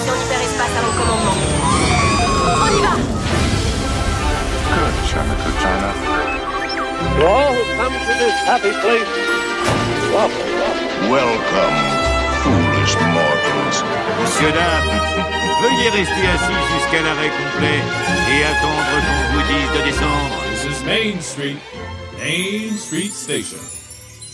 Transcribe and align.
station 0.00 0.14
hyperespace 0.16 0.74
à 0.76 0.82
mon 0.82 0.92
commandement. 0.98 1.36
On 2.62 2.68
y 2.68 2.80
va 2.82 2.94
Good, 4.70 4.94
China, 5.06 5.34
good 5.44 5.56
China. 5.60 5.90
To 7.00 7.26
all 7.26 7.52
who 7.52 7.62
come 7.76 7.92
to 7.92 8.12
this 8.18 8.36
happy 8.46 8.72
place. 8.80 9.10
Welcome, 11.08 11.76
foolish 12.42 12.94
mortals. 13.12 13.78
Monsieur, 14.20 14.52
dames, 14.52 15.00
veuillez 15.62 15.90
rester 15.90 16.26
assis 16.34 16.60
jusqu'à 16.74 17.02
l'arrêt 17.02 17.30
complet 17.30 17.80
et 18.30 18.44
attendre 18.44 18.84
qu'on 18.92 19.34
vous 19.34 19.44
dise 19.48 19.70
de 19.78 19.84
descendre. 19.84 20.36
This 20.50 20.64
is 20.64 20.84
Main 20.84 21.20
Street, 21.20 21.56
Main 22.18 22.76
Street 22.76 23.10
Station. 23.12 23.58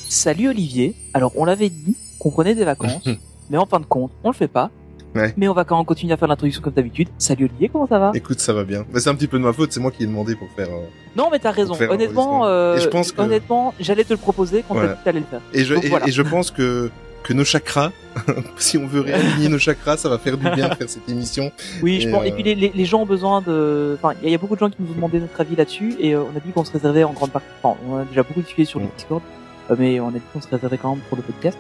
Salut 0.09 0.49
Olivier. 0.49 0.95
Alors 1.15 1.33
on 1.37 1.45
l'avait 1.45 1.71
dit 1.71 1.97
qu'on 2.19 2.31
prenait 2.31 2.55
des 2.55 2.65
vacances, 2.65 3.09
mais 3.51 3.59
en 3.59 3.67
fin 3.67 3.81
de 3.81 3.87
compte, 3.87 4.13
on 4.25 4.29
le 4.31 4.35
fait 4.35 4.49
pas. 4.49 4.71
Ouais. 5.17 5.35
Mais 5.37 5.49
on 5.49 5.53
va 5.55 5.65
quand 5.65 5.77
même 5.77 5.87
continuer 5.87 6.13
à 6.13 6.17
faire 6.17 6.29
l'introduction 6.29 6.63
comme 6.63 6.73
d'habitude. 6.75 7.09
Salut 7.19 7.47
Olivier, 7.47 7.69
comment 7.71 7.87
ça 7.87 7.99
va? 7.99 8.13
Écoute, 8.15 8.39
ça 8.41 8.53
va 8.53 8.65
bien. 8.65 8.85
Mais 8.93 9.01
c'est 9.01 9.11
un 9.11 9.15
petit 9.15 9.27
peu 9.27 9.39
de 9.39 9.43
ma 9.45 9.53
faute, 9.53 9.73
c'est 9.73 9.81
moi 9.81 9.91
qui 9.91 10.03
ai 10.05 10.07
demandé 10.07 10.35
pour 10.37 10.49
faire. 10.51 10.69
euh, 10.69 10.87
Non, 11.17 11.29
mais 11.33 11.39
t'as 11.39 11.51
raison. 11.53 11.75
Honnêtement, 11.89 12.47
euh, 12.47 12.77
Et 12.77 12.81
je 12.81 12.89
pense 12.89 13.13
que- 13.13 13.21
honnêtement, 13.23 13.75
j'allais 13.81 14.05
te 14.05 14.13
le 14.13 14.19
proposer 14.19 14.65
quand 14.67 14.75
Voilà. 14.75 14.91
t'as 14.91 14.95
dit 14.95 14.99
que 15.01 15.05
t'allais 15.05 15.21
le 15.21 15.27
faire. 15.27 15.41
Et 15.53 15.65
je 15.65 15.75
Donc 15.75 15.85
et, 15.85 15.89
voilà. 15.89 16.07
et 16.09 16.11
je 16.13 16.23
pense 16.23 16.51
que 16.51 16.91
que 17.23 17.33
nos 17.33 17.45
chakras, 17.45 17.91
si 18.57 18.79
on 18.79 18.87
veut 18.87 19.01
réaligner 19.01 19.49
nos 19.55 19.59
chakras, 19.59 19.97
ça 19.97 20.09
va 20.09 20.17
faire 20.19 20.37
du 20.37 20.49
bien 20.51 20.69
de 20.69 20.75
faire 20.77 20.89
cette 20.89 21.09
émission. 21.09 21.51
Oui, 21.83 22.01
je 22.01 22.09
pense. 22.09 22.25
Et 22.25 22.31
euh, 22.31 22.35
puis 22.35 22.45
les, 22.45 22.55
les, 22.55 22.71
les 22.73 22.85
gens 22.85 23.03
ont 23.03 23.07
besoin 23.07 23.41
de. 23.41 23.97
Enfin, 23.99 24.15
il 24.21 24.23
y, 24.23 24.27
a- 24.27 24.29
il 24.29 24.33
y 24.33 24.35
a 24.37 24.39
beaucoup 24.39 24.55
de 24.55 24.61
gens 24.61 24.71
qui 24.71 24.77
nous 24.79 24.91
ont 24.93 24.95
demandé 24.95 25.19
notre 25.19 25.41
avis 25.41 25.57
là-dessus, 25.57 25.97
et 25.99 26.15
euh, 26.15 26.23
on 26.23 26.37
a 26.37 26.41
dit 26.41 26.53
qu'on 26.53 26.65
se 26.65 26.71
réservait 26.73 27.03
en 27.03 27.13
grande 27.13 27.31
partie. 27.33 27.49
Enfin, 27.63 27.77
on 27.91 27.97
a 27.97 28.05
déjà 28.05 28.23
beaucoup 28.23 28.43
discuté 28.43 28.65
sur 28.65 28.79
le 28.79 28.85
Mm. 28.87 28.91
Discord, 28.97 29.23
euh, 29.73 29.77
mais 29.77 29.99
on 29.99 30.09
a 30.09 30.13
dit 30.13 30.21
qu'on 30.33 30.41
se 30.41 30.47
réservait 30.49 30.79
quand 30.79 30.91
même 30.91 31.01
pour 31.09 31.17
le 31.17 31.25
podcast. 31.25 31.59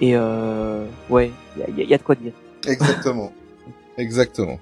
Et 0.00 0.16
euh, 0.16 0.84
ouais, 1.08 1.30
il 1.56 1.60
y 1.60 1.62
a, 1.62 1.66
il 1.68 1.76
y 1.76 1.80
a- 1.80 1.84
il 1.84 1.90
y 1.90 1.94
a 1.94 1.98
de 1.98 2.02
quoi 2.02 2.16
dire. 2.16 2.32
Exactement. 2.66 3.32
Exactement. 3.98 4.58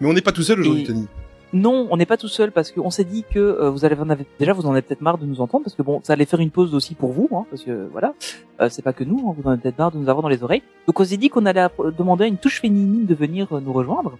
Mais 0.00 0.08
on 0.08 0.12
n'est 0.12 0.20
pas 0.22 0.32
tout 0.32 0.42
seul 0.42 0.60
aujourd'hui, 0.60 0.82
Et- 0.82 0.86
Tony. 0.86 1.06
Non, 1.54 1.86
on 1.90 1.98
n'est 1.98 2.06
pas 2.06 2.16
tout 2.16 2.28
seul 2.28 2.50
parce 2.50 2.72
qu'on 2.72 2.90
s'est 2.90 3.04
dit 3.04 3.24
que 3.30 3.38
euh, 3.38 3.68
vous 3.68 3.84
allez 3.84 3.94
en 3.96 4.08
avez 4.08 4.24
déjà 4.38 4.54
vous 4.54 4.64
en 4.64 4.72
avez 4.72 4.80
peut-être 4.80 5.02
marre 5.02 5.18
de 5.18 5.26
nous 5.26 5.42
entendre 5.42 5.64
parce 5.64 5.76
que 5.76 5.82
bon 5.82 6.00
ça 6.02 6.14
allait 6.14 6.24
faire 6.24 6.40
une 6.40 6.50
pause 6.50 6.74
aussi 6.74 6.94
pour 6.94 7.12
vous 7.12 7.28
hein, 7.30 7.44
parce 7.50 7.62
que 7.62 7.90
voilà 7.92 8.14
euh, 8.62 8.70
c'est 8.70 8.80
pas 8.80 8.94
que 8.94 9.04
nous 9.04 9.18
hein, 9.28 9.34
vous 9.36 9.46
en 9.46 9.52
avez 9.52 9.60
peut-être 9.60 9.76
marre 9.76 9.90
de 9.92 9.98
nous 9.98 10.08
avoir 10.08 10.22
dans 10.22 10.30
les 10.30 10.42
oreilles 10.42 10.62
donc 10.86 10.98
on 10.98 11.04
s'est 11.04 11.18
dit 11.18 11.28
qu'on 11.28 11.44
allait 11.44 11.66
demander 11.98 12.24
à 12.24 12.26
une 12.26 12.38
touche 12.38 12.62
féminine 12.62 13.04
de 13.04 13.14
venir 13.14 13.48
euh, 13.52 13.60
nous 13.60 13.74
rejoindre 13.74 14.16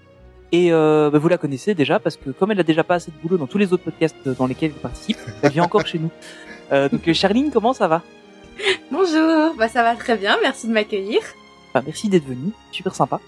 et 0.52 0.74
euh, 0.74 1.08
bah, 1.10 1.18
vous 1.18 1.28
la 1.28 1.38
connaissez 1.38 1.74
déjà 1.74 1.98
parce 1.98 2.18
que 2.18 2.28
comme 2.28 2.50
elle 2.50 2.60
a 2.60 2.64
déjà 2.64 2.84
pas 2.84 2.96
assez 2.96 3.10
de 3.10 3.16
boulot 3.22 3.38
dans 3.38 3.46
tous 3.46 3.56
les 3.56 3.72
autres 3.72 3.84
podcasts 3.84 4.28
dans 4.28 4.46
lesquels 4.46 4.72
elle 4.74 4.82
participe 4.82 5.16
elle 5.40 5.52
vient 5.52 5.62
encore 5.64 5.86
chez 5.86 6.00
nous 6.00 6.10
euh, 6.70 6.90
donc 6.90 7.08
euh, 7.08 7.14
Charline 7.14 7.50
comment 7.50 7.72
ça 7.72 7.88
va? 7.88 8.02
Bonjour, 8.90 9.54
bah 9.56 9.68
ça 9.68 9.82
va 9.82 9.94
très 9.96 10.18
bien, 10.18 10.36
merci 10.42 10.68
de 10.68 10.72
m'accueillir. 10.72 11.20
Enfin, 11.74 11.82
merci 11.86 12.08
d'être 12.08 12.26
venu, 12.26 12.52
super 12.70 12.94
sympa. 12.94 13.20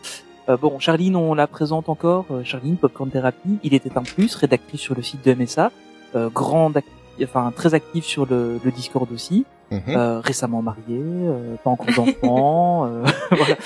Euh, 0.48 0.56
bon, 0.58 0.78
Charline, 0.78 1.16
on 1.16 1.32
la 1.34 1.46
présente 1.46 1.88
encore. 1.88 2.26
Euh, 2.30 2.44
Charline, 2.44 2.76
Popcorn 2.76 3.08
Therapy, 3.10 3.58
il 3.62 3.72
était 3.74 3.96
un 3.96 4.02
plus, 4.02 4.34
rédactrice 4.34 4.80
sur 4.80 4.94
le 4.94 5.02
site 5.02 5.24
de 5.24 5.32
MSA, 5.34 5.70
euh, 6.14 6.28
grande, 6.28 6.78
enfin 7.22 7.52
très 7.56 7.72
active 7.74 8.04
sur 8.04 8.26
le, 8.26 8.60
le 8.62 8.70
Discord 8.70 9.10
aussi, 9.12 9.46
Mhm. 9.70 9.80
euh, 9.88 10.20
récemment 10.20 10.60
mariée, 10.60 10.84
euh, 11.00 11.54
pas 11.64 11.70
encore 11.70 11.86
d'enfants. 11.96 12.84
euh, 12.86 13.02
voilà. 13.30 13.56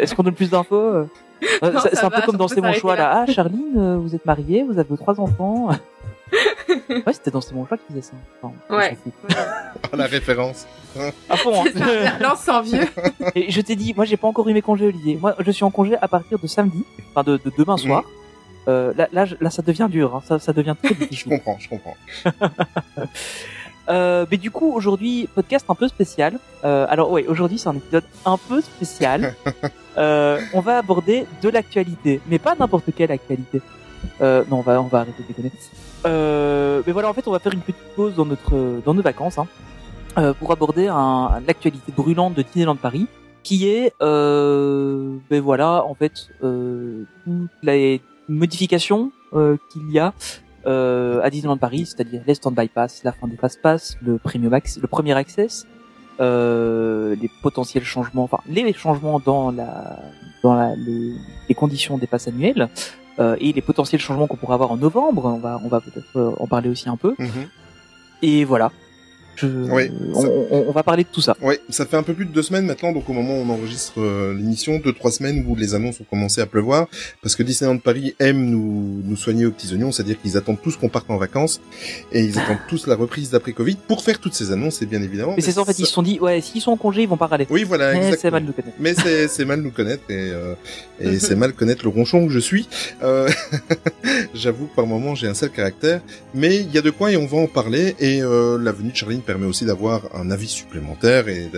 Est-ce 0.00 0.14
qu'on 0.14 0.22
donne 0.22 0.34
plus 0.34 0.50
d'infos 0.50 0.76
euh? 0.76 1.06
C'est 1.40 2.04
un 2.04 2.08
va, 2.10 2.20
peu 2.20 2.26
comme 2.26 2.36
dans 2.36 2.46
C'est 2.48 2.60
mon 2.60 2.72
choix 2.74 2.94
là. 2.96 3.02
là. 3.14 3.24
Ah, 3.26 3.32
Charline, 3.32 3.74
euh, 3.78 3.96
vous 3.96 4.14
êtes 4.14 4.26
mariée, 4.26 4.62
vous 4.62 4.78
avez 4.78 4.94
trois 4.96 5.18
enfants. 5.20 5.70
Ouais, 7.06 7.12
c'était 7.12 7.30
dans 7.30 7.40
C'est 7.40 7.54
mon 7.54 7.66
choix 7.66 7.76
qui 7.76 7.84
faisait 7.92 8.02
ça. 8.02 8.12
Enfin, 8.42 8.54
Ouais. 8.70 8.96
Ah, 9.36 9.96
la 9.96 10.06
référence. 10.06 10.66
À 11.28 11.36
fond, 11.36 11.64
hein. 11.64 12.18
L'enfant 12.20 12.62
vieux. 12.62 12.86
Et 13.34 13.50
je 13.50 13.60
t'ai 13.60 13.76
dit, 13.76 13.94
moi 13.94 14.04
j'ai 14.04 14.16
pas 14.16 14.28
encore 14.28 14.48
eu 14.48 14.52
mes 14.54 14.62
congés 14.62 14.86
Olivier. 14.86 15.16
Moi 15.20 15.34
je 15.38 15.50
suis 15.50 15.64
en 15.64 15.70
congé 15.70 15.96
à 16.00 16.08
partir 16.08 16.38
de 16.38 16.46
samedi, 16.46 16.84
enfin 17.10 17.22
de, 17.22 17.36
de 17.38 17.52
demain 17.56 17.76
soir. 17.76 18.04
Euh, 18.68 18.92
là, 18.96 19.08
là, 19.12 19.24
je- 19.24 19.34
là, 19.40 19.50
ça 19.50 19.60
devient 19.62 19.88
dur, 19.90 20.14
hein. 20.14 20.22
ça, 20.26 20.38
ça 20.38 20.52
devient 20.52 20.76
très 20.80 20.94
Je 20.94 21.00
difficile. 21.00 21.32
comprends, 21.32 21.56
je 21.58 21.68
comprends. 21.68 21.96
Euh, 23.88 24.24
mais 24.30 24.36
du 24.36 24.50
coup, 24.52 24.72
aujourd'hui, 24.72 25.28
podcast 25.34 25.66
un 25.68 25.74
peu 25.74 25.88
spécial. 25.88 26.38
Euh, 26.64 26.86
alors 26.88 27.10
ouais, 27.10 27.26
aujourd'hui 27.26 27.58
c'est 27.58 27.68
un 27.68 27.74
épisode 27.76 28.04
un 28.24 28.36
peu 28.38 28.60
spécial. 28.60 29.34
euh, 29.98 30.40
on 30.54 30.60
va 30.60 30.78
aborder 30.78 31.26
de 31.42 31.48
l'actualité, 31.48 32.20
mais 32.28 32.38
pas 32.38 32.54
n'importe 32.54 32.94
quelle 32.96 33.10
actualité. 33.10 33.60
Euh, 34.20 34.44
non, 34.50 34.58
on 34.58 34.62
va, 34.62 34.80
on 34.80 34.86
va 34.86 35.00
arrêter 35.00 35.22
de 35.22 35.28
déconner. 35.28 35.52
Euh, 36.06 36.82
mais 36.86 36.92
voilà, 36.92 37.08
en 37.08 37.14
fait, 37.14 37.26
on 37.26 37.32
va 37.32 37.38
faire 37.38 37.52
une 37.52 37.60
petite 37.60 37.94
pause 37.96 38.14
dans 38.14 38.26
notre, 38.26 38.80
dans 38.84 38.94
nos 38.94 39.02
vacances, 39.02 39.38
hein, 39.38 39.46
euh, 40.18 40.32
pour 40.34 40.52
aborder 40.52 40.88
un, 40.88 41.40
l'actualité 41.46 41.92
brûlante 41.96 42.34
de 42.34 42.42
Disneyland 42.42 42.76
Paris, 42.76 43.06
qui 43.42 43.68
est, 43.68 43.92
euh, 44.02 45.16
ben 45.30 45.40
voilà, 45.40 45.84
en 45.84 45.94
fait, 45.94 46.28
euh, 46.42 47.04
toutes 47.24 47.50
les 47.62 48.00
modifications 48.28 49.10
euh, 49.34 49.56
qu'il 49.70 49.90
y 49.90 49.98
a 49.98 50.12
euh, 50.66 51.20
à 51.22 51.30
Disneyland 51.30 51.56
Paris, 51.56 51.86
c'est-à-dire 51.86 52.22
les 52.26 52.34
stand-by 52.34 52.68
pass, 52.68 53.02
la 53.04 53.12
fin 53.12 53.26
des 53.26 53.36
fast 53.36 53.60
pass, 53.60 53.96
le 54.00 54.18
premium 54.18 54.54
access, 54.54 54.80
le 54.80 54.86
premier 54.86 55.12
access, 55.14 55.66
euh, 56.20 57.16
les 57.20 57.30
potentiels 57.42 57.84
changements, 57.84 58.24
enfin 58.24 58.38
les 58.48 58.72
changements 58.72 59.18
dans 59.18 59.50
la 59.50 59.98
dans 60.42 60.54
la, 60.54 60.74
les 60.76 61.54
conditions 61.54 61.98
des 61.98 62.06
passes 62.06 62.28
annuelles 62.28 62.68
euh, 63.18 63.36
et 63.40 63.52
les 63.52 63.62
potentiels 63.62 64.00
changements 64.00 64.26
qu'on 64.26 64.36
pourra 64.36 64.54
avoir 64.54 64.70
en 64.70 64.76
novembre. 64.76 65.24
On 65.26 65.38
va 65.38 65.60
on 65.64 65.68
va 65.68 65.80
peut-être 65.80 66.16
euh, 66.16 66.32
en 66.38 66.46
parler 66.46 66.68
aussi 66.68 66.88
un 66.88 66.96
peu. 66.96 67.14
Mhm. 67.18 67.48
Et 68.22 68.44
voilà. 68.44 68.70
Je, 69.42 69.70
Oui, 69.70 69.90
on, 70.14 70.22
ça- 70.22 70.28
on- 70.50 70.72
va 70.72 70.82
parler 70.82 71.04
de 71.04 71.08
tout 71.12 71.20
ça. 71.20 71.36
Ouais, 71.42 71.60
ça 71.68 71.84
fait 71.86 71.96
un 71.96 72.02
peu 72.02 72.14
plus 72.14 72.24
de 72.26 72.32
deux 72.32 72.42
semaines 72.42 72.64
maintenant, 72.66 72.92
donc 72.92 73.08
au 73.10 73.12
moment 73.12 73.34
où 73.34 73.42
on 73.42 73.48
enregistre 73.50 74.00
euh, 74.00 74.34
l'émission, 74.34 74.78
deux 74.78 74.92
trois 74.92 75.10
semaines 75.12 75.44
où 75.46 75.54
les 75.56 75.74
annonces 75.74 76.00
ont 76.00 76.06
commencé 76.08 76.40
à 76.40 76.46
pleuvoir, 76.46 76.86
parce 77.22 77.36
que 77.36 77.42
Disneyland 77.42 77.78
Paris 77.78 78.14
aime 78.20 78.44
nous 78.46 79.02
nous 79.04 79.16
soigner 79.16 79.44
aux 79.46 79.50
petits 79.50 79.72
oignons, 79.72 79.92
c'est-à-dire 79.92 80.20
qu'ils 80.20 80.36
attendent 80.36 80.60
tous 80.62 80.76
qu'on 80.76 80.88
parte 80.88 81.10
en 81.10 81.16
vacances 81.18 81.60
et 82.12 82.20
ils 82.22 82.38
attendent 82.38 82.56
tous 82.68 82.86
la 82.86 82.94
reprise 82.94 83.30
d'après 83.30 83.52
Covid 83.52 83.76
pour 83.88 84.02
faire 84.02 84.18
toutes 84.18 84.34
ces 84.34 84.52
annonces, 84.52 84.80
et 84.82 84.86
bien 84.86 85.02
évidemment. 85.02 85.34
Mais 85.36 85.42
c'est 85.42 85.52
ça 85.52 85.60
en 85.60 85.64
fait, 85.64 85.78
ils 85.78 85.86
se 85.86 85.92
sont 85.92 86.02
dit 86.02 86.18
ouais, 86.20 86.40
s'ils 86.40 86.60
sont 86.62 86.70
en 86.72 86.76
congé, 86.76 87.02
ils 87.02 87.08
vont 87.08 87.16
pas 87.18 87.26
râler. 87.26 87.46
Oui, 87.50 87.64
voilà, 87.64 87.94
Eh, 87.94 88.16
c'est 88.16 88.30
mal 88.30 88.42
de 88.42 88.46
nous 88.48 88.52
connaître. 88.54 88.76
Mais 88.80 88.94
c'est 88.94 89.28
c'est 89.28 89.44
mal 89.44 89.60
nous 89.60 89.70
connaître 89.70 90.04
et, 90.08 90.30
euh, 90.30 90.54
et 91.00 91.18
c'est 91.18 91.34
mal 91.36 91.52
connaître 91.52 91.82
le 91.84 91.90
ronchon 91.90 92.26
que 92.26 92.32
je 92.32 92.38
suis. 92.38 92.68
Euh, 93.02 93.28
J'avoue 94.34 94.66
que 94.66 94.74
par 94.74 94.86
moment 94.86 95.14
j'ai 95.14 95.28
un 95.28 95.34
sale 95.34 95.50
caractère, 95.50 96.00
mais 96.34 96.56
il 96.58 96.72
y 96.72 96.78
a 96.78 96.82
de 96.82 96.90
quoi 96.90 97.12
et 97.12 97.16
on 97.16 97.26
va 97.26 97.38
en 97.38 97.46
parler. 97.46 97.94
Et 98.00 98.22
euh, 98.22 98.58
la 98.58 98.72
venue 98.72 98.90
de 98.90 98.96
Charline 98.96 99.20
permet 99.32 99.46
aussi 99.46 99.64
d'avoir 99.64 100.02
un 100.14 100.30
avis 100.30 100.48
supplémentaire 100.48 101.28
et 101.28 101.48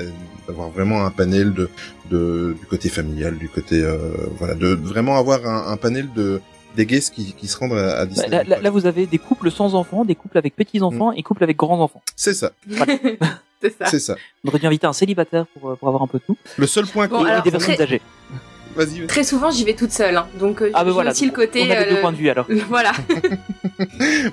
d'avoir 0.47 0.71
vraiment 0.71 1.05
un 1.05 1.11
panel 1.11 1.53
de, 1.55 1.69
de 2.11 2.57
du 2.61 2.67
côté 2.67 2.89
familial, 2.89 3.37
du 3.37 3.49
côté 3.49 3.83
euh, 3.83 3.99
voilà, 4.39 4.55
de 4.55 4.69
vraiment 4.75 5.17
avoir 5.19 5.45
un, 5.47 5.73
un 5.73 5.77
panel 5.77 6.09
de 6.15 6.41
des 6.77 6.87
guests 6.87 7.15
qui, 7.15 7.33
qui 7.35 7.47
se 7.47 7.57
rendent 7.57 7.73
à, 7.75 7.99
à 7.99 8.05
Bah, 8.05 8.07
Disneyland. 8.07 8.31
Là, 8.39 8.43
là, 8.45 8.61
là, 8.61 8.71
vous 8.71 8.87
avez 8.87 9.07
des 9.07 9.19
couples 9.19 9.51
sans 9.51 9.75
enfants, 9.77 10.05
des 10.05 10.17
couples 10.17 10.39
avec 10.39 10.57
petits 10.57 10.81
enfants 10.83 11.13
et 11.13 11.23
couples 11.23 11.45
avec 11.45 11.57
grands 11.57 11.81
enfants. 11.81 12.03
C'est 12.17 12.35
ça, 12.35 12.51
C'est 13.63 13.79
ça. 13.79 13.87
c'est 13.87 13.99
ça. 14.01 14.17
On 14.45 14.49
aurait 14.49 14.59
dû 14.59 14.67
inviter 14.67 14.87
un 14.87 14.93
célibataire 14.93 15.47
pour, 15.47 15.71
euh, 15.71 15.77
pour 15.77 15.89
avoir 15.89 16.03
un 16.03 16.07
peu 16.07 16.19
de 16.19 16.25
tout. 16.25 16.37
Le 16.59 16.67
seul 16.67 16.85
point 16.87 17.07
Bon, 17.09 17.25
alors, 17.25 17.43
des 17.43 17.51
personnes 17.51 17.75
très- 17.75 17.83
âgées. 17.85 18.03
Vas-y. 18.77 19.07
Très 19.07 19.25
souvent, 19.25 19.51
j'y 19.51 19.65
vais 19.65 19.75
toute 19.75 19.93
seule, 19.93 20.17
hein. 20.17 20.27
donc 20.39 20.63
euh, 20.63 20.71
Ah 20.75 20.83
ben 20.83 20.91
j'ai 20.91 20.95
voilà. 20.95 21.11
aussi 21.13 21.27
le 21.27 21.33
côté. 21.33 21.63
on 21.67 21.71
a 21.71 21.81
les 21.81 21.91
deux 21.91 21.97
euh, 21.97 22.01
points 22.01 22.13
de 22.13 22.17
vue 22.17 22.29
alors. 22.29 22.47
Voilà. 22.69 22.93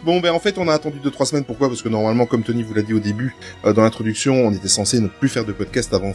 Bon, 0.06 0.20
ben 0.20 0.32
en 0.32 0.40
fait, 0.40 0.58
on 0.58 0.68
a 0.68 0.74
attendu 0.74 1.00
deux 1.00 1.10
trois 1.10 1.26
semaines. 1.26 1.46
Pourquoi? 1.46 1.68
Parce 1.68 1.82
que 1.82 1.90
normalement, 1.90 2.26
comme 2.26 2.44
Tony 2.44 2.64
vous 2.64 2.74
l'a 2.74 2.84
dit 2.84 2.94
au 2.94 3.00
début, 3.00 3.36
euh, 3.66 3.74
dans 3.74 3.82
l'introduction, 3.82 4.36
on 4.36 4.52
était 4.52 4.68
censé 4.68 5.00
ne 5.00 5.08
plus 5.08 5.30
faire 5.30 5.46
de 5.46 5.52
podcast 5.52 5.94
avant 5.94 6.14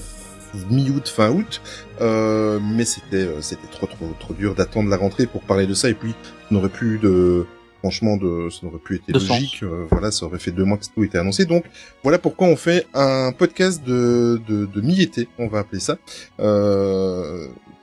mi-août, 0.70 1.08
fin 1.08 1.30
août, 1.30 1.60
euh, 2.00 2.58
mais 2.62 2.84
c'était 2.84 3.16
euh, 3.16 3.40
c'était 3.40 3.68
trop 3.68 3.86
trop 3.86 4.06
trop 4.18 4.34
dur 4.34 4.54
d'attendre 4.54 4.88
la 4.88 4.96
rentrée 4.96 5.26
pour 5.26 5.42
parler 5.42 5.66
de 5.66 5.74
ça. 5.74 5.88
Et 5.88 5.94
puis, 5.94 6.10
ça 6.10 6.54
n'aurait 6.54 6.68
plus 6.68 6.98
de 6.98 7.46
franchement 7.80 8.16
de 8.16 8.48
ça 8.50 8.60
n'aurait 8.62 8.78
plus 8.78 8.96
été 8.96 9.12
De 9.12 9.18
logique. 9.18 9.60
Euh, 9.62 9.86
voilà, 9.90 10.10
ça 10.10 10.26
aurait 10.26 10.38
fait 10.38 10.50
deux 10.50 10.64
mois 10.64 10.78
que 10.78 10.84
tout 10.94 11.04
était 11.04 11.18
annoncé. 11.18 11.44
Donc 11.44 11.64
voilà 12.02 12.18
pourquoi 12.18 12.48
on 12.48 12.56
fait 12.56 12.86
un 12.94 13.32
podcast 13.32 13.82
de 13.84 14.40
de, 14.48 14.66
de 14.66 14.80
mi-été, 14.80 15.28
on 15.38 15.48
va 15.48 15.60
appeler 15.60 15.80
ça. 15.80 15.98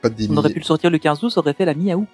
Pas 0.04 0.10
de 0.10 0.28
On 0.30 0.38
aurait 0.38 0.50
pu 0.52 0.60
le 0.60 0.66
sortir 0.66 0.90
le 0.92 0.98
15 1.00 1.24
août, 1.24 1.30
ça 1.32 1.40
aurait 1.40 1.54
fait 1.54 1.66
la 1.66 1.74
mi-août. 1.74 2.06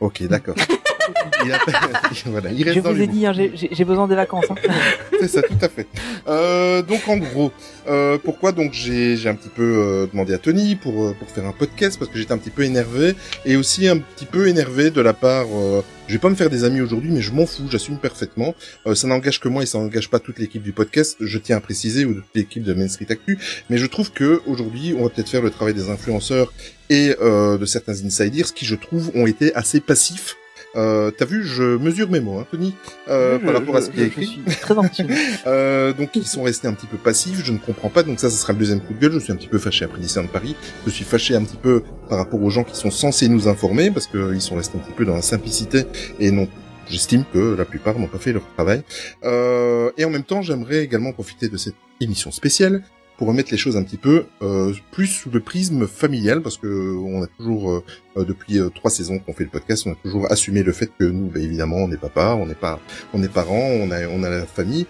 Ok, 0.00 0.22
d'accord. 0.28 0.54
il 1.44 1.50
a... 1.52 1.58
voilà, 2.26 2.52
il 2.52 2.62
reste 2.62 2.76
Je 2.76 2.80
dans 2.82 2.92
vous 2.92 3.00
ai 3.00 3.06
dit, 3.06 3.26
hein, 3.26 3.32
j'ai- 3.32 3.84
besoin 3.84 4.06
des 4.06 4.14
vacances. 4.14 4.44
Hein. 4.50 4.54
C'est 5.20 5.28
ça, 5.28 5.42
tout 5.42 5.54
à 5.60 5.68
fait. 5.68 5.86
Euh, 6.28 6.82
donc 6.82 7.08
en 7.08 7.16
gros, 7.16 7.50
euh, 7.88 8.18
pourquoi 8.22 8.52
donc 8.52 8.72
j'ai 8.74 9.16
j'ai 9.16 9.28
un 9.28 9.34
petit 9.34 9.48
peu 9.48 9.62
euh, 9.62 10.06
demandé 10.12 10.34
à 10.34 10.38
Tony 10.38 10.76
pour 10.76 11.02
euh, 11.02 11.16
pour 11.18 11.28
faire 11.28 11.46
un 11.46 11.52
podcast 11.52 11.98
parce 11.98 12.10
que 12.10 12.18
j'étais 12.18 12.32
un 12.32 12.38
petit 12.38 12.50
peu 12.50 12.62
énervé 12.62 13.14
et 13.44 13.56
aussi 13.56 13.88
un 13.88 13.98
petit 13.98 14.26
peu 14.26 14.46
énervé 14.46 14.90
de 14.90 15.00
la 15.00 15.14
part. 15.14 15.46
Euh, 15.52 15.82
je 16.06 16.12
vais 16.12 16.18
pas 16.20 16.30
me 16.30 16.36
faire 16.36 16.50
des 16.50 16.62
amis 16.64 16.80
aujourd'hui, 16.80 17.10
mais 17.10 17.20
je 17.20 17.32
m'en 17.32 17.46
fous, 17.46 17.64
j'assume 17.70 17.98
parfaitement. 17.98 18.54
Euh, 18.86 18.94
ça 18.94 19.08
n'engage 19.08 19.40
que 19.40 19.48
moi 19.48 19.62
et 19.62 19.66
ça 19.66 19.78
n'engage 19.78 20.08
pas 20.10 20.20
toute 20.20 20.38
l'équipe 20.38 20.62
du 20.62 20.72
podcast. 20.72 21.16
Je 21.20 21.38
tiens 21.38 21.56
à 21.56 21.60
préciser 21.60 22.04
ou 22.04 22.14
toute 22.14 22.24
l'équipe 22.34 22.62
de 22.62 22.74
Main 22.74 22.88
Street 22.88 23.06
Actu, 23.10 23.38
mais 23.70 23.78
je 23.78 23.86
trouve 23.86 24.12
que 24.12 24.40
aujourd'hui, 24.46 24.94
on 24.98 25.02
va 25.02 25.08
peut-être 25.08 25.28
faire 25.30 25.42
le 25.42 25.50
travail 25.50 25.74
des 25.74 25.90
influenceurs 25.90 26.52
et 26.90 27.14
euh, 27.20 27.58
de 27.58 27.66
certains 27.66 28.04
insiders 28.04 28.52
qui, 28.54 28.64
je 28.64 28.74
trouve, 28.74 29.10
ont 29.14 29.26
été 29.26 29.54
assez 29.54 29.80
passifs 29.80 30.36
Euh, 30.76 31.10
T'as 31.10 31.24
vu, 31.24 31.44
je 31.46 31.62
mesure 31.78 32.10
mes 32.10 32.20
mots, 32.20 32.38
hein, 32.38 32.46
Tony, 32.50 32.74
euh, 33.08 33.38
Je- 33.40 33.44
par 33.46 33.54
rapport 33.54 33.76
à 33.76 33.80
ce 33.82 33.88
qui 33.90 34.02
est 34.02 34.06
écrit. 34.08 34.38
très. 34.60 34.74
Euh, 35.46 35.94
donc 35.94 36.10
ils 36.14 36.26
sont 36.26 36.42
restés 36.42 36.68
un 36.68 36.74
petit 36.74 36.86
peu 36.86 36.98
passifs, 36.98 37.40
je 37.42 37.52
ne 37.52 37.58
comprends 37.58 37.88
pas, 37.88 38.02
donc 38.02 38.20
ça, 38.20 38.28
ce 38.28 38.36
sera 38.36 38.52
le 38.52 38.58
deuxième 38.58 38.80
coup 38.82 38.92
de 38.92 38.98
gueule, 39.00 39.12
je 39.12 39.18
suis 39.18 39.32
un 39.32 39.36
petit 39.36 39.48
peu 39.48 39.58
fâché 39.58 39.86
après 39.86 39.98
Disneyland 39.98 40.28
Paris, 40.30 40.54
je 40.86 40.90
suis 40.90 41.04
fâché 41.06 41.34
un 41.34 41.42
petit 41.42 41.56
peu 41.56 41.82
par 42.10 42.18
rapport 42.18 42.40
aux 42.42 42.50
gens 42.50 42.64
qui 42.64 42.76
sont 42.76 42.90
censés 42.90 43.28
nous 43.30 43.48
informer, 43.48 43.90
parce 43.90 44.06
qu'ils 44.06 44.42
sont 44.42 44.56
restés 44.56 44.76
un 44.76 44.80
petit 44.82 44.92
peu 44.92 45.06
dans 45.06 45.14
la 45.14 45.22
simplicité, 45.22 45.84
et 46.20 46.30
non, 46.30 46.46
j'estime 46.90 47.24
que 47.32 47.54
la 47.56 47.64
plupart 47.64 47.98
n'ont 47.98 48.06
pas 48.06 48.18
fait 48.18 48.32
leur 48.34 48.46
travail. 48.54 48.82
Euh, 49.24 49.90
et 49.96 50.04
en 50.04 50.10
même 50.10 50.24
temps, 50.24 50.42
j'aimerais 50.42 50.84
également 50.84 51.12
profiter 51.12 51.48
de 51.48 51.56
cette 51.56 51.76
émission 52.00 52.30
spéciale 52.30 52.82
pour 53.18 53.26
remettre 53.28 53.50
les 53.50 53.58
choses 53.58 53.76
un 53.76 53.82
petit 53.82 53.96
peu 53.98 54.26
euh, 54.42 54.72
plus 54.92 55.08
sous 55.08 55.28
le 55.30 55.40
prisme 55.40 55.86
familial, 55.86 56.40
parce 56.40 56.56
que 56.56 56.96
on 56.96 57.22
a 57.22 57.26
toujours, 57.26 57.70
euh, 58.16 58.24
depuis 58.24 58.58
euh, 58.60 58.70
trois 58.70 58.90
saisons 58.90 59.18
qu'on 59.18 59.32
fait 59.34 59.44
le 59.44 59.50
podcast, 59.50 59.84
on 59.86 59.92
a 59.92 59.96
toujours 59.96 60.30
assumé 60.32 60.62
le 60.62 60.72
fait 60.72 60.90
que 60.98 61.04
nous, 61.04 61.26
bah, 61.28 61.40
évidemment, 61.40 61.76
on 61.78 61.90
est 61.92 61.96
papa, 61.96 62.36
on 62.40 62.46
n'est 62.46 62.54
pas, 62.54 62.80
on 63.12 63.22
est 63.22 63.28
parents, 63.28 63.58
on 63.58 63.90
a, 63.90 64.06
on 64.06 64.22
a 64.22 64.30
la 64.30 64.46
famille, 64.46 64.86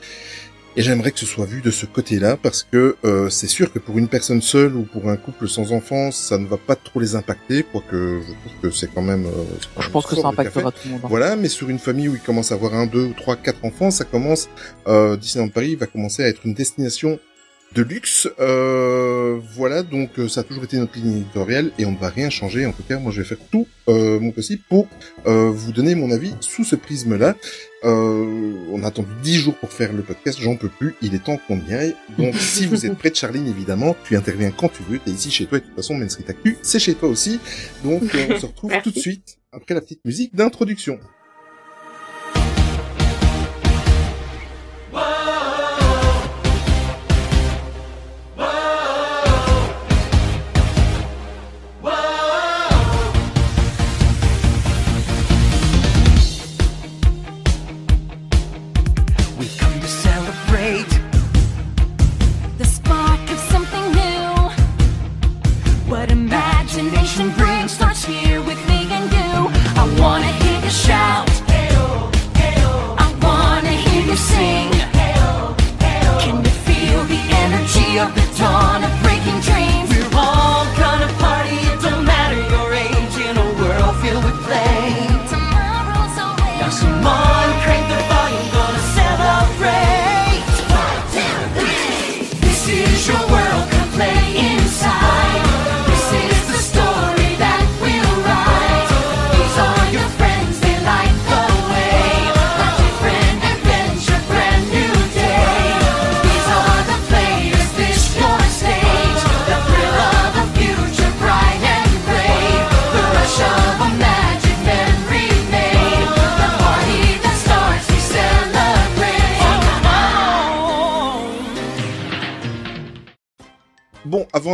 et 0.76 0.82
j'aimerais 0.82 1.10
que 1.10 1.18
ce 1.18 1.26
soit 1.26 1.46
vu 1.46 1.60
de 1.62 1.70
ce 1.72 1.86
côté-là, 1.86 2.36
parce 2.36 2.62
que 2.70 2.96
euh, 3.04 3.28
c'est 3.30 3.48
sûr 3.48 3.72
que 3.72 3.78
pour 3.80 3.98
une 3.98 4.06
personne 4.06 4.42
seule 4.42 4.76
ou 4.76 4.82
pour 4.84 5.08
un 5.08 5.16
couple 5.16 5.48
sans 5.48 5.72
enfants, 5.72 6.12
ça 6.12 6.38
ne 6.38 6.46
va 6.46 6.56
pas 6.58 6.76
trop 6.76 7.00
les 7.00 7.16
impacter, 7.16 7.64
quoique 7.64 8.20
je 8.20 8.32
trouve 8.48 8.60
que 8.62 8.70
c'est 8.70 8.92
quand 8.94 9.02
même. 9.02 9.24
euh, 9.26 9.30
quand 9.74 9.80
Je 9.80 9.86
même 9.86 9.92
pense 9.92 10.06
que 10.06 10.14
ça 10.16 10.28
impactera 10.28 10.70
tout 10.70 10.78
le 10.84 10.90
monde. 10.92 11.00
hein. 11.02 11.08
Voilà, 11.08 11.34
mais 11.34 11.48
sur 11.48 11.68
une 11.70 11.78
famille 11.80 12.08
où 12.08 12.14
il 12.14 12.20
commence 12.20 12.52
à 12.52 12.56
avoir 12.56 12.74
un, 12.74 12.86
deux, 12.86 13.10
trois, 13.16 13.34
quatre 13.36 13.64
enfants, 13.64 13.90
ça 13.90 14.04
commence. 14.04 14.48
Euh, 14.86 15.16
Disneyland 15.16 15.48
Paris 15.48 15.74
va 15.74 15.86
commencer 15.86 16.22
à 16.22 16.28
être 16.28 16.42
une 16.44 16.54
destination 16.54 17.18
de 17.74 17.82
luxe. 17.82 18.28
Euh, 18.38 19.38
voilà, 19.54 19.82
donc 19.82 20.18
euh, 20.18 20.28
ça 20.28 20.40
a 20.40 20.44
toujours 20.44 20.64
été 20.64 20.76
notre 20.78 20.96
ligne 20.96 21.18
éditoriale 21.18 21.70
et 21.78 21.84
on 21.84 21.92
ne 21.92 21.98
va 21.98 22.08
rien 22.08 22.30
changer. 22.30 22.66
En 22.66 22.72
tout 22.72 22.82
cas, 22.82 22.98
moi, 22.98 23.12
je 23.12 23.22
vais 23.22 23.28
faire 23.28 23.38
tout 23.50 23.66
euh, 23.88 24.20
mon 24.20 24.32
possible 24.32 24.62
pour 24.68 24.86
euh, 25.26 25.50
vous 25.50 25.72
donner 25.72 25.94
mon 25.94 26.10
avis 26.10 26.34
sous 26.40 26.64
ce 26.64 26.76
prisme-là. 26.76 27.36
Euh, 27.84 28.54
on 28.72 28.82
a 28.82 28.88
attendu 28.88 29.08
dix 29.22 29.36
jours 29.36 29.54
pour 29.54 29.72
faire 29.72 29.92
le 29.92 30.02
podcast, 30.02 30.38
j'en 30.40 30.56
peux 30.56 30.68
plus. 30.68 30.94
Il 31.02 31.14
est 31.14 31.24
temps 31.24 31.38
qu'on 31.46 31.60
y 31.68 31.74
aille. 31.74 31.94
Donc, 32.18 32.34
si 32.38 32.66
vous 32.66 32.86
êtes 32.86 32.96
près 32.96 33.10
de 33.10 33.16
Charline, 33.16 33.46
évidemment, 33.46 33.96
tu 34.04 34.16
interviens 34.16 34.50
quand 34.50 34.68
tu 34.68 34.82
veux. 34.88 34.98
T'es 34.98 35.10
ici 35.10 35.30
chez 35.30 35.46
toi 35.46 35.58
et 35.58 35.60
de 35.60 35.66
toute 35.66 35.76
façon, 35.76 35.94
Main 35.94 36.08
Street 36.08 36.24
Actu, 36.28 36.56
c'est 36.62 36.78
chez 36.78 36.94
toi 36.94 37.08
aussi. 37.08 37.40
Donc, 37.84 38.02
on 38.02 38.38
se 38.38 38.46
retrouve 38.46 38.72
tout 38.82 38.90
de 38.90 38.98
suite 38.98 39.38
après 39.52 39.74
la 39.74 39.80
petite 39.80 40.04
musique 40.04 40.34
d'introduction. 40.34 40.98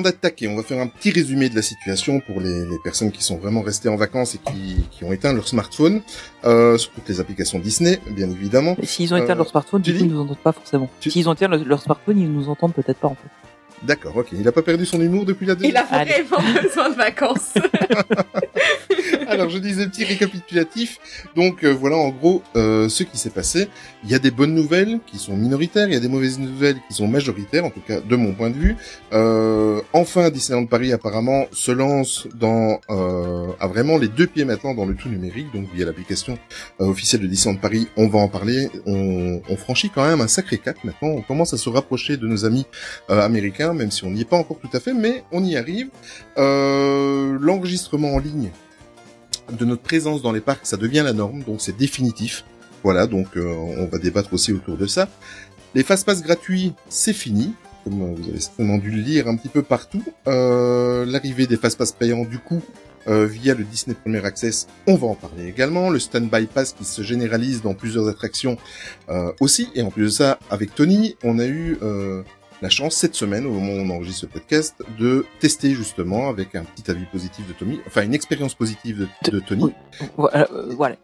D'attaquer, 0.04 0.46
on 0.48 0.56
va 0.56 0.62
faire 0.62 0.80
un 0.80 0.86
petit 0.86 1.10
résumé 1.10 1.48
de 1.48 1.56
la 1.56 1.62
situation 1.62 2.20
pour 2.20 2.40
les, 2.40 2.64
les 2.64 2.78
personnes 2.84 3.10
qui 3.10 3.22
sont 3.24 3.36
vraiment 3.36 3.62
restées 3.62 3.88
en 3.88 3.96
vacances 3.96 4.34
et 4.36 4.38
qui, 4.38 4.84
qui 4.90 5.04
ont 5.04 5.12
éteint 5.12 5.32
leur 5.32 5.48
smartphone, 5.48 6.00
euh, 6.44 6.78
sur 6.78 6.92
toutes 6.92 7.08
les 7.08 7.18
applications 7.20 7.58
Disney, 7.58 7.98
bien 8.10 8.30
évidemment. 8.30 8.76
S'ils 8.82 9.12
ont 9.12 9.16
éteint 9.16 9.32
Euh, 9.32 9.36
leur 9.36 9.48
smartphone, 9.48 9.82
du 9.82 9.92
coup, 9.92 10.04
ils 10.04 10.08
nous 10.08 10.20
entendent 10.20 10.38
pas 10.38 10.52
forcément. 10.52 10.88
S'ils 11.00 11.28
ont 11.28 11.32
éteint 11.34 11.48
leur, 11.48 11.64
leur 11.64 11.82
smartphone, 11.82 12.18
ils 12.18 12.30
nous 12.32 12.48
entendent 12.48 12.74
peut-être 12.74 12.98
pas 12.98 13.08
en 13.08 13.14
fait. 13.16 13.28
D'accord, 13.84 14.16
ok. 14.16 14.28
Il 14.32 14.46
a 14.48 14.52
pas 14.52 14.62
perdu 14.62 14.86
son 14.86 15.00
humour 15.00 15.24
depuis 15.24 15.46
la 15.46 15.52
Il 15.54 15.58
deuxième. 15.58 15.76
a 15.76 15.84
vraiment 15.84 16.62
besoin 16.62 16.90
de 16.90 16.94
vacances. 16.96 17.54
Alors, 19.28 19.50
je 19.50 19.58
disais 19.58 19.86
petit 19.86 20.04
récapitulatif. 20.04 20.98
Donc, 21.36 21.64
euh, 21.64 21.70
voilà, 21.70 21.96
en 21.96 22.10
gros, 22.10 22.42
euh, 22.56 22.88
ce 22.88 23.02
qui 23.02 23.18
s'est 23.18 23.30
passé. 23.30 23.68
Il 24.04 24.10
y 24.10 24.14
a 24.14 24.18
des 24.18 24.30
bonnes 24.30 24.54
nouvelles 24.54 25.00
qui 25.06 25.18
sont 25.18 25.36
minoritaires, 25.36 25.86
il 25.88 25.94
y 25.94 25.96
a 25.96 26.00
des 26.00 26.08
mauvaises 26.08 26.38
nouvelles 26.38 26.76
qui 26.88 26.94
sont 26.94 27.06
majoritaires, 27.08 27.64
en 27.64 27.70
tout 27.70 27.80
cas 27.80 28.00
de 28.00 28.16
mon 28.16 28.32
point 28.34 28.50
de 28.50 28.56
vue. 28.56 28.76
Euh, 29.12 29.80
enfin, 29.92 30.30
Disneyland 30.30 30.66
Paris 30.66 30.92
apparemment 30.92 31.46
se 31.52 31.72
lance 31.72 32.26
dans 32.34 32.80
euh, 32.90 33.48
à 33.60 33.66
vraiment 33.66 33.96
les 33.98 34.08
deux 34.08 34.26
pieds 34.26 34.44
maintenant 34.44 34.74
dans 34.74 34.84
le 34.84 34.94
tout 34.94 35.08
numérique, 35.08 35.46
donc 35.54 35.68
via 35.74 35.86
l'application 35.86 36.38
officielle 36.78 37.22
de 37.22 37.26
Disneyland 37.26 37.58
Paris. 37.60 37.88
On 37.96 38.08
va 38.08 38.18
en 38.18 38.28
parler. 38.28 38.68
On, 38.86 39.40
on 39.48 39.56
franchit 39.56 39.90
quand 39.90 40.06
même 40.06 40.20
un 40.20 40.28
sacré 40.28 40.58
cap 40.58 40.76
maintenant. 40.84 41.08
On 41.08 41.22
commence 41.22 41.54
à 41.54 41.58
se 41.58 41.68
rapprocher 41.68 42.16
de 42.16 42.26
nos 42.26 42.44
amis 42.44 42.66
euh, 43.10 43.20
même 43.74 43.90
si 43.90 44.04
on 44.04 44.10
n'y 44.10 44.22
est 44.22 44.28
pas 44.28 44.36
encore 44.36 44.58
tout 44.58 44.70
à 44.72 44.80
fait, 44.80 44.94
mais 44.94 45.24
on 45.32 45.44
y 45.44 45.56
arrive. 45.56 45.88
Euh, 46.38 47.36
L'enregistrement 47.40 48.14
en 48.14 48.18
ligne 48.18 48.50
de 49.52 49.64
notre 49.64 49.82
présence 49.82 50.22
dans 50.22 50.32
les 50.32 50.40
parcs, 50.40 50.64
ça 50.66 50.76
devient 50.76 51.02
la 51.04 51.12
norme, 51.12 51.42
donc 51.42 51.60
c'est 51.60 51.76
définitif. 51.76 52.44
Voilà, 52.82 53.06
donc 53.06 53.36
euh, 53.36 53.44
on 53.46 53.86
va 53.86 53.98
débattre 53.98 54.32
aussi 54.32 54.52
autour 54.52 54.76
de 54.76 54.86
ça. 54.86 55.08
Les 55.74 55.82
fast-pass 55.82 56.22
gratuits, 56.22 56.72
c'est 56.88 57.12
fini, 57.12 57.52
comme 57.82 58.00
euh, 58.02 58.14
vous 58.16 58.28
avez 58.30 58.40
certainement 58.40 58.78
dû 58.78 58.90
le 58.90 59.02
lire 59.02 59.28
un 59.28 59.36
petit 59.36 59.48
peu 59.48 59.62
partout. 59.62 60.02
L'arrivée 60.26 61.46
des 61.46 61.56
fast-pass 61.56 61.92
payants, 61.92 62.24
du 62.24 62.38
coup, 62.38 62.62
via 63.06 63.54
le 63.54 63.64
Disney 63.64 63.94
Premier 63.94 64.24
Access, 64.24 64.66
on 64.86 64.94
va 64.96 65.08
en 65.08 65.14
parler 65.14 65.46
également. 65.46 65.90
Le 65.90 65.98
Standby 65.98 66.46
Pass 66.46 66.72
qui 66.72 66.86
se 66.86 67.02
généralise 67.02 67.60
dans 67.60 67.74
plusieurs 67.74 68.08
attractions 68.08 68.56
aussi. 69.40 69.68
Et 69.74 69.82
en 69.82 69.90
plus 69.90 70.04
de 70.04 70.08
ça, 70.08 70.38
avec 70.48 70.74
Tony, 70.74 71.16
on 71.22 71.38
a 71.38 71.46
eu 71.46 71.76
la 72.62 72.68
chance 72.68 72.94
cette 72.94 73.14
semaine, 73.14 73.46
au 73.46 73.50
moment 73.50 73.72
où 73.72 73.86
on 73.86 73.90
enregistre 73.90 74.22
ce 74.22 74.26
podcast, 74.26 74.76
de 74.98 75.26
tester 75.40 75.74
justement 75.74 76.28
avec 76.28 76.54
un 76.54 76.64
petit 76.64 76.90
avis 76.90 77.04
positif 77.06 77.46
de 77.46 77.52
Tommy, 77.52 77.80
enfin 77.86 78.02
une 78.02 78.14
expérience 78.14 78.54
positive 78.54 79.08
de, 79.24 79.30
de 79.30 79.40
Tony. 79.40 79.72
Voilà. 80.16 80.50
euh, 80.52 80.74
voilà. 80.74 80.96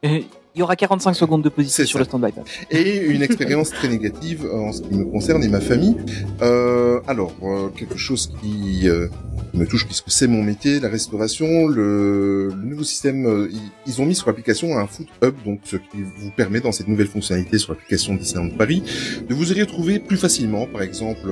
Il 0.54 0.58
y 0.58 0.62
aura 0.62 0.74
45 0.74 1.14
secondes 1.14 1.42
de 1.42 1.48
position 1.48 1.84
sur 1.86 1.98
le 2.00 2.04
stand-by. 2.04 2.32
et 2.70 2.96
une 3.06 3.22
expérience 3.22 3.70
très 3.70 3.88
négative 3.88 4.46
en 4.52 4.72
ce 4.72 4.82
qui 4.82 4.94
me 4.94 5.04
concerne 5.04 5.44
et 5.44 5.48
ma 5.48 5.60
famille. 5.60 5.96
Euh, 6.42 7.00
alors, 7.06 7.32
euh, 7.42 7.68
quelque 7.68 7.96
chose 7.96 8.32
qui 8.42 8.88
euh, 8.88 9.06
me 9.54 9.64
touche 9.64 9.86
puisque 9.86 10.10
c'est 10.10 10.26
mon 10.26 10.42
métier, 10.42 10.80
la 10.80 10.88
restauration, 10.88 11.68
le, 11.68 12.48
le 12.48 12.64
nouveau 12.64 12.82
système, 12.82 13.26
euh, 13.26 13.48
ils, 13.86 14.02
ont 14.02 14.06
mis 14.06 14.16
sur 14.16 14.26
l'application 14.26 14.76
un 14.76 14.88
food 14.88 15.06
hub, 15.22 15.34
donc 15.44 15.60
ce 15.64 15.76
qui 15.76 16.02
vous 16.02 16.30
permet 16.36 16.60
dans 16.60 16.72
cette 16.72 16.88
nouvelle 16.88 17.06
fonctionnalité 17.08 17.58
sur 17.58 17.72
l'application 17.72 18.14
Disneyland 18.14 18.50
Paris, 18.56 18.82
de 19.28 19.34
vous 19.34 19.52
y 19.52 19.60
retrouver 19.60 20.00
plus 20.00 20.16
facilement, 20.16 20.66
par 20.66 20.82
exemple. 20.82 21.28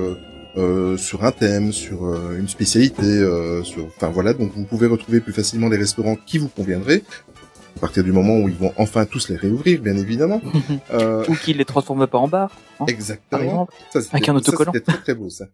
euh, 0.57 0.97
sur 0.97 1.23
un 1.25 1.31
thème, 1.31 1.71
sur 1.71 2.05
euh, 2.05 2.37
une 2.39 2.47
spécialité, 2.47 3.05
euh, 3.05 3.63
sur, 3.63 3.85
enfin 3.85 4.09
voilà, 4.09 4.33
donc 4.33 4.51
vous 4.55 4.63
pouvez 4.65 4.87
retrouver 4.87 5.21
plus 5.21 5.31
facilement 5.33 5.69
les 5.69 5.77
restaurants 5.77 6.17
qui 6.25 6.37
vous 6.39 6.47
conviendraient, 6.49 7.03
à 7.77 7.79
partir 7.79 8.03
du 8.03 8.11
moment 8.11 8.37
où 8.37 8.49
ils 8.49 8.55
vont 8.55 8.73
enfin 8.77 9.05
tous 9.05 9.29
les 9.29 9.35
réouvrir, 9.35 9.81
bien 9.81 9.97
évidemment. 9.97 10.41
Euh, 10.91 11.23
Ou 11.27 11.35
qu'ils 11.35 11.57
les 11.57 11.65
transforment 11.65 12.07
pas 12.07 12.17
en 12.17 12.27
bar, 12.27 12.51
hein, 12.79 12.85
Exactement. 12.87 13.67
Ça, 13.91 13.99
Avec 14.11 14.27
un 14.27 14.35
autocollant. 14.35 14.71
C'était 14.73 14.91
très 14.91 15.01
très 15.01 15.13
beau 15.13 15.29
ça. 15.29 15.45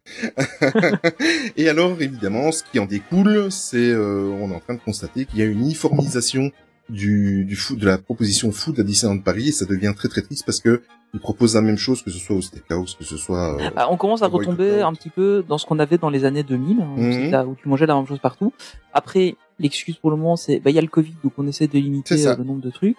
et 1.58 1.68
alors 1.68 2.02
évidemment, 2.02 2.52
ce 2.52 2.64
qui 2.64 2.80
en 2.80 2.86
découle, 2.86 3.52
c'est 3.52 3.78
euh, 3.78 4.30
on 4.40 4.52
est 4.52 4.56
en 4.56 4.60
train 4.60 4.76
de 4.76 4.80
constater 4.80 5.26
qu'il 5.26 5.40
y 5.40 5.42
a 5.42 5.46
une 5.46 5.60
uniformisation 5.60 6.52
du, 6.90 7.46
du 7.46 7.56
food, 7.56 7.80
de 7.80 7.86
la 7.86 7.98
proposition 7.98 8.52
food 8.52 8.80
à 8.80 8.84
Disneyland 8.84 9.20
Paris 9.20 9.50
et 9.50 9.52
ça 9.52 9.66
devient 9.66 9.94
très 9.96 10.08
très 10.08 10.22
triste 10.22 10.46
parce 10.46 10.60
que 10.60 10.82
ils 11.16 11.20
proposent 11.20 11.56
la 11.56 11.62
même 11.62 11.78
chose 11.78 12.04
que 12.04 12.12
ce 12.12 12.20
soit 12.20 12.36
au 12.36 12.42
Steakhouse, 12.42 12.94
que 12.96 13.04
ce 13.04 13.18
soit. 13.18 13.56
euh, 13.60 13.70
Ah, 13.76 13.88
on 13.90 13.98
commence 13.98 14.22
à 14.22 14.28
retomber 14.28 14.82
un 14.82 14.94
petit 14.94 15.10
peu 15.10 15.44
dans 15.48 15.58
ce 15.58 15.66
qu'on 15.66 15.80
avait 15.80 15.98
dans 15.98 16.10
les 16.12 16.26
années 16.26 16.44
2000, 16.44 16.82
hein, 16.82 16.88
Mhm. 16.98 17.32
là 17.32 17.46
où 17.48 17.56
tu 17.56 17.68
mangeais 17.68 17.88
la 17.88 17.96
même 17.96 18.06
chose 18.06 18.20
partout. 18.20 18.54
Après, 18.94 19.36
l'excuse 19.58 19.96
pour 19.96 20.12
le 20.12 20.18
moment, 20.18 20.36
c'est 20.36 20.60
bah 20.60 20.70
il 20.70 20.76
y 20.76 20.80
a 20.80 20.82
le 20.82 20.88
Covid, 20.90 21.16
donc 21.24 21.34
on 21.38 21.48
essaie 21.48 21.68
de 21.68 21.80
limiter 21.80 22.28
euh, 22.28 22.36
le 22.36 22.44
nombre 22.44 22.62
de 22.62 22.70
trucs. 22.70 22.98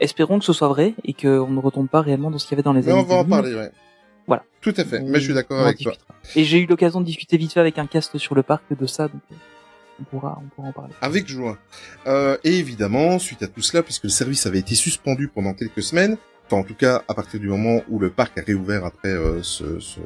espérons 0.00 0.38
que 0.40 0.44
ce 0.44 0.52
soit 0.52 0.68
vrai 0.68 0.94
et 1.04 1.12
qu'on 1.12 1.46
ne 1.48 1.60
retombe 1.60 1.88
pas 1.88 2.00
réellement 2.00 2.30
dans 2.30 2.38
ce 2.38 2.46
qu'il 2.46 2.52
y 2.52 2.56
avait 2.56 2.62
dans 2.64 2.72
les 2.72 2.82
Mais 2.82 2.90
années 2.92 3.00
on 3.02 3.04
va 3.04 3.14
en 3.16 3.22
2000. 3.24 3.30
parler, 3.30 3.54
ouais. 3.54 3.70
Voilà. 4.26 4.42
Tout 4.60 4.74
à 4.76 4.84
fait. 4.84 5.00
Mais 5.00 5.20
je 5.20 5.24
suis 5.26 5.34
d'accord 5.34 5.60
avec 5.60 5.78
toi. 5.78 5.92
Et 6.34 6.44
j'ai 6.44 6.58
eu 6.58 6.66
l'occasion 6.66 7.00
de 7.00 7.04
discuter 7.06 7.36
vite 7.36 7.52
fait 7.52 7.60
avec 7.60 7.78
un 7.78 7.86
cast 7.86 8.16
sur 8.18 8.34
le 8.34 8.42
parc 8.42 8.64
de 8.76 8.86
ça, 8.86 9.08
donc 9.08 9.20
euh, 9.30 9.34
on 10.00 10.04
pourra, 10.04 10.40
on 10.42 10.48
pourra 10.54 10.68
en 10.68 10.72
parler. 10.72 10.94
Avec 11.02 11.28
joie. 11.28 11.58
Euh, 12.06 12.36
et 12.44 12.56
évidemment, 12.58 13.18
suite 13.18 13.42
à 13.42 13.46
tout 13.48 13.62
cela, 13.62 13.82
puisque 13.82 14.04
le 14.04 14.10
service 14.10 14.46
avait 14.46 14.58
été 14.60 14.74
suspendu 14.74 15.28
pendant 15.28 15.52
quelques 15.54 15.82
semaines, 15.82 16.16
en 16.56 16.62
tout 16.64 16.74
cas 16.74 17.02
à 17.08 17.14
partir 17.14 17.40
du 17.40 17.48
moment 17.48 17.82
où 17.88 17.98
le 17.98 18.10
parc 18.10 18.38
a 18.38 18.42
réouvert 18.42 18.84
après 18.84 19.08
euh, 19.10 19.42
ce, 19.42 19.80
ce, 19.80 20.00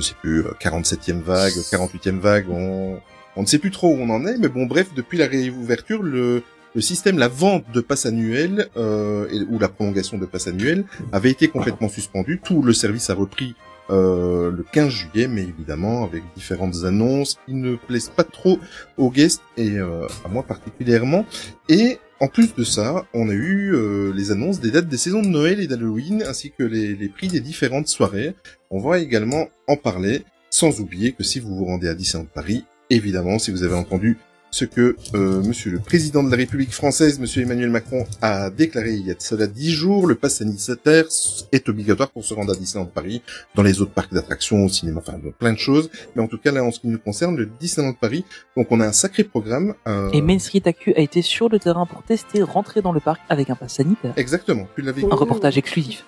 je 0.00 0.04
sais 0.06 0.14
plus, 0.20 0.40
euh, 0.40 0.50
47e 0.60 1.20
vague, 1.20 1.52
48e 1.52 2.18
vague, 2.18 2.46
on, 2.50 2.98
on 3.36 3.42
ne 3.42 3.46
sait 3.46 3.58
plus 3.58 3.70
trop 3.70 3.88
où 3.94 3.98
on 4.00 4.10
en 4.10 4.26
est, 4.26 4.36
mais 4.38 4.48
bon 4.48 4.66
bref, 4.66 4.88
depuis 4.94 5.18
la 5.18 5.26
réouverture, 5.26 6.02
le, 6.02 6.42
le 6.74 6.80
système, 6.80 7.18
la 7.18 7.28
vente 7.28 7.64
de 7.72 7.80
passes 7.80 8.06
annuelles, 8.06 8.68
euh, 8.76 9.26
et- 9.30 9.40
ou 9.48 9.58
la 9.58 9.68
prolongation 9.68 10.18
de 10.18 10.26
passes 10.26 10.48
annuelles, 10.48 10.84
avait 11.12 11.30
été 11.30 11.48
complètement 11.48 11.88
suspendu. 11.98 12.40
Tout 12.42 12.62
le 12.62 12.72
service 12.72 13.10
a 13.10 13.14
repris 13.14 13.54
euh, 13.90 14.50
le 14.50 14.64
15 14.72 14.88
juillet, 14.88 15.26
mais 15.28 15.42
évidemment 15.42 16.04
avec 16.04 16.22
différentes 16.36 16.84
annonces 16.84 17.38
qui 17.46 17.52
ne 17.54 17.74
plaisent 17.76 18.08
pas 18.14 18.24
trop 18.24 18.58
aux 18.96 19.10
guests 19.10 19.42
et 19.56 19.72
euh, 19.76 20.06
à 20.24 20.28
moi 20.28 20.44
particulièrement. 20.44 21.26
Et 21.68 21.98
en 22.22 22.28
plus 22.28 22.54
de 22.54 22.62
ça, 22.62 23.04
on 23.14 23.28
a 23.28 23.32
eu 23.32 23.74
euh, 23.74 24.12
les 24.14 24.30
annonces 24.30 24.60
des 24.60 24.70
dates 24.70 24.86
des 24.86 24.96
saisons 24.96 25.22
de 25.22 25.26
Noël 25.26 25.58
et 25.58 25.66
d'Halloween, 25.66 26.22
ainsi 26.24 26.52
que 26.56 26.62
les, 26.62 26.94
les 26.94 27.08
prix 27.08 27.26
des 27.26 27.40
différentes 27.40 27.88
soirées. 27.88 28.36
On 28.70 28.78
va 28.78 29.00
également 29.00 29.48
en 29.66 29.76
parler, 29.76 30.22
sans 30.48 30.78
oublier 30.78 31.14
que 31.14 31.24
si 31.24 31.40
vous 31.40 31.52
vous 31.52 31.64
rendez 31.64 31.88
à 31.88 31.94
Disneyland 31.94 32.28
Paris, 32.32 32.64
évidemment, 32.90 33.40
si 33.40 33.50
vous 33.50 33.64
avez 33.64 33.74
entendu 33.74 34.18
ce 34.52 34.66
que 34.66 34.96
euh, 35.14 35.42
Monsieur 35.42 35.70
le 35.72 35.78
Président 35.80 36.22
de 36.22 36.30
la 36.30 36.36
République 36.36 36.72
française, 36.72 37.18
Monsieur 37.18 37.42
Emmanuel 37.42 37.70
Macron, 37.70 38.04
a 38.20 38.50
déclaré 38.50 38.92
il 38.92 39.06
y 39.06 39.10
a 39.10 39.14
de 39.14 39.20
cela 39.22 39.46
dix 39.46 39.70
jours, 39.72 40.06
le 40.06 40.14
pass 40.14 40.36
sanitaire 40.36 41.06
est 41.52 41.68
obligatoire 41.68 42.10
pour 42.10 42.22
se 42.24 42.34
rendre 42.34 42.52
à 42.52 42.56
Disneyland 42.56 42.86
Paris, 42.86 43.22
dans 43.54 43.62
les 43.62 43.80
autres 43.80 43.92
parcs 43.92 44.12
d'attractions, 44.12 44.64
au 44.64 44.68
cinéma, 44.68 45.00
enfin 45.04 45.18
plein 45.38 45.54
de 45.54 45.58
choses. 45.58 45.90
Mais 46.14 46.22
en 46.22 46.28
tout 46.28 46.38
cas, 46.38 46.52
là, 46.52 46.62
en 46.62 46.70
ce 46.70 46.80
qui 46.80 46.88
nous 46.88 46.98
concerne, 46.98 47.34
le 47.36 47.46
Disneyland 47.58 47.94
Paris, 47.94 48.24
donc 48.56 48.66
on 48.70 48.80
a 48.80 48.86
un 48.86 48.92
sacré 48.92 49.24
programme. 49.24 49.74
euh, 49.88 50.10
Et 50.12 50.20
Main 50.20 50.38
Street 50.38 50.62
Actu 50.66 50.92
a 50.94 51.00
été 51.00 51.22
sur 51.22 51.48
le 51.48 51.58
terrain 51.58 51.86
pour 51.86 52.02
tester 52.02 52.42
rentrer 52.42 52.82
dans 52.82 52.92
le 52.92 53.00
parc 53.00 53.20
avec 53.30 53.48
un 53.48 53.54
pass 53.54 53.74
sanitaire. 53.74 54.12
Exactement, 54.16 54.68
tu 54.76 54.82
l'avais 54.82 55.02
Un 55.02 55.16
reportage 55.16 55.56
exclusif. 55.56 56.04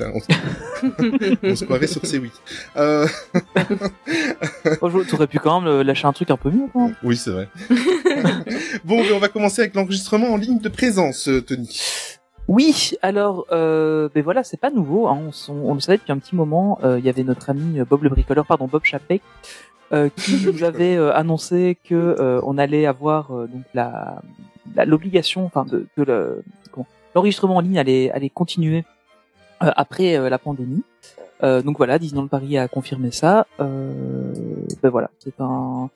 On, 0.00 0.20
se- 0.20 1.36
on 1.52 1.56
se 1.56 1.64
croirait 1.64 1.86
sur 1.86 2.02
C8. 2.02 2.30
Euh... 2.76 3.06
T'aurais 5.10 5.26
pu 5.26 5.38
quand 5.38 5.60
même 5.60 5.68
euh, 5.70 5.82
lâcher 5.84 6.06
un 6.06 6.12
truc 6.12 6.30
un 6.30 6.36
peu 6.36 6.50
mieux, 6.50 6.66
quand 6.72 6.86
même. 6.86 6.96
oui, 7.02 7.16
c'est 7.16 7.30
vrai. 7.30 7.48
bon, 8.84 9.02
mais 9.02 9.12
on 9.12 9.18
va 9.18 9.28
commencer 9.28 9.62
avec 9.62 9.74
l'enregistrement 9.74 10.28
en 10.32 10.36
ligne 10.36 10.58
de 10.58 10.68
présence, 10.68 11.28
euh, 11.28 11.40
Tony. 11.42 11.80
Oui, 12.48 12.92
alors, 13.02 13.46
euh, 13.52 14.08
ben 14.14 14.22
voilà, 14.22 14.44
c'est 14.44 14.60
pas 14.60 14.70
nouveau. 14.70 15.08
Hein, 15.08 15.30
on, 15.48 15.52
on 15.70 15.74
le 15.74 15.80
savait 15.80 15.98
depuis 15.98 16.12
un 16.12 16.18
petit 16.18 16.36
moment. 16.36 16.78
euh, 16.84 16.98
Il 16.98 17.04
y 17.04 17.08
avait 17.08 17.22
notre 17.24 17.48
ami 17.50 17.80
Bob 17.88 18.02
le 18.02 18.10
bricoleur, 18.10 18.44
pardon, 18.44 18.66
Bob 18.70 18.84
Chapek, 18.84 19.22
euh, 19.92 20.10
qui 20.14 20.36
nous 20.44 20.62
avait 20.64 20.96
euh, 20.96 21.14
annoncé 21.14 21.78
que 21.88 21.94
euh, 21.94 22.40
on 22.44 22.58
allait 22.58 22.84
avoir 22.86 23.30
euh, 23.34 23.46
donc 23.46 23.62
la 23.74 24.20
l'obligation, 24.86 25.44
enfin, 25.46 25.64
de, 25.64 25.86
de 25.96 26.02
le 26.02 26.42
comment, 26.72 26.86
l'enregistrement 27.14 27.56
en 27.56 27.60
ligne 27.60 27.78
allait 27.78 28.10
allait 28.10 28.30
continuer 28.30 28.84
après 29.60 30.16
euh, 30.16 30.28
la 30.28 30.38
pandémie. 30.38 30.82
Euh, 31.42 31.62
donc 31.62 31.76
voilà, 31.78 31.98
Disneyland 31.98 32.28
Paris 32.28 32.56
a 32.58 32.68
confirmé 32.68 33.10
ça. 33.10 33.46
Euh, 33.60 34.32
ben 34.82 34.88
voilà, 34.90 35.10
c'est 35.18 35.40
un 35.40 35.90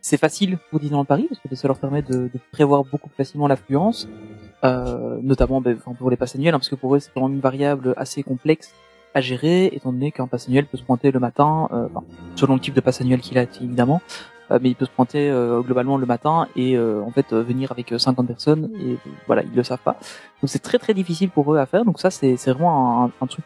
c'est 0.00 0.16
facile 0.16 0.58
pour 0.70 0.78
Disneyland 0.78 1.04
Paris 1.04 1.26
parce 1.28 1.40
que 1.40 1.54
ça 1.56 1.66
leur 1.66 1.78
permet 1.78 2.02
de, 2.02 2.14
de 2.32 2.40
prévoir 2.52 2.84
beaucoup 2.84 3.08
plus 3.08 3.16
facilement 3.16 3.48
l'affluence, 3.48 4.08
euh, 4.62 5.18
notamment 5.20 5.60
ben, 5.60 5.76
pour 5.98 6.10
les 6.10 6.16
passes 6.16 6.36
annuelles, 6.36 6.54
hein, 6.54 6.58
parce 6.58 6.68
que 6.68 6.76
pour 6.76 6.94
eux 6.94 7.00
c'est 7.00 7.14
même 7.16 7.34
une 7.34 7.40
variable 7.40 7.92
assez 7.96 8.22
complexe 8.22 8.72
à 9.14 9.20
gérer, 9.20 9.66
étant 9.72 9.92
donné 9.92 10.12
qu'un 10.12 10.26
pass 10.26 10.46
annuel 10.46 10.66
peut 10.66 10.76
se 10.76 10.82
pointer 10.82 11.10
le 11.10 11.18
matin, 11.18 11.68
euh, 11.72 11.88
enfin, 11.90 12.04
selon 12.34 12.54
le 12.54 12.60
type 12.60 12.74
de 12.74 12.80
pass 12.80 13.00
annuel 13.00 13.20
qu'il 13.20 13.38
a 13.38 13.42
évidemment, 13.42 14.02
euh, 14.04 14.35
mais 14.50 14.70
il 14.70 14.76
peut 14.76 14.84
se 14.84 14.90
pointer 14.90 15.30
euh, 15.30 15.60
globalement 15.60 15.96
le 15.96 16.06
matin 16.06 16.48
et 16.56 16.76
euh, 16.76 17.02
en 17.02 17.10
fait 17.10 17.32
euh, 17.32 17.42
venir 17.42 17.72
avec 17.72 17.92
euh, 17.92 17.98
50 17.98 18.26
personnes 18.26 18.70
et 18.80 18.92
euh, 18.92 19.10
voilà 19.26 19.42
ils 19.42 19.54
le 19.54 19.62
savent 19.64 19.80
pas. 19.80 19.96
Donc 20.40 20.48
c'est 20.48 20.60
très 20.62 20.78
très 20.78 20.94
difficile 20.94 21.30
pour 21.30 21.52
eux 21.54 21.58
à 21.58 21.66
faire. 21.66 21.84
Donc 21.84 21.98
ça 22.00 22.10
c'est 22.10 22.36
c'est 22.36 22.52
vraiment 22.52 23.04
un, 23.04 23.10
un 23.20 23.26
truc 23.26 23.44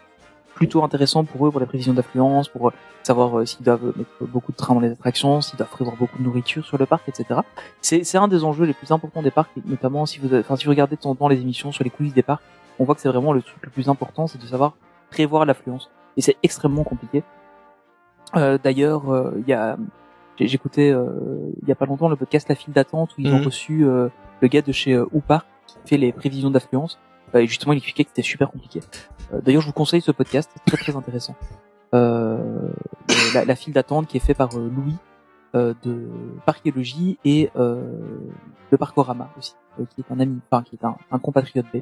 plutôt 0.54 0.84
intéressant 0.84 1.24
pour 1.24 1.46
eux 1.46 1.50
pour 1.50 1.60
les 1.60 1.66
prévisions 1.66 1.94
d'affluence, 1.94 2.48
pour 2.48 2.68
euh, 2.68 2.72
savoir 3.02 3.38
euh, 3.38 3.46
s'ils 3.46 3.64
doivent 3.64 3.94
mettre 3.96 4.10
beaucoup 4.20 4.52
de 4.52 4.56
trains 4.58 4.74
dans 4.74 4.80
les 4.80 4.90
attractions, 4.90 5.40
s'ils 5.40 5.56
doivent 5.56 5.70
prévoir 5.70 5.96
beaucoup 5.96 6.18
de 6.18 6.22
nourriture 6.22 6.64
sur 6.66 6.76
le 6.76 6.84
parc, 6.86 7.08
etc. 7.08 7.40
C'est 7.80 8.04
c'est 8.04 8.18
un 8.18 8.28
des 8.28 8.44
enjeux 8.44 8.66
les 8.66 8.74
plus 8.74 8.92
importants 8.92 9.22
des 9.22 9.30
parcs, 9.30 9.50
et 9.56 9.62
notamment 9.64 10.04
si 10.04 10.18
vous 10.20 10.34
enfin 10.34 10.56
si 10.56 10.64
vous 10.64 10.70
regardez 10.70 10.96
de 10.96 11.00
temps 11.00 11.10
en 11.10 11.14
temps 11.14 11.28
les 11.28 11.40
émissions 11.40 11.72
sur 11.72 11.82
les 11.82 11.90
coulisses 11.90 12.14
des 12.14 12.22
parcs, 12.22 12.42
on 12.78 12.84
voit 12.84 12.94
que 12.94 13.00
c'est 13.00 13.08
vraiment 13.08 13.32
le 13.32 13.42
truc 13.42 13.56
le 13.62 13.70
plus 13.70 13.88
important, 13.88 14.26
c'est 14.26 14.40
de 14.40 14.46
savoir 14.46 14.74
prévoir 15.10 15.44
l'affluence. 15.46 15.90
Et 16.16 16.22
c'est 16.22 16.36
extrêmement 16.42 16.84
compliqué. 16.84 17.22
Euh, 18.36 18.58
D'ailleurs, 18.62 19.12
euh, 19.12 19.32
il 19.38 19.48
y 19.48 19.52
a 19.52 19.76
j'écoutais 20.46 20.90
euh, 20.90 21.06
il 21.62 21.68
y 21.68 21.72
a 21.72 21.74
pas 21.74 21.86
longtemps 21.86 22.08
le 22.08 22.16
podcast 22.16 22.48
La 22.48 22.54
file 22.54 22.72
d'attente 22.72 23.10
où 23.16 23.20
ils 23.20 23.32
ont 23.32 23.38
Mhm. 23.38 23.44
reçu 23.46 23.84
euh, 23.84 24.08
le 24.40 24.48
gars 24.48 24.62
de 24.62 24.72
chez 24.72 24.92
euh, 24.94 25.06
Oupar 25.12 25.44
qui 25.66 25.76
fait 25.84 25.96
les 25.96 26.12
prévisions 26.12 26.50
d'affluence. 26.50 26.98
Et 27.34 27.46
justement, 27.46 27.72
il 27.72 27.76
expliquait 27.76 28.02
que 28.04 28.10
c'était 28.10 28.22
super 28.22 28.50
compliqué. 28.50 28.80
D'ailleurs, 29.44 29.62
je 29.62 29.66
vous 29.68 29.72
conseille 29.72 30.00
ce 30.00 30.10
podcast, 30.10 30.50
très 30.66 30.76
très 30.76 30.96
intéressant. 30.96 31.36
Euh, 31.94 32.68
la, 33.34 33.44
la 33.44 33.54
file 33.54 33.72
d'attente 33.72 34.06
qui 34.08 34.16
est 34.16 34.20
fait 34.20 34.34
par 34.34 34.56
euh, 34.56 34.68
Louis 34.68 34.94
euh, 35.54 35.74
de 35.82 36.08
Parchéologie 36.46 37.18
et 37.24 37.50
euh, 37.56 37.82
de 38.70 38.76
Parcorama 38.76 39.30
aussi, 39.38 39.54
euh, 39.80 39.84
qui 39.94 40.00
est 40.02 40.12
un 40.12 40.20
ami, 40.20 40.38
enfin 40.50 40.62
qui 40.62 40.76
est 40.76 40.84
un, 40.84 40.96
un 41.10 41.18
compatriote 41.18 41.66
B. 41.74 41.78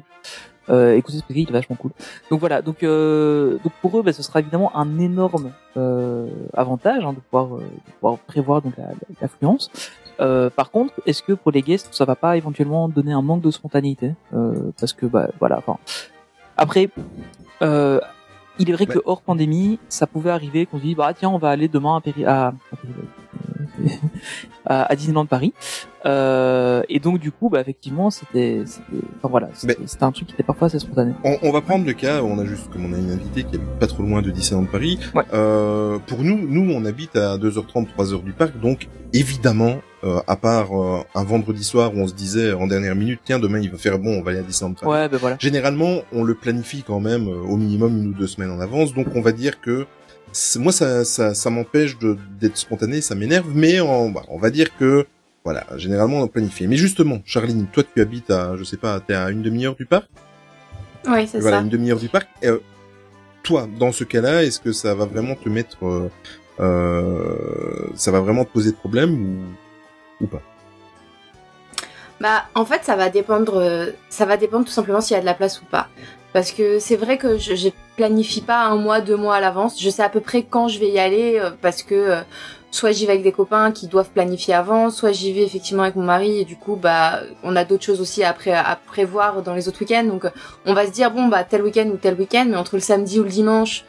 Euh, 0.69 0.95
écoutez 0.95 1.17
ce 1.17 1.23
il 1.29 1.49
est 1.49 1.51
vachement 1.51 1.75
cool. 1.75 1.91
Donc 2.29 2.39
voilà, 2.39 2.61
donc 2.61 2.83
euh, 2.83 3.57
donc 3.63 3.73
pour 3.81 3.97
eux, 3.97 4.03
bah, 4.03 4.13
ce 4.13 4.21
sera 4.21 4.39
évidemment 4.39 4.75
un 4.77 4.99
énorme 4.99 5.51
avantage 6.53 7.03
hein, 7.05 7.13
de 7.13 7.19
pouvoir 7.19 7.59
de 7.59 7.91
pouvoir 7.99 8.17
prévoir 8.19 8.61
donc 8.61 8.77
la- 8.77 8.85
la- 8.87 8.93
l'affluence. 9.21 9.71
Euh, 10.19 10.49
par 10.49 10.69
contre, 10.69 10.93
est-ce 11.05 11.23
que 11.23 11.33
pour 11.33 11.51
les 11.51 11.61
guests, 11.61 11.93
ça 11.93 12.05
va 12.05 12.15
pas 12.15 12.35
éventuellement 12.37 12.89
donner 12.89 13.13
un 13.13 13.21
manque 13.21 13.41
de 13.41 13.51
spontanéité? 13.51 14.13
Euh, 14.33 14.71
Parce 14.79 14.93
que 14.93 15.05
bah 15.05 15.29
voilà, 15.39 15.57
enfin 15.59 15.77
après, 16.57 16.89
euh, 17.61 17.99
il 18.59 18.69
est 18.69 18.73
vrai 18.73 18.85
que 18.85 18.99
hors 19.05 19.21
pandémie, 19.21 19.79
ça 19.89 20.05
pouvait 20.07 20.29
arriver 20.31 20.65
qu'on 20.65 20.77
se 20.77 20.83
dise 20.83 20.95
bah 20.95 21.13
tiens 21.17 21.29
on 21.29 21.37
va 21.37 21.49
aller 21.49 21.67
demain 21.67 21.95
à, 21.97 22.01
Péri- 22.01 22.25
à, 22.25 22.47
à 22.47 22.51
à, 24.91 24.95
Disneyland 24.95 25.25
Paris. 25.25 25.53
Euh, 26.05 26.81
et 26.87 26.99
donc 26.99 27.19
du 27.19 27.31
coup 27.31 27.49
bah 27.49 27.59
effectivement 27.59 28.09
c'était 28.09 28.63
enfin 29.17 29.27
voilà 29.29 29.49
c'était 29.53 30.03
un 30.03 30.11
truc 30.11 30.27
qui 30.29 30.33
était 30.33 30.43
parfois 30.43 30.67
assez 30.67 30.79
spontané. 30.79 31.13
On, 31.23 31.37
on 31.41 31.51
va 31.51 31.61
prendre 31.61 31.85
le 31.85 31.93
cas, 31.93 32.21
on 32.23 32.39
a 32.39 32.45
juste, 32.45 32.69
comme 32.71 32.85
on 32.85 32.93
a 32.93 32.97
une 32.97 33.11
invitée 33.11 33.43
qui 33.43 33.55
habite 33.55 33.79
pas 33.79 33.87
trop 33.87 34.03
loin 34.03 34.21
de 34.21 34.31
Disneyland 34.31 34.65
Paris. 34.65 34.99
Euh, 35.33 35.97
pour 36.07 36.19
nous, 36.19 36.37
nous, 36.47 36.71
on 36.73 36.85
habite 36.85 37.15
à 37.15 37.37
2h30, 37.37 37.87
3h 37.97 38.23
du 38.23 38.31
parc, 38.31 38.57
donc 38.59 38.87
évidemment, 39.13 39.75
euh, 40.03 40.19
à 40.27 40.35
part 40.35 40.71
euh, 40.79 41.01
un 41.15 41.23
vendredi 41.23 41.63
soir 41.63 41.93
où 41.93 41.99
on 41.99 42.07
se 42.07 42.13
disait 42.13 42.53
en 42.53 42.67
dernière 42.67 42.95
minute, 42.95 43.19
tiens, 43.23 43.39
demain 43.39 43.59
il 43.59 43.69
va 43.69 43.77
faire 43.77 43.99
bon, 43.99 44.19
on 44.19 44.21
va 44.21 44.31
aller 44.31 44.39
à 44.39 44.43
Disneyland 44.43 44.73
Paris. 44.75 44.91
Ouais, 44.91 45.09
ben 45.09 45.17
voilà. 45.17 45.37
Généralement, 45.39 46.01
on 46.13 46.23
le 46.23 46.35
planifie 46.35 46.83
quand 46.83 46.99
même 46.99 47.27
euh, 47.27 47.41
au 47.41 47.57
minimum 47.57 47.97
une 47.97 48.07
ou 48.09 48.13
deux 48.13 48.27
semaines 48.27 48.51
en 48.51 48.59
avance, 48.59 48.93
donc 48.93 49.07
on 49.15 49.21
va 49.21 49.31
dire 49.31 49.59
que 49.61 49.85
moi, 50.57 50.71
ça, 50.71 51.03
ça, 51.05 51.33
ça 51.33 51.49
m'empêche 51.49 51.97
de- 51.97 52.17
d'être 52.39 52.55
spontané, 52.57 53.01
ça 53.01 53.15
m'énerve, 53.15 53.47
mais 53.55 53.81
on, 53.81 54.11
bah, 54.11 54.21
on 54.29 54.37
va 54.37 54.51
dire 54.51 54.67
que 54.77 55.05
voilà, 55.43 55.65
généralement 55.77 56.19
on 56.21 56.27
planifie. 56.27 56.67
Mais 56.67 56.75
justement, 56.75 57.19
Charline, 57.25 57.65
toi 57.71 57.83
tu 57.83 57.99
habites 58.01 58.29
à, 58.29 58.55
je 58.55 58.63
sais 58.63 58.77
pas, 58.77 58.99
t'es 58.99 59.15
à 59.15 59.29
une 59.31 59.41
demi-heure 59.41 59.75
du 59.75 59.85
parc? 59.85 60.07
Oui, 61.07 61.27
c'est 61.27 61.39
voilà, 61.39 61.57
ça. 61.57 61.63
une 61.63 61.69
demi-heure 61.69 61.97
du 61.99 62.09
parc. 62.09 62.27
Euh, 62.43 62.59
toi, 63.41 63.67
dans 63.79 63.91
ce 63.91 64.03
cas-là, 64.03 64.43
est-ce 64.43 64.59
que 64.59 64.71
ça 64.73 64.93
va 64.93 65.05
vraiment 65.05 65.33
te 65.33 65.47
mettre, 65.49 65.83
euh, 65.85 66.11
euh, 66.59 67.87
ça 67.95 68.11
va 68.11 68.19
vraiment 68.19 68.43
te 68.45 68.51
poser 68.51 68.71
de 68.71 68.75
problème 68.75 69.13
ou, 69.13 69.37
ou 70.21 70.27
pas? 70.27 70.41
Bah, 72.19 72.45
en 72.55 72.65
fait, 72.65 72.83
ça 72.83 72.95
va 72.95 73.09
dépendre. 73.09 73.57
euh, 73.57 73.91
Ça 74.09 74.25
va 74.25 74.35
dépendre 74.37 74.65
tout 74.65 74.71
simplement 74.71 75.01
s'il 75.01 75.15
y 75.15 75.17
a 75.17 75.21
de 75.21 75.25
la 75.25 75.33
place 75.33 75.61
ou 75.61 75.65
pas. 75.65 75.87
Parce 76.33 76.51
que 76.51 76.77
c'est 76.79 76.95
vrai 76.97 77.17
que 77.17 77.37
je, 77.37 77.55
je 77.55 77.69
planifie 77.95 78.41
pas 78.41 78.65
un 78.65 78.75
mois, 78.75 79.01
deux 79.01 79.15
mois 79.15 79.35
à 79.35 79.39
l'avance. 79.39 79.81
Je 79.81 79.89
sais 79.89 80.03
à 80.03 80.09
peu 80.09 80.19
près 80.19 80.43
quand 80.43 80.67
je 80.67 80.79
vais 80.79 80.89
y 80.89 80.99
aller 80.99 81.39
euh, 81.39 81.49
parce 81.61 81.81
que 81.81 81.95
euh, 81.95 82.21
soit 82.71 82.91
j'y 82.91 83.07
vais 83.07 83.13
avec 83.13 83.23
des 83.23 83.31
copains 83.31 83.71
qui 83.71 83.87
doivent 83.87 84.09
planifier 84.11 84.53
avant, 84.53 84.91
soit 84.91 85.11
j'y 85.11 85.33
vais 85.33 85.41
effectivement 85.41 85.81
avec 85.81 85.95
mon 85.95 86.03
mari 86.03 86.41
et 86.41 86.45
du 86.45 86.55
coup 86.55 86.75
bah 86.75 87.21
on 87.41 87.55
a 87.55 87.65
d'autres 87.65 87.83
choses 87.83 87.99
aussi 87.99 88.23
à, 88.23 88.31
pré- 88.33 88.53
à 88.53 88.77
prévoir 88.85 89.41
dans 89.41 89.55
les 89.55 89.67
autres 89.67 89.79
week-ends. 89.81 90.03
Donc 90.03 90.27
on 90.67 90.75
va 90.75 90.85
se 90.85 90.91
dire 90.91 91.09
bon 91.09 91.29
bah 91.29 91.43
tel 91.43 91.63
week-end 91.63 91.87
ou 91.87 91.97
tel 91.97 92.13
week-end, 92.13 92.45
mais 92.47 92.57
entre 92.57 92.75
le 92.75 92.81
samedi 92.81 93.19
ou 93.19 93.23
le 93.23 93.29
dimanche. 93.29 93.85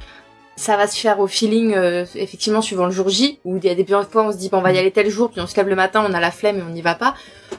Ça 0.60 0.76
va 0.76 0.86
se 0.86 1.00
faire 1.00 1.20
au 1.20 1.26
feeling, 1.26 1.72
euh, 1.72 2.04
effectivement, 2.16 2.60
suivant 2.60 2.84
le 2.84 2.90
jour 2.90 3.08
J, 3.08 3.40
où 3.46 3.56
il 3.56 3.64
y 3.64 3.70
a 3.70 3.74
des 3.74 3.86
fois 3.86 4.06
on 4.16 4.30
se 4.30 4.36
dit, 4.36 4.50
bon, 4.50 4.58
on 4.58 4.60
va 4.60 4.72
y 4.72 4.78
aller 4.78 4.90
tel 4.90 5.08
jour, 5.08 5.30
puis 5.30 5.40
on 5.40 5.46
se 5.46 5.56
lève 5.56 5.68
le 5.68 5.74
matin, 5.74 6.04
on 6.06 6.12
a 6.12 6.20
la 6.20 6.30
flemme 6.30 6.58
et 6.58 6.62
on 6.62 6.68
n'y 6.68 6.82
va 6.82 6.94
pas. 6.94 7.14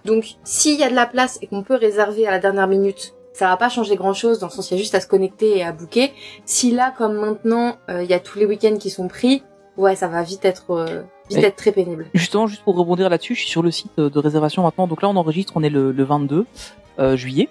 Donc, 0.05 0.35
s'il 0.43 0.79
y 0.79 0.83
a 0.83 0.89
de 0.91 0.93
la 0.93 1.07
place 1.07 1.39
et 1.41 1.47
qu'on 1.47 1.63
peut 1.63 1.73
réserver 1.73 2.27
à 2.27 2.31
la 2.31 2.37
dernière 2.37 2.67
minute, 2.67 3.15
ça 3.33 3.47
va 3.47 3.57
pas 3.57 3.69
changer 3.69 3.95
grand 3.95 4.13
chose, 4.13 4.37
dans 4.37 4.45
le 4.45 4.51
sens 4.51 4.69
il 4.69 4.75
y 4.75 4.77
a 4.77 4.79
juste 4.79 4.93
à 4.93 5.01
se 5.01 5.07
connecter 5.07 5.57
et 5.57 5.63
à 5.63 5.71
booker. 5.71 6.11
Si 6.45 6.69
là, 6.69 6.93
comme 6.95 7.15
maintenant, 7.15 7.77
euh, 7.89 8.03
il 8.03 8.09
y 8.11 8.13
a 8.13 8.19
tous 8.19 8.37
les 8.37 8.45
week-ends 8.45 8.77
qui 8.77 8.91
sont 8.91 9.07
pris, 9.07 9.41
ouais, 9.77 9.95
ça 9.95 10.07
va 10.07 10.21
vite 10.21 10.45
être, 10.45 10.69
euh, 10.69 11.01
vite 11.27 11.43
être 11.43 11.55
très 11.55 11.71
pénible. 11.71 12.05
Justement, 12.13 12.45
juste 12.45 12.63
pour 12.63 12.77
rebondir 12.77 13.09
là-dessus, 13.09 13.33
je 13.33 13.39
suis 13.39 13.49
sur 13.49 13.63
le 13.63 13.71
site 13.71 13.97
de 13.97 14.19
réservation 14.19 14.61
maintenant. 14.61 14.85
Donc 14.85 15.01
là, 15.01 15.09
on 15.09 15.15
enregistre, 15.15 15.53
on 15.55 15.63
est 15.63 15.71
le, 15.71 15.91
le 15.91 16.03
22 16.03 16.45
euh, 16.99 17.15
juillet. 17.17 17.49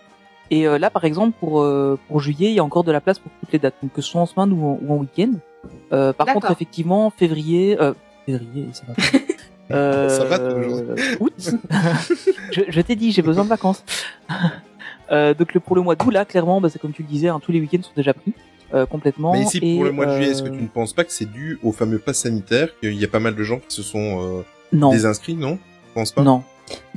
Et 0.51 0.67
euh, 0.67 0.79
là, 0.79 0.91
par 0.91 1.05
exemple, 1.05 1.37
pour 1.39 1.61
euh, 1.63 1.99
pour 2.09 2.21
juillet, 2.21 2.49
il 2.51 2.55
y 2.55 2.59
a 2.59 2.65
encore 2.65 2.85
de 2.85 2.93
la 2.93 3.01
place 3.01 3.19
pour 3.19 3.31
toutes 3.41 3.53
les 3.53 3.59
dates, 3.59 3.75
donc 3.83 3.93
que 3.93 4.03
ce 4.03 4.11
soit 4.11 4.21
en 4.21 4.27
semaine 4.27 4.53
ou 4.53 4.65
en, 4.67 4.79
ou 4.83 4.93
en 4.93 4.97
week-end. 4.97 5.33
Euh, 5.93 6.13
par 6.13 6.27
contre, 6.27 6.51
effectivement, 6.51 7.11
février, 7.11 7.81
euh, 7.81 7.93
février, 8.27 8.67
ça 8.73 8.83
va. 8.89 8.95
Euh, 9.77 10.09
Ça 10.09 10.25
va 10.25 10.39
toujours. 10.39 10.83
août. 11.21 11.33
je 12.53 12.61
je 12.69 12.81
t'ai 12.81 12.97
dit, 12.97 13.13
j'ai 13.13 13.23
besoin 13.23 13.45
de 13.45 13.49
vacances. 13.49 13.85
Euh, 15.13 15.35
donc 15.35 15.55
le, 15.55 15.61
pour 15.61 15.77
le 15.77 15.83
mois 15.83 15.95
d'août, 15.97 16.11
là, 16.11 16.25
clairement, 16.25 16.61
bah, 16.61 16.69
c'est 16.69 16.81
comme 16.81 16.93
tu 16.93 17.03
le 17.03 17.09
disais, 17.09 17.29
hein, 17.29 17.41
tous 17.41 17.53
les 17.53 17.61
week-ends 17.61 17.83
sont 17.83 17.91
déjà 17.97 18.15
pris 18.15 18.33
euh, 18.75 18.87
complètement. 18.87 19.33
Mais 19.33 19.43
ici, 19.43 19.59
Et, 19.63 19.75
pour 19.77 19.85
le 19.85 19.93
mois 19.93 20.07
de 20.07 20.15
juillet, 20.17 20.31
est-ce 20.31 20.43
que 20.43 20.49
tu 20.49 20.63
ne 20.63 20.69
penses 20.69 20.93
pas 20.93 21.05
que 21.05 21.13
c'est 21.13 21.31
dû 21.31 21.59
au 21.63 21.73
fameux 21.73 21.99
pass 21.99 22.19
sanitaire 22.19 22.69
qu'il 22.81 22.95
y 22.95 23.05
a 23.05 23.09
pas 23.09 23.21
mal 23.21 23.35
de 23.35 23.43
gens 23.43 23.59
qui 23.59 23.75
se 23.75 23.83
sont 23.83 24.39
euh, 24.39 24.43
non, 24.73 24.91
désinscrits, 24.91 25.35
non? 25.35 25.59
Je 25.89 25.95
pense 25.95 26.13
pas? 26.13 26.23
non. 26.23 26.43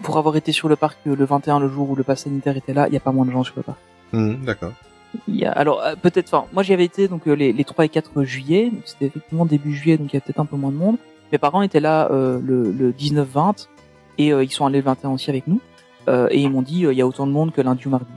Pour 0.01 0.17
avoir 0.17 0.35
été 0.35 0.51
sur 0.51 0.67
le 0.67 0.75
parc 0.75 0.97
euh, 1.07 1.15
le 1.15 1.25
21, 1.25 1.59
le 1.59 1.69
jour 1.69 1.89
où 1.89 1.95
le 1.95 2.03
pass 2.03 2.23
sanitaire 2.23 2.57
était 2.57 2.73
là, 2.73 2.87
il 2.87 2.93
y 2.93 2.97
a 2.97 2.99
pas 2.99 3.11
moins 3.11 3.25
de 3.25 3.31
gens 3.31 3.43
sur 3.43 3.55
le 3.57 3.63
parc. 3.63 3.79
Hum, 4.13 4.37
D'accord. 4.43 4.73
Il 5.27 5.35
y 5.35 5.45
a, 5.45 5.51
alors 5.51 5.81
euh, 5.83 5.95
peut-être, 6.01 6.33
enfin, 6.33 6.47
moi 6.53 6.63
j'y 6.63 6.73
avais 6.73 6.85
été 6.85 7.07
donc 7.07 7.27
euh, 7.27 7.33
les, 7.33 7.53
les 7.53 7.63
3 7.63 7.85
et 7.85 7.89
4 7.89 8.23
juillet, 8.23 8.71
c'était 8.85 9.05
effectivement 9.05 9.45
début 9.45 9.73
juillet, 9.73 9.97
donc 9.97 10.11
il 10.11 10.15
y 10.15 10.17
a 10.17 10.21
peut-être 10.21 10.39
un 10.39 10.45
peu 10.45 10.55
moins 10.55 10.71
de 10.71 10.77
monde. 10.77 10.97
Mes 11.31 11.37
parents 11.37 11.61
étaient 11.61 11.79
là 11.79 12.09
euh, 12.11 12.39
le, 12.43 12.71
le 12.71 12.91
19-20 12.91 13.67
et 14.17 14.27
ils 14.29 14.51
sont 14.51 14.65
allés 14.65 14.79
le 14.79 14.85
21 14.85 15.11
aussi 15.11 15.29
avec 15.31 15.47
nous 15.47 15.59
euh, 16.07 16.27
et 16.31 16.39
ils 16.39 16.49
m'ont 16.49 16.61
dit 16.61 16.81
il 16.81 16.93
y 16.93 17.01
a 17.01 17.07
autant 17.07 17.27
de 17.27 17.31
monde 17.31 17.51
que 17.51 17.61
lundi 17.61 17.87
ou 17.87 17.89
mardi. 17.89 18.11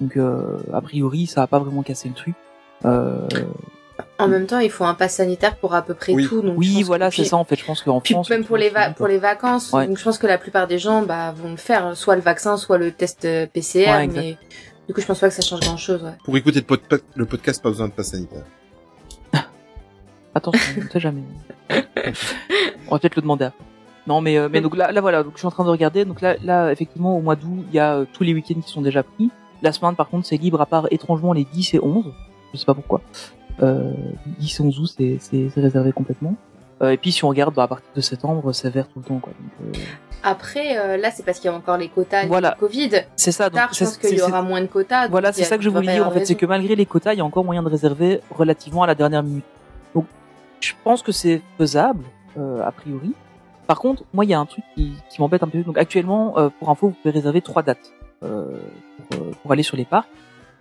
Donc 0.00 0.16
euh, 0.16 0.58
a 0.72 0.80
priori 0.80 1.26
ça 1.26 1.42
a 1.42 1.46
pas 1.46 1.58
vraiment 1.58 1.82
cassé 1.82 2.08
le 2.08 2.14
truc. 2.14 2.34
Euh, 2.84 3.28
En 4.22 4.28
même 4.28 4.46
temps, 4.46 4.58
il 4.58 4.70
faut 4.70 4.84
un 4.84 4.94
pass 4.94 5.14
sanitaire 5.16 5.56
pour 5.56 5.74
à 5.74 5.82
peu 5.82 5.94
près 5.94 6.12
Oui. 6.14 6.26
tout. 6.28 6.40
Donc 6.42 6.54
oui 6.58 6.82
voilà 6.82 7.10
c'est 7.10 7.24
ça 7.24 7.36
en 7.36 7.44
fait. 7.44 7.56
Je 7.56 7.64
pense 7.64 7.82
qu'en 7.82 8.00
Puis 8.00 8.14
France 8.14 8.30
même 8.30 8.44
pour 8.44 8.56
les, 8.56 8.70
va- 8.70 8.90
pour 8.90 9.06
les 9.06 9.18
vacances, 9.18 9.72
Ouais. 9.72 9.86
donc 9.86 9.98
je 9.98 10.04
pense 10.04 10.18
que 10.18 10.26
la 10.26 10.38
plupart 10.38 10.66
des 10.66 10.78
gens 10.78 11.02
bah, 11.02 11.32
vont 11.36 11.50
le 11.50 11.56
faire, 11.56 11.96
soit 11.96 12.14
le 12.16 12.22
vaccin, 12.22 12.56
soit 12.56 12.78
le 12.78 12.92
test 12.92 13.24
euh, 13.24 13.46
PCR, 13.46 13.86
Ouais, 13.90 14.06
mais 14.06 14.36
du 14.88 14.94
coup 14.94 15.00
je 15.00 15.06
pense 15.06 15.18
pas 15.20 15.28
que 15.28 15.34
ça 15.34 15.42
change 15.42 15.60
grand 15.60 15.76
chose. 15.76 16.02
Ouais. 16.02 16.12
Pour 16.24 16.36
écouter 16.36 16.60
le, 16.60 16.66
pod- 16.66 17.02
le 17.14 17.26
podcast, 17.26 17.62
pas 17.62 17.68
besoin 17.70 17.88
de 17.88 17.92
pass 17.92 18.10
sanitaire. 18.10 18.44
Attention, 20.34 20.82
on 20.86 20.90
sait 20.90 21.00
jamais. 21.00 21.22
On 22.88 22.92
va 22.94 22.98
peut-être 22.98 23.16
le 23.16 23.22
demander 23.22 23.46
après. 23.46 23.64
Non, 24.06 24.20
mais, 24.20 24.36
euh, 24.36 24.48
mais 24.50 24.60
donc 24.60 24.76
là, 24.76 24.90
là, 24.90 25.00
voilà, 25.00 25.22
donc 25.22 25.34
je 25.34 25.38
suis 25.38 25.46
en 25.46 25.50
train 25.52 25.64
de 25.64 25.68
regarder. 25.70 26.04
Donc 26.04 26.20
là, 26.20 26.34
là 26.42 26.72
effectivement, 26.72 27.16
au 27.16 27.20
mois 27.20 27.36
d'août, 27.36 27.64
il 27.68 27.74
y 27.74 27.78
a 27.78 27.94
euh, 27.98 28.04
tous 28.12 28.24
les 28.24 28.34
week-ends 28.34 28.60
qui 28.60 28.70
sont 28.72 28.82
déjà 28.82 29.02
pris. 29.04 29.30
La 29.62 29.70
semaine, 29.72 29.94
par 29.94 30.08
contre, 30.08 30.26
c'est 30.26 30.36
libre 30.36 30.60
à 30.60 30.66
part 30.66 30.88
étrangement 30.90 31.32
les 31.32 31.44
10 31.44 31.74
et 31.74 31.80
11. 31.80 32.06
Je 32.52 32.58
sais 32.58 32.64
pas 32.66 32.74
pourquoi. 32.74 33.00
Euh, 33.62 33.92
10 34.38 34.60
et 34.60 34.62
11 34.62 34.78
août, 34.80 34.94
c'est, 34.96 35.18
c'est, 35.20 35.48
c'est 35.54 35.60
réservé 35.60 35.92
complètement. 35.92 36.36
Euh, 36.82 36.90
et 36.90 36.96
puis 36.96 37.12
si 37.12 37.24
on 37.24 37.28
regarde, 37.28 37.54
bah, 37.54 37.64
à 37.64 37.68
partir 37.68 37.88
de 37.94 38.00
septembre, 38.00 38.52
c'est 38.52 38.70
vert 38.70 38.88
tout 38.88 38.98
le 38.98 39.04
temps, 39.04 39.18
quoi. 39.18 39.32
Donc, 39.38 39.76
euh, 39.76 39.78
Après, 40.22 40.78
euh, 40.78 40.96
là 40.96 41.10
c'est 41.10 41.24
parce 41.24 41.38
qu'il 41.38 41.50
y 41.50 41.52
a 41.52 41.56
encore 41.56 41.76
les 41.76 41.88
quotas 41.88 42.26
Voilà. 42.26 42.52
du 42.52 42.56
Covid. 42.58 42.90
c'est 43.16 43.32
ça. 43.32 43.50
Donc, 43.50 43.54
Tard, 43.60 43.68
je 43.72 43.84
pense 43.84 43.98
qu'il 43.98 44.18
y 44.18 44.22
aura 44.22 44.42
moins 44.42 44.60
de 44.60 44.66
quotas. 44.66 45.08
Voilà, 45.08 45.32
c'est 45.32 45.44
ça 45.44 45.56
que 45.56 45.62
je 45.62 45.68
voulais 45.68 45.92
dire 45.92 46.06
en 46.06 46.10
fait, 46.10 46.24
c'est 46.24 46.34
que 46.34 46.46
malgré 46.46 46.74
les 46.74 46.86
quotas, 46.86 47.12
il 47.12 47.18
y 47.18 47.20
a 47.20 47.24
encore 47.24 47.44
moyen 47.44 47.62
de 47.62 47.68
réserver 47.68 48.20
relativement 48.30 48.82
à 48.82 48.86
la 48.86 48.94
dernière 48.94 49.22
minute. 49.22 49.44
Donc, 49.94 50.06
je 50.60 50.72
pense 50.82 51.02
que 51.02 51.12
c'est 51.12 51.42
faisable, 51.58 52.04
euh, 52.38 52.62
a 52.64 52.72
priori. 52.72 53.14
Par 53.66 53.78
contre, 53.78 54.02
moi, 54.12 54.24
il 54.24 54.30
y 54.30 54.34
a 54.34 54.40
un 54.40 54.46
truc 54.46 54.64
qui, 54.74 54.92
qui 55.10 55.20
m'embête 55.20 55.42
un 55.42 55.48
peu. 55.48 55.62
Donc, 55.62 55.78
actuellement, 55.78 56.36
euh, 56.38 56.48
pour 56.58 56.68
info, 56.70 56.88
vous 56.88 56.94
pouvez 56.94 57.12
réserver 57.12 57.40
trois 57.42 57.62
dates 57.62 57.92
euh, 58.22 58.44
pour, 59.08 59.20
euh, 59.22 59.30
pour 59.42 59.52
aller 59.52 59.62
sur 59.62 59.76
les 59.76 59.84
parcs. 59.84 60.08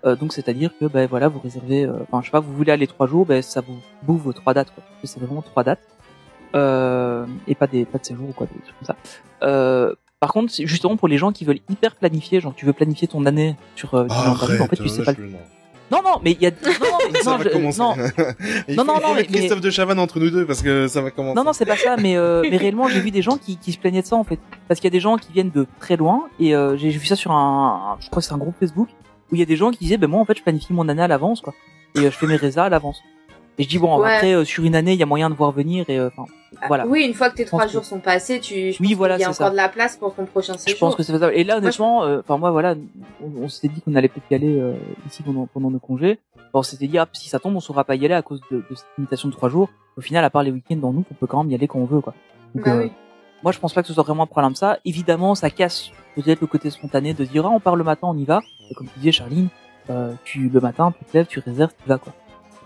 Euh, 0.05 0.15
donc, 0.15 0.33
c'est-à-dire 0.33 0.71
que, 0.79 0.85
ben 0.85 1.07
voilà, 1.07 1.27
vous 1.27 1.39
réservez, 1.39 1.83
euh, 1.85 1.93
enfin, 2.03 2.21
je 2.21 2.25
sais 2.27 2.31
pas, 2.31 2.39
vous 2.39 2.53
voulez 2.53 2.71
aller 2.71 2.87
trois 2.87 3.05
jours, 3.07 3.25
ben 3.25 3.41
ça 3.41 3.61
vous 3.61 3.77
bouffe 4.03 4.21
vos 4.21 4.33
trois 4.33 4.53
dates, 4.53 4.73
quoi. 4.73 4.83
Parce 4.87 5.01
que 5.01 5.07
c'est 5.07 5.19
vraiment 5.23 5.41
trois 5.43 5.63
dates 5.63 5.79
euh, 6.55 7.25
et 7.47 7.55
pas 7.55 7.67
des 7.67 7.85
pas 7.85 7.97
de 7.97 8.05
séjour 8.05 8.29
ou 8.29 8.33
quoi, 8.33 8.47
des 8.47 8.59
trucs 8.61 8.75
comme 8.79 8.87
ça. 8.87 8.95
Euh, 9.43 9.93
par 10.19 10.33
contre, 10.33 10.53
justement 10.53 10.97
pour 10.97 11.07
les 11.07 11.17
gens 11.17 11.31
qui 11.31 11.45
veulent 11.45 11.59
hyper 11.69 11.95
planifier, 11.95 12.41
genre 12.41 12.53
tu 12.55 12.65
veux 12.65 12.73
planifier 12.73 13.07
ton 13.07 13.25
année 13.25 13.55
sur 13.75 13.93
euh, 13.95 14.05
Paris, 14.05 14.53
mais 14.53 14.61
en 14.61 14.67
fait 14.67 14.75
tu 14.75 14.89
sais 14.89 15.03
pas. 15.03 15.11
le- 15.13 15.17
je- 15.29 15.31
non. 15.31 15.37
Non 15.91 16.19
mais 16.23 16.31
il 16.31 16.41
y 16.41 16.45
a 16.45 16.51
non 16.51 16.57
non, 16.79 16.97
mais- 17.11 17.19
Ça 17.21 17.31
non, 17.31 17.37
va 17.37 17.43
je- 17.43 17.49
commencer. 17.49 17.79
non, 17.79 17.93
Il 18.67 18.75
Non, 18.75 18.85
faut, 18.85 18.91
non, 18.91 18.97
il 18.99 19.01
faut 19.07 19.13
mais- 19.15 19.23
Christophe 19.25 19.61
de 19.61 19.69
Chavannes 19.69 19.99
entre 19.99 20.19
nous 20.19 20.29
deux 20.29 20.45
parce 20.45 20.61
que 20.61 20.87
ça 20.87 21.01
va 21.01 21.11
commencer. 21.11 21.35
non 21.35 21.43
non, 21.43 21.53
c'est 21.53 21.65
pas 21.65 21.75
ça, 21.77 21.95
mais 21.97 22.15
euh, 22.17 22.43
mais 22.49 22.57
réellement 22.57 22.87
j'ai 22.87 22.99
vu 23.01 23.11
des 23.11 23.21
gens 23.21 23.37
qui, 23.37 23.57
qui 23.57 23.71
se 23.71 23.77
plaignaient 23.77 24.01
de 24.01 24.07
ça 24.07 24.15
en 24.15 24.23
fait, 24.23 24.39
parce 24.67 24.79
qu'il 24.79 24.87
y 24.87 24.93
a 24.93 24.95
des 24.97 24.99
gens 25.01 25.17
qui 25.17 25.31
viennent 25.33 25.49
de 25.51 25.65
très 25.79 25.97
loin 25.97 26.23
et 26.39 26.55
euh, 26.55 26.77
j'ai 26.77 26.89
vu 26.89 27.05
ça 27.05 27.15
sur 27.15 27.31
un, 27.31 27.97
je 27.99 28.07
crois 28.09 28.21
que 28.21 28.27
c'est 28.27 28.33
un 28.33 28.37
groupe 28.37 28.55
Facebook 28.59 28.89
où 29.31 29.35
il 29.35 29.39
y 29.39 29.41
a 29.43 29.45
des 29.45 29.55
gens 29.55 29.71
qui 29.71 29.79
disaient 29.79 29.97
ben 29.97 30.07
moi 30.09 30.19
en 30.19 30.25
fait 30.25 30.37
je 30.37 30.43
planifie 30.43 30.73
mon 30.73 30.87
année 30.89 31.01
à 31.03 31.07
l'avance 31.07 31.41
quoi 31.41 31.53
et 31.95 31.99
euh, 31.99 32.03
je 32.11 32.17
fais 32.17 32.27
mes 32.27 32.35
résas 32.35 32.65
à 32.65 32.69
l'avance. 32.69 33.01
Et 33.57 33.63
je 33.63 33.69
dis 33.69 33.79
bon 33.79 33.99
Ouais. 33.99 34.13
après 34.15 34.33
euh, 34.33 34.45
sur 34.45 34.63
une 34.63 34.75
année 34.75 34.93
il 34.93 34.99
y 34.99 35.03
a 35.03 35.05
moyen 35.05 35.29
de 35.29 35.35
voir 35.35 35.51
venir 35.51 35.85
et 35.89 35.99
euh, 35.99 36.07
enfin 36.15 36.31
voilà. 36.67 36.85
Oui, 36.85 37.03
une 37.05 37.13
fois 37.13 37.29
que 37.29 37.35
tes 37.35 37.45
trois 37.45 37.65
que- 37.65 37.71
jours 37.71 37.85
sont 37.85 37.99
passés, 37.99 38.39
tu, 38.39 38.71
je 38.73 38.77
Oui, 38.81 38.89
pense 38.89 38.97
voilà, 38.97 39.15
qu'il 39.15 39.21
y 39.21 39.25
a 39.25 39.29
encore 39.29 39.47
ça. 39.47 39.49
de 39.51 39.55
la 39.55 39.69
place 39.69 39.95
pour 39.97 40.13
ton 40.13 40.25
prochain 40.25 40.53
séjour. 40.57 40.75
Je 40.75 40.79
pense 40.79 40.95
que 40.95 41.03
c'est 41.03 41.13
faisable. 41.13 41.33
Et 41.35 41.43
là, 41.43 41.57
honnêtement, 41.57 42.03
euh, 42.03 42.19
enfin 42.19 42.37
moi, 42.37 42.51
voilà, 42.51 42.75
on, 43.23 43.43
on 43.43 43.47
s'était 43.49 43.69
dit 43.73 43.81
qu'on 43.81 43.95
allait 43.95 44.09
peut-être 44.09 44.29
y 44.31 44.35
aller 44.35 44.59
euh, 44.59 44.73
ici 45.07 45.23
pendant, 45.23 45.47
pendant 45.47 45.71
nos 45.71 45.79
congés. 45.79 46.19
Bon, 46.53 46.59
on 46.59 46.63
s'était 46.63 46.87
dit, 46.87 46.97
ah, 46.97 47.07
si 47.13 47.29
ça 47.29 47.39
tombe, 47.39 47.55
on 47.55 47.61
saura 47.61 47.83
pas 47.85 47.95
y 47.95 48.03
aller 48.05 48.13
à 48.13 48.21
cause 48.21 48.41
de, 48.51 48.57
de 48.57 48.75
cette 48.75 48.85
limitation 48.97 49.29
de 49.29 49.33
trois 49.33 49.47
jours. 49.49 49.69
Au 49.97 50.01
final, 50.01 50.23
à 50.25 50.29
part 50.29 50.43
les 50.43 50.51
week-ends 50.51 50.75
dans 50.75 50.91
nous, 50.93 51.03
on 51.09 51.13
peut 51.15 51.25
quand 51.27 51.41
même 51.43 51.51
y 51.51 51.55
aller 51.55 51.67
quand 51.67 51.79
on 51.79 51.85
veut, 51.85 52.01
quoi. 52.01 52.13
Donc, 52.53 52.65
Bah 52.65 52.73
euh, 52.73 52.83
oui. 52.83 52.91
Moi, 53.43 53.51
je 53.51 53.59
pense 53.59 53.73
pas 53.73 53.81
que 53.81 53.87
ce 53.87 53.93
soit 53.93 54.03
vraiment 54.03 54.23
un 54.23 54.27
problème 54.27 54.55
ça. 54.55 54.77
Évidemment, 54.85 55.35
ça 55.35 55.49
casse 55.49 55.89
peut-être 56.15 56.41
le 56.41 56.47
côté 56.47 56.69
spontané 56.69 57.13
de 57.13 57.23
dire, 57.25 57.45
ah, 57.45 57.49
on 57.49 57.59
part 57.59 57.75
le 57.75 57.83
matin, 57.83 58.07
on 58.07 58.17
y 58.17 58.25
va. 58.25 58.41
Et 58.69 58.73
comme 58.73 58.87
tu 58.87 58.99
disais, 58.99 59.11
Charline, 59.11 59.47
euh, 59.89 60.13
tu 60.23 60.49
le 60.49 60.59
matin, 60.59 60.93
tu 60.97 61.05
te 61.05 61.17
lèves, 61.17 61.27
tu 61.27 61.39
réserves, 61.39 61.71
tu 61.81 61.89
vas, 61.89 61.97
quoi. 61.97 62.13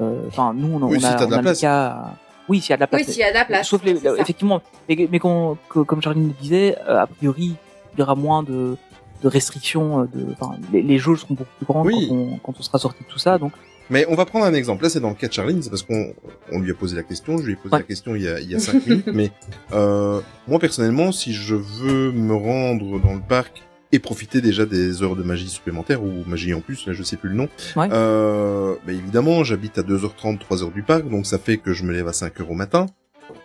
Euh, 0.02 0.24
Enfin, 0.28 0.54
nous, 0.54 0.68
on, 0.76 0.82
Oui, 0.88 0.98
on 0.98 1.00
si 1.00 1.06
a, 1.06 1.18
on 1.28 1.32
a 1.32 1.42
le 1.42 1.54
cas. 1.54 2.06
Oui, 2.50 2.62
s'il 2.62 2.72
y 2.72 2.74
a 2.74 2.78
de 2.78 2.82
la 2.82 2.88
place. 2.88 3.02
Oui, 3.08 3.12
s'il 3.14 3.22
y 3.22 3.24
a 3.24 3.30
de 3.30 3.34
la 3.36 3.46
place. 3.46 3.68
Sauf 3.68 3.84
les, 3.84 4.06
effectivement, 4.20 4.62
mais, 4.90 5.08
mais 5.12 5.20
qu'on- 5.20 5.58
que- 5.70 5.80
comme 5.80 6.02
Charline 6.02 6.28
le 6.28 6.34
disait, 6.34 6.78
euh, 6.88 7.00
a 7.02 7.08
priori, 7.08 7.56
il 7.94 8.00
y 8.00 8.02
aura 8.04 8.14
moins 8.16 8.44
de, 8.44 8.78
de 9.24 9.28
restrictions, 9.28 10.02
euh, 10.02 10.06
de, 10.14 10.28
enfin, 10.34 10.56
les, 10.72 10.82
les 10.84 10.98
jauges 11.00 11.22
seront 11.22 11.34
beaucoup 11.36 11.50
plus 11.58 11.66
grandes 11.66 11.88
Oui. 11.88 12.08
quand, 12.10 12.16
on, 12.16 12.38
quand 12.44 12.54
on 12.60 12.62
sera 12.64 12.78
sorti 12.78 13.04
de 13.04 13.10
tout 13.10 13.18
ça, 13.20 13.38
donc. 13.38 13.54
Mais 13.89 14.06
on 14.10 14.15
va 14.15 14.26
prendre 14.26 14.45
un 14.45 14.54
exemple. 14.54 14.84
Là, 14.84 14.89
c'est 14.89 15.00
dans 15.00 15.10
le 15.10 15.15
cas 15.15 15.28
de 15.28 15.34
Charline, 15.34 15.62
c'est 15.62 15.69
parce 15.69 15.84
qu'on 15.84 16.13
on 16.52 16.60
lui 16.60 16.71
a 16.71 16.74
posé 16.74 16.95
la 16.95 17.04
question. 17.04 17.38
Je 17.38 17.43
lui 17.45 17.54
ai 17.54 17.56
posé 17.56 17.74
Ouais. 17.74 17.80
la 17.80 17.84
question 17.86 18.15
il 18.15 18.24
y 18.24 18.28
a, 18.28 18.39
il 18.39 18.50
y 18.52 18.56
a 18.56 18.60
cinq 18.60 18.86
minutes. 18.86 19.08
Mais 19.13 19.32
euh, 19.74 20.21
moi, 20.48 20.60
personnellement, 20.60 21.12
si 21.12 21.34
je 21.34 21.56
veux 21.56 22.12
me 22.12 22.34
rendre 22.34 23.00
dans 23.00 23.13
le 23.13 23.21
parc 23.21 23.63
et 23.91 24.00
profiter 24.00 24.41
déjà 24.41 24.65
des 24.65 25.04
heures 25.04 25.15
de 25.15 25.24
magie 25.24 25.48
supplémentaires 25.48 26.04
ou 26.04 26.24
magie 26.26 26.54
en 26.54 26.62
plus, 26.62 26.86
là, 26.88 26.93
je 26.93 27.04
sais 27.04 27.15
plus 27.17 27.30
le 27.30 27.36
nom. 27.36 27.48
Ouais. 27.76 27.88
Euh, 27.91 28.76
bah, 28.86 28.91
évidemment, 28.91 29.43
j'habite 29.43 29.78
à 29.78 29.84
2h30, 29.84 30.39
3h 30.39 30.74
du 30.74 30.82
parc, 30.82 31.08
donc 31.10 31.26
ça 31.26 31.38
fait 31.38 31.58
que 31.58 31.74
je 31.74 31.84
me 31.84 31.93
lève 31.93 32.08
à 32.08 32.12
5h 32.12 32.41
au 32.50 32.54
matin. 32.56 32.88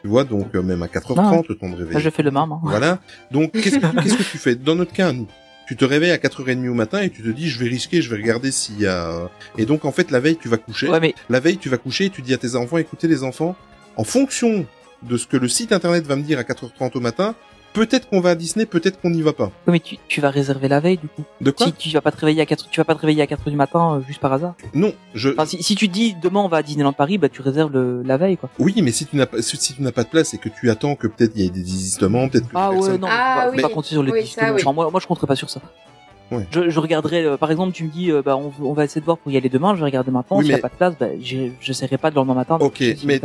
Tu 0.02 0.08
vois, 0.08 0.24
donc 0.24 0.54
euh, 0.54 0.62
même 0.62 0.82
à 0.82 0.86
4h30, 0.86 1.14
Ah. 1.18 1.40
le 1.48 1.54
temps 1.56 1.68
de 1.68 1.74
réveiller. 1.76 1.94
Là, 1.94 2.00
je 2.00 2.10
fais 2.10 2.22
le 2.22 2.30
même. 2.30 2.50
Hein. 2.52 2.60
Voilà. 2.62 2.98
Donc, 3.30 3.52
qu'est-ce 3.52 3.78
que, 3.78 4.02
qu'est-ce 4.02 4.16
que 4.16 4.22
tu 4.22 4.38
fais? 4.38 4.54
Dans 4.54 4.74
notre 4.74 4.92
cas, 4.92 5.12
nous, 5.12 5.26
tu 5.70 5.76
te 5.76 5.84
réveilles 5.84 6.10
à 6.10 6.16
4h30 6.16 6.68
au 6.68 6.74
matin 6.74 7.00
et 7.00 7.10
tu 7.10 7.22
te 7.22 7.28
dis, 7.28 7.48
je 7.48 7.60
vais 7.60 7.68
risquer, 7.68 8.02
je 8.02 8.10
vais 8.10 8.20
regarder 8.20 8.50
s'il 8.50 8.80
y 8.80 8.88
a... 8.88 9.30
Et 9.56 9.66
donc, 9.66 9.84
en 9.84 9.92
fait, 9.92 10.10
la 10.10 10.18
veille, 10.18 10.36
tu 10.36 10.48
vas 10.48 10.56
coucher. 10.56 10.88
Ouais, 10.88 10.98
mais 10.98 11.14
La 11.28 11.38
veille, 11.38 11.58
tu 11.58 11.68
vas 11.68 11.76
coucher 11.76 12.06
et 12.06 12.10
tu 12.10 12.22
dis 12.22 12.34
à 12.34 12.38
tes 12.38 12.56
enfants, 12.56 12.76
écoutez 12.78 13.06
les 13.06 13.22
enfants, 13.22 13.54
en 13.94 14.02
fonction 14.02 14.66
de 15.04 15.16
ce 15.16 15.28
que 15.28 15.36
le 15.36 15.46
site 15.46 15.70
internet 15.70 16.04
va 16.04 16.16
me 16.16 16.24
dire 16.24 16.40
à 16.40 16.42
4h30 16.42 16.96
au 16.96 17.00
matin, 17.00 17.36
peut-être 17.72 18.08
qu'on 18.08 18.20
va 18.20 18.30
à 18.30 18.34
Disney, 18.34 18.66
peut-être 18.66 19.00
qu'on 19.00 19.10
n'y 19.10 19.22
va 19.22 19.32
pas. 19.32 19.46
Ouais, 19.66 19.72
mais 19.72 19.80
tu, 19.80 19.98
tu 20.08 20.20
vas 20.20 20.30
réserver 20.30 20.68
la 20.68 20.80
veille 20.80 20.98
du 20.98 21.08
coup. 21.08 21.22
De 21.40 21.50
quoi 21.50 21.66
Si 21.66 21.72
tu 21.72 21.90
vas 21.90 22.00
pas 22.00 22.10
te 22.12 22.18
réveiller 22.20 22.42
à 22.42 22.46
4 22.46 22.68
tu 22.70 22.80
vas 22.80 22.84
pas 22.84 22.94
te 22.94 23.00
réveiller 23.00 23.22
à 23.22 23.26
4 23.26 23.40
heures 23.40 23.50
du 23.50 23.56
matin 23.56 23.96
euh, 23.96 24.00
juste 24.06 24.20
par 24.20 24.32
hasard. 24.32 24.54
Non, 24.74 24.92
je... 25.14 25.30
Enfin, 25.30 25.46
si, 25.46 25.62
si 25.62 25.74
tu 25.74 25.88
te 25.88 25.92
dis 25.94 26.14
demain 26.22 26.40
on 26.40 26.48
va 26.48 26.58
à 26.58 26.62
Disneyland 26.62 26.92
Paris, 26.92 27.18
bah 27.18 27.28
tu 27.28 27.42
réserves 27.42 27.72
le, 27.72 28.02
la 28.02 28.16
veille 28.16 28.36
quoi. 28.36 28.50
Oui, 28.58 28.74
mais 28.82 28.92
si 28.92 29.06
tu 29.06 29.16
n'as 29.16 29.26
pas, 29.26 29.40
si 29.42 29.56
si 29.56 29.74
tu 29.74 29.82
n'as 29.82 29.92
pas 29.92 30.04
de 30.04 30.08
place 30.08 30.34
et 30.34 30.38
que 30.38 30.48
tu 30.48 30.70
attends 30.70 30.94
que 30.96 31.06
peut-être 31.06 31.32
il 31.36 31.42
y 31.42 31.46
ait 31.46 31.50
des 31.50 31.60
désistements, 31.60 32.28
peut-être 32.28 32.46
que 32.48 32.52
Ah 32.54 32.70
ouais, 32.70 32.76
personne- 32.76 33.00
non, 33.00 33.08
Ah 33.10 33.44
on 33.46 33.50
va, 33.50 33.56
oui. 33.56 33.62
pas 33.62 33.68
compter 33.68 33.88
sur 33.88 34.02
le 34.02 34.12
Oui, 34.12 34.26
ça, 34.26 34.52
oui. 34.52 34.60
Enfin, 34.62 34.72
moi, 34.72 34.90
moi 34.90 35.00
je 35.00 35.06
compterais 35.06 35.26
pas 35.26 35.36
sur 35.36 35.50
ça. 35.50 35.60
Ouais. 36.30 36.46
Je, 36.52 36.70
je 36.70 36.80
regarderai, 36.80 37.24
euh, 37.24 37.36
par 37.36 37.50
exemple, 37.50 37.72
tu 37.72 37.84
me 37.84 37.88
dis, 37.90 38.10
euh, 38.10 38.22
bah, 38.22 38.36
on, 38.36 38.52
on 38.62 38.72
va 38.72 38.84
essayer 38.84 39.00
de 39.00 39.04
voir 39.06 39.18
pour 39.18 39.32
y 39.32 39.36
aller 39.36 39.48
demain, 39.48 39.74
je 39.74 39.80
vais 39.80 39.86
regarder 39.86 40.10
maintenant, 40.10 40.38
Oui, 40.38 40.44
s'il 40.44 40.52
y 40.52 40.54
a 40.54 40.58
pas 40.58 40.68
de 40.68 40.74
place, 40.74 40.94
bah, 40.98 41.08
j'essaierai 41.60 41.98
pas 41.98 42.10
de 42.10 42.14
le 42.14 42.20
lendemain 42.20 42.34
matin. 42.34 42.58
Ok, 42.60 42.80
mais 43.04 43.20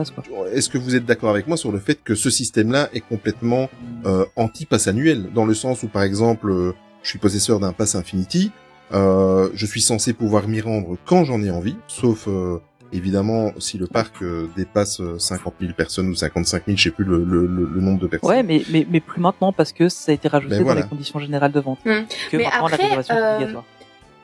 est-ce 0.54 0.70
que 0.70 0.78
vous 0.78 0.96
êtes 0.96 1.06
d'accord 1.06 1.30
avec 1.30 1.48
moi 1.48 1.58
sur 1.58 1.72
le 1.72 1.80
fait 1.80 2.02
que 2.04 2.15
ce 2.15 2.30
système-là 2.30 2.89
est 2.94 3.02
complètement 3.02 3.70
euh, 4.06 4.26
anti-pass 4.36 4.88
annuel 4.88 5.30
Dans 5.34 5.46
le 5.46 5.54
sens 5.54 5.84
où, 5.84 5.88
par 5.88 6.04
exemple, 6.04 6.50
euh, 6.50 6.74
je 7.04 7.10
suis 7.10 7.20
possesseur 7.20 7.60
d'un 7.60 7.74
pass 7.74 7.96
Infinity, 7.96 8.52
euh, 8.94 9.50
je 9.54 9.65
suis 9.65 9.82
censé 9.82 10.13
pouvoir 10.13 10.48
m'y 10.48 10.62
rendre 10.62 10.98
quand 11.06 11.24
j'en 11.24 11.41
ai 11.41 11.52
envie, 11.52 11.76
sauf 11.88 12.28
euh, 12.28 12.60
évidemment 12.95 13.51
si 13.60 13.77
le 13.77 13.88
parc 13.88 14.21
euh, 14.21 14.47
dépasse 14.55 14.99
euh, 15.01 15.19
50 15.19 15.53
000 15.60 15.73
personnes 15.73 16.08
ou 16.10 16.15
55 16.15 16.63
000, 16.65 16.77
je 16.77 16.84
sais 16.84 16.89
plus 16.91 17.05
le, 17.05 17.23
le, 17.23 17.45
le, 17.45 17.69
le 17.73 17.81
nombre 17.81 17.99
de 17.99 18.08
personnes. 18.08 18.29
Ouais, 18.29 18.43
mais, 18.43 18.63
mais, 18.71 18.86
mais 18.89 18.99
plus 18.99 19.21
maintenant 19.21 19.51
parce 19.51 19.71
que 19.71 19.89
ça 19.89 20.12
a 20.12 20.15
été 20.15 20.27
rajouté 20.27 20.51
Ben 20.55 20.60
dans 20.60 20.65
voilà. 20.65 20.81
les 20.81 20.88
conditions 20.88 21.19
générales 21.19 21.51
de 21.51 21.60
vente. 21.60 21.79
Hmm. 21.86 22.03
Que 22.31 22.38
Mais 22.38 22.43
maintenant 22.43 22.67
après, 22.67 22.77
la 22.77 22.84
réservation 22.95 23.15
est 23.15 23.21
euh, 23.21 23.36
obligatoire. 23.36 23.63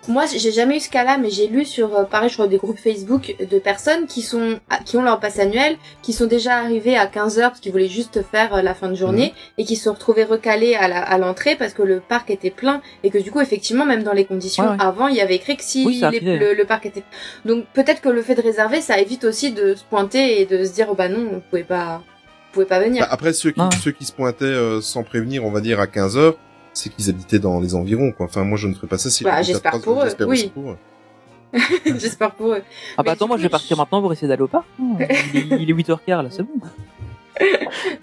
Moi, 0.07 0.25
j'ai 0.35 0.51
jamais 0.51 0.77
eu 0.77 0.79
ce 0.79 0.89
cas-là, 0.89 1.17
mais 1.19 1.29
j'ai 1.29 1.45
lu 1.47 1.63
sur, 1.63 1.95
euh, 1.95 2.03
pareil, 2.05 2.27
je 2.29 2.33
crois, 2.33 2.47
des 2.47 2.57
groupes 2.57 2.79
Facebook 2.79 3.35
de 3.39 3.59
personnes 3.59 4.07
qui 4.07 4.23
sont, 4.23 4.59
ah, 4.71 4.79
qui 4.83 4.97
ont 4.97 5.03
leur 5.03 5.19
passe 5.19 5.37
annuel, 5.37 5.77
qui 6.01 6.11
sont 6.11 6.25
déjà 6.25 6.55
arrivées 6.57 6.97
à 6.97 7.05
15 7.05 7.37
heures 7.37 7.49
parce 7.51 7.59
qu'ils 7.59 7.71
voulaient 7.71 7.87
juste 7.87 8.23
faire 8.23 8.55
euh, 8.55 8.61
la 8.63 8.73
fin 8.73 8.89
de 8.89 8.95
journée 8.95 9.27
Mhm. 9.27 9.53
et 9.59 9.63
qui 9.65 9.75
se 9.75 9.83
sont 9.83 9.93
retrouvés 9.93 10.23
recalés 10.23 10.73
à 10.73 10.87
la- 10.87 11.03
à 11.03 11.17
l'entrée 11.19 11.55
parce 11.55 11.73
que 11.75 11.83
le 11.83 11.99
parc 11.99 12.31
était 12.31 12.49
plein 12.49 12.81
et 13.03 13.11
que 13.11 13.19
du 13.19 13.29
coup, 13.31 13.41
effectivement, 13.41 13.85
même 13.85 14.01
dans 14.01 14.13
les 14.13 14.25
conditions 14.25 14.63
Ouais, 14.63 14.69
ouais. 14.71 14.75
avant, 14.79 15.07
il 15.07 15.15
y 15.15 15.21
avait 15.21 15.35
écrit 15.35 15.55
que 15.55 15.63
si 15.63 15.85
Oui, 15.85 16.01
les- 16.11 16.37
le, 16.39 16.53
le 16.55 16.65
parc 16.65 16.87
était, 16.87 17.03
donc 17.45 17.65
peut-être 17.73 18.01
que 18.01 18.09
le 18.09 18.23
fait 18.23 18.33
de 18.35 18.41
réserver, 18.41 18.81
ça 18.81 18.99
évite 18.99 19.23
aussi 19.23 19.51
de 19.51 19.75
se 19.75 19.83
pointer 19.83 20.41
et 20.41 20.45
de 20.47 20.65
se 20.65 20.73
dire, 20.73 20.87
oh 20.89 20.95
bah 20.95 21.09
non, 21.09 21.19
vous 21.31 21.41
pouvez 21.49 21.63
pas, 21.63 21.97
vous 21.97 22.53
pouvez 22.53 22.65
pas 22.65 22.79
venir. 22.79 23.03
Bah, 23.03 23.09
après 23.11 23.33
ceux 23.33 23.51
qui 23.51 23.61
Ah. 23.61 23.69
ceux 23.83 23.91
qui 23.91 24.05
se 24.05 24.11
pointaient 24.13 24.45
euh, 24.45 24.81
sans 24.81 25.03
prévenir, 25.03 25.45
on 25.45 25.51
va 25.51 25.61
dire 25.61 25.79
à 25.79 25.85
15 25.85 26.17
heures, 26.17 26.37
c'est 26.73 26.89
qu'ils 26.89 27.10
habitaient 27.10 27.39
dans 27.39 27.60
les 27.60 27.75
environs, 27.75 28.12
quoi. 28.12 28.25
Enfin, 28.27 28.43
moi, 28.43 28.57
je 28.57 28.67
ne 28.67 28.73
ferais 28.73 28.88
pas 28.88 28.97
ça 28.97 29.10
si 29.10 29.23
Bah, 29.23 29.41
j'espère 29.41 29.79
pour 29.81 30.01
eux, 30.01 30.05
j'espère 30.05 30.27
oui. 30.27 30.51
pour 30.53 30.71
eux. 30.71 30.77
J'espère 31.86 32.31
pour 32.31 32.53
eux. 32.53 32.62
Ah 32.62 32.97
bah 32.97 33.03
Mais 33.07 33.10
attends, 33.12 33.27
moi 33.27 33.36
je 33.36 33.41
vais 33.43 33.49
partir 33.49 33.75
je- 33.75 33.81
maintenant 33.81 34.01
pour 34.01 34.13
essayer 34.13 34.27
d'aller 34.29 34.41
au 34.43 34.47
parc. 34.47 34.65
Il 34.79 35.01
est, 35.53 35.62
il 35.62 35.69
est 35.69 35.73
8h15 35.73 36.07
là, 36.07 36.29
c'est 36.31 36.43
bon. 36.43 36.53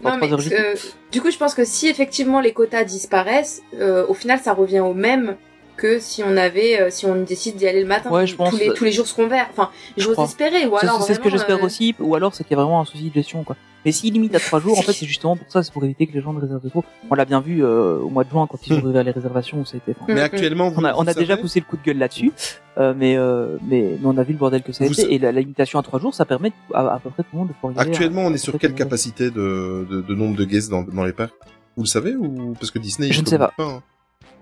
Non, 0.04 0.16
mais, 0.20 0.30
euh, 0.32 0.74
du 1.12 1.20
coup, 1.22 1.30
je 1.30 1.36
pense 1.38 1.54
que 1.54 1.64
si 1.64 1.88
effectivement 1.88 2.40
les 2.40 2.52
quotas 2.52 2.84
disparaissent, 2.84 3.62
euh, 3.74 4.04
au 4.08 4.14
final, 4.14 4.38
ça 4.40 4.52
revient 4.52 4.80
au 4.80 4.94
même 4.94 5.36
que 5.78 5.98
si 6.00 6.22
on 6.22 6.36
avait, 6.36 6.80
euh, 6.80 6.90
si 6.90 7.06
on 7.06 7.22
décide 7.22 7.56
d'y 7.56 7.66
aller 7.66 7.80
le 7.80 7.86
matin. 7.86 8.10
Ouais, 8.10 8.26
je 8.26 8.34
pense, 8.36 8.50
Tous 8.50 8.56
les, 8.58 8.74
tous 8.74 8.84
les 8.84 8.92
jours 8.92 9.06
seront 9.06 9.28
verts. 9.28 9.46
Enfin, 9.50 9.70
je 9.96 10.02
j'ose 10.02 10.18
espérer. 10.18 10.66
Ou 10.66 10.76
C'est- 10.78 10.86
alors 10.86 11.02
C'est 11.02 11.14
ce 11.14 11.20
que 11.20 11.30
j'espère 11.30 11.58
euh, 11.58 11.64
aussi, 11.66 11.94
ou 12.00 12.14
alors 12.14 12.34
c'est 12.34 12.44
qu'il 12.44 12.56
y 12.56 12.60
a 12.60 12.62
vraiment 12.62 12.80
un 12.80 12.84
souci 12.84 13.08
de 13.08 13.14
gestion 13.14 13.44
quoi. 13.44 13.56
Mais 13.84 13.92
s'il 13.92 14.12
limite 14.12 14.34
à 14.34 14.40
3 14.40 14.58
jours, 14.60 14.76
en 14.76 14.82
fait 14.82 14.92
c'est 14.92 15.06
justement 15.06 15.36
pour 15.36 15.50
ça, 15.50 15.62
c'est 15.62 15.72
pour 15.72 15.84
éviter 15.84 16.06
que 16.08 16.12
les 16.12 16.20
gens 16.20 16.32
ne 16.32 16.40
réservent 16.40 16.68
trop. 16.68 16.84
On 17.10 17.14
l'a 17.14 17.24
bien 17.24 17.40
vu 17.40 17.64
euh, 17.64 17.98
au 18.00 18.08
mois 18.10 18.24
de 18.24 18.28
juin 18.28 18.46
quand 18.50 18.58
ils 18.66 18.72
ont 18.74 18.82
ouvert 18.82 19.04
les 19.04 19.12
réservations, 19.12 19.64
c'était. 19.64 19.94
enfin, 19.98 20.12
Mm, 20.12 20.14
Mais 20.16 20.20
mm. 20.20 20.24
actuellement, 20.24 20.68
vous, 20.70 20.80
on 20.80 20.84
a, 20.84 20.94
on 20.96 21.06
a 21.06 21.14
déjà 21.14 21.36
poussé 21.36 21.60
le 21.60 21.64
coup 21.64 21.76
de 21.76 21.82
gueule 21.84 21.98
là-dessus, 21.98 22.32
euh, 22.78 22.92
mais, 22.96 23.16
euh, 23.16 23.56
mais 23.62 23.82
mais 24.00 24.04
on 24.04 24.18
a 24.18 24.24
vu 24.24 24.32
le 24.32 24.38
bordel 24.38 24.62
que 24.64 24.72
ça 24.72 24.82
a 24.84 24.88
Vous 24.88 25.00
été 25.00 25.14
et 25.14 25.18
la, 25.20 25.30
la 25.30 25.40
limitation 25.40 25.78
à 25.78 25.82
3 25.84 26.00
jours, 26.00 26.12
ça 26.12 26.24
permet 26.24 26.50
à, 26.74 26.94
à 26.94 26.98
peu 26.98 27.10
près 27.10 27.22
tout 27.22 27.28
le 27.34 27.38
monde 27.38 27.48
de 27.48 27.52
pouvoir 27.54 27.72
y 27.72 27.78
aller. 27.78 27.88
Actuellement, 27.90 28.22
à- 28.22 28.30
on 28.30 28.34
est 28.34 28.38
sur 28.38 28.58
quelle 28.58 28.74
capacité 28.74 29.30
de, 29.30 29.86
de, 29.88 30.00
de 30.02 30.14
nombre 30.14 30.36
de 30.36 30.44
guests 30.44 30.70
dans, 30.70 30.82
dans 30.82 31.04
les 31.04 31.12
parcs? 31.12 31.32
Vous 31.76 31.84
le 31.84 31.88
savez 31.88 32.16
ou 32.16 32.54
parce 32.54 32.72
que 32.72 32.80
Disney, 32.80 33.12
Je 33.12 33.20
ne 33.20 33.26
sais 33.26 33.38
pas. 33.38 33.52
hein. 33.60 33.80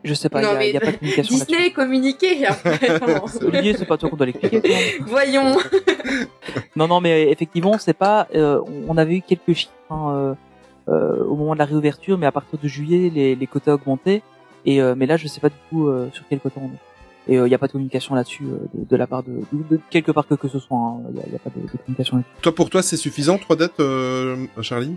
Je 0.05 0.15
sais 0.15 0.29
pas, 0.29 0.41
il 0.41 0.45
Non, 0.47 0.61
y 0.61 0.77
a, 0.77 0.81
pas 0.81 0.93
de 0.93 0.97
communication 0.99 1.35
Disney 1.37 1.71
communiqué. 1.73 2.47
après, 2.47 2.79
non. 3.07 3.25
Olivier, 3.49 3.75
c'est 3.77 3.87
pas 3.87 3.97
toi 3.97 4.09
qu'on 4.09 4.17
doit 4.17 4.27
l'expliquer. 4.27 4.63
Voyons. 5.01 5.57
Non, 6.77 6.87
non, 6.89 7.01
mais 7.01 7.31
effectivement, 7.31 7.79
c'est 7.79 7.95
pas. 7.97 8.29
euh, 8.35 8.61
on 8.87 8.97
avait 8.99 9.17
eu 9.17 9.23
quelques 9.23 9.53
chiffres 9.55 9.73
hein, 9.91 10.09
euh, 10.11 10.35
euh, 10.89 11.25
au 11.25 11.35
moment 11.35 11.55
de 11.55 11.59
la 11.59 11.65
réouverture, 11.65 12.19
mais 12.19 12.27
à 12.27 12.33
partir 12.33 12.59
de 12.59 12.69
juillet, 12.69 13.11
les, 13.13 13.35
les 13.35 13.47
quotas 13.47 13.73
augmentaient. 13.75 14.23
Et 14.65 14.81
euh, 14.83 14.95
mais 14.97 15.07
là, 15.07 15.17
je 15.17 15.27
sais 15.27 15.41
pas 15.41 15.49
du 15.49 15.55
tout 15.71 15.87
euh, 15.87 16.09
sur 16.13 16.25
quel 16.29 16.39
quota 16.39 16.61
on 16.63 16.67
est. 16.67 17.33
Et 17.33 17.37
il 17.37 17.43
n'y 17.45 17.55
a 17.55 17.59
pas 17.59 17.67
de 17.67 17.73
communication 17.73 18.15
là-dessus 18.15 18.45
euh, 18.45 18.59
de, 18.75 18.85
de 18.89 18.97
la 18.97 19.07
part 19.07 19.23
de, 19.25 19.33
de, 19.53 19.77
de 19.77 19.81
quelque 19.91 20.13
part 20.13 20.27
que 20.29 20.35
que 20.35 20.49
ce 20.49 20.59
soit. 20.59 20.97
Il 21.09 21.15
n'y 21.15 21.21
a, 21.21 21.29
y 21.33 21.35
a 21.35 21.39
pas 21.39 21.51
de, 21.55 21.61
de 21.63 21.69
communication 21.79 22.19
là-dessus. 22.19 22.43
Toi, 22.43 22.55
pour 22.55 22.71
toi, 22.71 22.83
c'est 22.83 22.97
suffisant 22.97 23.39
trois 23.39 23.57
dates, 23.57 23.81
euh, 23.81 24.37
Charlie? 24.61 24.97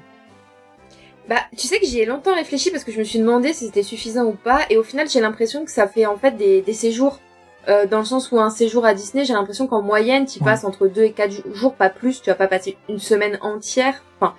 Bah, 1.29 1.37
tu 1.55 1.67
sais 1.67 1.79
que 1.79 1.85
j'y 1.85 1.99
ai 1.99 2.05
longtemps 2.05 2.33
réfléchi 2.33 2.71
parce 2.71 2.83
que 2.83 2.91
je 2.91 2.97
me 2.99 3.03
suis 3.03 3.19
demandé 3.19 3.53
si 3.53 3.67
c'était 3.67 3.83
suffisant 3.83 4.23
ou 4.25 4.31
pas, 4.33 4.61
et 4.71 4.77
au 4.77 4.83
final, 4.83 5.07
j'ai 5.07 5.19
l'impression 5.21 5.63
que 5.63 5.71
ça 5.71 5.87
fait 5.87 6.05
en 6.07 6.17
fait 6.17 6.31
des, 6.35 6.61
des 6.61 6.73
séjours. 6.73 7.19
Euh, 7.67 7.85
dans 7.85 7.99
le 7.99 8.05
sens 8.05 8.31
où 8.31 8.39
un 8.39 8.49
séjour 8.49 8.83
à 8.85 8.93
Disney, 8.95 9.25
j'ai 9.25 9.33
l'impression 9.33 9.67
qu'en 9.67 9.81
moyenne, 9.83 10.25
tu 10.25 10.39
Ouais. 10.39 10.45
passes 10.45 10.63
entre 10.63 10.87
2 10.87 11.03
et 11.03 11.11
4 11.11 11.53
jours, 11.53 11.75
pas 11.75 11.89
plus. 11.89 12.21
Tu 12.21 12.29
vas 12.31 12.35
pas 12.35 12.47
passer 12.47 12.77
une 12.89 12.97
semaine 12.99 13.37
entière. 13.41 14.03
Enfin, 14.19 14.33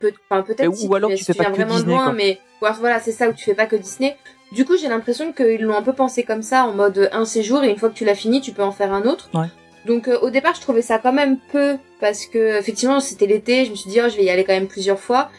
peut, 0.00 0.12
enfin 0.28 0.42
peut-être 0.42 0.68
ou 0.70 0.74
si 0.74 0.88
alors 0.92 1.10
tu, 1.10 1.16
tu 1.16 1.24
si 1.24 1.32
fais 1.32 1.34
pas 1.38 1.44
viens 1.44 1.52
que 1.52 1.56
vraiment 1.56 1.74
Disney, 1.74 1.86
de 1.92 1.96
loin, 1.96 2.04
quoi. 2.06 2.12
mais 2.14 2.40
ou 2.60 2.64
alors, 2.66 2.78
voilà, 2.80 2.98
c'est 2.98 3.12
ça 3.12 3.28
où 3.28 3.32
tu 3.32 3.44
fais 3.44 3.54
pas 3.54 3.66
que 3.66 3.76
Disney. 3.76 4.16
Du 4.50 4.64
coup, 4.64 4.76
j'ai 4.76 4.88
l'impression 4.88 5.32
qu'ils 5.32 5.60
l'ont 5.62 5.76
un 5.76 5.82
peu 5.82 5.92
pensé 5.92 6.24
comme 6.24 6.42
ça, 6.42 6.64
en 6.66 6.72
mode 6.72 6.98
euh, 6.98 7.08
un 7.12 7.26
séjour, 7.26 7.62
et 7.62 7.70
une 7.70 7.76
fois 7.76 7.90
que 7.90 7.94
tu 7.94 8.04
l'as 8.04 8.14
fini, 8.16 8.40
tu 8.40 8.50
peux 8.52 8.62
en 8.64 8.72
faire 8.72 8.92
un 8.92 9.02
autre. 9.02 9.28
Ouais. 9.34 9.46
Donc 9.86 10.08
euh, 10.08 10.18
au 10.20 10.30
départ, 10.30 10.54
je 10.56 10.60
trouvais 10.62 10.82
ça 10.82 10.98
quand 10.98 11.12
même 11.12 11.36
peu 11.52 11.76
parce 12.00 12.26
que 12.26 12.58
effectivement, 12.58 12.98
c'était 12.98 13.26
l'été. 13.26 13.66
Je 13.66 13.70
me 13.70 13.76
suis 13.76 13.90
dit, 13.90 14.00
oh, 14.04 14.08
je 14.08 14.16
vais 14.16 14.24
y 14.24 14.30
aller 14.30 14.42
quand 14.44 14.54
même 14.54 14.66
plusieurs 14.68 14.98
fois. 14.98 15.30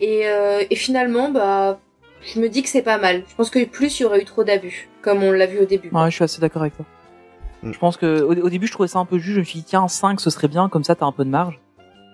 Et, 0.00 0.22
euh, 0.26 0.62
et 0.70 0.76
finalement, 0.76 1.30
bah, 1.30 1.78
je 2.34 2.40
me 2.40 2.48
dis 2.48 2.62
que 2.62 2.68
c'est 2.68 2.82
pas 2.82 2.98
mal. 2.98 3.22
Je 3.28 3.34
pense 3.34 3.50
que 3.50 3.64
plus 3.64 3.98
il 3.98 4.02
y 4.02 4.06
aurait 4.06 4.20
eu 4.20 4.24
trop 4.24 4.44
d'abus, 4.44 4.88
comme 5.02 5.22
on 5.22 5.32
l'a 5.32 5.46
vu 5.46 5.58
au 5.60 5.64
début. 5.64 5.90
Ouais, 5.90 6.10
je 6.10 6.14
suis 6.14 6.24
assez 6.24 6.40
d'accord 6.40 6.62
avec 6.62 6.76
toi. 6.76 6.84
Mm. 7.62 7.72
Je 7.72 7.78
pense 7.78 7.96
que 7.96 8.20
au, 8.22 8.32
au 8.34 8.48
début, 8.50 8.66
je 8.66 8.72
trouvais 8.72 8.88
ça 8.88 8.98
un 9.00 9.04
peu 9.04 9.18
juste. 9.18 9.34
Je 9.34 9.40
me 9.40 9.44
suis 9.44 9.58
dit 9.60 9.64
tiens, 9.64 9.88
5 9.88 10.20
ce 10.20 10.30
serait 10.30 10.48
bien, 10.48 10.68
comme 10.68 10.84
ça 10.84 10.94
t'as 10.94 11.06
un 11.06 11.12
peu 11.12 11.24
de 11.24 11.30
marge. 11.30 11.58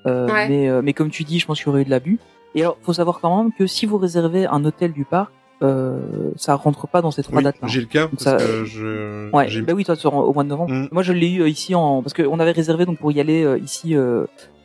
Euh, 0.07 0.27
Ouais. 0.29 0.49
mais, 0.49 0.69
euh, 0.69 0.83
mais 0.83 0.93
comme 0.93 1.11
tu 1.11 1.25
dis, 1.25 1.39
je 1.39 1.47
pense 1.47 1.59
qu'il 1.59 1.67
y 1.67 1.71
aurait 1.71 1.83
eu 1.83 1.85
de 1.87 1.91
l'abus. 1.91 2.19
Et 2.55 2.61
alors, 2.63 2.77
faut 2.83 2.93
savoir 2.93 3.21
quand 3.21 3.37
même 3.43 3.53
que 3.53 3.67
si 3.67 3.85
vous 3.87 3.97
réservez 3.99 4.47
un 4.47 4.65
hôtel 4.65 4.93
du 4.93 5.05
parc, 5.05 5.31
euh, 5.63 5.99
ça 6.37 6.55
rentre 6.57 6.87
pas 6.87 7.01
dans 7.01 7.11
ces 7.11 7.23
trois 7.23 7.39
Oui, 7.39 7.45
dates-là. 7.45 7.69
j'ai 7.69 7.81
le 7.81 7.87
cas 7.87 8.03
Donc 8.03 8.11
parce 8.23 8.25
ça, 8.25 8.37
que 8.37 8.65
je. 8.65 9.31
Ouais, 9.33 9.49
j'ai- 9.49 9.63
bah 9.63 9.73
oui, 9.75 9.85
toi, 9.85 9.97
tu 9.97 10.07
au 10.07 10.33
mois 10.33 10.45
de 10.45 10.49
novembre. 10.51 10.73
Mm. 10.73 10.89
Moi, 10.93 11.03
je 11.03 11.13
l'ai 11.13 11.31
eu 11.31 11.49
ici 11.49 11.75
en 11.75 12.03
parce 12.03 12.13
qu'on 12.13 12.39
avait 12.39 12.51
réservé 12.53 12.85
donc 12.87 12.99
pour 12.99 13.13
y 13.13 13.21
aller 13.21 13.45
euh, 13.45 13.59
ici 13.59 13.97
euh, 13.97 14.25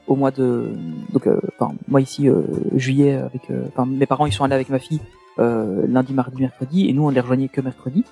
au 0.09 0.15
mois 0.15 0.31
de 0.31 0.67
donc 1.13 1.27
euh, 1.27 1.39
moi 1.87 2.01
ici 2.01 2.27
euh, 2.27 2.41
juillet 2.75 3.13
avec 3.13 3.49
euh, 3.49 3.63
enfin 3.69 3.85
mes 3.85 4.05
parents 4.05 4.25
ils 4.25 4.33
sont 4.33 4.43
allés 4.43 4.55
avec 4.55 4.69
ma 4.69 4.79
fille 4.79 4.99
lundi, 5.37 6.13
mardi, 6.13 6.41
mercredi 6.41 6.89
et 6.89 6.93
nous 6.93 7.03
on 7.05 7.09
les 7.09 7.21
rejoignait 7.21 7.47
que 7.47 7.61
mercredi. 7.61 8.03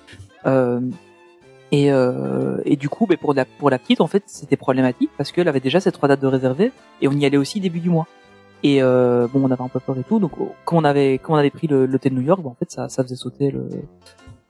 Et, 1.70 1.88
et 2.70 2.76
du 2.76 2.88
coup, 2.88 3.06
ben, 3.06 3.18
pour 3.18 3.34
la 3.34 3.44
pour 3.44 3.68
la 3.68 3.78
petite 3.78 4.00
en 4.00 4.06
fait 4.06 4.22
c'était 4.24 4.56
problématique 4.56 5.10
parce 5.18 5.30
qu'elle 5.32 5.48
avait 5.48 5.60
déjà 5.60 5.78
ces 5.80 5.92
trois 5.92 6.08
dates 6.08 6.22
de 6.22 6.26
réservées 6.26 6.72
et 7.02 7.08
on 7.08 7.12
y 7.12 7.26
allait 7.26 7.36
aussi 7.36 7.60
début 7.60 7.80
du 7.80 7.90
mois. 7.90 8.06
Et 8.62 8.80
bon, 8.80 9.28
on 9.44 9.50
avait 9.50 9.62
un 9.62 9.68
peu 9.68 9.78
peur 9.78 9.98
et 9.98 10.04
tout. 10.04 10.18
Donc, 10.18 10.32
quand 10.64 10.78
on 10.78 10.84
avait, 10.84 11.18
quand 11.18 11.34
on 11.34 11.36
avait 11.36 11.50
pris 11.50 11.66
le- 11.66 11.84
l'hôtel 11.86 12.14
New 12.14 12.22
York, 12.22 12.40
ben, 12.42 12.48
en 12.48 12.54
fait, 12.58 12.70
ça, 12.70 12.88
ça 12.88 13.02
faisait 13.04 13.14
sauter 13.14 13.50
le, 13.50 13.68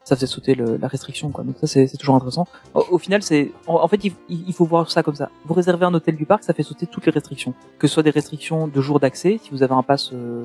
ça 0.09 0.16
faisait 0.16 0.27
sauter 0.27 0.55
le, 0.55 0.77
la 0.79 0.88
restriction, 0.88 1.31
quoi. 1.31 1.44
Donc 1.44 1.57
ça, 1.61 1.66
c'est 1.66 1.97
toujours 1.99 2.14
intéressant. 2.16 2.47
Au, 2.75 2.85
au 2.92 2.99
final, 2.99 3.23
c'est, 3.23 3.53
en, 3.66 3.75
en 3.75 3.88
fait, 3.88 4.03
il, 4.05 4.12
il 4.29 4.53
faut 4.55 4.64
voir 4.64 4.90
ça 4.90 5.03
comme 5.03 5.14
ça. 5.14 5.31
Vous 5.44 5.55
réservez 5.55 5.85
un 5.85 5.92
hôtel 5.94 6.16
du 6.16 6.25
parc, 6.27 6.42
ça 6.44 6.55
fait 6.55 6.62
sauter 6.62 6.87
toutes 6.87 7.05
les 7.07 7.12
restrictions, 7.12 7.53
que 7.79 7.87
ce 7.87 7.94
soit 7.94 8.03
des 8.03 8.11
restrictions 8.11 8.66
de 8.68 8.81
jours 8.81 9.01
d'accès, 9.01 9.38
si 9.42 9.51
vous 9.51 9.62
avez 9.62 9.75
un 9.75 9.83
pass 9.83 10.11
euh, 10.14 10.44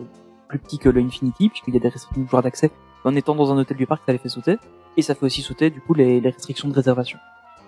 plus 0.50 0.60
petit 0.60 0.78
que 0.78 0.90
le 0.90 1.02
Infinity, 1.02 1.50
puisqu'il 1.50 1.74
y 1.74 1.78
a 1.78 1.80
des 1.80 1.90
restrictions 1.90 2.22
de 2.24 2.28
jours 2.30 2.42
d'accès. 2.42 2.72
En 3.06 3.16
étant 3.16 3.36
dans 3.36 3.52
un 3.52 3.58
hôtel 3.58 3.78
du 3.78 3.88
parc, 3.88 4.02
ça 4.06 4.12
les 4.12 4.18
fait 4.18 4.30
sauter, 4.30 4.58
et 4.98 5.02
ça 5.02 5.16
fait 5.16 5.26
aussi 5.26 5.42
sauter 5.42 5.70
du 5.70 5.82
coup 5.82 5.94
les, 5.94 6.20
les 6.22 6.30
restrictions 6.30 6.68
de 6.70 6.74
réservation. 6.74 7.18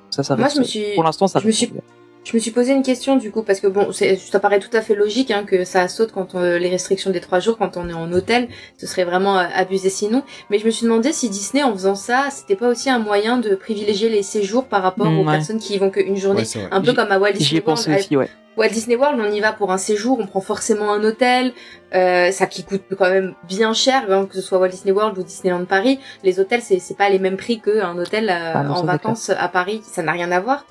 Ça, 0.10 0.24
ça 0.24 0.36
Moi, 0.36 0.46
reste- 0.46 0.56
je 0.58 0.62
me 0.62 0.66
suis- 0.66 0.94
pour 0.96 1.04
l'instant, 1.04 1.28
ça 1.28 1.40
je 1.40 1.48
me 1.48 1.52
suis-. 1.52 1.74
Je 2.26 2.34
me 2.36 2.40
suis 2.40 2.50
posé 2.50 2.74
une 2.74 2.82
question 2.82 3.18
du 3.18 3.30
coup 3.32 3.44
parce 3.44 3.60
que 3.60 3.68
bon, 3.68 3.92
c'est- 3.92 4.16
ça 4.16 4.40
paraît 4.40 4.60
tout 4.60 4.76
à 4.76 4.82
fait 4.82 4.96
logique 4.96 5.30
hein, 5.30 5.44
que 5.46 5.64
ça 5.64 5.88
saute 5.88 6.12
quand 6.12 6.34
on- 6.34 6.42
les 6.58 6.70
restrictions 6.70 7.12
des 7.12 7.20
trois 7.22 7.40
jours 7.40 7.56
quand 7.58 7.78
on 7.78 7.88
est 7.88 7.94
en 7.94 8.12
hôtel, 8.12 8.48
ce 8.78 8.88
serait 8.88 9.04
vraiment 9.04 9.38
euh, 9.38 9.46
abusé 9.56 9.90
sinon. 9.92 10.24
Mais 10.50 10.58
je 10.58 10.66
me 10.66 10.72
suis 10.72 10.86
demandé 10.86 11.14
si 11.14 11.30
Disney 11.30 11.62
en 11.62 11.72
faisant 11.72 11.94
ça, 11.94 12.30
c'était 12.32 12.56
pas 12.56 12.68
aussi 12.68 12.90
un 12.90 12.98
moyen 13.00 13.38
de 13.38 13.54
privilégier 13.54 14.10
les 14.10 14.24
séjours 14.24 14.66
par 14.66 14.82
rapport 14.82 15.06
Mm, 15.06 15.20
aux 15.20 15.24
ouais. 15.26 15.32
personnes 15.34 15.60
qui 15.60 15.76
y 15.76 15.78
vont 15.78 15.92
qu'une 15.92 16.18
journée, 16.18 16.42
Ouais, 16.56 16.68
un 16.72 16.82
peu 16.82 16.94
comme 16.94 17.12
à 17.12 17.20
Walt 17.20 17.34
J'y 17.34 17.38
Disney 17.38 17.60
ai 17.60 17.62
pensé 17.62 17.90
World. 17.92 18.04
aussi, 18.06 18.18
ouais. 18.18 18.30
Walt 18.58 18.70
Disney 18.70 18.96
World, 18.96 19.20
on 19.20 19.30
y 19.34 19.42
va 19.42 19.52
pour 19.52 19.74
un 19.74 19.78
séjour, 19.78 20.18
on 20.18 20.28
prend 20.28 20.40
forcément 20.40 20.94
un 20.94 21.04
hôtel, 21.04 21.52
euh, 21.94 22.32
ça 22.32 22.46
qui 22.46 22.64
coûte 22.64 22.84
quand 22.98 23.10
même 23.10 23.34
bien 23.46 23.74
cher, 23.74 24.06
hein, 24.10 24.28
que 24.30 24.36
ce 24.36 24.42
soit 24.42 24.60
Walt 24.60 24.70
Disney 24.70 24.94
World 24.94 25.18
ou 25.18 25.24
Disneyland 25.24 25.66
Paris. 25.66 26.00
Les 26.24 26.40
hôtels, 26.40 26.62
c'est 26.62 26.80
c'est 26.80 26.94
pas 26.96 27.10
les 27.10 27.20
mêmes 27.20 27.36
prix 27.36 27.60
qu'un 27.60 27.98
hôtel 27.98 28.30
euh, 28.30 28.52
Ah 28.56 28.64
non, 28.64 28.76
en 28.76 28.84
vacances 28.86 29.30
à 29.30 29.50
Paris, 29.50 29.82
ça 29.84 30.04
n'a 30.04 30.14
rien 30.14 30.32
à 30.32 30.40
voir. 30.40 30.66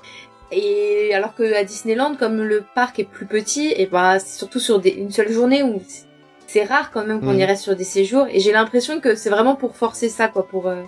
Et 0.51 1.11
alors 1.13 1.33
que 1.35 1.55
à 1.55 1.63
Disneyland, 1.63 2.15
comme 2.15 2.41
le 2.41 2.63
parc 2.75 2.99
est 2.99 3.03
plus 3.09 3.25
petit, 3.25 3.73
et 3.75 3.87
bah 3.87 4.19
c'est 4.19 4.37
surtout 4.37 4.59
sur 4.59 4.79
des, 4.79 4.91
une 4.91 5.11
seule 5.11 5.31
journée 5.31 5.63
où 5.63 5.81
c'est- 6.47 6.63
rare 6.63 6.91
quand 6.91 7.05
même 7.05 7.19
qu'on 7.19 7.33
y 7.33 7.43
reste 7.43 7.63
sur 7.63 7.75
des 7.75 7.83
séjours. 7.83 8.27
Et 8.31 8.39
j'ai 8.39 8.51
l'impression 8.53 9.01
que 9.01 9.15
c'est 9.15 9.29
vraiment 9.29 9.55
pour 9.55 9.75
forcer 9.75 10.07
ça, 10.09 10.27
quoi, 10.29 10.47
pour. 10.47 10.67
euh, 10.67 10.83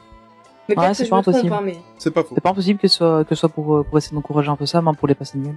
Mais 0.70 0.78
Ouais, 0.78 0.84
peut-être 0.84 0.96
c'est 0.96 1.04
que 1.04 1.06
je 1.08 1.10
pas 1.10 1.18
me 1.18 1.22
trompe, 1.24 1.36
impossible. 1.36 1.54
hein, 1.54 1.62
mais. 1.66 1.78
C'est 1.98 2.12
pas 2.12 2.24
faux. 2.24 2.36
C'est 2.36 2.42
pas 2.42 2.50
impossible 2.52 2.80
que 2.80 2.88
ce 2.88 2.96
soit, 2.98 3.24
que 3.26 3.36
ce 3.36 3.40
soit 3.42 3.50
pour, 3.50 3.76
euh, 3.78 3.84
pour 3.84 3.98
essayer 3.98 4.16
d'encourager 4.16 4.50
un 4.50 4.56
peu 4.56 4.66
ça, 4.66 4.82
même 4.82 4.96
pour 4.96 5.08
les 5.08 5.16
passes 5.16 5.36
annuelles. 5.36 5.56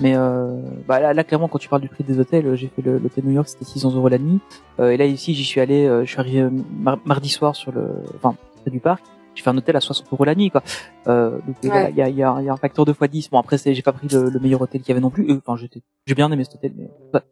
Mais 0.00 0.14
euh, 0.16 0.48
bah 0.88 0.98
là, 0.98 1.12
là, 1.14 1.22
clairement, 1.22 1.46
quand 1.46 1.58
tu 1.58 1.68
parles 1.68 1.82
du 1.82 1.88
prix 1.88 2.02
des 2.02 2.18
hôtels, 2.18 2.56
j'ai 2.56 2.68
fait 2.74 2.82
le- 2.82 2.98
l'hôtel 2.98 3.24
New 3.24 3.32
York, 3.32 3.46
c'était 3.48 3.64
600 3.64 3.92
euros 3.94 4.08
la 4.08 4.18
nuit. 4.18 4.40
Euh, 4.80 4.90
et 4.90 4.96
là, 4.96 5.04
ici, 5.04 5.34
j'y 5.34 5.44
suis 5.44 5.60
allé, 5.60 5.86
euh, 5.86 6.04
je 6.04 6.10
suis 6.10 6.18
arrivé 6.18 6.48
mar- 6.80 6.98
mardi 7.04 7.28
soir 7.28 7.54
sur 7.54 7.70
le, 7.70 7.86
enfin, 8.16 8.34
près 8.62 8.70
du 8.72 8.80
parc. 8.80 9.04
J'ai 9.38 9.44
fait 9.44 9.50
un 9.50 9.56
hôtel 9.56 9.76
à 9.76 9.80
60 9.80 10.08
euros 10.12 10.24
la 10.24 10.34
nuit, 10.34 10.50
quoi. 10.50 10.64
Euh, 11.06 11.30
donc 11.46 11.56
Ouais. 11.62 11.68
voilà, 11.70 11.90
il 11.90 11.96
y 11.96 12.02
a, 12.02 12.08
il 12.08 12.16
y, 12.16 12.24
a, 12.24 12.36
il 12.40 12.44
y 12.46 12.48
a 12.48 12.52
un 12.52 12.56
facteur 12.56 12.84
de 12.84 12.90
x 12.90 13.08
10. 13.08 13.30
Bon, 13.30 13.38
après, 13.38 13.56
c'est- 13.56 13.72
j'ai 13.72 13.82
pas 13.82 13.92
pris 13.92 14.08
le, 14.08 14.30
le 14.30 14.40
meilleur 14.40 14.60
hôtel 14.60 14.80
qu'il 14.80 14.88
y 14.88 14.92
avait 14.92 15.00
non 15.00 15.10
plus. 15.10 15.30
Euh, 15.30 15.40
Enfin, 15.46 15.56
j'étais, 15.56 15.80
j'ai 16.06 16.14
bien 16.16 16.30
aimé 16.32 16.42
cet 16.42 16.56
hôtel, 16.56 16.72
mais 16.76 16.90
bah, 17.12 17.22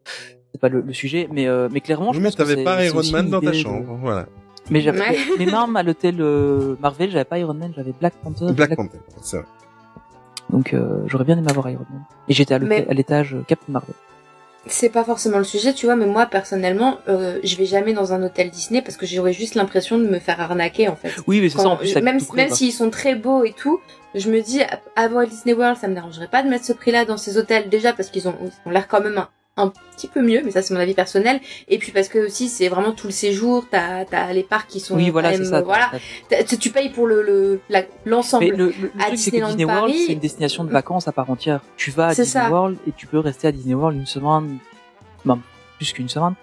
c'est 0.53 0.61
pas 0.61 0.69
le, 0.69 0.79
le 0.79 0.93
sujet. 0.93 1.27
Mais, 1.33 1.47
euh, 1.47 1.67
mais 1.69 1.81
clairement, 1.81 2.13
je 2.13 2.19
Mais 2.19 2.27
pense 2.29 2.35
que 2.35 2.43
t'avais 2.43 2.63
pas 2.63 2.85
Iron 2.85 3.01
Man 3.11 3.29
dans 3.29 3.41
ta 3.41 3.47
de- 3.51 3.55
chambre, 3.55 3.97
voilà. 4.01 4.25
Mais 4.69 4.79
j'avais, 4.79 4.99
Ouais. 5.01 5.17
mais 5.37 5.45
même 5.47 5.75
à 5.75 5.83
l'hôtel 5.83 6.15
euh, 6.21 6.75
Marvel, 6.81 7.11
j'avais 7.11 7.25
pas 7.25 7.39
Iron 7.39 7.53
Man, 7.53 7.73
j'avais 7.75 7.93
Black 7.99 8.13
Panther. 8.23 8.53
Black 8.53 8.75
Panther, 8.75 8.99
c'est 9.21 9.37
vrai. 9.37 9.45
Donc 10.49 10.73
euh, 10.73 11.01
j'aurais 11.07 11.25
bien 11.25 11.37
aimé 11.37 11.47
avoir 11.49 11.69
Iron 11.69 11.85
Man. 11.91 12.03
Et 12.29 12.33
j'étais 12.33 12.53
à 12.53 12.59
l'hôtel- 12.59 12.85
Mais- 12.85 12.89
à 12.89 12.93
l'étage 12.93 13.33
euh, 13.35 13.43
Captain 13.45 13.73
Marvel. 13.73 13.93
C'est 14.69 14.89
pas 14.89 15.03
forcément 15.03 15.37
le 15.37 15.43
sujet, 15.43 15.73
tu 15.73 15.85
vois, 15.85 15.95
mais 15.95 16.05
moi 16.05 16.25
personnellement, 16.25 16.99
euh, 17.07 17.39
je 17.43 17.55
vais 17.55 17.65
jamais 17.65 17.93
dans 17.93 18.13
un 18.13 18.23
hôtel 18.23 18.49
Disney 18.49 18.81
parce 18.81 18.97
que 18.97 19.05
j'aurais 19.05 19.33
juste 19.33 19.55
l'impression 19.55 19.97
de 19.97 20.07
me 20.07 20.19
faire 20.19 20.39
arnaquer 20.39 20.87
en 20.87 20.95
fait. 20.95 21.11
Oui, 21.27 21.41
mais 21.41 21.49
c'est 21.49 21.59
ça 21.59 21.69
en 21.69 21.77
plus. 21.77 21.87
ça 21.87 22.01
même 22.01 22.19
même 22.33 22.49
s'ils 22.49 22.73
sont 22.73 22.89
très 22.89 23.15
beaux 23.15 23.43
et 23.43 23.53
tout, 23.53 23.79
je 24.15 24.29
me 24.29 24.41
dis 24.41 24.61
Walt 24.97 25.27
Disney 25.27 25.53
World, 25.53 25.77
ça 25.77 25.87
me 25.87 25.93
dérangerait 25.93 26.27
pas 26.27 26.43
de 26.43 26.49
mettre 26.49 26.65
ce 26.65 26.73
prix-là 26.73 27.05
dans 27.05 27.17
ces 27.17 27.37
hôtels 27.37 27.69
déjà 27.69 27.93
parce 27.93 28.09
qu'ils 28.09 28.27
ont, 28.27 28.35
ils 28.41 28.51
ont 28.65 28.71
l'air 28.71 28.87
quand 28.87 29.01
même 29.01 29.17
un, 29.17 29.29
un 29.57 29.69
petit 29.95 30.07
peu 30.07 30.21
mieux, 30.21 30.41
mais 30.45 30.51
ça 30.51 30.61
c'est 30.61 30.73
mon 30.73 30.79
avis 30.79 30.93
personnel. 30.93 31.41
Et 31.67 31.77
puis 31.79 31.91
parce 31.91 32.07
que 32.07 32.19
aussi 32.27 32.47
c'est 32.47 32.69
vraiment 32.69 32.91
tout 32.93 33.07
le 33.07 33.13
séjour, 33.13 33.65
t'as 33.69 34.05
as 34.11 34.33
les 34.33 34.43
parcs 34.43 34.67
qui 34.69 34.79
sont 34.79 34.95
Oui, 34.95 35.09
voilà, 35.09 35.31
même, 35.31 35.43
ça. 35.45 35.61
voilà, 35.61 35.91
tu 36.59 36.69
payes 36.69 36.89
pour 36.89 37.07
le 37.07 37.59
l'ensemble. 38.05 38.45
Le, 38.45 38.55
le, 38.55 38.65
le 38.81 38.91
À 39.05 39.09
Disneyland 39.11 39.47
Disney 39.47 39.65
World, 39.65 39.93
c'est 39.95 40.13
une 40.13 40.19
destination 40.19 40.63
de 40.63 40.69
vacances 40.71 41.07
à 41.07 41.11
part 41.11 41.29
entière. 41.29 41.59
Tu 41.75 41.91
vas 41.91 42.05
à 42.07 42.09
Disney 42.09 42.25
ça. 42.27 42.49
World 42.49 42.77
et 42.87 42.91
tu 42.95 43.07
peux 43.07 43.19
rester 43.19 43.47
à 43.47 43.51
Disney 43.51 43.73
World 43.75 43.97
une 43.99 44.05
semaine, 44.05 44.57
même 45.25 45.41
plus 45.77 45.91
qu'une 45.93 46.09
semaine, 46.09 46.33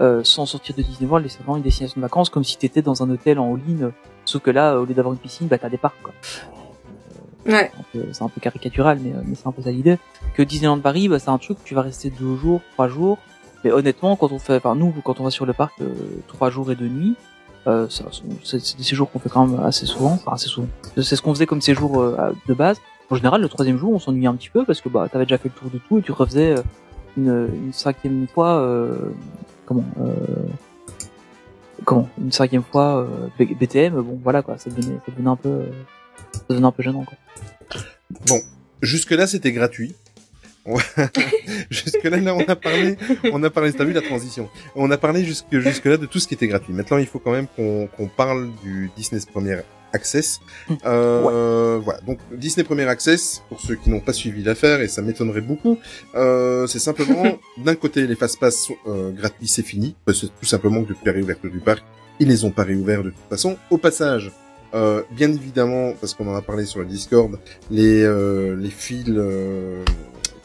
euh, 0.00 0.24
sans 0.24 0.46
sortir 0.46 0.74
de 0.74 0.82
Disney 0.82 1.08
World. 1.08 1.26
C'est 1.30 1.38
vraiment 1.38 1.56
une 1.58 1.62
destination 1.62 2.00
de 2.00 2.02
vacances, 2.02 2.30
comme 2.30 2.44
si 2.44 2.56
t'étais 2.56 2.82
dans 2.82 3.02
un 3.02 3.10
hôtel 3.10 3.38
en 3.38 3.54
all-in. 3.54 3.82
euh, 3.82 3.90
Sauf 4.24 4.40
que 4.42 4.50
là, 4.50 4.78
au 4.78 4.84
lieu 4.84 4.94
d'avoir 4.94 5.12
une 5.14 5.18
piscine, 5.20 5.48
bah 5.48 5.58
t'as 5.58 5.68
des 5.68 5.78
parcs. 5.78 6.00
Quoi. 6.02 6.12
Ouais. 7.46 7.70
C'est 8.12 8.22
un 8.22 8.28
peu- 8.28 8.40
caricatural, 8.40 8.98
mais, 9.02 9.10
euh, 9.12 9.22
mais 9.26 9.34
c'est 9.34 9.46
un 9.48 9.52
peu 9.52 9.62
ça 9.62 9.70
l'idée. 9.70 9.98
Que 10.34 10.42
Disneyland 10.42 10.78
Paris, 10.80 11.08
bah, 11.08 11.18
c'est 11.18 11.30
un 11.30 11.38
truc, 11.38 11.58
tu 11.64 11.74
vas 11.74 11.82
rester 11.82 12.10
deux 12.10 12.36
jours, 12.36 12.60
trois 12.74 12.88
jours. 12.88 13.18
Mais 13.64 13.70
honnêtement, 13.72 14.16
quand 14.16 14.32
on 14.32 14.38
fait, 14.38 14.56
enfin 14.56 14.74
nous, 14.74 14.92
quand 15.04 15.20
on 15.20 15.24
va 15.24 15.30
sur 15.30 15.46
le 15.46 15.52
parc, 15.52 15.80
euh, 15.80 15.92
trois 16.28 16.50
jours 16.50 16.70
et 16.70 16.76
deux 16.76 16.88
nuits, 16.88 17.16
Euh, 17.68 17.86
c'est 17.88 18.76
des 18.76 18.82
séjours 18.82 19.08
qu'on 19.08 19.20
fait 19.20 19.28
quand 19.28 19.46
même 19.46 19.60
assez 19.64 19.86
souvent, 19.86 20.14
enfin 20.14 20.32
assez 20.32 20.48
souvent. 20.48 20.66
C'est 20.96 21.14
ce 21.14 21.22
qu'on 21.22 21.32
faisait 21.32 21.46
comme 21.46 21.60
séjour 21.60 22.00
euh, 22.00 22.32
de 22.48 22.54
base. 22.54 22.78
En 23.08 23.14
général, 23.14 23.40
le 23.40 23.48
troisième 23.48 23.78
jour, 23.78 23.92
on 23.92 24.00
s'ennuyait 24.00 24.26
un 24.26 24.34
petit 24.34 24.50
peu 24.50 24.64
parce 24.64 24.80
que 24.80 24.88
bah 24.88 25.06
t'avais 25.08 25.26
déjà 25.26 25.38
fait 25.38 25.48
le 25.48 25.54
tour 25.54 25.70
de 25.70 25.78
tout 25.78 25.98
et 25.98 26.02
tu 26.02 26.10
refaisais 26.10 26.56
euh, 26.58 26.62
une, 27.16 27.48
une 27.66 27.72
cinquième 27.72 28.26
fois, 28.26 28.56
euh, 28.58 29.12
comment, 29.64 29.84
euh, 30.00 30.12
comment, 31.84 32.08
une 32.20 32.32
cinquième 32.32 32.64
fois 32.64 33.06
BTM. 33.38 33.94
Bon, 34.02 34.18
voilà 34.24 34.42
quoi, 34.42 34.58
ça 34.58 34.68
devenait, 34.68 34.96
ça 35.06 35.12
devenait 35.12 35.30
un 35.30 35.36
peu, 35.36 35.60
ça 36.32 36.40
devenait 36.50 36.66
un 36.66 36.72
peu 36.72 36.82
gênant 36.82 37.04
quoi. 37.04 37.16
Bon, 38.26 38.40
jusque-là, 38.82 39.26
c'était 39.26 39.52
gratuit. 39.52 39.94
On- 40.64 40.78
jusque-là, 41.70 42.18
là, 42.18 42.34
on 42.34 42.42
a 42.44 42.54
parlé, 42.56 42.96
on 43.32 43.42
a 43.42 43.50
parlé, 43.50 43.72
t'as 43.72 43.84
vu 43.84 43.92
la 43.92 44.00
transition. 44.02 44.48
On 44.76 44.90
a 44.90 44.98
parlé 44.98 45.24
jusque, 45.24 45.46
jusque-là 45.50 45.96
de 45.96 46.06
tout 46.06 46.20
ce 46.20 46.28
qui 46.28 46.34
était 46.34 46.46
gratuit. 46.46 46.72
Maintenant, 46.72 46.98
il 46.98 47.06
faut 47.06 47.18
quand 47.18 47.32
même 47.32 47.46
qu'on, 47.56 47.88
qu'on 47.88 48.06
parle 48.08 48.50
du 48.62 48.90
Disney 48.96 49.20
Premier 49.32 49.58
Access. 49.92 50.40
Euh, 50.86 51.80
voilà. 51.82 52.00
Donc, 52.02 52.18
Disney 52.32 52.64
Premier 52.64 52.84
Access, 52.86 53.42
pour 53.48 53.60
ceux 53.60 53.74
qui 53.74 53.90
n'ont 53.90 54.00
pas 54.00 54.12
suivi 54.12 54.42
l'affaire, 54.44 54.80
et 54.80 54.88
ça 54.88 55.02
m'étonnerait 55.02 55.40
beaucoup, 55.40 55.78
euh, 56.14 56.66
c'est 56.66 56.78
simplement, 56.78 57.38
d'un 57.58 57.74
côté, 57.74 58.06
les 58.06 58.14
fast-pass 58.16 58.68
euh, 58.86 59.10
gratuits, 59.10 59.48
c'est 59.48 59.62
fini. 59.64 59.96
Parce 60.04 60.20
que 60.20 60.26
C'est 60.26 60.32
tout 60.38 60.46
simplement 60.46 60.82
que 60.84 60.90
depuis 60.90 61.06
la 61.06 61.12
réouverture 61.12 61.50
du 61.50 61.58
parc, 61.60 61.82
ils 62.20 62.28
les 62.28 62.44
ont 62.44 62.50
pas 62.52 62.62
réouverts 62.62 63.02
de 63.02 63.10
toute 63.10 63.28
façon. 63.28 63.56
Au 63.70 63.78
passage, 63.78 64.30
euh, 64.74 65.02
bien 65.10 65.30
évidemment, 65.32 65.92
parce 66.00 66.14
qu'on 66.14 66.28
en 66.28 66.34
a 66.34 66.42
parlé 66.42 66.64
sur 66.66 66.80
le 66.80 66.86
Discord, 66.86 67.38
les 67.70 68.02
euh, 68.02 68.56
les 68.56 68.70
fils, 68.70 69.06
euh, 69.08 69.82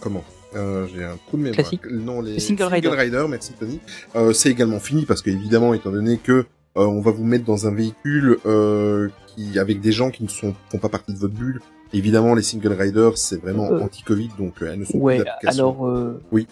comment 0.02 0.24
euh, 0.56 0.88
J'ai 0.94 1.04
un 1.04 1.18
trou 1.28 1.38
de 1.38 1.44
mémoire. 1.44 1.56
Classique. 1.58 1.82
Non, 1.90 2.22
les, 2.22 2.34
Les 2.34 2.40
single 2.40 2.64
rider. 2.64 3.26
merci 3.30 3.54
Tony. 3.60 3.80
Euh, 4.16 4.34
c'est 4.34 4.50
également 4.50 4.80
fini 4.80 5.06
parce 5.06 5.22
que 5.22 5.30
évidemment, 5.30 5.74
étant 5.74 5.92
donné 5.92 6.18
que 6.18 6.32
euh, 6.32 6.46
on 6.86 7.02
va 7.02 7.12
vous 7.12 7.24
mettre 7.26 7.46
dans 7.46 7.68
un 7.68 7.74
véhicule 7.74 8.38
euh, 8.46 9.10
qui 9.28 9.58
avec 9.60 9.82
des 9.82 9.92
gens 9.92 10.10
qui 10.12 10.24
ne 10.24 10.30
sont 10.30 10.54
font 10.70 10.78
pas 10.78 10.90
partie 10.90 11.14
de 11.14 11.18
votre 11.20 11.34
bulle. 11.34 11.60
Évidemment, 11.94 12.36
les 12.36 12.42
single 12.44 12.74
riders, 12.74 13.18
c'est 13.18 13.42
vraiment 13.42 13.72
Euh, 13.72 13.80
anti-Covid, 13.80 14.30
donc 14.38 14.62
euh, 14.62 14.72
elles 14.74 14.80
ne 14.80 14.86
sont 14.86 14.98
Ouais, 14.98 15.16
plus 15.18 15.26
d'application. 15.26 15.64
alors, 15.64 15.88
euh, 15.88 16.22
Oui. 16.34 16.46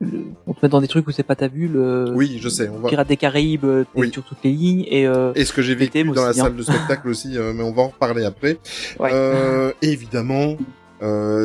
Le- 0.00 0.24
on 0.46 0.54
te 0.54 0.58
met 0.62 0.68
dans 0.68 0.80
des 0.80 0.88
trucs 0.88 1.06
où 1.08 1.10
c'est 1.10 1.22
pas 1.22 1.34
ta 1.36 1.48
bulle. 1.48 1.76
Euh, 1.76 2.12
Oui, 2.14 2.38
je 2.40 2.48
sais. 2.48 2.68
On 2.68 2.78
va. 2.78 2.88
Pirates 2.88 3.08
des 3.08 3.16
Caraïbes, 3.16 3.64
euh, 3.64 3.84
t'es 3.84 4.00
Oui. 4.00 4.12
sur 4.12 4.22
toutes 4.24 4.38
les 4.44 4.52
lignes 4.52 4.84
et 4.88 5.06
euh, 5.06 5.32
Et 5.34 5.44
ce 5.44 5.52
que 5.52 5.62
j'ai 5.62 5.74
vécu 5.74 6.04
dans 6.04 6.22
la 6.22 6.28
hein. 6.28 6.32
salle 6.32 6.56
de 6.56 6.62
spectacle 6.62 7.08
aussi, 7.08 7.36
euh, 7.36 7.52
mais 7.54 7.62
on 7.62 7.72
va 7.72 7.82
en 7.82 7.88
reparler 7.88 8.24
après. 8.24 8.58
Ouais. 9.00 9.10
Euh, 9.12 9.72
évidemment, 9.82 10.56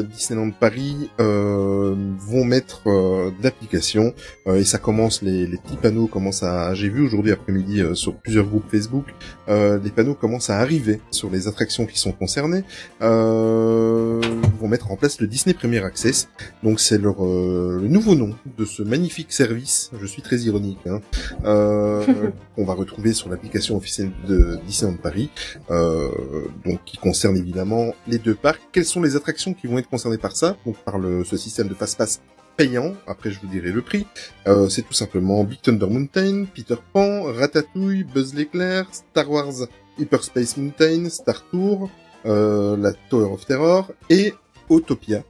Disneyland 0.03 0.51
Paris 0.51 1.09
euh, 1.19 1.95
vont 2.19 2.45
mettre 2.45 2.81
euh, 2.87 3.31
d'applications 3.41 4.13
euh, 4.47 4.55
et 4.55 4.63
ça 4.63 4.77
commence 4.77 5.21
les, 5.21 5.45
les 5.47 5.57
petits 5.57 5.77
panneaux 5.77 6.07
commencent 6.07 6.43
à 6.43 6.73
j'ai 6.73 6.89
vu 6.89 7.05
aujourd'hui 7.05 7.31
après-midi 7.31 7.81
euh, 7.81 7.93
sur 7.93 8.15
plusieurs 8.15 8.45
groupes 8.45 8.69
Facebook 8.69 9.05
euh, 9.49 9.79
les 9.83 9.89
panneaux 9.89 10.15
commencent 10.15 10.49
à 10.49 10.59
arriver 10.59 11.01
sur 11.11 11.29
les 11.29 11.47
attractions 11.47 11.85
qui 11.85 11.99
sont 11.99 12.11
concernées. 12.11 12.63
Euh, 13.01 14.21
vont 14.59 14.67
mettre 14.67 14.91
en 14.91 14.95
place 14.95 15.19
le 15.19 15.27
Disney 15.27 15.53
Premier 15.53 15.83
Access. 15.83 16.29
Donc 16.63 16.79
c'est 16.79 16.97
leur 16.97 17.25
euh, 17.25 17.79
le 17.81 17.87
nouveau 17.87 18.15
nom 18.15 18.35
de 18.57 18.65
ce 18.65 18.83
magnifique 18.83 19.31
service. 19.33 19.91
Je 19.99 20.05
suis 20.05 20.21
très 20.21 20.37
ironique 20.37 20.79
hein, 20.87 21.01
euh, 21.45 22.03
qu'on 22.55 22.65
va 22.65 22.73
retrouver 22.73 23.13
sur 23.13 23.29
l'application 23.29 23.75
officielle 23.75 24.11
de 24.27 24.57
Disneyland 24.65 24.97
Paris 24.97 25.29
euh, 25.69 26.09
donc 26.65 26.79
qui 26.85 26.97
concerne 26.97 27.35
évidemment 27.37 27.93
les 28.07 28.17
deux 28.19 28.35
parcs. 28.35 28.61
Quelles 28.71 28.85
sont 28.85 29.01
les 29.01 29.15
attractions 29.15 29.42
qui 29.51 29.67
vont 29.67 29.77
être 29.77 29.89
concernées 29.89 30.17
par 30.17 30.37
ça 30.37 30.55
Donc 30.65 30.77
par 30.77 30.97
le, 30.97 31.25
ce 31.25 31.35
système 31.35 31.67
de 31.67 31.73
fast-pass 31.73 32.21
payant. 32.55 32.93
Après, 33.07 33.31
je 33.31 33.39
vous 33.41 33.47
dirai 33.47 33.71
le 33.71 33.81
prix. 33.81 34.05
Euh, 34.47 34.69
c'est 34.69 34.83
tout 34.83 34.93
simplement 34.93 35.43
Big 35.43 35.59
Thunder 35.61 35.87
Mountain, 35.87 36.45
Peter 36.53 36.75
Pan, 36.93 37.23
Ratatouille, 37.23 38.03
Buzz 38.03 38.33
l'éclair, 38.33 38.87
Star 38.91 39.29
Wars 39.29 39.67
Hyperspace 39.97 40.57
Mountain, 40.57 41.09
Star 41.09 41.43
Tour, 41.49 41.89
euh, 42.25 42.77
la 42.77 42.93
Tower 42.93 43.33
of 43.33 43.45
Terror 43.45 43.91
et 44.09 44.33
Autopia. 44.69 45.23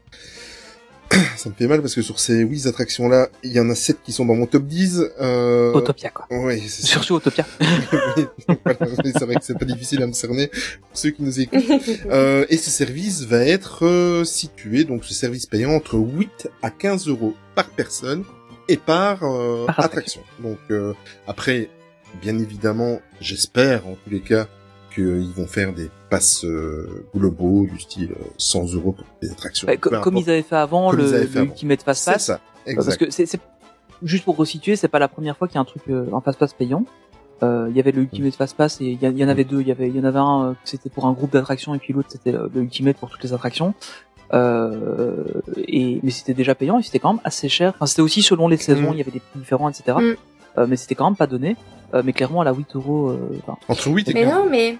Ça 1.38 1.50
me 1.50 1.54
fait 1.54 1.68
mal 1.68 1.82
parce 1.82 1.96
que 1.96 2.02
sur 2.02 2.20
ces 2.20 2.40
8 2.40 2.68
attractions 2.68 3.08
là, 3.08 3.30
il 3.44 3.52
y 3.52 3.60
en 3.60 3.70
a 3.70 3.76
7 3.76 3.98
qui 4.04 4.12
sont 4.12 4.26
dans 4.26 4.36
mon 4.36 4.46
top 4.46 4.66
10. 4.66 5.04
Euh... 5.22 5.74
Autopia 5.74 6.10
quoi. 6.10 6.28
Oui, 6.32 6.62
c'est. 6.68 6.86
Surtout 6.86 7.16
Autopia. 7.16 7.46
Voilà, 8.66 8.80
c'est 9.04 9.26
vrai 9.26 9.36
que 9.36 9.44
c'est 9.44 9.58
pas 9.58 9.66
difficile 9.66 10.02
à 10.04 10.08
me 10.08 10.14
cerner 10.14 10.48
pour 10.48 10.98
ceux 10.98 11.12
qui 11.12 11.24
nous 11.24 11.40
écoutent. 11.40 11.64
Euh, 12.10 12.46
et 12.50 12.58
ce 12.58 12.70
service 12.70 13.24
va 13.24 13.46
être 13.46 13.86
euh, 13.86 14.24
situé, 14.24 14.84
donc 14.84 15.06
ce 15.06 15.14
service 15.14 15.46
payant 15.46 15.72
entre 15.72 15.96
8 15.96 16.50
à 16.62 16.70
15 16.70 17.08
euros 17.08 17.34
par 17.56 17.70
personne 17.70 18.24
et 18.68 18.78
par, 18.78 19.24
euh, 19.24 19.66
Par 19.66 19.80
attraction. 19.82 20.22
Donc 20.40 20.60
euh, 20.72 20.94
après, 21.28 21.70
bien 22.22 22.38
évidemment, 22.38 23.02
j'espère 23.20 23.88
en 23.88 23.96
tous 24.04 24.10
les 24.10 24.22
cas 24.22 24.48
qu'ils 24.94 25.32
vont 25.36 25.48
faire 25.48 25.74
des 25.74 25.90
passes 26.10 26.46
euh, 26.46 27.06
globaux 27.16 27.66
du 27.72 27.80
style 27.80 28.12
euh, 28.12 28.24
100 28.38 28.74
euros 28.74 28.92
pour 28.94 29.06
les 29.22 29.32
attractions. 29.32 29.68
Peu 29.68 29.78
comme 29.78 29.96
importe. 29.96 30.16
ils 30.26 30.30
avaient 30.30 30.42
fait 30.42 30.56
avant, 30.56 30.90
Comme 30.92 31.00
le, 31.00 31.06
ils 31.08 31.14
avaient 31.16 31.26
fait 31.28 31.36
le 31.36 31.42
avant. 31.42 31.52
Ultimate 31.52 31.82
Fast 31.84 32.04
C'est 32.04 32.12
Pass. 32.14 32.26
ça, 32.26 32.34
Euh, 32.34 32.72
exact. 32.72 32.86
Parce 32.86 32.98
que 32.98 33.10
c'est, 33.12 33.26
c'est- 33.26 33.40
juste 34.04 34.26
pour 34.26 34.36
resituer, 34.38 34.76
c'est 34.76 34.88
pas 34.90 35.00
la 35.00 35.08
première 35.08 35.38
fois 35.38 35.48
qu'il 35.48 35.56
y 35.56 35.58
a 35.58 35.62
un 35.62 35.66
truc, 35.66 35.84
euh, 35.90 36.06
un 36.14 36.22
Fast 36.22 36.38
Pass 36.40 36.54
payant. 36.54 36.86
Euh, 37.42 37.68
Il 37.72 37.76
y 37.76 37.80
avait 37.80 37.92
le 37.92 38.02
Ultimate 38.04 38.36
Fast 38.36 38.56
Pass 38.56 38.80
et 38.82 38.86
il 39.02 39.18
y, 39.20 39.24
en 39.26 39.28
avait 39.28 39.44
deux. 39.44 39.62
Il 39.62 39.68
y 39.68 39.72
avait, 39.72 39.88
il 39.90 39.96
y 39.96 40.00
en 40.00 40.04
avait 40.06 40.20
un 40.20 40.50
euh, 40.50 40.54
c'était 40.64 40.90
pour 40.90 41.06
un 41.08 41.12
groupe 41.14 41.32
d'attractions 41.34 41.74
et 41.76 41.80
puis 41.80 41.92
l'autre 41.94 42.10
c'était 42.12 42.34
euh, 42.34 42.48
le 42.54 42.62
Ultimate 42.62 42.96
pour 42.98 43.10
toutes 43.10 43.24
les 43.24 43.34
attractions. 43.34 43.74
Euh, 44.34 45.24
et 45.68 46.00
mais 46.04 46.10
c'était 46.12 46.34
déjà 46.34 46.56
payant 46.56 46.80
et 46.80 46.84
c'était 46.84 47.00
quand 47.00 47.14
même 47.14 47.22
assez 47.24 47.50
cher. 47.50 47.74
Enfin, 47.76 47.86
c'était 47.86 48.02
aussi 48.02 48.22
selon 48.22 48.48
les 48.48 48.58
saisons, 48.58 48.92
Mm. 48.92 48.94
il 48.94 48.98
y 48.98 49.02
avait 49.02 49.12
des 49.12 49.20
prix 49.20 49.40
différents, 49.40 49.70
etc. 49.70 49.98
Euh, 50.58 50.66
mais 50.68 50.76
c'était 50.76 50.96
quand 50.96 51.06
même 51.06 51.16
pas 51.16 51.28
donné. 51.28 51.56
Euh, 51.94 52.02
mais 52.04 52.14
clairement 52.14 52.42
à 52.42 52.44
la 52.44 52.54
8 52.54 52.76
euros, 52.76 53.10
euh, 53.10 53.40
enfin, 53.46 53.58
Entre 53.68 53.88
8 53.88 54.10
et 54.10 54.14
Mais 54.14 54.24
15 54.24 54.34
non, 54.34 54.46
mais 54.50 54.78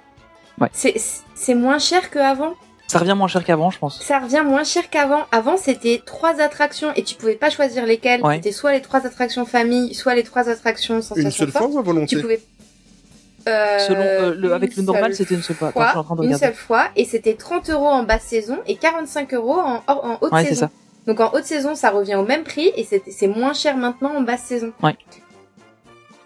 Ouais. 0.60 0.68
c'est 0.72 0.96
c'est 1.36 1.56
moins 1.56 1.80
cher 1.80 2.10
qu'avant. 2.12 2.54
ça 2.88 3.00
revient 3.00 3.16
moins 3.18 3.28
cher 3.28 3.44
qu'avant, 3.44 3.70
je 3.72 3.80
pense. 3.80 4.00
Ça 4.02 4.20
revient 4.20 4.44
moins 4.46 4.64
cher 4.64 4.90
qu'avant. 4.90 5.24
Avant, 5.32 5.58
c'était 5.58 6.02
trois 6.06 6.40
attractions 6.42 6.92
et 6.96 7.04
tu 7.04 7.16
pouvais 7.16 7.36
pas 7.36 7.50
choisir 7.50 7.86
lesquelles. 7.88 8.22
Ouais. 8.22 8.36
C'était 8.36 8.52
soit 8.52 8.72
les 8.72 8.82
trois 8.82 9.06
attractions 9.08 9.46
famille, 9.46 9.94
soit 9.96 10.14
les 10.16 10.24
trois 10.24 10.50
attractions 10.50 10.96
Une 10.96 11.02
sensation 11.02 11.32
seule 11.32 11.52
fois 11.52 11.68
ou 11.68 11.78
à 11.80 11.82
Tu 11.82 11.86
volonté 11.88 12.22
pouvais. 12.22 12.40
Euh, 13.48 13.80
Selon 13.80 14.00
euh, 14.00 14.36
le, 14.36 14.54
avec 14.54 14.76
une 14.78 14.84
le 14.84 14.86
normal, 14.86 15.14
c'était 15.16 15.36
une 15.36 15.42
seule 15.42 15.56
fois. 15.58 15.70
Attends, 15.70 15.80
fois, 15.82 15.86
je 15.86 15.90
suis 15.92 16.00
en 16.00 16.04
train 16.04 16.16
de 16.16 16.24
une 16.24 16.38
seule 16.38 16.54
fois 16.54 16.88
et 16.96 17.04
c'était 17.06 17.34
30 17.34 17.70
euros 17.72 17.88
en 17.88 18.04
basse 18.04 18.24
saison 18.24 18.58
et 18.68 18.76
45 18.78 19.34
euros 19.34 19.60
en, 19.60 19.82
en 19.88 20.18
haute 20.22 20.32
Ouais, 20.32 20.44
c'est 20.44 20.50
saison. 20.50 20.68
ça. 20.68 20.72
Donc 21.08 21.20
en 21.20 21.32
haute 21.34 21.44
saison, 21.44 21.76
ça 21.76 21.90
revient 21.90 22.16
au 22.16 22.24
même 22.24 22.44
prix 22.44 22.72
et 22.78 22.86
c'est 22.86 23.04
c'est 23.12 23.28
moins 23.28 23.54
cher 23.54 23.76
maintenant 23.76 24.16
en 24.16 24.22
basse 24.22 24.44
saison. 24.44 24.72
Ouais. 24.82 24.96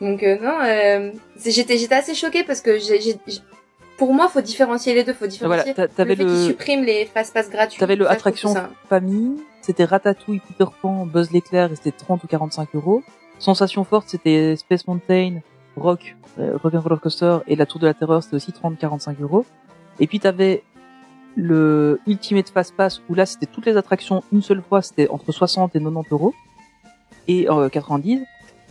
Donc 0.02 0.22
euh, 0.24 0.38
non, 0.42 0.60
euh, 0.64 1.12
j'étais 1.46 1.78
j'étais 1.78 1.96
assez 1.96 2.14
choquée 2.16 2.44
parce 2.44 2.62
que 2.62 2.78
j'ai 2.78 3.02
j'ai- 3.02 3.18
pour 3.98 4.14
moi, 4.14 4.28
faut 4.30 4.42
différencier 4.42 4.94
les 4.94 5.04
deux, 5.04 5.14
faut 5.14 5.26
Voilà, 5.26 5.64
différencier 5.64 5.74
t'a- 5.74 5.88
t'avais 5.88 6.14
le 6.14 6.28
fait 6.28 6.32
le, 6.36 6.46
suppriment 6.46 6.84
les 6.84 7.06
fast 7.06 7.34
pass 7.34 7.50
gratuits. 7.50 7.80
T'avais 7.80 7.96
le 7.96 8.06
Ça, 8.06 8.12
attraction 8.12 8.54
famille, 8.88 9.38
c'était 9.62 9.86
Ratatouille, 9.86 10.40
Peter 10.48 10.70
Pan, 10.84 11.08
Buzz 11.08 11.32
l'éclair, 11.32 11.72
et 11.72 11.76
c'était 11.76 11.92
30 11.92 12.24
ou 12.24 12.28
45 12.28 12.70
euros. 12.76 13.02
Sensation 13.40 13.84
forte, 13.84 14.08
c'était 14.10 14.56
Space 14.56 14.86
Mountain, 14.88 15.40
Rock, 15.76 16.16
euh, 16.40 16.58
Rock 16.62 16.76
and 16.76 16.82
Roller 16.82 17.02
Coaster, 17.02 17.40
et 17.48 17.56
la 17.56 17.66
Tour 17.66 17.80
de 17.82 17.88
la 17.88 17.96
Terreur, 17.96 18.22
c'était 18.22 18.36
aussi 18.36 18.52
30-45 18.52 19.20
euros. 19.20 19.46
Et 20.00 20.06
puis 20.06 20.20
t'avais 20.20 20.62
le 21.36 22.00
Ultimate 22.08 22.50
Fast 22.50 22.76
Pass, 22.76 23.02
où 23.10 23.16
là, 23.16 23.26
c'était 23.26 23.46
toutes 23.48 23.66
les 23.66 23.78
attractions 23.78 24.24
une 24.32 24.42
seule 24.44 24.62
fois, 24.62 24.84
c'était 24.84 25.08
entre 25.10 25.32
60 25.32 25.76
et 25.76 25.80
90 25.80 26.08
euros, 26.12 26.34
et 27.28 27.50
euh, 27.50 27.68
90. 27.70 28.22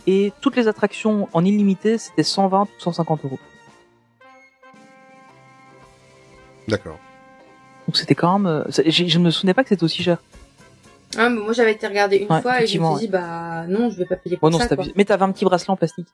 Et 0.07 0.31
toutes 0.41 0.55
les 0.55 0.67
attractions 0.69 1.27
en 1.33 1.43
illimité, 1.43 1.97
c'était 1.97 2.23
120 2.23 2.63
ou 2.63 2.67
150 2.79 3.25
euros. 3.25 3.39
D'accord. 6.67 6.97
Donc 7.87 7.95
c'était 7.97 8.15
quand 8.15 8.39
même... 8.39 8.47
euh, 8.47 8.63
je 8.69 9.17
ne 9.17 9.23
me 9.23 9.29
souvenais 9.29 9.53
pas 9.53 9.63
que 9.63 9.69
c'était 9.69 9.83
aussi 9.83 10.03
cher. 10.03 10.17
Ah, 11.17 11.29
mais 11.29 11.39
moi 11.41 11.53
j'avais 11.53 11.71
été 11.73 11.87
regarder 11.87 12.17
une 12.17 12.31
Ouais, 12.31 12.41
fois 12.41 12.61
et 12.61 12.67
je 12.67 12.79
me 12.79 12.85
suis 12.97 13.05
dit 13.07 13.11
bah 13.11 13.65
non, 13.67 13.89
je 13.89 13.97
vais 13.97 14.05
pas 14.05 14.17
payer 14.17 14.35
pour 14.37 14.47
Oh 14.47 14.49
non, 14.51 14.59
ça. 14.59 14.75
quoi. 14.75 14.85
Mais 14.95 15.05
t'avais 15.05 15.23
un 15.23 15.31
petit 15.31 15.45
bracelet 15.45 15.71
en 15.71 15.77
plastique. 15.77 16.07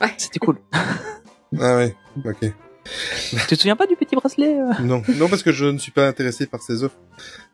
Ouais. 0.00 0.12
C'était 0.16 0.40
cool. 0.40 0.58
Ah 0.72 1.76
ouais, 1.76 1.96
ok. 2.24 2.52
tu 3.30 3.36
te 3.46 3.54
souviens 3.54 3.76
pas 3.76 3.86
du 3.86 3.96
petit 3.96 4.16
bracelet 4.16 4.58
euh? 4.58 4.72
Non, 4.82 5.02
non 5.16 5.28
parce 5.28 5.42
que 5.42 5.52
je 5.52 5.64
ne 5.66 5.78
suis 5.78 5.92
pas 5.92 6.06
intéressé 6.08 6.46
par 6.46 6.62
ces 6.62 6.82
offres. 6.82 6.96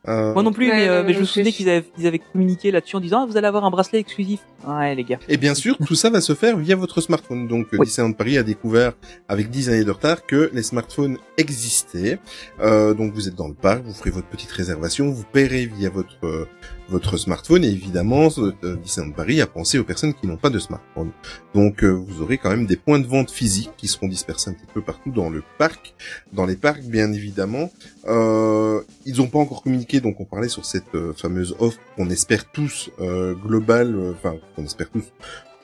Euh, 0.09 0.33
Moi 0.35 0.43
non 0.43 0.53
plus, 0.53 0.69
Ouais, 0.69 0.77
mais, 0.77 0.89
euh, 0.89 1.03
mais 1.05 1.13
je 1.15 1.19
me 1.21 1.25
souvenais 1.25 1.51
qu'ils 1.53 1.69
avaient, 1.69 1.85
ils 1.99 2.07
avaient 2.07 2.21
communiqué 2.21 2.71
là-dessus 2.71 2.97
en 2.97 3.01
disant 3.01 3.23
ah, 3.23 3.27
vous 3.27 3.37
allez 3.37 3.47
avoir 3.47 3.65
un 3.65 3.71
bracelet 3.71 3.99
exclusif. 3.99 4.41
Ouais, 4.67 4.95
les 4.95 5.05
gars. 5.05 5.19
Et 5.29 5.37
bien 5.37 5.55
sûr, 5.55 5.77
tout 5.85 5.95
ça 5.97 6.11
va 6.11 6.21
se 6.21 6.35
faire 6.35 6.57
via 6.57 6.77
votre 6.77 7.01
smartphone. 7.01 7.49
Donc, 7.49 7.67
Oui. 7.73 7.87
Disneyland 7.87 8.13
Paris 8.13 8.39
a 8.39 8.43
découvert 8.43 8.93
avec 9.29 9.51
10 9.51 9.69
années 9.71 9.85
de 9.85 9.91
retard 9.91 10.25
que 10.27 10.51
les 10.53 10.63
smartphones 10.63 11.19
existaient. 11.39 12.19
Euh, 12.61 12.95
donc, 12.95 13.13
vous 13.15 13.27
êtes 13.29 13.35
dans 13.35 13.49
le 13.49 13.55
parc, 13.55 13.83
vous 13.85 13.95
ferez 13.95 14.11
votre 14.11 14.29
petite 14.29 14.51
réservation, 14.53 15.11
vous 15.11 15.25
paierez 15.25 15.67
via 15.67 15.91
votre 15.91 16.17
euh, 16.25 16.47
votre 16.89 17.17
smartphone. 17.17 17.65
Et 17.65 17.69
évidemment, 17.69 18.29
euh, 18.39 18.77
Disneyland 18.83 19.13
Paris 19.13 19.41
a 19.41 19.47
pensé 19.47 19.79
aux 19.79 19.85
personnes 19.85 20.15
qui 20.15 20.27
n'ont 20.27 20.37
pas 20.37 20.51
de 20.51 20.59
smartphone. 20.59 21.11
Donc, 21.55 21.83
euh, 21.83 21.91
vous 21.91 22.23
aurez 22.23 22.39
quand 22.39 22.51
même 22.51 22.67
des 22.67 22.77
points 22.77 22.99
de 22.99 23.07
vente 23.07 23.31
physiques 23.31 23.71
qui 23.77 23.89
seront 23.89 24.09
dispersés 24.09 24.51
un 24.51 24.53
petit 24.55 24.67
peu 24.73 24.83
partout 24.83 25.11
dans 25.11 25.31
le 25.31 25.43
parc, 25.59 25.95
dans 26.33 26.47
les 26.47 26.57
parcs, 26.57 26.83
bien 26.83 27.13
évidemment. 27.13 27.71
Euh, 28.09 28.81
ils 29.05 29.17
n'ont 29.17 29.27
pas 29.29 29.39
encore 29.39 29.63
communiqué, 29.63 30.01
donc 30.01 30.21
on 30.21 30.25
parlait 30.25 30.49
sur 30.49 30.65
cette 30.65 30.95
euh, 30.95 31.13
fameuse 31.15 31.57
offre 31.59 31.79
qu'on 31.97 32.09
espère 32.11 32.51
tous 32.53 32.91
euh, 33.01 33.35
globale, 33.35 33.95
euh, 33.97 34.13
enfin 34.13 34.37
qu'on 34.55 34.65
espère 34.65 34.91
tous 34.91 35.05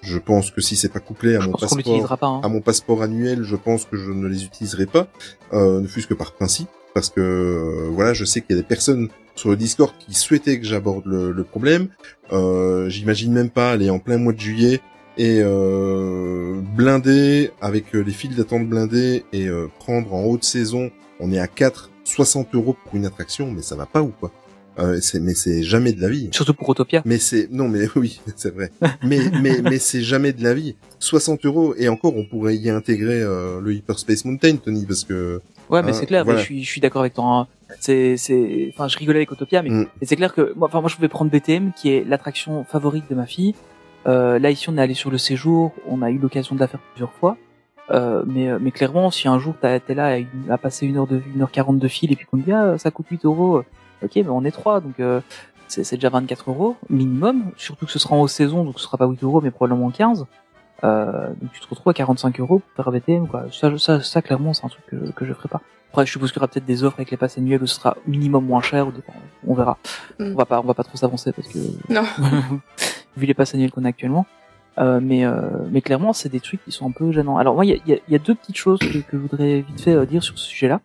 Je 0.02 0.18
pense 0.18 0.50
que 0.50 0.60
si 0.60 0.74
c'est 0.74 0.88
pas 0.88 0.98
couplé 1.00 1.36
à 1.36 1.40
Je 1.40 1.46
mon 1.46 1.52
passeport, 1.52 2.18
pas. 2.18 2.26
hein. 2.26 2.40
à 2.42 2.48
mon 2.48 2.60
passeport 2.60 3.02
annuel, 3.02 3.44
je 3.44 3.54
pense 3.56 3.84
que 3.84 3.96
je 3.96 4.10
ne 4.10 4.26
les 4.26 4.44
utiliserai 4.44 4.86
pas, 4.86 5.06
euh, 5.52 5.80
ne 5.80 5.86
fût-ce 5.86 6.08
que 6.08 6.14
par 6.14 6.32
principe, 6.32 6.68
parce 6.94 7.08
que 7.08 7.20
euh, 7.20 7.88
voilà, 7.92 8.12
je 8.12 8.24
sais 8.24 8.40
qu'il 8.40 8.56
y 8.56 8.58
a 8.58 8.62
des 8.62 8.66
personnes 8.66 9.08
sur 9.34 9.50
le 9.50 9.56
Discord 9.56 9.92
qui 9.98 10.14
souhaitaient 10.14 10.58
que 10.60 10.66
j'aborde 10.66 11.04
le, 11.06 11.32
le 11.32 11.44
problème. 11.44 11.88
Euh, 12.32 12.88
J'imagine 12.88 13.32
même 13.32 13.50
pas 13.50 13.70
aller 13.72 13.90
en 13.90 13.98
plein 13.98 14.18
mois 14.18 14.32
de 14.32 14.40
juillet 14.40 14.80
et 15.18 15.40
euh, 15.40 16.60
blinder 16.76 17.50
avec 17.60 17.94
euh, 17.94 18.00
les 18.00 18.12
files 18.12 18.34
d'attente 18.34 18.66
blindées 18.68 19.24
et 19.32 19.46
euh, 19.46 19.68
prendre 19.78 20.12
en 20.14 20.24
haute 20.24 20.44
saison, 20.44 20.90
on 21.20 21.32
est 21.32 21.38
à 21.38 21.46
4, 21.46 21.90
60 22.04 22.54
euros 22.54 22.76
pour 22.84 22.94
une 22.96 23.06
attraction, 23.06 23.50
mais 23.50 23.62
ça 23.62 23.76
va 23.76 23.86
pas 23.86 24.02
ou 24.02 24.08
quoi? 24.18 24.32
Euh, 24.78 24.98
c'est- 25.02 25.20
Mais 25.20 25.34
c'est 25.34 25.62
jamais 25.62 25.92
de 25.92 26.00
la 26.00 26.08
vie. 26.08 26.30
Surtout 26.32 26.54
pour 26.54 26.66
Autopia. 26.70 27.02
Mais 27.04 27.18
c'est 27.18 27.48
non 27.52 27.68
mais 27.68 27.86
oui 27.96 28.20
c'est 28.36 28.54
vrai. 28.54 28.70
mais 29.04 29.18
mais 29.42 29.60
mais 29.62 29.78
c'est 29.78 30.00
jamais 30.02 30.32
de 30.32 30.42
la 30.42 30.54
vie. 30.54 30.76
60 30.98 31.44
euros 31.44 31.74
et 31.76 31.88
encore 31.90 32.16
on 32.16 32.24
pourrait 32.24 32.56
y 32.56 32.70
intégrer 32.70 33.20
euh, 33.20 33.60
le 33.60 33.74
Hyperspace 33.74 34.24
Mountain 34.24 34.56
Tony 34.56 34.86
parce 34.86 35.04
que 35.04 35.42
Ouais, 35.68 35.82
mais 35.82 35.90
Hein, 35.90 35.92
c'est 35.92 36.06
clair. 36.06 36.24
voilà. 36.24 36.38
mais 36.38 36.42
je 36.42 36.46
suis, 36.46 36.64
je 36.64 36.68
suis 36.70 36.80
d'accord 36.80 37.02
avec 37.02 37.14
toi. 37.14 37.48
C'est, 37.80 38.16
c'est, 38.16 38.70
enfin, 38.74 38.88
je 38.88 38.96
rigolais 38.98 39.18
avec 39.20 39.32
Autopia, 39.32 39.62
mais, 39.62 39.70
Mm. 39.70 39.86
mais 40.00 40.06
c'est 40.06 40.16
clair 40.16 40.34
que 40.34 40.52
moi, 40.56 40.68
enfin, 40.68 40.80
moi, 40.80 40.88
je 40.88 40.96
pouvais 40.96 41.08
prendre 41.08 41.30
BTM, 41.30 41.72
qui 41.76 41.90
est 41.90 42.04
l'attraction 42.04 42.64
favorite 42.64 43.04
de 43.10 43.14
ma 43.14 43.26
fille. 43.26 43.54
Euh, 44.06 44.38
là, 44.38 44.50
ici, 44.50 44.68
on 44.68 44.76
est 44.76 44.80
allé 44.80 44.94
sur 44.94 45.10
le 45.10 45.18
séjour. 45.18 45.72
On 45.88 46.02
a 46.02 46.10
eu 46.10 46.18
l'occasion 46.18 46.54
de 46.54 46.60
la 46.60 46.66
faire 46.68 46.80
plusieurs 46.92 47.12
fois. 47.12 47.36
Euh, 47.90 48.22
mais, 48.26 48.48
euh, 48.48 48.58
mais 48.60 48.70
clairement, 48.70 49.10
si 49.10 49.28
un 49.28 49.38
jour 49.38 49.54
t'as- 49.60 49.80
t'es 49.80 49.94
là 49.94 50.06
à, 50.06 50.16
une- 50.18 50.28
à 50.50 50.56
passer 50.56 50.86
une 50.86 50.96
heure 50.96 51.06
de, 51.06 51.20
une 51.34 51.42
heure 51.42 51.50
quarante 51.50 51.78
de 51.78 51.88
fil 51.88 52.12
et 52.12 52.16
puis 52.16 52.26
qu'on 52.26 52.36
dit 52.38 52.52
ah, 52.52 52.78
ça 52.78 52.90
coûte 52.90 53.06
8 53.10 53.24
euros, 53.24 53.56
euh, 53.58 53.64
ok, 54.04 54.12
mais 54.16 54.28
on 54.28 54.44
est 54.44 54.50
trois, 54.52 54.80
donc 54.80 54.98
euh, 55.00 55.20
c'est 55.68 55.82
c'est 55.84 55.96
déjà 55.96 56.08
24 56.08 56.48
euros 56.50 56.76
minimum. 56.88 57.50
Surtout 57.56 57.86
que 57.86 57.92
ce 57.92 57.98
sera 57.98 58.14
en 58.14 58.20
haute 58.22 58.30
saison, 58.30 58.64
donc 58.64 58.78
ce 58.78 58.84
sera 58.84 58.96
pas 58.98 59.06
8 59.06 59.22
euros, 59.24 59.40
mais 59.40 59.50
probablement 59.50 59.90
15. 59.90 60.26
Euh, 60.84 61.28
donc 61.40 61.52
tu 61.52 61.60
te 61.60 61.68
retrouves 61.68 61.90
à 61.90 61.94
45 61.94 62.40
euros 62.40 62.60
pour 62.74 62.84
faire 62.84 62.92
BTM, 62.92 63.28
quoi. 63.28 63.44
Ça, 63.52 63.76
ça, 63.78 64.00
ça 64.02 64.22
clairement, 64.22 64.52
c'est 64.52 64.64
un 64.64 64.68
truc 64.68 64.84
que, 64.86 64.96
que 65.12 65.24
je 65.24 65.32
ferai 65.32 65.48
pas. 65.48 65.60
Après, 65.90 66.06
je 66.06 66.12
suppose 66.12 66.32
qu'il 66.32 66.38
y 66.38 66.42
aura 66.42 66.48
peut-être 66.48 66.64
des 66.64 66.84
offres 66.84 66.96
avec 66.98 67.10
les 67.10 67.16
passes 67.18 67.36
annuelles 67.38 67.62
où 67.62 67.66
ce 67.66 67.74
sera 67.76 67.96
minimum 68.06 68.46
moins 68.46 68.62
cher, 68.62 68.88
ou 68.88 68.92
on 69.46 69.54
verra. 69.54 69.76
Mm. 70.18 70.32
On 70.32 70.34
va 70.34 70.46
pas, 70.46 70.60
on 70.60 70.64
va 70.66 70.74
pas 70.74 70.84
trop 70.84 70.96
s'avancer 70.96 71.32
parce 71.32 71.48
que 71.48 71.58
Non. 71.92 72.02
vu 73.16 73.26
les 73.26 73.34
passes 73.34 73.54
annuelles 73.54 73.70
qu'on 73.70 73.84
a 73.84 73.88
actuellement. 73.88 74.26
Euh, 74.78 75.00
mais, 75.02 75.26
euh, 75.26 75.42
mais 75.70 75.82
clairement, 75.82 76.14
c'est 76.14 76.30
des 76.30 76.40
trucs 76.40 76.64
qui 76.64 76.72
sont 76.72 76.88
un 76.88 76.92
peu 76.92 77.12
gênants. 77.12 77.36
Alors 77.36 77.54
moi, 77.54 77.66
il 77.66 77.70
y 77.70 77.74
a, 77.74 77.76
y 77.86 77.92
a- 77.92 78.00
il 78.08 78.12
y 78.12 78.14
a 78.16 78.18
deux 78.18 78.34
petites 78.34 78.56
choses 78.56 78.78
que, 78.78 78.86
que 78.98 79.02
je 79.12 79.16
voudrais 79.18 79.60
vite 79.60 79.80
fait 79.82 79.92
euh, 79.92 80.06
dire 80.06 80.22
sur 80.22 80.38
ce 80.38 80.46
sujet-là. 80.46 80.80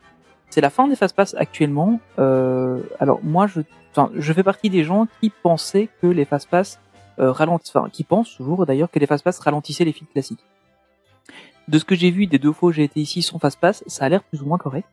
C'est 0.50 0.60
la 0.60 0.70
fin 0.70 0.88
des 0.90 0.96
fast 0.98 1.16
pass 1.16 1.36
actuellement. 1.40 2.02
Euh, 2.20 2.80
alors 3.00 3.22
moi, 3.24 3.48
je, 3.48 3.62
enfin, 3.92 4.12
je 4.18 4.34
fais 4.34 4.44
partie 4.44 4.70
des 4.70 4.84
gens 4.84 5.08
qui 5.22 5.30
pensaient 5.30 5.88
que 6.02 6.08
les 6.08 6.26
fast 6.26 6.50
pass 6.50 6.80
euh, 7.20 7.34
enfin, 7.38 7.90
qui 7.92 8.04
pensent 8.04 8.36
toujours 8.36 8.66
d'ailleurs 8.66 8.92
que 8.92 9.00
les 9.00 9.08
fast 9.08 9.24
pass 9.24 9.40
ralentissaient 9.40 9.86
les 9.86 9.94
fils 9.94 10.08
classiques. 10.12 10.44
De 11.68 11.80
ce 11.80 11.86
que 11.86 11.96
j'ai 11.96 12.12
vu 12.12 12.28
des 12.28 12.40
deux 12.40 12.54
fois 12.54 12.70
où 12.70 12.72
j'ai 12.72 12.84
été 12.84 13.02
ici 13.02 13.22
sans 13.22 13.40
fast 13.40 13.60
pass, 13.60 13.84
ça 13.88 14.06
a 14.06 14.10
l'air 14.10 14.24
plus 14.24 14.42
ou 14.42 14.46
moins 14.46 14.58
correct. 14.58 14.88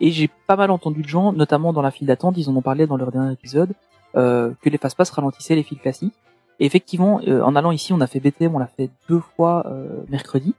Et 0.00 0.10
j'ai 0.10 0.28
pas 0.46 0.56
mal 0.56 0.70
entendu 0.70 1.02
de 1.02 1.08
gens, 1.08 1.32
notamment 1.32 1.72
dans 1.72 1.82
la 1.82 1.90
file 1.90 2.06
d'attente, 2.06 2.36
ils 2.36 2.48
en 2.48 2.56
ont 2.56 2.62
parlé 2.62 2.86
dans 2.86 2.96
leur 2.96 3.10
dernier 3.10 3.32
épisode, 3.32 3.72
euh, 4.16 4.52
que 4.60 4.68
les 4.68 4.78
fast 4.78 4.96
pass 4.96 5.10
ralentissaient 5.10 5.54
les 5.54 5.62
fils 5.62 5.80
classiques. 5.80 6.14
Et 6.60 6.66
effectivement, 6.66 7.20
euh, 7.26 7.42
en 7.42 7.56
allant 7.56 7.72
ici, 7.72 7.92
on 7.92 8.00
a 8.00 8.06
fait 8.06 8.20
BTM, 8.20 8.54
on 8.54 8.58
l'a 8.58 8.66
fait 8.66 8.90
deux 9.08 9.20
fois 9.36 9.64
euh, 9.66 10.02
mercredi, 10.08 10.54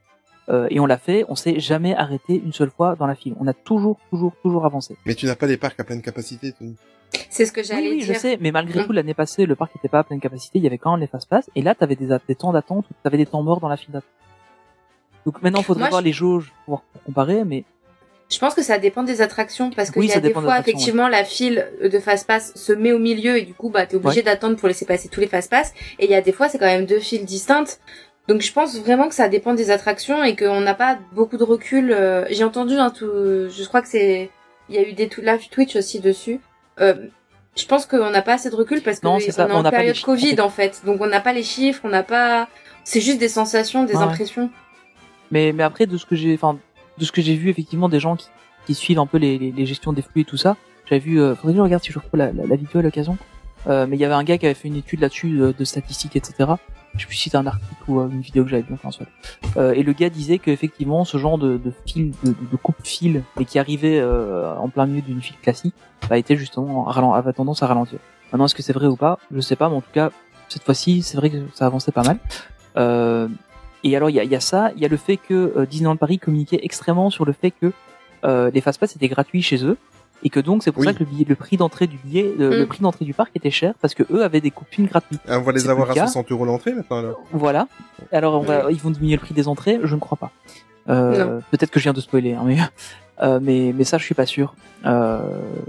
et 0.69 0.82
on 0.82 0.86
l'a 0.86 0.97
fait, 0.97 1.23
on 1.30 1.36
s'est 1.36 1.62
jamais 1.62 1.95
arrêté 1.95 2.36
une 2.36 2.52
seule 2.52 2.69
fois 2.69 2.97
dans 2.97 3.08
la 3.08 3.15
file. 3.15 3.34
On 3.39 3.47
a 3.47 3.54
toujours, 3.54 3.97
toujours, 4.10 4.34
toujours 4.43 4.65
avancé. 4.65 4.97
mais 5.06 5.15
tu 5.15 5.26
n'as 5.26 5.38
pas 5.38 5.47
les 5.47 5.56
parcs 5.56 5.80
à 5.80 5.86
pleine 5.86 6.02
capacité 6.02 6.52
Tony. 6.52 6.76
C'est 7.30 7.45
ce 7.45 7.52
que 7.52 7.62
Oui, 7.62 7.65
j'allais 7.67 7.89
oui, 7.89 8.04
dire. 8.04 8.13
je 8.13 8.19
sais, 8.19 8.38
mais 8.41 8.52
malgré 8.52 8.82
Mm. 8.82 8.86
tout, 8.86 8.91
l'année 8.91 9.13
passée, 9.13 9.45
le 9.45 9.56
parc 9.56 9.73
n'était 9.76 9.88
pas 9.89 9.99
à 9.99 10.04
pleine 10.04 10.19
capacité, 10.19 10.60
il 10.60 10.63
y 10.63 10.67
avait 10.67 10.78
quand 10.78 10.91
même 10.91 10.99
les 11.02 11.08
fast 11.08 11.28
pass, 11.30 11.49
et 11.56 11.62
là, 11.62 11.73
t'avais 11.76 11.95
des, 11.95 12.08
des 12.28 12.36
temps 12.36 12.52
d'attente, 12.54 12.86
t'avais 13.04 13.17
des 13.17 13.26
temps 13.26 13.41
morts 13.43 13.60
dans 13.60 13.69
la 13.69 13.78
file 13.78 13.91
d'attente. 13.91 14.10
Donc 15.26 15.41
maintenant, 15.41 15.60
il 15.60 15.65
faudrait 15.65 15.82
Moi, 15.84 15.89
voir 15.89 16.02
je- 16.02 16.06
les 16.06 16.12
jauges 16.13 16.52
pour, 16.65 16.82
pour 16.82 17.04
comparer, 17.04 17.43
mais 17.45 17.63
Je 18.30 18.39
pense 18.39 18.54
que 18.56 18.63
ça 18.63 18.78
dépend 18.78 19.04
des 19.04 19.21
attractions 19.21 19.69
parce 19.69 19.91
qu'il 19.91 19.99
Oui, 20.02 20.08
y 20.08 20.10
ça 20.10 20.17
a 20.17 20.21
des 20.21 20.34
fois 20.34 20.60
effectivement 20.60 21.08
la 21.08 21.23
file 21.23 21.67
de 21.84 21.99
fast 21.99 22.26
pass 22.26 22.52
se 22.56 22.73
met 22.73 22.91
au 22.91 22.97
milieu 22.99 23.38
et 23.38 23.43
du 23.43 23.54
coup 23.54 23.69
bah 23.69 23.86
t'es 23.86 23.95
obligé 23.95 24.17
Ouais. 24.19 24.23
d'attendre 24.23 24.56
pour 24.58 24.67
laisser 24.67 24.86
passer 24.86 25.08
tous 25.08 25.19
les 25.19 25.28
fast 25.28 25.52
pass 25.52 25.71
et 25.99 26.06
il 26.06 26.10
y 26.12 26.15
a 26.15 26.21
des 26.21 26.32
fois 26.32 26.49
c'est 26.49 26.58
quand 26.58 26.65
même 26.65 26.86
deux 26.88 26.99
files 26.99 27.26
distinctes. 27.26 27.80
Donc 28.28 28.41
je 28.41 28.52
pense 28.52 28.76
vraiment 28.80 29.08
que 29.08 29.13
ça 29.13 29.28
dépend 29.30 29.54
des 29.54 29.69
attractions 29.69 30.23
et 30.23 30.36
qu'on 30.36 30.62
n'a 30.62 30.73
pas 30.73 30.97
beaucoup 31.13 31.38
de 31.38 31.43
recul. 31.43 31.91
euh, 31.91 32.26
J'ai 32.32 32.43
entendu 32.43 32.73
un 32.76 32.89
tout, 32.89 33.06
je 33.06 33.67
crois 33.67 33.82
que 33.84 33.88
c'est, 33.89 34.32
il 34.69 34.76
y 34.76 34.78
a 34.80 34.82
eu 34.88 34.93
des 34.93 35.10
tout 35.10 35.21
live 35.21 35.47
Twitch 35.52 35.76
aussi 35.76 35.99
dessus. 35.99 36.39
Euh, 36.79 36.95
je 37.55 37.65
pense 37.65 37.86
qu'on 37.86 38.09
n'a 38.09 38.21
pas 38.21 38.33
assez 38.33 38.49
de 38.49 38.55
recul 38.55 38.81
parce 38.81 38.99
que 38.99 39.05
Non, 39.05 39.19
c'est 39.19 39.31
ça, 39.31 39.45
on 39.45 39.49
est 39.49 39.53
on 39.53 39.65
en 39.65 39.69
période 39.69 39.99
Covid 40.01 40.39
en 40.41 40.49
fait. 40.49 40.81
Donc 40.86 41.01
on 41.01 41.07
n'a 41.07 41.19
pas 41.19 41.33
les 41.33 41.43
chiffres, 41.43 41.81
on 41.83 41.89
n'a 41.89 42.03
pas, 42.03 42.47
c'est 42.83 43.01
juste 43.01 43.19
des 43.19 43.27
sensations, 43.29 43.83
des 43.83 43.95
Ouais. 43.95 44.03
impressions. 44.03 44.49
Mais, 45.31 45.51
mais 45.51 45.63
après, 45.63 45.86
de 45.86 45.97
ce 45.97 46.05
que 46.05 46.15
j'ai, 46.15 46.33
enfin, 46.33 46.57
de 46.97 47.05
ce 47.05 47.12
que 47.12 47.21
j'ai 47.21 47.36
vu, 47.36 47.49
effectivement, 47.49 47.89
des 47.89 47.99
gens 47.99 48.15
qui, 48.15 48.27
qui 48.65 48.73
suivent 48.75 48.99
un 48.99 49.05
peu 49.05 49.17
les, 49.17 49.38
les, 49.38 49.51
les 49.51 49.65
gestions 49.65 49.93
des 49.93 50.01
flux 50.01 50.21
et 50.21 50.25
tout 50.25 50.38
ça, 50.38 50.57
j'avais 50.89 50.99
vu, 50.99 51.19
euh, 51.21 51.36
faudrait 51.36 51.53
que 51.53 51.57
je 51.57 51.63
regarde 51.63 51.83
si 51.83 51.91
je 51.91 51.99
retrouve 51.99 52.17
la, 52.19 52.31
la, 52.31 52.45
la 52.45 52.55
vidéo 52.55 52.79
à 52.79 52.83
l'occasion. 52.83 53.17
Euh, 53.67 53.86
mais 53.88 53.95
il 53.95 53.99
y 53.99 54.05
avait 54.05 54.13
un 54.13 54.23
gars 54.23 54.38
qui 54.38 54.45
avait 54.45 54.53
fait 54.55 54.67
une 54.67 54.75
étude 54.75 54.99
là-dessus 54.99 55.29
de, 55.29 55.53
de 55.57 55.63
statistiques, 55.65 56.15
etc. 56.15 56.51
Je 56.95 57.01
sais 57.01 57.08
plus 57.08 57.15
si 57.15 57.23
c'était 57.23 57.38
un 57.38 57.47
article 57.47 57.73
ou 57.88 57.99
euh, 57.99 58.10
une 58.10 58.21
vidéo 58.21 58.43
que 58.43 58.49
j'avais 58.49 58.63
vu, 58.63 58.73
enfin, 58.73 58.91
soit. 58.91 59.08
Euh, 59.58 59.73
et 59.73 59.84
le 59.84 59.93
gars 59.93 60.10
disait 60.10 60.38
qu'effectivement, 60.38 61.06
ce 61.06 61.17
genre 61.17 61.38
de, 61.38 61.58
de 61.58 61.71
fil, 61.86 62.12
de, 62.23 62.32
de, 62.32 62.58
coupe-fil, 62.58 63.23
et 63.39 63.45
qui 63.45 63.58
arrivait 63.58 63.99
euh, 63.99 64.56
en 64.56 64.69
plein 64.69 64.86
milieu 64.86 65.01
d'une 65.01 65.21
file 65.21 65.38
classique, 65.41 65.75
bah, 66.10 66.17
était 66.17 66.36
justement, 66.36 66.88
avait 66.88 67.34
tendance 67.34 67.63
à 67.63 67.67
ralentir. 67.67 67.99
Maintenant, 68.32 68.45
est-ce 68.45 68.56
que 68.56 68.63
c'est 68.63 68.73
vrai 68.73 68.88
ou 68.88 68.95
pas? 68.95 69.19
Je 69.32 69.39
sais 69.39 69.56
pas, 69.56 69.69
mais 69.69 69.75
en 69.75 69.82
tout 69.82 69.91
cas, 69.93 70.12
cette 70.49 70.63
fois-ci, 70.63 71.01
c'est 71.01 71.17
vrai 71.17 71.29
que 71.29 71.38
ça 71.53 71.65
avançait 71.65 71.91
pas 71.91 72.03
mal. 72.03 72.19
Euh, 72.77 73.27
et 73.84 73.95
alors, 73.95 74.10
il 74.10 74.15
y 74.15 74.19
a, 74.19 74.23
y 74.23 74.36
a 74.36 74.39
ça, 74.39 74.71
il 74.75 74.82
y 74.82 74.86
a 74.86 74.88
le 74.88 74.97
fait 74.97 75.17
que 75.17 75.53
euh, 75.58 75.65
Disneyland 75.65 75.97
Paris 75.97 76.17
communiquait 76.17 76.60
extrêmement 76.63 77.10
sur 77.10 77.25
le 77.25 77.34
fait 77.34 77.51
que 77.51 77.71
euh, 78.23 78.49
les 78.51 78.62
fast-pass 78.62 78.95
étaient 78.95 79.10
gratuits 79.10 79.41
chez 79.41 79.63
eux, 79.65 79.77
et 80.23 80.29
que 80.29 80.39
donc 80.39 80.63
c'est 80.63 80.71
pour 80.71 80.81
Oui. 80.81 80.88
ça 80.88 80.93
que 80.93 80.99
le, 80.99 81.05
billet, 81.05 81.25
le 81.27 81.36
prix 81.36 81.57
d'entrée 81.57 81.88
du 81.88 81.97
billet, 81.97 82.33
euh, 82.39 82.49
Mm. 82.49 82.59
le 82.59 82.65
prix 82.65 82.79
d'entrée 82.81 83.05
du 83.05 83.13
parc 83.13 83.31
était 83.36 83.51
cher 83.51 83.73
parce 83.81 83.93
que 83.93 84.03
eux 84.12 84.23
avaient 84.23 84.41
des 84.41 84.51
coupines 84.51 84.86
gratuites. 84.86 85.21
Ah, 85.27 85.39
on 85.39 85.41
va 85.41 85.51
les 85.51 85.67
avoir 85.69 85.88
à 85.89 85.93
le 85.93 85.95
cas. 85.95 86.07
60 86.07 86.31
euros 86.31 86.45
l'entrée 86.45 86.73
maintenant 86.73 86.99
alors. 86.99 87.21
Voilà. 87.31 87.67
Alors 88.12 88.36
on 88.36 88.43
va, 88.43 88.71
ils 88.71 88.79
vont 88.79 88.89
diminuer 88.91 89.15
le 89.15 89.21
prix 89.21 89.33
des 89.33 89.47
entrées, 89.47 89.79
je 89.83 89.95
ne 89.95 89.99
crois 89.99 90.17
pas. 90.17 90.31
Euh, 90.89 91.39
Peut-être 91.51 91.71
que 91.71 91.79
je 91.79 91.83
viens 91.86 91.93
de 91.93 92.01
spoiler, 92.01 92.33
hein, 92.33 92.43
mais, 92.45 92.57
euh, 93.21 93.39
mais 93.41 93.73
mais 93.75 93.83
ça 93.83 93.97
je 93.97 94.03
suis 94.05 94.15
pas 94.15 94.25
sûr. 94.25 94.53
Euh, 94.86 95.19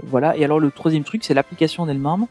voilà. 0.03 0.35
Et 0.37 0.43
alors 0.43 0.59
le 0.59 0.71
troisième 0.71 1.03
truc, 1.03 1.23
c'est 1.23 1.33
l'application 1.33 1.83
en 1.83 1.87
elle-même. 1.89 2.25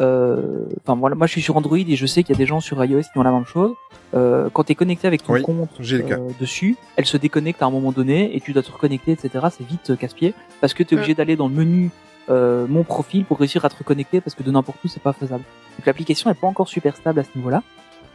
Euh, 0.00 0.64
Enfin 0.84 0.96
voilà, 0.98 1.14
moi 1.16 1.26
je 1.26 1.32
suis 1.32 1.42
sur 1.42 1.56
Android 1.56 1.76
et 1.78 1.96
je 1.96 2.06
sais 2.06 2.22
qu'il 2.22 2.34
y 2.34 2.38
a 2.38 2.38
des 2.38 2.46
gens 2.46 2.60
sur 2.60 2.82
iOS 2.84 3.02
qui 3.12 3.18
ont 3.18 3.22
la 3.22 3.32
même 3.32 3.44
chose. 3.46 3.72
Euh, 4.14 4.48
quand 4.52 4.64
tu 4.64 4.72
es 4.72 4.74
connecté 4.74 5.06
avec 5.06 5.22
ton 5.22 5.32
Oui, 5.34 5.42
compte 5.42 5.70
euh, 5.80 6.30
dessus, 6.40 6.76
elle 6.96 7.06
se 7.06 7.16
déconnecte 7.16 7.62
à 7.62 7.66
un 7.66 7.70
moment 7.70 7.92
donné 7.92 8.34
et 8.36 8.40
tu 8.40 8.52
dois 8.52 8.62
te 8.62 8.70
reconnecter, 8.72 9.12
etc. 9.12 9.46
C'est 9.56 9.66
vite 9.66 9.96
casse-pied 9.96 10.34
parce 10.60 10.74
que 10.74 10.82
tu 10.82 10.94
es 10.94 10.96
obligé 10.98 11.14
d'aller 11.14 11.36
dans 11.36 11.48
le 11.48 11.54
menu 11.54 11.90
euh, 12.28 12.66
mon 12.68 12.82
profil 12.84 13.24
pour 13.24 13.38
réussir 13.38 13.64
à 13.64 13.68
te 13.68 13.76
reconnecter 13.76 14.20
parce 14.20 14.34
que 14.34 14.42
de 14.42 14.50
n'importe 14.50 14.78
où 14.84 14.88
c'est 14.88 15.02
pas 15.02 15.12
faisable. 15.12 15.44
Donc 15.78 15.86
l'application 15.86 16.30
est 16.30 16.34
pas 16.34 16.46
encore 16.46 16.68
super 16.68 16.96
stable 16.96 17.20
à 17.20 17.24
ce 17.24 17.30
niveau-là. 17.36 17.62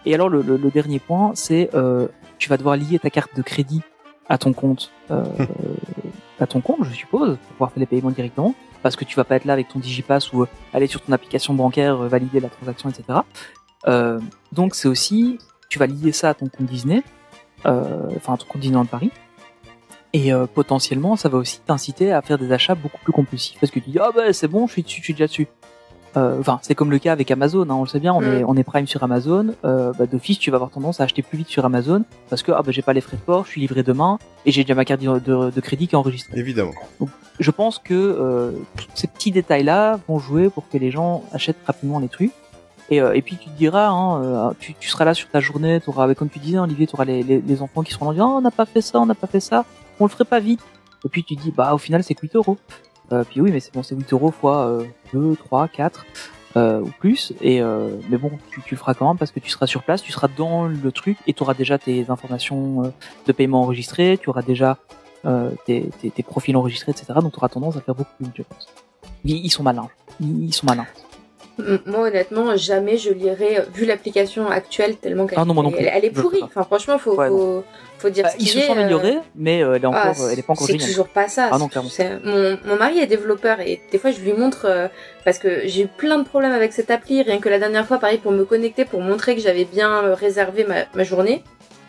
Et 0.05 0.13
alors 0.13 0.29
le, 0.29 0.41
le- 0.41 0.57
le 0.57 0.69
dernier 0.69 0.99
point, 0.99 1.31
c'est 1.35 1.69
euh, 1.73 2.07
tu 2.37 2.49
vas 2.49 2.57
devoir 2.57 2.77
lier 2.77 2.99
ta 2.99 3.09
carte 3.09 3.35
de 3.35 3.41
crédit 3.41 3.81
à 4.29 4.37
ton 4.37 4.53
compte, 4.53 4.91
euh, 5.11 5.23
à 6.39 6.47
ton 6.47 6.61
compte, 6.61 6.79
je 6.83 6.93
suppose, 6.93 7.29
pour 7.37 7.37
pouvoir 7.53 7.71
faire 7.71 7.79
les 7.79 7.85
paiements 7.85 8.11
directement, 8.11 8.53
parce 8.85 8.95
que 8.95 9.03
tu 9.03 9.15
vas 9.15 9.23
pas 9.23 9.37
être 9.37 9.45
là 9.45 9.53
avec 9.53 9.69
ton 9.69 9.79
digipass 9.79 10.31
ou 10.31 10.43
euh, 10.43 10.47
aller 10.71 10.85
sur 10.85 11.01
ton 11.01 11.11
application 11.11 11.55
bancaire, 11.55 12.03
euh, 12.03 12.07
valider 12.07 12.39
la 12.39 12.49
transaction, 12.49 12.87
etc. 12.87 13.21
Euh, 13.87 14.19
donc 14.51 14.75
c'est 14.75 14.87
aussi, 14.87 15.39
tu 15.69 15.79
vas 15.79 15.87
lier 15.87 16.11
ça 16.11 16.29
à 16.29 16.33
ton 16.35 16.49
compte 16.49 16.67
Disney, 16.67 17.01
enfin 17.63 18.35
à 18.35 18.37
ton 18.37 18.45
compte 18.45 18.61
Disneyland 18.61 18.85
Paris, 18.85 19.09
et 20.13 20.29
potentiellement 20.53 21.15
ça 21.15 21.29
va 21.29 21.39
aussi 21.39 21.61
t'inciter 21.61 22.11
à 22.11 22.21
faire 22.21 22.37
des 22.37 22.51
achats 22.51 22.75
beaucoup 22.75 22.99
plus 23.03 23.11
compulsifs, 23.11 23.59
parce 23.59 23.71
que 23.71 23.79
tu 23.79 23.89
dis 23.89 23.97
ah 23.99 24.11
ben 24.15 24.31
c'est 24.31 24.47
bon, 24.47 24.67
je 24.67 24.73
suis 24.73 24.83
dessus, 24.83 24.99
je 24.99 25.03
suis 25.05 25.13
déjà 25.15 25.25
dessus. 25.25 25.47
Euh, 26.17 26.39
Enfin, 26.39 26.59
c'est 26.61 26.75
comme 26.75 26.91
le 26.91 26.99
cas 26.99 27.11
avec 27.11 27.29
Amazon, 27.31 27.63
hein, 27.69 27.73
on 27.75 27.81
le 27.83 27.87
sait 27.87 27.99
bien, 27.99 28.13
on, 28.13 28.21
Mm. 28.21 28.33
est, 28.33 28.43
on 28.45 28.55
est 28.55 28.63
Prime 28.63 28.87
sur 28.87 29.03
Amazon. 29.03 29.53
Euh, 29.65 29.91
bah, 29.97 30.05
D'office, 30.05 30.39
tu 30.39 30.51
vas 30.51 30.55
avoir 30.55 30.69
tendance 30.71 30.99
à 31.01 31.03
acheter 31.03 31.21
plus 31.21 31.37
vite 31.37 31.47
sur 31.49 31.65
Amazon 31.65 32.03
parce 32.29 32.41
que 32.43 32.51
ah, 32.51 32.61
bah, 32.61 32.71
j'ai 32.71 32.81
pas 32.81 32.93
les 32.93 33.01
frais 33.01 33.17
de 33.17 33.21
port, 33.21 33.45
je 33.45 33.49
suis 33.51 33.61
livré 33.61 33.83
demain 33.83 34.17
et 34.45 34.51
j'ai 34.51 34.63
déjà 34.63 34.75
ma 34.75 34.85
carte 34.85 35.01
de, 35.01 35.19
de- 35.19 35.51
de 35.51 35.61
crédit 35.61 35.87
qui 35.87 35.95
est 35.95 35.97
enregistrée. 35.97 36.37
Évidemment. 36.39 36.71
Je 37.39 37.51
pense 37.51 37.79
que 37.79 37.93
euh, 37.93 38.51
tous 38.77 38.85
ces 38.95 39.07
petits 39.07 39.31
détails-là 39.31 39.99
vont 40.07 40.19
jouer 40.19 40.49
pour 40.49 40.69
que 40.69 40.77
les 40.77 40.89
gens 40.91 41.23
achètent 41.33 41.57
rapidement 41.65 41.99
les 41.99 42.07
trucs. 42.07 42.31
Et, 42.91 43.01
euh, 43.01 43.13
et 43.13 43.21
puis 43.23 43.35
tu 43.37 43.49
te 43.49 43.57
diras, 43.57 43.87
hein, 43.89 44.23
euh, 44.23 44.51
tu, 44.59 44.73
tu 44.75 44.87
seras 44.89 45.05
là 45.05 45.13
sur 45.15 45.27
ta 45.29 45.39
journée, 45.39 45.81
auras, 45.87 46.13
comme 46.13 46.29
tu 46.29 46.37
disais, 46.39 46.59
Olivier, 46.59 46.85
tu 46.87 46.95
auras 46.95 47.03
les, 47.05 47.23
les, 47.23 47.41
les 47.41 47.61
enfants 47.63 47.81
qui 47.81 47.91
seront 47.91 48.05
là, 48.05 48.09
en 48.11 48.13
disant, 48.13 48.31
oh, 48.35 48.37
on 48.37 48.41
n'a 48.41 48.51
pas 48.51 48.65
fait 48.67 48.81
ça, 48.81 48.99
on 49.01 49.05
n'a 49.07 49.15
pas 49.15 49.25
fait 49.27 49.39
ça, 49.39 49.65
on 49.99 50.05
le 50.05 50.09
ferait 50.09 50.23
pas 50.23 50.39
vite. 50.39 50.61
Et 51.03 51.09
puis 51.09 51.23
tu 51.23 51.35
dis, 51.35 51.51
bah 51.51 51.73
au 51.73 51.77
final 51.77 52.03
c'est 52.03 52.13
que 52.15 52.21
8 52.21 52.35
euros. 52.35 52.57
Euh, 53.11 53.23
puis 53.23 53.41
oui, 53.41 53.51
mais 53.51 53.59
c'est 53.59 53.73
bon, 53.73 53.83
c'est 53.83 53.95
8 53.95 54.11
euros 54.13 54.31
fois 54.31 54.67
euh, 54.67 54.85
2, 55.13 55.35
3, 55.35 55.67
4 55.67 56.05
euh, 56.57 56.79
ou 56.79 56.89
plus. 56.99 57.33
Et 57.41 57.61
euh, 57.61 57.97
mais 58.09 58.17
bon, 58.17 58.31
tu, 58.49 58.61
tu 58.61 58.75
le 58.75 58.79
feras 58.79 58.93
quand 58.93 59.07
même 59.07 59.17
parce 59.17 59.31
que 59.31 59.39
tu 59.39 59.49
seras 59.49 59.67
sur 59.67 59.83
place, 59.83 60.01
tu 60.01 60.11
seras 60.11 60.29
dans 60.29 60.65
le 60.65 60.91
truc 60.91 61.17
et 61.27 61.33
tu 61.33 61.43
auras 61.43 61.53
déjà 61.53 61.77
tes 61.77 62.09
informations 62.09 62.85
euh, 62.85 62.89
de 63.27 63.31
paiement 63.33 63.61
enregistrées, 63.61 64.17
tu 64.21 64.29
auras 64.29 64.41
déjà 64.41 64.77
tes, 65.65 65.89
tes, 65.99 66.11
tes 66.11 66.21
profils 66.21 66.55
enregistrés, 66.55 66.91
etc. 66.91 67.07
Donc 67.19 67.31
tu 67.31 67.39
auras 67.39 67.49
tendance 67.49 67.75
à 67.75 67.81
faire 67.81 67.95
beaucoup 67.95 68.11
plus 68.15 68.27
je 68.35 68.43
pense. 68.43 68.67
Ils, 69.23 69.43
ils 69.43 69.49
sont 69.49 69.63
malins. 69.63 69.89
Ils, 70.21 70.45
ils 70.45 70.53
sont 70.53 70.67
malins. 70.67 70.85
Moi, 71.85 72.07
honnêtement, 72.07 72.55
jamais 72.55 72.97
je 72.97 73.11
lirai, 73.11 73.59
euh, 73.59 73.61
vu 73.73 73.85
l'application 73.85 74.49
actuelle, 74.49 74.95
tellement 74.97 75.25
qu'elle 75.25 75.39
Ah 75.39 75.45
elle, 75.77 75.91
elle 75.93 76.05
est 76.05 76.09
pourrie. 76.09 76.43
Enfin, 76.43 76.63
franchement, 76.63 76.97
faut, 76.97 77.15
Ouais, 77.15 77.29
faut, 77.29 77.63
faut 77.97 78.09
dire 78.09 78.23
Bah, 78.25 78.31
ce 78.31 78.37
ils 78.39 78.47
se 78.47 78.57
est, 78.57 78.61
sont 78.63 78.73
euh, 78.73 78.79
améliorés, 78.79 79.17
mais 79.35 79.63
euh, 79.63 79.75
elle 79.75 79.83
est 79.83 79.87
encore, 79.87 80.01
ah, 80.05 80.27
elle 80.31 80.39
est 80.39 80.41
pas 80.41 80.53
encore 80.53 80.67
c'est 80.67 80.77
toujours 80.77 81.07
pas 81.07 81.27
ça. 81.27 81.49
Ah 81.51 81.57
non, 81.57 81.67
clairement. 81.67 81.89
Mon, 82.23 82.57
mon 82.65 82.75
mari 82.75 82.99
est 82.99 83.07
développeur 83.07 83.59
et 83.61 83.81
des 83.91 83.97
fois 83.97 84.11
je 84.11 84.19
lui 84.19 84.33
montre 84.33 84.65
euh, 84.65 84.87
parce 85.23 85.39
que 85.39 85.61
j'ai 85.65 85.83
eu 85.83 85.87
plein 85.87 86.17
de 86.17 86.23
problèmes 86.23 86.51
avec 86.51 86.73
cette 86.73 86.91
appli. 86.91 87.21
Rien 87.21 87.39
que 87.39 87.49
la 87.49 87.59
dernière 87.59 87.85
fois, 87.85 87.97
pareil, 87.99 88.17
pour 88.17 88.31
me 88.31 88.43
connecter, 88.45 88.85
pour 88.85 89.01
montrer 89.01 89.35
que 89.35 89.41
j'avais 89.41 89.65
bien 89.65 90.13
réservé 90.15 90.65
ma, 90.65 90.85
ma 90.93 91.03
journée. 91.03 91.43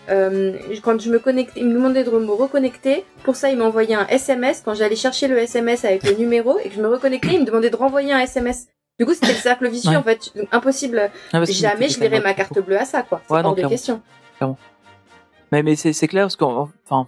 Euh, 0.09 0.53
quand 0.83 1.01
je 1.01 1.11
me 1.11 1.19
connectais, 1.19 1.61
il 1.61 1.67
me 1.67 1.75
demandait 1.75 2.05
de 2.05 2.11
me 2.11 2.33
reconnecter. 2.33 3.05
Pour 3.25 3.37
ça, 3.37 3.51
il 3.51 3.59
m'envoyait 3.59 3.95
un 3.95 4.07
SMS. 4.07 4.63
Quand 4.65 4.75
j'allais 4.75 4.97
chercher 4.97 5.27
le 5.29 5.39
SMS 5.39 5.85
avec 5.85 6.05
le 6.05 6.15
numéro 6.15 6.59
et 6.59 6.69
que 6.69 6.75
je 6.77 6.81
me 6.81 6.89
reconnectais, 6.89 7.35
il 7.35 7.41
me 7.41 7.45
demandait 7.45 7.71
de 7.71 7.77
renvoyer 7.77 8.13
un 8.13 8.21
SMS. 8.21 8.69
Du 8.99 9.05
coup, 9.07 9.13
c'était 9.15 9.29
le 9.29 9.39
cercle 9.39 9.69
vicieux 9.69 9.91
Ouais. 9.91 9.97
en 9.97 10.03
fait. 10.03 10.33
Donc, 10.35 10.49
impossible. 10.53 11.11
Ah, 11.33 11.45
Jamais 11.45 11.89
c'était 11.89 12.07
je 12.07 12.11
lirai 12.11 12.21
ma 12.23 12.35
carte 12.35 12.59
bleue 12.65 12.79
à 12.79 12.85
ça, 12.85 13.03
quoi. 13.03 13.21
C'est 13.27 13.33
Ouais, 13.35 13.43
non, 13.43 13.51
hors 13.51 13.55
de 13.55 13.61
clairement. 13.61 13.71
question. 13.71 14.01
Mais, 15.53 15.63
mais 15.63 15.77
c'est, 15.77 15.93
c'est 15.93 16.09
clair 16.09 16.25
parce 16.25 16.37
qu'on, 16.37 16.69
enfin, 16.89 17.07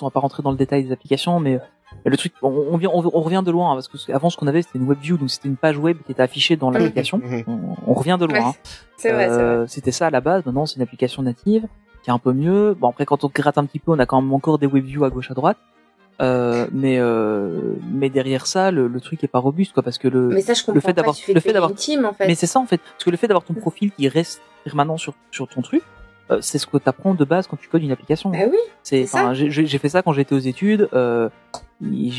on 0.00 0.06
va 0.06 0.10
pas 0.10 0.20
rentrer 0.20 0.42
dans 0.42 0.50
le 0.50 0.56
détail 0.56 0.84
des 0.84 0.92
applications, 0.92 1.40
mais 1.40 1.54
euh, 1.54 1.58
le 2.04 2.16
truc, 2.16 2.34
on, 2.42 2.48
on 2.70 2.76
vient, 2.76 2.90
on, 2.92 2.98
on 3.04 3.20
revient 3.22 3.42
de 3.44 3.50
loin 3.50 3.70
hein, 3.72 3.74
parce 3.74 3.88
que 3.88 4.12
avant 4.12 4.28
ce 4.30 4.36
qu'on 4.36 4.46
avait 4.46 4.60
c'était 4.62 4.78
une 4.78 4.86
web 4.86 4.98
view, 5.00 5.16
donc 5.16 5.30
c'était 5.30 5.48
une 5.48 5.56
page 5.56 5.78
web 5.78 5.96
qui 6.04 6.12
était 6.12 6.22
affichée 6.22 6.56
dans 6.56 6.70
l'application. 6.70 7.18
Mhm. 7.18 7.44
On, 7.46 7.76
on 7.90 7.94
revient 7.94 8.18
de 8.20 8.26
loin. 8.26 8.38
Ouais, 8.38 8.44
hein. 8.44 8.54
C'est 8.98 9.10
vrai, 9.12 9.28
c'est 9.28 9.34
vrai. 9.34 9.42
Euh, 9.42 9.66
C'était 9.66 9.90
ça 9.90 10.08
à 10.08 10.10
la 10.10 10.20
base. 10.20 10.44
Maintenant 10.44 10.66
c'est 10.66 10.76
une 10.76 10.82
application 10.82 11.22
native 11.22 11.66
qui 12.02 12.10
est 12.10 12.12
un 12.12 12.18
peu 12.18 12.32
mieux. 12.34 12.74
Bon 12.78 12.90
après 12.90 13.06
quand 13.06 13.24
on 13.24 13.30
gratte 13.34 13.56
un 13.58 13.64
petit 13.64 13.78
peu, 13.78 13.92
on 13.92 13.98
a 13.98 14.04
quand 14.06 14.20
même 14.20 14.32
encore 14.34 14.58
des 14.58 14.66
web 14.66 14.84
views 14.84 15.04
à 15.04 15.10
gauche 15.10 15.30
à 15.30 15.34
droite. 15.34 15.56
Euh, 16.20 16.66
mais 16.72 16.98
euh, 16.98 17.74
mais 17.92 18.10
derrière 18.10 18.46
ça, 18.46 18.70
le, 18.72 18.88
le 18.88 19.00
truc 19.00 19.22
est 19.22 19.28
pas 19.28 19.38
robuste 19.38 19.72
quoi 19.72 19.84
parce 19.84 19.98
que 19.98 20.08
le 20.08 20.28
Mais 20.28 20.40
ça, 20.40 20.54
je 20.54 20.62
comprends 20.62 20.74
le 20.74 20.80
fait 20.80 20.92
d'avoir 20.92 21.14
le 21.32 21.40
fait 21.40 21.52
d'avoir 21.52 21.70
en 21.70 22.12
fait. 22.12 22.26
mais 22.26 22.34
c'est 22.34 22.48
ça 22.48 22.58
en 22.58 22.66
fait 22.66 22.78
parce 22.78 23.04
que 23.04 23.10
le 23.10 23.16
fait 23.16 23.28
d'avoir 23.28 23.44
ton 23.44 23.54
profil 23.54 23.92
qui 23.92 24.08
reste 24.08 24.42
permanent 24.64 24.96
sur 24.96 25.14
sur 25.30 25.46
ton 25.46 25.62
truc, 25.62 25.82
euh, 26.32 26.38
c'est 26.40 26.58
ce 26.58 26.66
que 26.66 26.76
t'apprends 26.78 27.14
de 27.14 27.24
base 27.24 27.46
quand 27.46 27.56
tu 27.56 27.68
codes 27.68 27.84
une 27.84 27.92
application. 27.92 28.30
Bah 28.30 28.38
oui. 28.50 28.58
C'est, 28.82 29.06
j'ai 29.34 29.78
fait 29.78 29.88
ça 29.88 30.02
quand 30.02 30.12
j'étais 30.12 30.34
aux 30.34 30.38
études. 30.40 30.88
Euh, 30.92 31.28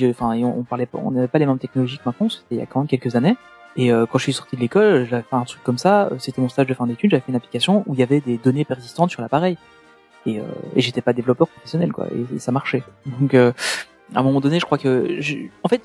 enfin, 0.10 0.30
on, 0.38 0.60
on 0.60 0.64
parlait 0.64 0.86
pas, 0.86 1.00
on 1.04 1.12
n'avait 1.12 1.28
pas 1.28 1.40
les 1.40 1.46
mêmes 1.46 1.60
technologies 1.60 1.98
que 1.98 2.04
maintenant. 2.06 2.30
C'était 2.30 2.56
il 2.56 2.58
y 2.58 2.62
a 2.62 2.66
quand 2.66 2.80
même 2.80 2.88
quelques 2.88 3.16
années. 3.16 3.36
Et 3.76 3.92
euh, 3.92 4.06
quand 4.06 4.18
je 4.18 4.24
suis 4.24 4.34
sorti 4.34 4.56
de 4.56 4.62
l'école, 4.62 5.06
j'avais 5.10 5.22
fait 5.24 5.36
un 5.36 5.44
truc 5.44 5.62
comme 5.64 5.78
ça. 5.78 6.06
euh, 6.08 6.16
C'était 6.20 6.42
mon 6.42 6.50
stage 6.50 6.68
de 6.68 6.74
fin 6.74 6.88
d'études. 6.88 7.12
J'avais 7.12 7.22
fait 7.22 7.32
une 7.32 7.36
application 7.36 7.84
où 7.86 7.94
il 7.94 8.00
y 8.00 8.04
avait 8.04 8.20
des 8.20 8.38
données 8.38 8.66
persistantes 8.66 9.12
sur 9.12 9.22
l'appareil. 9.22 9.58
Et, 10.26 10.40
euh, 10.40 10.44
et 10.76 10.82
j'étais 10.82 11.02
pas 11.02 11.14
développeur 11.14 11.48
professionnel, 11.48 11.92
quoi. 11.92 12.08
Et, 12.08 12.36
et 12.36 12.40
ça 12.40 12.52
marchait. 12.52 12.84
Donc, 13.20 13.34
euh, 13.34 13.52
à 14.14 14.20
un 14.20 14.24
moment 14.24 14.42
donné, 14.42 14.60
je 14.60 14.66
crois 14.66 14.78
que, 14.78 15.18
je- 15.22 15.48
en 15.64 15.68
fait, 15.70 15.82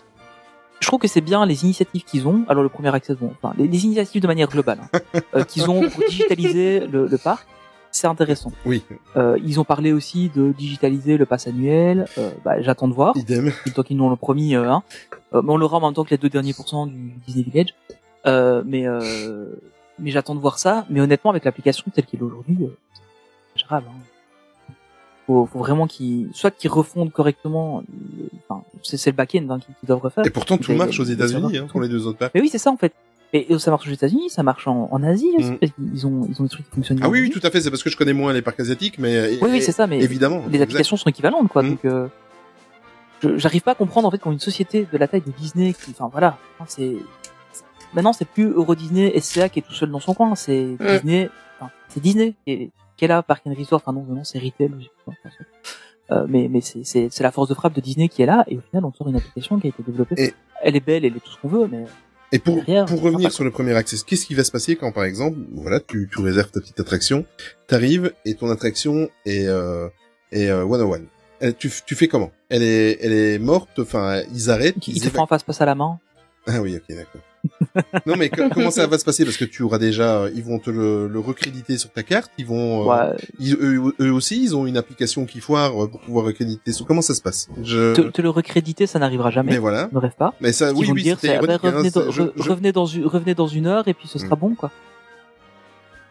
je 0.80 0.86
trouve 0.86 0.98
que 1.00 1.08
c'est 1.08 1.20
bien 1.20 1.46
les 1.46 1.64
initiatives 1.64 2.02
qu'ils 2.04 2.26
ont. 2.26 2.44
Alors 2.48 2.62
le 2.62 2.68
premier 2.68 2.92
accès, 2.94 3.14
bon, 3.14 3.32
enfin, 3.40 3.54
les, 3.56 3.68
les 3.68 3.84
initiatives 3.84 4.20
de 4.20 4.26
manière 4.26 4.48
globale 4.48 4.80
hein, 4.92 5.20
euh, 5.34 5.44
qu'ils 5.44 5.70
ont 5.70 5.88
pour 5.88 6.04
digitaliser 6.08 6.80
le, 6.86 7.06
le 7.06 7.18
parc, 7.18 7.46
c'est 7.90 8.08
intéressant. 8.08 8.52
Oui, 8.66 8.82
Euh, 9.16 9.38
ils 9.44 9.60
ont 9.60 9.64
parlé 9.64 9.92
aussi 9.92 10.30
de 10.34 10.50
digitaliser 10.52 11.16
le 11.16 11.26
pass 11.26 11.46
annuel. 11.46 12.06
Euh, 12.18 12.32
bah, 12.44 12.60
J'attends 12.60 12.88
de 12.88 12.92
voir. 12.92 13.16
idem. 13.16 13.52
Tant 13.74 13.82
qu'ils 13.84 13.96
nous 13.96 14.08
l'ont 14.10 14.16
promis, 14.16 14.56
euh, 14.56 14.68
hein. 14.68 14.82
Euh, 15.32 15.42
mais 15.42 15.52
on 15.52 15.56
l'aura 15.56 15.76
en 15.78 15.80
même 15.80 15.94
temps 15.94 16.04
que 16.04 16.10
les 16.10 16.18
deux 16.18 16.28
derniers 16.28 16.54
pourcents 16.54 16.86
du 16.86 17.12
Disney 17.26 17.44
Village. 17.44 17.72
Euh, 18.26 18.62
mais 18.66 18.86
euh, 18.88 19.46
mais 20.00 20.10
j'attends 20.10 20.34
de 20.34 20.40
voir 20.40 20.58
ça. 20.58 20.86
Mais 20.90 21.00
honnêtement, 21.00 21.30
avec 21.30 21.44
l'application 21.44 21.84
telle 21.94 22.04
qu'elle 22.04 22.20
est 22.20 22.24
aujourd'hui, 22.24 22.58
euh, 22.62 22.76
c'est 23.54 23.62
gérable. 23.62 23.86
Hein. 23.88 24.00
Faut, 25.26 25.46
faut 25.50 25.58
vraiment 25.58 25.86
qu'ils 25.86 26.28
soit 26.34 26.50
qu'ils 26.50 26.70
refondent 26.70 27.10
correctement. 27.12 27.80
euh, 27.80 28.28
Enfin, 28.48 28.62
c'est 28.82 29.06
le 29.10 29.16
back-end 29.16 29.46
hein, 29.50 29.58
qu'ils 29.58 29.86
doivent 29.86 30.00
refaire. 30.02 30.26
Et 30.26 30.30
pourtant, 30.30 30.58
tout 30.58 30.72
Mais- 30.72 30.76
marche 30.78 31.00
aux 31.00 31.04
ça 31.06 31.12
États-Unis, 31.12 31.56
hein, 31.58 31.66
pour 31.70 31.80
les 31.80 31.88
deux 31.88 32.06
autres 32.06 32.18
parcs. 32.18 32.32
Mais 32.34 32.40
oui, 32.42 32.48
c'est 32.50 32.58
ça 32.58 32.70
en 32.70 32.76
fait. 32.76 32.92
Et, 33.32 33.52
et 33.52 33.58
ça 33.58 33.70
marche 33.70 33.88
aux 33.88 33.90
États-Unis, 33.92 34.28
ça 34.30 34.42
marche 34.42 34.68
en, 34.68 34.88
en 34.92 35.02
Asie 35.02 35.30
aussi. 35.38 35.50
Parce 35.52 35.72
qu'ils- 35.72 35.90
Ils 35.94 36.06
ont 36.06 36.26
ils 36.30 36.40
ont 36.40 36.44
des 36.44 36.50
trucs 36.50 36.68
qui 36.68 36.74
fonctionnent. 36.76 37.00
Ah 37.02 37.08
oui, 37.08 37.20
oui, 37.22 37.30
tout 37.30 37.40
à 37.42 37.50
fait. 37.50 37.60
C'est 37.62 37.70
parce 37.70 37.82
que 37.82 37.88
je 37.90 37.96
connais 37.96 38.12
moins 38.12 38.32
les 38.34 38.42
parcs 38.42 38.60
asiatiques, 38.60 38.98
mais 38.98 39.38
Oui, 39.42 39.48
oui, 39.50 39.62
c'est 39.62 39.72
ça. 39.72 39.86
Mais 39.86 39.98
évidemment. 40.00 40.40
les 40.40 40.44
exact. 40.56 40.62
applications 40.64 40.96
sont 40.98 41.08
équivalentes 41.08 41.48
quoi 41.48 41.62
Mhm. 41.62 41.70
donc 41.70 41.84
euh, 41.86 42.06
j'arrive 43.36 43.62
pas 43.62 43.72
à 43.72 43.74
comprendre 43.74 44.06
en 44.06 44.10
fait 44.10 44.18
quand 44.18 44.30
une 44.32 44.38
société 44.40 44.86
de 44.92 44.98
la 44.98 45.08
taille 45.08 45.22
de 45.22 45.30
Disney 45.30 45.72
qui 45.72 45.92
enfin 45.92 46.10
voilà 46.12 46.36
hein, 46.60 46.64
c'est 46.68 46.96
maintenant 47.94 48.12
c'est 48.12 48.26
plus 48.28 48.48
Euro 48.50 48.74
Disney 48.74 49.18
SCA 49.18 49.48
qui 49.48 49.60
est 49.60 49.62
tout 49.62 49.72
seul 49.72 49.90
dans 49.90 50.00
son 50.00 50.12
coin 50.14 50.34
c'est. 50.34 50.76
Disney 50.78 51.30
enfin, 51.58 51.70
c'est 51.88 52.00
Disney 52.00 52.34
qui 52.44 52.52
est, 52.52 52.70
là 53.02 53.22
Park 53.22 53.42
and 53.46 53.54
Resort 53.58 53.82
enfin 53.84 53.92
non 53.92 54.02
non 54.08 54.24
c'est 54.24 54.38
Retail 54.38 54.70
euh, 56.10 56.26
mais 56.28 56.48
mais 56.50 56.60
c'est 56.60 57.20
la 57.20 57.30
force 57.32 57.48
de 57.48 57.54
frappe 57.54 57.74
de 57.74 57.80
Disney 57.80 58.08
qui 58.08 58.22
est 58.22 58.26
là 58.26 58.44
et 58.48 58.56
au 58.58 58.60
final 58.60 58.84
on 58.84 58.92
sort 58.92 59.08
une 59.08 59.16
application 59.16 59.58
qui 59.58 59.66
a 59.66 59.70
été 59.70 59.82
développée 59.82 60.14
Et- 60.18 60.34
elle 60.62 60.76
est 60.76 60.84
belle 60.84 61.04
elle 61.04 61.16
est 61.16 61.20
tout 61.20 61.30
ce 61.30 61.38
qu'on 61.40 61.48
veut 61.48 61.66
mais 61.70 61.84
Et 62.32 62.38
pour, 62.38 62.56
Derrière, 62.56 62.84
pour 62.86 63.00
revenir 63.02 63.30
sur 63.30 63.44
le 63.44 63.50
premier 63.50 63.74
accès, 63.74 63.96
qu'est-ce 64.06 64.26
qui 64.26 64.34
va 64.34 64.42
se 64.42 64.50
passer 64.50 64.74
quand, 64.76 64.90
par 64.92 65.04
exemple, 65.04 65.38
voilà, 65.52 65.78
tu, 65.78 66.08
tu 66.10 66.20
réserves 66.20 66.50
ta 66.50 66.60
petite 66.60 66.80
attraction, 66.80 67.26
t'arrives 67.68 68.12
et 68.24 68.34
ton 68.34 68.50
attraction 68.50 69.08
est, 69.24 69.46
euh, 69.46 69.88
est 70.32 70.48
euh, 70.48 70.66
101. 70.66 71.02
Elle, 71.40 71.54
tu, 71.54 71.70
tu 71.86 71.94
fais 71.94 72.08
comment? 72.08 72.32
Elle 72.48 72.62
est, 72.64 72.98
elle 73.02 73.12
est 73.12 73.38
morte. 73.38 73.78
Enfin, 73.78 74.22
ils 74.32 74.50
arrêtent. 74.50 74.88
il 74.88 74.96
ils 74.96 75.02
te 75.10 75.16
en 75.18 75.26
face 75.26 75.44
passe 75.44 75.60
à 75.60 75.66
la 75.66 75.74
main 75.76 76.00
Ah 76.46 76.60
oui, 76.60 76.74
ok, 76.76 76.96
d'accord. 76.96 77.20
non, 78.06 78.14
mais 78.16 78.28
que- 78.28 78.52
comment 78.52 78.70
ça 78.70 78.86
va 78.86 78.98
se 78.98 79.04
passer? 79.04 79.24
Parce 79.24 79.36
que 79.36 79.44
tu 79.44 79.62
auras 79.62 79.78
déjà, 79.78 80.18
euh, 80.22 80.30
ils 80.34 80.44
vont 80.44 80.58
te 80.58 80.70
le, 80.70 81.08
le 81.08 81.18
recréditer 81.18 81.76
sur 81.76 81.90
ta 81.90 82.02
carte. 82.02 82.30
Ils 82.38 82.46
vont, 82.46 82.82
euh, 82.90 83.10
ouais, 83.10 83.16
ils- 83.40 83.54
eux, 83.54 83.94
eux 84.00 84.12
aussi, 84.12 84.42
ils 84.42 84.54
ont 84.56 84.66
une 84.66 84.76
application 84.76 85.24
qui 85.26 85.40
foire 85.40 85.84
euh, 85.84 85.88
pour 85.88 86.00
pouvoir 86.00 86.24
recréditer. 86.26 86.70
Comment 86.86 87.02
ça 87.02 87.14
se 87.14 87.22
passe? 87.22 87.48
Je. 87.62 87.94
te, 87.94 88.00
te 88.02 88.22
le 88.22 88.30
recréditer 88.30 88.86
ça 88.86 88.98
n'arrivera 88.98 89.30
jamais 89.30 89.52
Mais 89.52 89.58
voilà. 89.58 89.88
ne 89.92 89.98
rêve 89.98 90.14
pas 90.16 90.34
Mais 90.40 90.52
ça, 90.52 90.72
oui, 90.72 90.86
vont 90.86 90.92
oui, 90.92 91.02
dire, 91.02 91.16
ah 91.24 91.26
hein, 91.28 91.58
revenez, 91.62 91.90
dans, 91.90 92.10
je- 92.10 92.22
re- 92.22 92.32
je- 92.36 92.48
revenez 92.50 92.72
dans 92.72 92.86
une 92.86 93.06
revenez 93.06 93.34
dans 93.34 93.46
une 93.48 93.66
heure 93.66 93.88
et 93.88 93.94
puis 93.94 94.06
ce 94.08 94.18
sera 94.18 94.36
Mm. 94.36 94.38
bon 94.38 94.54
quoi. 94.54 94.70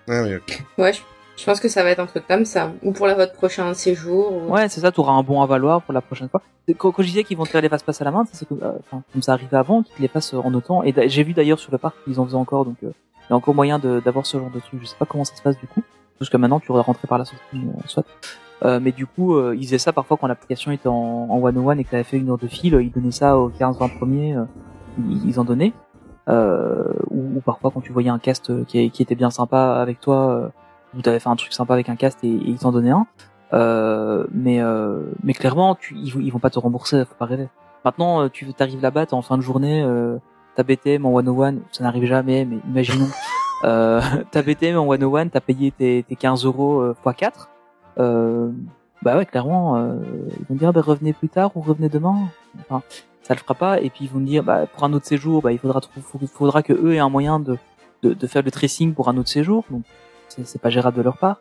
Ah 0.09 0.21
oui, 0.23 0.35
ok. 0.35 0.63
Ouais, 0.77 0.91
je, 1.37 1.45
pense 1.45 1.59
que 1.59 1.67
ça 1.67 1.83
va 1.83 1.89
être 1.89 1.99
un 1.99 2.05
truc 2.05 2.25
comme 2.27 2.45
ça. 2.45 2.71
Ou 2.83 2.91
pour 2.91 3.07
la, 3.07 3.15
votre 3.15 3.33
prochain 3.33 3.73
séjour. 3.73 4.31
ou- 4.33 4.51
Ouais, 4.53 4.69
c'est 4.69 4.81
ça, 4.81 4.91
tu 4.91 4.99
auras 4.99 5.13
un 5.13 5.23
bon 5.23 5.41
à 5.41 5.45
valoir 5.45 5.81
pour 5.81 5.93
la 5.93 6.01
prochaine 6.01 6.29
fois. 6.29 6.41
Quand, 6.77 6.91
quand 6.91 7.01
je 7.03 7.07
disais 7.07 7.23
qu'ils 7.23 7.37
vont 7.37 7.45
faire 7.45 7.61
les 7.61 7.69
faces 7.69 7.83
passe 7.83 8.01
à 8.01 8.05
la 8.05 8.11
main, 8.11 8.25
c'est 8.31 8.49
euh, 8.51 8.71
comme 8.91 9.21
ça 9.21 9.33
arrivait 9.33 9.57
avant, 9.57 9.83
qu'ils 9.83 10.01
les 10.01 10.07
fassent 10.07 10.33
en 10.33 10.53
autant. 10.53 10.83
Et 10.83 10.93
j'ai 11.09 11.23
vu 11.23 11.33
d'ailleurs 11.33 11.59
sur 11.59 11.71
le 11.71 11.77
parc 11.77 11.95
qu'ils 12.05 12.19
en 12.19 12.25
faisaient 12.25 12.35
encore, 12.35 12.65
donc 12.65 12.77
euh, 12.83 12.91
il 13.27 13.29
y 13.31 13.33
a 13.33 13.35
encore 13.35 13.53
moyen 13.55 13.79
d'avoir 13.79 14.25
ce 14.25 14.37
genre 14.37 14.49
de 14.49 14.59
truc. 14.59 14.79
Je 14.81 14.85
sais 14.85 14.95
pas 14.97 15.05
comment 15.05 15.25
ça 15.25 15.35
se 15.35 15.41
passe 15.41 15.57
du 15.57 15.67
coup, 15.67 15.83
parce 16.19 16.29
que 16.29 16.37
maintenant 16.37 16.59
tu 16.59 16.71
aurais 16.71 16.81
rentré 16.81 17.07
par 17.07 17.17
la 17.17 17.25
sortie, 17.25 17.43
euh, 17.55 17.81
soit. 17.85 18.05
Euh, 18.63 18.79
mais 18.81 18.93
du 18.93 19.05
coup, 19.05 19.35
euh, 19.35 19.55
ils 19.57 19.65
faisaient 19.65 19.77
ça 19.77 19.91
parfois 19.91 20.15
quand 20.15 20.27
l'application 20.27 20.71
était 20.71 20.87
en, 20.87 20.93
en 21.29 21.37
one-on-one 21.41 21.79
et 21.79 21.83
que 21.83 21.89
t'avais 21.91 22.03
fait 22.03 22.17
une 22.17 22.29
heure 22.29 22.37
de 22.37 22.47
fil, 22.47 22.73
ils 22.81 22.91
donnaient 22.91 23.11
ça 23.11 23.37
aux 23.37 23.49
15-20 23.49 23.97
premiers, 23.97 24.35
euh, 24.37 24.43
ils, 25.25 25.37
en 25.39 25.43
donnaient. 25.43 25.73
Euh, 26.29 26.85
ou, 27.09 27.37
ou 27.37 27.41
parfois 27.41 27.71
quand 27.71 27.81
tu 27.81 27.91
voyais 27.91 28.09
un 28.09 28.19
cast 28.19 28.49
euh, 28.49 28.63
qui, 28.65 28.89
qui 28.91 29.01
était 29.01 29.15
bien 29.15 29.29
sympa 29.31 29.73
avec 29.81 29.99
toi, 29.99 30.51
euh, 30.93 30.97
ou 30.97 31.01
t'avais 31.01 31.19
fait 31.19 31.29
un 31.29 31.35
truc 31.35 31.53
sympa 31.53 31.73
avec 31.73 31.89
un 31.89 31.95
cast 31.95 32.23
et, 32.23 32.27
et 32.29 32.49
ils 32.49 32.57
t'en 32.59 32.71
donnaient 32.71 32.91
un. 32.91 33.07
Euh, 33.53 34.25
mais 34.31 34.61
euh, 34.61 35.01
mais 35.23 35.33
clairement, 35.33 35.75
tu, 35.75 35.95
ils, 35.95 36.11
vont- 36.11 36.19
ils 36.21 36.31
vont 36.31 36.39
pas 36.39 36.49
te 36.49 36.57
rembourser, 36.59 37.05
faut 37.05 37.15
pas 37.15 37.25
rêver. 37.25 37.49
Maintenant, 37.85 38.21
euh, 38.23 38.29
tu 38.29 38.51
t'arrives 38.53 38.81
là-bas, 38.81 39.05
t'es 39.05 39.13
en 39.13 39.21
fin 39.21 39.37
de 39.37 39.43
journée, 39.43 39.83
euh, 39.83 40.17
t'as 40.55 40.63
BTM 40.63 41.05
en 41.05 41.13
101, 41.21 41.55
ça 41.71 41.83
n'arrive 41.83 42.05
jamais, 42.05 42.45
mais 42.45 42.57
imaginons, 42.67 43.09
euh, 43.63 44.01
t'as 44.31 44.41
BTM 44.41 44.77
en 44.77 44.87
101, 44.91 45.27
t'as 45.27 45.39
payé 45.41 45.71
tes, 45.71 46.03
tes 46.07 46.15
15 46.15 46.45
euros 46.45 46.79
euh, 46.81 46.95
x 47.05 47.15
4, 47.17 47.49
euh, 47.99 48.49
bah 49.03 49.17
ouais, 49.17 49.25
clairement, 49.25 49.75
euh, 49.77 49.95
ils 50.39 50.45
vont 50.47 50.55
dire, 50.55 50.71
bah, 50.73 50.81
revenez 50.81 51.13
plus 51.13 51.29
tard 51.29 51.51
ou 51.55 51.61
revenez 51.61 51.89
demain. 51.89 52.15
Enfin, 52.61 52.81
ça 53.21 53.33
le 53.33 53.39
fera 53.39 53.53
pas, 53.53 53.79
et 53.81 53.89
puis 53.89 54.05
ils 54.05 54.09
vont 54.09 54.19
dire, 54.21 54.43
bah, 54.43 54.65
pour 54.65 54.83
un 54.85 54.93
autre 54.93 55.05
séjour, 55.05 55.41
bah, 55.41 55.51
il 55.51 55.59
faudra, 55.59 55.81
faudra 56.33 56.63
que 56.63 56.73
eux 56.73 56.93
aient 56.95 56.99
un 56.99 57.09
moyen 57.09 57.39
de, 57.39 57.57
de, 58.01 58.13
de 58.13 58.27
faire 58.27 58.41
le 58.43 58.49
tracing 58.51 58.93
pour 58.93 59.09
un 59.09 59.17
autre 59.17 59.29
séjour, 59.29 59.65
donc 59.69 59.83
c'est 60.43 60.61
pas 60.61 60.69
gérable 60.69 60.97
de 60.97 61.01
leur 61.03 61.17
part. 61.17 61.37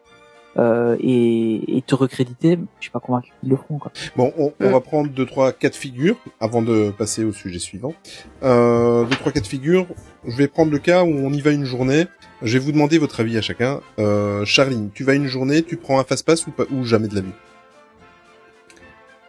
Euh, 0.59 0.97
et, 1.01 1.79
et 1.79 1.81
te 1.81 1.95
recréditer, 1.95 2.59
je 2.79 2.83
suis 2.83 2.91
pas 2.91 3.01
convaincu 3.01 3.33
qu'ils 3.41 3.49
le 3.49 3.57
feront, 3.57 3.79
quoi. 3.79 3.91
Bon, 4.17 4.35
on, 4.37 4.53
on 4.61 4.69
Mm. 4.69 4.73
va 4.73 4.81
prendre 4.81 5.09
deux 5.11 5.25
trois 5.25 5.51
cas 5.53 5.71
de 5.71 5.75
figure 5.75 6.17
avant 6.41 6.61
de 6.61 6.91
passer 6.91 7.25
au 7.25 7.33
sujet 7.33 7.59
suivant. 7.59 7.95
Euh, 8.43 9.05
deux 9.07 9.17
trois 9.17 9.33
cas 9.33 9.41
de 9.41 9.47
figure. 9.47 9.87
Je 10.27 10.37
vais 10.37 10.49
prendre 10.49 10.71
le 10.71 10.79
cas 10.79 11.05
où 11.05 11.09
on 11.09 11.33
y 11.33 11.41
va 11.41 11.53
une 11.53 11.65
journée. 11.65 12.07
Je 12.43 12.59
vais 12.59 12.65
vous 12.65 12.73
demander 12.73 12.99
votre 12.99 13.21
avis 13.21 13.39
à 13.39 13.41
chacun. 13.41 13.81
Euh, 13.99 14.45
Charline, 14.45 14.91
tu 14.95 15.05
vas 15.05 15.15
une 15.15 15.27
journée, 15.27 15.63
tu 15.63 15.79
prends 15.79 15.99
un 15.99 16.05
fast-pass 16.05 16.47
ou 16.47 16.51
pas 16.51 16.65
ou 16.71 16.85
jamais 16.85 17.09
de 17.09 17.15
la 17.15 17.21
vie? 17.23 17.33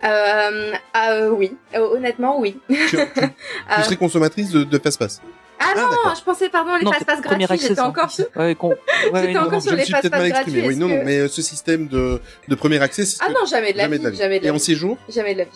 Euh, 0.03 0.73
ah, 0.93 1.11
euh, 1.11 1.29
oui. 1.29 1.55
Euh, 1.75 1.95
honnêtement, 1.95 2.37
oui. 2.39 2.59
tu, 2.67 2.75
tu- 2.75 2.97
tu 2.97 2.97
Euh, 3.71 3.81
serais 3.83 3.95
consommatrice 3.95 4.49
de, 4.51 4.63
de 4.65 4.77
fast-pass 4.77 5.21
Ah 5.65 5.73
Ah, 5.75 5.79
non, 6.09 6.15
je 6.15 6.23
pensais, 6.23 6.49
pardon, 6.49 6.75
les 6.75 6.85
c'est 6.97 7.05
premier 7.21 7.45
gratuits. 7.45 7.67
J'étais 7.67 7.79
encore 7.79 8.11
sur... 8.11 8.25
Ouais, 8.35 8.55
con... 8.55 8.69
ouais, 9.13 9.37
encore 9.37 9.51
non. 9.53 9.59
sur 9.59 9.71
Je 9.71 9.75
les 9.77 9.91
mal 9.91 10.01
exprimé. 10.27 10.29
gratuits, 10.29 10.63
Oui, 10.67 10.75
non, 10.75 10.87
non, 10.87 11.01
mais 11.03 11.19
euh, 11.19 11.27
ce 11.27 11.41
système 11.41 11.87
de, 11.87 12.19
de 12.47 12.55
premier 12.55 12.81
accès, 12.81 13.05
c'est 13.05 13.17
ce 13.17 13.23
Ah 13.25 13.29
non, 13.31 13.45
jamais 13.45 13.71
de 13.73 13.77
la 13.77 13.83
jamais 13.83 13.97
vie. 13.97 14.03
de 14.03 14.05
la 14.05 14.11
vie. 14.11 14.17
Jamais 14.17 14.39
de 14.39 14.45
Et 14.45 14.49
en 14.51 14.59
séjour, 14.59 14.97
Jamais 15.09 15.33
de 15.33 15.39
la 15.39 15.45
vie. 15.45 15.51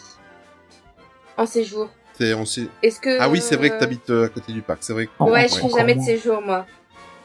En 1.38 1.45
séjour. 1.45 1.89
t'es 2.18 2.34
en 2.34 2.45
sé- 2.45 2.68
Est-ce 2.82 2.99
que... 2.99 3.20
Ah 3.20 3.30
oui, 3.30 3.41
c'est 3.41 3.55
vrai 3.55 3.70
que 3.70 3.76
euh, 3.76 3.80
t'habites 3.80 4.10
euh, 4.10 4.26
à 4.26 4.30
côté 4.30 4.51
du 4.53 4.62
parc. 4.62 4.80
C'est 4.82 4.93
vrai. 4.93 5.08
que- 5.08 5.24
Ouais, 5.24 5.47
je 5.47 5.55
fais 5.55 5.70
jamais 5.70 5.95
de 5.95 6.01
séjour, 6.01 6.41
moi. 6.41 6.66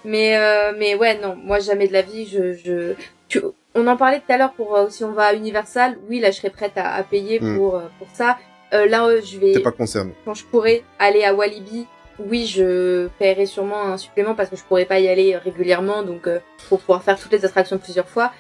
Mais, 0.05 0.37
euh, 0.37 0.73
mais 0.79 0.95
ouais, 0.97 1.19
non, 1.21 1.37
moi, 1.37 1.61
jamais 1.61 1.87
de 1.89 1.93
la 1.93 2.03
vie, 2.03 2.27
je, 2.27 2.53
je, 2.55 2.95
tu, 3.29 3.41
on 3.75 3.87
en 3.87 3.97
parlait 3.97 4.19
tout 4.19 4.33
à 4.33 4.37
l'heure 4.37 4.53
pour, 4.53 4.77
euh, 4.77 4.89
si 4.91 5.05
on 5.05 5.13
va 5.13 5.27
à 5.27 5.33
Universal, 5.35 5.97
oui, 6.11 6.19
là, 6.19 6.31
je 6.33 6.39
serais 6.39 6.51
prête 6.51 6.73
à, 6.77 6.95
à 6.95 7.03
payer 7.05 7.39
Hmm. 7.41 7.57
pour, 7.57 7.77
euh, 7.77 7.83
pour 7.99 8.09
ça. 8.13 8.37
Euh, 8.75 8.87
là, 8.87 9.07
je 9.21 9.39
vais, 9.39 9.53
T'es 9.53 9.61
pas 9.61 9.71
concerné. 9.71 10.13
quand 10.25 10.35
je 10.35 10.45
pourrais 10.45 10.83
aller 10.99 11.23
à 11.25 11.33
Walibi, 11.35 11.87
oui, 12.19 12.47
je 12.47 13.09
paierai 13.19 13.47
sûrement 13.47 13.83
un 13.85 13.97
supplément 13.97 14.35
parce 14.35 14.49
que 14.51 14.57
je 14.57 14.63
pourrais 14.63 14.85
pas 14.85 15.01
y 15.01 15.09
aller 15.09 15.37
régulièrement, 15.37 16.03
donc 16.03 16.27
euh, 16.27 16.39
pour 16.69 16.81
pouvoir 16.81 17.03
faire 17.03 17.19
toutes 17.19 17.33
les 17.33 17.45
attractions 17.45 17.79
plusieurs 17.79 18.09
fois. 18.09 18.33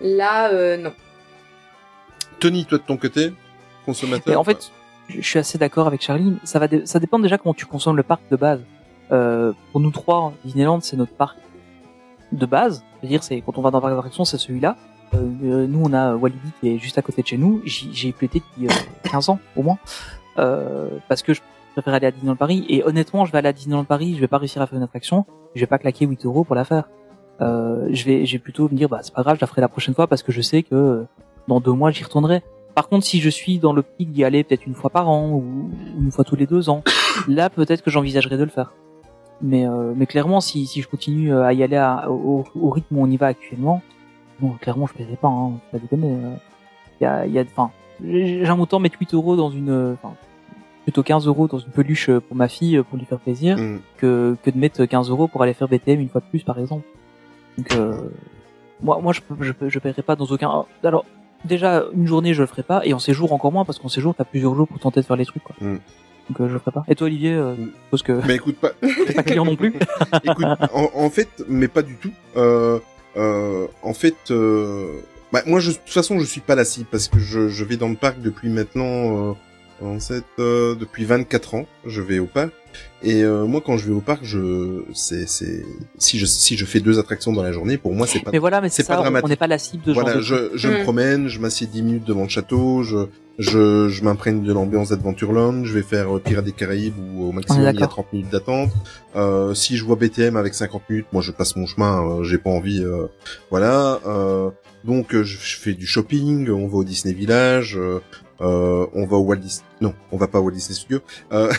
Là, 0.00 0.50
euh, 0.52 0.76
non. 0.76 0.92
Tony, 2.40 2.64
toi 2.64 2.78
de 2.78 2.82
ton 2.82 2.96
côté, 2.96 3.32
consommateur. 3.84 4.24
Mais 4.26 4.36
en 4.36 4.44
fait, 4.44 4.72
je 5.08 5.20
suis 5.20 5.38
assez 5.38 5.58
d'accord 5.58 5.86
avec 5.86 6.02
Charlie. 6.02 6.38
Ça 6.44 6.58
va, 6.58 6.66
ça 6.84 6.98
dépend 6.98 7.18
déjà 7.18 7.38
comment 7.38 7.54
tu 7.54 7.66
consommes 7.66 7.96
le 7.96 8.02
parc 8.02 8.22
de 8.30 8.36
base. 8.36 8.60
Euh, 9.12 9.52
pour 9.70 9.80
nous 9.80 9.90
trois, 9.90 10.32
Disneyland, 10.44 10.80
c'est 10.80 10.96
notre 10.96 11.12
parc 11.12 11.36
de 12.32 12.46
base. 12.46 12.82
C'est-à-dire, 13.00 13.22
c'est 13.22 13.40
quand 13.42 13.58
on 13.58 13.62
va 13.62 13.70
dans 13.70 13.78
un 13.78 13.82
parc 13.82 13.94
d'attractions, 13.94 14.24
c'est 14.24 14.38
celui-là. 14.38 14.76
Euh, 15.14 15.18
euh, 15.44 15.66
nous, 15.66 15.82
on 15.84 15.92
a 15.92 16.14
Walibi 16.14 16.48
qui 16.60 16.70
est 16.70 16.78
juste 16.78 16.98
à 16.98 17.02
côté 17.02 17.22
de 17.22 17.26
chez 17.26 17.36
nous. 17.36 17.60
J'y 17.64 17.94
j'y 17.94 18.08
ai 18.08 18.12
plus 18.12 18.26
été 18.26 18.40
depuis 18.40 18.66
euh, 18.66 19.10
15 19.10 19.28
ans 19.28 19.38
au 19.56 19.62
moins, 19.62 19.78
euh, 20.38 20.88
parce 21.08 21.22
que 21.22 21.34
je 21.34 21.40
préfère 21.72 21.94
aller 21.94 22.06
à 22.06 22.10
Disneyland 22.10 22.36
Paris. 22.36 22.64
Et 22.68 22.84
honnêtement, 22.84 23.24
je 23.24 23.32
vais 23.32 23.38
aller 23.38 23.48
à 23.48 23.52
Disneyland 23.52 23.84
Paris, 23.84 24.14
je 24.14 24.20
vais 24.20 24.28
pas 24.28 24.38
réussir 24.38 24.62
à 24.62 24.66
faire 24.66 24.76
une 24.78 24.84
attraction. 24.84 25.24
Je 25.54 25.60
vais 25.60 25.66
pas 25.66 25.78
claquer 25.78 26.06
8 26.06 26.24
euros 26.26 26.44
pour 26.44 26.54
la 26.54 26.64
faire. 26.64 26.88
Euh, 27.40 27.88
je 27.90 28.04
vais, 28.04 28.24
je 28.26 28.32
vais 28.32 28.38
plutôt 28.38 28.68
me 28.68 28.74
dire, 28.76 28.88
bah 28.88 29.00
c'est 29.02 29.14
pas 29.14 29.22
grave, 29.22 29.36
je 29.36 29.40
la 29.40 29.46
ferai 29.46 29.60
la 29.60 29.68
prochaine 29.68 29.94
fois 29.94 30.06
parce 30.06 30.22
que 30.22 30.30
je 30.32 30.40
sais 30.40 30.62
que 30.62 30.74
euh, 30.74 31.04
dans 31.48 31.60
deux 31.60 31.72
mois, 31.72 31.90
j'y 31.90 32.04
retournerai. 32.04 32.42
Par 32.74 32.88
contre, 32.88 33.04
si 33.04 33.20
je 33.20 33.28
suis 33.28 33.58
dans 33.58 33.72
l'optique 33.72 34.12
d'y 34.12 34.24
aller 34.24 34.44
peut-être 34.44 34.66
une 34.66 34.74
fois 34.74 34.90
par 34.90 35.08
an 35.08 35.30
ou 35.32 35.70
une 35.98 36.10
fois 36.12 36.24
tous 36.24 36.36
les 36.36 36.46
deux 36.46 36.70
ans, 36.70 36.82
là 37.28 37.50
peut-être 37.50 37.82
que 37.82 37.90
j'envisagerais 37.90 38.36
de 38.38 38.44
le 38.44 38.50
faire. 38.50 38.72
Mais, 39.40 39.66
euh, 39.66 39.92
mais 39.96 40.06
clairement, 40.06 40.40
si, 40.40 40.66
si 40.66 40.80
je 40.82 40.88
continue 40.88 41.34
euh, 41.34 41.44
à 41.44 41.52
y 41.52 41.62
aller 41.64 41.76
à- 41.76 42.08
au, 42.10 42.44
au 42.54 42.70
rythme 42.70 42.96
où 42.96 43.02
on 43.02 43.10
y 43.10 43.16
va 43.16 43.26
actuellement, 43.26 43.82
bon, 44.40 44.50
clairement, 44.60 44.86
je 44.86 44.94
paierai 44.94 45.16
pas. 45.16 45.28
Hein, 45.28 45.54
pas 45.72 45.78
déconner. 45.78 46.12
euh. 46.12 46.34
Il 47.00 47.04
y 47.04 47.06
a, 47.06 47.26
y 47.26 47.38
a, 47.38 47.42
enfin, 47.42 47.70
j'ai- 48.04 48.44
j'aime 48.44 48.60
autant 48.60 48.78
mettre 48.78 48.96
8 49.00 49.14
euros 49.14 49.34
dans 49.36 49.50
une, 49.50 49.94
enfin, 50.00 50.14
plutôt 50.84 51.02
15 51.02 51.26
euros 51.26 51.46
dans 51.48 51.58
une 51.58 51.70
peluche 51.70 52.08
euh, 52.08 52.20
pour 52.20 52.36
ma 52.36 52.48
fille 52.48 52.76
euh, 52.76 52.82
pour 52.82 52.98
lui 52.98 53.04
faire 53.06 53.18
plaisir, 53.20 53.56
Mm. 53.56 53.78
que, 53.98 54.36
que 54.42 54.50
de 54.50 54.58
mettre 54.58 54.84
15 54.84 55.10
euros 55.10 55.28
pour 55.28 55.42
aller 55.42 55.54
faire 55.54 55.68
BTM 55.68 56.00
une 56.00 56.08
fois 56.08 56.20
de 56.20 56.26
plus, 56.26 56.42
par 56.42 56.58
exemple. 56.58 56.84
Donc, 57.58 57.72
euh, 57.74 57.96
moi, 58.82 58.98
moi, 59.02 59.12
je, 59.12 59.20
je, 59.40 59.52
je 59.68 59.78
paierai 59.78 60.02
pas 60.02 60.16
dans 60.16 60.24
aucun. 60.26 60.64
Alors, 60.82 61.04
déjà, 61.44 61.84
une 61.94 62.06
journée, 62.06 62.34
je 62.34 62.40
le 62.42 62.46
ferai 62.46 62.62
pas, 62.62 62.82
et 62.84 62.92
en 62.94 62.98
séjour 62.98 63.32
encore 63.32 63.52
moins, 63.52 63.64
parce 63.64 63.78
qu'en 63.78 63.88
séjour, 63.88 64.14
t'as 64.16 64.24
plusieurs 64.24 64.54
jours 64.54 64.66
pour 64.68 64.78
tenter 64.80 65.00
de 65.00 65.06
faire 65.06 65.16
les 65.16 65.26
trucs, 65.26 65.44
quoi. 65.44 65.54
Mm. 65.60 65.78
Donc, 66.30 66.40
euh, 66.40 66.48
je 66.48 66.52
le 66.54 66.58
ferai 66.58 66.70
pas. 66.72 66.84
Et 66.88 66.94
toi, 66.94 67.06
Olivier, 67.06 67.34
euh, 67.34 67.54
Mm. 67.54 67.70
parce 67.90 68.02
que 68.02 68.12
Mais 68.26 68.36
écoute, 68.36 68.56
pas, 68.56 68.70
pas 69.14 69.22
client 69.22 69.44
non 69.44 69.56
plus. 69.56 69.74
écoute, 70.24 70.44
en, 70.74 70.90
en 70.94 71.10
fait, 71.10 71.28
mais 71.48 71.68
pas 71.68 71.82
du 71.82 71.96
tout. 71.96 72.12
Euh, 72.36 72.78
euh, 73.16 73.66
en 73.82 73.92
fait, 73.92 74.16
euh, 74.30 75.00
bah, 75.32 75.42
moi, 75.46 75.60
je, 75.60 75.70
de 75.72 75.76
toute 75.76 75.90
façon, 75.90 76.18
je 76.18 76.24
suis 76.24 76.40
pas 76.40 76.54
la 76.54 76.64
cible 76.64 76.86
parce 76.90 77.08
que 77.08 77.18
je, 77.18 77.48
je 77.48 77.64
vais 77.64 77.76
dans 77.76 77.88
le 77.88 77.96
parc 77.96 78.20
depuis 78.20 78.48
maintenant, 78.48 79.30
euh, 79.30 79.32
en 79.84 79.98
fait, 80.00 80.24
euh, 80.38 80.74
depuis 80.74 81.04
24 81.04 81.54
ans. 81.54 81.66
Je 81.86 82.00
vais 82.00 82.18
au 82.18 82.26
parc. 82.26 82.52
Et 83.02 83.22
euh, 83.22 83.44
moi, 83.44 83.60
quand 83.64 83.76
je 83.76 83.86
vais 83.86 83.92
au 83.92 84.00
parc, 84.00 84.20
je, 84.24 84.82
c'est, 84.94 85.28
c'est, 85.28 85.62
si 85.98 86.18
je, 86.18 86.24
si 86.24 86.56
je 86.56 86.64
fais 86.64 86.80
deux 86.80 86.98
attractions 86.98 87.32
dans 87.32 87.42
la 87.42 87.52
journée, 87.52 87.76
pour 87.76 87.92
moi, 87.94 88.06
c'est 88.06 88.20
pas. 88.20 88.30
Mais 88.32 88.38
voilà, 88.38 88.60
mais 88.60 88.68
c'est 88.70 88.86
pas 88.86 88.96
dramatique. 88.96 89.26
on 89.26 89.28
n'est 89.28 89.36
pas 89.36 89.46
la 89.46 89.58
cible 89.58 89.82
de 89.84 89.92
Voilà, 89.92 90.20
genre 90.20 90.38
de 90.38 90.50
je, 90.54 90.56
je 90.56 90.68
me 90.68 90.78
Mm. 90.78 90.82
promène, 90.84 91.28
je 91.28 91.38
m'assieds 91.40 91.66
10 91.66 91.82
minutes 91.82 92.04
devant 92.04 92.22
le 92.22 92.28
château, 92.30 92.82
je, 92.82 93.08
je, 93.38 93.88
je 93.88 94.04
m'imprègne 94.04 94.42
de 94.42 94.52
l'ambiance 94.52 94.88
d'Adventureland, 94.90 95.64
je 95.64 95.72
vais 95.74 95.82
faire 95.82 96.16
euh, 96.16 96.20
Pirates 96.20 96.44
des 96.46 96.52
Caraïbes 96.52 96.94
où 97.16 97.24
au 97.28 97.32
maximum 97.32 97.60
il 97.62 97.64
y 97.64 97.68
a 97.68 97.72
d'accord. 97.72 97.88
30 97.90 98.12
minutes 98.14 98.30
d'attente. 98.30 98.70
Euh, 99.16 99.52
si 99.52 99.76
je 99.76 99.84
vois 99.84 99.96
BTM 99.96 100.36
avec 100.36 100.54
50 100.54 100.88
minutes, 100.88 101.06
moi 101.12 101.20
je 101.22 101.32
passe 101.32 101.56
mon 101.56 101.66
chemin, 101.66 102.02
euh, 102.20 102.22
j'ai 102.24 102.38
pas 102.38 102.50
envie, 102.50 102.82
euh, 102.82 103.06
voilà. 103.50 104.00
Euh, 104.06 104.48
donc 104.84 105.14
euh, 105.14 105.22
je, 105.24 105.38
je 105.38 105.56
fais 105.58 105.74
du 105.74 105.86
shopping, 105.86 106.48
on 106.50 106.68
va 106.68 106.78
au 106.78 106.84
Disney 106.84 107.12
Village, 107.14 107.78
euh, 108.40 108.44
euh, 108.44 108.86
on 108.94 109.06
va 109.06 109.16
au 109.16 109.22
Walt 109.22 109.36
Disney, 109.36 109.64
non, 109.80 109.94
on 110.10 110.16
va 110.16 110.26
pas 110.26 110.40
au 110.40 110.44
Walt 110.44 110.52
Disney 110.52 110.74
Studio. 110.74 111.00
Euh, 111.32 111.52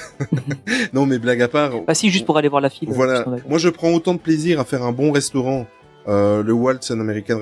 non 0.93 1.05
mais 1.05 1.19
blague 1.19 1.41
à 1.41 1.47
part. 1.47 1.71
Bah 1.87 1.93
si, 1.93 2.09
juste 2.09 2.25
pour 2.25 2.37
aller 2.37 2.49
voir 2.49 2.61
la 2.61 2.69
file. 2.69 2.89
Voilà. 2.91 3.23
qu'on 3.23 3.33
a- 3.33 3.39
Moi, 3.47 3.57
je 3.59 3.69
prends 3.69 3.91
autant 3.91 4.13
de 4.13 4.19
plaisir 4.19 4.59
à 4.59 4.65
faire 4.65 4.83
un 4.83 4.91
bon 4.91 5.11
restaurant. 5.11 5.65
Euh, 6.07 6.43
le 6.43 6.53
Walt, 6.53 6.77
c'est 6.81 6.93
un 6.93 6.99
American. 6.99 7.39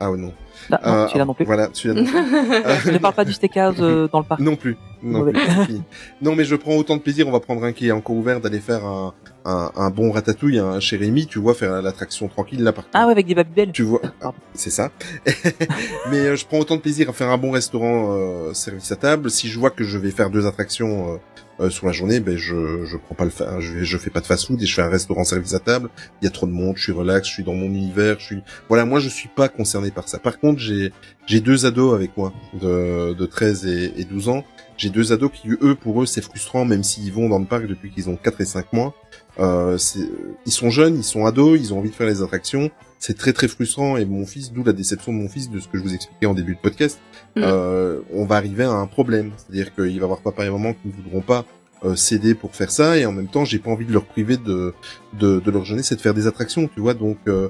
Ah 0.00 0.10
ouais, 0.10 0.18
non. 0.18 0.32
Ah, 0.70 0.80
non, 0.84 0.92
Euh, 0.92 1.06
celui-là 1.08 1.24
non 1.24 1.34
plus. 1.34 1.44
Voilà, 1.44 1.68
celui-là 1.72 2.02
non 2.02 2.06
plus. 2.06 2.16
Euh, 2.18 2.74
Je 2.84 2.90
ne 2.90 2.98
parle 2.98 3.14
pas 3.14 3.24
du 3.24 3.32
steakhouse 3.32 3.76
euh, 3.80 4.08
dans 4.12 4.18
le 4.18 4.24
parc. 4.24 4.40
non 4.40 4.56
plus. 4.56 4.76
Non, 5.02 6.36
mais 6.36 6.44
je 6.44 6.54
prends 6.56 6.76
autant 6.76 6.96
de 6.96 7.02
plaisir. 7.02 7.26
On 7.28 7.32
va 7.32 7.40
prendre 7.40 7.64
un 7.64 7.72
qui 7.72 7.88
est 7.88 7.92
encore 7.92 8.16
ouvert 8.16 8.40
d'aller 8.40 8.60
faire 8.60 8.84
un, 8.84 9.14
un, 9.44 9.70
un 9.76 9.90
bon 9.90 10.10
ratatouille 10.12 10.58
un, 10.58 10.78
Rémi, 10.78 11.26
tu 11.26 11.38
vois, 11.38 11.54
faire 11.54 11.80
l'attraction 11.82 12.28
tranquille 12.28 12.62
là 12.62 12.72
par 12.72 12.84
Ah 12.92 13.06
ouais, 13.06 13.12
avec 13.12 13.26
des 13.26 13.34
babybel. 13.34 13.72
Tu 13.72 13.82
vois, 13.82 14.00
Pardon. 14.20 14.36
c'est 14.54 14.70
ça. 14.70 14.90
mais 16.10 16.18
euh, 16.18 16.36
je 16.36 16.46
prends 16.46 16.58
autant 16.58 16.76
de 16.76 16.80
plaisir 16.80 17.08
à 17.10 17.12
faire 17.12 17.30
un 17.30 17.38
bon 17.38 17.50
restaurant 17.50 18.12
euh, 18.12 18.52
service 18.54 18.90
à 18.92 18.96
table. 18.96 19.30
Si 19.30 19.48
je 19.48 19.58
vois 19.58 19.70
que 19.70 19.84
je 19.84 19.98
vais 19.98 20.10
faire 20.10 20.30
deux 20.30 20.46
attractions 20.46 21.18
euh, 21.62 21.70
sur 21.70 21.86
la 21.86 21.92
journée, 21.92 22.20
ben 22.20 22.36
je 22.36 22.84
je 22.84 22.96
prends 22.96 23.14
pas 23.14 23.24
le 23.24 23.30
je 23.60 23.84
je 23.84 23.98
fais 23.98 24.10
pas 24.10 24.20
de 24.20 24.26
fast 24.26 24.46
food 24.46 24.60
et 24.60 24.66
je 24.66 24.74
fais 24.74 24.82
un 24.82 24.88
restaurant 24.88 25.24
service 25.24 25.54
à 25.54 25.60
table. 25.60 25.88
Il 26.20 26.24
y 26.24 26.28
a 26.28 26.30
trop 26.30 26.46
de 26.46 26.52
monde, 26.52 26.76
je 26.76 26.82
suis 26.82 26.92
relax, 26.92 27.28
je 27.28 27.32
suis 27.32 27.44
dans 27.44 27.54
mon 27.54 27.66
univers, 27.66 28.18
je 28.18 28.24
suis 28.24 28.42
voilà, 28.68 28.84
moi 28.84 29.00
je 29.00 29.08
suis 29.08 29.28
pas 29.28 29.48
concerné 29.48 29.90
par 29.90 30.08
ça. 30.08 30.18
Par 30.18 30.38
contre, 30.38 30.60
j'ai 30.60 30.92
j'ai 31.26 31.40
deux 31.40 31.66
ados 31.66 31.94
avec 31.94 32.16
moi 32.16 32.32
de 32.60 33.14
de 33.14 33.26
13 33.26 33.66
et, 33.66 33.92
et 33.96 34.04
12 34.04 34.28
ans. 34.28 34.44
J'ai 34.76 34.90
deux 34.90 35.12
ados 35.12 35.30
qui 35.32 35.48
eux 35.50 35.74
pour 35.74 36.02
eux 36.02 36.06
c'est 36.06 36.22
frustrant 36.22 36.64
même 36.64 36.82
s'ils 36.82 37.12
vont 37.12 37.28
dans 37.28 37.38
le 37.38 37.46
parc 37.46 37.66
depuis 37.66 37.90
qu'ils 37.90 38.10
ont 38.10 38.16
4 38.16 38.40
et 38.40 38.44
5 38.44 38.72
mois. 38.72 38.94
Euh, 39.38 39.78
ils 40.44 40.52
sont 40.52 40.70
jeunes, 40.70 40.96
ils 40.96 41.04
sont 41.04 41.24
ados, 41.24 41.58
ils 41.60 41.72
ont 41.72 41.78
envie 41.78 41.90
de 41.90 41.94
faire 41.94 42.06
les 42.06 42.22
attractions. 42.22 42.70
C'est 43.04 43.18
très 43.18 43.32
très 43.32 43.48
frustrant 43.48 43.96
et 43.96 44.04
mon 44.04 44.24
fils, 44.26 44.52
d'où 44.52 44.62
la 44.62 44.72
déception 44.72 45.12
de 45.12 45.18
mon 45.18 45.28
fils 45.28 45.50
de 45.50 45.58
ce 45.58 45.66
que 45.66 45.76
je 45.76 45.82
vous 45.82 45.92
expliquais 45.92 46.26
en 46.26 46.34
début 46.34 46.54
de 46.54 46.60
podcast. 46.60 47.00
Mm. 47.34 47.42
Euh, 47.42 47.98
on 48.12 48.24
va 48.26 48.36
arriver 48.36 48.62
à 48.62 48.70
un 48.70 48.86
problème, 48.86 49.32
c'est-à-dire 49.36 49.74
qu'il 49.74 49.84
va 49.84 49.88
y 49.90 50.00
avoir 50.04 50.20
papa 50.20 50.44
et 50.46 50.50
maman 50.50 50.72
qui 50.72 50.86
ne 50.86 50.92
voudront 50.92 51.20
pas 51.20 51.44
euh, 51.84 51.96
céder 51.96 52.36
pour 52.36 52.54
faire 52.54 52.70
ça 52.70 52.96
et 52.98 53.04
en 53.04 53.10
même 53.10 53.26
temps 53.26 53.44
j'ai 53.44 53.58
pas 53.58 53.70
envie 53.72 53.86
de 53.86 53.92
leur 53.92 54.04
priver 54.04 54.36
de 54.36 54.72
de, 55.14 55.40
de 55.40 55.50
leur 55.50 55.64
jeunesse 55.64 55.90
et 55.90 55.96
de 55.96 56.00
faire 56.00 56.14
des 56.14 56.28
attractions, 56.28 56.68
tu 56.72 56.78
vois. 56.80 56.94
Donc 56.94 57.18
euh, 57.26 57.48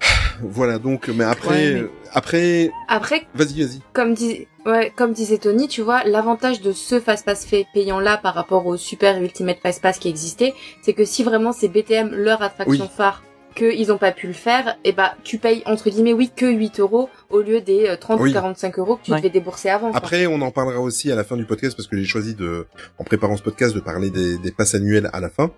voilà 0.42 0.78
donc 0.78 1.08
mais 1.08 1.24
après 1.24 1.48
Ouais, 1.74 1.82
mais- 1.82 1.88
après 2.12 2.70
Après, 2.88 3.26
vas-y 3.34 3.62
vas-y. 3.62 3.80
comme, 3.92 4.14
dis- 4.14 4.46
ouais, 4.64 4.90
comme 4.96 5.12
disait 5.12 5.36
Tony, 5.36 5.68
tu 5.68 5.82
vois, 5.82 6.04
l'avantage 6.04 6.62
de 6.62 6.72
ce 6.72 7.00
Fastpass 7.00 7.44
fait 7.44 7.66
payant 7.74 8.00
là 8.00 8.16
par 8.16 8.32
rapport 8.32 8.64
au 8.64 8.78
super 8.78 9.20
Ultimate 9.22 9.58
Fastpass 9.62 9.98
qui 9.98 10.08
existait, 10.08 10.54
c'est 10.80 10.94
que 10.94 11.04
si 11.04 11.22
vraiment 11.22 11.52
c'est 11.52 11.68
BTM 11.68 12.14
leur 12.14 12.40
attraction 12.40 12.84
Oui. 12.86 12.90
phare 12.96 13.22
qu'ils 13.58 13.92
ont 13.92 13.98
pas 13.98 14.12
pu 14.12 14.26
le 14.28 14.32
faire, 14.32 14.76
et 14.84 14.92
bah 14.92 15.14
tu 15.24 15.38
payes 15.38 15.62
entre 15.66 15.90
guillemets 15.90 16.12
oui 16.12 16.30
que 16.34 16.46
8 16.50 16.80
euros 16.80 17.08
au 17.28 17.40
lieu 17.42 17.60
des 17.60 17.86
euh, 17.88 17.96
30 17.96 18.20
Oui. 18.20 18.30
ou 18.30 18.32
45 18.32 18.78
euros 18.78 18.96
que 18.96 19.04
tu 19.04 19.10
Ouais. 19.12 19.18
devais 19.18 19.30
débourser 19.30 19.68
avant. 19.68 19.88
quoi. 19.90 19.98
Après, 19.98 20.26
on 20.26 20.40
en 20.40 20.50
parlera 20.50 20.80
aussi 20.80 21.10
à 21.12 21.16
la 21.16 21.24
fin 21.24 21.36
du 21.36 21.44
podcast 21.44 21.76
parce 21.76 21.88
que 21.88 21.96
j'ai 21.98 22.04
choisi 22.04 22.34
de, 22.34 22.66
en 22.98 23.04
préparant 23.04 23.36
ce 23.36 23.42
podcast, 23.42 23.74
de 23.74 23.80
parler 23.80 24.10
des, 24.10 24.38
des 24.38 24.50
passes 24.52 24.74
annuelles 24.74 25.10
à 25.12 25.20
la 25.20 25.28
fin. 25.28 25.50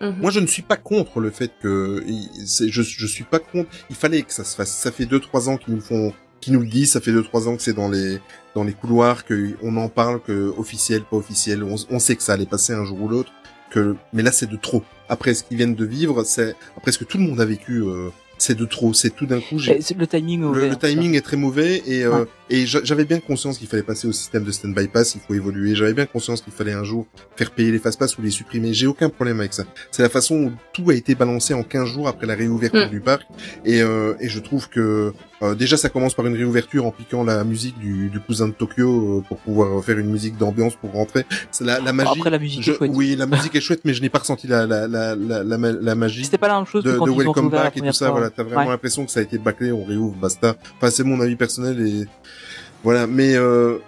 Mhm. 0.00 0.16
Moi, 0.20 0.30
je 0.30 0.40
ne 0.40 0.46
suis 0.46 0.62
pas 0.62 0.76
contre 0.76 1.20
le 1.20 1.30
fait 1.30 1.52
que, 1.62 2.04
je, 2.06 2.82
je 2.82 3.06
suis 3.06 3.24
pas 3.24 3.38
contre. 3.38 3.70
Il 3.88 3.96
fallait 3.96 4.22
que 4.22 4.32
ça 4.32 4.44
se 4.44 4.54
fasse. 4.54 4.70
Ça 4.70 4.92
fait 4.92 5.06
deux, 5.06 5.20
trois 5.20 5.48
ans 5.48 5.56
qu'ils 5.56 5.72
nous 5.74 5.80
le 5.80 5.84
font, 5.86 6.12
qu'ils 6.40 6.52
nous 6.52 6.60
le 6.60 6.66
disent. 6.68 6.92
Ça 6.92 7.00
fait 7.00 7.12
deux, 7.12 7.22
trois 7.22 7.48
ans 7.48 7.56
que 7.56 7.62
c'est 7.62 7.72
dans 7.72 7.88
les, 7.88 8.18
dans 8.54 8.64
les 8.64 8.74
couloirs, 8.74 9.24
qu'on 9.24 9.76
en 9.76 9.88
parle, 9.88 10.20
que 10.20 10.52
officiel, 10.58 11.02
pas 11.02 11.16
officiel. 11.16 11.62
On, 11.64 11.76
on 11.88 11.98
sait 11.98 12.14
que 12.16 12.22
ça 12.22 12.34
allait 12.34 12.44
passer 12.46 12.74
un 12.74 12.84
jour 12.84 13.00
ou 13.00 13.08
l'autre. 13.08 13.32
Que, 13.70 13.96
mais 14.12 14.22
là, 14.22 14.32
c'est 14.32 14.48
de 14.50 14.56
trop. 14.56 14.82
Après 15.08 15.34
ce 15.34 15.42
qu'ils 15.44 15.56
viennent 15.56 15.74
de 15.74 15.84
vivre, 15.84 16.22
c'est, 16.24 16.54
après 16.76 16.92
ce 16.92 16.98
que 16.98 17.04
tout 17.04 17.18
le 17.18 17.24
monde 17.24 17.40
a 17.40 17.44
vécu, 17.44 17.82
euh, 17.82 18.08
c'est 18.38 18.54
de 18.56 18.64
trop. 18.64 18.92
C'est 18.92 19.10
tout 19.10 19.26
d'un 19.26 19.40
coup, 19.40 19.56
le 19.58 20.06
timing. 20.06 20.52
le, 20.52 20.76
timing 20.76 21.14
est 21.14 21.20
très 21.22 21.36
mauvais 21.36 21.82
et, 21.86 22.04
euh, 22.04 22.20
Ouais. 22.20 22.26
et 22.50 22.66
j'a- 22.66 22.84
j'avais 22.84 23.04
bien 23.04 23.18
conscience 23.18 23.56
qu'il 23.58 23.66
fallait 23.66 23.82
passer 23.82 24.06
au 24.08 24.12
système 24.12 24.44
de 24.44 24.50
stand-by 24.50 24.88
pass, 24.88 25.14
il 25.14 25.20
faut 25.22 25.34
évoluer. 25.34 25.74
J'avais 25.74 25.94
bien 25.94 26.06
conscience 26.06 26.42
qu'il 26.42 26.52
fallait 26.52 26.72
un 26.74 26.84
jour 26.84 27.06
faire 27.36 27.50
payer 27.50 27.70
les 27.72 27.78
fast 27.78 27.98
pass 27.98 28.16
ou 28.18 28.22
les 28.22 28.30
supprimer. 28.30 28.74
J'ai 28.74 28.86
aucun 28.86 29.08
problème 29.08 29.40
avec 29.40 29.52
ça. 29.54 29.64
C'est 29.90 30.02
la 30.02 30.08
façon 30.10 30.34
où 30.36 30.52
tout 30.72 30.90
a 30.90 30.94
été 30.94 31.14
balancé 31.14 31.54
en 31.54 31.62
15 31.62 31.88
jours 31.88 32.08
après 32.08 32.26
la 32.26 32.34
réouverture 32.34 32.86
Mm. 32.88 32.90
du 32.90 33.00
parc 33.00 33.22
et, 33.64 33.80
euh, 33.82 34.14
et 34.20 34.28
je 34.28 34.38
trouve 34.40 34.68
que 34.68 35.12
euh, 35.42 35.54
déjà 35.54 35.76
ça 35.76 35.88
commence 35.88 36.14
par 36.14 36.26
une 36.26 36.34
réouverture 36.34 36.86
en 36.86 36.90
piquant 36.90 37.22
la 37.24 37.44
musique 37.44 37.78
du, 37.78 38.08
du 38.08 38.20
cousin 38.20 38.48
de 38.48 38.52
Tokyo 38.52 39.18
euh, 39.18 39.22
pour 39.28 39.36
pouvoir 39.38 39.84
faire 39.84 39.98
une 39.98 40.10
musique 40.10 40.36
d'ambiance 40.38 40.74
pour 40.76 40.92
rentrer. 40.92 41.24
C'est 41.50 41.64
la, 41.64 41.78
la 41.80 41.92
magie. 41.92 42.10
Après 42.18 42.30
la 42.30 42.38
musique 42.38 42.62
je- 42.62 42.72
est 42.72 42.76
chouette. 42.76 42.90
oui, 42.94 43.16
la 43.16 43.26
musique 43.26 43.54
est 43.54 43.60
chouette, 43.60 43.80
mais 43.84 43.92
je 43.94 44.00
n'ai 44.02 44.08
pas 44.08 44.18
ressenti 44.20 44.46
la, 44.46 44.66
la, 44.66 44.88
la, 44.88 45.14
la, 45.14 45.42
la, 45.44 45.58
ma- 45.58 45.72
la 45.72 45.94
magie 45.94 46.24
C'était 46.24 46.38
pas 46.38 46.48
la 46.48 46.56
même 46.56 46.66
chose 46.66 46.82
de, 46.84 46.92
que 46.92 46.96
quand 46.98 47.06
de 47.06 47.10
ils 47.10 47.14
ont 47.14 47.18
Welcome 47.18 47.50
Back 47.50 47.76
et 47.76 47.80
tout 47.80 47.92
ça. 47.92 48.06
fois. 48.06 48.12
Voilà, 48.16 48.30
t'as 48.30 48.42
vraiment 48.44 48.62
Ouais. 48.62 48.68
l'impression 48.68 49.04
que 49.04 49.10
ça 49.10 49.20
a 49.20 49.22
été 49.22 49.38
bâclé, 49.38 49.72
on 49.72 49.84
réouvre, 49.84 50.14
basta. 50.16 50.56
Enfin, 50.78 50.90
c'est 50.90 51.04
mon 51.04 51.20
avis 51.20 51.36
personnel 51.36 51.80
et 51.86 52.06
voilà. 52.82 53.06
Mais 53.06 53.34
euh, 53.36 53.78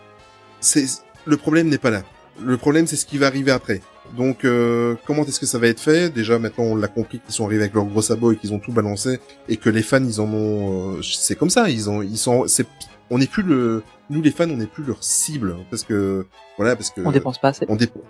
c'est 0.61 0.85
le 1.25 1.37
problème 1.37 1.69
n'est 1.69 1.79
pas 1.79 1.91
là. 1.91 2.03
Le 2.45 2.57
problème, 2.57 2.87
c'est 2.87 2.97
ce 2.97 3.05
qui 3.07 3.19
va 3.19 3.27
arriver 3.27 3.51
après. 3.53 3.81
Donc, 4.17 4.45
euh, 4.45 4.95
comment 5.07 5.25
est-ce 5.25 5.39
que 5.41 5.47
ça 5.47 5.59
va 5.59 5.69
être 5.69 5.81
fait? 5.81 6.11
Déjà, 6.11 6.39
maintenant, 6.39 6.65
on 6.65 6.77
l'a 6.77 6.89
compris 6.89 7.21
qu'ils 7.21 7.35
sont 7.35 7.45
arrivés 7.47 7.63
avec 7.63 7.75
leurs 7.75 7.85
gros 7.85 8.03
sabots 8.03 8.33
et 8.33 8.37
qu'ils 8.37 8.53
ont 8.55 8.59
tout 8.59 8.73
balancé 8.73 9.21
et 9.49 9.57
que 9.57 9.71
les 9.71 9.83
fans, 9.83 10.03
ils 10.03 10.21
en 10.21 10.29
ont. 10.33 10.97
euh, 10.97 11.03
c'est 11.03 11.37
comme 11.37 11.51
ça. 11.51 11.69
Ils 11.71 11.89
ont, 11.91 12.03
ils 12.03 12.19
sont. 12.19 12.45
C'est, 12.47 12.67
on 13.11 13.19
n'est 13.19 13.27
plus 13.27 13.43
le. 13.43 13.83
Nous, 14.11 14.23
les 14.23 14.31
fans, 14.31 14.49
on 14.51 14.57
n'est 14.57 14.67
plus 14.67 14.85
leur 14.85 15.03
cible 15.05 15.55
hein, 15.59 15.63
parce 15.71 15.85
que 15.85 16.27
voilà, 16.57 16.75
parce 16.77 16.91
que 16.91 17.03
On 17.05 17.11
dépense 17.13 17.39
pas 17.39 17.49
assez. 17.49 17.67
on 17.69 17.77
dépense. 17.77 18.03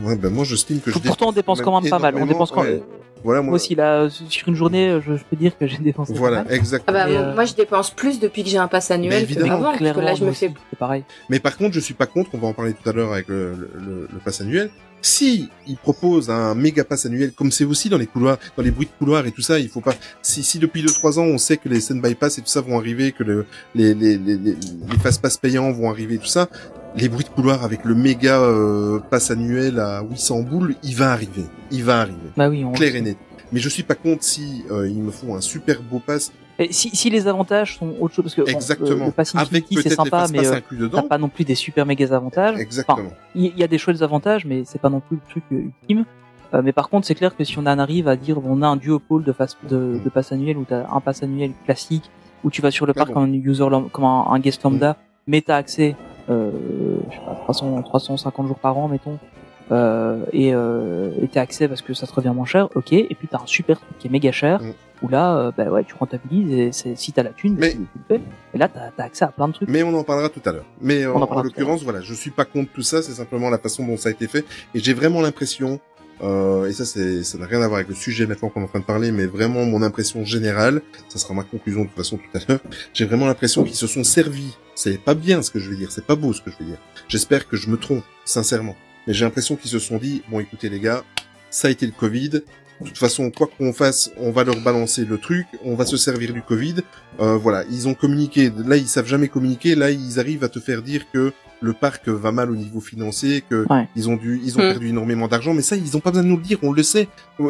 Ouais, 0.00 0.16
ben 0.16 0.30
moi, 0.32 0.44
j'estime 0.44 0.80
que 0.80 0.90
je 0.92 0.98
Pourtant, 0.98 1.28
on 1.28 1.32
dépense 1.32 1.60
quand 1.60 1.80
même 1.80 1.90
pas 1.90 1.98
mal. 1.98 2.14
On 2.16 2.26
dépense 2.26 2.50
quand 2.52 2.62
ouais. 2.62 2.82
Voilà, 3.24 3.40
moi. 3.40 3.50
Moi 3.50 3.56
aussi, 3.56 3.74
là, 3.76 4.08
sur 4.10 4.48
une 4.48 4.54
journée, 4.56 4.98
je, 5.04 5.16
je 5.16 5.22
peux 5.24 5.36
dire 5.36 5.56
que 5.56 5.66
j'ai 5.68 5.78
dépensé. 5.78 6.12
pas 6.12 6.18
Voilà, 6.18 6.42
mal. 6.44 6.52
exactement. 6.52 6.98
Ah 7.00 7.06
bah, 7.06 7.12
euh, 7.12 7.34
moi 7.34 7.44
je 7.44 7.54
dépense 7.54 7.90
plus 7.92 8.18
depuis 8.18 8.42
que 8.42 8.48
j'ai 8.48 8.58
un 8.58 8.66
pass 8.66 8.90
annuel 8.90 9.24
que 9.26 9.30
évidemment, 9.32 9.52
avant, 9.54 9.78
parce 9.78 9.92
que 9.94 10.00
là 10.00 10.14
je 10.14 10.24
me 10.24 10.32
fais 10.32 10.52
pareil. 10.78 11.04
Mais 11.28 11.38
par 11.38 11.56
contre, 11.56 11.72
je 11.74 11.80
suis 11.80 11.94
pas 11.94 12.06
contre, 12.06 12.30
on 12.34 12.38
va 12.38 12.48
en 12.48 12.52
parler 12.52 12.72
tout 12.74 12.88
à 12.88 12.92
l'heure 12.92 13.12
avec 13.12 13.28
le, 13.28 13.52
le, 13.74 14.08
le 14.12 14.18
pass 14.24 14.40
annuel, 14.40 14.70
Si 15.02 15.48
ils 15.66 15.76
proposent 15.76 16.30
un 16.30 16.54
méga 16.54 16.84
pass 16.84 17.06
annuel, 17.06 17.32
comme 17.32 17.50
c'est 17.50 17.64
aussi 17.64 17.88
dans 17.88 17.98
les 17.98 18.06
couloirs, 18.06 18.38
dans 18.56 18.62
les 18.62 18.70
bruits 18.70 18.86
de 18.86 18.92
couloirs 18.98 19.26
et 19.26 19.32
tout 19.32 19.42
ça, 19.42 19.58
il 19.58 19.68
faut 19.68 19.80
pas. 19.80 19.94
Si, 20.22 20.44
si 20.44 20.58
depuis 20.60 20.84
2-3 20.84 21.18
ans 21.18 21.24
on 21.24 21.38
sait 21.38 21.56
que 21.56 21.68
les 21.68 21.80
stand-by 21.80 22.14
pass 22.14 22.38
et 22.38 22.42
tout 22.42 22.48
ça 22.48 22.60
vont 22.60 22.78
arriver, 22.78 23.10
que 23.12 23.24
le, 23.24 23.44
les 23.74 23.94
les 23.94 24.16
les 24.16 24.36
les, 24.36 24.54
les 24.54 24.98
fast 25.02 25.20
pass 25.20 25.36
payants 25.36 25.72
vont 25.72 25.90
arriver, 25.90 26.18
tout 26.18 26.26
ça, 26.26 26.48
les 26.96 27.08
bruits 27.08 27.24
de 27.24 27.30
couloir 27.30 27.64
avec 27.64 27.84
le 27.84 27.94
méga 27.94 28.40
euh, 28.40 29.00
pass 29.10 29.30
annuel 29.30 29.80
à 29.80 30.02
800 30.08 30.42
boules, 30.42 30.76
il 30.84 30.94
va 30.94 31.10
arriver, 31.12 31.44
il 31.72 31.82
va 31.84 32.00
arriver, 32.00 32.30
Bah 32.36 32.48
oui, 32.48 32.64
on 32.64 32.72
clair 32.72 32.94
et 32.94 33.00
net. 33.00 33.16
Mais 33.50 33.60
je 33.60 33.68
suis 33.68 33.82
pas 33.82 33.94
contre 33.94 34.24
si 34.24 34.64
euh, 34.70 34.88
ils 34.88 35.02
me 35.02 35.10
font 35.10 35.34
un 35.36 35.40
super 35.40 35.82
beau 35.82 36.00
pass 36.04 36.32
Et 36.58 36.72
si, 36.72 36.90
si 36.94 37.08
les 37.10 37.26
avantages 37.28 37.78
sont 37.78 37.94
autre 38.00 38.14
chose, 38.14 38.24
parce 38.24 38.34
que 38.34 38.42
bon, 38.42 38.48
exactement 38.48 39.00
le, 39.00 39.04
le 39.06 39.10
Pass 39.12 39.34
Infinity 39.34 39.78
c'est 39.82 39.90
sympa, 39.90 40.26
mais 40.30 40.46
euh, 40.46 40.88
t'as 40.92 41.02
pas 41.02 41.18
non 41.18 41.28
plus 41.28 41.44
des 41.44 41.54
super 41.54 41.86
méga 41.86 42.14
avantages. 42.14 42.58
Exactement. 42.58 43.10
Il 43.34 43.56
y 43.56 43.62
a 43.62 43.66
des 43.66 43.78
chouettes 43.78 44.02
avantages, 44.02 44.44
mais 44.44 44.62
c'est 44.64 44.80
pas 44.80 44.90
non 44.90 45.00
plus 45.00 45.16
le 45.16 45.22
truc 45.30 45.44
euh, 45.52 45.56
ultime. 45.80 46.04
Euh, 46.54 46.60
mais 46.62 46.72
par 46.72 46.90
contre, 46.90 47.06
c'est 47.06 47.14
clair 47.14 47.34
que 47.34 47.44
si 47.44 47.58
on 47.58 47.62
en 47.62 47.78
arrive 47.78 48.06
à 48.08 48.16
dire, 48.16 48.36
on 48.44 48.60
a 48.60 48.68
un 48.68 48.76
duopole 48.76 49.24
de, 49.24 49.32
face, 49.32 49.56
de, 49.68 49.98
de 50.04 50.08
pass 50.10 50.32
annuel 50.32 50.58
où 50.58 50.64
t'as 50.68 50.86
un 50.92 51.00
pass 51.00 51.22
annuel 51.22 51.52
classique, 51.64 52.10
où 52.44 52.50
tu 52.50 52.60
vas 52.60 52.70
sur 52.70 52.84
le 52.84 52.92
Ah 52.94 52.98
parc 53.00 53.08
bon. 53.08 53.14
comme 53.14 53.24
un 53.24 53.32
user, 53.32 53.66
comme 53.90 54.04
un, 54.04 54.26
un 54.30 54.38
guest 54.38 54.62
lambda, 54.62 54.96
mais 55.26 55.40
t'as 55.40 55.56
accès, 55.56 55.96
euh, 56.28 56.50
je 57.10 57.16
sais 57.16 57.22
pas, 57.24 57.34
300, 57.34 57.82
350 57.82 58.46
jours 58.48 58.58
par 58.58 58.76
an, 58.76 58.88
mettons, 58.88 59.18
euh, 59.70 60.24
et 60.32 60.52
euh, 60.52 61.10
t'as 61.32 61.40
accès 61.40 61.68
parce 61.68 61.80
que 61.80 61.94
ça 61.94 62.06
te 62.06 62.12
revient 62.12 62.32
moins 62.34 62.44
cher, 62.44 62.68
ok. 62.74 62.92
Et 62.92 63.14
puis 63.18 63.28
t'as 63.30 63.38
un 63.38 63.46
super 63.46 63.78
truc 63.80 63.98
qui 63.98 64.08
est 64.08 64.10
méga 64.10 64.30
cher, 64.32 64.60
Mm. 64.60 64.72
Où 65.02 65.08
là, 65.08 65.36
euh, 65.36 65.50
bah 65.56 65.64
ouais, 65.70 65.84
tu 65.84 65.94
rentabilises 65.94 66.52
et 66.84 66.94
si 66.96 67.12
t'as 67.12 67.22
la 67.22 67.30
thune, 67.30 67.56
Mais- 67.58 67.72
tu, 67.72 67.76
tu 67.78 67.84
le 68.08 68.16
fais. 68.16 68.22
Et 68.54 68.58
là, 68.58 68.68
t'as, 68.68 68.90
t'as 68.96 69.04
accès 69.04 69.24
à 69.24 69.28
plein 69.28 69.48
de 69.48 69.52
trucs. 69.54 69.68
Mais 69.68 69.82
on 69.82 69.94
en 69.94 70.04
parlera 70.04 70.28
tout 70.28 70.42
à 70.44 70.52
l'heure. 70.52 70.64
Mais 70.80 71.02
euh, 71.04 71.12
On 71.14 71.22
en 71.22 71.42
l'occurrence, 71.42 71.82
voilà, 71.82 72.00
je 72.00 72.14
suis 72.14 72.30
pas 72.30 72.44
contre 72.44 72.70
tout 72.72 72.82
ça, 72.82 73.02
c'est 73.02 73.12
simplement 73.12 73.50
la 73.50 73.58
façon 73.58 73.86
dont 73.86 73.96
ça 73.96 74.08
a 74.08 74.12
été 74.12 74.26
fait. 74.28 74.44
Et 74.74 74.80
j'ai 74.80 74.94
vraiment 74.94 75.20
l'impression, 75.20 75.80
euh, 76.22 76.66
et 76.66 76.72
ça, 76.72 76.84
c'est, 76.84 77.24
ça 77.24 77.38
n'a 77.38 77.46
rien 77.46 77.60
à 77.62 77.66
voir 77.68 77.76
avec 77.78 77.88
le 77.88 77.94
sujet 77.94 78.26
maintenant 78.26 78.48
qu'on 78.48 78.60
est 78.60 78.64
en 78.64 78.68
train 78.68 78.80
de 78.80 78.84
parler, 78.84 79.10
mais 79.10 79.26
vraiment 79.26 79.64
mon 79.64 79.82
impression 79.82 80.24
générale, 80.24 80.82
ça 81.08 81.18
sera 81.18 81.34
ma 81.34 81.42
conclusion 81.42 81.82
de 81.82 81.86
toute 81.88 81.96
façon 81.96 82.16
tout 82.18 82.38
à 82.38 82.40
l'heure. 82.48 82.60
J'ai 82.94 83.04
vraiment 83.06 83.26
l'impression 83.26 83.64
qu'ils 83.64 83.74
se 83.76 83.86
sont 83.86 84.04
servis. 84.04 84.56
C'est 84.74 84.98
pas 84.98 85.14
bien 85.14 85.42
ce 85.42 85.50
que 85.50 85.58
je 85.58 85.68
veux 85.70 85.76
dire, 85.76 85.90
c'est 85.90 86.06
pas 86.06 86.14
beau 86.16 86.32
ce 86.32 86.40
que 86.40 86.50
je 86.50 86.56
veux 86.60 86.64
dire. 86.70 86.78
J'espère 87.08 87.48
que 87.48 87.56
je 87.56 87.68
me 87.68 87.76
trompe, 87.76 88.04
sincèrement. 88.24 88.76
Mais 89.06 89.14
j'ai 89.14 89.24
l'impression 89.24 89.56
qu'ils 89.56 89.70
se 89.70 89.78
sont 89.80 89.98
dit, 89.98 90.22
bon, 90.30 90.38
écoutez 90.38 90.68
les 90.68 90.78
gars, 90.80 91.02
ça 91.50 91.68
a 91.68 91.70
été 91.72 91.86
le 91.86 91.92
Covid. 91.92 92.42
De 92.82 92.88
toute 92.88 92.98
façon, 92.98 93.30
quoi 93.30 93.46
qu'on 93.46 93.72
fasse, 93.72 94.10
on 94.16 94.32
va 94.32 94.42
leur 94.42 94.60
balancer 94.60 95.04
le 95.04 95.16
truc, 95.16 95.46
on 95.64 95.74
va 95.76 95.86
se 95.86 95.96
servir 95.96 96.32
du 96.32 96.42
Covid. 96.42 96.76
Euh, 97.20 97.36
voilà, 97.36 97.64
ils 97.70 97.86
ont 97.86 97.94
communiqué. 97.94 98.50
Là, 98.66 98.76
ils 98.76 98.88
savent 98.88 99.06
jamais 99.06 99.28
communiquer. 99.28 99.76
Là, 99.76 99.90
ils 99.90 100.18
arrivent 100.18 100.42
à 100.42 100.48
te 100.48 100.58
faire 100.58 100.82
dire 100.82 101.04
que 101.12 101.32
le 101.62 101.72
parc 101.72 102.08
va 102.08 102.32
mal 102.32 102.50
au 102.50 102.56
niveau 102.56 102.80
financier, 102.80 103.42
que 103.48 103.64
Ouais. 103.70 103.88
ils 103.96 104.08
ont 104.10 104.16
dû, 104.16 104.40
ils 104.44 104.56
ont 104.58 104.62
Hmm. 104.62 104.70
perdu 104.72 104.88
énormément 104.88 105.28
d'argent. 105.28 105.54
Mais 105.54 105.62
ça, 105.62 105.76
ils 105.76 105.96
ont 105.96 106.00
pas 106.00 106.10
besoin 106.10 106.24
de 106.24 106.28
nous 106.28 106.36
le 106.36 106.42
dire. 106.42 106.58
On 106.62 106.72
le 106.72 106.82
sait. 106.82 107.08
on, 107.38 107.48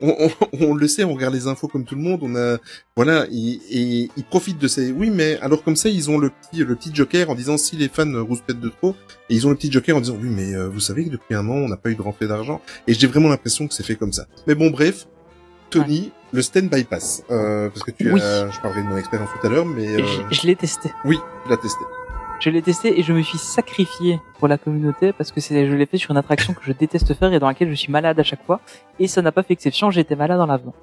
on- 0.00 0.30
on 0.60 0.74
le 0.74 0.88
sait. 0.88 1.04
On 1.04 1.14
regarde 1.14 1.34
les 1.34 1.46
infos 1.46 1.68
comme 1.68 1.84
tout 1.84 1.94
le 1.94 2.00
monde. 2.02 2.20
On 2.22 2.34
a, 2.36 2.58
voilà, 2.96 3.26
et, 3.30 3.60
et 3.70 4.10
ils 4.16 4.24
profitent 4.24 4.58
de 4.58 4.68
ces. 4.68 4.90
Oui, 4.92 5.10
mais 5.10 5.38
alors 5.40 5.62
comme 5.62 5.76
ça, 5.76 5.88
ils 5.88 6.10
ont 6.10 6.18
le 6.18 6.30
petit, 6.30 6.64
le 6.64 6.74
petit 6.74 6.94
joker 6.94 7.30
en 7.30 7.34
disant 7.34 7.56
si 7.56 7.76
les 7.76 7.88
fans 7.88 8.10
rouspètent 8.24 8.60
de 8.60 8.68
trop, 8.68 8.94
et 9.30 9.34
ils 9.34 9.46
ont 9.46 9.50
le 9.50 9.56
petit 9.56 9.70
joker 9.72 9.96
en 9.96 10.00
disant 10.00 10.16
oui, 10.20 10.28
mais 10.30 10.54
euh, 10.54 10.68
vous 10.68 10.80
savez 10.80 11.04
que 11.04 11.10
depuis 11.10 11.34
un 11.34 11.46
an, 11.48 11.52
on 11.54 11.68
n'a 11.68 11.76
pas 11.76 11.90
eu 11.90 11.94
de 11.94 12.02
rentrée 12.02 12.26
d'argent. 12.26 12.60
Et 12.86 12.94
j'ai 12.94 13.06
vraiment 13.06 13.28
l'impression 13.28 13.66
que 13.68 13.74
c'est 13.74 13.82
fait 13.84 13.96
comme 13.96 14.12
ça. 14.12 14.26
Mais 14.46 14.54
bon, 14.54 14.70
bref. 14.70 15.06
Tony, 15.68 16.12
le 16.32 16.42
stand 16.42 16.68
bypass, 16.70 17.24
euh, 17.28 17.68
parce 17.70 17.82
que 17.82 17.90
tu 17.90 18.12
Oui. 18.12 18.20
as, 18.20 18.48
je 18.52 18.60
parlerai 18.60 18.82
de 18.82 18.86
mon 18.86 18.96
expérience 18.96 19.28
tout 19.40 19.44
à 19.44 19.50
l'heure, 19.50 19.66
mais 19.66 20.00
euh, 20.00 20.06
Je, 20.30 20.36
je 20.36 20.46
l'ai 20.46 20.54
testé. 20.54 20.92
oui, 21.04 21.18
tu 21.44 21.50
l'as 21.50 21.56
testé. 21.56 21.84
Je 22.38 22.50
l'ai 22.50 22.60
testé 22.62 22.98
et 22.98 23.02
je 23.02 23.12
me 23.12 23.22
suis 23.22 23.38
sacrifié 23.38 24.20
pour 24.38 24.46
la 24.46 24.58
communauté 24.58 25.12
parce 25.12 25.32
que 25.32 25.40
je 25.40 25.54
l'ai 25.74 25.86
fait 25.86 25.96
sur 25.96 26.10
une 26.10 26.16
attraction 26.18 26.52
que 26.52 26.60
je 26.62 26.72
déteste 26.72 27.14
faire 27.14 27.32
et 27.32 27.38
dans 27.38 27.46
laquelle 27.48 27.70
je 27.70 27.74
suis 27.74 27.90
malade 27.90 28.20
à 28.20 28.22
chaque 28.22 28.44
fois. 28.44 28.60
Et 29.00 29.08
ça 29.08 29.22
n'a 29.22 29.32
pas 29.32 29.42
fait 29.42 29.54
exception, 29.54 29.90
été 29.90 30.14
malade 30.16 30.40
en 30.40 30.46
l'avenant. 30.46 30.74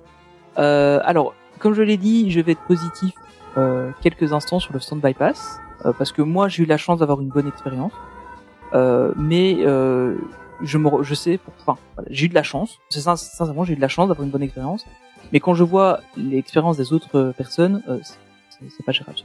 Euh, 0.58 1.00
alors, 1.04 1.34
comme 1.60 1.74
je 1.74 1.82
l'ai 1.84 1.98
dit, 1.98 2.32
je 2.32 2.40
vais 2.42 2.54
être 2.54 2.62
positif 2.64 3.14
euh, 3.58 3.92
quelques 4.02 4.34
instants 4.34 4.60
sur 4.60 4.74
le 4.74 4.80
stand 4.80 5.00
bypass 5.00 5.60
euh, 5.86 5.94
parce 5.98 6.12
que 6.12 6.22
moi 6.24 6.48
j'ai 6.50 6.64
eu 6.64 6.66
la 6.66 6.78
chance 6.78 7.00
d'avoir 7.00 7.22
une 7.22 7.30
bonne 7.30 7.48
expérience. 7.48 7.94
Euh, 8.74 9.14
mais 9.16 9.58
euh, 9.60 10.16
je 10.64 10.78
me, 10.80 11.04
je 11.04 11.14
sais, 11.14 11.40
enfin, 11.62 11.80
j'ai 12.10 12.26
eu 12.26 12.30
de 12.30 12.34
la 12.36 12.44
chance. 12.44 12.80
C'est 12.90 13.02
sin- 13.02 13.16
sincèrement, 13.16 13.64
j'ai 13.64 13.74
eu 13.74 13.76
de 13.76 13.82
la 13.82 13.88
chance 13.88 14.08
d'avoir 14.08 14.26
une 14.26 14.32
bonne 14.32 14.42
expérience. 14.44 14.86
Mais 15.32 15.40
quand 15.40 15.54
je 15.54 15.64
vois 15.64 16.00
l'expérience 16.18 16.78
des 16.78 16.92
autres 16.94 17.32
personnes, 17.38 17.84
euh, 17.88 18.00
c'est- 18.04 18.18
pas 18.86 18.92
gérable. 18.92 19.18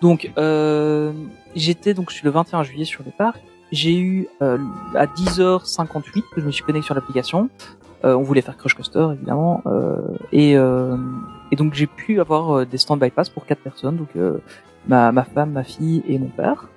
Donc, 0.00 0.30
euh, 0.38 1.12
j'étais 1.54 1.94
donc 1.94 2.12
le 2.22 2.30
21 2.30 2.62
juillet 2.62 2.84
sur 2.84 3.02
le 3.04 3.10
parc. 3.10 3.40
J'ai 3.72 3.96
eu 3.96 4.28
euh, 4.42 4.58
à 4.94 5.06
10h58 5.06 6.22
que 6.34 6.40
je 6.40 6.46
me 6.46 6.50
suis 6.50 6.64
connecté 6.64 6.86
sur 6.86 6.94
l'application. 6.94 7.50
Euh, 8.04 8.14
on 8.14 8.22
voulait 8.22 8.40
faire 8.40 8.56
Crush 8.56 8.74
Coaster 8.74 9.08
évidemment, 9.12 9.62
euh, 9.66 9.98
et, 10.32 10.56
euh, 10.56 10.96
et 11.52 11.56
donc 11.56 11.74
j'ai 11.74 11.86
pu 11.86 12.18
avoir 12.18 12.50
euh, 12.50 12.64
des 12.64 12.78
stand 12.78 12.98
bypass 12.98 13.28
pour 13.28 13.44
quatre 13.44 13.60
personnes, 13.60 13.96
donc 13.96 14.08
ma, 14.88 15.12
ma 15.12 15.24
femme, 15.24 15.52
ma 15.52 15.64
fille 15.64 16.02
et 16.08 16.18
mon 16.18 16.28
père. 16.28 16.68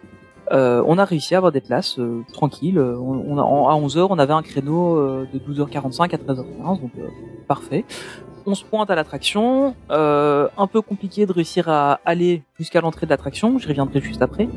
On 0.52 0.98
a 0.98 1.06
réussi 1.06 1.34
à 1.34 1.38
avoir 1.38 1.52
des 1.52 1.62
places 1.62 2.00
tranquilles. 2.32 2.78
On, 2.78 3.38
a, 3.38 3.42
à 3.42 3.80
11h, 3.80 4.08
on 4.10 4.20
avait 4.20 4.34
un 4.34 4.44
créneau 4.44 5.26
de 5.26 5.40
12h45 5.40 6.14
à 6.14 6.18
13h15, 6.18 6.82
donc 6.82 6.92
parfait. 7.48 7.86
On 8.46 8.56
se 8.56 8.64
pointe 8.66 8.90
à 8.90 8.96
l'attraction. 8.96 9.76
Euh, 9.92 10.48
un 10.58 10.68
peu 10.68 10.82
compliqué 10.82 11.26
de 11.26 11.32
réussir 11.32 11.70
à 11.70 12.00
aller 12.06 12.44
jusqu'à 12.58 12.82
l'entrée 12.82 13.06
de 13.06 13.12
l'attraction. 13.12 13.58
Je 13.58 13.68
reviendrai 13.68 14.02
juste 14.02 14.22
après. 14.22 14.48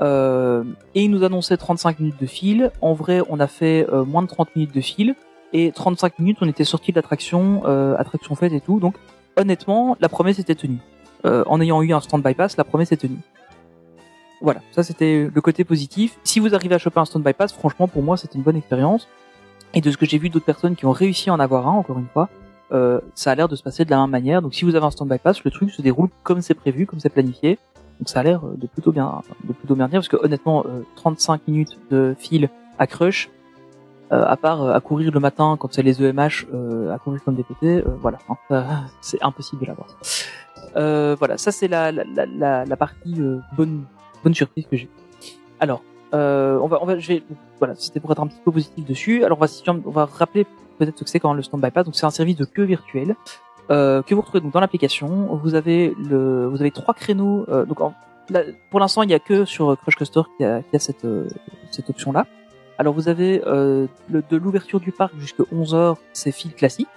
Euh, 0.00 0.64
et 0.94 1.02
il 1.02 1.10
nous 1.10 1.24
annonçait 1.24 1.56
35 1.56 2.00
minutes 2.00 2.20
de 2.20 2.26
fil. 2.26 2.72
En 2.80 2.94
vrai, 2.94 3.20
on 3.28 3.38
a 3.38 3.46
fait 3.46 3.86
euh, 3.92 4.04
moins 4.04 4.22
de 4.22 4.28
30 4.28 4.56
minutes 4.56 4.74
de 4.74 4.80
fil. 4.80 5.14
Et 5.52 5.72
35 5.72 6.18
minutes, 6.18 6.38
on 6.40 6.48
était 6.48 6.64
sorti 6.64 6.92
de 6.92 6.96
l'attraction, 6.96 7.62
euh, 7.66 7.94
attraction 7.98 8.34
faite 8.34 8.52
et 8.52 8.60
tout. 8.60 8.78
Donc, 8.78 8.94
honnêtement, 9.36 9.96
la 10.00 10.08
promesse 10.08 10.38
était 10.38 10.54
tenue. 10.54 10.78
Euh, 11.26 11.44
en 11.46 11.60
ayant 11.60 11.82
eu 11.82 11.92
un 11.92 12.00
stand 12.00 12.22
bypass, 12.22 12.56
la 12.56 12.64
promesse 12.64 12.92
est 12.92 12.96
tenue. 12.96 13.18
Voilà, 14.40 14.60
ça 14.72 14.82
c'était 14.82 15.28
le 15.32 15.40
côté 15.42 15.64
positif. 15.64 16.18
Si 16.24 16.40
vous 16.40 16.54
arrivez 16.54 16.74
à 16.74 16.78
choper 16.78 16.98
un 16.98 17.04
stand 17.04 17.22
bypass, 17.22 17.52
franchement, 17.52 17.88
pour 17.88 18.02
moi, 18.02 18.16
c'était 18.16 18.36
une 18.36 18.42
bonne 18.42 18.56
expérience. 18.56 19.06
Et 19.74 19.80
de 19.82 19.90
ce 19.90 19.98
que 19.98 20.06
j'ai 20.06 20.18
vu 20.18 20.30
d'autres 20.30 20.46
personnes 20.46 20.76
qui 20.76 20.86
ont 20.86 20.92
réussi 20.92 21.30
à 21.30 21.34
en 21.34 21.40
avoir 21.40 21.68
un, 21.68 21.72
encore 21.72 21.98
une 21.98 22.08
fois, 22.08 22.30
euh, 22.72 23.00
ça 23.14 23.32
a 23.32 23.34
l'air 23.34 23.48
de 23.48 23.56
se 23.56 23.62
passer 23.62 23.84
de 23.84 23.90
la 23.90 23.98
même 24.00 24.10
manière. 24.10 24.42
Donc, 24.42 24.54
si 24.54 24.64
vous 24.64 24.74
avez 24.74 24.84
un 24.84 24.90
stand 24.90 25.08
bypass, 25.08 25.44
le 25.44 25.50
truc 25.50 25.70
se 25.70 25.82
déroule 25.82 26.08
comme 26.22 26.40
c'est 26.40 26.54
prévu, 26.54 26.86
comme 26.86 27.00
c'est 27.00 27.10
planifié. 27.10 27.58
Donc, 27.98 28.08
ça 28.08 28.20
a 28.20 28.22
l'air 28.22 28.44
euh, 28.44 28.56
de 28.56 28.66
plutôt 28.66 28.92
bien, 28.92 29.22
de 29.44 29.52
plutôt 29.52 29.74
bien 29.74 29.88
dire, 29.88 30.00
parce 30.00 30.08
que 30.08 30.16
honnêtement, 30.16 30.64
euh, 30.66 30.82
35 30.96 31.48
minutes 31.48 31.78
de 31.90 32.14
fil 32.18 32.48
à 32.78 32.86
crush, 32.86 33.30
euh, 34.12 34.24
à 34.26 34.36
part 34.36 34.62
euh, 34.62 34.74
à 34.74 34.80
courir 34.80 35.12
le 35.12 35.20
matin 35.20 35.56
quand 35.58 35.72
c'est 35.72 35.82
les 35.82 36.02
EMH, 36.02 36.46
euh, 36.52 36.92
à 36.92 36.98
courir 36.98 37.22
comme 37.22 37.36
des 37.36 37.44
pétés, 37.44 37.78
euh, 37.78 37.94
voilà, 38.00 38.18
hein, 38.28 38.64
c'est 39.00 39.22
impossible 39.22 39.62
de 39.62 39.66
l'avoir. 39.66 39.88
Euh, 40.76 41.14
voilà, 41.18 41.38
ça 41.38 41.52
c'est 41.52 41.68
la, 41.68 41.92
la, 41.92 42.04
la, 42.26 42.64
la, 42.64 42.76
partie 42.76 43.20
euh, 43.20 43.38
bonne 43.56 43.84
bonne 44.24 44.34
surprise 44.34 44.66
que 44.68 44.76
j'ai. 44.76 44.88
Alors, 45.60 45.82
euh, 46.12 46.58
on 46.60 46.66
va 46.66 46.82
on 46.82 46.86
va 46.86 46.98
je 46.98 47.20
voilà, 47.58 47.74
c'était 47.76 48.00
pour 48.00 48.10
être 48.10 48.20
un 48.20 48.26
petit 48.26 48.40
peu 48.44 48.50
positif 48.50 48.84
dessus. 48.84 49.24
Alors 49.24 49.38
on 49.40 49.44
va 49.44 49.72
on 49.86 49.90
va 49.90 50.06
rappeler 50.06 50.44
peut-être 50.80 50.98
ce 50.98 51.04
que 51.04 51.10
c'est 51.10 51.20
quand 51.20 51.32
le 51.34 51.42
stand 51.42 51.60
bypass. 51.60 51.84
Donc 51.84 51.94
c'est 51.94 52.06
un 52.06 52.10
service 52.10 52.36
de 52.36 52.44
queue 52.44 52.64
virtuelle 52.64 53.14
euh, 53.70 54.02
que 54.02 54.14
vous 54.14 54.20
retrouvez 54.22 54.40
donc 54.40 54.52
dans 54.52 54.60
l'application. 54.60 55.06
Vous 55.42 55.54
avez 55.54 55.94
le 56.10 56.46
vous 56.48 56.60
avez 56.60 56.70
trois 56.72 56.94
créneaux. 56.94 57.44
euh, 57.48 57.64
donc 57.64 57.80
en- 57.80 57.94
là, 58.30 58.40
pour 58.70 58.80
l'instant 58.80 59.02
il 59.02 59.10
y 59.10 59.14
a 59.14 59.18
que 59.20 59.44
sur 59.44 59.76
Crush 59.80 59.96
Coaster 59.96 60.22
qui 60.36 60.44
a, 60.44 60.62
qui 60.62 60.74
a 60.76 60.78
cette 60.78 61.04
euh, 61.04 61.28
cette 61.70 61.88
option 61.90 62.10
là. 62.12 62.26
Alors 62.78 62.94
vous 62.94 63.08
avez 63.08 63.42
euh, 63.46 63.86
le, 64.10 64.22
de 64.28 64.36
l'ouverture 64.36 64.80
du 64.80 64.90
parc 64.90 65.12
jusqu'à 65.18 65.42
11h, 65.52 65.96
c'est 66.12 66.32
fil 66.32 66.52
classique. 66.54 66.88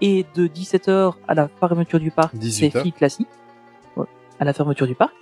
Et 0.00 0.26
de 0.34 0.48
17h 0.48 1.14
à 1.28 1.34
la 1.34 1.46
fermeture 1.60 2.00
du 2.00 2.10
parc, 2.10 2.32
c'est 2.40 2.66
18h. 2.68 2.82
fil 2.82 2.92
classique. 2.92 3.28
Ouais, 3.96 4.06
à 4.40 4.44
la 4.44 4.52
fermeture 4.52 4.88
du 4.88 4.96
parc. 4.96 5.12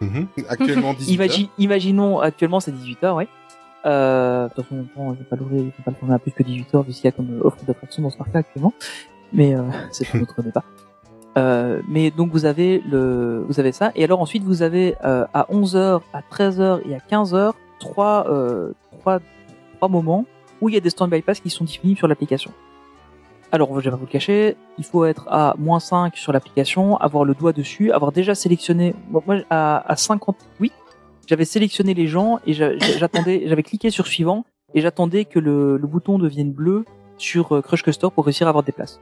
Mhm. 0.00 0.26
Actuellement 0.48 0.92
18 0.98 1.14
Imagine, 1.14 1.48
imaginons 1.58 2.18
actuellement 2.18 2.58
c'est 2.58 2.72
18h, 2.72 3.14
ouais. 3.14 3.28
Euh, 3.86 4.48
de 4.48 4.54
toute 4.54 4.64
façon, 4.64 4.86
je 4.96 5.18
vais 5.18 5.24
pas 5.24 5.36
l'ouvrir, 5.36 5.62
vais 5.64 5.70
pas 5.84 5.90
le 5.90 5.96
fermer 5.96 6.14
à 6.14 6.18
plus 6.18 6.32
que 6.32 6.42
18h 6.42 6.84
vu 6.84 6.92
qu'il 6.92 7.04
y 7.04 7.08
a 7.08 7.12
comme 7.12 7.38
euh, 7.38 7.46
offre 7.46 7.58
d'attraction 7.64 8.02
dans 8.02 8.10
ce 8.10 8.16
parc-là 8.16 8.40
actuellement. 8.40 8.72
Mais 9.32 9.54
euh, 9.54 9.62
c'est 9.92 10.06
pour 10.08 10.20
notre 10.20 10.42
débat. 10.42 10.64
Euh, 11.36 11.82
mais 11.88 12.10
donc 12.10 12.30
vous 12.30 12.44
avez 12.44 12.80
le, 12.88 13.44
vous 13.48 13.58
avez 13.58 13.72
ça, 13.72 13.90
et 13.96 14.04
alors 14.04 14.20
ensuite 14.20 14.44
vous 14.44 14.62
avez 14.62 14.94
euh, 15.04 15.26
à 15.34 15.46
11h, 15.50 16.00
à 16.12 16.20
13h 16.20 16.88
et 16.88 16.94
à 16.94 16.98
15h 16.98 17.52
trois, 17.80 18.26
euh, 18.28 18.72
trois, 19.00 19.18
trois 19.76 19.88
moments 19.88 20.24
où 20.60 20.68
il 20.68 20.74
y 20.74 20.78
a 20.78 20.80
des 20.80 20.90
stand 20.90 21.10
bypass 21.10 21.40
qui 21.40 21.50
sont 21.50 21.64
disponibles 21.64 21.98
sur 21.98 22.08
l'application. 22.08 22.52
Alors, 23.52 23.78
je 23.78 23.84
vais 23.84 23.90
pas 23.90 23.96
vous 23.96 24.06
le 24.06 24.10
cacher, 24.10 24.56
il 24.78 24.84
faut 24.84 25.04
être 25.04 25.28
à 25.28 25.54
moins 25.58 25.78
5 25.78 26.16
sur 26.16 26.32
l'application, 26.32 26.96
avoir 26.96 27.24
le 27.24 27.34
doigt 27.34 27.52
dessus, 27.52 27.92
avoir 27.92 28.10
déjà 28.10 28.34
sélectionné, 28.34 28.96
moi 29.10 29.22
à 29.48 29.94
58, 29.96 30.72
j'avais 31.26 31.44
sélectionné 31.44 31.94
les 31.94 32.06
gens 32.06 32.40
et 32.46 32.52
j'a- 32.54 32.76
j'a- 32.78 32.98
j'attendais, 32.98 33.44
j'avais 33.46 33.62
cliqué 33.62 33.90
sur 33.90 34.06
suivant 34.06 34.44
et 34.74 34.80
j'attendais 34.80 35.24
que 35.24 35.38
le, 35.38 35.76
le 35.76 35.86
bouton 35.86 36.18
devienne 36.18 36.52
bleu 36.52 36.84
sur 37.18 37.52
euh, 37.54 37.60
Crush 37.62 37.82
Coaster 37.82 38.08
pour 38.14 38.24
réussir 38.24 38.46
à 38.46 38.50
avoir 38.50 38.64
des 38.64 38.72
places. 38.72 39.00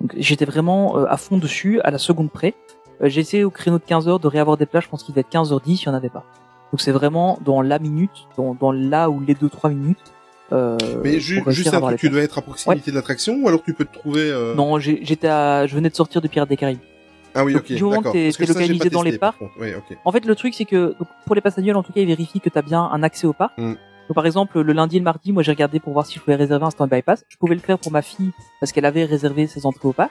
Donc 0.00 0.14
j'étais 0.16 0.44
vraiment 0.44 0.98
euh, 0.98 1.04
à 1.08 1.16
fond 1.16 1.38
dessus, 1.38 1.80
à 1.82 1.90
la 1.90 1.98
seconde 1.98 2.30
près. 2.30 2.54
Euh, 3.02 3.08
J'ai 3.08 3.20
essayé 3.20 3.44
au 3.44 3.50
créneau 3.50 3.78
de 3.78 3.84
15 3.84 4.08
heures 4.08 4.18
de 4.20 4.26
réavoir 4.28 4.56
des 4.56 4.66
places, 4.66 4.84
je 4.84 4.88
pense 4.88 5.02
qu'il 5.04 5.14
devait 5.14 5.20
être 5.22 5.30
15h10, 5.32 5.82
il 5.82 5.86
y 5.86 5.88
en 5.88 5.94
avait 5.94 6.08
pas. 6.08 6.24
Donc 6.72 6.80
c'est 6.80 6.92
vraiment 6.92 7.38
dans 7.44 7.60
la 7.62 7.78
minute, 7.78 8.26
dans, 8.36 8.54
dans 8.54 8.72
là 8.72 9.10
ou 9.10 9.20
les 9.20 9.34
2-3 9.34 9.70
minutes, 9.70 9.98
Euh, 10.52 10.76
Mais 11.02 11.18
ju- 11.18 11.42
juste 11.48 11.72
les 11.72 11.96
tu 11.96 12.10
dois 12.10 12.20
être 12.22 12.36
à 12.38 12.42
proximité 12.42 12.90
de 12.90 12.96
l'attraction 12.96 13.38
ou 13.42 13.48
alors 13.48 13.62
tu 13.62 13.72
peux 13.72 13.86
te 13.86 13.94
trouver. 13.94 14.30
euh, 14.30 14.54
Non, 14.54 14.78
j'étais 14.78 15.28
à, 15.28 15.66
je 15.66 15.74
venais 15.74 15.88
de 15.88 15.94
sortir 15.94 16.20
de 16.20 16.28
Pirates 16.28 16.48
des 16.50 16.58
Caraïbes. 16.58 16.80
Ah 17.34 17.44
oui, 17.44 17.54
Donc, 17.54 17.62
ok. 17.62 17.72
du 17.72 17.82
moment 17.82 18.02
que 18.02 18.10
t'es- 18.10 18.32
ça, 18.32 18.44
localisé 18.44 18.90
dans 18.90 19.02
les 19.02 19.10
testé, 19.12 19.18
parcs. 19.18 19.38
contre. 19.38 19.58
Ouais, 19.58 19.74
ok. 19.74 19.96
En 20.04 20.12
fait, 20.12 20.24
le 20.24 20.34
truc, 20.34 20.54
c'est 20.54 20.64
que 20.64 20.94
donc, 20.98 21.08
pour 21.26 21.34
les 21.34 21.40
passagers, 21.40 21.72
en 21.72 21.82
tout 21.82 21.92
cas, 21.92 22.00
ils 22.00 22.06
vérifient 22.06 22.40
que 22.40 22.50
tu 22.50 22.58
as 22.58 22.62
bien 22.62 22.82
un 22.82 23.02
accès 23.02 23.26
au 23.26 23.32
parc. 23.32 23.56
Mm. 23.58 23.74
Donc, 24.08 24.14
par 24.14 24.26
exemple, 24.26 24.60
le 24.60 24.72
lundi 24.72 24.96
et 24.96 24.98
le 24.98 25.04
mardi, 25.04 25.32
moi, 25.32 25.42
j'ai 25.42 25.52
regardé 25.52 25.80
pour 25.80 25.92
voir 25.92 26.04
si 26.06 26.14
je 26.14 26.20
pouvais 26.20 26.36
réserver 26.36 26.64
un 26.64 26.70
stand-by 26.70 27.02
pass. 27.02 27.24
Je 27.28 27.36
pouvais 27.36 27.54
le 27.54 27.60
faire 27.60 27.78
pour 27.78 27.92
ma 27.92 28.02
fille 28.02 28.32
parce 28.60 28.72
qu'elle 28.72 28.84
avait 28.84 29.04
réservé 29.04 29.46
ses 29.46 29.64
entrées 29.64 29.88
au 29.88 29.92
parc, 29.92 30.10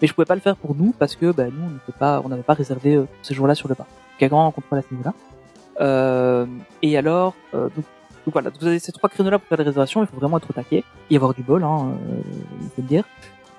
mais 0.00 0.08
je 0.08 0.14
pouvais 0.14 0.24
pas 0.24 0.34
le 0.34 0.40
faire 0.40 0.56
pour 0.56 0.74
nous 0.74 0.92
parce 0.98 1.14
que 1.14 1.30
bah, 1.30 1.44
nous, 1.46 1.66
on 1.66 1.70
n'était 1.70 1.92
pas, 1.98 2.20
on 2.24 2.28
n'avait 2.28 2.42
pas 2.42 2.54
réservé 2.54 2.96
euh, 2.96 3.04
ces 3.22 3.34
jours-là 3.34 3.54
sur 3.54 3.68
le 3.68 3.74
parc. 3.74 3.88
Donc, 4.20 4.32
un 4.32 4.50
contrôle 4.50 4.78
à 4.78 4.82
ce 4.82 4.88
niveau-là. 4.92 5.14
Euh, 5.80 6.46
et 6.82 6.96
alors, 6.96 7.34
euh, 7.54 7.64
donc, 7.76 7.84
donc 8.24 8.32
voilà, 8.32 8.50
vous 8.58 8.66
avez 8.66 8.78
ces 8.78 8.90
trois 8.92 9.08
créneaux-là 9.08 9.38
pour 9.38 9.46
faire 9.48 9.58
des 9.58 9.64
réservations. 9.64 10.02
Il 10.02 10.06
faut 10.06 10.16
vraiment 10.16 10.38
être 10.38 10.50
au 10.50 10.52
taquet 10.52 10.82
et 11.10 11.16
avoir 11.16 11.32
du 11.34 11.42
bol, 11.42 11.62
hein, 11.62 11.90
euh, 12.10 12.20
il 12.62 12.68
faut 12.70 12.82
le 12.82 12.88
dire. 12.88 13.04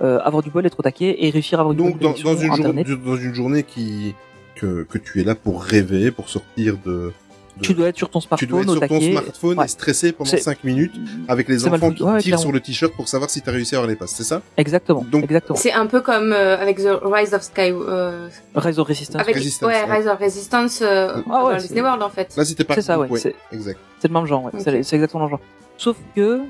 Euh, 0.02 0.20
avoir 0.24 0.43
du 0.43 0.52
bol, 0.52 0.64
être 0.66 0.80
au 0.80 0.84
taquet 0.84 1.16
et 1.26 1.30
réussir 1.32 1.58
à 1.60 1.62
avoir 1.62 1.76
Donc 1.76 1.93
une 1.95 1.98
dans, 2.00 2.12
bonne 2.12 2.22
dans 2.24 2.36
une 2.36 2.50
connexion 2.50 2.64
journée, 2.66 2.82
Internet. 2.82 3.04
dans 3.06 3.16
une 3.18 3.34
journée 3.34 3.64
qui 3.64 4.14
que, 4.56 4.84
que 4.84 4.98
tu 5.00 5.22
es 5.22 5.24
là 5.24 5.34
pour 5.36 5.64
rêver, 5.64 6.12
pour 6.12 6.30
sortir 6.30 6.78
de. 6.86 7.12
de- 7.58 7.62
Tu 7.64 7.74
dois 7.74 7.88
être 7.89 7.98
sur 7.98 8.10
ton 8.10 8.20
tu 8.20 8.45
dois 8.45 8.62
smartphone 8.64 8.84
être 8.84 8.89
sur 8.89 9.00
ton 9.00 9.12
smartphone 9.12 9.58
Ouais. 9.60 9.66
et 9.66 9.68
stresser 9.68 10.12
pendant 10.12 10.30
C'est- 10.30 10.38
5 10.38 10.64
minutes 10.64 10.93
avec 11.28 11.48
les 11.48 11.68
enfants 11.68 11.91
qui 11.91 12.04
Ouais, 12.04 12.12
tirent 12.20 12.22
clairement. 12.22 12.41
sur 12.41 12.52
le 12.52 12.60
t-shirt 12.60 12.93
pour 12.93 13.08
savoir 13.08 13.30
si 13.32 13.41
t'as 13.41 13.52
réussi 13.52 13.74
à 13.74 13.80
avoir 13.80 13.89
les 13.89 13.95
passes, 13.95 14.14
c'est 14.16 14.24
ça? 14.24 14.41
Exactement. 14.58 15.04
Donc- 15.12 15.24
exactement. 15.24 15.58
C'est 15.58 15.72
un 15.74 15.88
peu 15.88 16.02
comme 16.02 16.32
euh, 16.32 16.58
avec 16.60 16.78
The 16.78 16.89
Rise 17.04 17.34
of 17.34 17.41
Sky. 17.41 17.72
Euh, 17.72 18.30
Rise 18.56 18.78
of 18.78 18.88
Resistance. 18.88 19.22
avec, 19.22 19.36
Resistance, 19.36 19.68
ouais, 19.72 19.84
ouais. 19.84 19.98
Rise 19.98 20.08
of 20.08 20.20
Resistance 20.20 20.80
euh, 20.84 21.22
Ah 21.32 21.45
ouais, 21.45 21.54
dans 21.56 21.58
Disney 21.60 21.82
World 21.82 22.04
en 22.04 22.10
fait. 22.10 22.36
Là, 22.38 22.45
c'était 22.45 22.64
pas. 22.64 22.76
C'est 22.76 22.82
ça, 22.84 23.00
ouais, 23.00 23.08
c'est- 23.18 23.36
Exact. 23.52 23.80
C'est 24.00 24.08
le 24.10 24.14
même 24.14 24.26
genre, 24.28 24.43
ouais. 24.43 24.52
Ok. 24.54 24.62
C'est 24.64 24.84
c'est 24.84 24.95
exactement 24.95 25.24
le 25.26 25.30
même 25.32 25.38
genre. 25.39 25.48
Sauf 25.78 25.98
que, 26.16 26.41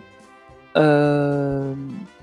euh, 0.76 1.74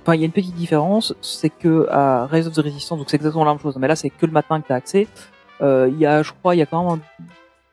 enfin, 0.05 0.15
il 0.15 0.21
y 0.21 0.23
a 0.23 0.27
une 0.27 0.33
petite 0.33 0.55
différence, 0.55 1.15
c'est 1.23 1.49
que 1.51 1.89
à 1.91 2.27
Rise 2.27 2.47
of 2.47 2.53
the 2.53 2.59
Resistance, 2.59 2.99
donc 2.99 3.09
c'est 3.11 3.17
exactement 3.17 3.45
la 3.45 3.53
même 3.53 3.61
chose, 3.61 3.77
mais 3.77 3.89
là 3.89 3.97
c'est 3.97 4.11
que 4.11 4.27
le 4.27 4.33
matin 4.33 4.61
que 4.61 4.69
t'as 4.69 4.77
accès. 4.77 5.09
Euh, 5.63 5.89
Il 5.91 5.99
y 5.99 6.05
a, 6.07 6.23
je 6.23 6.33
crois, 6.33 6.55
il 6.55 6.59
y 6.59 6.63
a 6.63 6.67
quand 6.67 6.83
même, 6.85 7.01
un... 7.01 7.25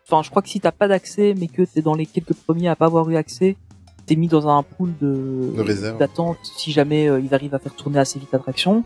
enfin, 0.08 0.24
je 0.24 0.30
crois 0.30 0.42
que 0.42 0.50
si 0.50 0.60
t'as 0.60 0.72
pas 0.72 0.88
d'accès, 0.88 1.36
mais 1.38 1.48
que 1.48 1.64
t'es 1.64 1.82
dans 1.82 1.96
les 1.96 2.06
quelques 2.06 2.34
premiers 2.34 2.70
à 2.70 2.76
pas 2.76 2.86
avoir 2.86 3.10
eu 3.10 3.18
accès, 3.18 3.58
t'es 4.06 4.16
mis 4.16 4.28
dans 4.28 4.48
un 4.48 4.64
pool 4.64 4.94
de 5.02 5.92
d'attente 6.00 6.38
si 6.58 6.72
jamais 6.72 7.08
euh, 7.08 7.20
ils 7.20 7.34
arrivent 7.34 7.54
à 7.56 7.60
faire 7.60 7.76
tourner 7.76 8.00
assez 8.00 8.18
vite 8.18 8.30
l'attraction. 8.32 8.84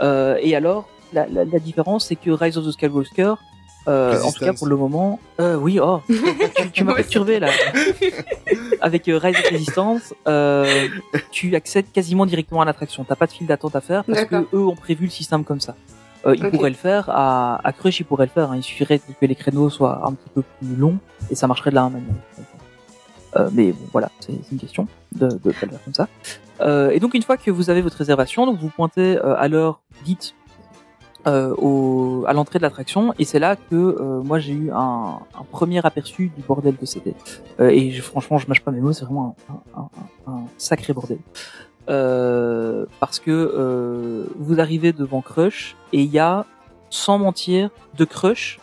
Euh, 0.00 0.38
et 0.40 0.56
alors, 0.56 0.88
la, 1.12 1.26
la, 1.26 1.44
la 1.44 1.58
différence, 1.58 2.06
c'est 2.06 2.16
que 2.16 2.30
Rise 2.30 2.56
of 2.58 2.64
the 2.66 2.70
Skywalker, 2.70 3.34
euh, 3.88 4.12
en 4.12 4.16
tout 4.16 4.20
cas 4.20 4.26
Resistance. 4.28 4.58
pour 4.58 4.66
le 4.68 4.76
moment, 4.76 5.18
euh, 5.40 5.56
oui, 5.56 5.80
oh, 5.82 6.00
tu, 6.56 6.70
tu 6.72 6.84
m'as 6.84 6.94
perturbé 6.94 7.40
là. 7.40 7.48
Avec 8.80 9.08
euh, 9.08 9.18
Rise 9.18 9.36
of 9.36 9.50
Resistance, 9.50 10.14
euh, 10.26 10.88
tu 11.30 11.54
accèdes 11.56 11.90
quasiment 11.92 12.26
directement 12.26 12.60
à 12.60 12.64
l'attraction. 12.64 13.04
T'as 13.04 13.16
pas 13.16 13.26
de 13.26 13.32
file 13.32 13.46
d'attente 13.46 13.74
à 13.76 13.80
faire 13.80 14.04
parce 14.04 14.24
que 14.24 14.46
eux 14.54 14.66
ont 14.66 14.76
prévu 14.76 15.04
le 15.06 15.10
système 15.10 15.44
comme 15.44 15.60
ça. 15.60 15.74
Euh, 16.26 16.34
ils 16.36 16.50
pourraient 16.50 16.70
le 16.70 16.76
faire 16.76 17.08
à, 17.10 17.60
à 17.66 17.72
Crush, 17.72 18.00
ils 18.00 18.04
pourraient 18.04 18.26
le 18.26 18.30
faire. 18.32 18.50
hein. 18.50 18.56
Il 18.56 18.62
suffirait 18.62 18.98
que 18.98 19.26
les 19.26 19.34
créneaux 19.34 19.70
soient 19.70 20.02
un 20.04 20.12
petit 20.12 20.28
peu 20.34 20.42
plus 20.42 20.76
longs 20.76 20.98
et 21.30 21.34
ça 21.34 21.46
marcherait 21.46 21.70
de 21.70 21.76
la 21.76 21.84
même 21.84 21.92
manière. 22.02 22.14
Euh, 23.36 23.48
mais 23.52 23.72
bon, 23.72 23.86
voilà, 23.92 24.10
c'est 24.20 24.32
une 24.50 24.58
question 24.58 24.88
de, 25.14 25.28
de 25.28 25.36
pas 25.52 25.66
le 25.66 25.70
faire 25.70 25.84
comme 25.84 25.94
ça. 25.94 26.08
Euh, 26.60 26.90
et 26.90 26.98
donc 26.98 27.14
une 27.14 27.22
fois 27.22 27.36
que 27.36 27.50
vous 27.50 27.70
avez 27.70 27.82
votre 27.82 27.96
réservation, 27.98 28.46
donc 28.46 28.58
vous 28.58 28.70
pointez 28.70 29.16
euh, 29.18 29.36
à 29.38 29.48
l'heure 29.48 29.80
dite 30.04 30.34
euh, 31.26 31.54
au, 31.58 32.24
à 32.26 32.32
l'entrée 32.32 32.58
de 32.58 32.62
l'attraction, 32.64 33.12
et 33.18 33.24
c'est 33.24 33.38
là 33.40 33.56
que 33.56 33.74
euh, 33.74 34.22
moi 34.22 34.38
j'ai 34.38 34.52
eu 34.52 34.70
un, 34.72 35.18
un 35.34 35.44
premier 35.50 35.84
aperçu 35.84 36.30
du 36.36 36.42
bordel 36.42 36.76
que 36.76 36.86
c'était. 36.86 37.14
Euh, 37.60 37.68
et 37.70 37.90
je- 37.90 38.02
franchement, 38.02 38.38
je 38.38 38.46
mâche 38.48 38.60
pas 38.62 38.70
mes 38.70 38.80
mots, 38.80 38.92
c'est 38.92 39.04
vraiment 39.04 39.36
un, 39.50 39.80
un- 39.80 40.32
un- 40.32 40.44
sacré 40.58 40.92
bordel. 40.92 41.18
Euh, 41.90 42.84
parce 43.00 43.18
que 43.18 43.30
euh, 43.30 44.24
vous 44.38 44.60
arrivez 44.60 44.92
devant 44.92 45.22
Crush 45.22 45.74
et 45.92 46.02
il 46.02 46.10
y 46.10 46.18
a, 46.18 46.44
sans 46.90 47.18
mentir, 47.18 47.70
de 47.96 48.04
Crush 48.04 48.60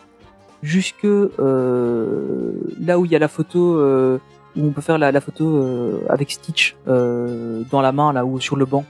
jusque 0.62 1.04
euh, 1.04 2.52
là 2.80 2.98
où 2.98 3.04
il 3.04 3.10
y 3.10 3.16
a 3.16 3.18
la 3.18 3.28
photo 3.28 3.60
où 4.56 4.60
on 4.68 4.70
peut 4.70 4.80
faire 4.80 4.96
la, 4.98 5.12
la 5.12 5.20
photo 5.20 6.00
avec 6.08 6.30
Stitch 6.30 6.76
dans 6.86 7.80
la 7.82 7.92
main 7.92 8.12
là 8.12 8.24
ou 8.24 8.40
sur 8.40 8.56
le 8.56 8.64
banc. 8.64 8.84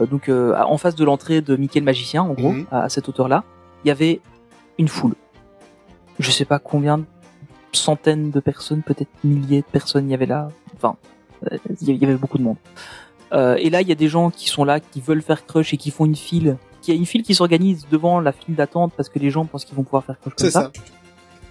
Euh, 0.00 0.06
donc 0.06 0.28
euh, 0.28 0.56
en 0.58 0.78
face 0.78 0.94
de 0.94 1.04
l'entrée 1.04 1.40
de 1.40 1.56
Mickey 1.56 1.80
le 1.80 1.84
magicien, 1.84 2.22
en 2.22 2.32
gros, 2.32 2.52
Mhm. 2.52 2.66
à, 2.70 2.82
à 2.84 2.88
cette 2.88 3.08
hauteur-là, 3.08 3.44
il 3.84 3.88
y 3.88 3.90
avait 3.90 4.20
une 4.78 4.88
foule. 4.88 5.14
Je 6.18 6.30
sais 6.30 6.44
pas 6.44 6.58
combien 6.58 6.98
de 6.98 7.04
centaines 7.72 8.30
de 8.30 8.40
personnes, 8.40 8.82
peut-être 8.82 9.10
milliers 9.24 9.60
de 9.60 9.66
personnes 9.66 10.08
il 10.08 10.10
y 10.10 10.14
avait 10.14 10.26
là. 10.26 10.48
Enfin, 10.76 10.96
euh, 11.50 11.56
il 11.80 11.96
y 11.96 12.04
avait 12.04 12.16
beaucoup 12.16 12.38
de 12.38 12.42
monde. 12.42 12.56
Euh, 13.32 13.54
et 13.56 13.70
là, 13.70 13.80
il 13.80 13.88
y 13.88 13.92
a 13.92 13.94
des 13.94 14.08
gens 14.08 14.30
qui 14.30 14.48
sont 14.48 14.64
là, 14.64 14.80
qui 14.80 15.00
veulent 15.00 15.22
faire 15.22 15.46
crush 15.46 15.72
et 15.72 15.76
qui 15.76 15.90
font 15.90 16.04
une 16.04 16.16
file. 16.16 16.56
Qui 16.82 16.90
a 16.92 16.94
une 16.94 17.06
file 17.06 17.22
qui 17.22 17.34
s'organise 17.34 17.86
devant 17.90 18.20
la 18.20 18.32
file 18.32 18.54
d'attente 18.56 18.92
parce 18.96 19.08
que 19.08 19.18
les 19.18 19.30
gens 19.30 19.44
pensent 19.44 19.64
qu'ils 19.64 19.76
vont 19.76 19.84
pouvoir 19.84 20.04
faire 20.04 20.18
crush 20.18 20.34
comme 20.34 20.50
ça. 20.50 20.72